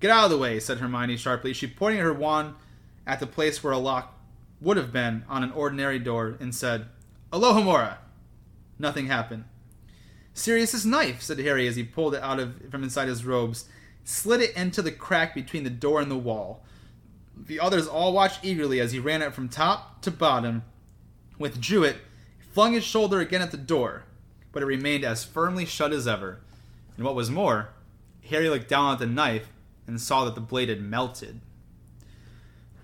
Get 0.00 0.10
out 0.10 0.24
of 0.24 0.30
the 0.30 0.38
way, 0.38 0.60
said 0.60 0.78
Hermione 0.78 1.16
sharply. 1.16 1.52
She 1.52 1.66
pointed 1.66 2.00
her 2.00 2.12
wand 2.12 2.54
at 3.06 3.20
the 3.20 3.26
place 3.26 3.62
where 3.62 3.72
a 3.72 3.78
lock 3.78 4.18
would 4.60 4.76
have 4.76 4.92
been 4.92 5.24
on 5.28 5.42
an 5.42 5.52
ordinary 5.52 5.98
door 5.98 6.36
and 6.40 6.54
said, 6.54 6.86
Alohomora! 7.32 7.98
Nothing 8.78 9.06
happened. 9.06 9.44
Sirius's 10.34 10.84
knife, 10.84 11.22
said 11.22 11.38
Harry 11.38 11.66
as 11.66 11.76
he 11.76 11.82
pulled 11.82 12.14
it 12.14 12.22
out 12.22 12.38
of 12.38 12.70
from 12.70 12.82
inside 12.82 13.08
his 13.08 13.24
robes, 13.24 13.66
slid 14.04 14.42
it 14.42 14.54
into 14.54 14.82
the 14.82 14.92
crack 14.92 15.34
between 15.34 15.64
the 15.64 15.70
door 15.70 16.00
and 16.00 16.10
the 16.10 16.16
wall. 16.16 16.62
The 17.34 17.60
others 17.60 17.86
all 17.86 18.12
watched 18.12 18.44
eagerly 18.44 18.80
as 18.80 18.92
he 18.92 18.98
ran 18.98 19.22
it 19.22 19.32
from 19.32 19.48
top 19.48 20.02
to 20.02 20.10
bottom, 20.10 20.62
withdrew 21.38 21.84
it, 21.84 21.96
flung 22.56 22.72
his 22.72 22.84
shoulder 22.84 23.20
again 23.20 23.42
at 23.42 23.50
the 23.50 23.58
door, 23.58 24.04
but 24.50 24.62
it 24.62 24.66
remained 24.66 25.04
as 25.04 25.26
firmly 25.26 25.66
shut 25.66 25.92
as 25.92 26.08
ever. 26.08 26.40
And 26.96 27.04
what 27.04 27.14
was 27.14 27.30
more, 27.30 27.68
Harry 28.30 28.48
looked 28.48 28.66
down 28.66 28.94
at 28.94 28.98
the 28.98 29.04
knife 29.04 29.50
and 29.86 30.00
saw 30.00 30.24
that 30.24 30.34
the 30.34 30.40
blade 30.40 30.70
had 30.70 30.80
melted. 30.80 31.42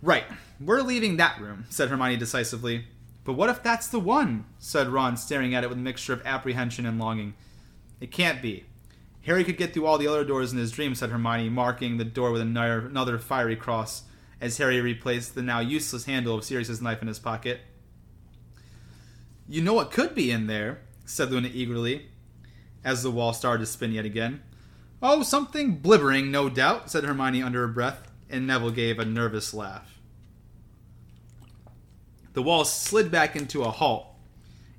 Right, 0.03 0.25
we're 0.61 0.83
leaving 0.83 1.17
that 1.17 1.41
room, 1.41 1.65
said 1.71 1.89
Hermione 1.89 2.19
decisively. 2.19 2.85
But 3.25 3.33
what 3.33 3.49
if 3.49 3.63
that's 3.63 3.89
the 3.89 3.99
one? 3.99 4.45
said 4.59 4.89
Ron, 4.89 5.17
staring 5.17 5.55
at 5.55 5.65
it 5.65 5.71
with 5.71 5.79
a 5.79 5.81
mixture 5.81 6.13
of 6.13 6.27
apprehension 6.27 6.85
and 6.85 6.99
longing. 6.99 7.33
It 7.99 8.11
can't 8.11 8.43
be. 8.43 8.65
Harry 9.23 9.43
could 9.43 9.57
get 9.57 9.73
through 9.73 9.87
all 9.87 9.97
the 9.97 10.07
other 10.07 10.23
doors 10.23 10.53
in 10.53 10.59
his 10.59 10.73
dream, 10.73 10.95
said 10.95 11.09
Hermione, 11.09 11.49
marking 11.49 11.97
the 11.97 12.05
door 12.05 12.31
with 12.31 12.43
another 12.43 13.19
fiery 13.19 13.57
cross 13.57 14.03
as 14.39 14.59
Harry 14.59 14.83
replaced 14.83 15.35
the 15.35 15.41
now 15.41 15.61
useless 15.61 16.05
handle 16.05 16.35
of 16.35 16.45
Sirius's 16.45 16.83
knife 16.83 17.01
in 17.01 17.09
his 17.09 17.19
pocket. 17.19 17.63
You 19.49 19.61
know 19.63 19.75
what 19.75 19.91
could 19.91 20.15
be 20.15 20.31
in 20.31 20.47
there, 20.47 20.81
said 21.05 21.31
Luna 21.31 21.51
eagerly, 21.53 22.07
as 22.85 23.03
the 23.03 23.11
wall 23.11 23.33
started 23.33 23.65
to 23.65 23.71
spin 23.71 23.93
yet 23.93 24.05
again. 24.05 24.43
Oh, 25.03 25.23
something 25.23 25.81
blibbering, 25.81 26.31
no 26.31 26.49
doubt, 26.49 26.91
said 26.91 27.05
Hermione 27.05 27.43
under 27.43 27.61
her 27.67 27.73
breath, 27.73 28.09
and 28.31 28.47
Neville 28.47 28.71
gave 28.71 28.99
a 28.99 29.05
nervous 29.05 29.53
laugh. 29.53 29.99
The 32.35 32.43
wall 32.43 32.65
slid 32.65 33.11
back 33.11 33.37
into 33.37 33.63
a 33.63 33.71
halt, 33.71 34.07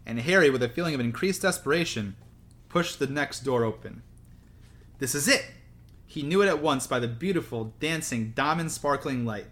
and 0.06 0.20
Harry, 0.20 0.50
with 0.50 0.64
a 0.64 0.70
feeling 0.70 0.94
of 0.96 1.00
increased 1.00 1.42
desperation, 1.44 2.16
pushed 2.70 3.00
the 3.00 3.08
next 3.08 3.42
door 3.42 3.64
open. 3.64 4.02
This 5.00 5.14
is 5.14 5.28
it! 5.28 5.46
He 6.08 6.24
knew 6.24 6.42
it 6.42 6.48
at 6.48 6.62
once 6.62 6.88
by 6.88 7.00
the 7.00 7.08
beautiful, 7.08 7.74
dancing, 7.80 8.32
diamond 8.36 8.72
sparkling 8.72 9.26
light. 9.26 9.48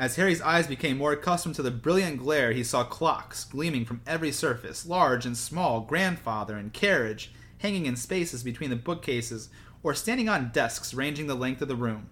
As 0.00 0.16
Harry's 0.16 0.40
eyes 0.40 0.66
became 0.66 0.96
more 0.96 1.12
accustomed 1.12 1.56
to 1.56 1.62
the 1.62 1.70
brilliant 1.70 2.20
glare, 2.20 2.52
he 2.52 2.64
saw 2.64 2.84
clocks 2.84 3.44
gleaming 3.44 3.84
from 3.84 4.00
every 4.06 4.32
surface, 4.32 4.86
large 4.86 5.26
and 5.26 5.36
small, 5.36 5.82
grandfather 5.82 6.56
and 6.56 6.72
carriage, 6.72 7.30
hanging 7.58 7.84
in 7.84 7.96
spaces 7.96 8.42
between 8.42 8.70
the 8.70 8.76
bookcases 8.76 9.50
or 9.82 9.92
standing 9.92 10.26
on 10.26 10.52
desks 10.54 10.94
ranging 10.94 11.26
the 11.26 11.34
length 11.34 11.60
of 11.60 11.68
the 11.68 11.76
room, 11.76 12.08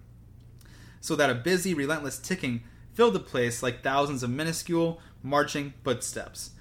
so 1.01 1.15
that 1.15 1.31
a 1.31 1.33
busy, 1.33 1.73
relentless 1.73 2.19
ticking 2.19 2.61
filled 2.93 3.15
the 3.15 3.19
place 3.19 3.63
like 3.63 3.81
thousands 3.81 4.21
of 4.21 4.29
minuscule, 4.29 5.01
marching 5.23 5.73
footsteps. 5.83 6.51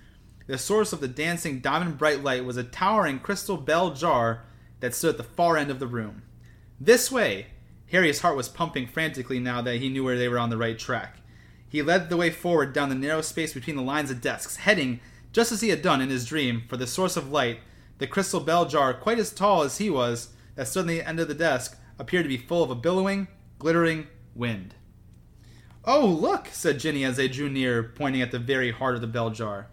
The 0.47 0.57
source 0.57 0.95
of 0.95 1.03
the 1.03 1.09
dancing, 1.09 1.61
diamond 1.61 1.99
bright 1.99 2.25
light 2.25 2.47
was 2.47 2.57
a 2.57 2.65
towering 2.65 3.19
crystal 3.19 3.59
bell 3.59 3.91
jar 3.91 4.45
that 4.81 4.95
stood 4.95 5.11
at 5.11 5.17
the 5.19 5.25
far 5.25 5.59
end 5.59 5.71
of 5.71 5.79
the 5.79 5.87
room. 5.87 6.23
This 6.81 7.13
way! 7.13 7.49
Harry's 7.91 8.21
heart 8.21 8.37
was 8.37 8.49
pumping 8.49 8.87
frantically 8.87 9.39
now 9.39 9.63
that 9.63 9.77
he 9.77 9.89
knew 9.89 10.05
where 10.05 10.19
they 10.19 10.29
were 10.29 10.39
on 10.39 10.51
the 10.51 10.59
right 10.59 10.79
track. 10.79 11.17
He 11.69 11.83
led 11.83 12.09
the 12.09 12.17
way 12.17 12.31
forward 12.31 12.73
down 12.73 12.89
the 12.89 12.95
narrow 12.95 13.21
space 13.21 13.53
between 13.53 13.77
the 13.77 13.83
lines 13.83 14.11
of 14.11 14.21
desks, 14.21 14.57
heading, 14.57 15.01
just 15.33 15.53
as 15.53 15.61
he 15.61 15.69
had 15.69 15.83
done 15.83 16.01
in 16.01 16.09
his 16.09 16.27
dream, 16.27 16.63
for 16.69 16.77
the 16.77 16.87
source 16.87 17.17
of 17.17 17.31
light. 17.31 17.61
The 17.99 18.07
crystal 18.07 18.41
bell 18.41 18.67
jar, 18.67 18.95
quite 18.95 19.19
as 19.19 19.33
tall 19.33 19.63
as 19.63 19.79
he 19.79 19.91
was, 19.91 20.29
that 20.55 20.69
stood 20.69 20.83
on 20.83 20.87
the 20.87 21.03
end 21.03 21.21
of 21.21 21.29
the 21.29 21.35
desk, 21.35 21.79
appeared 21.99 22.25
to 22.25 22.29
be 22.29 22.37
full 22.37 22.63
of 22.63 22.71
a 22.71 22.75
billowing, 22.75 23.29
glittering 23.59 24.07
wind. 24.35 24.75
Oh, 25.85 26.07
look, 26.07 26.49
said 26.53 26.81
Ginny 26.81 27.05
as 27.05 27.17
they 27.17 27.29
drew 27.29 27.49
near, 27.49 27.83
pointing 27.83 28.23
at 28.23 28.31
the 28.31 28.39
very 28.39 28.71
heart 28.71 28.95
of 28.95 29.01
the 29.01 29.07
bell 29.07 29.31
jar. 29.31 29.69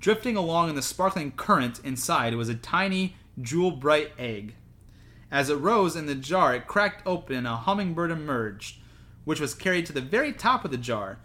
Drifting 0.00 0.36
along 0.36 0.70
in 0.70 0.74
the 0.74 0.82
sparkling 0.82 1.32
current 1.32 1.80
inside 1.84 2.34
was 2.34 2.48
a 2.48 2.54
tiny, 2.54 3.16
jewel 3.40 3.70
bright 3.70 4.12
egg. 4.18 4.54
As 5.30 5.48
it 5.48 5.54
rose 5.54 5.94
in 5.94 6.06
the 6.06 6.14
jar, 6.14 6.54
it 6.54 6.66
cracked 6.66 7.06
open 7.06 7.36
and 7.36 7.46
a 7.46 7.56
hummingbird 7.56 8.10
emerged, 8.10 8.78
which 9.24 9.40
was 9.40 9.54
carried 9.54 9.86
to 9.86 9.92
the 9.92 10.00
very 10.00 10.32
top 10.32 10.64
of 10.64 10.70
the 10.70 10.76
jar. 10.76 11.18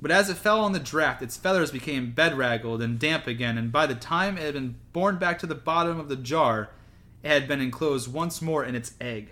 But 0.00 0.10
as 0.10 0.28
it 0.28 0.36
fell 0.36 0.60
on 0.60 0.72
the 0.72 0.78
draft, 0.78 1.22
its 1.22 1.38
feathers 1.38 1.70
became 1.70 2.12
bedraggled 2.12 2.82
and 2.82 2.98
damp 2.98 3.26
again, 3.26 3.56
and 3.56 3.72
by 3.72 3.86
the 3.86 3.94
time 3.94 4.36
it 4.36 4.42
had 4.42 4.54
been 4.54 4.76
borne 4.92 5.16
back 5.16 5.38
to 5.38 5.46
the 5.46 5.54
bottom 5.54 5.98
of 5.98 6.08
the 6.08 6.16
jar, 6.16 6.70
it 7.22 7.28
had 7.28 7.48
been 7.48 7.62
enclosed 7.62 8.12
once 8.12 8.42
more 8.42 8.62
in 8.62 8.74
its 8.74 8.92
egg. 9.00 9.30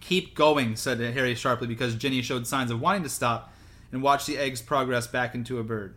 Keep 0.00 0.34
going, 0.34 0.74
said 0.74 0.98
Harry 0.98 1.36
sharply, 1.36 1.68
because 1.68 1.94
Ginny 1.94 2.20
showed 2.22 2.48
signs 2.48 2.70
of 2.70 2.80
wanting 2.80 3.04
to 3.04 3.08
stop 3.08 3.52
and 3.92 4.02
watch 4.02 4.26
the 4.26 4.38
egg's 4.38 4.62
progress 4.62 5.06
back 5.06 5.34
into 5.34 5.58
a 5.58 5.64
bird. 5.64 5.94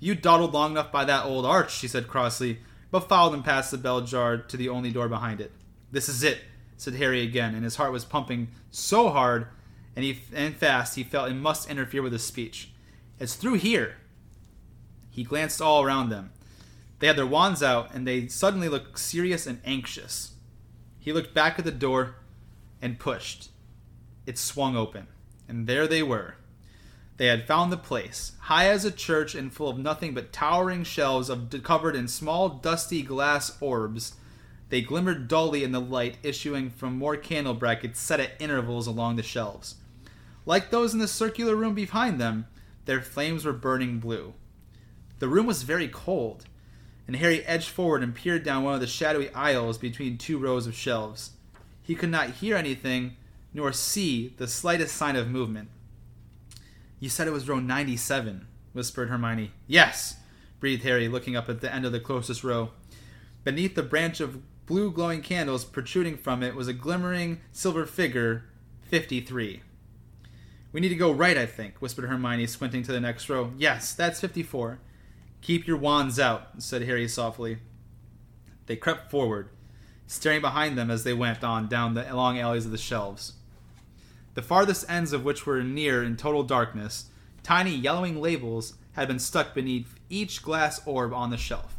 You 0.00 0.14
dawdled 0.14 0.52
long 0.52 0.72
enough 0.72 0.90
by 0.90 1.04
that 1.04 1.24
old 1.24 1.46
arch, 1.46 1.72
she 1.72 1.86
said 1.86 2.08
crossly, 2.08 2.58
but 2.90 3.08
followed 3.08 3.34
him 3.34 3.42
past 3.42 3.70
the 3.70 3.78
bell 3.78 4.00
jar 4.00 4.36
to 4.36 4.56
the 4.56 4.68
only 4.68 4.90
door 4.90 5.08
behind 5.08 5.40
it. 5.40 5.52
This 5.92 6.08
is 6.08 6.24
it, 6.24 6.40
said 6.76 6.94
Harry 6.94 7.22
again, 7.22 7.54
and 7.54 7.64
his 7.64 7.76
heart 7.76 7.92
was 7.92 8.04
pumping 8.04 8.48
so 8.70 9.10
hard 9.10 9.48
and 9.96 10.04
he 10.04 10.20
and 10.32 10.56
fast 10.56 10.96
he 10.96 11.04
felt 11.04 11.30
it 11.30 11.34
must 11.34 11.70
interfere 11.70 12.02
with 12.02 12.12
his 12.12 12.24
speech. 12.24 12.70
It's 13.18 13.34
through 13.34 13.54
here. 13.54 13.96
He 15.10 15.22
glanced 15.22 15.60
all 15.60 15.82
around 15.82 16.08
them. 16.08 16.32
They 16.98 17.06
had 17.06 17.16
their 17.16 17.26
wands 17.26 17.62
out, 17.62 17.94
and 17.94 18.06
they 18.06 18.26
suddenly 18.28 18.68
looked 18.68 18.98
serious 18.98 19.46
and 19.46 19.60
anxious. 19.64 20.32
He 20.98 21.12
looked 21.12 21.34
back 21.34 21.58
at 21.58 21.64
the 21.64 21.70
door 21.70 22.16
and 22.82 22.98
pushed. 22.98 23.50
It 24.26 24.38
swung 24.38 24.76
open, 24.76 25.06
and 25.48 25.66
there 25.66 25.86
they 25.86 26.02
were. 26.02 26.36
They 27.16 27.26
had 27.26 27.46
found 27.46 27.70
the 27.70 27.76
place, 27.76 28.32
high 28.40 28.68
as 28.68 28.84
a 28.84 28.90
church 28.90 29.36
and 29.36 29.52
full 29.52 29.68
of 29.68 29.78
nothing 29.78 30.14
but 30.14 30.32
towering 30.32 30.82
shelves 30.82 31.28
of 31.28 31.54
covered 31.62 31.94
in 31.94 32.08
small 32.08 32.48
dusty 32.48 33.02
glass 33.02 33.56
orbs. 33.60 34.14
They 34.74 34.80
glimmered 34.80 35.28
dully 35.28 35.62
in 35.62 35.70
the 35.70 35.80
light 35.80 36.16
issuing 36.24 36.68
from 36.68 36.98
more 36.98 37.16
candle 37.16 37.54
brackets 37.54 38.00
set 38.00 38.18
at 38.18 38.32
intervals 38.40 38.88
along 38.88 39.14
the 39.14 39.22
shelves. 39.22 39.76
Like 40.46 40.70
those 40.70 40.92
in 40.92 40.98
the 40.98 41.06
circular 41.06 41.54
room 41.54 41.76
behind 41.76 42.20
them, 42.20 42.46
their 42.84 43.00
flames 43.00 43.44
were 43.44 43.52
burning 43.52 44.00
blue. 44.00 44.34
The 45.20 45.28
room 45.28 45.46
was 45.46 45.62
very 45.62 45.86
cold, 45.86 46.46
and 47.06 47.14
Harry 47.14 47.44
edged 47.44 47.68
forward 47.68 48.02
and 48.02 48.16
peered 48.16 48.42
down 48.42 48.64
one 48.64 48.74
of 48.74 48.80
the 48.80 48.88
shadowy 48.88 49.30
aisles 49.32 49.78
between 49.78 50.18
two 50.18 50.38
rows 50.38 50.66
of 50.66 50.74
shelves. 50.74 51.34
He 51.80 51.94
could 51.94 52.10
not 52.10 52.30
hear 52.30 52.56
anything, 52.56 53.16
nor 53.52 53.72
see 53.72 54.34
the 54.38 54.48
slightest 54.48 54.96
sign 54.96 55.14
of 55.14 55.30
movement. 55.30 55.68
You 56.98 57.10
said 57.10 57.28
it 57.28 57.32
was 57.32 57.48
row 57.48 57.60
97, 57.60 58.48
whispered 58.72 59.08
Hermione. 59.08 59.52
Yes, 59.68 60.16
breathed 60.58 60.82
Harry, 60.82 61.06
looking 61.06 61.36
up 61.36 61.48
at 61.48 61.60
the 61.60 61.72
end 61.72 61.86
of 61.86 61.92
the 61.92 62.00
closest 62.00 62.42
row. 62.42 62.70
Beneath 63.44 63.76
the 63.76 63.82
branch 63.84 64.18
of 64.18 64.42
blue 64.66 64.90
glowing 64.90 65.20
candles 65.20 65.64
protruding 65.64 66.16
from 66.16 66.42
it 66.42 66.54
was 66.54 66.68
a 66.68 66.72
glimmering 66.72 67.40
silver 67.52 67.84
figure 67.84 68.44
53. 68.82 69.62
We 70.72 70.80
need 70.80 70.88
to 70.88 70.94
go 70.94 71.12
right, 71.12 71.36
I 71.36 71.46
think, 71.46 71.78
whispered 71.78 72.08
Hermione, 72.08 72.46
squinting 72.46 72.82
to 72.84 72.92
the 72.92 73.00
next 73.00 73.28
row. 73.28 73.52
Yes, 73.56 73.94
that's 73.94 74.20
54. 74.20 74.80
Keep 75.40 75.66
your 75.66 75.76
wands 75.76 76.18
out, 76.18 76.62
said 76.62 76.82
Harry 76.82 77.06
softly. 77.06 77.58
They 78.66 78.76
crept 78.76 79.10
forward, 79.10 79.50
staring 80.06 80.40
behind 80.40 80.76
them 80.76 80.90
as 80.90 81.04
they 81.04 81.12
went 81.12 81.44
on 81.44 81.68
down 81.68 81.94
the 81.94 82.12
long 82.14 82.38
alleys 82.38 82.64
of 82.64 82.72
the 82.72 82.78
shelves. 82.78 83.34
The 84.34 84.42
farthest 84.42 84.90
ends 84.90 85.12
of 85.12 85.24
which 85.24 85.46
were 85.46 85.62
near 85.62 86.02
in 86.02 86.16
total 86.16 86.42
darkness, 86.42 87.10
tiny 87.42 87.74
yellowing 87.74 88.20
labels 88.20 88.74
had 88.92 89.06
been 89.06 89.18
stuck 89.18 89.54
beneath 89.54 89.94
each 90.08 90.42
glass 90.42 90.80
orb 90.86 91.12
on 91.12 91.30
the 91.30 91.36
shelf. 91.36 91.76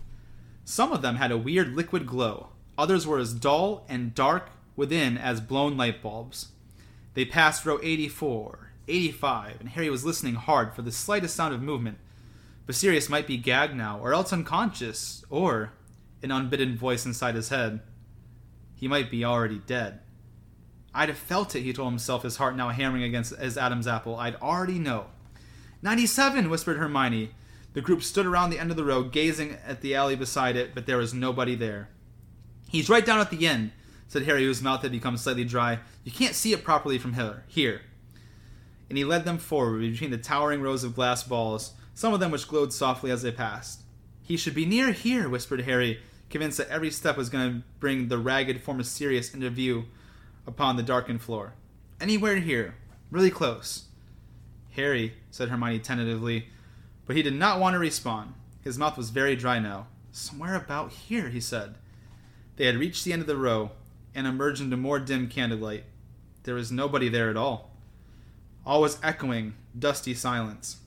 Some 0.64 0.92
of 0.92 1.02
them 1.02 1.18
had 1.18 1.32
a 1.32 1.38
weird 1.38 1.76
liquid 1.76 2.06
glow, 2.06 2.50
others 2.78 3.06
were 3.08 3.20
as 3.20 3.34
dull 3.34 3.86
and 3.88 4.14
dark 4.14 4.50
within 4.76 5.18
as 5.18 5.42
blown 5.42 5.78
light 5.78 6.02
bulbs. 6.02 6.50
They 7.14 7.26
passed 7.26 7.66
row 7.66 7.80
84, 7.82 8.72
85, 8.88 9.60
and 9.62 9.70
Harry 9.70 9.90
was 9.90 10.06
listening 10.06 10.36
hard 10.36 10.74
for 10.74 10.82
the 10.82 10.92
slightest 10.92 11.36
sound 11.36 11.54
of 11.54 11.62
movement. 11.62 11.98
But 12.66 12.76
Sirius 12.76 13.10
might 13.10 13.28
be 13.28 13.38
gagged 13.38 13.76
now, 13.76 14.00
or 14.00 14.14
else 14.14 14.34
unconscious, 14.34 15.24
or, 15.30 15.72
an 16.22 16.32
unbidden 16.32 16.76
voice 16.78 17.06
inside 17.06 17.36
his 17.36 17.50
head, 17.50 17.82
he 18.76 18.88
might 18.88 19.12
be 19.12 19.24
already 19.24 19.60
dead. 19.60 20.00
I'd 20.94 21.10
have 21.10 21.18
felt 21.18 21.56
it, 21.56 21.62
he 21.62 21.74
told 21.74 21.92
himself, 21.92 22.24
his 22.24 22.38
heart 22.38 22.56
now 22.56 22.70
hammering 22.70 23.04
against 23.04 23.36
his 23.36 23.58
Adam's 23.58 23.88
apple. 23.88 24.18
I'd 24.18 24.36
already 24.38 24.80
know. 24.80 25.08
97, 25.82 26.50
whispered 26.50 26.78
Hermione. 26.78 27.32
The 27.74 27.82
group 27.82 28.02
stood 28.02 28.26
around 28.26 28.50
the 28.50 28.60
end 28.60 28.72
of 28.72 28.78
the 28.78 28.86
row, 28.86 29.04
gazing 29.04 29.58
at 29.66 29.82
the 29.82 29.96
alley 29.96 30.16
beside 30.16 30.56
it, 30.56 30.74
but 30.74 30.86
there 30.86 30.98
was 30.98 31.14
nobody 31.14 31.56
there. 31.56 31.90
He's 32.70 32.90
right 32.90 33.06
down 33.06 33.20
at 33.20 33.32
the 33.32 33.48
end, 33.48 33.72
said 34.08 34.24
Harry, 34.24 34.44
whose 34.44 34.62
mouth 34.62 34.82
had 34.82 34.92
become 34.92 35.18
slightly 35.18 35.46
dry. 35.46 35.80
You 36.04 36.12
can't 36.12 36.36
see 36.36 36.54
it 36.54 36.64
properly 36.64 36.98
from 36.98 37.14
here. 37.14 37.44
Here 37.48 37.82
and 38.90 38.98
he 38.98 39.04
led 39.04 39.26
them 39.26 39.38
forward 39.38 39.82
between 39.82 40.12
the 40.12 40.18
towering 40.18 40.62
rows 40.62 40.84
of 40.84 40.96
glass 40.96 41.24
balls, 41.24 41.74
some 41.94 42.14
of 42.14 42.20
them 42.20 42.32
which 42.32 42.48
glowed 42.48 42.74
softly 42.74 43.12
as 43.12 43.22
they 43.22 43.32
passed. 43.32 43.82
He 44.22 44.38
should 44.38 44.56
be 44.56 44.66
near 44.66 44.92
here, 44.92 45.30
whispered 45.30 45.62
Harry, 45.62 46.00
convinced 46.30 46.58
that 46.58 46.70
every 46.70 46.92
step 46.92 47.18
was 47.18 47.30
going 47.30 47.52
to 47.52 47.68
bring 47.80 48.08
the 48.08 48.18
ragged 48.18 48.62
form 48.62 48.80
of 48.80 48.86
Sirius 48.86 49.34
into 49.34 49.50
view 49.50 49.86
upon 50.48 50.76
the 50.76 50.84
darkened 50.84 51.22
floor. 51.22 51.54
Anywhere 52.00 52.38
here, 52.38 52.76
really 53.12 53.32
close. 53.32 53.86
Harry, 54.76 55.14
said 55.32 55.50
Hermione 55.50 55.80
tentatively, 55.80 56.50
but 57.06 57.16
he 57.16 57.22
did 57.22 57.36
not 57.36 57.60
want 57.60 57.74
to 57.76 57.80
respond. 57.80 58.34
His 58.62 58.78
mouth 58.78 58.98
was 58.98 59.12
very 59.12 59.36
dry 59.36 59.60
now. 59.60 59.88
Somewhere 60.12 60.56
about 60.56 60.92
here, 60.92 61.30
he 61.30 61.40
said. 61.40 61.76
They 62.56 62.66
had 62.66 62.78
reached 62.78 63.04
the 63.04 63.14
end 63.14 63.22
of 63.22 63.28
the 63.28 63.38
row 63.38 63.72
and 64.14 64.26
emerged 64.26 64.62
into 64.62 64.78
more 64.78 65.00
dim 65.00 65.28
candlelight. 65.28 65.84
There 66.44 66.56
was 66.56 66.72
nobody 66.72 67.10
there 67.10 67.30
at 67.30 67.38
all. 67.38 67.72
All 68.66 68.82
was 68.82 69.00
echoing, 69.04 69.56
dusty 69.78 70.14
silence. 70.14 70.78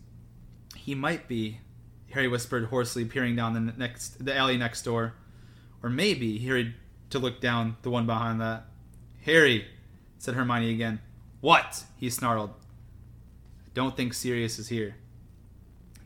He 0.75 0.95
might 0.95 1.29
be, 1.29 1.61
Harry 2.11 2.29
whispered 2.29 2.67
hoarsely, 2.67 3.05
peering 3.05 3.37
down 3.37 3.53
the 3.55 3.73
next 3.77 4.25
the 4.25 4.37
alley 4.37 4.57
next 4.57 4.83
door. 4.83 5.15
Or 5.83 5.91
maybe 5.91 6.39
he 6.39 6.49
hurried 6.49 6.75
to 7.11 7.19
look 7.19 7.41
down 7.41 7.77
the 7.83 7.91
one 7.91 8.07
behind 8.07 8.41
that. 8.41 8.65
Harry, 9.25 9.67
said 10.19 10.35
Hermione 10.35 10.73
again. 10.73 11.01
What? 11.41 11.85
he 11.97 12.11
snarled. 12.11 12.51
Don't 13.75 13.97
think 13.97 14.15
Sirius 14.15 14.59
is 14.59 14.69
here. 14.69 14.97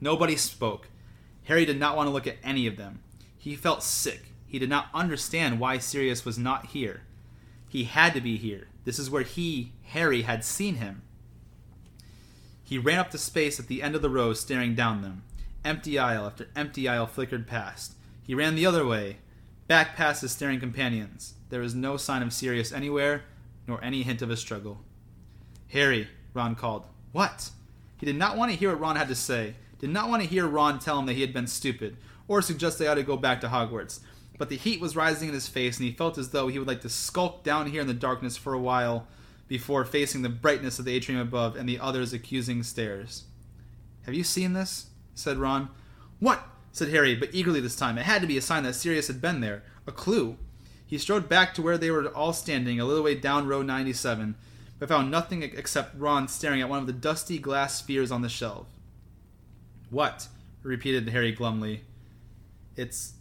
Nobody 0.01 0.37
spoke. 0.37 0.89
Harry 1.45 1.65
did 1.65 1.79
not 1.79 1.97
want 1.97 2.09
to 2.09 2.13
look 2.13 2.27
at 2.27 2.37
any 2.43 2.67
of 2.67 2.77
them. 2.77 3.01
He 3.39 3.57
felt 3.57 3.83
sick. 3.83 4.32
He 4.53 4.59
did 4.59 4.69
not 4.69 4.91
understand 4.93 5.59
why 5.59 5.79
Sirius 5.79 6.27
was 6.27 6.37
not 6.37 6.67
here. 6.67 7.05
He 7.71 7.85
had 7.85 8.13
to 8.13 8.21
be 8.21 8.37
here. 8.37 8.69
This 8.85 8.99
is 8.99 9.09
where 9.09 9.23
he, 9.23 9.73
Harry, 9.85 10.23
had 10.23 10.45
seen 10.45 10.75
him. 10.75 11.01
He 12.63 12.77
ran 12.77 12.99
up 12.99 13.13
the 13.13 13.17
space 13.17 13.59
at 13.59 13.69
the 13.69 13.83
end 13.83 13.95
of 13.95 14.03
the 14.03 14.11
row, 14.11 14.35
staring 14.35 14.75
down 14.75 15.01
them. 15.01 15.23
Empty 15.65 15.99
aisle 15.99 16.27
after 16.27 16.49
empty 16.55 16.87
aisle 16.87 17.07
flickered 17.07 17.47
past. 17.47 17.95
He 18.27 18.35
ran 18.35 18.55
the 18.55 18.67
other 18.67 18.85
way, 18.85 19.17
back 19.69 19.97
past 19.97 20.21
his 20.21 20.33
staring 20.33 20.61
companions. 20.61 21.33
There 21.49 21.61
was 21.63 21.75
no 21.75 21.97
sign 21.97 22.21
of 22.23 22.35
Sirius 22.35 22.73
anywhere, 22.73 23.23
nor 23.67 23.83
any 23.83 24.03
hint 24.03 24.21
of 24.21 24.29
a 24.29 24.37
struggle. 24.37 24.83
Harry, 25.69 26.09
Ron 26.35 26.57
called. 26.57 26.85
What? 27.13 27.49
He 27.97 28.05
did 28.05 28.17
not 28.17 28.37
want 28.37 28.51
to 28.51 28.59
hear 28.59 28.69
what 28.69 28.81
Ron 28.81 28.97
had 28.97 29.09
to 29.09 29.15
say, 29.15 29.55
did 29.79 29.89
not 29.89 30.11
want 30.11 30.23
to 30.23 30.29
hear 30.29 30.47
Ron 30.47 30.79
tell 30.79 30.99
him 30.99 31.07
that 31.07 31.15
he 31.15 31.23
had 31.23 31.33
been 31.33 31.47
stupid, 31.47 31.97
or 32.29 32.43
suggest 32.43 32.79
they 32.79 32.87
ought 32.87 32.97
to 32.97 33.03
go 33.03 33.17
back 33.17 33.41
to 33.41 33.49
Hogwarts. 33.49 34.01
But 34.43 34.49
the 34.49 34.57
heat 34.57 34.81
was 34.81 34.97
rising 34.97 35.29
in 35.29 35.35
his 35.35 35.47
face, 35.47 35.79
and 35.79 35.87
he 35.87 35.95
felt 35.95 36.19
as 36.19 36.31
though 36.31 36.49
he 36.49 36.59
would 36.59 36.67
like 36.67 36.81
to 36.81 36.89
skulk 36.89 37.45
down 37.45 37.71
here 37.71 37.81
in 37.81 37.87
the 37.87 37.95
darkness 37.95 38.37
for 38.37 38.55
a 38.55 38.59
while 38.59 39.07
before 39.47 39.85
facing 39.85 40.23
the 40.23 40.29
brightness 40.29 40.81
of 40.81 40.85
the 40.85 40.93
atrium 40.93 41.21
above 41.21 41.55
and 41.55 41.69
the 41.69 41.79
others' 41.79 42.13
accusing 42.13 42.65
stares. 42.65 43.23
Have 44.05 44.15
you 44.15 44.25
seen 44.25 44.53
this? 44.53 44.87
said 45.15 45.37
Ron. 45.37 45.69
What? 46.19 46.43
said 46.73 46.89
Harry, 46.89 47.15
but 47.15 47.33
eagerly 47.33 47.61
this 47.61 47.77
time. 47.77 47.97
It 47.97 48.03
had 48.03 48.21
to 48.21 48.27
be 48.27 48.37
a 48.37 48.43
sign 48.43 48.65
that 48.65 48.75
Sirius 48.75 49.07
had 49.07 49.21
been 49.21 49.43
there, 49.43 49.63
a 49.87 49.93
clue. 49.93 50.37
He 50.85 50.99
strode 50.99 51.29
back 51.29 51.55
to 51.55 51.63
where 51.63 51.79
they 51.79 51.93
were 51.93 52.09
all 52.09 52.33
standing, 52.33 52.81
a 52.81 52.85
little 52.85 53.05
way 53.05 53.15
down 53.15 53.47
row 53.47 53.63
97, 53.63 54.35
but 54.81 54.89
found 54.89 55.09
nothing 55.09 55.45
except 55.45 55.97
Ron 55.97 56.27
staring 56.27 56.61
at 56.61 56.69
one 56.69 56.81
of 56.81 56.89
the 56.89 56.93
dusty 56.93 57.39
glass 57.39 57.79
spheres 57.79 58.11
on 58.11 58.23
the 58.23 58.29
shelf. 58.29 58.67
What? 59.89 60.27
repeated 60.65 61.09
Harry 61.11 61.31
glumly. 61.31 61.83
It's 62.75 63.13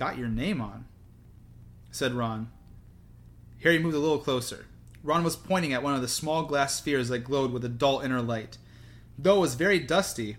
got 0.00 0.16
your 0.16 0.28
name 0.28 0.62
on, 0.62 0.86
said 1.90 2.14
Ron. 2.14 2.50
Harry 3.62 3.78
moved 3.78 3.94
a 3.94 3.98
little 3.98 4.18
closer. 4.18 4.64
Ron 5.02 5.22
was 5.22 5.36
pointing 5.36 5.74
at 5.74 5.82
one 5.82 5.94
of 5.94 6.00
the 6.00 6.08
small 6.08 6.44
glass 6.44 6.74
spheres 6.74 7.10
that 7.10 7.18
glowed 7.18 7.52
with 7.52 7.62
a 7.66 7.68
dull 7.68 8.00
inner 8.00 8.22
light, 8.22 8.56
though 9.18 9.36
it 9.36 9.40
was 9.40 9.54
very 9.56 9.78
dusty 9.78 10.38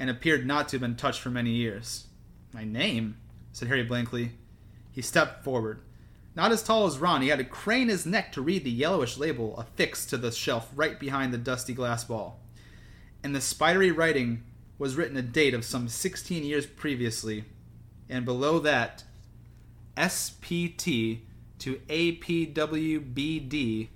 and 0.00 0.10
appeared 0.10 0.44
not 0.44 0.68
to 0.68 0.74
have 0.74 0.80
been 0.80 0.96
touched 0.96 1.20
for 1.20 1.30
many 1.30 1.50
years. 1.50 2.08
My 2.52 2.64
name? 2.64 3.18
said 3.52 3.68
Harry 3.68 3.84
blankly. 3.84 4.32
He 4.90 5.00
stepped 5.00 5.44
forward. 5.44 5.80
Not 6.34 6.50
as 6.50 6.64
tall 6.64 6.84
as 6.84 6.98
Ron, 6.98 7.22
he 7.22 7.28
had 7.28 7.38
to 7.38 7.44
crane 7.44 7.88
his 7.88 8.04
neck 8.04 8.32
to 8.32 8.42
read 8.42 8.64
the 8.64 8.70
yellowish 8.70 9.16
label 9.16 9.56
affixed 9.58 10.10
to 10.10 10.16
the 10.16 10.32
shelf 10.32 10.72
right 10.74 10.98
behind 10.98 11.32
the 11.32 11.38
dusty 11.38 11.72
glass 11.72 12.02
ball. 12.02 12.40
In 13.22 13.32
the 13.32 13.40
spidery 13.40 13.92
writing 13.92 14.42
was 14.76 14.96
written 14.96 15.16
a 15.16 15.22
date 15.22 15.54
of 15.54 15.64
some 15.64 15.86
16 15.86 16.42
years 16.42 16.66
previously, 16.66 17.44
and 18.08 18.24
below 18.24 18.58
that, 18.60 19.04
SPT 19.96 21.20
to 21.58 21.76
APWBD, 21.88 23.88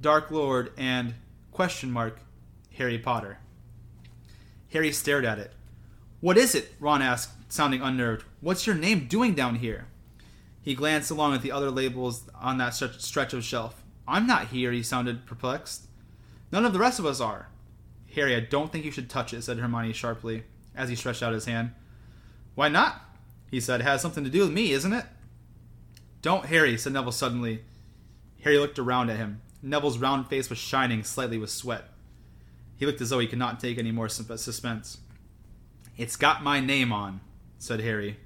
Dark 0.00 0.30
Lord, 0.30 0.72
and 0.76 1.14
question 1.50 1.90
mark 1.90 2.20
Harry 2.76 2.98
Potter. 2.98 3.38
Harry 4.72 4.92
stared 4.92 5.24
at 5.24 5.38
it. 5.38 5.52
What 6.20 6.38
is 6.38 6.54
it? 6.54 6.74
Ron 6.78 7.02
asked, 7.02 7.30
sounding 7.52 7.82
unnerved. 7.82 8.24
What's 8.40 8.66
your 8.66 8.76
name 8.76 9.06
doing 9.06 9.34
down 9.34 9.56
here? 9.56 9.86
He 10.60 10.74
glanced 10.74 11.10
along 11.10 11.34
at 11.34 11.42
the 11.42 11.52
other 11.52 11.70
labels 11.70 12.28
on 12.34 12.58
that 12.58 12.70
stretch 12.70 13.32
of 13.32 13.44
shelf. 13.44 13.82
I'm 14.06 14.26
not 14.26 14.48
here, 14.48 14.72
he 14.72 14.82
sounded 14.82 15.26
perplexed. 15.26 15.86
None 16.50 16.64
of 16.64 16.72
the 16.72 16.78
rest 16.78 16.98
of 16.98 17.06
us 17.06 17.20
are. 17.20 17.48
Harry, 18.14 18.36
I 18.36 18.40
don't 18.40 18.70
think 18.70 18.84
you 18.84 18.90
should 18.90 19.10
touch 19.10 19.32
it, 19.32 19.42
said 19.42 19.58
Hermione 19.58 19.92
sharply, 19.92 20.44
as 20.76 20.88
he 20.88 20.96
stretched 20.96 21.22
out 21.22 21.32
his 21.32 21.46
hand. 21.46 21.72
Why 22.54 22.68
not? 22.68 23.02
He 23.52 23.60
said. 23.60 23.80
It 23.80 23.84
has 23.84 24.02
something 24.02 24.24
to 24.24 24.30
do 24.30 24.40
with 24.40 24.50
me, 24.50 24.72
isn't 24.72 24.92
it? 24.92 25.04
Don't, 26.22 26.46
Harry, 26.46 26.76
said 26.76 26.92
Neville 26.92 27.12
suddenly. 27.12 27.62
Harry 28.42 28.58
looked 28.58 28.80
around 28.80 29.10
at 29.10 29.18
him. 29.18 29.42
Neville's 29.62 29.98
round 29.98 30.26
face 30.26 30.50
was 30.50 30.58
shining 30.58 31.04
slightly 31.04 31.38
with 31.38 31.50
sweat. 31.50 31.84
He 32.76 32.84
looked 32.84 33.00
as 33.00 33.10
though 33.10 33.20
he 33.20 33.28
could 33.28 33.38
not 33.38 33.60
take 33.60 33.78
any 33.78 33.92
more 33.92 34.06
uh, 34.06 34.36
suspense. 34.36 34.98
It's 35.96 36.16
got 36.16 36.42
my 36.42 36.58
name 36.58 36.92
on, 36.92 37.20
said 37.60 37.78
Harry 37.78 38.16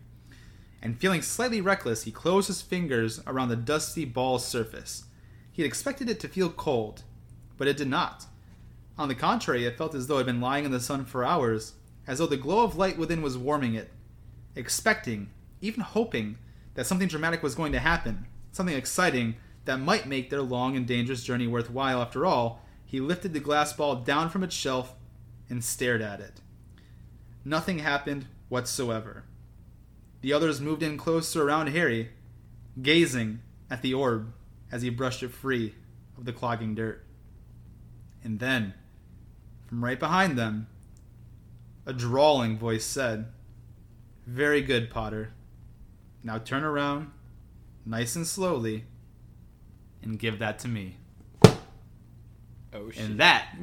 and 0.86 0.98
feeling 1.00 1.20
slightly 1.20 1.60
reckless, 1.60 2.04
he 2.04 2.12
closed 2.12 2.46
his 2.46 2.62
fingers 2.62 3.20
around 3.26 3.48
the 3.48 3.56
dusty 3.56 4.04
ball's 4.04 4.46
surface. 4.46 5.04
He 5.50 5.62
had 5.62 5.66
expected 5.66 6.08
it 6.08 6.20
to 6.20 6.28
feel 6.28 6.48
cold, 6.48 7.02
but 7.56 7.66
it 7.66 7.76
did 7.76 7.88
not. 7.88 8.26
On 8.96 9.08
the 9.08 9.16
contrary, 9.16 9.64
it 9.64 9.76
felt 9.76 9.96
as 9.96 10.06
though 10.06 10.14
it 10.14 10.18
had 10.18 10.26
been 10.26 10.40
lying 10.40 10.64
in 10.64 10.70
the 10.70 10.78
sun 10.78 11.04
for 11.04 11.24
hours, 11.24 11.72
as 12.06 12.18
though 12.18 12.26
the 12.26 12.36
glow 12.36 12.62
of 12.62 12.76
light 12.76 12.98
within 12.98 13.20
was 13.20 13.36
warming 13.36 13.74
it. 13.74 13.90
Expecting, 14.56 15.30
even 15.60 15.82
hoping, 15.82 16.38
that 16.74 16.86
something 16.86 17.08
dramatic 17.08 17.42
was 17.42 17.54
going 17.54 17.72
to 17.72 17.78
happen, 17.78 18.26
something 18.52 18.74
exciting 18.74 19.36
that 19.66 19.78
might 19.78 20.08
make 20.08 20.30
their 20.30 20.42
long 20.42 20.76
and 20.76 20.86
dangerous 20.86 21.22
journey 21.22 21.46
worthwhile 21.46 22.00
after 22.00 22.26
all, 22.26 22.62
he 22.84 23.00
lifted 23.00 23.32
the 23.32 23.40
glass 23.40 23.72
ball 23.72 23.96
down 23.96 24.30
from 24.30 24.42
its 24.42 24.54
shelf 24.54 24.94
and 25.48 25.62
stared 25.62 26.00
at 26.00 26.20
it. 26.20 26.40
Nothing 27.44 27.80
happened 27.80 28.26
whatsoever. 28.48 29.24
The 30.20 30.32
others 30.32 30.60
moved 30.60 30.82
in 30.82 30.96
closer 30.96 31.42
around 31.42 31.68
Harry, 31.68 32.10
gazing 32.80 33.40
at 33.70 33.82
the 33.82 33.94
orb 33.94 34.32
as 34.72 34.82
he 34.82 34.90
brushed 34.90 35.22
it 35.22 35.30
free 35.30 35.74
of 36.16 36.24
the 36.24 36.32
clogging 36.32 36.74
dirt. 36.74 37.04
And 38.24 38.40
then, 38.40 38.74
from 39.66 39.84
right 39.84 39.98
behind 39.98 40.38
them, 40.38 40.68
a 41.84 41.92
drawling 41.92 42.58
voice 42.58 42.84
said, 42.84 43.26
Very 44.26 44.60
good, 44.60 44.90
Potter. 44.90 45.32
Now 46.24 46.38
turn 46.38 46.64
around, 46.64 47.12
nice 47.84 48.16
and 48.16 48.26
slowly, 48.26 48.84
and 50.02 50.18
give 50.18 50.40
that 50.40 50.58
to 50.60 50.68
me. 50.68 50.96
Oh, 51.44 52.90
shit. 52.90 53.04
And 53.04 53.20
that 53.20 53.54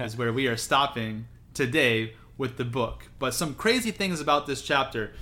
is 0.00 0.16
where 0.16 0.32
we 0.32 0.48
are 0.48 0.56
stopping 0.56 1.26
today 1.54 2.14
with 2.36 2.56
the 2.56 2.64
book. 2.64 3.08
But 3.18 3.34
some 3.34 3.54
crazy 3.54 3.92
things 3.92 4.20
about 4.20 4.46
this 4.46 4.62
chapter. 4.62 5.12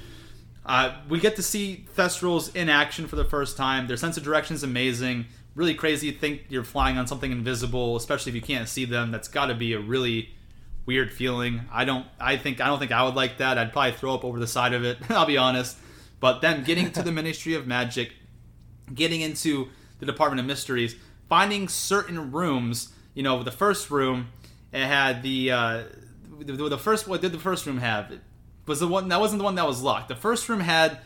Uh, 0.65 0.97
we 1.09 1.21
get 1.21 1.37
to 1.37 1.43
see 1.43 1.87
Thestrals 1.95 2.55
in 2.57 2.69
action 2.69 3.07
for 3.07 3.17
the 3.17 3.25
first 3.25 3.57
time. 3.57 3.87
Their 3.87 3.97
sense 3.97 4.17
of 4.17 4.23
direction 4.23 4.55
is 4.55 4.63
amazing. 4.63 5.27
Really 5.55 5.75
crazy. 5.75 6.11
Think 6.13 6.43
you're 6.49 6.65
flying 6.65 6.97
on 6.97 7.07
something 7.07 7.31
invisible, 7.31 7.97
especially 7.97 8.31
if 8.31 8.37
you 8.37 8.43
can't 8.43 8.69
see 8.69 8.85
them. 8.87 9.11
That's 9.11 9.29
got 9.29 9.47
to 9.47 9.55
be 9.55 9.75
a 9.75 9.81
really 9.81 10.31
weird 10.89 11.13
feeling. 11.13 11.61
I 11.71 11.85
don't. 11.85 12.07
I 12.19 12.39
think. 12.39 12.61
I 12.61 12.67
don't 12.67 12.79
think 12.79 12.93
I 12.93 13.05
would 13.05 13.15
like 13.15 13.39
that. 13.39 13.59
I'd 13.59 13.73
probably 13.73 13.93
throw 13.93 14.15
up 14.15 14.25
over 14.25 14.41
the 14.41 14.47
side 14.47 14.73
of 14.73 14.85
it. 14.85 14.99
I'll 15.11 15.27
be 15.27 15.37
honest. 15.37 15.77
But 16.19 16.41
then 16.41 16.65
getting 16.65 16.91
to 16.93 17.03
the 17.03 17.13
Ministry 17.13 17.55
of 17.55 17.67
Magic, 17.67 18.13
getting 18.93 19.21
into 19.21 19.69
the 20.01 20.07
Department 20.07 20.41
of 20.41 20.47
Mysteries, 20.47 20.97
finding 21.29 21.69
certain 21.69 22.33
rooms. 22.33 22.93
You 23.15 23.23
know, 23.23 23.43
the 23.43 23.53
first 23.53 23.91
room 23.91 24.29
it 24.73 24.87
had 24.87 25.23
the 25.23 25.53
uh, 25.53 25.83
the, 26.41 26.53
the 26.55 26.79
first. 26.79 27.07
What 27.07 27.21
did 27.21 27.33
the 27.33 27.39
first 27.39 27.67
room 27.67 27.79
have? 27.79 28.11
It 28.11 28.21
was 28.67 28.81
the 28.81 28.89
one 28.89 29.09
that 29.09 29.21
wasn't 29.21 29.39
the 29.39 29.45
one 29.45 29.57
that 29.57 29.67
was 29.67 29.83
locked. 29.83 30.09
The 30.09 30.17
first 30.17 30.49
room 30.49 30.61
had 30.61 30.99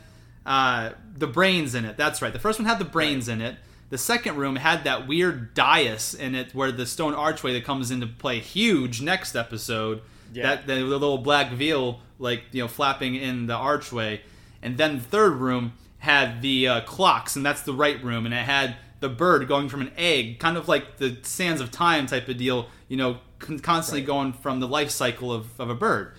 uh, 0.46 0.90
the 1.16 1.26
brains 1.26 1.74
in 1.74 1.84
it. 1.84 1.96
That's 1.96 2.22
right. 2.22 2.32
The 2.32 2.38
first 2.38 2.60
one 2.60 2.66
had 2.66 2.78
the 2.78 2.84
brains 2.84 3.28
in 3.28 3.40
it. 3.40 3.56
The 3.92 3.98
second 3.98 4.36
room 4.36 4.56
had 4.56 4.84
that 4.84 5.06
weird 5.06 5.52
dais 5.52 6.14
in 6.14 6.34
it 6.34 6.54
where 6.54 6.72
the 6.72 6.86
stone 6.86 7.12
archway 7.12 7.52
that 7.52 7.64
comes 7.64 7.90
into 7.90 8.06
play 8.06 8.38
huge 8.38 9.02
next 9.02 9.36
episode. 9.36 10.00
Yeah. 10.32 10.44
That 10.44 10.66
the, 10.66 10.76
the 10.76 10.80
little 10.84 11.18
black 11.18 11.52
veil 11.52 12.00
like 12.18 12.44
you 12.52 12.62
know 12.62 12.68
flapping 12.68 13.16
in 13.16 13.48
the 13.48 13.54
archway. 13.54 14.22
And 14.62 14.78
then 14.78 14.96
the 14.96 15.02
third 15.04 15.34
room 15.34 15.74
had 15.98 16.40
the 16.40 16.68
uh, 16.68 16.80
clocks, 16.80 17.36
and 17.36 17.44
that's 17.44 17.60
the 17.60 17.74
right 17.74 18.02
room, 18.02 18.24
and 18.24 18.34
it 18.34 18.38
had 18.38 18.76
the 19.00 19.10
bird 19.10 19.46
going 19.46 19.68
from 19.68 19.82
an 19.82 19.92
egg, 19.98 20.38
kind 20.38 20.56
of 20.56 20.68
like 20.68 20.96
the 20.96 21.18
sands 21.20 21.60
of 21.60 21.70
time 21.70 22.06
type 22.06 22.28
of 22.28 22.38
deal, 22.38 22.68
you 22.88 22.96
know, 22.96 23.18
constantly 23.40 24.00
right. 24.00 24.06
going 24.06 24.32
from 24.32 24.60
the 24.60 24.68
life 24.68 24.88
cycle 24.88 25.30
of, 25.30 25.60
of 25.60 25.68
a 25.68 25.74
bird. 25.74 26.14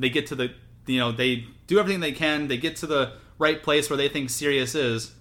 They 0.00 0.10
get 0.10 0.26
to 0.26 0.34
the 0.34 0.52
you 0.84 0.98
know 0.98 1.12
they 1.12 1.46
do 1.68 1.78
everything 1.78 2.00
they 2.00 2.10
can. 2.10 2.48
They 2.48 2.56
get 2.56 2.74
to 2.78 2.88
the 2.88 3.12
right 3.38 3.62
place 3.62 3.88
where 3.88 3.96
they 3.96 4.08
think 4.08 4.30
Sirius 4.30 4.74
is. 4.74 5.12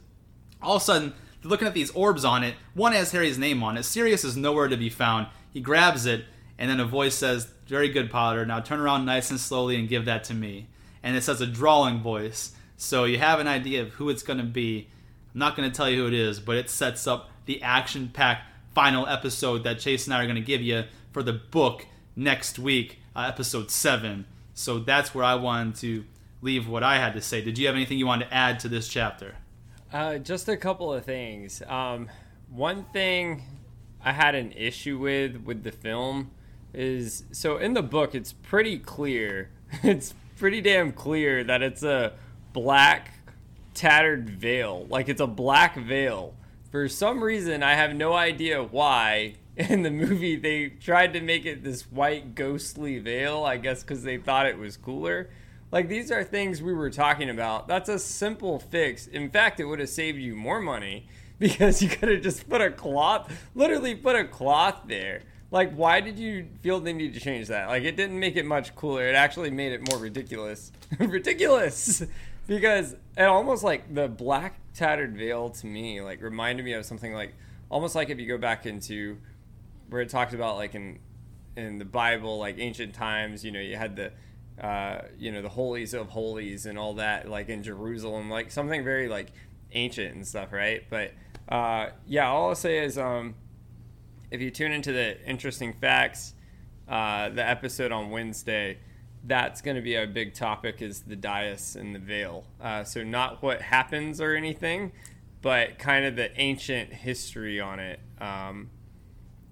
All 0.60 0.78
of 0.78 0.82
a 0.82 0.86
sudden, 0.86 1.14
looking 1.44 1.68
at 1.68 1.74
these 1.74 1.92
orbs 1.92 2.26
on 2.26 2.44
it. 2.44 2.56
One 2.74 2.94
has 2.94 3.12
Harry's 3.12 3.38
name 3.38 3.64
on 3.64 3.78
it. 3.78 3.84
Sirius 3.84 4.24
is 4.24 4.38
nowhere 4.38 4.68
to 4.68 4.78
be 4.78 4.90
found. 4.90 5.28
He 5.52 5.62
grabs 5.62 6.06
it, 6.06 6.26
and 6.58 6.70
then 6.70 6.80
a 6.80 6.86
voice 6.86 7.16
says, 7.16 7.50
"Very 7.68 7.90
good, 7.90 8.10
Potter. 8.10 8.46
Now 8.46 8.60
turn 8.60 8.80
around 8.80 9.06
nice 9.06 9.30
and 9.30 9.40
slowly 9.40 9.78
and 9.78 9.90
give 9.90 10.06
that 10.06 10.24
to 10.26 10.34
me." 10.34 10.68
And 11.02 11.16
it 11.16 11.22
says 11.24 11.42
a 11.42 11.48
drawling 11.48 12.02
voice, 12.02 12.54
so 12.78 13.04
you 13.04 13.18
have 13.20 13.40
an 13.40 13.48
idea 13.48 13.82
of 13.82 13.90
who 13.90 14.10
it's 14.10 14.24
going 14.24 14.40
to 14.40 14.46
be. 14.46 14.88
I'm 15.34 15.40
not 15.40 15.58
going 15.58 15.70
to 15.70 15.76
tell 15.76 15.90
you 15.90 16.02
who 16.02 16.08
it 16.08 16.14
is, 16.14 16.40
but 16.40 16.56
it 16.56 16.70
sets 16.70 17.08
up 17.08 17.30
the 17.46 17.62
action-packed 17.62 18.48
final 18.74 19.06
episode 19.08 19.64
that 19.64 19.80
Chase 19.80 20.08
and 20.08 20.14
I 20.14 20.22
are 20.22 20.26
going 20.26 20.36
to 20.36 20.42
give 20.42 20.62
you 20.62 20.86
for 21.12 21.24
the 21.24 21.34
book 21.34 21.86
next 22.16 22.58
week, 22.58 23.00
uh, 23.16 23.26
episode 23.28 23.70
seven. 23.70 24.26
So 24.54 24.80
that's 24.80 25.14
where 25.14 25.26
I 25.26 25.36
wanted 25.36 25.76
to 25.78 26.06
leave 26.42 26.68
what 26.68 26.84
I 26.84 26.98
had 26.98 27.14
to 27.14 27.22
say. 27.22 27.42
Did 27.42 27.58
you 27.58 27.68
have 27.68 27.76
anything 27.76 27.98
you 27.98 28.08
wanted 28.08 28.26
to 28.26 28.34
add 28.34 28.60
to 28.62 28.70
this 28.70 28.88
chapter? 28.88 29.36
Uh, 29.94 30.18
just 30.18 30.50
a 30.50 30.58
couple 30.58 30.92
of 30.92 31.06
things. 31.06 31.62
Um, 31.68 32.10
one 32.50 32.86
thing 32.86 33.44
I 34.04 34.12
had 34.12 34.34
an 34.34 34.52
issue 34.54 34.98
with 34.98 35.44
with 35.44 35.64
the 35.64 35.72
film 35.72 36.32
is 36.74 37.26
so 37.32 37.58
in 37.58 37.76
the 37.76 37.84
book 37.84 38.16
it's 38.16 38.34
pretty 38.34 38.80
clear. 38.80 39.52
It's 39.84 40.14
pretty 40.38 40.62
damn 40.62 40.92
clear 40.92 41.44
that 41.44 41.62
it's 41.64 41.84
a 41.84 42.14
black 42.54 43.12
tattered 43.74 44.30
veil. 44.30 44.86
Like 44.90 45.10
it's 45.10 45.22
a 45.22 45.28
black 45.28 45.76
veil. 45.76 46.36
For 46.72 46.88
some 46.90 47.24
reason 47.24 47.62
I 47.64 47.76
have 47.76 47.96
no 47.96 48.14
idea 48.14 48.64
why 48.64 49.36
in 49.58 49.84
the 49.84 49.92
movie 49.92 50.36
they 50.36 50.70
tried 50.70 51.14
to 51.14 51.22
make 51.22 51.46
it 51.46 51.64
this 51.64 51.84
white 51.92 52.34
ghostly 52.34 52.98
veil 52.98 53.44
i 53.44 53.56
guess 53.56 53.84
because 53.84 54.02
they 54.02 54.18
thought 54.18 54.48
it 54.48 54.58
was 54.58 54.78
cooler 54.78 55.30
like 55.74 55.90
these 55.90 56.12
are 56.12 56.24
things 56.24 56.62
we 56.62 56.72
were 56.72 56.92
talking 56.92 57.32
about. 57.32 57.68
That's 57.68 57.90
a 57.90 57.98
simple 57.98 58.60
fix. 58.60 59.08
In 59.08 59.32
fact 59.32 59.60
it 59.60 59.66
would 59.66 59.80
have 59.80 59.90
saved 59.90 60.20
you 60.20 60.36
more 60.36 60.62
money 60.62 61.08
because 61.40 61.82
you 61.82 61.90
could 61.90 62.10
have 62.10 62.22
just 62.22 62.48
put 62.48 62.62
a 62.62 62.70
cloth 62.70 63.34
literally 63.56 63.96
put 63.96 64.16
a 64.16 64.24
cloth 64.24 64.84
there. 64.86 65.22
Like 65.50 65.74
why 65.74 66.00
did 66.00 66.20
you 66.20 66.48
feel 66.62 66.80
the 66.80 66.94
need 66.94 67.16
to 67.16 67.20
change 67.20 67.48
that? 67.48 67.70
Like 67.70 67.84
it 67.84 67.98
didn't 67.98 68.20
make 68.20 68.36
it 68.36 68.46
much 68.46 68.76
cooler. 68.76 69.08
It 69.08 69.16
actually 69.16 69.50
made 69.50 69.74
it 69.74 69.90
more 69.90 70.00
ridiculous. 70.00 70.72
Ridiculous! 71.00 72.04
Because 72.46 72.98
it 73.18 73.24
almost 73.24 73.64
like 73.64 73.96
the 73.96 74.10
black 74.10 74.60
tattered 74.74 75.16
veil 75.16 75.50
to 75.50 75.66
me 75.66 76.02
like 76.02 76.22
reminded 76.22 76.66
me 76.66 76.74
of 76.74 76.86
something 76.86 77.14
like 77.14 77.34
almost 77.72 77.96
like 77.96 78.10
if 78.10 78.20
you 78.20 78.28
go 78.28 78.38
back 78.38 78.66
into 78.66 79.18
where 79.90 80.02
it 80.02 80.10
talked 80.10 80.34
about 80.34 80.58
like 80.58 80.76
in 80.76 81.00
in 81.56 81.78
the 81.78 81.86
Bible, 81.86 82.38
like 82.40 82.58
ancient 82.60 82.94
times, 82.94 83.46
you 83.46 83.52
know, 83.52 83.62
you 83.62 83.78
had 83.78 83.96
the 83.96 84.12
uh, 84.62 85.00
you 85.18 85.32
know 85.32 85.42
the 85.42 85.50
holies 85.50 85.94
of 85.94 86.10
holies 86.10 86.66
and 86.66 86.78
all 86.78 86.96
that, 86.96 87.30
like 87.30 87.50
in 87.50 87.64
Jerusalem, 87.64 88.30
like 88.30 88.52
something 88.52 88.84
very 88.84 89.08
like 89.08 89.32
ancient 89.72 90.16
and 90.16 90.28
stuff, 90.28 90.52
right? 90.52 90.84
But 90.90 91.12
uh, 91.50 91.90
yeah, 92.06 92.28
all 92.28 92.50
I'll 92.50 92.56
say 92.56 92.84
is 92.84 92.98
um, 92.98 93.36
if 94.32 94.42
you 94.42 94.52
tune 94.52 94.72
into 94.72 94.92
the 94.92 95.22
interesting 95.28 95.74
facts, 95.74 96.34
uh, 96.88 97.30
the 97.30 97.48
episode 97.48 97.92
on 97.92 98.10
Wednesday, 98.10 98.78
that's 99.24 99.62
going 99.62 99.76
to 99.76 99.82
be 99.82 99.96
a 99.96 100.06
big 100.06 100.34
topic 100.34 100.82
is 100.82 101.02
the 101.02 101.16
dais 101.16 101.76
and 101.76 101.96
the 101.96 102.00
veil. 102.00 102.46
Uh, 102.62 102.84
so 102.84 103.04
not 103.04 103.42
what 103.42 103.62
happens 103.62 104.20
or 104.20 104.36
anything, 104.36 104.92
but 105.42 105.80
kind 105.80 106.06
of 106.06 106.16
the 106.16 106.38
ancient 106.40 106.92
history 106.94 107.60
on 107.60 107.80
it. 107.80 108.00
Um, 108.20 108.70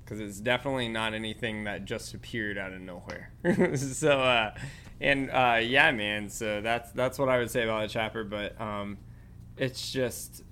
because 0.03 0.19
it's 0.19 0.41
definitely 0.41 0.89
not 0.89 1.13
anything 1.13 1.63
that 1.63 1.85
just 1.85 2.13
appeared 2.13 2.57
out 2.57 2.73
of 2.73 2.81
nowhere. 2.81 3.31
so, 3.77 4.19
uh, 4.19 4.53
and 5.01 5.29
uh, 5.31 5.59
yeah, 5.61 5.91
man. 5.91 6.29
So 6.29 6.61
that's 6.61 6.91
that's 6.91 7.19
what 7.19 7.29
I 7.29 7.37
would 7.39 7.51
say 7.51 7.63
about 7.63 7.81
the 7.81 7.87
chapter. 7.87 8.23
But 8.23 8.59
um, 8.59 8.97
it's 9.57 9.91
just 9.91 10.43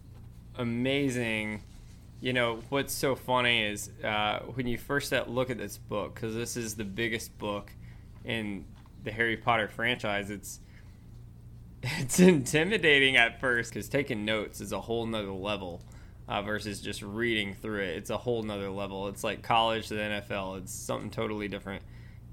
amazing. 0.57 1.63
You 2.21 2.33
know 2.33 2.59
what's 2.69 2.93
so 2.93 3.15
funny 3.15 3.63
is 3.63 3.89
uh, 4.03 4.39
when 4.53 4.67
you 4.67 4.77
first 4.77 5.13
look 5.27 5.49
at 5.49 5.57
this 5.57 5.77
book, 5.77 6.15
because 6.15 6.35
this 6.35 6.57
is 6.57 6.75
the 6.75 6.83
biggest 6.83 7.37
book 7.37 7.71
in 8.25 8.65
the 9.03 9.11
Harry 9.11 9.37
Potter 9.37 9.67
franchise. 9.67 10.29
It's 10.29 10.59
it's 11.83 12.19
intimidating 12.19 13.15
at 13.15 13.39
first 13.39 13.73
because 13.73 13.87
taking 13.87 14.25
notes 14.25 14.59
is 14.59 14.71
a 14.71 14.81
whole 14.81 15.05
nother 15.05 15.31
level 15.31 15.81
uh, 16.27 16.41
versus 16.41 16.81
just 16.81 17.01
reading 17.01 17.53
through 17.53 17.81
it. 17.83 17.97
It's 17.97 18.09
a 18.09 18.17
whole 18.17 18.43
nother 18.43 18.69
level. 18.69 19.07
It's 19.07 19.23
like 19.23 19.41
college 19.41 19.87
to 19.87 19.95
the 19.95 20.01
NFL. 20.01 20.59
It's 20.59 20.73
something 20.73 21.09
totally 21.09 21.47
different, 21.47 21.83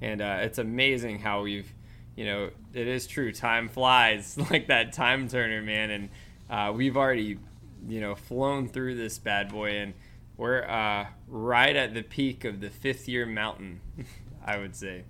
and 0.01 0.21
uh, 0.21 0.39
it's 0.41 0.59
amazing 0.59 1.21
how 1.21 1.43
we've, 1.43 1.73
you 2.17 2.25
know, 2.25 2.51
it 2.75 2.89
is 2.89 3.07
true. 3.07 3.31
Time 3.33 3.69
flies 3.69 4.37
like 4.51 4.67
that 4.69 4.93
time 4.93 5.29
turner, 5.29 5.63
man, 5.63 5.91
and 5.91 6.09
uh, 6.51 6.73
we've 6.73 6.97
already, 6.97 7.39
you 7.87 8.01
know, 8.01 8.15
flown 8.15 8.69
through 8.69 8.97
this 8.97 9.19
bad 9.19 9.51
boy, 9.51 9.71
and 9.77 9.95
we're 10.37 10.65
uh, 10.65 11.07
right 11.29 11.77
at 11.77 11.95
the 11.95 12.03
peak 12.03 12.45
of 12.45 12.61
the 12.61 12.71
fifth 12.71 13.09
year 13.09 13.27
mountain, 13.27 13.81
I 14.45 14.59
would 14.59 14.75
say. 14.75 15.05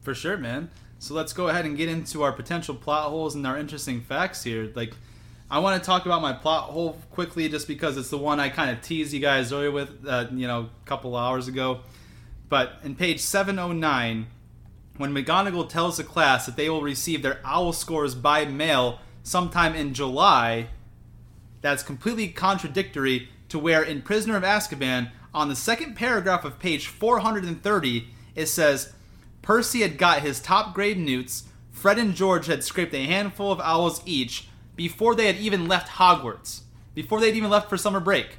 For 0.00 0.14
sure, 0.14 0.36
man. 0.36 0.70
So 0.98 1.14
let's 1.14 1.32
go 1.32 1.48
ahead 1.48 1.64
and 1.64 1.76
get 1.76 1.88
into 1.88 2.22
our 2.22 2.32
potential 2.32 2.74
plot 2.74 3.10
holes 3.10 3.34
and 3.34 3.46
our 3.46 3.58
interesting 3.58 4.00
facts 4.00 4.44
here. 4.44 4.70
Like 4.74 4.94
I 5.50 5.58
want 5.58 5.82
to 5.82 5.84
talk 5.84 6.06
about 6.06 6.22
my 6.22 6.32
plot 6.32 6.70
hole 6.70 6.98
quickly, 7.10 7.48
just 7.48 7.68
because 7.68 7.96
it's 7.96 8.08
the 8.08 8.18
one 8.18 8.40
I 8.40 8.48
kind 8.48 8.70
of 8.70 8.80
teased 8.82 9.12
you 9.12 9.20
guys 9.20 9.52
earlier 9.52 9.70
with, 9.70 10.06
uh, 10.06 10.26
you 10.32 10.46
know, 10.46 10.60
a 10.60 10.86
couple 10.86 11.16
hours 11.16 11.48
ago. 11.48 11.80
But 12.48 12.78
in 12.84 12.94
page 12.94 13.20
709, 13.20 14.26
when 14.96 15.14
McGonagall 15.14 15.68
tells 15.68 15.96
the 15.96 16.04
class 16.04 16.46
that 16.46 16.56
they 16.56 16.68
will 16.68 16.82
receive 16.82 17.22
their 17.22 17.40
OWL 17.44 17.72
scores 17.72 18.14
by 18.14 18.44
mail 18.44 19.00
sometime 19.22 19.74
in 19.74 19.94
July, 19.94 20.68
that's 21.60 21.82
completely 21.82 22.28
contradictory 22.28 23.28
to 23.48 23.58
where 23.58 23.82
in 23.82 24.02
Prisoner 24.02 24.36
of 24.36 24.42
Azkaban, 24.42 25.10
on 25.34 25.48
the 25.48 25.56
second 25.56 25.94
paragraph 25.94 26.44
of 26.44 26.58
page 26.58 26.88
430, 26.88 28.08
it 28.34 28.46
says 28.46 28.92
Percy 29.40 29.80
had 29.80 29.96
got 29.98 30.20
his 30.20 30.40
top 30.40 30.74
grade 30.74 30.98
NEWTs, 30.98 31.44
Fred 31.70 31.98
and 31.98 32.14
George 32.14 32.46
had 32.46 32.62
scraped 32.62 32.94
a 32.94 33.06
handful 33.06 33.50
of 33.50 33.58
OWLs 33.58 34.02
each, 34.04 34.48
before 34.76 35.14
they 35.14 35.26
had 35.26 35.36
even 35.36 35.68
left 35.68 35.92
Hogwarts, 35.92 36.62
before 36.94 37.20
they'd 37.20 37.36
even 37.36 37.50
left 37.50 37.68
for 37.68 37.76
summer 37.76 38.00
break. 38.00 38.38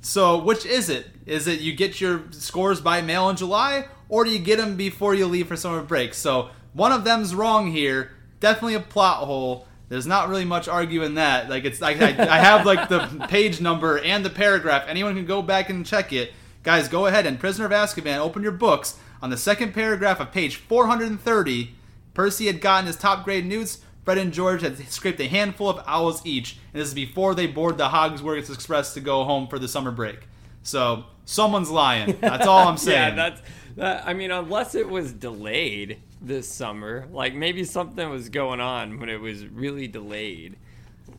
So, 0.00 0.38
which 0.38 0.64
is 0.64 0.88
it? 0.88 1.08
Is 1.26 1.46
it 1.46 1.60
you 1.60 1.74
get 1.74 2.00
your 2.00 2.24
scores 2.30 2.80
by 2.80 3.02
mail 3.02 3.28
in 3.28 3.36
July, 3.36 3.86
or 4.08 4.24
do 4.24 4.30
you 4.30 4.38
get 4.38 4.58
them 4.58 4.76
before 4.76 5.14
you 5.14 5.26
leave 5.26 5.48
for 5.48 5.56
summer 5.56 5.82
break? 5.82 6.14
So, 6.14 6.50
one 6.72 6.92
of 6.92 7.04
them's 7.04 7.34
wrong 7.34 7.72
here. 7.72 8.12
Definitely 8.40 8.74
a 8.74 8.80
plot 8.80 9.24
hole. 9.24 9.66
There's 9.88 10.06
not 10.06 10.28
really 10.28 10.44
much 10.44 10.68
arguing 10.68 11.14
that. 11.14 11.48
Like 11.48 11.64
it's 11.64 11.80
like 11.80 12.00
I, 12.00 12.08
I 12.08 12.38
have 12.38 12.66
like 12.66 12.88
the 12.88 13.26
page 13.28 13.60
number 13.60 13.98
and 13.98 14.24
the 14.24 14.30
paragraph. 14.30 14.84
Anyone 14.86 15.14
can 15.14 15.26
go 15.26 15.42
back 15.42 15.70
and 15.70 15.84
check 15.84 16.12
it. 16.12 16.32
Guys, 16.62 16.88
go 16.88 17.06
ahead 17.06 17.26
and 17.26 17.40
Prisoner 17.40 17.66
of 17.66 17.72
Azkaban, 17.72 18.18
open 18.18 18.42
your 18.42 18.52
books. 18.52 18.98
On 19.22 19.30
the 19.30 19.36
second 19.36 19.74
paragraph 19.74 20.20
of 20.20 20.30
page 20.30 20.56
430, 20.56 21.74
Percy 22.14 22.46
had 22.46 22.60
gotten 22.60 22.86
his 22.86 22.96
top 22.96 23.24
grade 23.24 23.48
NEWTs 23.48 23.78
Fred 24.08 24.16
and 24.16 24.32
George 24.32 24.62
had 24.62 24.78
scraped 24.90 25.20
a 25.20 25.28
handful 25.28 25.68
of 25.68 25.84
OWLs 25.84 26.22
each, 26.24 26.56
and 26.72 26.80
this 26.80 26.88
is 26.88 26.94
before 26.94 27.34
they 27.34 27.46
board 27.46 27.76
the 27.76 27.90
Hogwarts 27.90 28.50
Express 28.50 28.94
to 28.94 29.00
go 29.00 29.22
home 29.24 29.46
for 29.48 29.58
the 29.58 29.68
summer 29.68 29.90
break. 29.90 30.20
So 30.62 31.04
someone's 31.26 31.70
lying. 31.70 32.16
That's 32.18 32.46
all 32.46 32.66
I'm 32.66 32.76
saying. 32.78 32.96
yeah, 33.10 33.14
that's. 33.14 33.42
That, 33.76 34.08
I 34.08 34.14
mean, 34.14 34.30
unless 34.30 34.74
it 34.74 34.88
was 34.88 35.12
delayed 35.12 36.00
this 36.22 36.48
summer, 36.48 37.06
like 37.12 37.34
maybe 37.34 37.64
something 37.64 38.08
was 38.08 38.30
going 38.30 38.62
on 38.62 38.98
when 38.98 39.10
it 39.10 39.20
was 39.20 39.46
really 39.46 39.88
delayed. 39.88 40.56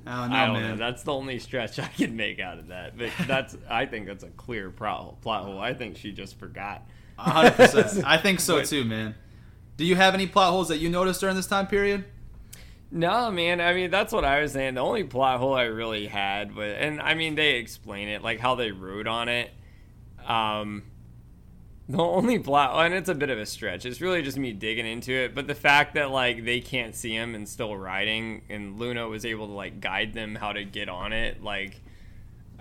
Oh, 0.07 0.25
no, 0.25 0.35
I 0.35 0.45
don't 0.47 0.53
man. 0.55 0.69
know. 0.71 0.75
That's 0.77 1.03
the 1.03 1.13
only 1.13 1.37
stretch 1.37 1.77
I 1.79 1.89
can 1.89 2.15
make 2.15 2.39
out 2.39 2.57
of 2.57 2.69
that. 2.69 2.97
But 2.97 3.11
that's. 3.27 3.55
I 3.69 3.85
think 3.85 4.07
that's 4.07 4.23
a 4.23 4.29
clear 4.29 4.71
plot 4.71 5.19
hole. 5.23 5.59
I 5.59 5.75
think 5.75 5.95
she 5.95 6.11
just 6.11 6.39
forgot. 6.39 6.87
100. 7.17 7.51
percent 7.51 8.03
I 8.07 8.17
think 8.17 8.39
so 8.39 8.63
too, 8.63 8.83
man. 8.83 9.13
Do 9.77 9.85
you 9.85 9.95
have 9.95 10.15
any 10.15 10.25
plot 10.25 10.49
holes 10.49 10.69
that 10.69 10.79
you 10.79 10.89
noticed 10.89 11.21
during 11.21 11.35
this 11.35 11.45
time 11.45 11.67
period? 11.67 12.05
No, 12.91 13.29
man. 13.29 13.61
I 13.61 13.73
mean, 13.73 13.91
that's 13.91 14.11
what 14.11 14.25
I 14.25 14.41
was 14.41 14.53
saying. 14.53 14.73
The 14.75 14.81
only 14.81 15.03
plot 15.03 15.39
hole 15.39 15.53
I 15.53 15.63
really 15.63 16.07
had, 16.07 16.55
but 16.55 16.69
and 16.69 16.99
I 16.99 17.13
mean, 17.13 17.35
they 17.35 17.55
explain 17.55 18.07
it 18.07 18.23
like 18.23 18.39
how 18.39 18.55
they 18.55 18.71
wrote 18.71 19.05
on 19.05 19.29
it. 19.29 19.51
Um, 20.25 20.83
the 21.87 21.99
only 21.99 22.39
plot, 22.39 22.85
and 22.85 22.95
it's 22.95 23.09
a 23.09 23.15
bit 23.15 23.29
of 23.29 23.37
a 23.37 23.45
stretch. 23.45 23.85
It's 23.85 24.01
really 24.01 24.23
just 24.23 24.37
me 24.37 24.53
digging 24.53 24.87
into 24.87 25.11
it. 25.11 25.35
But 25.35 25.45
the 25.45 25.55
fact 25.55 25.93
that 25.95 26.09
like 26.09 26.45
they 26.45 26.61
can't 26.61 26.95
see 26.95 27.13
him 27.13 27.35
and 27.35 27.47
still 27.47 27.75
riding, 27.77 28.41
and 28.49 28.79
Luna 28.79 29.07
was 29.07 29.23
able 29.23 29.47
to 29.47 29.53
like 29.53 29.81
guide 29.81 30.13
them 30.13 30.35
how 30.35 30.53
to 30.53 30.63
get 30.63 30.89
on 30.89 31.13
it, 31.13 31.43
like. 31.43 31.81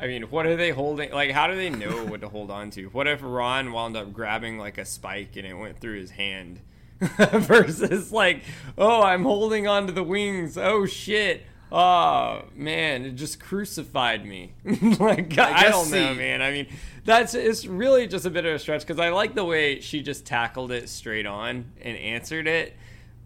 I 0.00 0.06
mean, 0.06 0.22
what 0.30 0.46
are 0.46 0.54
they 0.54 0.70
holding? 0.70 1.10
Like, 1.10 1.32
how 1.32 1.48
do 1.48 1.56
they 1.56 1.70
know 1.70 2.04
what 2.04 2.20
to 2.20 2.28
hold 2.28 2.52
on 2.52 2.70
to? 2.70 2.84
What 2.86 3.08
if 3.08 3.18
Ron 3.20 3.72
wound 3.72 3.96
up 3.96 4.12
grabbing 4.12 4.56
like 4.56 4.78
a 4.78 4.84
spike 4.84 5.34
and 5.34 5.44
it 5.44 5.54
went 5.54 5.80
through 5.80 5.98
his 5.98 6.12
hand? 6.12 6.60
versus 7.00 8.12
like, 8.12 8.42
oh, 8.76 9.02
I'm 9.02 9.22
holding 9.22 9.66
onto 9.66 9.92
the 9.92 10.02
wings. 10.02 10.58
Oh 10.58 10.86
shit. 10.86 11.44
Oh 11.70 12.44
man, 12.54 13.04
it 13.04 13.12
just 13.12 13.40
crucified 13.40 14.24
me. 14.24 14.54
like 14.98 15.36
I, 15.38 15.66
I 15.66 15.68
don't 15.68 15.90
know, 15.90 16.14
man. 16.14 16.40
I 16.40 16.50
mean, 16.50 16.66
that's 17.04 17.34
it's 17.34 17.66
really 17.66 18.06
just 18.06 18.24
a 18.24 18.30
bit 18.30 18.46
of 18.46 18.54
a 18.54 18.58
stretch 18.58 18.80
because 18.80 18.98
I 18.98 19.10
like 19.10 19.34
the 19.34 19.44
way 19.44 19.80
she 19.80 20.02
just 20.02 20.24
tackled 20.24 20.72
it 20.72 20.88
straight 20.88 21.26
on 21.26 21.72
and 21.82 21.96
answered 21.98 22.48
it, 22.48 22.74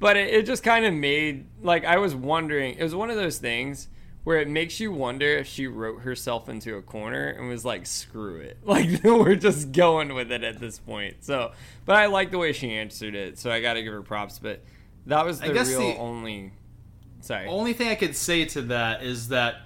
but 0.00 0.16
it, 0.16 0.34
it 0.34 0.46
just 0.46 0.64
kind 0.64 0.84
of 0.84 0.92
made 0.92 1.46
like 1.62 1.84
I 1.84 1.98
was 1.98 2.14
wondering. 2.14 2.76
It 2.76 2.82
was 2.82 2.94
one 2.94 3.10
of 3.10 3.16
those 3.16 3.38
things 3.38 3.88
where 4.24 4.38
it 4.38 4.48
makes 4.48 4.78
you 4.78 4.92
wonder 4.92 5.26
if 5.26 5.46
she 5.48 5.66
wrote 5.66 6.02
herself 6.02 6.48
into 6.48 6.76
a 6.76 6.82
corner 6.82 7.28
and 7.28 7.48
was 7.48 7.64
like, 7.64 7.86
screw 7.86 8.36
it. 8.36 8.58
Like, 8.64 9.02
we're 9.04 9.34
just 9.34 9.72
going 9.72 10.14
with 10.14 10.30
it 10.30 10.44
at 10.44 10.60
this 10.60 10.78
point. 10.78 11.24
So, 11.24 11.52
but 11.84 11.96
I 11.96 12.06
like 12.06 12.30
the 12.30 12.38
way 12.38 12.52
she 12.52 12.70
answered 12.72 13.14
it. 13.14 13.38
So 13.38 13.50
I 13.50 13.60
got 13.60 13.74
to 13.74 13.82
give 13.82 13.92
her 13.92 14.02
props. 14.02 14.38
But 14.38 14.60
that 15.06 15.26
was 15.26 15.40
the 15.40 15.52
real 15.52 15.64
the 15.64 15.96
only. 15.96 16.52
Sorry. 17.20 17.46
Only 17.46 17.72
thing 17.72 17.88
I 17.88 17.94
could 17.94 18.16
say 18.16 18.44
to 18.46 18.62
that 18.62 19.02
is 19.02 19.28
that 19.28 19.56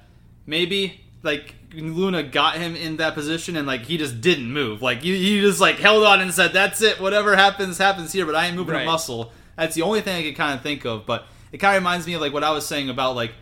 maybe 0.47 1.01
like 1.23 1.55
Luna 1.73 2.23
got 2.23 2.57
him 2.57 2.75
in 2.77 2.97
that 2.97 3.15
position 3.15 3.57
and 3.57 3.67
like 3.67 3.83
he 3.83 3.99
just 3.99 4.21
didn't 4.21 4.51
move. 4.51 4.81
Like 4.81 5.03
he, 5.03 5.17
he 5.19 5.41
just 5.41 5.61
like 5.61 5.77
held 5.77 6.05
on 6.05 6.21
and 6.21 6.33
said, 6.33 6.53
"That's 6.53 6.81
it. 6.81 7.01
Whatever 7.01 7.37
happens, 7.37 7.77
happens 7.77 8.13
here." 8.13 8.25
But 8.25 8.35
I 8.35 8.47
ain't 8.47 8.57
moving 8.57 8.75
right. 8.75 8.83
a 8.83 8.87
muscle. 8.87 9.33
That's 9.57 9.75
the 9.75 9.83
only 9.83 10.01
thing 10.01 10.17
I 10.17 10.23
could 10.23 10.37
kind 10.37 10.55
of 10.55 10.63
think 10.63 10.85
of. 10.87 11.05
But 11.05 11.27
it 11.53 11.59
kind 11.59 11.77
of 11.77 11.83
reminds 11.83 12.07
me 12.07 12.15
of 12.15 12.21
like 12.21 12.33
what 12.33 12.45
I 12.45 12.51
was 12.51 12.67
saying 12.67 12.89
about 12.89 13.17
like, 13.17 13.33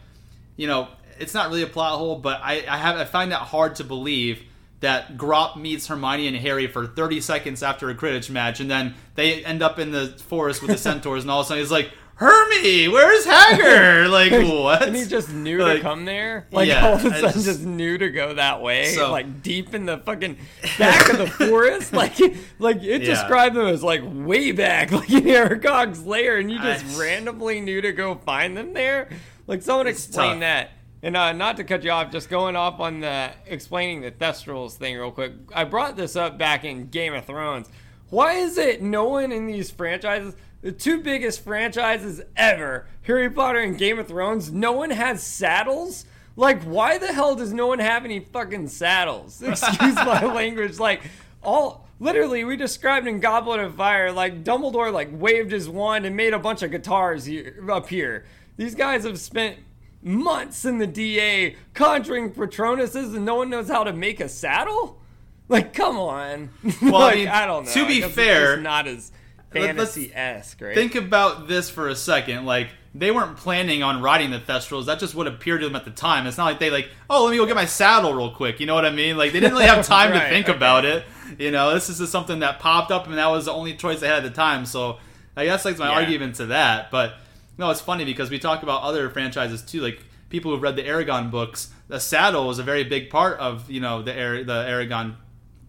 you 0.57 0.67
know, 0.67 0.89
it's 1.19 1.35
not 1.35 1.49
really 1.49 1.63
a 1.63 1.67
plot 1.67 1.99
hole, 1.99 2.19
but 2.19 2.41
I, 2.43 2.65
I 2.69 2.77
have 2.77 2.97
I 2.97 3.05
find 3.05 3.33
it 3.33 3.39
hard 3.39 3.77
to 3.77 3.85
believe 3.85 4.43
that 4.81 5.17
Grawp 5.17 5.57
meets 5.57 5.87
Hermione 5.87 6.29
and 6.29 6.37
Harry 6.37 6.67
for 6.67 6.87
30 6.87 7.21
seconds 7.21 7.63
after 7.63 7.89
a 7.89 7.95
Quidditch 7.95 8.29
match, 8.31 8.61
and 8.61 8.71
then 8.71 8.95
they 9.15 9.45
end 9.45 9.63
up 9.63 9.79
in 9.79 9.93
the 9.93 10.09
forest 10.09 10.61
with 10.61 10.71
the 10.71 10.79
centaurs, 10.91 11.23
and 11.23 11.31
all 11.31 11.41
of 11.41 11.47
a 11.47 11.49
sudden 11.49 11.63
he's 11.63 11.71
like, 11.71 11.91
Hermy, 12.17 12.87
where's 12.87 13.27
Hagrid? 13.27 14.11
like 14.11 14.31
what? 14.31 14.87
And 14.87 14.95
he 14.95 15.05
just 15.05 15.33
knew 15.33 15.59
like, 15.59 15.79
to 15.79 15.83
come 15.83 16.05
there. 16.05 16.47
Like 16.53 16.69
yeah, 16.69 16.87
all 16.87 16.95
of 16.95 17.05
a 17.05 17.11
sudden, 17.11 17.33
just, 17.33 17.45
just, 17.45 17.65
knew 17.65 17.99
to 17.99 18.09
go 18.11 18.35
that 18.35 18.63
way. 18.63 18.87
So, 18.87 19.11
like 19.11 19.43
deep 19.43 19.75
in 19.75 19.85
the 19.85 19.99
fucking 19.99 20.39
back 20.79 21.11
of 21.11 21.19
the 21.19 21.27
forest. 21.27 21.93
Like, 22.05 22.19
like 22.59 22.83
it 22.83 23.03
yeah. 23.03 23.09
described 23.09 23.57
them 23.57 23.67
as 23.67 23.83
like 23.83 24.03
way 24.05 24.53
back, 24.53 24.93
like 24.93 25.11
in 25.11 25.27
Aragog's 25.27 26.05
lair, 26.05 26.39
and 26.39 26.51
you 26.51 26.59
just 26.59 26.97
I, 26.97 27.01
randomly 27.01 27.61
knew 27.61 27.81
to 27.81 27.93
go 27.93 28.15
find 28.15 28.57
them 28.57 28.75
there. 28.75 29.09
Like 29.47 29.63
someone 29.63 29.87
explain 29.87 30.41
that. 30.41 30.71
And 31.05 31.19
uh, 31.19 31.35
not 31.35 31.59
to 31.59 31.65
cut 31.65 31.85
you 31.85 31.91
off, 31.91 32.11
just 32.11 32.31
going 32.31 32.57
off 32.57 32.81
on 32.81 33.01
the 33.01 33.31
explaining 33.45 34.01
the 34.01 34.11
Thestrals 34.11 34.73
thing 34.73 34.97
real 34.97 35.11
quick. 35.11 35.35
I 35.55 35.65
brought 35.65 35.99
this 35.99 36.17
up 36.17 36.39
back 36.39 36.65
in 36.65 36.87
Game 36.89 37.13
of 37.13 37.27
Thrones. 37.27 37.69
Why 38.09 38.37
is 38.37 38.57
it 38.57 38.81
no 38.81 39.05
one 39.05 39.31
in 39.31 39.45
these 39.45 39.71
franchises, 39.71 40.35
the 40.63 40.73
two 40.73 41.03
biggest 41.03 41.45
franchises 41.45 42.23
ever, 42.39 42.87
Harry 43.03 43.29
Potter 43.29 43.59
and 43.59 43.77
Game 43.77 43.99
of 43.99 44.09
Thrones, 44.09 44.51
no 44.51 44.73
one 44.73 44.89
has 44.89 45.23
saddles? 45.23 46.07
Like, 46.37 46.63
why 46.63 46.97
the 46.97 47.13
hell 47.13 47.35
does 47.35 47.53
no 47.53 47.67
one 47.67 47.81
have 47.81 48.07
any 48.07 48.21
fucking 48.21 48.69
saddles? 48.69 49.43
Excuse 49.47 49.97
my 49.97 50.25
language. 50.35 50.79
Like, 50.79 51.03
all 51.43 51.87
literally, 52.01 52.45
we 52.45 52.57
described 52.57 53.07
in 53.07 53.21
Goblet 53.21 53.61
of 53.61 53.75
Fire, 53.75 54.11
like 54.11 54.43
Dumbledore 54.43 54.91
like 54.91 55.11
waved 55.13 55.53
his 55.53 55.69
wand 55.69 56.07
and 56.07 56.17
made 56.17 56.33
a 56.33 56.39
bunch 56.39 56.63
of 56.63 56.71
guitars 56.71 57.27
here, 57.27 57.63
up 57.71 57.91
here. 57.91 58.25
These 58.57 58.75
guys 58.75 59.05
have 59.05 59.21
spent 59.21 59.59
months 60.05 60.65
in 60.65 60.79
the 60.79 60.87
DA 60.87 61.57
conjuring 61.73 62.33
Patronuses, 62.33 63.15
and 63.17 63.25
no 63.25 63.35
one 63.37 63.51
knows 63.51 63.69
how 63.69 63.83
to 63.85 63.93
make 63.93 64.21
a 64.21 64.29
saddle. 64.29 65.01
Like, 65.49 65.73
come 65.75 65.99
on. 65.99 66.51
Well, 66.83 66.93
like, 66.93 67.15
I 67.15 67.17
mean, 67.17 67.29
I 67.29 67.47
don't 67.47 67.65
know. 67.65 67.73
to 67.73 67.87
be 67.87 68.03
fair, 68.03 68.57
not 68.59 68.87
as 68.87 69.11
fantasy 69.53 70.13
esque, 70.15 70.61
right? 70.61 70.75
Think 70.75 70.95
about 70.95 71.49
this 71.49 71.71
for 71.71 71.89
a 71.89 71.97
second. 71.97 72.45
Like 72.45 72.69
they 72.95 73.11
weren't 73.11 73.37
planning 73.37 73.83
on 73.83 74.03
riding 74.03 74.31
the 74.31 74.39
Thestrals. 74.39 74.87
That 74.87 74.99
just 74.99 75.15
what 75.15 75.27
appeared 75.27 75.61
to 75.61 75.67
them 75.67 75.77
at 75.77 75.85
the 75.85 75.91
time. 75.91 76.27
It's 76.27 76.37
not 76.39 76.45
like 76.45 76.59
they 76.59 76.71
like, 76.71 76.89
oh, 77.09 77.25
let 77.25 77.31
me 77.31 77.37
go 77.37 77.47
get 77.47 77.57
my 77.57 77.65
saddle 77.65 78.15
real 78.15 78.31
quick. 78.31 78.61
You 78.61 78.67
know 78.67 78.75
what 78.75 78.85
I 78.85 78.91
mean? 78.91 79.17
Like 79.17 79.33
they 79.33 79.41
didn't 79.41 79.53
really 79.55 79.67
have 79.67 79.87
time 79.87 80.13
to 80.13 80.21
think 80.29 80.49
okay. 80.49 80.57
about 80.57 80.85
it. 80.85 81.05
You 81.39 81.51
know, 81.51 81.73
this 81.75 81.89
is 81.89 81.99
just 81.99 82.13
something 82.13 82.41
that 82.41 82.59
popped 82.61 82.91
up, 82.91 83.07
and 83.07 83.17
that 83.17 83.29
was 83.29 83.47
the 83.47 83.53
only 83.53 83.75
choice 83.75 84.01
they 84.01 84.07
had 84.09 84.19
at 84.19 84.23
the 84.25 84.31
time. 84.31 84.67
So 84.67 84.99
I 85.37 85.45
guess 85.45 85.65
like 85.65 85.79
my 85.79 85.89
Yeah. 85.89 86.01
argument 86.01 86.37
to 86.37 86.47
that. 86.47 86.91
But 86.91 87.15
no, 87.59 87.71
it's 87.71 87.81
funny 87.81 88.05
because 88.05 88.31
we 88.31 88.39
talk 88.39 88.63
about 88.63 88.83
other 88.83 89.09
franchises 89.11 89.63
too, 89.63 89.81
like 89.81 90.03
people 90.29 90.51
who've 90.53 90.63
read 90.63 90.77
the 90.77 90.83
Eragon 90.83 91.31
books. 91.31 91.71
The 91.89 92.01
saddle 92.01 92.47
was 92.49 92.59
a 92.59 92.63
very 92.63 92.85
big 92.85 93.11
part 93.11 93.39
of 93.39 93.71
you 93.71 93.81
know 93.81 94.03
the 94.03 94.13
Ar- 94.13 94.45
the 94.45 94.65
Eragon 94.65 95.17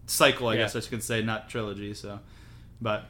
cycle, 0.06 0.48
I 0.48 0.54
Yeah. 0.54 0.60
guess 0.62 0.76
I 0.76 0.80
could 0.80 1.02
say, 1.02 1.22
not 1.22 1.48
trilogy. 1.48 1.94
So, 1.94 2.20
but 2.80 3.04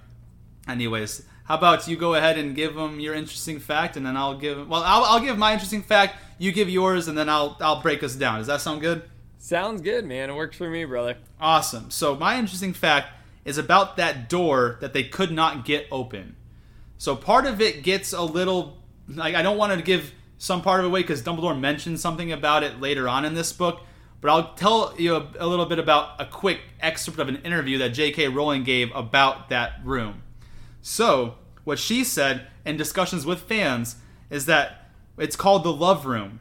anyways, 0.69 1.23
how 1.45 1.57
about 1.57 1.87
you 1.89 1.97
go 1.97 2.15
ahead 2.15 2.39
and 2.39 2.55
give 2.55 2.75
them 2.75 3.01
your 3.01 3.15
interesting 3.15 3.59
fact, 3.59 3.97
and 3.97 4.05
then 4.05 4.17
I'll 4.17 4.37
give. 4.39 4.69
Well, 4.69 4.83
I'll, 4.83 5.05
I'll 5.05 5.21
give 5.21 5.39
my 5.39 5.53
interesting 5.53 5.83
fact. 5.83 6.17
You 6.39 6.53
give 6.53 6.69
yours, 6.69 7.09
and 7.09 7.17
then 7.17 7.29
I'll 7.29 7.57
I'll 7.61 7.81
break 7.83 8.03
us 8.03 8.15
down. 8.15 8.39
Does 8.39 8.47
that 8.49 8.61
sound 8.61 8.81
good? 8.81 9.03
Sounds 9.39 9.81
good, 9.81 10.05
man. 10.05 10.29
It 10.31 10.35
works 10.35 10.57
for 10.57 10.69
me, 10.69 10.85
brother. 10.85 11.17
Awesome. 11.41 11.91
So 11.91 12.17
my 12.17 12.39
interesting 12.39 12.73
fact 12.73 13.09
is 13.45 13.59
about 13.59 13.97
that 13.97 14.29
door 14.29 14.77
that 14.81 14.93
they 14.93 15.05
could 15.05 15.31
not 15.31 15.65
get 15.65 15.87
open. 15.93 16.35
So 16.99 17.15
part 17.16 17.47
of 17.47 17.60
it 17.60 17.83
gets 17.83 18.12
a 18.12 18.23
little 18.23 18.78
like 19.08 19.34
I 19.34 19.42
don't 19.42 19.57
want 19.57 19.73
to 19.73 19.83
give 19.83 20.12
some 20.39 20.62
part 20.62 20.81
of 20.81 20.86
it 20.86 20.89
away 20.89 21.02
because 21.02 21.23
Dumbledore 21.23 21.58
mentioned 21.58 22.00
something 22.00 22.33
about 22.33 22.62
it 22.62 22.81
later 22.81 23.08
on 23.08 23.25
in 23.25 23.34
this 23.34 23.52
book. 23.52 23.81
But 24.20 24.31
I'll 24.31 24.55
tell 24.55 24.94
you 24.99 25.15
a, 25.15 25.28
a 25.39 25.47
little 25.47 25.66
bit 25.66 25.78
about 25.78 26.20
a 26.20 26.26
quick 26.26 26.60
excerpt 26.81 27.18
of 27.18 27.28
an 27.28 27.36
interview 27.36 27.78
that 27.78 27.91
J.K. 27.91 28.28
Rowling 28.28 28.65
gave 28.65 28.91
about 28.94 29.50
that 29.50 29.75
room. 29.84 30.23
So, 30.81 31.34
what 31.65 31.78
she 31.78 32.02
said 32.02 32.47
in 32.65 32.76
discussions 32.76 33.26
with 33.26 33.41
fans 33.41 33.97
is 34.31 34.47
that 34.47 34.91
it's 35.18 35.36
called 35.36 35.65
the 35.65 35.73
Love 35.73 36.07
Room. 36.07 36.41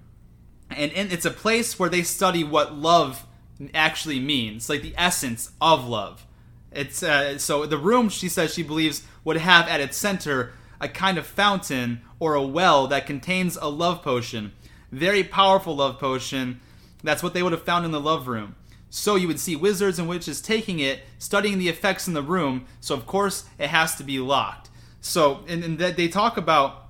And 0.70 0.92
in, 0.92 1.12
it's 1.12 1.26
a 1.26 1.32
place 1.32 1.78
where 1.78 1.90
they 1.90 2.04
study 2.04 2.44
what 2.44 2.74
love 2.74 3.26
actually 3.74 4.20
means, 4.20 4.70
like 4.70 4.82
the 4.82 4.94
essence 4.98 5.52
of 5.62 5.88
love. 5.88 6.26
It's 6.72 7.04
uh, 7.04 7.38
so 7.38 7.66
the 7.66 7.78
room 7.78 8.10
she 8.10 8.28
says 8.28 8.54
she 8.54 8.64
believes 8.64 9.04
would 9.26 9.38
have 9.38 9.68
at 9.68 9.82
its 9.82 9.98
center 9.98 10.54
a 10.80 10.88
kind 10.88 11.18
of 11.18 11.28
fountain 11.28 12.02
or 12.20 12.36
a 12.36 12.42
well 12.42 12.88
that 12.88 13.06
contains 13.06 13.58
a 13.58 13.68
love 13.68 14.02
potion, 14.02 14.54
very 14.92 15.24
powerful 15.24 15.76
love 15.76 16.00
potion. 16.00 16.62
That's 17.04 17.22
what 17.22 17.34
they 17.34 17.44
would 17.44 17.52
have 17.52 17.64
found 17.64 17.84
in 17.84 17.92
the 17.92 18.00
love 18.00 18.30
room. 18.30 18.56
So 18.90 19.16
you 19.16 19.28
would 19.28 19.42
see 19.42 19.58
wizards 19.58 20.00
and 20.00 20.08
witches 20.08 20.42
taking 20.42 20.80
it, 20.80 21.02
studying 21.20 21.60
the 21.60 21.68
effects 21.68 22.08
in 22.08 22.14
the 22.14 22.22
room. 22.22 22.66
So 22.80 22.96
of 22.96 23.06
course 23.06 23.44
it 23.60 23.68
has 23.68 23.96
to 23.96 24.04
be 24.04 24.20
locked. 24.20 24.70
So 25.02 25.44
and, 25.50 25.64
and 25.64 25.78
they 25.78 26.08
talk 26.08 26.38
about 26.38 26.88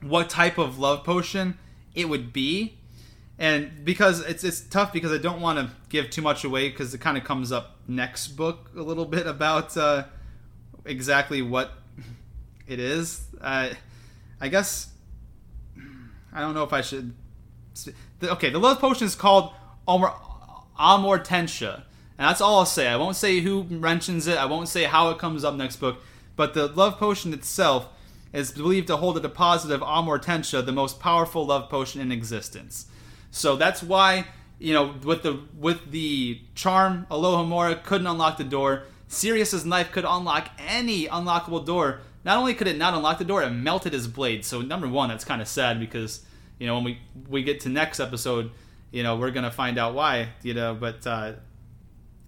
what 0.00 0.30
type 0.30 0.56
of 0.56 0.78
love 0.78 1.04
potion 1.04 1.58
it 1.94 2.08
would 2.08 2.32
be 2.32 2.78
and 3.38 3.84
because 3.84 4.20
it's 4.20 4.44
it's 4.44 4.60
tough 4.60 4.92
because 4.92 5.12
I 5.12 5.18
don't 5.18 5.40
want 5.40 5.58
to 5.58 5.74
give 5.88 6.10
too 6.10 6.22
much 6.22 6.44
away 6.44 6.68
because 6.68 6.94
it 6.94 7.00
kind 7.00 7.16
of 7.16 7.24
comes 7.24 7.50
up 7.50 7.76
next 7.88 8.28
book 8.28 8.70
a 8.76 8.82
little 8.82 9.04
bit 9.04 9.26
about 9.26 9.76
uh, 9.76 10.04
exactly 10.84 11.42
what 11.42 11.72
it 12.66 12.78
is. 12.78 13.22
I 13.42 13.76
guess 14.40 14.88
I 16.32 16.40
don't 16.40 16.54
know 16.54 16.64
if 16.64 16.72
I 16.72 16.80
should. 16.80 17.14
Okay, 18.22 18.50
the 18.50 18.58
love 18.58 18.78
potion 18.78 19.06
is 19.06 19.14
called 19.14 19.52
Amor 19.86 20.12
Amortentia, 20.78 21.84
and 22.18 22.28
that's 22.28 22.40
all 22.40 22.58
I'll 22.58 22.66
say. 22.66 22.88
I 22.88 22.96
won't 22.96 23.16
say 23.16 23.40
who 23.40 23.64
mentions 23.64 24.26
it. 24.26 24.38
I 24.38 24.46
won't 24.46 24.68
say 24.68 24.84
how 24.84 25.10
it 25.10 25.18
comes 25.18 25.44
up 25.44 25.54
next 25.54 25.76
book. 25.76 25.98
But 26.36 26.54
the 26.54 26.66
love 26.66 26.98
potion 26.98 27.32
itself 27.32 27.88
is 28.32 28.50
believed 28.50 28.88
to 28.88 28.96
hold 28.96 29.16
a 29.16 29.20
deposit 29.20 29.70
of 29.70 29.80
Amortentia, 29.82 30.64
the 30.64 30.72
most 30.72 30.98
powerful 30.98 31.46
love 31.46 31.70
potion 31.70 32.00
in 32.00 32.10
existence. 32.10 32.86
So 33.30 33.56
that's 33.56 33.82
why 33.82 34.26
you 34.58 34.72
know 34.72 34.94
with 35.04 35.22
the 35.22 35.40
with 35.56 35.90
the 35.90 36.40
charm, 36.54 37.06
Alohomora 37.10 37.82
couldn't 37.84 38.06
unlock 38.06 38.36
the 38.38 38.44
door. 38.44 38.84
Sirius's 39.08 39.64
knife 39.64 39.92
could 39.92 40.04
unlock 40.04 40.50
any 40.58 41.06
unlockable 41.06 41.64
door. 41.64 42.00
Not 42.24 42.38
only 42.38 42.54
could 42.54 42.68
it 42.68 42.78
not 42.78 42.94
unlock 42.94 43.18
the 43.18 43.24
door, 43.24 43.42
it 43.42 43.50
melted 43.50 43.92
his 43.92 44.08
blade. 44.08 44.44
So 44.44 44.62
number 44.62 44.88
one, 44.88 45.08
that's 45.08 45.24
kind 45.24 45.42
of 45.42 45.48
sad 45.48 45.78
because 45.78 46.24
you 46.58 46.66
know 46.66 46.76
when 46.76 46.84
we 46.84 46.98
we 47.28 47.42
get 47.42 47.60
to 47.60 47.68
next 47.68 48.00
episode, 48.00 48.50
you 48.90 49.02
know 49.02 49.16
we're 49.16 49.30
gonna 49.30 49.50
find 49.50 49.78
out 49.78 49.94
why. 49.94 50.28
You 50.42 50.54
know, 50.54 50.74
but 50.74 51.06
uh, 51.06 51.32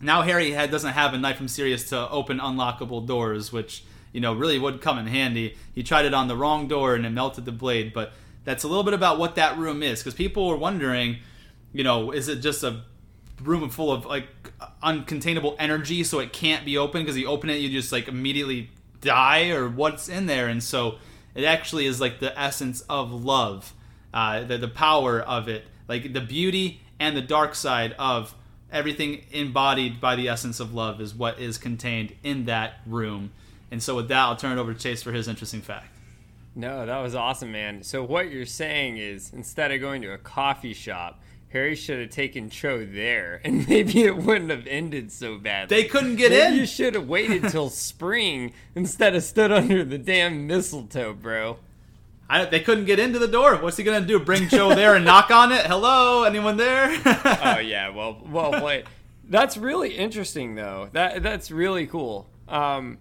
now 0.00 0.22
Harry 0.22 0.50
had, 0.50 0.70
doesn't 0.70 0.92
have 0.92 1.14
a 1.14 1.18
knife 1.18 1.38
from 1.38 1.48
Sirius 1.48 1.88
to 1.90 2.08
open 2.10 2.38
unlockable 2.38 3.06
doors, 3.06 3.52
which 3.52 3.84
you 4.12 4.20
know 4.20 4.34
really 4.34 4.58
would 4.58 4.80
come 4.80 4.98
in 4.98 5.06
handy. 5.06 5.56
He 5.74 5.82
tried 5.82 6.04
it 6.04 6.14
on 6.14 6.28
the 6.28 6.36
wrong 6.36 6.68
door 6.68 6.94
and 6.94 7.06
it 7.06 7.10
melted 7.10 7.46
the 7.46 7.52
blade. 7.52 7.92
But 7.94 8.12
that's 8.44 8.64
a 8.64 8.68
little 8.68 8.84
bit 8.84 8.94
about 8.94 9.18
what 9.18 9.34
that 9.36 9.56
room 9.56 9.82
is, 9.82 10.00
because 10.00 10.14
people 10.14 10.46
were 10.46 10.56
wondering, 10.56 11.18
you 11.72 11.84
know, 11.84 12.10
is 12.10 12.28
it 12.28 12.36
just 12.40 12.62
a 12.62 12.82
room 13.42 13.68
full 13.70 13.92
of 13.92 14.06
like 14.06 14.28
uncontainable 14.82 15.56
energy, 15.58 16.04
so 16.04 16.18
it 16.18 16.32
can't 16.32 16.64
be 16.64 16.78
open? 16.78 17.02
Because 17.02 17.16
you 17.16 17.26
open 17.26 17.50
it, 17.50 17.56
you 17.56 17.68
just 17.68 17.92
like 17.92 18.08
immediately 18.08 18.70
die, 19.00 19.50
or 19.50 19.68
what's 19.68 20.08
in 20.08 20.26
there? 20.26 20.48
And 20.48 20.62
so 20.62 20.96
it 21.34 21.44
actually 21.44 21.86
is 21.86 22.00
like 22.00 22.20
the 22.20 22.38
essence 22.38 22.82
of 22.88 23.12
love, 23.12 23.74
uh, 24.14 24.44
the 24.44 24.58
the 24.58 24.68
power 24.68 25.20
of 25.20 25.48
it, 25.48 25.64
like 25.88 26.12
the 26.12 26.20
beauty 26.20 26.80
and 26.98 27.16
the 27.16 27.22
dark 27.22 27.54
side 27.54 27.94
of 27.98 28.34
everything 28.72 29.24
embodied 29.30 30.00
by 30.00 30.16
the 30.16 30.28
essence 30.28 30.60
of 30.60 30.74
love 30.74 31.00
is 31.00 31.14
what 31.14 31.38
is 31.38 31.58
contained 31.58 32.14
in 32.22 32.46
that 32.46 32.74
room. 32.86 33.30
And 33.70 33.82
so 33.82 33.96
with 33.96 34.08
that, 34.08 34.18
I'll 34.18 34.36
turn 34.36 34.56
it 34.56 34.60
over 34.60 34.72
to 34.72 34.78
Chase 34.78 35.02
for 35.02 35.12
his 35.12 35.28
interesting 35.28 35.60
fact. 35.60 35.88
No, 36.54 36.86
that 36.86 36.98
was 36.98 37.14
awesome, 37.14 37.52
man. 37.52 37.82
So 37.82 38.02
what 38.02 38.30
you're 38.30 38.46
saying 38.46 38.96
is 38.96 39.32
instead 39.32 39.72
of 39.72 39.80
going 39.80 40.02
to 40.02 40.12
a 40.12 40.18
coffee 40.18 40.72
shop, 40.72 41.20
Harry 41.56 41.74
should 41.74 41.98
have 41.98 42.10
taken 42.10 42.50
Cho 42.50 42.84
there, 42.84 43.40
and 43.44 43.66
maybe 43.66 44.02
it 44.02 44.14
wouldn't 44.14 44.50
have 44.50 44.66
ended 44.66 45.10
so 45.10 45.38
bad. 45.38 45.70
They 45.70 45.84
couldn't 45.84 46.16
get 46.16 46.30
Maybe 46.30 46.54
in. 46.54 46.54
You 46.60 46.66
should 46.66 46.94
have 46.94 47.08
waited 47.08 47.48
till 47.48 47.70
spring 47.88 48.52
instead 48.74 49.14
of 49.14 49.22
stood 49.22 49.50
under 49.50 49.82
the 49.82 49.96
damn 49.96 50.46
mistletoe, 50.46 51.14
bro. 51.14 51.56
I, 52.28 52.44
they 52.44 52.60
couldn't 52.60 52.84
get 52.84 52.98
into 52.98 53.18
the 53.18 53.28
door. 53.28 53.56
What's 53.56 53.78
he 53.78 53.84
gonna 53.84 54.04
do? 54.04 54.18
Bring 54.18 54.48
Cho 54.48 54.74
there 54.74 54.96
and 54.96 55.04
knock 55.06 55.30
on 55.30 55.50
it? 55.50 55.64
Hello, 55.64 56.24
anyone 56.24 56.58
there? 56.58 56.94
oh 57.06 57.58
yeah, 57.58 57.88
well, 57.94 58.20
well 58.30 58.52
played. 58.60 58.84
That's 59.28 59.56
really 59.56 59.96
interesting, 59.96 60.56
though. 60.56 60.90
That 60.92 61.22
that's 61.22 61.50
really 61.50 61.86
cool. 61.86 62.28
Um, 62.48 62.98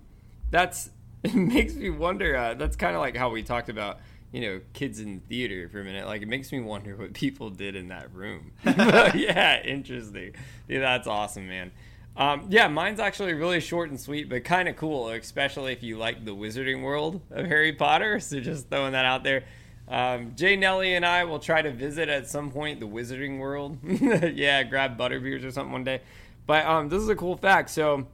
that's 0.49 0.91
it 1.23 1.35
makes 1.35 1.73
me 1.73 1.89
wonder. 1.89 2.37
Uh, 2.37 2.53
that's 2.53 2.77
kind 2.77 2.95
of 2.95 3.01
like 3.01 3.17
how 3.17 3.31
we 3.31 3.43
talked 3.43 3.67
about, 3.67 3.99
you 4.35 4.41
know, 4.41 4.59
kids 4.73 4.99
in 4.99 5.21
theater 5.21 5.69
for 5.69 5.79
a 5.79 5.83
minute. 5.85 6.05
Like 6.05 6.21
it 6.21 6.27
makes 6.27 6.51
me 6.51 6.59
wonder 6.59 6.93
what 6.97 7.13
people 7.13 7.49
did 7.49 7.73
in 7.73 7.87
that 7.87 8.13
room. 8.13 8.51
yeah, 8.65 9.63
interesting. 9.63 10.33
Dude, 10.67 10.81
that's 10.81 11.07
awesome, 11.07 11.47
man. 11.47 11.71
Um, 12.17 12.47
yeah, 12.49 12.67
mine's 12.67 12.99
actually 12.99 13.31
really 13.33 13.61
short 13.61 13.89
and 13.91 13.97
sweet, 13.99 14.27
but 14.27 14.43
kind 14.43 14.67
of 14.67 14.75
cool, 14.75 15.07
especially 15.07 15.71
if 15.71 15.83
you 15.83 15.97
like 15.97 16.25
the 16.25 16.35
wizarding 16.35 16.83
world 16.83 17.21
of 17.31 17.45
Harry 17.45 17.71
Potter. 17.71 18.19
So 18.25 18.41
just 18.41 18.69
throwing 18.69 18.91
that 18.91 19.05
out 19.05 19.23
there. 19.23 19.45
Um, 19.87 20.33
Jay 20.35 20.57
Nelly 20.57 20.95
and 20.95 21.05
I 21.05 21.23
will 21.23 21.39
try 21.39 21.61
to 21.61 21.71
visit 21.71 22.09
at 22.09 22.27
some 22.27 22.51
point 22.51 22.81
the 22.81 22.87
Wizarding 22.87 23.39
World. 23.39 23.77
yeah, 23.83 24.63
grab 24.63 24.97
butterbeers 24.97 25.45
or 25.45 25.51
something 25.51 25.71
one 25.71 25.85
day. 25.85 26.01
But 26.45 26.65
um, 26.65 26.89
this 26.89 27.01
is 27.01 27.07
a 27.07 27.15
cool 27.15 27.37
fact. 27.37 27.69
So, 27.69 28.07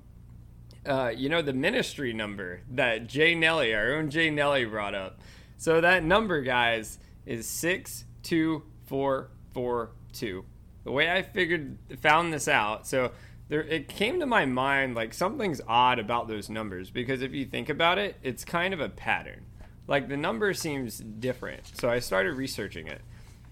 uh, 0.85 1.13
you 1.15 1.29
know, 1.29 1.41
the 1.41 1.53
ministry 1.53 2.13
number 2.13 2.61
that 2.71 3.07
Jay 3.07 3.33
Nelly, 3.33 3.73
our 3.73 3.93
own 3.93 4.11
Jay 4.11 4.29
Nelly, 4.29 4.65
brought 4.65 4.93
up. 4.93 5.19
So 5.61 5.79
that 5.79 6.03
number, 6.03 6.41
guys, 6.41 6.97
is 7.23 7.47
six 7.47 8.05
two 8.23 8.63
four 8.87 9.29
four 9.53 9.91
two. 10.11 10.43
The 10.85 10.91
way 10.91 11.11
I 11.11 11.21
figured 11.21 11.77
found 11.99 12.33
this 12.33 12.47
out, 12.47 12.87
so 12.87 13.11
there 13.47 13.61
it 13.61 13.87
came 13.87 14.19
to 14.21 14.25
my 14.25 14.47
mind 14.47 14.95
like 14.95 15.13
something's 15.13 15.61
odd 15.67 15.99
about 15.99 16.27
those 16.27 16.49
numbers 16.49 16.89
because 16.89 17.21
if 17.21 17.35
you 17.35 17.45
think 17.45 17.69
about 17.69 17.99
it, 17.99 18.15
it's 18.23 18.43
kind 18.43 18.73
of 18.73 18.79
a 18.79 18.89
pattern. 18.89 19.45
Like 19.85 20.09
the 20.09 20.17
number 20.17 20.51
seems 20.55 20.97
different. 20.97 21.77
So 21.77 21.91
I 21.91 21.99
started 21.99 22.33
researching 22.33 22.87
it. 22.87 23.03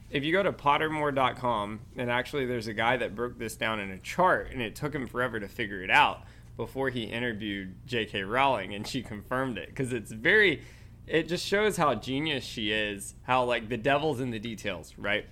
If 0.10 0.24
you 0.24 0.32
go 0.32 0.42
to 0.42 0.52
pottermore.com, 0.52 1.80
and 1.96 2.10
actually 2.10 2.48
there's 2.48 2.66
a 2.66 2.74
guy 2.74 2.98
that 2.98 3.14
broke 3.14 3.38
this 3.38 3.56
down 3.56 3.80
in 3.80 3.92
a 3.92 4.00
chart, 4.00 4.50
and 4.52 4.64
it 4.64 4.76
took 4.76 4.96
him 4.96 5.06
forever 5.06 5.40
to 5.40 5.48
figure 5.48 5.84
it 5.84 5.92
out 5.92 6.24
before 6.58 6.90
he 6.90 7.04
interviewed 7.04 7.76
J.K. 7.86 8.24
Rowling, 8.24 8.74
and 8.74 8.88
she 8.88 9.04
confirmed 9.04 9.60
it 9.60 9.70
because 9.70 9.94
it's 9.94 10.12
very, 10.12 10.64
it 11.10 11.28
just 11.28 11.46
shows 11.46 11.76
how 11.76 11.96
genius 11.96 12.44
she 12.44 12.72
is, 12.72 13.16
how 13.24 13.44
like 13.44 13.68
the 13.68 13.78
devil's 13.78 14.20
in 14.20 14.30
the 14.30 14.40
details, 14.40 14.94
right? 14.98 15.26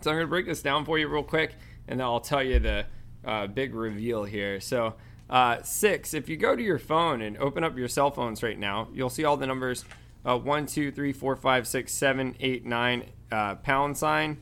So 0.00 0.10
I'm 0.10 0.16
gonna 0.16 0.26
break 0.26 0.46
this 0.46 0.62
down 0.62 0.84
for 0.84 0.98
you 0.98 1.06
real 1.08 1.22
quick, 1.22 1.54
and 1.86 2.00
then 2.00 2.06
I'll 2.06 2.20
tell 2.20 2.42
you 2.42 2.58
the 2.58 2.86
uh, 3.24 3.46
big 3.46 3.74
reveal 3.74 4.24
here. 4.24 4.60
So 4.60 4.94
uh, 5.28 5.62
six, 5.62 6.14
if 6.14 6.28
you 6.28 6.36
go 6.36 6.56
to 6.56 6.62
your 6.62 6.78
phone 6.78 7.20
and 7.20 7.36
open 7.38 7.62
up 7.62 7.76
your 7.76 7.88
cell 7.88 8.10
phones 8.10 8.42
right 8.42 8.58
now, 8.58 8.88
you'll 8.92 9.10
see 9.10 9.24
all 9.24 9.36
the 9.36 9.46
numbers 9.46 9.84
uh, 10.24 10.36
one, 10.36 10.66
two, 10.66 10.90
three, 10.90 11.12
four, 11.12 11.36
five, 11.36 11.68
six, 11.68 11.92
seven, 11.92 12.34
eight, 12.40 12.64
nine, 12.64 13.10
uh, 13.30 13.54
pound 13.56 13.96
sign. 13.96 14.38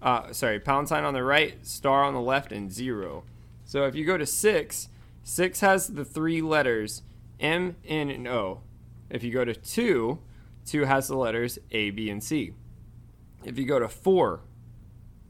Uh, 0.00 0.32
sorry, 0.32 0.58
pound 0.58 0.88
sign 0.88 1.04
on 1.04 1.14
the 1.14 1.22
right, 1.22 1.64
star 1.66 2.02
on 2.04 2.14
the 2.14 2.20
left, 2.20 2.50
and 2.50 2.72
zero. 2.72 3.24
So 3.64 3.84
if 3.84 3.94
you 3.94 4.04
go 4.04 4.16
to 4.16 4.26
six, 4.26 4.88
six 5.22 5.60
has 5.60 5.88
the 5.88 6.04
three 6.04 6.40
letters 6.40 7.02
M, 7.38 7.76
N, 7.84 8.10
and 8.10 8.26
O. 8.26 8.62
If 9.10 9.22
you 9.22 9.32
go 9.32 9.44
to 9.44 9.54
two, 9.54 10.20
two 10.64 10.84
has 10.84 11.08
the 11.08 11.16
letters 11.16 11.58
A, 11.70 11.90
B, 11.90 12.10
and 12.10 12.22
C. 12.22 12.52
If 13.44 13.58
you 13.58 13.64
go 13.64 13.78
to 13.78 13.88
four, 13.88 14.42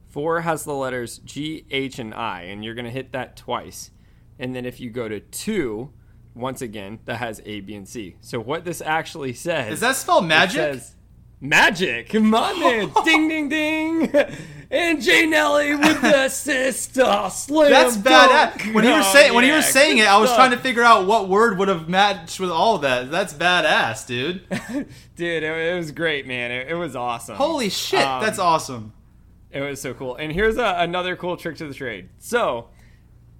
four 0.08 0.40
has 0.40 0.64
the 0.64 0.74
letters 0.74 1.18
G, 1.18 1.64
H, 1.70 1.98
and 1.98 2.14
I, 2.14 2.42
and 2.42 2.64
you're 2.64 2.74
going 2.74 2.84
to 2.84 2.90
hit 2.90 3.12
that 3.12 3.36
twice. 3.36 3.90
And 4.38 4.54
then 4.54 4.64
if 4.64 4.80
you 4.80 4.90
go 4.90 5.08
to 5.08 5.20
two, 5.20 5.92
once 6.34 6.62
again, 6.62 7.00
that 7.04 7.16
has 7.16 7.40
A, 7.44 7.60
B, 7.60 7.74
and 7.74 7.88
C. 7.88 8.16
So 8.20 8.40
what 8.40 8.64
this 8.64 8.80
actually 8.80 9.32
says 9.32 9.74
Is 9.74 9.80
that 9.80 9.96
spell 9.96 10.22
magic? 10.22 10.56
says 10.56 10.94
magic. 11.40 12.10
Come 12.10 12.34
on, 12.34 12.60
man. 12.60 12.92
ding, 13.04 13.28
ding, 13.28 13.48
ding. 13.48 14.12
And 14.70 15.00
Jay 15.00 15.24
Nelly 15.24 15.74
with 15.74 16.02
the 16.02 16.28
sister 16.30 17.28
slam 17.30 17.70
That's 17.70 17.96
dunk. 17.96 18.60
badass. 18.60 18.74
When 18.74 18.84
you 18.84 18.90
were 18.90 18.98
Oh, 18.98 19.12
saying 19.14 19.32
when 19.34 19.44
you 19.44 19.50
yeah, 19.50 19.56
were 19.56 19.62
saying 19.62 19.96
it, 19.98 20.06
I 20.06 20.18
was 20.18 20.30
trying 20.34 20.50
to 20.50 20.58
figure 20.58 20.82
out 20.82 21.06
what 21.06 21.28
word 21.28 21.56
would 21.58 21.68
have 21.68 21.88
matched 21.88 22.38
with 22.38 22.50
all 22.50 22.76
of 22.76 22.82
that. 22.82 23.10
That's 23.10 23.32
badass, 23.32 24.06
dude. 24.06 24.42
Dude, 25.16 25.42
it, 25.42 25.44
it 25.44 25.74
was 25.76 25.90
great, 25.90 26.26
man. 26.26 26.50
It, 26.50 26.68
it 26.68 26.74
was 26.74 26.94
awesome. 26.94 27.36
Holy 27.36 27.70
shit, 27.70 28.06
Um, 28.06 28.22
that's 28.22 28.38
awesome. 28.38 28.92
It 29.50 29.62
was 29.62 29.80
so 29.80 29.94
cool. 29.94 30.14
And 30.16 30.30
here's 30.32 30.58
a, 30.58 30.74
another 30.78 31.16
cool 31.16 31.36
trick 31.38 31.56
to 31.56 31.66
the 31.66 31.72
trade. 31.74 32.10
So, 32.18 32.68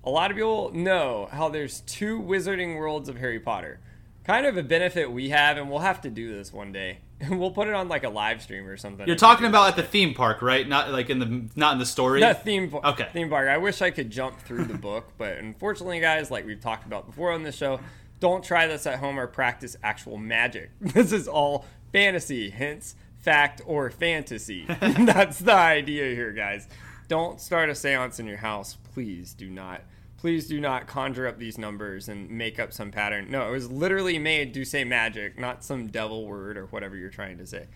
a 0.03 0.11
lot 0.11 0.31
of 0.31 0.37
people 0.37 0.73
know 0.73 1.29
how 1.31 1.51
there's 1.51 1.81
two 1.83 2.19
wizarding 2.21 2.79
worlds 2.79 3.09
of 3.11 3.19
Harry 3.19 3.39
Potter. 3.39 3.81
Kind 4.25 4.47
of 4.47 4.57
a 4.57 4.63
benefit 4.63 5.13
we 5.13 5.29
have, 5.29 5.57
and 5.59 5.69
we'll 5.71 5.81
have 5.81 6.01
to 6.01 6.11
do 6.11 6.35
this 6.35 6.53
one 6.53 6.73
day. 6.73 6.99
we'll 7.31 7.51
put 7.51 7.69
it 7.69 7.75
on 7.75 7.89
like 7.89 8.05
a 8.05 8.09
live 8.09 8.43
stream 8.43 8.67
or 8.67 8.77
something. 8.77 9.07
You're 9.07 9.17
talking 9.17 9.47
about 9.47 9.69
at 9.69 9.77
the 9.77 9.83
theme 9.83 10.15
park, 10.15 10.43
right? 10.43 10.69
Not 10.69 10.91
like 10.91 11.11
in 11.11 11.19
the 11.19 11.49
not 11.57 11.73
in 11.73 11.79
the 11.79 11.87
story. 11.87 12.21
That 12.21 12.45
theme 12.45 12.71
park. 12.71 12.85
Okay. 12.85 13.09
Theme 13.13 13.29
park. 13.29 13.49
I 13.49 13.59
wish 13.59 13.83
I 13.83 13.91
could 13.91 14.11
jump 14.11 14.41
through 14.41 14.65
the 14.65 14.79
book, 14.79 15.13
but 15.19 15.39
unfortunately, 15.39 16.01
guys, 16.01 16.31
like 16.31 16.47
we've 16.47 16.61
talked 16.61 16.87
about 16.87 17.07
before 17.07 17.33
on 17.33 17.43
this 17.43 17.57
show, 17.57 17.81
don't 18.21 18.45
try 18.45 18.67
this 18.67 18.87
at 18.87 18.99
home 19.01 19.19
or 19.19 19.27
practice 19.27 19.77
actual 19.83 20.17
magic. 20.17 20.71
This 20.81 21.13
is 21.13 21.27
all 21.29 21.65
fantasy, 21.93 22.51
hence 22.51 22.95
fact 23.19 23.61
or 23.67 23.91
fantasy. 23.91 24.65
That's 24.69 25.41
the 25.41 25.55
idea 25.55 26.15
here, 26.15 26.33
guys. 26.33 26.69
Don't 27.09 27.41
start 27.41 27.69
a 27.69 27.73
séance 27.73 28.21
in 28.21 28.27
your 28.27 28.37
house, 28.37 28.77
please. 28.93 29.35
Do 29.35 29.49
not. 29.49 29.83
Please 30.19 30.49
do 30.49 30.61
not 30.61 30.89
conjure 30.89 31.29
up 31.29 31.39
these 31.39 31.59
numbers 31.59 32.09
and 32.09 32.29
make 32.29 32.59
up 32.59 32.73
some 32.73 32.91
pattern. 32.91 33.31
No, 33.31 33.49
it 33.49 33.53
was 33.53 33.71
literally 33.71 34.19
made 34.19 34.53
to 34.55 34.65
say 34.65 34.83
magic, 34.83 35.39
not 35.39 35.63
some 35.63 35.87
devil 35.87 36.27
word 36.27 36.57
or 36.57 36.67
whatever 36.67 36.97
you're 36.97 37.09
trying 37.09 37.39
to 37.39 37.47
say. 37.47 37.67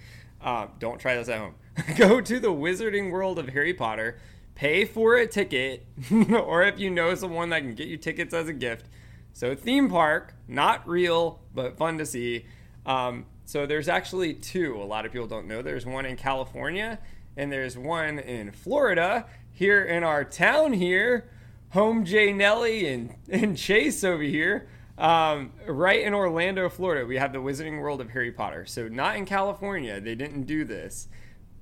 Uh, 0.41 0.67
don't 0.81 0.99
try 0.99 1.15
this 1.15 1.29
at 1.29 1.39
home. 1.39 1.55
Go 1.97 2.21
to 2.21 2.41
the 2.41 2.53
Wizarding 2.53 3.13
World 3.13 3.39
of 3.39 3.51
Harry 3.51 3.73
Potter, 3.73 4.19
pay 4.57 4.85
for 4.85 5.15
a 5.15 5.27
ticket, 5.27 5.87
or 6.11 6.65
if 6.65 6.81
you 6.81 6.91
know 6.91 7.15
someone 7.15 7.51
that 7.51 7.61
can 7.61 7.75
get 7.75 7.87
you 7.87 7.97
tickets 7.97 8.35
as 8.35 8.49
a 8.49 8.53
gift. 8.53 8.87
So, 9.33 9.55
theme 9.55 9.89
park, 9.89 10.35
not 10.49 10.87
real, 10.87 11.41
but 11.55 11.79
fun 11.79 11.97
to 11.99 12.05
see. 12.05 12.45
Um, 12.85 13.27
so, 13.45 13.67
there's 13.67 13.89
actually 13.89 14.35
two. 14.35 14.77
A 14.77 14.85
lot 14.85 15.07
of 15.07 15.13
people 15.13 15.29
don't 15.29 15.47
know. 15.47 15.63
There's 15.63 15.87
one 15.87 16.05
in 16.05 16.17
California, 16.17 16.99
and 17.37 17.53
there's 17.53 17.79
one 17.79 18.19
in 18.19 18.51
Florida, 18.51 19.27
here 19.53 19.83
in 19.85 20.03
our 20.03 20.25
town 20.25 20.73
here. 20.73 21.31
Home 21.73 22.05
J 22.05 22.35
Nelly 22.35 22.87
and, 22.87 23.15
and 23.31 23.57
Chase 23.57 24.05
over 24.05 24.23
here. 24.23 24.69
Um, 24.99 25.53
right 25.67 26.03
in 26.03 26.13
Orlando, 26.13 26.69
Florida, 26.69 27.07
we 27.07 27.17
have 27.17 27.33
the 27.33 27.39
Wizarding 27.39 27.81
World 27.81 28.03
of 28.03 28.11
Harry 28.11 28.31
Potter. 28.31 28.67
So, 28.67 28.89
not 28.89 29.17
in 29.17 29.25
California, 29.25 29.99
they 29.99 30.15
didn't 30.15 30.43
do 30.43 30.67
this. 30.67 31.09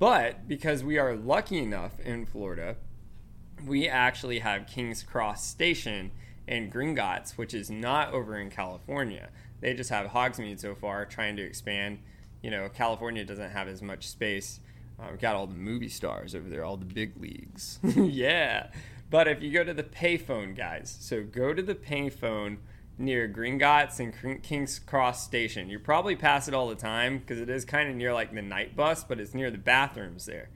But 0.00 0.48
because 0.48 0.82
we 0.82 0.98
are 0.98 1.14
lucky 1.14 1.58
enough 1.58 2.00
in 2.00 2.26
Florida, 2.26 2.76
we 3.64 3.86
actually 3.89 4.40
have 4.40 4.66
King's 4.66 5.05
Cross 5.05 5.47
Station 5.47 6.10
and 6.48 6.72
Gringotts, 6.72 7.39
which 7.39 7.55
is 7.55 7.70
not 7.70 8.12
over 8.12 8.36
in 8.36 8.50
California. 8.50 9.28
They 9.60 9.74
just 9.74 9.90
have 9.90 10.08
Hogsmeade 10.08 10.58
so 10.58 10.74
far, 10.74 11.06
trying 11.06 11.36
to 11.36 11.42
expand. 11.42 12.00
You 12.42 12.50
know, 12.50 12.68
California 12.68 13.24
doesn't 13.24 13.50
have 13.50 13.68
as 13.68 13.80
much 13.80 14.08
space. 14.08 14.58
Uh, 14.98 15.10
we 15.12 15.18
got 15.18 15.36
all 15.36 15.47
the 15.47 15.55
movie 15.55 15.89
stars 15.89 16.34
over 16.34 16.48
there, 16.48 16.64
all 16.64 16.76
the 16.76 16.84
big 16.84 17.12
leagues. 17.16 17.78
yeah. 17.84 18.70
But 19.10 19.26
if 19.26 19.42
you 19.42 19.52
go 19.52 19.64
to 19.64 19.74
the 19.74 19.82
payphone, 19.82 20.56
guys, 20.56 20.97
so 21.00 21.24
go 21.24 21.52
to 21.52 21.62
the 21.62 21.74
payphone 21.74 22.58
near 22.97 23.28
Gringotts 23.28 23.98
and 23.98 24.14
King's 24.42 24.78
Cross 24.78 25.24
Station. 25.24 25.68
You 25.68 25.80
probably 25.80 26.14
pass 26.14 26.47
it 26.47 26.55
all 26.55 26.68
the 26.68 26.76
time 26.76 27.18
because 27.18 27.40
it 27.40 27.50
is 27.50 27.64
kind 27.64 27.90
of 27.90 27.97
near 27.97 28.14
like 28.14 28.32
the 28.32 28.42
night 28.42 28.76
bus, 28.76 29.02
but 29.02 29.18
it's 29.18 29.34
near 29.34 29.50
the 29.50 29.58
bathrooms 29.58 30.26
there. 30.26 30.50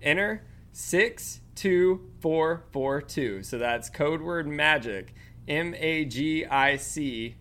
Enter 0.00 0.44
62442. 0.72 3.42
So 3.42 3.58
that's 3.58 3.90
code 3.90 4.22
word 4.22 4.46
magic. 4.46 5.12
M 5.48 5.74
A 5.76 6.04
G 6.04 6.46
I 6.46 6.76
C. 6.76 7.34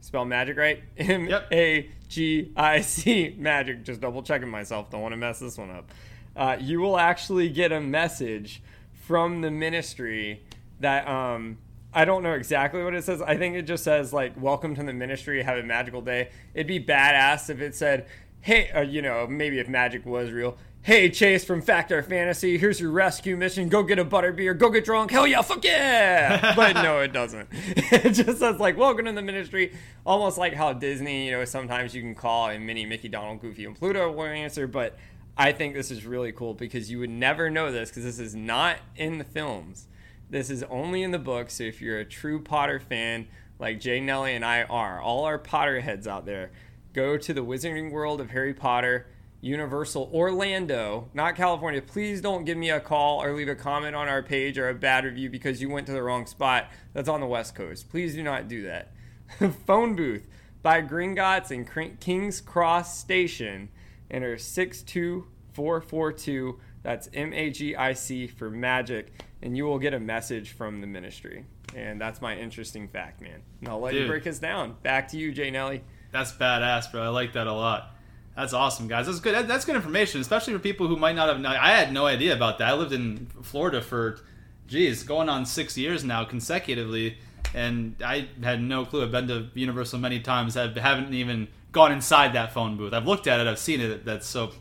Spell 0.00 0.24
magic 0.24 0.56
right? 0.56 0.80
M 0.96 1.28
A 1.50 1.90
G 2.08 2.52
I 2.56 2.82
C. 2.82 3.34
Magic. 3.36 3.82
Just 3.84 4.00
double 4.00 4.22
checking 4.22 4.48
myself. 4.48 4.90
Don't 4.90 5.02
want 5.02 5.12
to 5.12 5.16
mess 5.16 5.40
this 5.40 5.58
one 5.58 5.70
up. 5.70 5.90
Uh, 6.36 6.56
you 6.60 6.80
will 6.80 6.98
actually 6.98 7.48
get 7.48 7.72
a 7.72 7.80
message 7.80 8.62
from 9.08 9.40
the 9.40 9.50
ministry 9.50 10.42
that 10.80 11.08
um, 11.08 11.56
I 11.94 12.04
don't 12.04 12.22
know 12.22 12.34
exactly 12.34 12.84
what 12.84 12.94
it 12.94 13.02
says. 13.02 13.22
I 13.22 13.38
think 13.38 13.56
it 13.56 13.62
just 13.62 13.82
says 13.82 14.12
like 14.12 14.38
"Welcome 14.38 14.74
to 14.74 14.82
the 14.82 14.92
ministry. 14.92 15.42
Have 15.42 15.56
a 15.56 15.62
magical 15.62 16.02
day." 16.02 16.28
It'd 16.52 16.66
be 16.66 16.78
badass 16.78 17.48
if 17.48 17.62
it 17.62 17.74
said, 17.74 18.06
"Hey, 18.42 18.70
uh, 18.70 18.82
you 18.82 19.00
know, 19.00 19.26
maybe 19.26 19.60
if 19.60 19.66
magic 19.66 20.04
was 20.04 20.30
real." 20.30 20.58
Hey 20.82 21.08
Chase 21.10 21.42
from 21.42 21.62
Factor 21.62 22.02
Fantasy, 22.02 22.58
here's 22.58 22.80
your 22.80 22.90
rescue 22.90 23.36
mission. 23.36 23.70
Go 23.70 23.82
get 23.82 23.98
a 23.98 24.04
butterbeer, 24.04 24.56
go 24.56 24.68
get 24.68 24.84
drunk. 24.84 25.10
Hell 25.10 25.26
yeah, 25.26 25.40
fuck 25.40 25.64
yeah! 25.64 26.52
But 26.56 26.74
no, 26.74 27.00
it 27.00 27.14
doesn't. 27.14 27.48
It 27.90 28.10
just 28.10 28.38
says 28.38 28.60
like 28.60 28.76
"Welcome 28.76 29.06
to 29.06 29.12
the 29.12 29.22
ministry," 29.22 29.72
almost 30.04 30.36
like 30.36 30.52
how 30.52 30.74
Disney, 30.74 31.26
you 31.26 31.32
know, 31.32 31.46
sometimes 31.46 31.94
you 31.94 32.02
can 32.02 32.14
call 32.14 32.50
and 32.50 32.66
Minnie, 32.66 32.84
Mickey, 32.84 33.08
Donald, 33.08 33.40
Goofy, 33.40 33.64
and 33.64 33.74
Pluto 33.74 34.12
will 34.12 34.26
answer. 34.26 34.66
But 34.66 34.98
I 35.40 35.52
think 35.52 35.74
this 35.74 35.92
is 35.92 36.04
really 36.04 36.32
cool 36.32 36.52
because 36.52 36.90
you 36.90 36.98
would 36.98 37.10
never 37.10 37.48
know 37.48 37.70
this 37.70 37.90
because 37.90 38.02
this 38.02 38.18
is 38.18 38.34
not 38.34 38.78
in 38.96 39.18
the 39.18 39.24
films. 39.24 39.86
This 40.28 40.50
is 40.50 40.64
only 40.64 41.04
in 41.04 41.12
the 41.12 41.18
book. 41.18 41.48
So 41.50 41.62
if 41.62 41.80
you're 41.80 42.00
a 42.00 42.04
true 42.04 42.42
Potter 42.42 42.80
fan, 42.80 43.28
like 43.60 43.78
Jay 43.78 44.00
Nelly 44.00 44.34
and 44.34 44.44
I 44.44 44.64
are, 44.64 45.00
all 45.00 45.24
our 45.24 45.38
Potterheads 45.38 46.08
out 46.08 46.26
there, 46.26 46.50
go 46.92 47.16
to 47.16 47.32
the 47.32 47.44
Wizarding 47.44 47.92
World 47.92 48.20
of 48.20 48.30
Harry 48.30 48.52
Potter, 48.52 49.06
Universal 49.40 50.10
Orlando, 50.12 51.08
not 51.14 51.36
California. 51.36 51.80
Please 51.80 52.20
don't 52.20 52.44
give 52.44 52.58
me 52.58 52.70
a 52.70 52.80
call 52.80 53.22
or 53.22 53.32
leave 53.32 53.48
a 53.48 53.54
comment 53.54 53.94
on 53.94 54.08
our 54.08 54.24
page 54.24 54.58
or 54.58 54.68
a 54.68 54.74
bad 54.74 55.04
review 55.04 55.30
because 55.30 55.62
you 55.62 55.68
went 55.68 55.86
to 55.86 55.92
the 55.92 56.02
wrong 56.02 56.26
spot. 56.26 56.68
That's 56.94 57.08
on 57.08 57.20
the 57.20 57.26
West 57.26 57.54
Coast. 57.54 57.88
Please 57.90 58.16
do 58.16 58.24
not 58.24 58.48
do 58.48 58.62
that. 58.64 58.92
Phone 59.66 59.94
booth 59.94 60.26
by 60.62 60.82
Gringotts 60.82 61.52
and 61.52 62.00
King's 62.00 62.40
Cross 62.40 62.98
Station. 62.98 63.68
Enter 64.10 64.38
62442. 64.38 66.58
That's 66.82 67.08
M 67.12 67.32
A 67.32 67.50
G 67.50 67.76
I 67.76 67.92
C 67.92 68.26
for 68.26 68.50
magic. 68.50 69.12
And 69.42 69.56
you 69.56 69.64
will 69.64 69.78
get 69.78 69.94
a 69.94 70.00
message 70.00 70.52
from 70.52 70.80
the 70.80 70.86
ministry. 70.86 71.44
And 71.74 72.00
that's 72.00 72.22
my 72.22 72.36
interesting 72.36 72.88
fact, 72.88 73.20
man. 73.20 73.42
And 73.60 73.68
I'll 73.68 73.80
let 73.80 73.94
you 73.94 74.06
break 74.06 74.26
us 74.26 74.38
down. 74.38 74.76
Back 74.82 75.08
to 75.08 75.18
you, 75.18 75.32
Jay 75.32 75.50
Nelly. 75.50 75.82
That's 76.12 76.32
badass, 76.32 76.90
bro. 76.90 77.02
I 77.02 77.08
like 77.08 77.34
that 77.34 77.46
a 77.46 77.52
lot. 77.52 77.94
That's 78.34 78.52
awesome, 78.52 78.88
guys. 78.88 79.06
That's 79.06 79.20
good. 79.20 79.48
That's 79.48 79.64
good 79.64 79.76
information, 79.76 80.20
especially 80.20 80.54
for 80.54 80.60
people 80.60 80.86
who 80.86 80.96
might 80.96 81.16
not 81.16 81.28
have. 81.28 81.44
I 81.44 81.72
had 81.72 81.92
no 81.92 82.06
idea 82.06 82.34
about 82.34 82.58
that. 82.58 82.68
I 82.68 82.72
lived 82.72 82.92
in 82.92 83.26
Florida 83.42 83.82
for, 83.82 84.20
geez, 84.66 85.02
going 85.02 85.28
on 85.28 85.44
six 85.44 85.76
years 85.76 86.04
now 86.04 86.24
consecutively, 86.24 87.18
and 87.52 87.96
I 88.02 88.28
had 88.42 88.62
no 88.62 88.84
clue. 88.84 89.02
I've 89.02 89.10
been 89.10 89.28
to 89.28 89.48
Universal 89.54 89.98
many 89.98 90.20
times. 90.20 90.56
I 90.56 90.68
haven't 90.68 91.14
even 91.14 91.48
gone 91.72 91.92
inside 91.92 92.32
that 92.32 92.52
phone 92.52 92.76
booth. 92.76 92.92
I've 92.92 93.06
looked 93.06 93.26
at 93.26 93.40
it. 93.40 93.46
I've 93.46 93.58
seen 93.58 93.80
it. 93.80 94.04
That's 94.04 94.26
so. 94.26 94.52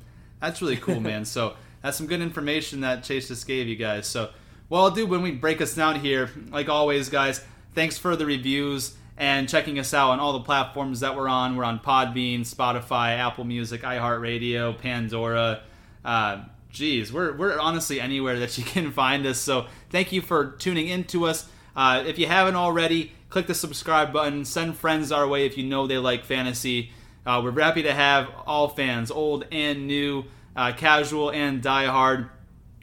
That's 0.42 0.62
really 0.62 0.78
cool, 0.78 1.00
man. 1.00 1.26
So 1.26 1.56
that's 1.82 1.98
some 1.98 2.08
good 2.08 2.22
information 2.22 2.82
that 2.82 3.04
Chase 3.04 3.28
just 3.28 3.48
gave 3.48 3.68
you 3.68 3.76
guys. 3.76 4.08
So, 4.08 4.30
what 4.68 4.80
I'll 4.82 4.92
do 4.92 5.08
when 5.08 5.22
we 5.22 5.32
break 5.32 5.62
us 5.62 5.74
down 5.74 6.00
here, 6.00 6.30
like 6.50 6.70
always, 6.70 7.10
guys, 7.10 7.44
thanks 7.74 7.98
for 7.98 8.16
the 8.16 8.26
reviews 8.26 8.96
and 9.18 9.50
checking 9.50 9.80
us 9.80 9.94
out 9.94 10.12
on 10.12 10.20
all 10.20 10.34
the 10.34 10.42
platforms 10.42 11.00
that 11.00 11.16
we're 11.16 11.28
on. 11.28 11.56
We're 11.56 11.64
on 11.64 11.80
Podbean, 11.80 12.42
Spotify, 12.42 13.18
Apple 13.18 13.46
Music, 13.46 13.82
iHeartRadio, 13.82 14.78
Pandora. 14.78 15.62
Uh, 16.06 16.44
geez, 16.70 17.12
we're, 17.12 17.36
we're 17.36 17.60
honestly 17.60 18.00
anywhere 18.00 18.40
that 18.40 18.58
you 18.58 18.64
can 18.64 18.92
find 18.92 19.26
us. 19.26 19.40
So 19.40 19.66
thank 19.90 20.12
you 20.12 20.22
for 20.22 20.52
tuning 20.52 20.88
in 20.88 21.04
to 21.06 21.26
us. 21.26 21.50
Uh, 21.76 22.04
if 22.06 22.20
you 22.20 22.28
haven't 22.28 22.56
already, 22.56 23.14
click 23.30 23.48
the 23.48 23.56
subscribe 23.56 24.14
button. 24.14 24.46
Send 24.46 24.78
friends 24.78 25.12
our 25.12 25.28
way 25.28 25.46
if 25.46 25.58
you 25.58 25.64
know 25.64 25.88
they 25.88 25.98
like 25.98 26.24
fantasy. 26.24 26.92
Uh, 27.28 27.42
we're 27.44 27.52
happy 27.62 27.84
to 27.84 27.94
have 27.94 28.30
all 28.46 28.70
fans, 28.70 29.12
old 29.12 29.46
and 29.52 29.86
new, 29.86 30.24
uh, 30.56 30.72
casual 30.72 31.30
and 31.30 31.62
diehard. 31.62 32.30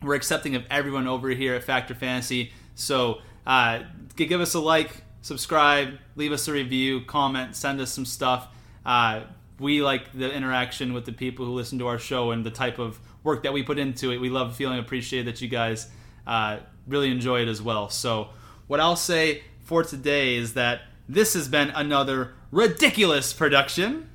We're 0.03 0.17
accepting 0.17 0.55
of 0.55 0.67
everyone 0.71 1.09
over 1.09 1.31
here 1.31 1.55
at 1.55 1.65
Factor 1.65 1.95
Fantasy. 1.95 2.53
So 2.75 3.23
uh, 3.47 3.85
give 4.17 4.43
us 4.43 4.53
a 4.53 4.61
like, 4.61 5.03
subscribe, 5.23 5.99
leave 6.15 6.31
us 6.31 6.47
a 6.47 6.53
review, 6.53 7.01
comment, 7.07 7.57
send 7.57 7.81
us 7.81 7.91
some 7.91 8.05
stuff. 8.05 8.49
Uh, 8.85 9.23
we 9.59 9.81
like 9.81 10.13
the 10.13 10.31
interaction 10.31 10.93
with 10.93 11.07
the 11.07 11.13
people 11.13 11.47
who 11.47 11.53
listen 11.53 11.79
to 11.79 11.87
our 11.87 11.99
show 11.99 12.31
and 12.31 12.45
the 12.45 12.51
type 12.51 12.79
of 12.79 13.01
work 13.23 13.45
that 13.45 13.55
we 13.55 13.63
put 13.63 13.79
into 13.79 14.11
it. 14.11 14.19
We 14.19 14.29
love 14.29 14.55
feeling 14.55 14.79
appreciated 14.79 15.27
that 15.33 15.41
you 15.41 15.49
guys 15.49 15.89
uh, 16.27 16.59
really 16.87 17.11
enjoy 17.11 17.41
it 17.41 17.49
as 17.49 17.63
well. 17.63 17.89
So, 17.89 18.29
what 18.67 18.79
I'll 18.79 18.95
say 18.95 19.43
for 19.63 19.83
today 19.85 20.37
is 20.37 20.53
that 20.53 20.83
this 21.09 21.33
has 21.33 21.49
been 21.49 21.71
another 21.71 22.35
ridiculous 22.51 23.33
production. 23.33 24.11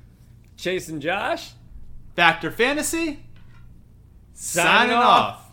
Chase 0.60 0.90
and 0.90 1.00
Josh, 1.00 1.52
Factor 2.14 2.50
Fantasy, 2.50 3.20
signing, 4.34 4.94
off. 4.94 5.49